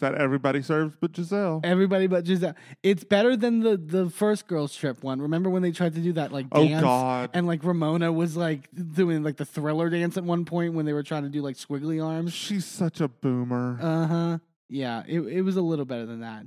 That 0.00 0.14
everybody 0.14 0.62
serves 0.62 0.94
but 1.00 1.14
Giselle? 1.14 1.60
everybody 1.64 2.06
but 2.06 2.26
Giselle. 2.26 2.54
It's 2.82 3.04
better 3.04 3.36
than 3.36 3.60
the 3.60 3.76
the 3.76 4.10
first 4.10 4.46
girls 4.46 4.74
trip 4.74 5.02
one. 5.02 5.20
Remember 5.22 5.48
when 5.50 5.62
they 5.62 5.72
tried 5.72 5.94
to 5.94 6.00
do 6.00 6.12
that 6.14 6.32
like 6.32 6.46
Oh 6.52 6.66
dance? 6.66 6.82
God. 6.82 7.30
And 7.32 7.46
like 7.46 7.62
Ramona 7.64 8.12
was 8.12 8.36
like 8.36 8.68
doing 8.94 9.22
like 9.22 9.36
the 9.36 9.44
thriller 9.44 9.88
dance 9.90 10.16
at 10.16 10.24
one 10.24 10.44
point 10.44 10.74
when 10.74 10.86
they 10.86 10.92
were 10.92 11.02
trying 11.02 11.22
to 11.22 11.28
do 11.28 11.42
like 11.42 11.56
squiggly 11.56 12.04
arms. 12.04 12.32
She's 12.32 12.64
such 12.64 13.00
a 13.00 13.08
boomer. 13.08 13.78
Uh 13.80 14.06
huh. 14.06 14.38
Yeah, 14.68 15.02
it 15.06 15.20
it 15.20 15.42
was 15.42 15.56
a 15.56 15.62
little 15.62 15.84
better 15.84 16.06
than 16.06 16.20
that. 16.20 16.46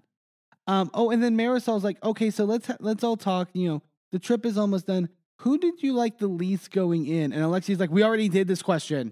Um. 0.68 0.90
Oh, 0.94 1.10
and 1.12 1.22
then 1.22 1.36
Marisol's 1.36 1.84
like, 1.84 2.04
okay, 2.04 2.30
so 2.30 2.46
let's 2.46 2.68
ha- 2.68 2.78
let's 2.80 3.04
all 3.04 3.18
talk. 3.18 3.50
You 3.54 3.68
know, 3.68 3.82
the 4.12 4.20
trip 4.20 4.46
is 4.46 4.58
almost 4.58 4.88
done. 4.88 5.10
Who 5.40 5.58
did 5.58 5.84
you 5.84 5.94
like 5.94 6.20
the 6.20 6.28
least 6.28 6.72
going 6.72 7.06
in? 7.06 7.34
And 7.34 7.44
Alexi's 7.44 7.80
like, 7.80 7.90
we 7.92 8.02
already 8.02 8.30
did 8.30 8.48
this 8.48 8.62
question. 8.62 9.12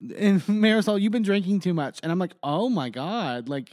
And 0.00 0.40
Marisol, 0.46 1.00
you've 1.00 1.12
been 1.12 1.22
drinking 1.22 1.60
too 1.60 1.74
much. 1.74 1.98
And 2.02 2.12
I'm 2.12 2.18
like, 2.18 2.34
oh 2.42 2.68
my 2.68 2.88
god, 2.90 3.48
like 3.48 3.70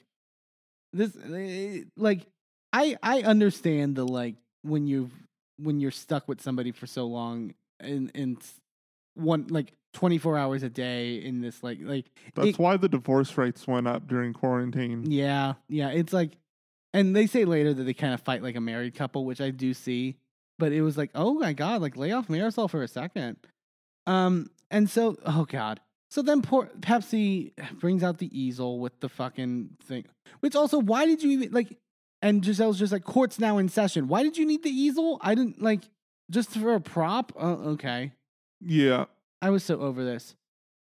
this, 0.94 1.16
eh, 1.32 1.82
like 1.98 2.26
I 2.74 2.98
I 3.04 3.22
understand 3.22 3.96
the 3.96 4.06
like 4.08 4.36
when 4.64 4.88
you've 4.88 5.12
when 5.58 5.80
you're 5.80 5.92
stuck 5.92 6.28
with 6.28 6.42
somebody 6.42 6.72
for 6.72 6.88
so 6.88 7.06
long 7.06 7.54
and 7.80 8.12
and 8.16 8.38
one 9.16 9.48
like 9.50 9.74
24 9.94 10.38
hours 10.38 10.64
a 10.64 10.70
day 10.70 11.16
in 11.16 11.40
this 11.42 11.64
like 11.64 11.78
like 11.82 12.06
That's 12.34 12.50
it- 12.50 12.60
why 12.60 12.76
the 12.78 12.90
divorce 12.90 13.38
rates 13.38 13.66
went 13.68 13.88
up 13.88 14.08
during 14.08 14.34
quarantine. 14.34 15.10
yeah, 15.10 15.54
yeah. 15.70 15.90
It's 15.90 16.12
like, 16.12 16.32
and 16.94 17.16
they 17.16 17.28
say 17.28 17.46
later 17.46 17.74
that 17.74 17.84
they 17.84 17.94
kind 17.94 18.14
of 18.14 18.22
fight 18.22 18.42
like 18.44 18.56
a 18.56 18.62
married 18.62 18.96
couple, 18.96 19.26
which 19.26 19.40
I 19.42 19.52
do 19.52 19.74
see. 19.74 20.16
But 20.58 20.72
it 20.72 20.82
was 20.82 20.98
like, 20.98 21.12
oh 21.16 21.34
my 21.36 21.54
god, 21.54 21.82
like 21.82 21.96
lay 21.98 22.12
off 22.14 22.28
Marisol 22.28 22.70
for 22.70 22.82
a 22.82 22.88
second. 22.88 23.38
Um, 24.08 24.50
and 24.72 24.90
so, 24.90 25.18
oh 25.26 25.46
god. 25.46 25.80
So 26.16 26.22
then, 26.22 26.42
poor 26.42 26.70
Pepsi 26.80 27.52
brings 27.78 28.02
out 28.02 28.20
the 28.20 28.30
easel 28.32 28.80
with 28.80 28.98
the 29.02 29.10
fucking 29.10 29.72
thing. 29.84 30.06
Which 30.40 30.56
also, 30.56 30.80
why 30.80 31.06
did 31.06 31.22
you 31.22 31.32
even 31.32 31.52
like? 31.52 31.78
And 32.22 32.42
Giselle's 32.42 32.80
just 32.80 32.94
like, 32.94 33.04
court's 33.04 33.38
now 33.38 33.58
in 33.58 33.68
session. 33.68 34.08
Why 34.08 34.24
did 34.24 34.38
you 34.38 34.46
need 34.46 34.64
the 34.64 34.70
easel? 34.70 35.18
I 35.20 35.36
didn't 35.36 35.62
like 35.62 35.82
just 36.32 36.52
for 36.52 36.74
a 36.74 36.80
prop. 36.80 37.34
Uh, 37.36 37.74
okay. 37.74 38.14
Yeah. 38.62 39.06
I 39.42 39.50
was 39.50 39.66
so 39.66 39.78
over 39.82 40.06
this. 40.06 40.38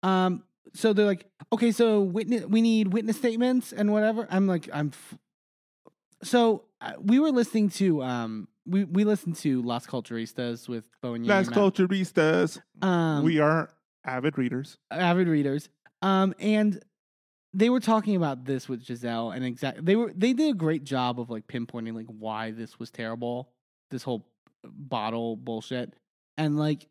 Um, 0.02 0.43
so 0.74 0.93
they're 0.93 1.06
like, 1.06 1.24
okay, 1.51 1.72
so 1.72 2.02
witness, 2.02 2.44
we 2.44 2.60
need 2.60 2.93
witness 2.93 3.16
statements 3.16 3.72
and 3.72 3.93
whatever. 3.93 4.28
I'm 4.30 4.47
like, 4.47 4.68
I'm. 4.70 4.88
F- 4.88 5.18
so 6.22 6.64
uh, 6.82 6.93
we 7.01 7.20
were 7.20 7.30
listening 7.30 7.70
to 7.70 8.02
um, 8.02 8.48
we 8.66 8.84
we 8.84 9.05
listened 9.05 9.36
to 9.36 9.62
Las 9.62 9.86
Culturistas 9.86 10.68
with 10.68 10.84
Bo 11.01 11.14
and 11.14 11.26
Las 11.26 11.48
Culturistas. 11.48 12.60
Um, 12.82 13.24
we 13.24 13.38
are 13.38 13.70
avid 14.07 14.39
readers. 14.39 14.78
avid 14.91 15.28
readers. 15.28 15.69
Um, 16.03 16.35
and 16.39 16.83
they 17.53 17.70
were 17.70 17.81
talking 17.81 18.16
about 18.16 18.45
this 18.45 18.69
with 18.69 18.85
Giselle, 18.85 19.31
and 19.31 19.45
exact 19.45 19.85
they 19.85 19.97
were 19.97 20.12
they 20.15 20.33
did 20.33 20.51
a 20.51 20.55
great 20.55 20.85
job 20.85 21.19
of 21.19 21.31
like 21.31 21.47
pinpointing 21.47 21.95
like 21.95 22.07
why 22.07 22.51
this 22.51 22.78
was 22.78 22.91
terrible, 22.91 23.51
this 23.91 24.03
whole 24.03 24.27
bottle 24.65 25.37
bullshit, 25.37 25.95
and 26.37 26.59
like 26.59 26.87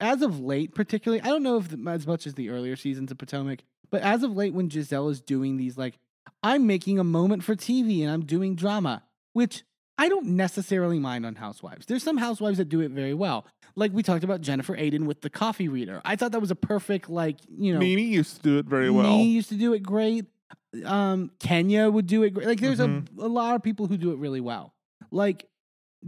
as 0.00 0.22
of 0.22 0.40
late, 0.40 0.74
particularly, 0.74 1.22
I 1.22 1.26
don't 1.26 1.42
know 1.42 1.56
if 1.56 1.68
the, 1.68 1.90
as 1.90 2.06
much 2.06 2.26
as 2.26 2.34
the 2.34 2.50
earlier 2.50 2.76
seasons 2.76 3.10
of 3.10 3.18
Potomac, 3.18 3.60
but 3.90 4.02
as 4.02 4.22
of 4.22 4.36
late, 4.36 4.54
when 4.54 4.70
Giselle 4.70 5.08
is 5.08 5.20
doing 5.20 5.56
these 5.56 5.76
like 5.76 5.98
I'm 6.42 6.66
making 6.66 6.98
a 6.98 7.04
moment 7.04 7.42
for 7.42 7.56
TV 7.56 8.02
and 8.02 8.10
I'm 8.10 8.24
doing 8.24 8.54
drama, 8.54 9.02
which 9.32 9.64
I 9.96 10.08
don't 10.08 10.26
necessarily 10.28 10.98
mind 10.98 11.24
on 11.24 11.36
Housewives. 11.36 11.86
There's 11.86 12.02
some 12.02 12.16
Housewives 12.16 12.58
that 12.58 12.68
do 12.68 12.80
it 12.80 12.90
very 12.90 13.14
well. 13.14 13.46
Like 13.76 13.92
we 13.92 14.02
talked 14.02 14.24
about 14.24 14.40
Jennifer 14.40 14.76
Aydin 14.76 15.04
with 15.06 15.20
the 15.20 15.30
coffee 15.30 15.68
reader. 15.68 16.00
I 16.04 16.16
thought 16.16 16.32
that 16.32 16.40
was 16.40 16.50
a 16.50 16.56
perfect, 16.56 17.08
like, 17.08 17.36
you 17.48 17.72
know, 17.72 17.78
Nene 17.80 17.98
used 18.12 18.36
to 18.36 18.42
do 18.42 18.58
it 18.58 18.66
very 18.66 18.90
well. 18.90 19.04
Nene 19.08 19.28
used 19.30 19.48
to 19.50 19.56
do 19.56 19.72
it 19.72 19.82
great. 19.82 20.26
Um, 20.84 21.30
Kenya 21.38 21.88
would 21.88 22.06
do 22.06 22.22
it 22.24 22.30
great. 22.30 22.46
Like, 22.46 22.60
there's 22.60 22.78
Mhm. 22.80 23.06
a, 23.18 23.26
a 23.26 23.28
lot 23.28 23.54
of 23.54 23.62
people 23.62 23.86
who 23.86 23.96
do 23.96 24.12
it 24.12 24.18
really 24.18 24.40
well. 24.40 24.74
Like, 25.10 25.46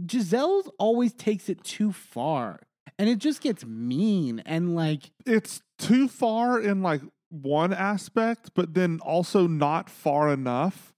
Giselle's 0.05 0.69
always 0.77 1.13
takes 1.13 1.49
it 1.49 1.63
too 1.63 1.91
far, 1.91 2.59
and 2.99 3.09
it 3.09 3.17
just 3.19 3.41
gets 3.41 3.65
mean 3.65 4.39
and 4.45 4.75
like, 4.75 5.11
It's 5.25 5.61
too 5.79 6.07
far 6.07 6.59
in 6.59 6.81
like 6.83 7.01
one 7.29 7.73
aspect, 7.73 8.51
but 8.53 8.73
then 8.73 8.99
also 9.01 9.47
not 9.47 9.89
far 9.89 10.31
enough. 10.31 10.93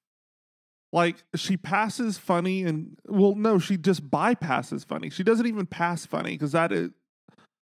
Like 0.91 1.23
she 1.35 1.55
passes 1.55 2.17
funny 2.17 2.63
and 2.63 2.97
well, 3.07 3.35
no, 3.35 3.59
she 3.59 3.77
just 3.77 4.09
bypasses 4.09 4.85
funny. 4.85 5.09
She 5.09 5.23
doesn't 5.23 5.45
even 5.45 5.65
pass 5.65 6.05
funny 6.05 6.31
because 6.31 6.53
that 6.53 6.71
is 6.71 6.91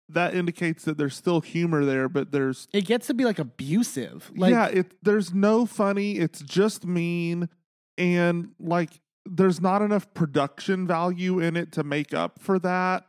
that 0.10 0.34
indicates 0.34 0.86
that 0.86 0.98
there's 0.98 1.16
still 1.16 1.42
humor 1.42 1.86
there, 1.86 2.10
but 2.10 2.32
there's 2.32 2.68
it 2.74 2.86
gets 2.86 3.08
to 3.08 3.14
be 3.14 3.26
like 3.26 3.40
abusive. 3.40 4.32
Like, 4.36 4.52
yeah, 4.52 4.68
it 4.68 4.94
there's 5.04 5.34
no 5.34 5.66
funny. 5.66 6.18
It's 6.18 6.42
just 6.42 6.86
mean, 6.86 7.50
and 7.98 8.50
like 8.60 9.02
there's 9.26 9.62
not 9.62 9.82
enough 9.82 10.12
production 10.14 10.88
value 10.88 11.40
in 11.40 11.56
it 11.56 11.72
to 11.74 11.84
make 11.84 12.14
up 12.14 12.40
for 12.40 12.58
that. 12.60 13.06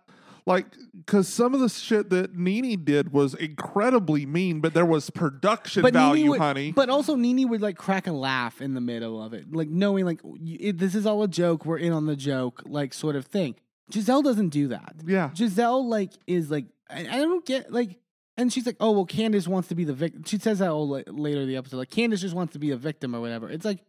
Like, 0.50 0.66
because 0.94 1.28
some 1.28 1.54
of 1.54 1.60
the 1.60 1.68
shit 1.68 2.10
that 2.10 2.36
Nene 2.36 2.84
did 2.84 3.12
was 3.12 3.34
incredibly 3.34 4.26
mean, 4.26 4.60
but 4.60 4.74
there 4.74 4.84
was 4.84 5.08
production 5.10 5.82
but 5.82 5.92
value, 5.94 6.30
would, 6.30 6.40
honey. 6.40 6.72
But 6.72 6.90
also, 6.90 7.14
Nene 7.16 7.48
would 7.48 7.62
like 7.62 7.76
crack 7.78 8.06
a 8.06 8.12
laugh 8.12 8.60
in 8.60 8.74
the 8.74 8.80
middle 8.80 9.22
of 9.22 9.32
it, 9.32 9.52
like 9.52 9.68
knowing 9.68 10.04
like 10.04 10.20
y- 10.24 10.56
it, 10.60 10.78
this 10.78 10.94
is 10.94 11.06
all 11.06 11.22
a 11.22 11.28
joke. 11.28 11.64
We're 11.64 11.78
in 11.78 11.92
on 11.92 12.06
the 12.06 12.16
joke, 12.16 12.62
like 12.66 12.92
sort 12.92 13.16
of 13.16 13.26
thing. 13.26 13.54
Giselle 13.92 14.22
doesn't 14.22 14.50
do 14.50 14.68
that. 14.68 14.94
yeah, 15.06 15.30
Giselle 15.34 15.88
like 15.88 16.12
is 16.26 16.50
like 16.50 16.66
I, 16.88 17.00
I 17.00 17.18
don't 17.18 17.44
get 17.46 17.72
like 17.72 17.96
and 18.36 18.52
she's 18.52 18.64
like 18.66 18.76
oh 18.80 18.92
well 18.92 19.04
Candace 19.04 19.48
wants 19.48 19.68
to 19.68 19.74
be 19.74 19.82
the 19.84 19.92
victim 19.92 20.22
she 20.24 20.38
says 20.38 20.60
that 20.60 20.70
all 20.70 20.88
la- 20.88 21.02
later 21.08 21.40
in 21.40 21.48
the 21.48 21.56
episode 21.56 21.78
like 21.78 21.90
Candace 21.90 22.20
just 22.20 22.34
wants 22.34 22.52
to 22.52 22.58
be 22.60 22.70
a 22.70 22.76
victim 22.76 23.14
or 23.16 23.20
whatever 23.20 23.50
it's 23.50 23.64
like 23.64 23.80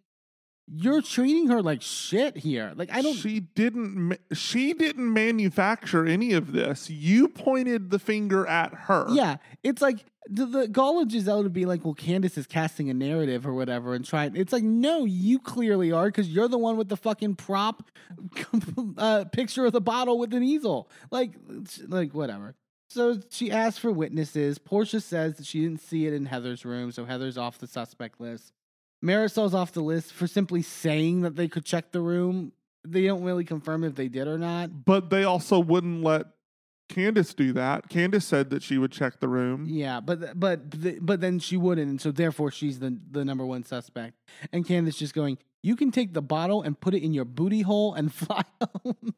you're 0.73 1.01
treating 1.01 1.47
her 1.49 1.61
like 1.61 1.81
shit 1.81 2.37
here 2.37 2.71
like 2.75 2.89
I 2.91 3.01
don't 3.01 3.13
she 3.15 3.41
didn't. 3.41 4.17
She 4.33 4.73
didn't 4.73 5.11
manufacture 5.11 6.05
any 6.05 6.33
of 6.33 6.53
this. 6.53 6.89
You 6.89 7.27
pointed 7.27 7.89
the 7.89 7.99
finger 7.99 8.47
at 8.47 8.73
her. 8.73 9.05
yeah 9.09 9.37
it's 9.63 9.81
like 9.81 10.05
the, 10.29 10.45
the 10.45 10.67
gall 10.67 11.01
of 11.01 11.11
Giselle 11.11 11.43
to 11.43 11.49
be 11.49 11.65
like 11.65 11.83
well 11.83 11.93
Candace 11.93 12.37
is 12.37 12.47
casting 12.47 12.89
a 12.89 12.93
narrative 12.93 13.45
or 13.45 13.53
whatever 13.53 13.93
and 13.95 14.05
trying 14.05 14.35
it's 14.35 14.53
like 14.53 14.63
no 14.63 15.03
you 15.03 15.39
clearly 15.39 15.91
are 15.91 16.05
because 16.05 16.29
you're 16.29 16.47
the 16.47 16.57
one 16.59 16.77
with 16.77 16.89
the 16.89 16.97
fucking 16.97 17.35
prop 17.35 17.83
uh, 18.97 19.25
picture 19.31 19.65
of 19.65 19.73
the 19.73 19.81
bottle 19.81 20.17
with 20.19 20.33
an 20.33 20.43
easel 20.43 20.89
like 21.09 21.33
like 21.87 22.13
whatever 22.13 22.55
So 22.89 23.19
she 23.29 23.51
asks 23.51 23.79
for 23.79 23.91
witnesses. 23.91 24.57
Portia 24.57 24.99
says 25.01 25.35
that 25.37 25.45
she 25.45 25.61
didn't 25.61 25.81
see 25.81 26.07
it 26.07 26.13
in 26.13 26.25
Heather's 26.25 26.65
room, 26.65 26.91
so 26.91 27.05
Heather's 27.05 27.37
off 27.37 27.57
the 27.57 27.67
suspect 27.67 28.19
list. 28.19 28.51
Marisol's 29.01 29.53
off 29.53 29.71
the 29.71 29.81
list 29.81 30.13
for 30.13 30.27
simply 30.27 30.61
saying 30.61 31.21
that 31.21 31.35
they 31.35 31.47
could 31.47 31.65
check 31.65 31.91
the 31.91 32.01
room. 32.01 32.51
They 32.87 33.05
don't 33.05 33.23
really 33.23 33.43
confirm 33.43 33.83
if 33.83 33.95
they 33.95 34.07
did 34.07 34.27
or 34.27 34.37
not. 34.37 34.85
But 34.85 35.09
they 35.09 35.23
also 35.23 35.59
wouldn't 35.59 36.03
let 36.03 36.27
Candace 36.89 37.33
do 37.33 37.53
that. 37.53 37.89
Candace 37.89 38.25
said 38.25 38.49
that 38.49 38.61
she 38.61 38.77
would 38.77 38.91
check 38.91 39.19
the 39.19 39.27
room. 39.27 39.65
Yeah, 39.67 39.99
but 40.01 40.39
but 40.39 41.05
but 41.05 41.21
then 41.21 41.39
she 41.39 41.57
wouldn't, 41.57 41.89
and 41.89 42.01
so 42.01 42.11
therefore 42.11 42.51
she's 42.51 42.79
the 42.79 42.97
the 43.09 43.23
number 43.23 43.45
one 43.45 43.63
suspect. 43.63 44.17
And 44.51 44.67
Candace 44.67 44.97
just 44.97 45.13
going, 45.13 45.37
"You 45.61 45.75
can 45.75 45.91
take 45.91 46.13
the 46.13 46.21
bottle 46.21 46.61
and 46.61 46.79
put 46.79 46.93
it 46.93 47.03
in 47.03 47.13
your 47.13 47.25
booty 47.25 47.61
hole 47.61 47.93
and 47.93 48.13
fly 48.13 48.43
home." 48.83 49.13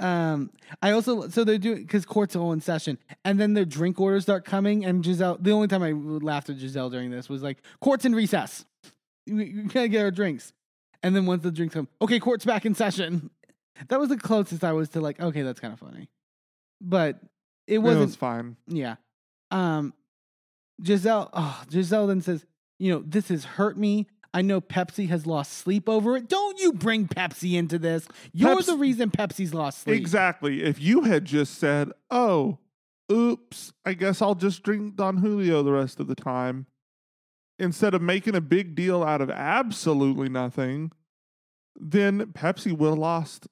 Um, 0.00 0.50
I 0.82 0.90
also 0.92 1.28
so 1.28 1.44
they're 1.44 1.58
doing 1.58 1.82
because 1.82 2.04
court's 2.04 2.34
all 2.34 2.52
in 2.52 2.60
session, 2.60 2.98
and 3.24 3.38
then 3.38 3.54
their 3.54 3.64
drink 3.64 4.00
orders 4.00 4.22
start 4.22 4.44
coming. 4.44 4.84
And 4.84 5.04
Giselle, 5.04 5.36
the 5.40 5.52
only 5.52 5.68
time 5.68 5.82
I 5.82 5.92
laughed 5.92 6.50
at 6.50 6.56
Giselle 6.58 6.90
during 6.90 7.10
this 7.10 7.28
was 7.28 7.42
like, 7.42 7.58
"Court's 7.80 8.04
in 8.04 8.14
recess. 8.14 8.64
We, 9.26 9.34
we 9.34 9.62
gotta 9.64 9.88
get 9.88 10.02
our 10.02 10.10
drinks." 10.10 10.52
And 11.02 11.14
then 11.14 11.24
once 11.26 11.42
the 11.42 11.50
drinks 11.50 11.74
come, 11.74 11.88
okay, 12.02 12.18
court's 12.18 12.44
back 12.44 12.66
in 12.66 12.74
session. 12.74 13.30
That 13.88 13.98
was 13.98 14.10
the 14.10 14.18
closest 14.18 14.62
I 14.64 14.72
was 14.72 14.90
to 14.90 15.00
like, 15.00 15.18
okay, 15.20 15.40
that's 15.40 15.60
kind 15.60 15.72
of 15.72 15.78
funny, 15.80 16.10
but 16.82 17.18
it 17.66 17.74
It 17.76 17.78
wasn't. 17.78 18.06
was 18.06 18.16
fine. 18.16 18.56
Yeah. 18.66 18.96
Um 19.50 19.94
Giselle 20.84 21.30
oh, 21.32 21.62
Giselle 21.70 22.06
then 22.06 22.20
says, 22.20 22.44
you 22.78 22.92
know, 22.92 23.02
this 23.06 23.28
has 23.28 23.44
hurt 23.44 23.78
me. 23.78 24.06
I 24.32 24.42
know 24.42 24.60
Pepsi 24.60 25.08
has 25.08 25.26
lost 25.26 25.52
sleep 25.52 25.88
over 25.88 26.16
it. 26.16 26.28
Don't 26.28 26.60
you 26.60 26.72
bring 26.72 27.08
Pepsi 27.08 27.54
into 27.54 27.78
this. 27.78 28.06
You're 28.32 28.62
the 28.62 28.76
reason 28.76 29.10
Pepsi's 29.10 29.52
lost 29.52 29.80
sleep. 29.82 29.96
Exactly. 29.96 30.62
If 30.62 30.80
you 30.80 31.02
had 31.02 31.24
just 31.24 31.54
said, 31.58 31.90
"Oh, 32.10 32.58
oops, 33.10 33.72
I 33.84 33.94
guess 33.94 34.22
I'll 34.22 34.36
just 34.36 34.62
drink 34.62 34.96
Don 34.96 35.16
Julio 35.18 35.62
the 35.62 35.72
rest 35.72 35.98
of 35.98 36.06
the 36.06 36.14
time," 36.14 36.66
instead 37.58 37.92
of 37.92 38.02
making 38.02 38.36
a 38.36 38.40
big 38.40 38.74
deal 38.76 39.02
out 39.02 39.20
of 39.20 39.30
absolutely 39.30 40.28
nothing, 40.28 40.92
then 41.74 42.26
Pepsi 42.26 42.72
would 42.72 42.90
have 42.90 42.98
lost 42.98 43.48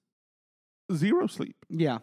zero 0.92 1.26
sleep. 1.26 1.56
Yeah. 1.68 1.98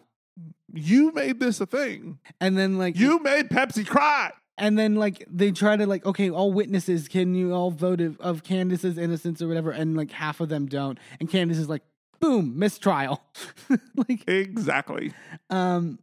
You 0.72 1.12
made 1.12 1.40
this 1.40 1.60
a 1.60 1.66
thing. 1.66 2.18
And 2.40 2.58
then 2.58 2.76
like 2.76 2.98
You 2.98 3.18
made 3.20 3.48
Pepsi 3.48 3.86
cry. 3.86 4.32
And 4.58 4.78
then 4.78 4.94
like 4.94 5.24
they 5.30 5.52
try 5.52 5.76
to 5.76 5.86
like 5.86 6.04
okay, 6.06 6.30
all 6.30 6.52
witnesses, 6.52 7.08
can 7.08 7.34
you 7.34 7.52
all 7.52 7.70
vote 7.70 8.00
of, 8.00 8.18
of 8.20 8.42
Candace's 8.42 8.98
innocence 8.98 9.40
or 9.42 9.48
whatever? 9.48 9.70
And 9.70 9.96
like 9.96 10.10
half 10.12 10.40
of 10.40 10.48
them 10.48 10.66
don't, 10.66 10.98
and 11.20 11.30
Candace 11.30 11.58
is 11.58 11.68
like, 11.68 11.82
boom, 12.20 12.58
mistrial. 12.58 13.22
like 14.08 14.26
Exactly. 14.28 15.12
um, 15.50 15.98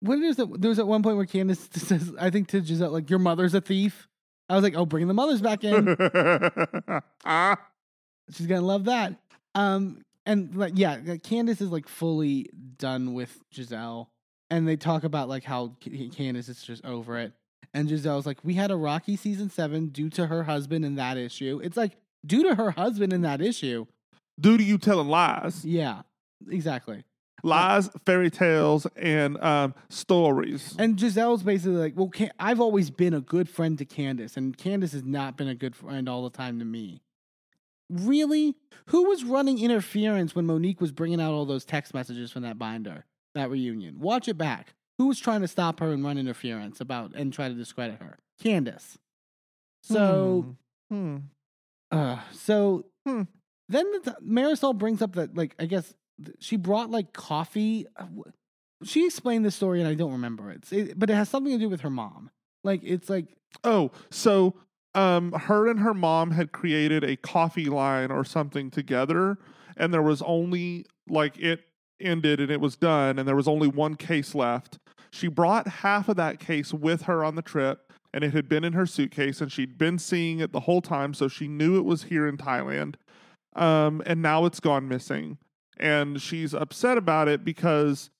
what 0.00 0.18
is 0.18 0.38
it? 0.38 0.60
There 0.60 0.68
was 0.68 0.78
at 0.78 0.86
one 0.86 1.02
point 1.02 1.16
where 1.16 1.26
Candace 1.26 1.68
says, 1.74 2.12
I 2.18 2.30
think 2.30 2.48
to 2.48 2.64
Giselle, 2.64 2.90
like, 2.90 3.08
your 3.08 3.20
mother's 3.20 3.54
a 3.54 3.60
thief. 3.60 4.08
I 4.48 4.56
was 4.56 4.64
like, 4.64 4.74
oh, 4.76 4.84
bring 4.84 5.06
the 5.06 5.14
mothers 5.14 5.40
back 5.40 5.62
in. 5.64 5.96
ah, 7.24 7.56
She's 8.32 8.46
gonna 8.46 8.60
love 8.60 8.84
that. 8.86 9.14
Um, 9.54 10.02
and 10.26 10.54
like, 10.56 10.72
yeah, 10.76 11.16
Candace 11.22 11.60
is 11.60 11.70
like 11.70 11.88
fully 11.88 12.50
done 12.78 13.14
with 13.14 13.38
Giselle, 13.54 14.10
and 14.50 14.66
they 14.66 14.76
talk 14.76 15.04
about 15.04 15.28
like 15.28 15.44
how 15.44 15.76
Candace 16.14 16.48
is 16.48 16.62
just 16.62 16.84
over 16.84 17.18
it. 17.18 17.32
And 17.74 17.88
Giselle's 17.88 18.26
like, 18.26 18.38
we 18.42 18.54
had 18.54 18.70
a 18.70 18.76
rocky 18.76 19.16
season 19.16 19.48
seven 19.50 19.88
due 19.88 20.10
to 20.10 20.26
her 20.26 20.42
husband 20.44 20.84
in 20.84 20.96
that 20.96 21.16
issue. 21.16 21.60
It's 21.62 21.76
like 21.76 21.96
due 22.26 22.42
to 22.44 22.54
her 22.54 22.72
husband 22.72 23.12
in 23.12 23.22
that 23.22 23.40
issue. 23.40 23.86
due 24.40 24.58
to 24.58 24.62
you 24.64 24.78
telling 24.78 25.08
lies, 25.08 25.64
Yeah, 25.64 26.02
exactly. 26.50 27.04
lies, 27.42 27.88
fairy 28.04 28.30
tales, 28.30 28.86
and 28.96 29.42
um, 29.42 29.74
stories. 29.88 30.76
And 30.78 30.98
Giselle's 30.98 31.42
basically 31.42 31.76
like, 31.78 31.96
well, 31.96 32.08
Can- 32.08 32.30
I've 32.38 32.60
always 32.60 32.90
been 32.90 33.14
a 33.14 33.20
good 33.22 33.48
friend 33.48 33.78
to 33.78 33.84
Candace, 33.86 34.36
and 34.36 34.56
Candace 34.56 34.92
has 34.92 35.04
not 35.04 35.36
been 35.38 35.48
a 35.48 35.54
good 35.54 35.74
friend 35.74 36.08
all 36.08 36.24
the 36.24 36.36
time 36.36 36.58
to 36.58 36.64
me. 36.66 37.00
Really? 37.90 38.54
Who 38.86 39.08
was 39.08 39.24
running 39.24 39.58
interference 39.58 40.34
when 40.34 40.46
Monique 40.46 40.80
was 40.80 40.92
bringing 40.92 41.20
out 41.20 41.32
all 41.32 41.44
those 41.44 41.64
text 41.64 41.92
messages 41.94 42.30
from 42.30 42.42
that 42.42 42.58
binder, 42.58 43.04
that 43.34 43.50
reunion? 43.50 43.98
Watch 44.00 44.28
it 44.28 44.38
back. 44.38 44.74
Who 45.02 45.08
was 45.08 45.18
trying 45.18 45.40
to 45.40 45.48
stop 45.48 45.80
her 45.80 45.90
and 45.90 46.04
run 46.04 46.16
interference 46.16 46.80
about 46.80 47.10
and 47.16 47.32
try 47.32 47.48
to 47.48 47.54
discredit 47.54 48.00
her? 48.00 48.20
Candace. 48.40 48.98
So, 49.82 50.54
Hmm. 50.90 51.16
uh, 51.90 52.20
so 52.30 52.86
Hmm. 53.04 53.22
then 53.68 53.90
the 54.04 54.16
Marisol 54.24 54.78
brings 54.78 55.02
up 55.02 55.16
that, 55.16 55.36
like, 55.36 55.56
I 55.58 55.66
guess 55.66 55.92
th- 56.24 56.36
she 56.38 56.56
brought 56.56 56.88
like 56.88 57.12
coffee. 57.12 57.84
Uh, 57.96 58.06
She 58.84 59.04
explained 59.06 59.44
the 59.44 59.50
story, 59.50 59.80
and 59.80 59.88
I 59.88 59.94
don't 59.94 60.12
remember 60.12 60.52
it. 60.52 60.72
it. 60.72 60.96
But 60.96 61.10
it 61.10 61.14
has 61.14 61.28
something 61.28 61.52
to 61.52 61.58
do 61.58 61.68
with 61.68 61.80
her 61.80 61.90
mom. 61.90 62.30
Like, 62.62 62.82
it's 62.84 63.10
like, 63.10 63.26
Oh, 63.64 63.90
so 64.08 64.54
um, 64.94 65.32
her 65.32 65.68
and 65.68 65.80
her 65.80 65.94
mom 65.94 66.30
had 66.30 66.52
created 66.52 67.02
a 67.02 67.16
coffee 67.16 67.64
line 67.66 68.12
or 68.12 68.24
something 68.24 68.70
together, 68.70 69.36
and 69.76 69.92
there 69.92 70.00
was 70.02 70.22
only 70.22 70.86
like 71.08 71.40
it 71.40 71.64
ended 72.00 72.38
and 72.38 72.52
it 72.52 72.60
was 72.60 72.76
done, 72.76 73.18
and 73.18 73.26
there 73.26 73.34
was 73.34 73.48
only 73.48 73.66
one 73.66 73.96
case 73.96 74.32
left. 74.32 74.78
She 75.12 75.28
brought 75.28 75.68
half 75.68 76.08
of 76.08 76.16
that 76.16 76.40
case 76.40 76.72
with 76.72 77.02
her 77.02 77.24
on 77.24 77.34
the 77.34 77.42
trip, 77.42 77.92
and 78.14 78.24
it 78.24 78.32
had 78.32 78.48
been 78.48 78.64
in 78.64 78.72
her 78.72 78.86
suitcase, 78.86 79.40
and 79.40 79.52
she'd 79.52 79.78
been 79.78 79.98
seeing 79.98 80.40
it 80.40 80.52
the 80.52 80.60
whole 80.60 80.80
time, 80.80 81.14
so 81.14 81.28
she 81.28 81.48
knew 81.48 81.76
it 81.78 81.84
was 81.84 82.04
here 82.04 82.26
in 82.26 82.36
Thailand. 82.36 82.94
Um, 83.54 84.02
and 84.06 84.22
now 84.22 84.46
it's 84.46 84.60
gone 84.60 84.88
missing, 84.88 85.36
and 85.78 86.20
she's 86.20 86.54
upset 86.54 86.96
about 86.96 87.28
it 87.28 87.44
because 87.44 88.10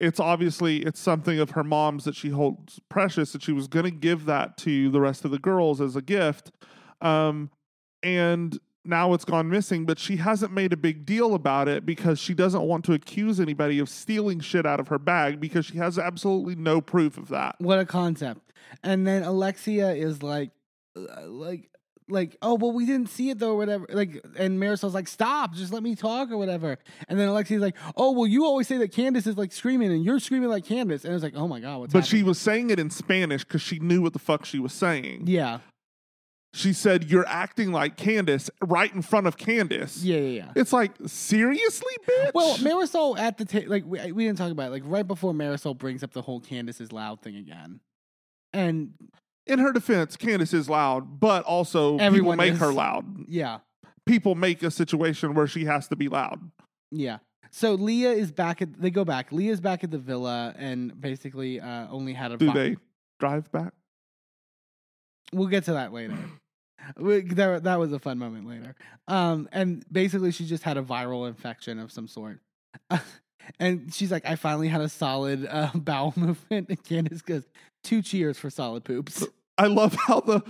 it's 0.00 0.20
obviously 0.20 0.78
it's 0.78 1.00
something 1.00 1.38
of 1.38 1.50
her 1.50 1.64
mom's 1.64 2.04
that 2.04 2.14
she 2.14 2.28
holds 2.28 2.80
precious 2.88 3.32
that 3.32 3.42
she 3.42 3.52
was 3.52 3.66
going 3.68 3.84
to 3.84 3.90
give 3.90 4.26
that 4.26 4.56
to 4.58 4.90
the 4.90 5.00
rest 5.00 5.24
of 5.24 5.30
the 5.30 5.38
girls 5.38 5.80
as 5.80 5.96
a 5.96 6.02
gift 6.02 6.50
um 7.00 7.50
and 8.02 8.58
now 8.84 9.12
it's 9.14 9.24
gone 9.24 9.48
missing 9.48 9.84
but 9.84 9.98
she 9.98 10.16
hasn't 10.16 10.52
made 10.52 10.72
a 10.72 10.76
big 10.76 11.06
deal 11.06 11.34
about 11.34 11.68
it 11.68 11.86
because 11.86 12.18
she 12.18 12.34
doesn't 12.34 12.62
want 12.62 12.84
to 12.84 12.92
accuse 12.92 13.40
anybody 13.40 13.78
of 13.78 13.88
stealing 13.88 14.40
shit 14.40 14.66
out 14.66 14.80
of 14.80 14.88
her 14.88 14.98
bag 14.98 15.40
because 15.40 15.66
she 15.66 15.78
has 15.78 15.98
absolutely 15.98 16.54
no 16.54 16.80
proof 16.80 17.16
of 17.16 17.28
that 17.28 17.56
what 17.58 17.78
a 17.78 17.84
concept. 17.84 18.52
And 18.82 19.06
then 19.06 19.22
Alexia 19.22 19.92
is 19.92 20.22
like, 20.22 20.50
like, 20.94 21.70
like, 22.08 22.36
oh, 22.42 22.54
well, 22.54 22.72
we 22.72 22.84
didn't 22.84 23.08
see 23.08 23.30
it 23.30 23.38
though, 23.38 23.52
or 23.52 23.56
whatever. 23.56 23.86
Like, 23.90 24.22
and 24.38 24.60
Marisol's 24.60 24.94
like, 24.94 25.08
stop, 25.08 25.54
just 25.54 25.72
let 25.72 25.82
me 25.82 25.94
talk 25.94 26.30
or 26.30 26.36
whatever. 26.36 26.78
And 27.08 27.18
then 27.18 27.28
Alexia's 27.28 27.62
like, 27.62 27.76
oh, 27.96 28.12
well, 28.12 28.26
you 28.26 28.44
always 28.44 28.68
say 28.68 28.76
that 28.78 28.92
Candace 28.92 29.26
is 29.26 29.38
like 29.38 29.52
screaming 29.52 29.90
and 29.90 30.04
you're 30.04 30.20
screaming 30.20 30.50
like 30.50 30.66
Candace. 30.66 31.04
And 31.04 31.14
it's 31.14 31.22
like, 31.22 31.34
oh 31.34 31.48
my 31.48 31.60
God, 31.60 31.78
what's 31.78 31.92
but 31.92 32.04
she 32.04 32.22
was 32.22 32.38
saying 32.38 32.70
it 32.70 32.78
in 32.78 32.90
spanish 32.90 33.44
because 33.44 33.62
she 33.62 33.78
knew 33.78 34.02
what 34.02 34.12
the 34.12 34.18
fuck 34.18 34.44
she 34.44 34.58
was 34.58 34.72
saying 34.72 35.24
yeah, 35.26 35.60
she 36.56 36.72
said 36.72 37.10
you're 37.10 37.26
acting 37.26 37.72
like 37.72 37.96
candace 37.96 38.48
right 38.62 38.94
in 38.94 39.02
front 39.02 39.26
of 39.26 39.36
candace 39.36 40.02
yeah, 40.04 40.16
yeah, 40.18 40.28
yeah. 40.44 40.52
it's 40.54 40.72
like 40.72 40.92
seriously 41.06 41.92
bitch 42.08 42.30
Well, 42.32 42.56
Marisol 42.58 43.18
at 43.18 43.38
the 43.38 43.44
ta- 43.44 43.66
like 43.66 43.84
we, 43.84 44.12
we 44.12 44.24
didn't 44.24 44.38
talk 44.38 44.52
about 44.52 44.68
it. 44.68 44.70
Like 44.70 44.82
right 44.86 45.06
before 45.06 45.32
Marisol 45.32 45.76
brings 45.76 46.02
up 46.04 46.12
the 46.12 46.22
whole 46.22 46.40
Candace 46.40 46.80
is 46.80 46.92
loud 46.92 47.20
thing 47.22 47.36
again, 47.36 47.80
and 48.52 48.92
in 49.46 49.58
her 49.58 49.72
defense, 49.72 50.16
Candace 50.16 50.54
is 50.54 50.70
loud, 50.70 51.20
but 51.20 51.44
also 51.44 51.98
Everyone 51.98 52.36
people 52.38 52.46
make 52.46 52.52
is. 52.54 52.60
her 52.60 52.72
loud. 52.72 53.04
yeah, 53.28 53.58
People 54.06 54.34
make 54.34 54.62
a 54.62 54.70
situation 54.70 55.34
where 55.34 55.46
she 55.46 55.64
has 55.66 55.88
to 55.88 55.96
be 55.96 56.08
loud. 56.08 56.40
Yeah. 56.90 57.18
So 57.50 57.74
Leah 57.74 58.12
is 58.12 58.32
back 58.32 58.62
at 58.62 58.80
they 58.80 58.90
go 58.90 59.04
back. 59.04 59.32
Leah's 59.32 59.60
back 59.60 59.84
at 59.84 59.90
the 59.90 59.98
villa 59.98 60.54
and 60.58 60.98
basically 61.00 61.60
uh, 61.60 61.86
only 61.90 62.12
had 62.14 62.32
a 62.32 62.36
Do 62.36 62.46
vi- 62.46 62.52
they 62.52 62.76
drive 63.20 63.50
back? 63.52 63.72
We'll 65.32 65.48
get 65.48 65.64
to 65.64 65.72
that 65.74 65.92
later. 65.92 66.16
We- 66.98 67.22
That, 67.22 67.64
that 67.64 67.78
was 67.78 67.92
a 67.92 67.98
fun 67.98 68.18
moment 68.18 68.46
later. 68.48 68.74
Um, 69.08 69.48
and 69.52 69.84
basically 69.90 70.30
she 70.32 70.46
just 70.46 70.62
had 70.62 70.76
a 70.76 70.82
viral 70.82 71.28
infection 71.28 71.78
of 71.78 71.90
some 71.92 72.08
sort. 72.08 72.40
and 73.60 73.92
she's 73.94 74.10
like, 74.10 74.26
I 74.26 74.36
finally 74.36 74.68
had 74.68 74.80
a 74.80 74.88
solid 74.88 75.46
uh, 75.48 75.70
bowel 75.74 76.12
movement. 76.16 76.68
And 76.68 76.82
Candace 76.84 77.22
goes, 77.22 77.44
two 77.82 78.02
cheers 78.02 78.38
for 78.38 78.50
solid 78.50 78.84
poops. 78.84 79.26
I 79.56 79.68
love 79.68 79.94
how 79.94 80.18
the. 80.18 80.42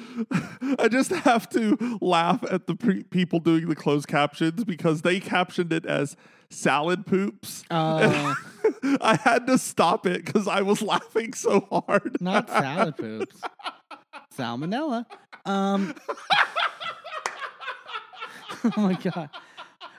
I 0.78 0.88
just 0.88 1.10
have 1.10 1.46
to 1.50 1.98
laugh 2.00 2.42
at 2.50 2.66
the 2.66 2.74
pre- 2.74 3.02
people 3.02 3.38
doing 3.38 3.68
the 3.68 3.76
closed 3.76 4.08
captions 4.08 4.64
because 4.64 5.02
they 5.02 5.20
captioned 5.20 5.74
it 5.74 5.84
as 5.84 6.16
salad 6.48 7.04
poops. 7.04 7.64
Uh, 7.70 8.34
I 9.02 9.16
had 9.16 9.46
to 9.48 9.58
stop 9.58 10.06
it 10.06 10.24
because 10.24 10.48
I 10.48 10.62
was 10.62 10.80
laughing 10.80 11.34
so 11.34 11.68
hard. 11.86 12.16
not 12.22 12.48
salad 12.48 12.96
poops. 12.96 13.42
Salmonella. 14.36 15.04
Um, 15.44 15.94
oh 18.64 18.72
my 18.76 18.94
god. 18.94 19.30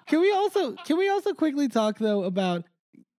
Can 0.08 0.22
we 0.22 0.32
also 0.32 0.74
can 0.86 0.98
we 0.98 1.10
also 1.10 1.34
quickly 1.34 1.68
talk 1.68 1.98
though 1.98 2.24
about 2.24 2.66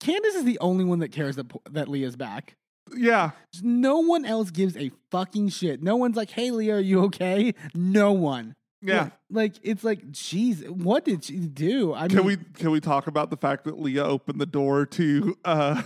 Candace 0.00 0.34
is 0.34 0.44
the 0.44 0.58
only 0.60 0.84
one 0.84 1.00
that 1.00 1.12
cares 1.12 1.36
that 1.36 1.50
that 1.70 1.88
Leah's 1.88 2.16
back. 2.16 2.56
yeah. 2.96 3.30
No 3.62 3.98
one 4.00 4.24
else 4.24 4.50
gives 4.50 4.76
a 4.76 4.90
fucking 5.10 5.48
shit. 5.48 5.82
No 5.82 5.96
one's 5.96 6.16
like, 6.16 6.30
"Hey, 6.30 6.50
Leah, 6.50 6.76
are 6.76 6.80
you 6.80 7.02
okay?" 7.04 7.54
No 7.74 8.12
one. 8.12 8.54
Yeah. 8.82 9.10
Like 9.30 9.54
it's 9.62 9.82
like, 9.82 10.06
jeez, 10.12 10.68
what 10.68 11.04
did 11.04 11.24
she 11.24 11.38
do? 11.38 11.94
I 11.94 12.06
Can 12.08 12.18
mean, 12.18 12.26
we 12.26 12.36
can 12.54 12.70
we 12.70 12.80
talk 12.80 13.06
about 13.08 13.30
the 13.30 13.36
fact 13.36 13.64
that 13.64 13.80
Leah 13.80 14.04
opened 14.04 14.40
the 14.40 14.46
door 14.46 14.86
to 14.86 15.36
uh 15.44 15.82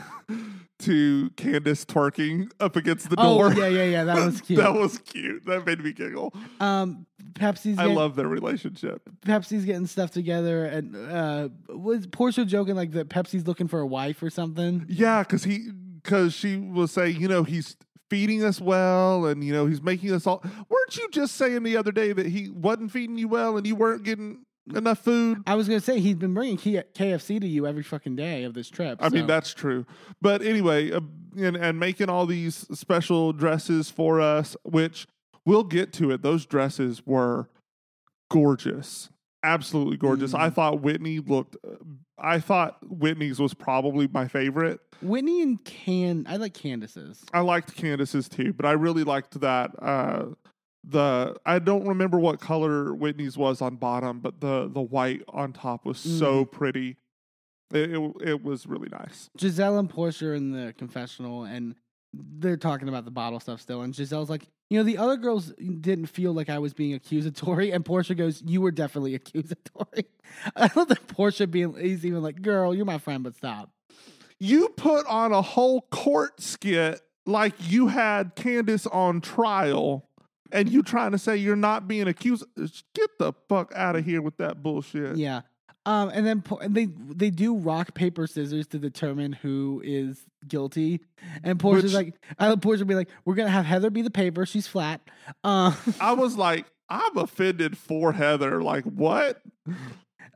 to 0.81 1.31
Candace 1.37 1.85
twerking 1.85 2.51
up 2.61 2.77
against 2.77 3.11
the 3.11 3.17
door. 3.17 3.47
Oh 3.47 3.53
door? 3.53 3.63
yeah, 3.63 3.69
yeah, 3.69 3.85
yeah. 3.85 4.05
That 4.05 4.25
was 4.27 4.41
cute. 4.43 4.59
that 4.59 4.75
was 4.75 4.99
cute. 4.99 5.45
That 5.47 5.65
made 5.67 5.83
me 5.83 5.93
giggle. 5.93 6.35
um, 6.61 7.07
Pepsi's. 7.35 7.79
I 7.79 7.83
getting- 7.83 7.97
love 7.97 8.17
their 8.17 8.29
relationship. 8.29 9.03
Pepsi's 9.25 9.65
getting 9.65 9.87
stuff 9.87 10.11
together, 10.11 10.65
and 10.65 10.97
uh, 10.97 11.49
was 11.69 12.07
Portia 12.07 12.45
joking 12.45 12.75
like 12.75 12.93
that? 12.93 13.09
Pepsi's 13.09 13.47
looking 13.47 13.69
for 13.69 13.81
a 13.81 13.87
wife 13.87 14.23
or 14.23 14.31
something. 14.31 14.85
Yeah, 14.89 15.23
because 15.23 15.45
he 15.45 15.71
because 16.03 16.33
she 16.35 16.57
was 16.57 16.91
saying, 16.91 17.21
you 17.21 17.29
know, 17.29 17.43
he's 17.45 17.77
feeding 18.09 18.43
us 18.43 18.61
well, 18.61 19.27
and 19.27 19.45
you 19.45 19.53
know, 19.53 19.67
he's 19.67 19.81
making 19.83 20.13
us 20.13 20.27
all. 20.27 20.43
Weren't 20.69 20.97
you 20.97 21.09
just 21.13 21.37
saying 21.37 21.63
the 21.63 21.77
other 21.77 21.93
day 21.93 22.13
that 22.13 22.27
he 22.27 22.51
wasn't 22.51 22.91
feeding 22.91 23.17
you 23.19 23.29
well, 23.29 23.57
and 23.57 23.67
you 23.67 23.77
weren't 23.77 24.03
getting 24.03 24.45
enough 24.77 24.99
food? 24.99 25.43
I 25.47 25.55
was 25.55 25.69
gonna 25.69 25.81
say 25.81 26.01
he's 26.01 26.17
been 26.17 26.35
bringing 26.35 26.57
K- 26.57 26.85
KFC 26.95 27.41
to 27.41 27.47
you 27.47 27.67
every 27.67 27.83
fucking 27.83 28.17
day 28.17 28.45
of 28.45 28.55
this 28.55 28.69
trip. 28.69 28.99
I 29.01 29.09
mean, 29.09 29.27
that's 29.27 29.53
true. 29.55 29.87
But 30.21 30.43
anyway, 30.43 30.91
uh, 30.93 31.01
and, 31.37 31.57
and 31.57 31.79
making 31.79 32.09
all 32.09 32.27
these 32.27 32.67
special 32.73 33.33
dresses 33.33 33.91
for 33.91 34.21
us, 34.21 34.57
which 34.65 35.07
we'll 35.45 35.65
get 35.65 35.93
to 35.95 36.11
it. 36.11 36.23
Those 36.23 36.47
dresses 36.47 37.07
were 37.07 37.49
gorgeous. 38.31 39.11
Absolutely 39.43 39.97
gorgeous. 39.97 40.33
Mm. 40.33 40.41
I 40.41 40.51
thought 40.51 40.83
Whitney 40.83 41.19
looked, 41.19 41.57
uh, 41.67 41.77
I 42.19 42.41
thought 42.41 42.77
Whitney's 42.83 43.41
was 43.41 43.55
probably 43.55 44.07
my 44.07 44.29
favorite. 44.29 44.81
Whitney 45.01 45.43
and 45.43 45.65
Can. 45.65 46.27
I 46.29 46.37
like 46.37 46.53
Candace's. 46.53 47.25
I 47.33 47.41
liked 47.41 47.75
Candace's 47.75 48.29
too, 48.29 48.53
but 48.53 48.67
I 48.67 48.73
really 48.73 49.05
liked 49.05 49.41
that. 49.41 49.71
Uh, 49.81 50.27
the 50.85 51.37
I 51.45 51.59
don't 51.59 51.87
remember 51.87 52.19
what 52.19 52.41
color 52.41 52.95
Whitney's 52.95 53.37
was 53.37 53.61
on 53.61 53.77
bottom, 53.77 54.21
but 54.21 54.41
the 54.41 54.69
the 54.73 54.81
white 54.81 55.23
on 55.29 55.53
top 55.53 55.85
was 55.85 55.99
so 55.99 56.45
mm. 56.45 56.51
pretty. 56.51 56.97
It, 57.73 57.91
it 57.91 58.13
it 58.23 58.43
was 58.43 58.67
really 58.67 58.89
nice. 58.89 59.31
Giselle 59.39 59.79
and 59.79 59.89
Portia 59.89 60.29
are 60.29 60.35
in 60.35 60.53
the 60.53 60.73
confessional, 60.73 61.45
and 61.45 61.75
they're 62.13 62.57
talking 62.57 62.89
about 62.89 63.05
the 63.05 63.11
bottle 63.11 63.41
stuff 63.41 63.61
still. 63.61 63.83
And 63.83 63.95
Giselle's 63.95 64.31
like, 64.31 64.49
you 64.69 64.79
know, 64.79 64.85
the 64.85 64.99
other 64.99 65.17
girls 65.17 65.53
didn't 65.59 66.07
feel 66.07 66.33
like 66.33 66.49
I 66.49 66.59
was 66.59 66.75
being 66.75 66.95
accusatory, 66.95 67.71
and 67.71 67.85
Portia 67.85 68.15
goes, 68.15 68.43
"You 68.43 68.61
were 68.61 68.73
definitely 68.73 69.15
accusatory." 69.17 70.07
I 70.57 70.71
love 70.75 70.89
that 70.89 71.07
Portia 71.09 71.47
being, 71.47 71.75
he's 71.77 72.05
even 72.07 72.23
like, 72.23 72.43
"Girl, 72.43 72.75
you're 72.75 72.85
my 72.85 72.99
friend, 72.99 73.23
but 73.23 73.37
stop." 73.37 73.71
You 74.39 74.71
put 74.71 75.07
on 75.07 75.33
a 75.33 75.43
whole 75.43 75.83
court 75.91 76.41
skit 76.41 77.03
like 77.27 77.55
you 77.59 77.89
had 77.89 78.35
Candace 78.35 78.87
on 78.87 79.21
trial 79.21 80.09
and 80.53 80.69
you 80.69 80.83
trying 80.83 81.13
to 81.13 81.19
say 81.19 81.37
you're 81.37 81.57
not 81.57 81.87
being 81.89 82.09
accused. 82.09 82.45
Get 82.95 83.11
the 83.19 83.33
fuck 83.49 83.73
out 83.75 83.97
of 83.97 84.05
here 84.05 84.23
with 84.23 84.37
that 84.39 84.63
bullshit. 84.63 85.17
Yeah. 85.17 85.43
Um, 85.87 86.11
and 86.13 86.27
then 86.27 86.43
po- 86.43 86.59
and 86.59 86.75
they 86.75 86.87
they 86.87 87.31
do 87.31 87.57
rock 87.57 87.95
paper 87.95 88.27
scissors 88.27 88.67
to 88.69 88.79
determine 88.79 89.33
who 89.33 89.81
is 89.85 90.25
guilty. 90.47 91.01
And 91.43 91.59
Portia's 91.59 91.95
Which- 91.95 91.95
like, 91.95 92.15
I 92.39 92.55
Portia 92.57 92.85
be 92.85 92.95
like, 92.95 93.09
we're 93.25 93.35
gonna 93.35 93.49
have 93.51 93.65
Heather 93.65 93.89
be 93.91 94.03
the 94.03 94.11
paper. 94.11 94.45
She's 94.45 94.67
flat. 94.67 95.01
Um, 95.43 95.75
I 96.01 96.13
was 96.13 96.37
like, 96.37 96.67
I'm 96.91 97.17
offended 97.17 97.79
for 97.79 98.13
Heather. 98.13 98.63
Like, 98.63 98.85
what? 98.85 99.41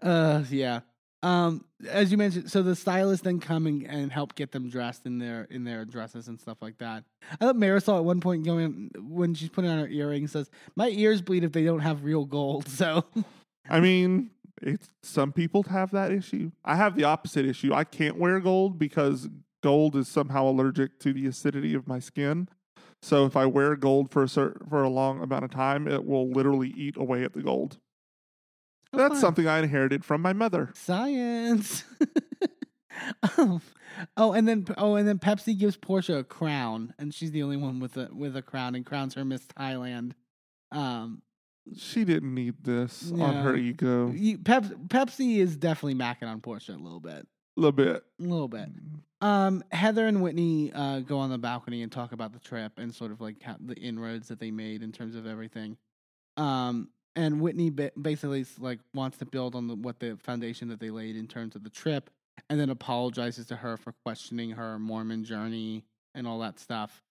uh, 0.02 0.44
yeah. 0.51 0.81
Um, 1.24 1.64
as 1.88 2.12
you 2.12 2.18
mentioned, 2.18 2.50
so 2.50 2.62
the 2.62 2.76
stylists 2.76 3.24
then 3.24 3.40
come 3.40 3.66
and, 3.66 3.86
and 3.86 4.12
help 4.12 4.34
get 4.34 4.52
them 4.52 4.68
dressed 4.68 5.06
in 5.06 5.18
their 5.18 5.44
in 5.44 5.64
their 5.64 5.86
dresses 5.86 6.28
and 6.28 6.38
stuff 6.38 6.58
like 6.60 6.76
that. 6.78 7.04
I 7.32 7.36
thought 7.36 7.56
Marisol 7.56 7.96
at 7.96 8.04
one 8.04 8.20
point 8.20 8.44
going 8.44 8.90
when 8.98 9.32
she's 9.32 9.48
putting 9.48 9.70
on 9.70 9.78
her 9.78 9.88
earrings 9.88 10.32
says, 10.32 10.50
"My 10.76 10.88
ears 10.88 11.22
bleed 11.22 11.42
if 11.42 11.52
they 11.52 11.64
don't 11.64 11.80
have 11.80 12.04
real 12.04 12.26
gold." 12.26 12.68
So 12.74 13.04
I 13.70 13.80
mean, 13.80 14.30
it's 14.60 14.90
some 15.02 15.32
people 15.32 15.62
have 15.64 15.92
that 15.92 16.12
issue. 16.12 16.50
I 16.64 16.76
have 16.76 16.96
the 16.96 17.04
opposite 17.04 17.46
issue. 17.46 17.72
I 17.72 17.84
can't 17.84 18.18
wear 18.18 18.38
gold 18.40 18.78
because 18.78 19.28
gold 19.62 19.96
is 19.96 20.08
somehow 20.08 20.48
allergic 20.48 20.98
to 21.00 21.14
the 21.14 21.26
acidity 21.26 21.72
of 21.72 21.88
my 21.88 22.00
skin. 22.00 22.48
So 23.00 23.24
if 23.24 23.36
I 23.36 23.46
wear 23.46 23.76
gold 23.76 24.10
for 24.10 24.22
a 24.24 24.28
certain, 24.28 24.68
for 24.68 24.82
a 24.82 24.90
long 24.90 25.22
amount 25.22 25.44
of 25.44 25.50
time, 25.50 25.88
it 25.88 26.04
will 26.04 26.30
literally 26.30 26.74
eat 26.76 26.96
away 26.98 27.24
at 27.24 27.32
the 27.32 27.42
gold. 27.42 27.78
That's 28.97 29.14
fine. 29.14 29.20
something 29.20 29.47
I 29.48 29.58
inherited 29.60 30.05
from 30.05 30.20
my 30.23 30.32
mother. 30.32 30.70
Science. 30.74 31.84
um, 33.39 33.60
oh, 34.16 34.32
and 34.32 34.47
then 34.48 34.66
oh, 34.78 34.94
and 34.97 35.06
then 35.06 35.18
Pepsi 35.18 35.58
gives 35.58 35.76
Portia 35.76 36.18
a 36.18 36.24
crown, 36.24 36.94
and 36.98 37.12
she's 37.12 37.31
the 37.32 37.42
only 37.42 37.56
one 37.56 37.81
with 37.81 37.97
a 37.97 38.08
with 38.12 38.36
a 38.36 38.42
crown, 38.42 38.74
and 38.74 38.84
crowns 38.86 39.14
her 39.14 39.24
Miss 39.24 39.42
Thailand. 39.58 40.12
Um, 40.73 41.23
She 41.76 42.05
didn't 42.05 42.34
need 42.34 42.55
this 42.62 43.10
on 43.12 43.34
her 43.36 43.56
ego. 43.56 44.10
you, 44.14 44.39
Pep, 44.39 44.64
Pepsi 44.89 45.39
is 45.39 45.56
definitely 45.56 45.94
macking 45.94 46.28
on 46.28 46.40
Portia 46.40 46.73
a 46.73 46.74
little 46.74 47.00
bit, 47.00 47.26
A 47.56 47.60
little 47.60 47.73
bit. 47.73 48.02
a 48.20 48.23
little 48.23 48.48
bit. 48.48 48.68
Um, 49.20 49.64
Heather 49.73 50.06
and 50.06 50.20
Whitney 50.23 50.70
uh, 50.74 51.00
go 51.00 51.18
on 51.18 51.31
the 51.31 51.39
balcony 51.39 51.82
and 51.82 51.90
talk 51.90 52.12
about 52.12 52.32
the 52.32 52.39
trip 52.40 52.73
and 52.76 52.94
sort 52.94 53.10
of 53.12 53.20
like 53.20 53.42
how, 53.42 53.56
the 53.58 53.74
inroads 53.76 54.28
that 54.28 54.39
they 54.40 54.50
made 54.50 54.82
in 54.82 54.92
terms 54.92 55.14
of 55.16 55.26
everything. 55.26 55.76
Um, 56.36 56.90
and 57.17 57.41
Whitney 57.41 57.70
ba- 57.70 57.93
basically 58.01 58.44
like 58.59 58.81
wants 58.93 59.18
to 59.18 59.26
build 59.26 59.55
on 59.55 59.68
the, 59.68 59.75
what 59.75 60.01
the 60.01 60.17
foundation 60.23 60.68
that 60.68 60.81
they 60.81 60.91
laid 60.91 61.17
in 61.17 61.26
terms 61.26 61.55
of 61.55 61.62
the 61.65 61.70
trip, 61.70 62.10
and 62.51 62.59
then 62.59 62.70
apologizes 62.70 63.47
to 63.47 63.57
her 63.57 63.76
for 63.76 63.93
questioning 64.05 64.51
her 64.51 64.78
Mormon 64.78 65.25
journey 65.25 65.84
and 66.15 66.26
all 66.26 66.39
that 66.41 66.59
stuff. 66.59 67.02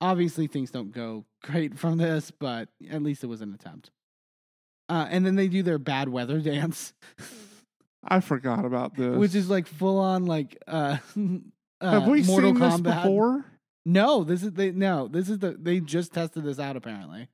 Obviously, 0.00 0.46
things 0.46 0.70
don't 0.70 0.92
go 0.92 1.24
great 1.42 1.78
from 1.78 1.98
this, 1.98 2.30
but 2.30 2.68
at 2.90 3.02
least 3.02 3.24
it 3.24 3.28
was 3.28 3.40
an 3.40 3.52
attempt. 3.54 3.90
Uh, 4.88 5.06
and 5.08 5.24
then 5.24 5.36
they 5.36 5.48
do 5.48 5.62
their 5.62 5.78
bad 5.78 6.08
weather 6.08 6.40
dance, 6.40 6.92
I 8.04 8.20
forgot 8.20 8.64
about 8.64 8.96
this. 8.96 9.16
which 9.16 9.34
is 9.34 9.50
like 9.50 9.66
full 9.66 9.98
on 9.98 10.26
like 10.26 10.56
uh, 10.66 10.96
uh 11.80 11.90
have 11.90 12.08
we 12.08 12.22
Mortal 12.22 12.50
seen 12.50 12.58
this 12.58 12.80
before? 12.80 13.44
No, 13.86 14.24
this 14.24 14.42
is 14.42 14.52
they 14.52 14.70
no, 14.72 15.08
this 15.08 15.28
is 15.28 15.38
the 15.38 15.56
they 15.58 15.80
just 15.80 16.12
tested 16.12 16.44
this 16.44 16.58
out 16.58 16.76
apparently. 16.76 17.28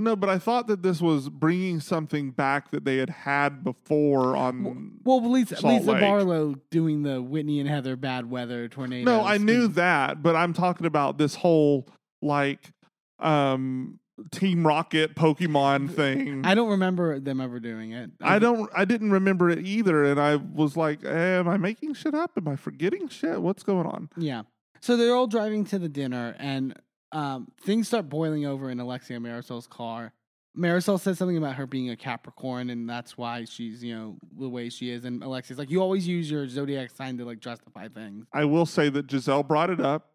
No, 0.00 0.16
but 0.16 0.30
I 0.30 0.38
thought 0.38 0.66
that 0.68 0.82
this 0.82 1.00
was 1.00 1.28
bringing 1.28 1.78
something 1.78 2.30
back 2.30 2.70
that 2.70 2.84
they 2.84 2.96
had 2.96 3.10
had 3.10 3.62
before 3.62 4.34
on. 4.34 4.98
Well, 5.04 5.30
Lisa, 5.30 5.56
Salt 5.56 5.74
Lisa 5.74 5.92
Lake. 5.92 6.00
Barlow 6.00 6.54
doing 6.70 7.02
the 7.02 7.20
Whitney 7.20 7.60
and 7.60 7.68
Heather 7.68 7.96
bad 7.96 8.30
weather 8.30 8.66
tornado. 8.68 9.10
no, 9.10 9.24
I 9.24 9.36
knew 9.38 9.68
that, 9.68 10.22
but 10.22 10.34
I'm 10.34 10.54
talking 10.54 10.86
about 10.86 11.18
this 11.18 11.34
whole 11.34 11.86
like 12.22 12.72
um 13.18 13.98
Team 14.30 14.66
Rocket 14.66 15.14
Pokemon 15.14 15.94
thing. 15.94 16.44
I 16.44 16.54
don't 16.54 16.70
remember 16.70 17.20
them 17.20 17.40
ever 17.40 17.60
doing 17.60 17.92
it. 17.92 18.10
I 18.20 18.38
don't. 18.38 18.70
I 18.74 18.84
didn't 18.84 19.10
remember 19.12 19.50
it 19.50 19.66
either, 19.66 20.04
and 20.04 20.20
I 20.20 20.36
was 20.36 20.76
like, 20.76 21.04
"Am 21.04 21.48
I 21.48 21.56
making 21.56 21.94
shit 21.94 22.14
up? 22.14 22.32
Am 22.36 22.48
I 22.48 22.56
forgetting 22.56 23.08
shit? 23.08 23.40
What's 23.40 23.62
going 23.62 23.86
on?" 23.86 24.10
Yeah. 24.16 24.42
So 24.80 24.96
they're 24.96 25.14
all 25.14 25.26
driving 25.26 25.64
to 25.66 25.78
the 25.78 25.88
dinner, 25.88 26.34
and 26.38 26.74
um, 27.12 27.50
things 27.62 27.88
start 27.88 28.08
boiling 28.08 28.46
over 28.46 28.70
in 28.70 28.80
Alexia 28.80 29.18
Marisol's 29.18 29.66
car. 29.66 30.12
Marisol 30.56 30.98
says 30.98 31.16
something 31.16 31.36
about 31.36 31.54
her 31.54 31.66
being 31.66 31.90
a 31.90 31.96
Capricorn, 31.96 32.70
and 32.70 32.88
that's 32.88 33.16
why 33.16 33.44
she's, 33.44 33.84
you 33.84 33.94
know, 33.94 34.16
the 34.38 34.48
way 34.48 34.68
she 34.68 34.90
is. 34.90 35.04
And 35.04 35.22
Alexia's 35.22 35.58
like, 35.58 35.70
you 35.70 35.80
always 35.80 36.08
use 36.08 36.30
your 36.30 36.48
zodiac 36.48 36.90
sign 36.90 37.18
to 37.18 37.24
like 37.24 37.38
justify 37.38 37.88
things. 37.88 38.26
I 38.32 38.44
will 38.44 38.66
say 38.66 38.88
that 38.88 39.08
Giselle 39.10 39.44
brought 39.44 39.70
it 39.70 39.80
up. 39.80 40.10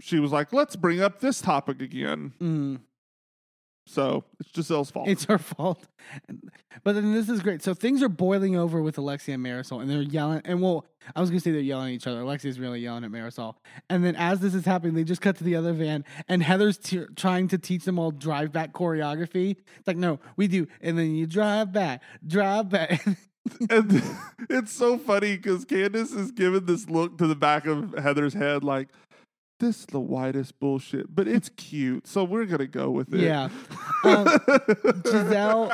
She 0.00 0.20
was 0.20 0.30
like, 0.30 0.52
"Let's 0.52 0.76
bring 0.76 1.00
up 1.00 1.18
this 1.18 1.40
topic 1.40 1.82
again." 1.82 2.32
Mm. 2.40 2.80
So 3.88 4.24
it's 4.38 4.50
Giselle's 4.50 4.90
fault. 4.90 5.08
It's 5.08 5.24
her 5.24 5.38
fault. 5.38 5.88
But 6.84 6.94
then 6.94 7.14
this 7.14 7.30
is 7.30 7.40
great. 7.40 7.62
So 7.62 7.72
things 7.72 8.02
are 8.02 8.08
boiling 8.10 8.54
over 8.54 8.82
with 8.82 8.98
Alexia 8.98 9.34
and 9.34 9.44
Marisol, 9.44 9.80
and 9.80 9.88
they're 9.88 10.02
yelling. 10.02 10.42
And 10.44 10.60
well, 10.60 10.84
I 11.16 11.20
was 11.22 11.30
gonna 11.30 11.40
say 11.40 11.52
they're 11.52 11.60
yelling 11.60 11.88
at 11.88 11.94
each 11.94 12.06
other. 12.06 12.20
Alexia's 12.20 12.60
really 12.60 12.80
yelling 12.80 13.04
at 13.04 13.10
Marisol. 13.10 13.54
And 13.88 14.04
then 14.04 14.14
as 14.14 14.40
this 14.40 14.54
is 14.54 14.66
happening, 14.66 14.94
they 14.94 15.04
just 15.04 15.22
cut 15.22 15.36
to 15.36 15.44
the 15.44 15.56
other 15.56 15.72
van, 15.72 16.04
and 16.28 16.42
Heather's 16.42 16.76
t- 16.76 17.06
trying 17.16 17.48
to 17.48 17.56
teach 17.56 17.84
them 17.84 17.98
all 17.98 18.10
drive 18.10 18.52
back 18.52 18.72
choreography. 18.72 19.56
It's 19.78 19.86
like, 19.86 19.96
no, 19.96 20.20
we 20.36 20.48
do. 20.48 20.66
And 20.82 20.98
then 20.98 21.14
you 21.14 21.26
drive 21.26 21.72
back, 21.72 22.02
drive 22.26 22.68
back. 22.68 23.06
and 23.70 24.02
it's 24.50 24.72
so 24.72 24.98
funny 24.98 25.36
because 25.36 25.64
Candace 25.64 26.12
is 26.12 26.30
giving 26.30 26.66
this 26.66 26.90
look 26.90 27.16
to 27.18 27.26
the 27.26 27.36
back 27.36 27.66
of 27.66 27.94
Heather's 27.94 28.34
head, 28.34 28.64
like, 28.64 28.88
"This 29.58 29.80
is 29.80 29.86
the 29.86 30.00
whitest 30.00 30.58
bullshit, 30.60 31.14
but 31.14 31.28
it's 31.28 31.48
cute, 31.50 32.06
so 32.06 32.24
we're 32.24 32.46
gonna 32.46 32.66
go 32.66 32.90
with 32.90 33.12
it." 33.12 33.20
Yeah. 33.20 33.48
Um, 34.04 34.28
Giselle, 35.04 35.72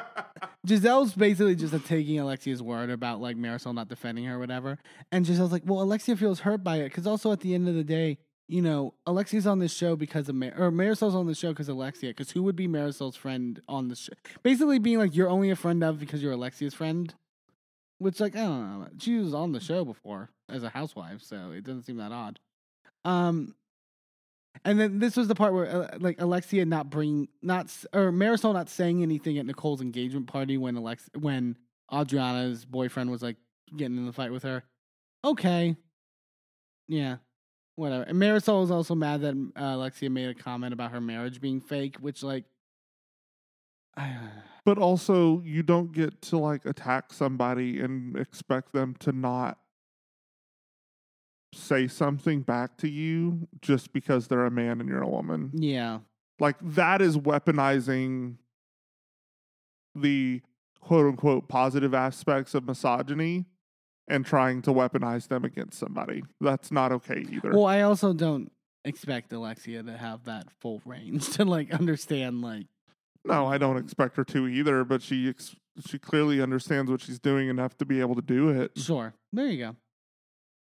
Giselle's 0.66 1.14
basically 1.14 1.54
just 1.56 1.72
like, 1.72 1.84
taking 1.84 2.18
Alexia's 2.18 2.62
word 2.62 2.90
about 2.90 3.20
like 3.20 3.36
Marisol 3.36 3.74
not 3.74 3.88
defending 3.88 4.24
her 4.24 4.36
or 4.36 4.38
whatever. 4.38 4.78
And 5.12 5.26
Giselle's 5.26 5.52
like, 5.52 5.62
well, 5.66 5.82
Alexia 5.82 6.16
feels 6.16 6.40
hurt 6.40 6.64
by 6.64 6.78
it 6.78 6.84
because 6.84 7.06
also 7.06 7.32
at 7.32 7.40
the 7.40 7.54
end 7.54 7.68
of 7.68 7.74
the 7.74 7.84
day, 7.84 8.18
you 8.48 8.62
know, 8.62 8.94
Alexia's 9.06 9.46
on 9.46 9.58
this 9.58 9.72
show 9.72 9.96
because 9.96 10.28
of 10.28 10.34
Mar- 10.34 10.54
or 10.56 10.70
Marisol's 10.70 11.14
on 11.14 11.26
the 11.26 11.34
show 11.34 11.50
because 11.50 11.68
Alexia. 11.68 12.10
Because 12.10 12.30
who 12.30 12.42
would 12.42 12.56
be 12.56 12.68
Marisol's 12.68 13.16
friend 13.16 13.60
on 13.68 13.88
the 13.88 13.96
show? 13.96 14.12
Basically, 14.42 14.78
being 14.78 14.98
like 14.98 15.14
you're 15.14 15.30
only 15.30 15.50
a 15.50 15.56
friend 15.56 15.82
of 15.82 15.98
because 15.98 16.22
you're 16.22 16.32
Alexia's 16.32 16.74
friend. 16.74 17.14
Which, 17.98 18.20
like, 18.20 18.34
I 18.34 18.40
don't 18.40 18.80
know. 18.80 18.88
She 18.98 19.16
was 19.16 19.32
on 19.32 19.52
the 19.52 19.60
show 19.60 19.84
before 19.84 20.30
as 20.48 20.62
a 20.62 20.68
housewife, 20.68 21.22
so 21.22 21.52
it 21.52 21.64
doesn't 21.64 21.84
seem 21.84 21.96
that 21.98 22.12
odd. 22.12 22.40
Um, 23.04 23.54
and 24.64 24.78
then 24.78 24.98
this 24.98 25.16
was 25.16 25.28
the 25.28 25.34
part 25.34 25.52
where, 25.52 25.66
uh, 25.66 25.98
like, 25.98 26.20
Alexia 26.20 26.64
not 26.64 26.90
bring, 26.90 27.28
not 27.42 27.66
or 27.92 28.12
Marisol 28.12 28.52
not 28.52 28.68
saying 28.68 29.02
anything 29.02 29.38
at 29.38 29.46
Nicole's 29.46 29.80
engagement 29.80 30.26
party 30.26 30.56
when 30.56 30.76
Alex 30.76 31.08
when 31.18 31.56
Adriana's 31.92 32.64
boyfriend 32.64 33.10
was 33.10 33.22
like 33.22 33.36
getting 33.76 33.96
in 33.96 34.06
the 34.06 34.12
fight 34.12 34.32
with 34.32 34.42
her. 34.42 34.62
Okay, 35.24 35.76
yeah, 36.88 37.16
whatever. 37.76 38.04
And 38.04 38.18
Marisol 38.20 38.60
was 38.60 38.70
also 38.70 38.94
mad 38.94 39.22
that 39.22 39.34
uh, 39.56 39.74
Alexia 39.76 40.10
made 40.10 40.28
a 40.28 40.34
comment 40.34 40.72
about 40.72 40.92
her 40.92 41.00
marriage 41.00 41.40
being 41.40 41.60
fake, 41.60 41.96
which 41.96 42.22
like, 42.22 42.44
I, 43.96 44.16
But 44.64 44.78
also, 44.78 45.42
you 45.44 45.62
don't 45.62 45.92
get 45.92 46.22
to 46.22 46.38
like 46.38 46.64
attack 46.64 47.12
somebody 47.12 47.80
and 47.80 48.16
expect 48.16 48.72
them 48.72 48.94
to 49.00 49.12
not 49.12 49.58
say 51.54 51.86
something 51.88 52.42
back 52.42 52.76
to 52.78 52.88
you 52.88 53.48
just 53.60 53.92
because 53.92 54.28
they're 54.28 54.46
a 54.46 54.50
man 54.50 54.80
and 54.80 54.88
you're 54.88 55.02
a 55.02 55.08
woman. 55.08 55.50
yeah, 55.54 56.00
Like 56.38 56.56
that 56.60 57.00
is 57.00 57.16
weaponizing 57.16 58.36
the 59.94 60.42
quote 60.80 61.06
unquote 61.06 61.48
positive 61.48 61.94
aspects 61.94 62.54
of 62.54 62.66
misogyny 62.66 63.46
and 64.08 64.26
trying 64.26 64.60
to 64.62 64.70
weaponize 64.70 65.28
them 65.28 65.44
against 65.44 65.78
somebody. 65.78 66.22
That's 66.40 66.70
not 66.70 66.92
okay 66.92 67.24
either. 67.30 67.52
Well, 67.52 67.66
I 67.66 67.80
also 67.82 68.12
don't 68.12 68.50
expect 68.84 69.32
Alexia 69.32 69.82
to 69.82 69.96
have 69.96 70.24
that 70.24 70.50
full 70.60 70.82
range 70.84 71.30
to 71.36 71.44
like 71.44 71.72
understand 71.72 72.42
like 72.42 72.66
no, 73.26 73.46
I 73.46 73.56
don't 73.56 73.78
expect 73.78 74.16
her 74.16 74.24
to 74.24 74.46
either, 74.46 74.84
but 74.84 75.00
she 75.00 75.30
ex- 75.30 75.56
she 75.88 75.98
clearly 75.98 76.42
understands 76.42 76.90
what 76.90 77.00
she's 77.00 77.18
doing 77.18 77.48
enough 77.48 77.74
to 77.78 77.86
be 77.86 78.00
able 78.00 78.14
to 78.16 78.20
do 78.22 78.50
it. 78.50 78.72
Sure. 78.76 79.14
There 79.32 79.46
you 79.46 79.58
go. 79.58 79.76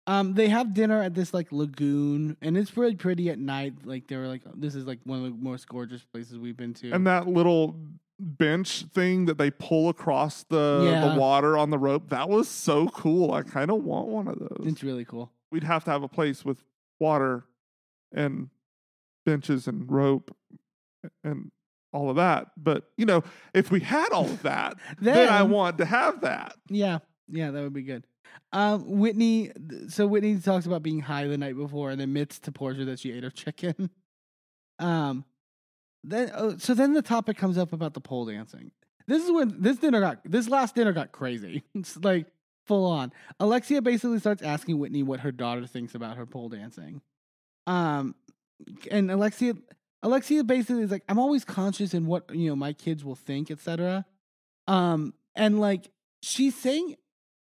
Um, 0.05 0.33
they 0.33 0.49
have 0.49 0.73
dinner 0.73 1.01
at 1.01 1.13
this 1.13 1.33
like 1.33 1.51
lagoon, 1.51 2.35
and 2.41 2.57
it's 2.57 2.75
really 2.75 2.95
pretty 2.95 3.29
at 3.29 3.39
night. 3.39 3.73
Like 3.85 4.07
they 4.07 4.17
were 4.17 4.27
like, 4.27 4.41
this 4.55 4.75
is 4.75 4.85
like 4.85 4.99
one 5.05 5.19
of 5.19 5.23
the 5.25 5.43
most 5.43 5.67
gorgeous 5.67 6.03
places 6.03 6.37
we've 6.37 6.57
been 6.57 6.73
to. 6.75 6.91
And 6.91 7.07
that 7.07 7.27
little 7.27 7.75
bench 8.19 8.83
thing 8.93 9.25
that 9.25 9.37
they 9.37 9.49
pull 9.51 9.89
across 9.89 10.43
the 10.43 10.89
Yeah. 10.91 11.13
the 11.13 11.19
water 11.19 11.57
on 11.57 11.69
the 11.69 11.77
rope, 11.77 12.09
that 12.09 12.27
was 12.29 12.47
so 12.49 12.87
cool. 12.89 13.31
I 13.33 13.43
kind 13.43 13.71
of 13.71 13.83
want 13.83 14.07
one 14.09 14.27
of 14.27 14.39
those. 14.39 14.65
it's 14.65 14.83
really 14.83 15.05
cool. 15.05 15.31
We'd 15.51 15.63
have 15.63 15.83
to 15.85 15.91
have 15.91 16.03
a 16.03 16.07
place 16.09 16.43
with 16.43 16.63
water 16.99 17.45
and 18.13 18.49
benches 19.25 19.67
and 19.67 19.89
rope 19.91 20.35
and 21.23 21.51
all 21.93 22.09
of 22.09 22.15
that. 22.17 22.51
But, 22.57 22.89
you 22.97 23.05
know, 23.05 23.23
if 23.53 23.71
we 23.71 23.79
had 23.79 24.09
all 24.11 24.25
of 24.25 24.41
that, 24.43 24.75
then, 24.99 25.29
I 25.29 25.43
want 25.43 25.77
to 25.79 25.85
have 25.85 26.21
that. 26.21 26.55
Yeah, 26.69 26.99
yeah, 27.29 27.51
that 27.51 27.61
would 27.61 27.73
be 27.73 27.83
good. 27.83 28.05
Um, 28.51 28.99
Whitney. 28.99 29.51
So 29.89 30.07
Whitney 30.07 30.37
talks 30.39 30.65
about 30.65 30.83
being 30.83 30.99
high 30.99 31.27
the 31.27 31.37
night 31.37 31.55
before 31.55 31.91
and 31.91 32.01
admits 32.01 32.39
to 32.39 32.51
Portia 32.51 32.85
that 32.85 32.99
she 32.99 33.11
ate 33.11 33.23
her 33.23 33.29
chicken. 33.29 33.89
Um, 34.79 35.23
then 36.03 36.31
oh, 36.35 36.57
so 36.57 36.73
then 36.73 36.93
the 36.93 37.03
topic 37.03 37.37
comes 37.37 37.59
up 37.59 37.73
about 37.73 37.93
the 37.93 38.01
pole 38.01 38.25
dancing. 38.25 38.71
This 39.07 39.23
is 39.23 39.31
when 39.31 39.61
this 39.61 39.77
dinner 39.77 39.99
got 39.99 40.19
this 40.25 40.49
last 40.49 40.75
dinner 40.75 40.91
got 40.91 41.11
crazy. 41.11 41.63
It's 41.75 41.95
like 41.97 42.25
full 42.65 42.85
on. 42.85 43.13
Alexia 43.39 43.81
basically 43.81 44.19
starts 44.19 44.41
asking 44.41 44.79
Whitney 44.79 45.03
what 45.03 45.21
her 45.21 45.31
daughter 45.31 45.67
thinks 45.67 45.95
about 45.95 46.17
her 46.17 46.25
pole 46.25 46.49
dancing. 46.49 47.01
Um, 47.67 48.15
and 48.91 49.11
Alexia 49.11 49.53
Alexia 50.01 50.43
basically 50.43 50.83
is 50.83 50.91
like, 50.91 51.03
I'm 51.07 51.19
always 51.19 51.45
conscious 51.45 51.93
in 51.93 52.05
what 52.05 52.29
you 52.33 52.49
know 52.49 52.55
my 52.55 52.73
kids 52.73 53.05
will 53.05 53.15
think, 53.15 53.49
etc. 53.49 54.05
Um, 54.67 55.13
and 55.35 55.59
like 55.59 55.89
she's 56.21 56.55
saying, 56.55 56.95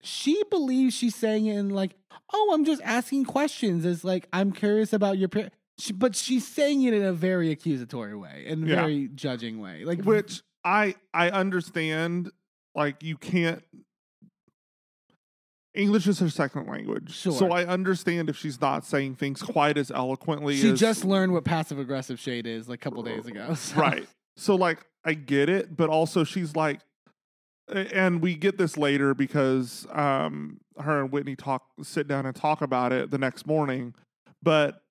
she 0.02 0.42
believes 0.50 0.94
she's 0.94 1.14
saying 1.14 1.46
it 1.46 1.56
in 1.56 1.70
like, 1.70 1.96
oh, 2.32 2.50
I'm 2.54 2.64
just 2.64 2.82
asking 2.82 3.24
questions. 3.24 3.84
It's 3.84 4.04
like 4.04 4.28
I'm 4.32 4.52
curious 4.52 4.92
about 4.92 5.18
your 5.18 5.28
parents. 5.28 5.54
She, 5.80 5.92
but 5.92 6.16
she's 6.16 6.46
saying 6.46 6.82
it 6.82 6.92
in 6.94 7.04
a 7.04 7.12
very 7.12 7.50
accusatory 7.50 8.16
way 8.16 8.44
and 8.48 8.66
Yeah. 8.66 8.76
very 8.76 9.08
judging 9.14 9.60
way. 9.60 9.84
Like 9.84 10.02
which 10.02 10.42
I 10.64 10.94
I 11.14 11.30
understand. 11.30 12.30
Like 12.74 13.02
you 13.02 13.16
can't. 13.16 13.62
English 15.74 16.08
is 16.08 16.18
her 16.18 16.30
second 16.30 16.66
language, 16.66 17.14
so 17.16 17.52
I 17.52 17.64
understand 17.64 18.28
if 18.28 18.36
she's 18.36 18.60
not 18.60 18.84
saying 18.84 19.14
things 19.16 19.42
quite 19.42 19.78
as 19.78 19.90
eloquently. 19.92 20.56
she 20.56 20.70
as, 20.70 20.80
just 20.80 21.04
learned 21.04 21.32
what 21.32 21.44
passive 21.44 21.78
aggressive 21.78 22.18
shade 22.18 22.46
is 22.46 22.68
like 22.68 22.80
a 22.80 22.82
couple 22.82 23.02
days 23.02 23.26
ago. 23.26 23.54
so- 23.54 23.80
right. 23.80 24.06
So 24.36 24.56
like 24.56 24.78
I 25.04 25.14
get 25.14 25.48
it, 25.48 25.76
but 25.76 25.88
also 25.88 26.24
she's 26.24 26.56
like, 26.56 26.80
and 27.70 28.22
we 28.22 28.34
get 28.34 28.58
this 28.58 28.76
later 28.76 29.14
because 29.14 29.86
um 29.92 30.60
her 30.78 31.00
and 31.02 31.12
Whitney 31.12 31.36
talk 31.36 31.64
sit 31.82 32.08
down 32.08 32.26
and 32.26 32.34
talk 32.34 32.62
about 32.62 32.92
it 32.92 33.10
the 33.10 33.18
next 33.18 33.46
morning, 33.46 33.94
but 34.42 34.82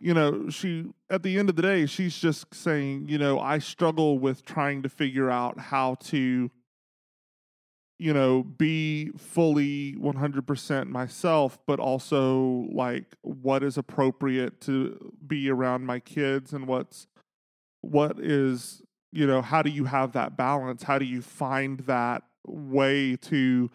you 0.00 0.14
know 0.14 0.48
she 0.48 0.86
at 1.10 1.22
the 1.22 1.38
end 1.38 1.50
of 1.50 1.56
the 1.56 1.62
day 1.62 1.86
she's 1.86 2.18
just 2.18 2.52
saying 2.54 3.06
you 3.08 3.18
know 3.18 3.38
I 3.38 3.58
struggle 3.58 4.18
with 4.18 4.44
trying 4.44 4.82
to 4.82 4.88
figure 4.88 5.30
out 5.30 5.58
how 5.58 5.96
to 6.06 6.50
you 7.98 8.14
know 8.14 8.42
be 8.42 9.10
fully 9.18 9.94
100% 9.96 10.88
myself 10.88 11.58
but 11.66 11.78
also 11.78 12.66
like 12.72 13.14
what 13.20 13.62
is 13.62 13.76
appropriate 13.76 14.60
to 14.62 15.12
be 15.26 15.50
around 15.50 15.84
my 15.84 16.00
kids 16.00 16.54
and 16.54 16.66
what's 16.66 17.06
what 17.82 18.18
is 18.18 18.82
you 19.12 19.26
know 19.26 19.42
how 19.42 19.62
do 19.62 19.70
you 19.70 19.84
have 19.84 20.12
that 20.12 20.36
balance 20.36 20.82
how 20.84 20.98
do 20.98 21.04
you 21.04 21.20
find 21.22 21.80
that 21.80 22.22
way 22.46 23.16
to 23.16 23.70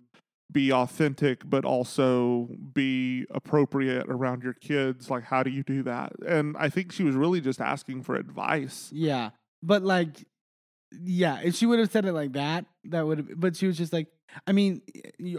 be 0.51 0.71
authentic 0.71 1.41
but 1.49 1.65
also 1.65 2.47
be 2.73 3.25
appropriate 3.31 4.05
around 4.07 4.43
your 4.43 4.53
kids 4.53 5.09
like 5.09 5.23
how 5.23 5.43
do 5.43 5.49
you 5.49 5.63
do 5.63 5.83
that 5.83 6.13
and 6.25 6.55
i 6.57 6.69
think 6.69 6.91
she 6.91 7.03
was 7.03 7.15
really 7.15 7.41
just 7.41 7.59
asking 7.59 8.01
for 8.01 8.15
advice 8.15 8.89
Yeah, 8.93 9.31
but 9.63 9.81
like, 9.83 10.25
yeah, 10.91 11.39
if 11.43 11.55
she 11.55 11.65
would 11.65 11.79
have 11.79 11.91
said 11.91 12.05
it 12.05 12.13
like 12.13 12.33
that, 12.33 12.65
that 12.85 13.05
would. 13.05 13.17
have 13.17 13.39
But 13.39 13.55
she 13.55 13.67
was 13.67 13.77
just 13.77 13.91
like, 13.91 14.07
I 14.47 14.51
mean, 14.51 14.81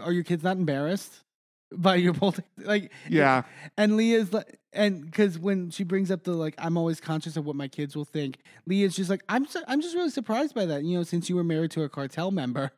are 0.03 0.11
your 0.11 0.23
kids 0.23 0.43
not 0.43 0.57
embarrassed 0.57 1.21
by 1.73 1.95
your 1.95 2.13
pole? 2.13 2.35
Like, 2.57 2.91
yeah 3.09 3.43
And 3.77 3.95
Leah's 3.97 4.33
like, 4.33 4.59
and 4.77 5.03
because 5.03 5.39
when 5.39 5.71
she 5.71 5.83
brings 5.83 6.11
up 6.11 6.23
the 6.23 6.33
like, 6.33 6.53
I'm 6.57 6.77
always 6.77 7.01
conscious 7.01 7.35
of 7.35 7.45
what 7.45 7.55
my 7.55 7.67
kids 7.67 7.95
will 7.95 8.05
think. 8.05 8.37
Leah's 8.67 8.95
just 8.95 9.09
like, 9.09 9.23
I'm, 9.27 9.47
su- 9.47 9.63
I'm 9.67 9.81
just 9.81 9.95
really 9.95 10.11
surprised 10.11 10.53
by 10.53 10.65
that. 10.67 10.83
You 10.83 10.97
know, 10.97 11.03
since 11.03 11.29
you 11.29 11.35
were 11.35 11.43
married 11.43 11.71
to 11.71 11.83
a 11.83 11.89
cartel 11.89 12.31
member. 12.31 12.71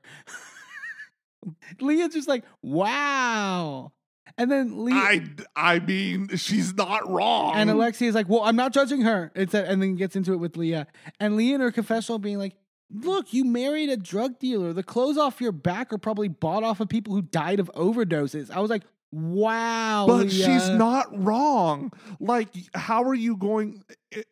Leah's 1.81 2.13
just 2.13 2.27
like, 2.27 2.43
wow. 2.61 3.91
And 4.37 4.49
then 4.49 4.85
Leah. 4.85 4.95
i 4.95 5.25
i 5.55 5.79
mean 5.79 6.29
she's 6.37 6.73
not 6.73 7.09
wrong 7.09 7.55
And 7.55 7.69
Alexia 7.69 8.07
is 8.07 8.15
like, 8.15 8.29
"Well, 8.29 8.43
I'm 8.43 8.55
not 8.55 8.71
judging 8.71 9.01
her." 9.01 9.31
It's 9.35 9.53
a, 9.53 9.67
and 9.67 9.81
then 9.81 9.95
gets 9.95 10.15
into 10.15 10.31
it 10.33 10.37
with 10.37 10.55
Leah, 10.55 10.87
and 11.19 11.35
Leah 11.35 11.55
in 11.55 11.61
her 11.61 11.71
confessional 11.71 12.19
being 12.19 12.37
like, 12.37 12.53
"Look, 12.89 13.33
you 13.33 13.43
married 13.43 13.89
a 13.89 13.97
drug 13.97 14.39
dealer. 14.39 14.71
The 14.71 14.83
clothes 14.83 15.17
off 15.17 15.41
your 15.41 15.51
back 15.51 15.91
are 15.91 15.97
probably 15.97 16.29
bought 16.29 16.63
off 16.63 16.79
of 16.79 16.87
people 16.87 17.13
who 17.13 17.21
died 17.21 17.59
of 17.59 17.69
overdoses." 17.73 18.49
I 18.51 18.59
was 18.59 18.69
like, 18.69 18.83
"Wow!" 19.11 20.05
but 20.07 20.31
she's 20.31 20.69
not 20.69 21.07
wrong 21.23 21.91
like 22.19 22.49
how 22.73 23.03
are 23.03 23.15
you 23.15 23.35
going 23.35 23.83
it, 24.11 24.27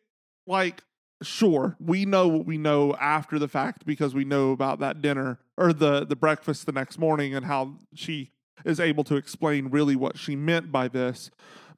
like 0.46 0.82
sure 1.22 1.76
we 1.80 2.04
know 2.04 2.28
what 2.28 2.46
we 2.46 2.58
know 2.58 2.94
after 2.94 3.38
the 3.38 3.48
fact 3.48 3.84
because 3.84 4.14
we 4.14 4.24
know 4.24 4.52
about 4.52 4.78
that 4.78 5.02
dinner 5.02 5.38
or 5.56 5.72
the 5.72 6.04
the 6.06 6.14
breakfast 6.16 6.64
the 6.66 6.72
next 6.72 6.98
morning 6.98 7.34
and 7.34 7.46
how 7.46 7.74
she 7.94 8.30
is 8.64 8.78
able 8.78 9.04
to 9.04 9.16
explain 9.16 9.68
really 9.68 9.96
what 9.96 10.16
she 10.16 10.36
meant 10.36 10.70
by 10.70 10.86
this 10.86 11.30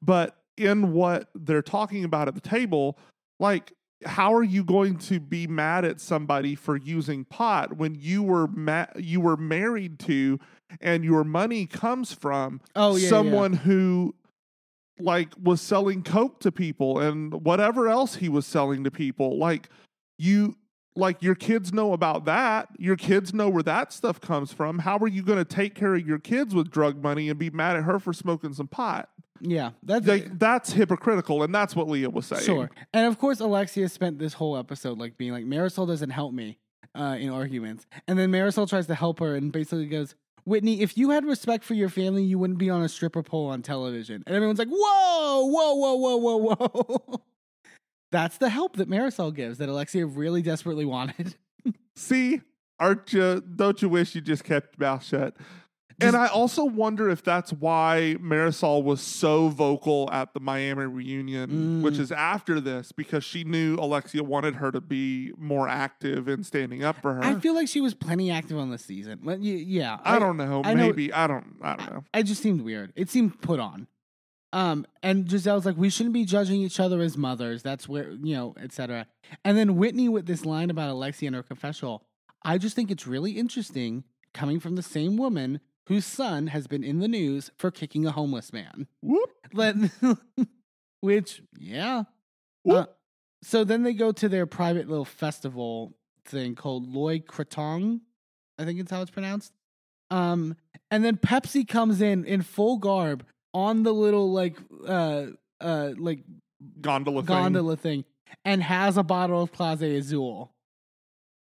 but 0.03 0.37
in 0.57 0.93
what 0.93 1.29
they're 1.35 1.63
talking 1.63 2.05
about 2.05 2.29
at 2.29 2.35
the 2.35 2.41
table 2.41 2.99
like 3.39 3.73
how 4.07 4.33
are 4.35 4.43
you 4.43 4.65
going 4.65 4.97
to 4.97 5.21
be 5.21 5.47
mad 5.47 5.85
at 5.85 6.01
somebody 6.01 6.55
for 6.55 6.77
using 6.77 7.25
pot 7.25 7.77
when 7.77 7.95
you 7.95 8.23
were 8.23 8.47
ma- 8.49 8.87
you 8.97 9.21
were 9.21 9.37
married 9.37 9.99
to 9.99 10.39
and 10.81 11.05
your 11.05 11.25
money 11.25 11.67
comes 11.67 12.13
from 12.13 12.61
Oh 12.75 12.97
yeah, 12.97 13.03
yeah. 13.03 13.09
someone 13.11 13.53
who 13.53 14.15
like 14.99 15.33
was 15.43 15.61
selling 15.61 16.03
coke 16.03 16.41
to 16.41 16.53
people 16.53 16.99
and 16.99 17.33
whatever 17.45 17.89
else 17.89 18.17
he 18.17 18.29
was 18.29 18.47
selling 18.47 18.85
to 18.85 18.91
people 18.91 19.39
like 19.39 19.69
you 20.19 20.57
like 21.01 21.23
your 21.23 21.35
kids 21.35 21.73
know 21.73 21.93
about 21.93 22.25
that 22.25 22.69
your 22.79 22.97
kids 22.97 23.35
know 23.35 23.49
where 23.49 23.63
that 23.63 23.93
stuff 23.93 24.21
comes 24.21 24.53
from 24.53 24.79
how 24.79 24.97
are 24.99 25.09
you 25.09 25.23
going 25.23 25.39
to 25.39 25.45
take 25.45 25.75
care 25.75 25.95
of 25.95 26.07
your 26.07 26.19
kids 26.19 26.55
with 26.55 26.71
drug 26.71 27.03
money 27.03 27.29
and 27.29 27.39
be 27.39 27.51
mad 27.51 27.77
at 27.77 27.83
her 27.85 27.99
for 27.99 28.13
smoking 28.13 28.53
some 28.53 28.69
pot 28.69 29.09
Yeah, 29.41 29.71
that's 29.83 30.07
like 30.07 30.39
that's 30.39 30.73
hypocritical 30.73 31.43
and 31.43 31.55
that's 31.55 31.75
what 31.75 31.89
leah 31.89 32.11
was 32.11 32.27
saying 32.27 32.43
Sure. 32.45 32.71
And 32.93 33.07
of 33.07 33.19
course, 33.19 33.41
Alexia 33.41 33.89
spent 33.89 34.19
this 34.19 34.35
whole 34.35 34.57
episode 34.57 34.99
like 34.99 35.17
being 35.17 35.33
like, 35.33 35.45
Marisol 35.45 35.87
doesn't 35.87 36.11
help 36.11 36.33
me 36.33 36.59
uh, 36.95 37.17
in 37.19 37.31
arguments. 37.31 37.87
And 38.07 38.19
then 38.19 38.31
Marisol 38.31 38.69
tries 38.69 38.87
to 38.89 38.95
help 38.95 39.21
her 39.21 39.35
and 39.35 39.53
basically 39.53 39.87
goes, 39.87 40.15
Whitney, 40.45 40.81
if 40.81 40.97
you 40.97 41.11
had 41.11 41.25
respect 41.25 41.65
for 41.65 41.75
your 41.75 41.89
family, 41.89 42.23
you 42.23 42.39
wouldn't 42.39 42.59
be 42.59 42.71
on 42.71 42.83
a 42.83 42.89
stripper 42.89 43.23
pole 43.23 43.49
on 43.49 43.63
television. 43.63 44.23
And 44.27 44.35
everyone's 44.35 44.59
like, 44.59 44.69
whoa, 44.69 45.47
whoa, 45.47 45.75
whoa, 45.75 45.95
whoa, 45.97 46.17
whoa, 46.17 46.57
whoa. 46.57 47.23
That's 48.13 48.39
the 48.39 48.49
help 48.49 48.77
that 48.77 48.89
Marisol 48.91 49.35
gives 49.35 49.59
that 49.59 49.69
Alexia 49.69 50.07
really 50.07 50.43
desperately 50.43 50.85
wanted. 50.85 51.35
see 51.97 52.41
aren't 52.79 53.13
you 53.13 53.43
don't 53.57 53.83
you 53.83 53.89
wish 53.89 54.15
you 54.15 54.21
just 54.23 54.43
kept 54.45 54.79
your 54.79 54.89
mouth 54.89 55.05
shut 55.05 55.37
and 56.03 56.17
I 56.17 56.29
also 56.29 56.65
wonder 56.65 57.11
if 57.11 57.23
that's 57.23 57.53
why 57.53 58.17
Marisol 58.23 58.83
was 58.83 59.03
so 59.03 59.49
vocal 59.51 60.09
at 60.11 60.33
the 60.33 60.41
Miami 60.41 60.87
reunion, 60.87 61.83
which 61.83 61.97
Mm. 61.97 62.01
is 62.01 62.11
after 62.11 62.59
this, 62.59 62.91
because 62.91 63.23
she 63.23 63.45
knew 63.45 63.77
Alexia 63.77 64.23
wanted 64.25 64.55
her 64.55 64.73
to 64.73 64.81
be 64.81 65.33
more 65.37 65.69
active 65.69 66.27
in 66.27 66.43
standing 66.43 66.83
up 66.83 67.03
for 67.03 67.17
her. 67.17 67.23
I 67.23 67.39
feel 67.39 67.55
like 67.55 67.69
she 67.69 67.83
was 67.83 67.93
plenty 67.93 68.31
active 68.31 68.57
on 68.57 68.71
the 68.71 68.79
season. 68.79 69.21
Yeah. 69.43 69.99
I 70.03 70.19
don't 70.19 70.39
know. 70.39 70.63
I 70.65 70.73
know- 70.73 70.87
maybe 70.87 71.13
I 71.13 71.27
don't. 71.27 71.57
I 71.61 71.77
don't 71.77 71.91
know. 71.93 72.05
It 72.15 72.23
just 72.23 72.43
seemed 72.43 72.63
weird. 72.63 72.95
It 72.97 73.11
seemed 73.11 73.39
put 73.43 73.61
on. 73.61 73.87
Um, 74.53 74.85
and 75.03 75.29
Giselle's 75.29 75.65
like, 75.65 75.77
we 75.77 75.91
shouldn't 75.91 76.13
be 76.13 76.25
judging 76.25 76.61
each 76.61 76.81
other 76.81 77.01
as 77.01 77.17
mothers. 77.17 77.63
That's 77.63 77.89
where 77.89 78.11
you 78.11 78.35
know, 78.35 78.55
etc. 78.61 79.07
And 79.45 79.57
then 79.57 79.77
Whitney 79.77 80.09
with 80.09 80.27
this 80.27 80.45
line 80.45 80.71
about 80.71 80.91
Alexia 80.91 81.29
and 81.29 81.37
her 81.37 81.43
confessional. 81.43 82.03
I 82.43 82.59
just 82.59 82.75
think 82.75 82.91
it's 82.91 83.07
really 83.07 83.33
interesting 83.33 84.05
coming 84.33 84.61
from 84.61 84.77
the 84.77 84.83
same 84.83 85.17
woman 85.17 85.61
whose 85.87 86.07
son 86.07 86.49
has 86.49 86.67
been 86.67 86.85
in 86.85 87.01
the 87.01 87.09
news 87.09 87.51
for 87.57 87.71
kicking 87.71 88.07
a 88.07 88.13
homeless 88.13 88.53
man. 88.53 88.87
Whoop. 89.03 89.31
Which, 91.01 91.43
yeah. 91.59 92.05
Whoop. 92.65 92.89
Uh, 92.89 92.93
so 93.43 93.65
then 93.65 93.83
they 93.83 93.93
go 93.93 94.13
to 94.13 94.29
their 94.29 94.47
private 94.47 94.89
little 94.89 95.05
festival 95.05 95.95
thing 96.25 96.55
called 96.55 96.87
Loy 96.87 97.19
Krathong, 97.19 98.01
I 98.59 98.65
think 98.65 98.79
it's 98.79 98.91
how 98.91 99.03
it's 99.03 99.11
pronounced. 99.11 99.53
Um, 100.11 100.57
and 100.91 101.05
then 101.05 101.17
Pepsi 101.17 101.67
comes 101.67 102.01
in 102.01 102.25
in 102.25 102.43
full 102.43 102.79
garb 102.79 103.25
on 103.55 103.83
the 103.83 103.93
little 103.93 104.33
like 104.33 104.57
uh 104.87 105.27
uh 105.61 105.91
like 105.99 106.21
Gondola. 106.81 107.23
thing. 107.23 107.27
gondola 107.27 107.77
thing 107.77 108.05
and 108.45 108.63
has 108.63 108.97
a 108.97 109.03
bottle 109.03 109.43
of 109.43 109.53
Clase 109.53 109.97
Azul 109.99 110.53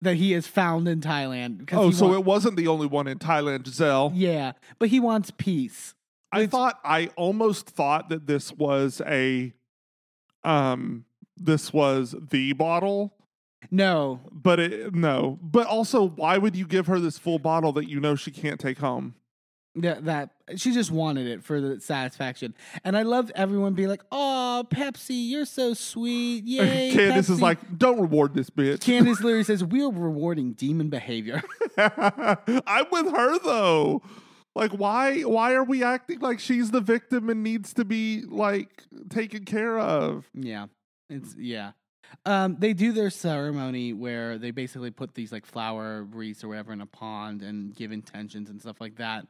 that 0.01 0.15
he 0.15 0.33
has 0.33 0.45
found 0.45 0.87
in 0.87 0.99
Thailand. 1.01 1.69
Oh, 1.73 1.89
so 1.91 2.07
wa- 2.09 2.13
it 2.15 2.25
wasn't 2.25 2.57
the 2.57 2.67
only 2.67 2.85
one 2.85 3.07
in 3.07 3.17
Thailand, 3.17 3.65
Giselle. 3.65 4.11
yeah, 4.13 4.51
but 4.77 4.89
he 4.89 4.99
wants 4.99 5.31
peace. 5.37 5.95
I 6.31 6.47
thought 6.47 6.79
I 6.83 7.07
almost 7.15 7.69
thought 7.69 8.09
that 8.09 8.27
this 8.27 8.51
was 8.53 9.01
a 9.07 9.53
um 10.43 11.05
this 11.37 11.73
was 11.73 12.13
the 12.29 12.53
bottle, 12.53 13.13
No, 13.71 14.19
but 14.31 14.59
it 14.59 14.93
no. 14.93 15.39
But 15.41 15.67
also 15.67 16.07
why 16.09 16.37
would 16.37 16.55
you 16.55 16.65
give 16.67 16.87
her 16.87 16.99
this 16.99 17.17
full 17.17 17.39
bottle 17.39 17.71
that 17.73 17.89
you 17.89 17.99
know 17.99 18.15
she 18.15 18.31
can't 18.31 18.59
take 18.59 18.79
home? 18.79 19.15
That 19.77 20.05
that 20.05 20.29
she 20.55 20.71
just 20.71 20.91
wanted 20.91 21.27
it 21.27 21.43
for 21.43 21.59
the 21.59 21.79
satisfaction. 21.79 22.53
And 22.83 22.97
I 22.97 23.03
loved 23.03 23.31
everyone 23.35 23.73
being 23.73 23.89
like, 23.89 24.03
"Oh, 24.11 24.65
Pepsi, 24.69 25.29
you're 25.29 25.45
so 25.45 25.73
sweet! 25.73 26.43
Yay!" 26.45 26.91
Candace 26.93 27.29
is 27.29 27.41
like, 27.41 27.77
"Don't 27.77 27.99
reward 27.99 28.33
this 28.33 28.49
bitch." 28.49 28.81
Candace 28.81 29.21
literally 29.21 29.43
says, 29.45 29.63
"We're 29.63 29.89
rewarding 29.89 30.53
demon 30.53 30.89
behavior." 30.89 31.41
I'm 31.77 32.85
with 32.91 33.11
her 33.11 33.39
though. 33.39 34.01
Like 34.55 34.71
why 34.71 35.21
why 35.21 35.53
are 35.53 35.63
we 35.63 35.83
acting 35.83 36.19
like 36.19 36.39
she's 36.39 36.71
the 36.71 36.79
victim 36.79 37.29
and 37.29 37.43
needs 37.43 37.73
to 37.73 37.83
be 37.83 38.23
like 38.25 38.83
taken 39.09 39.43
care 39.43 39.77
of? 39.77 40.29
Yeah. 40.33 40.67
It's 41.09 41.35
yeah. 41.37 41.71
Um, 42.25 42.55
they 42.59 42.73
do 42.73 42.93
their 42.93 43.09
ceremony 43.09 43.91
where 43.91 44.37
they 44.37 44.51
basically 44.51 44.91
put 44.91 45.13
these 45.13 45.31
like 45.31 45.45
flower 45.45 46.03
wreaths 46.03 46.43
or 46.43 46.47
whatever 46.47 46.71
in 46.71 46.79
a 46.79 46.85
pond 46.85 47.41
and 47.41 47.75
give 47.75 47.91
intentions 47.91 48.49
and 48.49 48.61
stuff 48.61 48.79
like 48.79 48.95
that. 48.95 49.27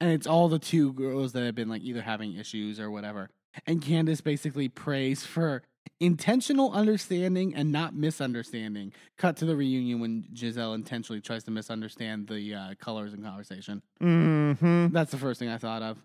And 0.00 0.12
it's 0.12 0.26
all 0.26 0.48
the 0.48 0.58
two 0.58 0.92
girls 0.92 1.32
that 1.32 1.42
have 1.42 1.54
been 1.54 1.68
like 1.68 1.82
either 1.82 2.02
having 2.02 2.36
issues 2.36 2.78
or 2.78 2.90
whatever. 2.90 3.30
And 3.66 3.82
Candace 3.82 4.20
basically 4.20 4.68
prays 4.68 5.24
for 5.24 5.62
intentional 6.00 6.72
understanding 6.72 7.54
and 7.54 7.72
not 7.72 7.94
misunderstanding. 7.94 8.92
Cut 9.16 9.36
to 9.38 9.44
the 9.44 9.56
reunion 9.56 10.00
when 10.00 10.24
Giselle 10.34 10.74
intentionally 10.74 11.20
tries 11.20 11.44
to 11.44 11.50
misunderstand 11.50 12.28
the 12.28 12.54
uh, 12.54 12.74
colors 12.78 13.14
in 13.14 13.22
conversation. 13.22 13.82
Mm-hmm. 14.00 14.88
That's 14.88 15.10
the 15.10 15.18
first 15.18 15.40
thing 15.40 15.48
I 15.48 15.58
thought 15.58 15.82
of. 15.82 15.98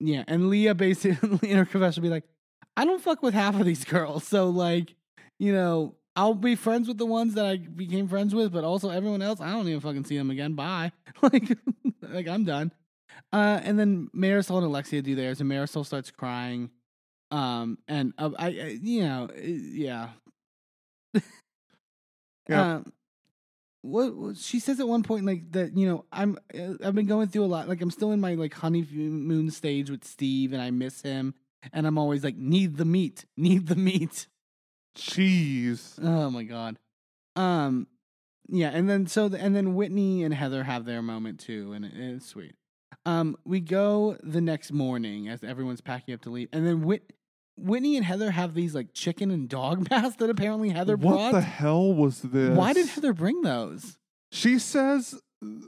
Yeah, 0.00 0.24
and 0.26 0.50
Leah 0.50 0.74
basically 0.74 1.50
in 1.50 1.56
her 1.56 1.64
confession 1.64 2.02
be 2.02 2.08
like, 2.08 2.24
I 2.76 2.84
don't 2.84 3.00
fuck 3.00 3.22
with 3.22 3.34
half 3.34 3.58
of 3.58 3.64
these 3.64 3.84
girls. 3.84 4.26
So 4.26 4.50
like, 4.50 4.94
you 5.38 5.52
know, 5.52 5.94
I'll 6.14 6.34
be 6.34 6.54
friends 6.54 6.88
with 6.88 6.98
the 6.98 7.06
ones 7.06 7.34
that 7.34 7.44
I 7.44 7.56
became 7.56 8.08
friends 8.08 8.34
with, 8.34 8.52
but 8.52 8.64
also 8.64 8.90
everyone 8.90 9.22
else, 9.22 9.40
I 9.40 9.50
don't 9.50 9.68
even 9.68 9.80
fucking 9.80 10.04
see 10.04 10.16
them 10.16 10.30
again. 10.30 10.54
Bye. 10.54 10.92
like, 11.22 11.56
like 12.02 12.28
I'm 12.28 12.44
done. 12.44 12.72
Uh, 13.32 13.60
and 13.62 13.78
then 13.78 14.08
Marisol 14.14 14.58
and 14.58 14.66
Alexia 14.66 15.02
do 15.02 15.14
theirs, 15.14 15.40
and 15.40 15.50
Marisol 15.50 15.84
starts 15.84 16.10
crying. 16.10 16.70
Um, 17.30 17.78
and 17.88 18.12
uh, 18.18 18.30
I, 18.38 18.46
I, 18.46 18.78
you 18.80 19.02
know, 19.04 19.28
uh, 19.30 19.40
yeah. 19.42 20.08
Yeah. 22.48 22.74
Um, 22.74 22.92
what, 23.86 24.36
she 24.36 24.60
says 24.60 24.80
at 24.80 24.88
one 24.88 25.02
point 25.02 25.24
like 25.24 25.52
that 25.52 25.76
you 25.76 25.86
know 25.86 26.04
i'm 26.12 26.36
uh, 26.58 26.74
i've 26.84 26.94
been 26.94 27.06
going 27.06 27.28
through 27.28 27.44
a 27.44 27.46
lot 27.46 27.68
like 27.68 27.80
i'm 27.80 27.90
still 27.90 28.10
in 28.12 28.20
my 28.20 28.34
like 28.34 28.52
honeymoon 28.54 29.50
stage 29.50 29.90
with 29.90 30.04
steve 30.04 30.52
and 30.52 30.60
i 30.60 30.70
miss 30.70 31.02
him 31.02 31.34
and 31.72 31.86
i'm 31.86 31.98
always 31.98 32.24
like 32.24 32.36
need 32.36 32.76
the 32.76 32.84
meat 32.84 33.24
need 33.36 33.66
the 33.68 33.76
meat 33.76 34.26
Jeez. 34.96 35.98
oh 36.02 36.30
my 36.30 36.42
god 36.42 36.78
um 37.36 37.86
yeah 38.48 38.70
and 38.70 38.88
then 38.88 39.06
so 39.06 39.28
the, 39.28 39.40
and 39.40 39.54
then 39.54 39.74
whitney 39.74 40.24
and 40.24 40.34
heather 40.34 40.64
have 40.64 40.84
their 40.84 41.02
moment 41.02 41.38
too 41.38 41.72
and 41.72 41.84
it, 41.84 41.92
it's 41.94 42.26
sweet 42.26 42.54
um 43.04 43.36
we 43.44 43.60
go 43.60 44.16
the 44.22 44.40
next 44.40 44.72
morning 44.72 45.28
as 45.28 45.42
everyone's 45.44 45.80
packing 45.80 46.14
up 46.14 46.20
to 46.22 46.30
leave 46.30 46.48
and 46.52 46.66
then 46.66 46.82
Whit- 46.82 47.12
whitney 47.56 47.96
and 47.96 48.04
heather 48.04 48.30
have 48.30 48.54
these 48.54 48.74
like 48.74 48.92
chicken 48.92 49.30
and 49.30 49.48
dog 49.48 49.88
masks 49.90 50.16
that 50.16 50.30
apparently 50.30 50.70
heather 50.70 50.96
what 50.96 51.10
brought 51.12 51.32
What 51.32 51.40
the 51.40 51.40
hell 51.42 51.92
was 51.92 52.20
this? 52.22 52.56
why 52.56 52.72
did 52.72 52.86
heather 52.88 53.12
bring 53.12 53.42
those 53.42 53.96
She 54.32 54.58
says 54.58 55.14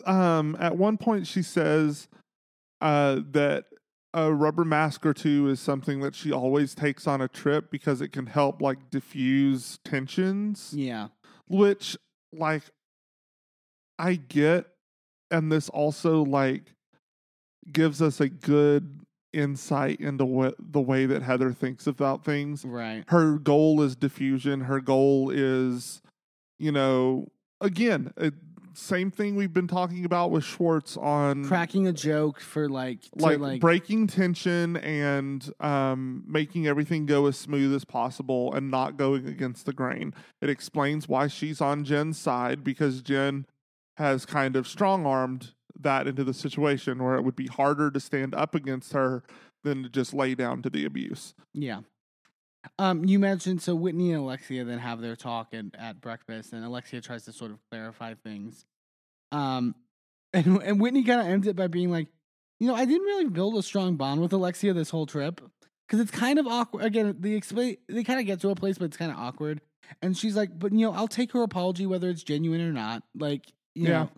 um 0.06 0.56
at 0.60 0.76
one 0.76 0.96
point 0.98 1.26
she 1.26 1.42
says 1.42 2.08
uh 2.80 3.20
that 3.32 3.64
a 4.14 4.32
rubber 4.32 4.64
mask 4.64 5.04
or 5.04 5.12
two 5.12 5.48
is 5.48 5.60
something 5.60 6.00
that 6.00 6.14
she 6.14 6.32
always 6.32 6.74
takes 6.74 7.06
on 7.06 7.20
a 7.20 7.28
trip 7.28 7.70
because 7.70 8.00
it 8.00 8.08
can 8.10 8.26
help 8.26 8.62
like 8.62 8.88
diffuse 8.90 9.78
tensions. 9.84 10.72
yeah 10.74 11.08
which 11.46 11.96
like 12.32 12.62
I 13.98 14.14
get 14.14 14.66
and 15.30 15.50
this 15.52 15.68
also 15.68 16.24
like 16.24 16.74
gives 17.72 18.00
us 18.02 18.20
a 18.20 18.28
good 18.28 19.00
insight 19.32 20.00
into 20.00 20.24
what 20.24 20.54
the 20.58 20.80
way 20.80 21.06
that 21.06 21.22
Heather 21.22 21.52
thinks 21.52 21.86
about 21.86 22.24
things. 22.24 22.64
right 22.64 23.04
Her 23.08 23.38
goal 23.38 23.82
is 23.82 23.96
diffusion, 23.96 24.62
her 24.62 24.80
goal 24.80 25.30
is 25.30 26.00
you 26.58 26.72
know 26.72 27.28
again, 27.60 28.12
it, 28.16 28.34
same 28.74 29.10
thing 29.10 29.34
we've 29.34 29.52
been 29.52 29.66
talking 29.66 30.04
about 30.04 30.30
with 30.30 30.44
Schwartz 30.44 30.96
on 30.96 31.44
cracking 31.44 31.86
a 31.88 31.92
joke 31.92 32.40
for 32.40 32.68
like 32.68 33.00
like, 33.16 33.38
like, 33.38 33.60
breaking 33.60 34.06
tension 34.06 34.76
and 34.76 35.50
um, 35.60 36.24
making 36.26 36.66
everything 36.66 37.04
go 37.04 37.26
as 37.26 37.36
smooth 37.36 37.74
as 37.74 37.84
possible 37.84 38.54
and 38.54 38.70
not 38.70 38.96
going 38.96 39.26
against 39.26 39.66
the 39.66 39.72
grain. 39.72 40.14
It 40.40 40.48
explains 40.48 41.08
why 41.08 41.26
she's 41.26 41.60
on 41.60 41.84
Jen's 41.84 42.18
side 42.18 42.62
because 42.62 43.02
Jen 43.02 43.46
has 43.96 44.24
kind 44.24 44.54
of 44.54 44.68
strong 44.68 45.04
armed 45.04 45.54
that 45.80 46.06
into 46.08 46.24
the 46.24 46.34
situation 46.34 47.02
where 47.02 47.14
it 47.16 47.22
would 47.22 47.36
be 47.36 47.46
harder 47.46 47.90
to 47.90 48.00
stand 48.00 48.34
up 48.34 48.54
against 48.54 48.92
her 48.92 49.22
than 49.64 49.82
to 49.82 49.88
just 49.88 50.12
lay 50.14 50.34
down 50.34 50.62
to 50.62 50.70
the 50.70 50.84
abuse. 50.84 51.34
yeah. 51.54 51.80
Um, 52.78 53.04
you 53.04 53.18
mentioned 53.20 53.62
so 53.62 53.74
Whitney 53.74 54.10
and 54.12 54.20
Alexia 54.22 54.64
then 54.64 54.78
have 54.80 55.00
their 55.00 55.14
talk 55.16 55.54
at, 55.54 55.66
at 55.78 56.00
breakfast, 56.00 56.52
and 56.52 56.64
Alexia 56.64 57.00
tries 57.00 57.24
to 57.24 57.32
sort 57.32 57.52
of 57.52 57.58
clarify 57.70 58.14
things. 58.14 58.66
Um, 59.32 59.74
and 60.32 60.60
and 60.62 60.80
Whitney 60.80 61.04
kind 61.04 61.20
of 61.20 61.26
ends 61.28 61.46
it 61.46 61.54
by 61.56 61.68
being 61.68 61.90
like, 61.90 62.08
you 62.60 62.66
know, 62.66 62.74
I 62.74 62.84
didn't 62.84 63.06
really 63.06 63.28
build 63.28 63.56
a 63.56 63.62
strong 63.62 63.96
bond 63.96 64.20
with 64.20 64.32
Alexia 64.32 64.74
this 64.74 64.90
whole 64.90 65.06
trip 65.06 65.40
because 65.86 66.00
it's 66.00 66.10
kind 66.10 66.38
of 66.38 66.46
awkward. 66.46 66.84
Again, 66.84 67.16
they 67.20 67.32
explain 67.34 67.76
they 67.88 68.02
kind 68.04 68.20
of 68.20 68.26
get 68.26 68.40
to 68.40 68.50
a 68.50 68.54
place, 68.56 68.76
but 68.76 68.86
it's 68.86 68.96
kind 68.96 69.12
of 69.12 69.18
awkward. 69.18 69.60
And 70.02 70.16
she's 70.18 70.36
like, 70.36 70.50
but 70.58 70.72
you 70.72 70.80
know, 70.80 70.92
I'll 70.92 71.08
take 71.08 71.32
her 71.32 71.42
apology 71.42 71.86
whether 71.86 72.10
it's 72.10 72.24
genuine 72.24 72.60
or 72.60 72.72
not. 72.72 73.04
Like, 73.14 73.46
you 73.76 73.88
Yeah. 73.88 74.08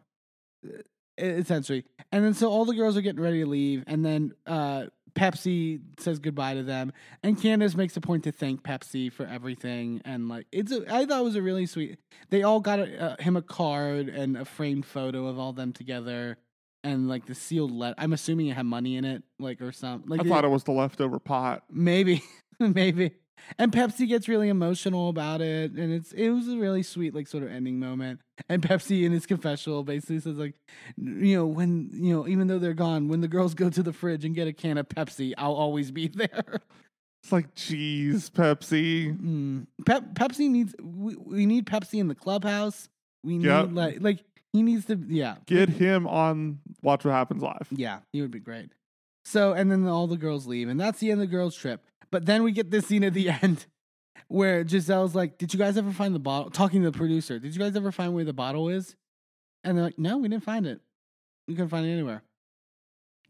know, 0.65 0.73
essentially. 1.21 1.85
And 2.13 2.25
then 2.25 2.35
so 2.35 2.51
all 2.51 2.65
the 2.65 2.75
girls 2.75 2.97
are 2.97 3.01
getting 3.03 3.21
ready 3.21 3.41
to 3.41 3.47
leave, 3.47 3.85
and 3.87 4.05
then 4.05 4.33
uh, 4.47 4.87
Pepsi 5.15 5.81
says 5.99 6.19
goodbye 6.19 6.55
to 6.55 6.63
them, 6.63 6.93
and 7.23 7.41
Candiace 7.41 7.77
makes 7.77 7.97
a 7.97 8.01
point 8.01 8.25
to 8.25 8.33
thank 8.33 8.63
Pepsi 8.63 9.13
for 9.13 9.27
everything, 9.27 10.01
and 10.05 10.29
like 10.29 10.47
it's 10.53 10.73
a, 10.73 10.83
I 10.93 11.07
thought 11.07 11.21
it 11.21 11.25
was 11.25 11.37
a 11.37 11.43
really 11.43 11.67
sweet. 11.67 11.99
They 12.31 12.43
all 12.43 12.61
got 12.61 12.81
a, 12.81 13.03
uh, 13.03 13.17
him 13.23 13.37
a 13.37 13.43
card 13.43 14.09
and 14.09 14.37
a 14.37 14.45
framed 14.45 14.87
photo 14.87 15.27
of 15.27 15.39
all 15.39 15.53
them 15.53 15.73
together, 15.73 16.39
and 16.83 17.09
like 17.09 17.27
the 17.27 17.35
sealed 17.35 17.73
letter. 17.73 17.95
I'm 17.99 18.13
assuming 18.13 18.49
it 18.49 18.57
had 18.57 18.67
money 18.67 18.97
in 18.97 19.05
it, 19.05 19.23
like 19.39 19.61
or 19.61 19.73
something. 19.73 20.09
Like 20.09 20.21
I 20.21 20.29
thought 20.29 20.45
it 20.45 20.49
was 20.49 20.65
the 20.65 20.73
leftover 20.73 21.19
pot. 21.19 21.65
maybe, 21.71 22.23
maybe. 22.61 23.13
And 23.59 23.73
Pepsi 23.73 24.07
gets 24.09 24.29
really 24.29 24.49
emotional 24.49 25.09
about 25.09 25.41
it, 25.41 25.73
and 25.73 25.93
it's 25.93 26.13
it 26.13 26.31
was 26.31 26.49
a 26.49 26.57
really 26.57 26.83
sweet 26.83 27.15
like 27.15 27.27
sort 27.27 27.43
of 27.43 27.51
ending 27.51 27.79
moment. 27.79 28.21
And 28.49 28.63
Pepsi 28.63 29.05
in 29.05 29.13
his 29.13 29.27
confessional 29.27 29.83
basically 29.83 30.21
says 30.21 30.37
like, 30.37 30.55
you 30.97 31.37
know, 31.37 31.47
when 31.47 31.91
you 31.93 32.15
know 32.15 32.29
even 32.29 32.47
though 32.47 32.59
they're 32.59 32.75
gone, 32.75 33.09
when 33.09 33.21
the 33.21 33.29
girls 33.29 33.55
go 33.55 33.69
to 33.71 33.83
the 33.83 33.93
fridge 33.93 34.25
and 34.25 34.35
get 34.35 34.47
a 34.49 34.53
can 34.53 34.79
of 34.79 34.89
Pepsi, 34.89 35.35
I'll 35.37 35.55
always 35.55 35.91
be 35.91 36.09
there. 36.15 36.61
It's 37.23 37.33
like, 37.33 37.55
geez, 37.55 38.31
Pepsi. 38.31 39.15
Mm. 39.21 39.67
Pep- 39.85 40.15
Pepsi 40.15 40.49
needs 40.49 40.75
we, 40.83 41.17
we 41.17 41.47
need 41.47 41.67
Pepsi 41.67 41.99
in 42.01 42.09
the 42.09 42.15
clubhouse. 42.15 42.89
We 43.25 43.37
need 43.39 43.47
Yep. 43.47 43.69
like 43.73 43.97
like 44.01 44.25
he 44.53 44.63
needs 44.63 44.87
to 44.87 44.99
yeah 45.09 45.37
Get 45.47 45.69
him 45.69 46.07
on 46.07 46.61
Watch 46.83 47.05
What 47.05 47.13
Happens 47.13 47.43
Live. 47.43 47.69
Yeah, 47.71 47.99
he 48.13 48.23
would 48.23 48.31
be 48.31 48.39
great. 48.41 48.71
So, 49.27 49.53
and 49.53 49.71
then 49.71 49.87
all 49.87 50.07
the 50.07 50.17
girls 50.17 50.47
leave, 50.47 50.69
and 50.69 50.81
that's 50.81 50.99
the 50.99 51.11
end 51.11 51.21
of 51.21 51.29
the 51.29 51.31
girls' 51.37 51.55
trip. 51.55 51.85
But 52.11 52.27
then 52.27 52.43
we 52.43 52.53
get 52.53 52.71
this 52.71 52.87
scene 52.87 53.05
at 53.05 53.15
the 53.15 53.31
end 53.43 53.67
where 54.29 54.65
Gizelle's 54.65 55.15
like, 55.15 55.39
Did 55.39 55.53
you 55.53 55.59
guys 55.59 55.77
ever 55.77 55.93
find 55.93 56.15
the 56.15 56.21
bottle? 56.21 56.51
Talking 56.51 56.83
to 56.83 56.91
the 56.91 56.97
producer, 56.97 57.39
Did 57.39 57.55
you 57.55 57.61
guys 57.61 57.77
ever 57.77 57.93
find 57.93 58.15
where 58.15 58.25
the 58.25 58.33
bottle 58.33 58.69
is? 58.69 58.97
And 59.65 59.77
they're 59.77 59.85
like, 59.85 59.99
No, 59.99 60.19
we 60.19 60.29
didn't 60.29 60.45
find 60.45 60.67
it. 60.67 60.81
We 61.47 61.55
couldn't 61.55 61.71
find 61.71 61.87
it 61.87 61.93
anywhere. 61.93 62.23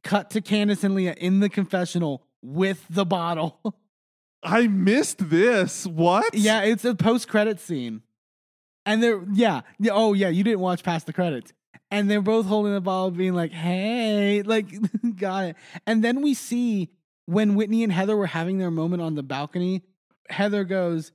Cut 0.03 0.31
to 0.31 0.41
Candiace 0.41 0.85
and 0.85 0.95
Leah 0.95 1.15
in 1.19 1.41
the 1.41 1.49
confessional 1.49 2.23
with 2.43 2.85
the 2.89 3.05
bottle. 3.05 3.61
I 4.43 4.67
missed 4.69 5.29
this. 5.29 5.87
What? 5.87 6.35
yeah, 6.35 6.63
it's 6.63 6.85
a 6.85 6.95
post 6.95 7.29
credit 7.29 7.61
scene. 7.61 8.03
And 8.87 9.03
they're, 9.03 9.23
yeah, 9.33 9.61
yeah, 9.79 9.93
oh, 9.95 10.15
yeah, 10.15 10.29
you 10.29 10.43
didn't 10.43 10.61
watch 10.61 10.83
past 10.83 11.07
the 11.07 11.13
credits. 11.13 11.53
And 11.91 12.11
they're 12.11 12.23
both 12.23 12.47
holding 12.47 12.73
the 12.73 12.81
bottle, 12.81 13.11
being 13.11 13.35
like, 13.35 13.53
hey, 13.53 14.43
like, 14.43 14.69
got 15.17 15.45
it. 15.45 15.57
And 15.87 16.03
then 16.03 16.23
we 16.23 16.35
see 16.35 16.89
when 17.31 17.55
Whitney 17.55 17.85
and 17.85 17.93
Heather 17.93 18.17
were 18.17 18.27
having 18.27 18.59
their 18.59 18.71
moment 18.71 19.03
on 19.03 19.15
the 19.15 19.23
balcony, 19.23 19.83
Heather 20.29 20.65
goes, 20.65 21.13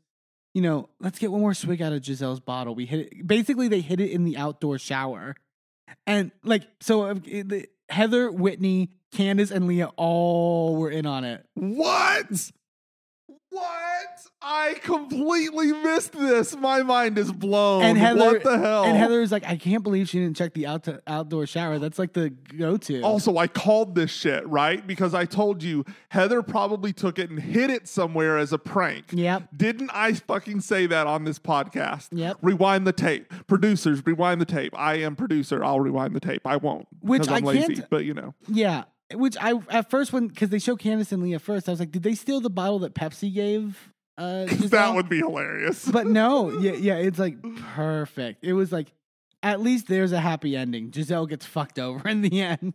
you 0.53 0.61
know, 0.61 0.89
let's 0.99 1.19
get 1.19 1.31
one 1.31 1.41
more 1.41 1.53
swig 1.53 1.81
out 1.81 1.91
of 1.93 2.01
Gizelle's 2.01 2.39
bottle. 2.39 2.73
We 2.75 2.85
hit 2.85 2.99
it. 3.11 3.27
Basically, 3.27 3.67
they 3.67 3.81
hit 3.81 3.99
it 3.99 4.11
in 4.11 4.23
the 4.23 4.37
outdoor 4.37 4.77
shower. 4.79 5.35
And 6.07 6.31
like, 6.43 6.63
so 6.79 7.03
uh, 7.03 7.13
the- 7.15 7.67
Heather, 7.89 8.31
Whitney, 8.31 8.91
Candiace, 9.13 9.51
and 9.51 9.67
Leah 9.67 9.91
all 9.97 10.75
were 10.77 10.89
in 10.89 11.05
on 11.05 11.23
it. 11.23 11.45
What? 11.53 12.51
What? 13.55 14.27
I 14.41 14.75
completely 14.83 15.71
missed 15.71 16.11
this. 16.11 16.55
My 16.55 16.83
mind 16.83 17.17
is 17.17 17.31
blown. 17.31 17.81
And 17.83 17.97
Heather, 17.97 18.19
what 18.19 18.43
the 18.43 18.57
hell? 18.59 18.83
And 18.83 18.97
Heather 18.97 19.15
Heather's 19.15 19.31
like, 19.31 19.45
I 19.45 19.55
can't 19.55 19.81
believe 19.81 20.09
she 20.09 20.19
didn't 20.19 20.35
check 20.35 20.53
the 20.53 20.67
out 20.67 20.87
outdoor 21.07 21.47
shower. 21.47 21.79
That's 21.79 21.97
like 21.97 22.13
the 22.13 22.29
go 22.31 22.75
to. 22.77 23.01
Also, 23.01 23.37
I 23.37 23.47
called 23.47 23.95
this 23.95 24.11
shit, 24.11 24.45
right? 24.47 24.85
Because 24.85 25.13
I 25.13 25.25
told 25.25 25.63
you 25.63 25.85
Heather 26.09 26.41
probably 26.41 26.91
took 26.91 27.17
it 27.17 27.29
and 27.29 27.39
hid 27.39 27.69
it 27.69 27.87
somewhere 27.87 28.37
as 28.37 28.51
a 28.51 28.57
prank. 28.57 29.05
Yep. 29.11 29.49
Didn't 29.55 29.89
I 29.93 30.13
fucking 30.13 30.61
say 30.61 30.85
that 30.87 31.07
on 31.07 31.23
this 31.23 31.39
podcast? 31.39 32.09
Yep. 32.11 32.37
Rewind 32.41 32.85
the 32.85 32.93
tape. 32.93 33.31
Producers, 33.47 34.05
rewind 34.05 34.41
the 34.41 34.45
tape. 34.45 34.73
I 34.77 34.95
am 34.95 35.15
producer. 35.15 35.63
I'll 35.63 35.79
rewind 35.79 36.13
the 36.15 36.19
tape. 36.19 36.41
I 36.45 36.57
won't. 36.57 36.87
Which 36.99 37.21
because 37.21 37.37
I'm 37.37 37.45
I 37.45 37.51
lazy, 37.51 37.75
can't- 37.75 37.89
but 37.89 38.03
you 38.05 38.13
know. 38.13 38.33
Yeah. 38.47 38.83
Which 39.13 39.37
I 39.39 39.53
at 39.69 39.89
first 39.89 40.11
when 40.11 40.27
because 40.27 40.49
they 40.49 40.59
show 40.59 40.75
Candiace 40.75 41.11
and 41.11 41.21
Leah 41.21 41.39
first, 41.39 41.69
I 41.69 41.71
was 41.71 41.79
like, 41.79 41.91
did 41.91 42.03
they 42.03 42.15
steal 42.15 42.41
the 42.41 42.49
bottle 42.49 42.79
that 42.79 42.95
Pepsi 42.95 43.33
gave? 43.33 43.93
Uh, 44.17 44.45
that 44.49 44.95
would 44.95 45.09
be 45.09 45.17
hilarious. 45.19 45.85
But 45.87 46.07
no, 46.07 46.49
yeah, 46.59 46.73
yeah, 46.73 46.95
it's 46.95 47.19
like 47.19 47.37
perfect. 47.75 48.43
It 48.43 48.53
was 48.53 48.71
like 48.71 48.91
at 49.43 49.61
least 49.61 49.87
there's 49.87 50.11
a 50.11 50.19
happy 50.19 50.55
ending. 50.55 50.89
Gizelle 50.89 51.29
gets 51.29 51.45
fucked 51.45 51.77
over 51.77 52.07
in 52.09 52.21
the 52.21 52.41
end. 52.41 52.73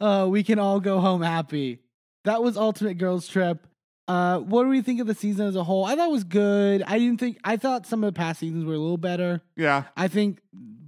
uh, 0.00 0.26
we 0.28 0.42
can 0.42 0.58
all 0.58 0.80
go 0.80 0.98
home 0.98 1.22
happy. 1.22 1.78
That 2.24 2.42
was 2.42 2.56
Ultimate 2.56 2.98
Girls 2.98 3.28
Trip. 3.28 3.66
Uh, 4.08 4.40
what 4.40 4.64
do 4.64 4.68
we 4.68 4.82
think 4.82 5.00
of 5.00 5.06
the 5.06 5.14
season 5.14 5.46
as 5.46 5.54
a 5.54 5.62
whole? 5.62 5.84
I 5.84 5.94
thought 5.94 6.08
it 6.08 6.12
was 6.12 6.24
good. 6.24 6.82
I 6.82 6.98
didn't 6.98 7.20
think 7.20 7.38
I 7.44 7.56
thought 7.56 7.86
some 7.86 8.02
of 8.02 8.12
the 8.12 8.18
past 8.18 8.40
seasons 8.40 8.64
were 8.64 8.74
a 8.74 8.78
little 8.78 8.96
better. 8.96 9.42
Yeah. 9.56 9.84
I 9.96 10.08
think 10.08 10.40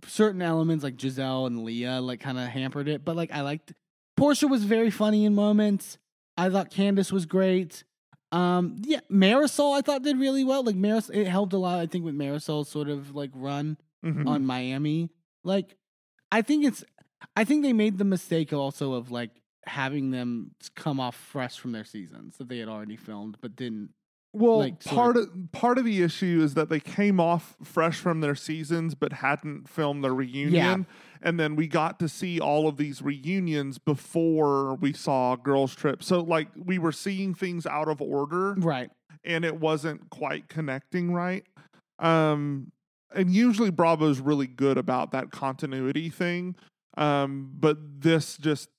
certain 0.08 0.42
elements 0.42 0.82
like 0.82 0.96
Gizelle 0.96 1.46
and 1.46 1.62
Leah 1.64 2.00
like 2.00 2.18
kind 2.18 2.36
of 2.36 2.48
hampered 2.48 2.88
it, 2.88 3.04
but 3.04 3.14
like 3.14 3.30
I 3.30 3.42
liked 3.42 3.72
Porsha 4.18 4.48
was 4.48 4.64
very 4.64 4.90
funny 4.90 5.24
in 5.24 5.34
moments. 5.34 5.98
I 6.36 6.48
thought 6.50 6.70
Candiace 6.70 7.12
was 7.12 7.26
great. 7.26 7.84
Um, 8.30 8.76
yeah, 8.82 9.00
Marysol 9.10 9.76
I 9.76 9.82
thought 9.82 10.02
did 10.02 10.18
really 10.18 10.44
well. 10.44 10.62
Like 10.64 10.76
Marysol, 10.76 11.14
it 11.14 11.26
helped 11.26 11.52
a 11.52 11.58
lot. 11.58 11.78
I 11.78 11.86
think 11.86 12.04
with 12.04 12.14
Marysol's 12.14 12.68
sort 12.68 12.88
of 12.88 13.14
like 13.14 13.30
run 13.34 13.76
Mhm. 14.04 14.26
on 14.26 14.44
Miami. 14.46 15.10
Like, 15.44 15.76
I 16.30 16.42
think 16.42 16.64
it's, 16.64 16.82
I 17.36 17.44
think 17.44 17.62
they 17.62 17.72
made 17.72 17.98
the 17.98 18.04
mistake 18.04 18.52
also 18.52 18.94
of 18.94 19.10
like 19.10 19.30
having 19.66 20.10
them 20.10 20.52
come 20.74 20.98
off 20.98 21.14
fresh 21.14 21.58
from 21.58 21.72
their 21.72 21.84
seasons 21.84 22.36
that 22.38 22.48
they 22.48 22.58
had 22.58 22.68
already 22.68 22.96
filmed, 22.96 23.36
but 23.40 23.54
didn't. 23.54 23.90
Well, 24.34 24.60
like, 24.60 24.82
part 24.82 25.16
of 25.18 25.28
part 25.52 25.76
of 25.76 25.84
the 25.84 26.02
issue 26.02 26.40
is 26.42 26.54
that 26.54 26.70
they 26.70 26.80
came 26.80 27.20
off 27.20 27.54
fresh 27.62 27.98
from 27.98 28.20
their 28.22 28.34
seasons 28.34 28.94
but 28.94 29.12
hadn't 29.14 29.68
filmed 29.68 30.02
their 30.02 30.14
reunion. 30.14 30.86
And 31.20 31.38
then 31.38 31.54
we 31.54 31.68
got 31.68 32.00
to 32.00 32.08
see 32.08 32.40
all 32.40 32.66
of 32.66 32.78
these 32.78 33.02
reunions 33.02 33.78
before 33.78 34.74
we 34.76 34.92
saw 34.92 35.36
Girls 35.36 35.74
Trip. 35.74 36.02
So 36.02 36.20
like 36.20 36.48
we 36.56 36.78
were 36.78 36.92
seeing 36.92 37.34
things 37.34 37.66
out 37.66 37.88
of 37.88 38.00
order 38.00 38.54
Right. 38.54 38.90
and 39.22 39.44
it 39.44 39.60
wasn't 39.60 40.08
quite 40.10 40.48
connecting 40.48 41.12
right. 41.12 41.44
Um 41.98 42.72
and 43.14 43.30
usually 43.30 43.70
Bravo's 43.70 44.18
really 44.20 44.46
good 44.46 44.78
about 44.78 45.12
that 45.12 45.30
continuity 45.30 46.08
thing. 46.08 46.56
Um 46.96 47.50
but 47.60 47.76
this 48.00 48.38
just 48.38 48.70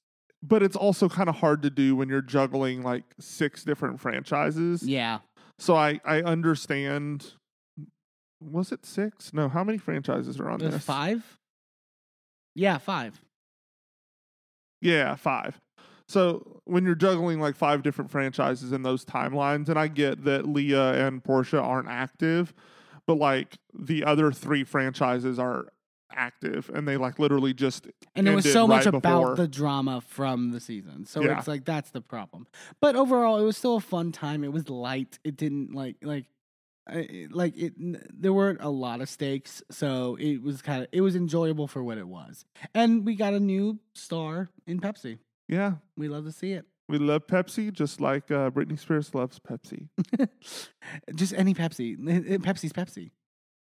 but 0.45 0.61
it's 0.61 0.75
also 0.75 1.07
kind 1.07 1.29
of 1.29 1.35
hard 1.35 1.61
to 1.61 1.69
do 1.69 1.95
when 1.95 2.09
you're 2.09 2.21
juggling 2.21 2.81
like 2.81 3.03
six 3.19 3.63
different 3.63 4.01
franchises. 4.01 4.83
Yeah. 4.83 5.19
So 5.59 5.75
I 5.75 5.99
I 6.05 6.21
understand. 6.21 7.33
Was 8.41 8.71
it 8.71 8.85
six? 8.85 9.33
No, 9.33 9.47
how 9.47 9.63
many 9.63 9.77
franchises 9.77 10.39
are 10.39 10.49
on 10.49 10.59
There's 10.59 10.73
this? 10.73 10.83
five. 10.83 11.37
Yeah, 12.55 12.77
five. 12.77 13.21
Yeah, 14.81 15.15
five. 15.15 15.59
So 16.09 16.61
when 16.65 16.83
you're 16.85 16.95
juggling 16.95 17.39
like 17.39 17.55
five 17.55 17.83
different 17.83 18.11
franchises 18.11 18.73
in 18.73 18.83
those 18.83 19.05
timelines, 19.05 19.69
and 19.69 19.79
I 19.79 19.87
get 19.87 20.25
that 20.25 20.45
Leah 20.47 21.07
and 21.07 21.23
Porsha 21.23 21.63
aren't 21.63 21.87
active, 21.87 22.53
but 23.07 23.15
like 23.15 23.55
the 23.73 24.03
other 24.03 24.31
three 24.31 24.65
franchises 24.65 25.39
are 25.39 25.67
active, 26.15 26.69
and 26.73 26.87
they 26.87 26.97
like 26.97 27.19
literally 27.19 27.53
just 27.53 27.87
And 28.15 28.27
it 28.27 28.35
was 28.35 28.51
so 28.51 28.67
much 28.67 28.85
right 28.85 28.93
about 28.95 29.37
the 29.37 29.47
drama 29.47 30.01
from 30.01 30.51
the 30.51 30.59
season. 30.59 31.05
So 31.05 31.21
Yeah. 31.21 31.37
it's 31.37 31.47
like 31.47 31.65
that's 31.65 31.91
the 31.91 32.01
problem. 32.01 32.47
But 32.81 32.95
overall, 32.95 33.39
it 33.39 33.43
was 33.43 33.57
still 33.57 33.77
a 33.77 33.81
fun 33.81 34.11
time. 34.11 34.43
It 34.43 34.51
was 34.53 34.69
light. 34.69 35.19
It 35.23 35.35
didn't 35.37 35.73
like 35.73 35.97
like 36.01 36.25
like 37.31 37.55
it. 37.57 37.73
There 38.21 38.33
weren't 38.33 38.61
a 38.61 38.69
lot 38.69 39.01
of 39.01 39.09
stakes, 39.09 39.63
so 39.71 40.15
it 40.19 40.41
was 40.41 40.61
kind 40.61 40.83
of 40.83 40.89
it 40.91 41.01
was 41.01 41.15
enjoyable 41.15 41.67
for 41.67 41.83
what 41.83 41.97
it 41.97 42.07
was. 42.07 42.45
And 42.73 43.05
we 43.05 43.15
got 43.15 43.33
a 43.33 43.39
new 43.39 43.79
star 43.95 44.49
in 44.67 44.79
Pepsi. 44.79 45.17
yeah. 45.47 45.73
We 45.97 46.07
love 46.07 46.25
to 46.25 46.31
see 46.31 46.51
it. 46.53 46.65
We 46.89 46.97
love 46.97 47.25
Pepsi, 47.27 47.71
just 47.71 48.01
like 48.01 48.29
uh, 48.29 48.49
Britney 48.51 48.77
Spears 48.77 49.15
loves 49.15 49.39
Pepsi. 49.39 49.87
Just 51.15 51.33
any 51.33 51.53
Pepsi. 51.53 51.97
Pepsi's 52.43 52.73
Pepsi. 52.73 53.11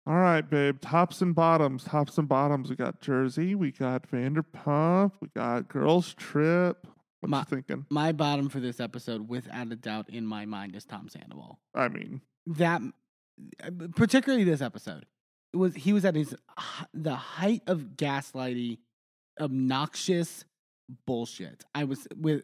All 0.09 0.15
right, 0.17 0.41
babe. 0.41 0.81
Tops 0.81 1.21
and 1.21 1.35
bottoms. 1.35 1.83
Tops 1.83 2.17
and 2.17 2.27
bottoms. 2.27 2.71
We 2.71 2.75
got 2.75 2.99
Jersey. 2.99 3.53
We 3.53 3.71
got 3.71 4.09
Vanderpump. 4.09 5.11
We 5.21 5.27
got 5.35 5.67
Girls 5.69 6.15
Trip. 6.15 6.87
What 7.19 7.29
My- 7.29 7.39
you 7.39 7.45
thinking? 7.45 7.85
My 7.91 8.11
bottom 8.11 8.49
for 8.49 8.59
this 8.59 8.79
episode, 8.79 9.29
without 9.29 9.71
a 9.71 9.75
doubt, 9.75 10.09
in 10.09 10.25
my 10.25 10.45
mind, 10.45 10.75
is 10.75 10.83
Tom 10.83 11.09
Sandoval. 11.09 11.59
I 11.75 11.89
mean, 11.89 12.21
that 12.47 12.81
uh, 13.63 13.69
particularly 13.95 14.43
this 14.43 14.61
episode 14.61 15.05
it 15.53 15.57
was 15.57 15.73
he 15.75 15.93
was 15.93 16.05
at 16.05 16.15
his 16.15 16.35
the 16.93 17.15
height 17.15 17.61
of 17.67 17.95
gaslighty 17.95 18.79
obnoxious 19.39 20.43
bullshit 21.05 21.63
i 21.73 21.83
was 21.83 22.07
with 22.17 22.41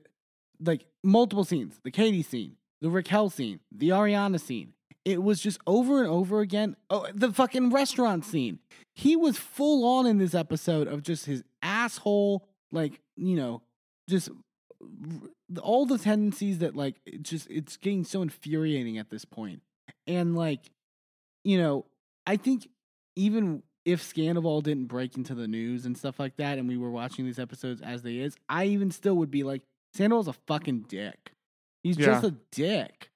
like 0.59 0.85
multiple 1.03 1.43
scenes 1.43 1.79
the 1.83 1.91
katie 1.91 2.23
scene 2.23 2.55
the 2.81 2.89
raquel 2.89 3.29
scene 3.29 3.59
the 3.71 3.89
ariana 3.89 4.39
scene 4.39 4.71
it 5.03 5.21
was 5.21 5.39
just 5.39 5.59
over 5.67 5.99
and 5.99 6.09
over 6.09 6.39
again. 6.39 6.75
Oh 6.89 7.07
the 7.13 7.31
fucking 7.31 7.69
restaurant 7.71 8.25
scene. 8.25 8.59
He 8.93 9.15
was 9.15 9.37
full 9.37 9.85
on 9.85 10.05
in 10.05 10.17
this 10.17 10.33
episode 10.33 10.87
of 10.87 11.03
just 11.03 11.25
his 11.25 11.43
asshole 11.61 12.47
like 12.71 12.99
you 13.15 13.35
know 13.35 13.61
just 14.09 14.29
all 15.61 15.85
the 15.85 15.97
tendencies 15.97 16.59
that 16.59 16.75
like 16.75 16.95
it 17.05 17.23
just 17.23 17.49
it's 17.49 17.77
getting 17.77 18.03
so 18.03 18.21
infuriating 18.21 18.97
at 18.97 19.09
this 19.09 19.25
point. 19.25 19.61
and 20.07 20.35
like 20.35 20.59
you 21.43 21.57
know 21.57 21.85
i 22.27 22.35
think 22.35 22.67
even 23.15 23.63
if 23.85 24.01
Scandoval 24.01 24.63
didn't 24.63 24.87
break 24.87 25.15
into 25.15 25.35
the 25.35 25.47
news 25.47 25.85
and 25.85 25.97
stuff 25.97 26.19
like 26.19 26.35
that 26.37 26.57
and 26.57 26.67
we 26.67 26.75
were 26.75 26.89
watching 26.89 27.23
these 27.23 27.39
episodes 27.39 27.81
as 27.81 28.01
they 28.01 28.17
is 28.17 28.35
i 28.49 28.65
even 28.65 28.91
still 28.91 29.15
would 29.15 29.31
be 29.31 29.43
like 29.43 29.61
Sandoval's 29.95 30.27
a 30.27 30.33
fucking 30.33 30.85
dick. 30.87 31.31
He's 31.83 31.97
just 31.97 32.23
a 32.23 32.35
dick 32.51 33.09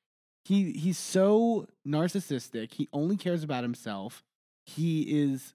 he 0.50 0.72
he's 0.74 0.98
so 0.98 1.68
narcissistic 1.88 2.74
he 2.74 2.90
only 2.92 3.16
cares 3.16 3.44
about 3.44 3.64
himself 3.64 4.24
he 4.66 5.02
is 5.04 5.54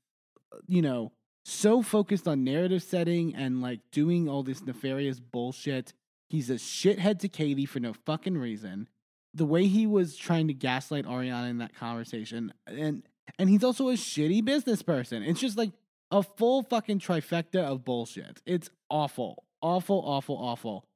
uh, 0.53 0.59
you 0.67 0.81
know 0.81 1.13
so 1.45 1.83
focused 1.83 2.27
on 2.27 2.43
narrative 2.43 2.83
setting 2.83 3.35
and 3.35 3.61
like 3.61 3.81
doing 3.93 4.29
all 4.29 4.43
this 4.43 4.65
nefarious 4.65 5.21
bullshit 5.21 5.93
he's 6.31 6.49
a 6.49 6.55
shithead 6.55 7.19
to 7.19 7.29
katie 7.29 7.67
for 7.67 7.81
no 7.81 7.93
fucking 7.93 8.39
reason 8.39 8.89
the 9.35 9.45
way 9.45 9.67
he 9.67 9.87
was 9.87 10.17
trying 10.17 10.47
to 10.47 10.55
gaslight 10.55 11.05
Ariana 11.05 11.51
in 11.51 11.59
that 11.59 11.75
conversation, 11.75 12.55
and 12.67 13.03
and 13.39 13.51
he's 13.51 13.65
also 13.65 13.89
a 13.89 13.95
shitty 13.95 14.45
business 14.45 14.83
person. 14.83 15.23
It's 15.23 15.41
just 15.41 15.59
like 15.59 15.73
a 16.11 16.23
full 16.23 16.63
fucking 16.63 17.01
trifecta 17.01 17.57
of 17.57 17.85
bullshit. 17.85 18.41
It's 18.47 18.71
awful, 18.89 19.45
awful, 19.61 20.03
awful, 20.07 20.37
awful. 20.37 20.87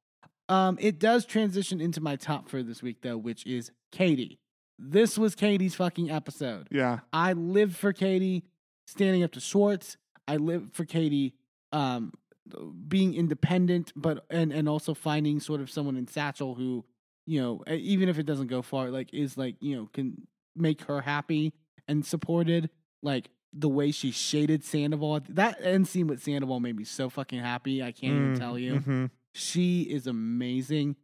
Um, 0.49 0.79
it 0.81 0.99
does 0.99 1.25
transition 1.27 1.81
into 1.81 2.01
my 2.01 2.17
top 2.17 2.49
for 2.49 2.63
this 2.63 2.83
week 2.83 3.03
though, 3.03 3.17
which 3.19 3.47
is 3.47 3.71
Katie. 3.93 4.39
This 4.79 5.19
was 5.19 5.35
Katie's 5.35 5.75
fucking 5.75 6.11
episode. 6.11 6.69
yeah. 6.71 7.01
I 7.13 7.33
lived 7.33 7.77
for 7.77 7.93
Katie 7.93 8.45
standing 8.87 9.23
up 9.25 9.33
to 9.33 9.41
Schwartz. 9.41 9.97
I 10.27 10.37
lived 10.37 10.75
for 10.75 10.85
Katie 10.85 11.35
um, 11.73 12.13
being 12.87 13.15
independent, 13.15 13.93
but 13.97 14.25
and 14.31 14.53
and 14.53 14.69
also 14.69 14.95
finding 14.95 15.41
sort 15.41 15.61
of 15.61 15.71
someone 15.71 15.97
in 15.97 16.07
Satchel 16.07 16.55
who 16.55 16.85
you 17.27 17.41
know 17.41 17.63
even 17.71 18.09
if 18.09 18.19
it 18.19 18.25
doesn't 18.25 18.47
go 18.47 18.63
far, 18.63 18.91
like 18.91 19.13
is 19.13 19.37
like 19.37 19.57
you 19.61 19.77
know 19.77 19.89
can 19.93 20.27
make 20.57 20.83
her 20.83 21.01
happy 21.03 21.53
and 21.87 22.07
supported. 22.07 22.71
Like 23.03 23.31
the 23.53 23.69
way 23.69 23.91
she 23.91 24.11
shaded 24.11 24.63
Sandoval. 24.65 25.21
That 25.31 25.59
end 25.63 25.89
scene 25.89 26.07
with 26.07 26.23
Sandoval 26.23 26.61
made 26.61 26.77
me 26.77 26.85
so 26.85 27.09
fucking 27.11 27.41
happy. 27.41 27.83
I 27.83 27.93
can't 27.93 28.15
even 28.17 28.35
Mm, 28.35 28.39
tell 28.39 28.59
you. 28.59 28.81
mhm. 28.81 29.11
She 29.39 29.83
is 29.83 30.07
amazing. 30.07 30.97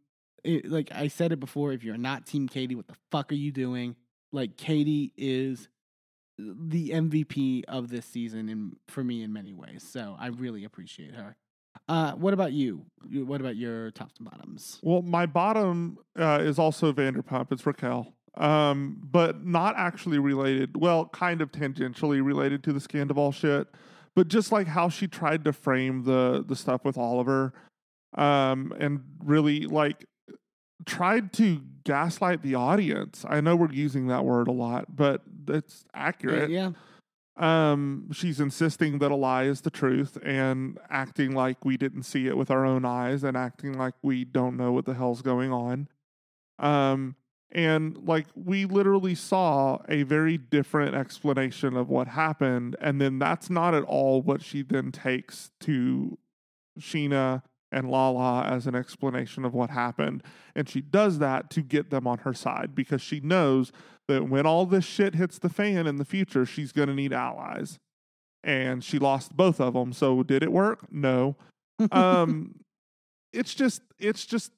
It, 0.43 0.69
like 0.69 0.91
I 0.93 1.07
said 1.07 1.31
it 1.31 1.39
before, 1.39 1.71
if 1.73 1.83
you're 1.83 1.97
not 1.97 2.25
Team 2.27 2.47
Katie, 2.47 2.75
what 2.75 2.87
the 2.87 2.95
fuck 3.11 3.31
are 3.31 3.35
you 3.35 3.51
doing? 3.51 3.95
Like 4.31 4.57
Katie 4.57 5.11
is 5.17 5.67
the 6.37 6.89
MVP 6.89 7.63
of 7.67 7.89
this 7.89 8.05
season, 8.05 8.49
in 8.49 8.75
for 8.89 9.03
me 9.03 9.23
in 9.23 9.31
many 9.31 9.53
ways. 9.53 9.87
So 9.89 10.15
I 10.19 10.27
really 10.27 10.65
appreciate 10.65 11.15
her. 11.15 11.35
Uh, 11.87 12.11
what 12.13 12.33
about 12.33 12.51
you? 12.51 12.85
You- 13.07 13.25
What 13.25 13.39
about 13.41 13.55
your 13.55 13.91
tops 13.91 14.15
and 14.19 14.29
bottoms? 14.29 14.79
Well, 14.83 15.01
my 15.01 15.25
bottom 15.25 15.97
uh, 16.19 16.39
is 16.41 16.59
also 16.59 16.91
Vanderpump. 16.91 17.51
It's 17.51 17.65
Raquel, 17.65 18.13
um, 18.37 18.97
but 19.03 19.45
not 19.45 19.75
actually 19.77 20.19
related. 20.19 20.75
Well, 20.77 21.07
kind 21.07 21.41
of 21.41 21.51
tangentially 21.51 22.23
related 22.25 22.63
to 22.65 22.73
the 22.73 22.79
Scandoval 22.79 23.33
shit, 23.33 23.67
but 24.15 24.27
just 24.27 24.51
like 24.51 24.67
how 24.67 24.89
she 24.89 25.07
tried 25.07 25.43
to 25.45 25.53
frame 25.53 26.03
the 26.03 26.43
the 26.45 26.55
stuff 26.55 26.83
with 26.83 26.97
Oliver, 26.97 27.53
um, 28.15 28.73
and 28.79 29.01
really 29.23 29.61
like 29.61 30.05
tried 30.85 31.33
to 31.33 31.61
gaslight 31.83 32.41
the 32.41 32.55
audience. 32.55 33.25
I 33.27 33.41
know 33.41 33.55
we're 33.55 33.71
using 33.71 34.07
that 34.07 34.25
word 34.25 34.47
a 34.47 34.51
lot, 34.51 34.95
but 34.95 35.21
it's 35.47 35.85
accurate. 35.93 36.49
Yeah, 36.49 36.71
um, 37.37 38.09
she's 38.13 38.39
insisting 38.39 38.99
that 38.99 39.11
a 39.11 39.15
lie 39.15 39.43
is 39.43 39.61
the 39.61 39.69
truth 39.69 40.17
and 40.23 40.77
acting 40.89 41.33
like 41.33 41.65
we 41.65 41.75
didn't 41.75 42.03
see 42.03 42.27
it 42.27 42.37
with 42.37 42.49
our 42.49 42.65
own 42.65 42.85
eyes 42.85 43.23
and 43.23 43.35
acting 43.35 43.77
like 43.77 43.93
we 44.01 44.23
don't 44.23 44.55
know 44.55 44.71
what 44.71 44.85
the 44.85 44.93
hell's 44.93 45.21
going 45.21 45.51
on. 45.51 45.89
Um, 46.59 47.15
and 47.51 47.97
like 48.07 48.27
we 48.35 48.65
literally 48.65 49.15
saw 49.15 49.79
a 49.89 50.03
very 50.03 50.37
different 50.37 50.95
explanation 50.95 51.75
of 51.75 51.89
what 51.89 52.07
happened, 52.07 52.75
and 52.79 53.01
then 53.01 53.19
that's 53.19 53.49
not 53.49 53.73
at 53.73 53.83
all 53.83 54.21
what 54.21 54.41
she 54.41 54.61
then 54.61 54.91
takes 54.91 55.51
to 55.61 56.17
Scheana 56.79 57.43
and 57.75 57.91
Lala 57.91 58.43
as 58.43 58.67
an 58.67 58.73
explanation 58.73 59.43
of 59.43 59.53
what 59.53 59.69
happened. 59.69 60.23
And 60.55 60.69
she 60.69 60.79
does 60.79 61.19
that 61.19 61.49
to 61.51 61.61
get 61.61 61.89
them 61.89 62.07
on 62.07 62.19
her 62.19 62.33
side 62.33 62.73
because 62.73 63.01
she 63.01 63.19
knows 63.19 63.73
that 64.07 64.29
when 64.29 64.45
all 64.45 64.65
this 64.65 64.85
shit 64.85 65.15
hits 65.15 65.37
the 65.37 65.49
fan 65.49 65.85
in 65.85 65.97
the 65.97 66.05
future, 66.05 66.45
she's 66.45 66.71
going 66.71 66.87
to 66.87 66.95
need 66.95 67.11
allies. 67.11 67.77
And 68.45 68.81
she 68.81 68.97
lost 68.97 69.35
both 69.35 69.59
of 69.59 69.73
them. 69.73 69.91
So 69.91 70.23
did 70.23 70.41
it 70.41 70.51
work? 70.51 70.91
No. 70.91 71.35
Um, 71.91 72.55
it's 73.33 73.53
just 73.53 73.81
it's 73.99 74.25
just 74.25 74.49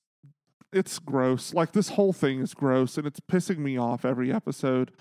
it's 0.72 1.00
gross. 1.00 1.52
Like 1.52 1.72
this 1.72 1.90
whole 1.90 2.14
thing 2.14 2.42
is 2.42 2.54
gross, 2.54 2.96
and 2.96 3.08
it's 3.08 3.20
pissing 3.20 3.58
me 3.58 3.76
off 3.76 4.06
every 4.06 4.32
episode. 4.32 4.92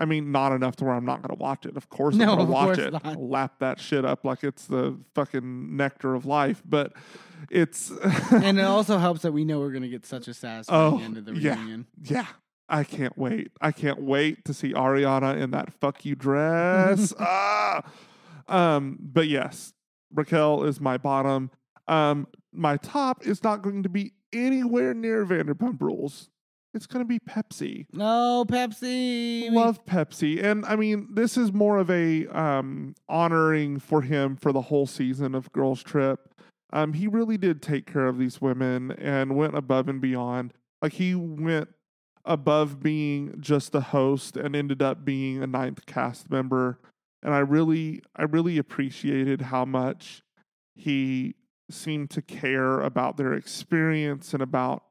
I 0.00 0.06
mean, 0.06 0.32
not 0.32 0.52
enough 0.52 0.76
to 0.76 0.84
where 0.84 0.94
I'm 0.94 1.04
not 1.04 1.20
going 1.22 1.36
to 1.36 1.40
watch 1.40 1.66
it. 1.66 1.76
Of 1.76 1.88
course, 1.90 2.14
No, 2.16 2.30
I'm 2.32 2.36
going 2.38 2.46
to 2.46 2.52
watch 2.52 2.78
it. 2.78 2.92
not. 2.92 3.16
Lap 3.20 3.58
that 3.60 3.78
shit 3.78 4.04
up 4.04 4.24
like 4.24 4.42
it's 4.42 4.66
the 4.66 4.98
fucking 5.14 5.76
nectar 5.76 6.14
of 6.14 6.24
life. 6.26 6.62
But 6.64 6.94
it's 7.50 7.90
and 8.32 8.58
it 8.58 8.64
also 8.64 8.98
helps 8.98 9.22
that 9.22 9.32
we 9.32 9.44
know 9.44 9.60
we're 9.60 9.70
gonna 9.72 9.88
get 9.88 10.04
such 10.06 10.26
a 10.28 10.34
satisfying 10.34 10.94
Oh, 10.94 10.98
end 11.04 11.16
of 11.18 11.24
the 11.26 11.34
yeah. 11.34 11.54
reunion. 11.54 11.86
yeah. 12.02 12.26
I 12.68 12.84
can't 12.84 13.16
wait. 13.18 13.50
I 13.60 13.72
can't 13.72 14.00
wait 14.00 14.44
to 14.46 14.54
see 14.54 14.72
Ariana 14.72 15.36
in 15.40 15.50
that 15.50 15.72
fuck 15.72 16.04
you 16.04 16.14
dress. 16.14 17.12
ah. 17.20 17.82
Um, 18.48 18.98
but 19.00 19.26
yes, 19.28 19.72
Raquel 20.14 20.64
is 20.64 20.80
my 20.80 20.96
bottom. 20.96 21.50
Um, 21.88 22.26
my 22.52 22.76
top 22.76 23.26
is 23.26 23.42
not 23.42 23.62
going 23.62 23.82
to 23.82 23.88
be 23.88 24.12
anywhere 24.32 24.94
near 24.94 25.26
Vanderpump 25.26 25.80
Rules. 25.82 26.30
It's 26.72 26.86
going 26.86 27.04
to 27.04 27.08
be 27.08 27.18
Pepsi. 27.18 27.86
No, 27.92 28.44
Pepsi. 28.48 29.50
Love 29.50 29.84
Pepsi, 29.84 30.42
and 30.42 30.64
I 30.66 30.76
mean 30.76 31.08
this 31.12 31.36
is 31.36 31.52
more 31.52 31.78
of 31.78 31.90
a 31.90 32.26
um, 32.28 32.94
honoring 33.08 33.78
for 33.80 34.02
him 34.02 34.36
for 34.36 34.52
the 34.52 34.62
whole 34.62 34.86
season 34.86 35.34
of 35.34 35.52
Girls 35.52 35.82
Trip. 35.82 36.20
Um, 36.72 36.92
he 36.92 37.08
really 37.08 37.36
did 37.36 37.62
take 37.62 37.86
care 37.86 38.06
of 38.06 38.18
these 38.18 38.40
women 38.40 38.92
and 38.92 39.36
went 39.36 39.56
above 39.56 39.88
and 39.88 40.00
beyond. 40.00 40.52
Like 40.80 40.92
he 40.92 41.14
went 41.14 41.68
above 42.24 42.80
being 42.80 43.34
just 43.40 43.72
the 43.72 43.80
host 43.80 44.36
and 44.36 44.54
ended 44.54 44.82
up 44.82 45.04
being 45.04 45.42
a 45.42 45.46
ninth 45.46 45.86
cast 45.86 46.30
member. 46.30 46.78
And 47.22 47.34
I 47.34 47.38
really, 47.38 48.02
I 48.16 48.22
really 48.22 48.58
appreciated 48.58 49.42
how 49.42 49.64
much 49.64 50.22
he 50.74 51.34
seemed 51.70 52.10
to 52.10 52.22
care 52.22 52.80
about 52.80 53.16
their 53.16 53.34
experience 53.34 54.32
and 54.32 54.42
about 54.42 54.84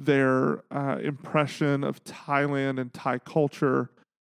their 0.00 0.64
uh, 0.74 0.98
impression 1.02 1.84
of 1.84 2.02
Thailand 2.04 2.80
and 2.80 2.92
Thai 2.92 3.18
culture, 3.18 3.90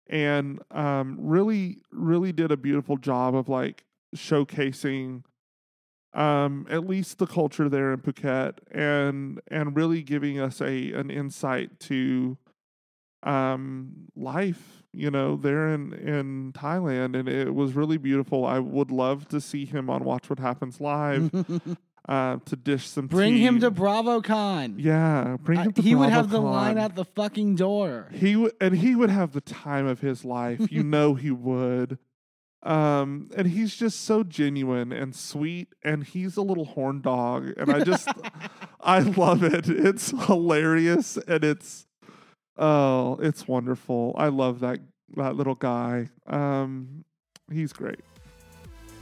and 0.09 0.61
um, 0.73 1.17
really, 1.21 1.79
really 1.93 2.33
did 2.33 2.51
a 2.51 2.57
beautiful 2.57 2.97
job 2.97 3.35
of 3.35 3.49
like 3.49 3.85
showcasing 4.15 5.23
um, 6.15 6.67
at 6.69 6.87
least 6.87 7.19
the 7.19 7.27
culture 7.27 7.69
there 7.69 7.93
in 7.93 8.01
Phuket, 8.01 8.59
and 8.71 9.41
and 9.49 9.77
really 9.77 10.03
giving 10.03 10.39
us 10.39 10.61
a 10.61 10.93
an 10.93 11.11
insight 11.11 11.79
to 11.81 12.37
um, 13.23 14.09
life, 14.17 14.83
you 14.93 15.11
know, 15.11 15.37
there 15.37 15.69
in 15.69 15.93
in 15.95 16.53
Thailand, 16.53 17.19
and 17.19 17.29
it 17.29 17.55
was 17.55 17.75
really 17.75 17.97
beautiful. 17.97 18.45
I 18.45 18.59
would 18.59 18.91
love 18.91 19.29
to 19.29 19.41
see 19.41 19.65
him 19.65 19.89
on 19.89 20.05
Watch 20.05 20.29
What 20.29 20.41
Happens 20.41 20.81
live 20.81 21.31
uh, 22.09 22.39
to 22.45 22.57
dish 22.57 22.89
some. 22.89 23.07
Bring 23.07 23.37
him 23.37 23.57
tea. 23.57 23.61
to 23.61 23.71
BravoCon. 23.71 24.75
Yeah, 24.79 25.37
bring 25.41 25.61
him 25.61 25.73
to 25.73 25.83
he 25.83 25.95
would 25.95 26.11
have 26.11 26.31
the 26.31 26.41
line 26.41 26.79
out 26.79 26.95
the 26.95 27.05
fucking 27.05 27.57
door. 27.57 28.09
He 28.13 28.37
would, 28.37 28.53
and 28.61 28.77
he 28.77 28.95
would 28.95 29.11
have 29.11 29.33
the 29.33 29.41
time 29.41 29.87
of 29.87 30.01
his 30.01 30.25
life. 30.25 30.71
You 30.71 30.83
know 30.85 31.15
he 31.15 31.31
would. 31.31 31.99
Um, 32.65 33.29
and 33.37 33.49
he's 33.49 33.75
just 33.75 34.03
so 34.05 34.23
genuine 34.23 34.93
and 34.93 35.17
sweet, 35.17 35.69
and 35.83 36.05
he's 36.05 36.37
a 36.37 36.43
little 36.43 36.65
horn 36.65 37.01
dog, 37.01 37.53
and 37.57 37.73
I 37.73 37.83
just, 37.83 38.09
I 38.81 39.01
love 39.01 39.43
it. 39.43 39.69
It's 39.69 40.11
hilarious, 40.27 41.17
and 41.27 41.43
it's, 41.43 41.89
oh, 42.57 43.19
it's 43.21 43.49
wonderful. 43.49 44.15
I 44.17 44.29
love 44.29 44.61
that 44.61 44.79
that 45.17 45.35
little 45.37 45.57
guy. 45.57 46.09
Um, 46.27 47.05
he's 47.51 47.73
great. 47.73 48.01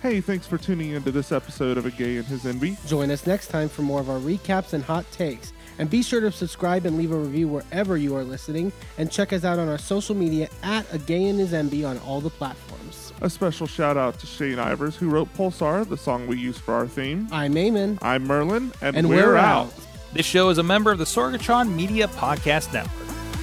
Hey, 0.03 0.23
thanks 0.23 0.47
for 0.47 0.57
tuning 0.57 0.93
into 0.93 1.13
this 1.13 1.31
episode 1.31 1.77
of 1.77 1.85
A 1.85 1.91
Gay 1.91 2.17
and 2.17 2.27
His 2.27 2.45
Enby. 2.45 2.79
Join 2.87 3.11
us 3.11 3.27
next 3.27 3.49
time 3.49 3.69
for 3.69 3.83
more 3.83 4.01
of 4.01 4.09
our 4.09 4.19
recaps 4.19 4.73
and 4.73 4.83
hot 4.83 5.05
takes. 5.13 5.53
And 5.79 5.91
be 5.91 6.03
sure 6.03 6.23
to 6.23 6.33
subscribe 6.33 6.87
and 6.87 6.97
leave 6.97 7.13
a 7.13 7.17
review 7.17 7.49
wherever 7.49 7.99
you 7.99 8.17
are 8.17 8.25
listening. 8.25 8.73
And 8.97 9.13
check 9.13 9.35
us 9.35 9.45
out 9.45 9.59
on 9.59 9.69
our 9.69 9.77
social 9.77 10.15
media 10.15 10.49
at 10.63 10.91
A 10.95 10.99
Gay 10.99 11.25
and 11.29 11.39
His 11.39 11.53
Enby 11.53 11.87
on 11.87 11.99
all 11.99 12.23
the 12.23 12.31
platforms. 12.31 13.13
A 13.21 13.29
special 13.29 13.67
shout 13.67 13.99
out 13.99 14.19
to 14.21 14.27
Shane 14.27 14.57
Ivers, 14.57 14.95
who 14.95 15.11
wrote 15.11 15.33
Pulsar, 15.35 15.87
the 15.87 15.99
song 15.99 16.27
we 16.27 16.39
use 16.39 16.57
for 16.57 16.73
our 16.73 16.89
theme. 16.89 17.29
I'm 17.31 17.53
Eamon. 17.55 17.99
I'm 18.01 18.27
Merlin, 18.27 18.73
and, 18.81 18.97
And 18.97 19.07
we're, 19.09 19.27
we're 19.27 19.37
out. 19.37 19.67
out. 19.67 19.75
This 20.15 20.25
show 20.25 20.49
is 20.49 20.57
a 20.57 20.63
member 20.63 20.91
of 20.91 20.97
the 20.99 21.05
Sorgatron 21.05 21.75
Media 21.75 22.09
Podcast 22.09 22.73
Network. 22.73 22.93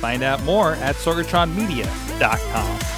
Find 0.01 0.23
out 0.23 0.41
more 0.43 0.73
at 0.73 0.95
sorgatronmedia.com. 0.95 2.96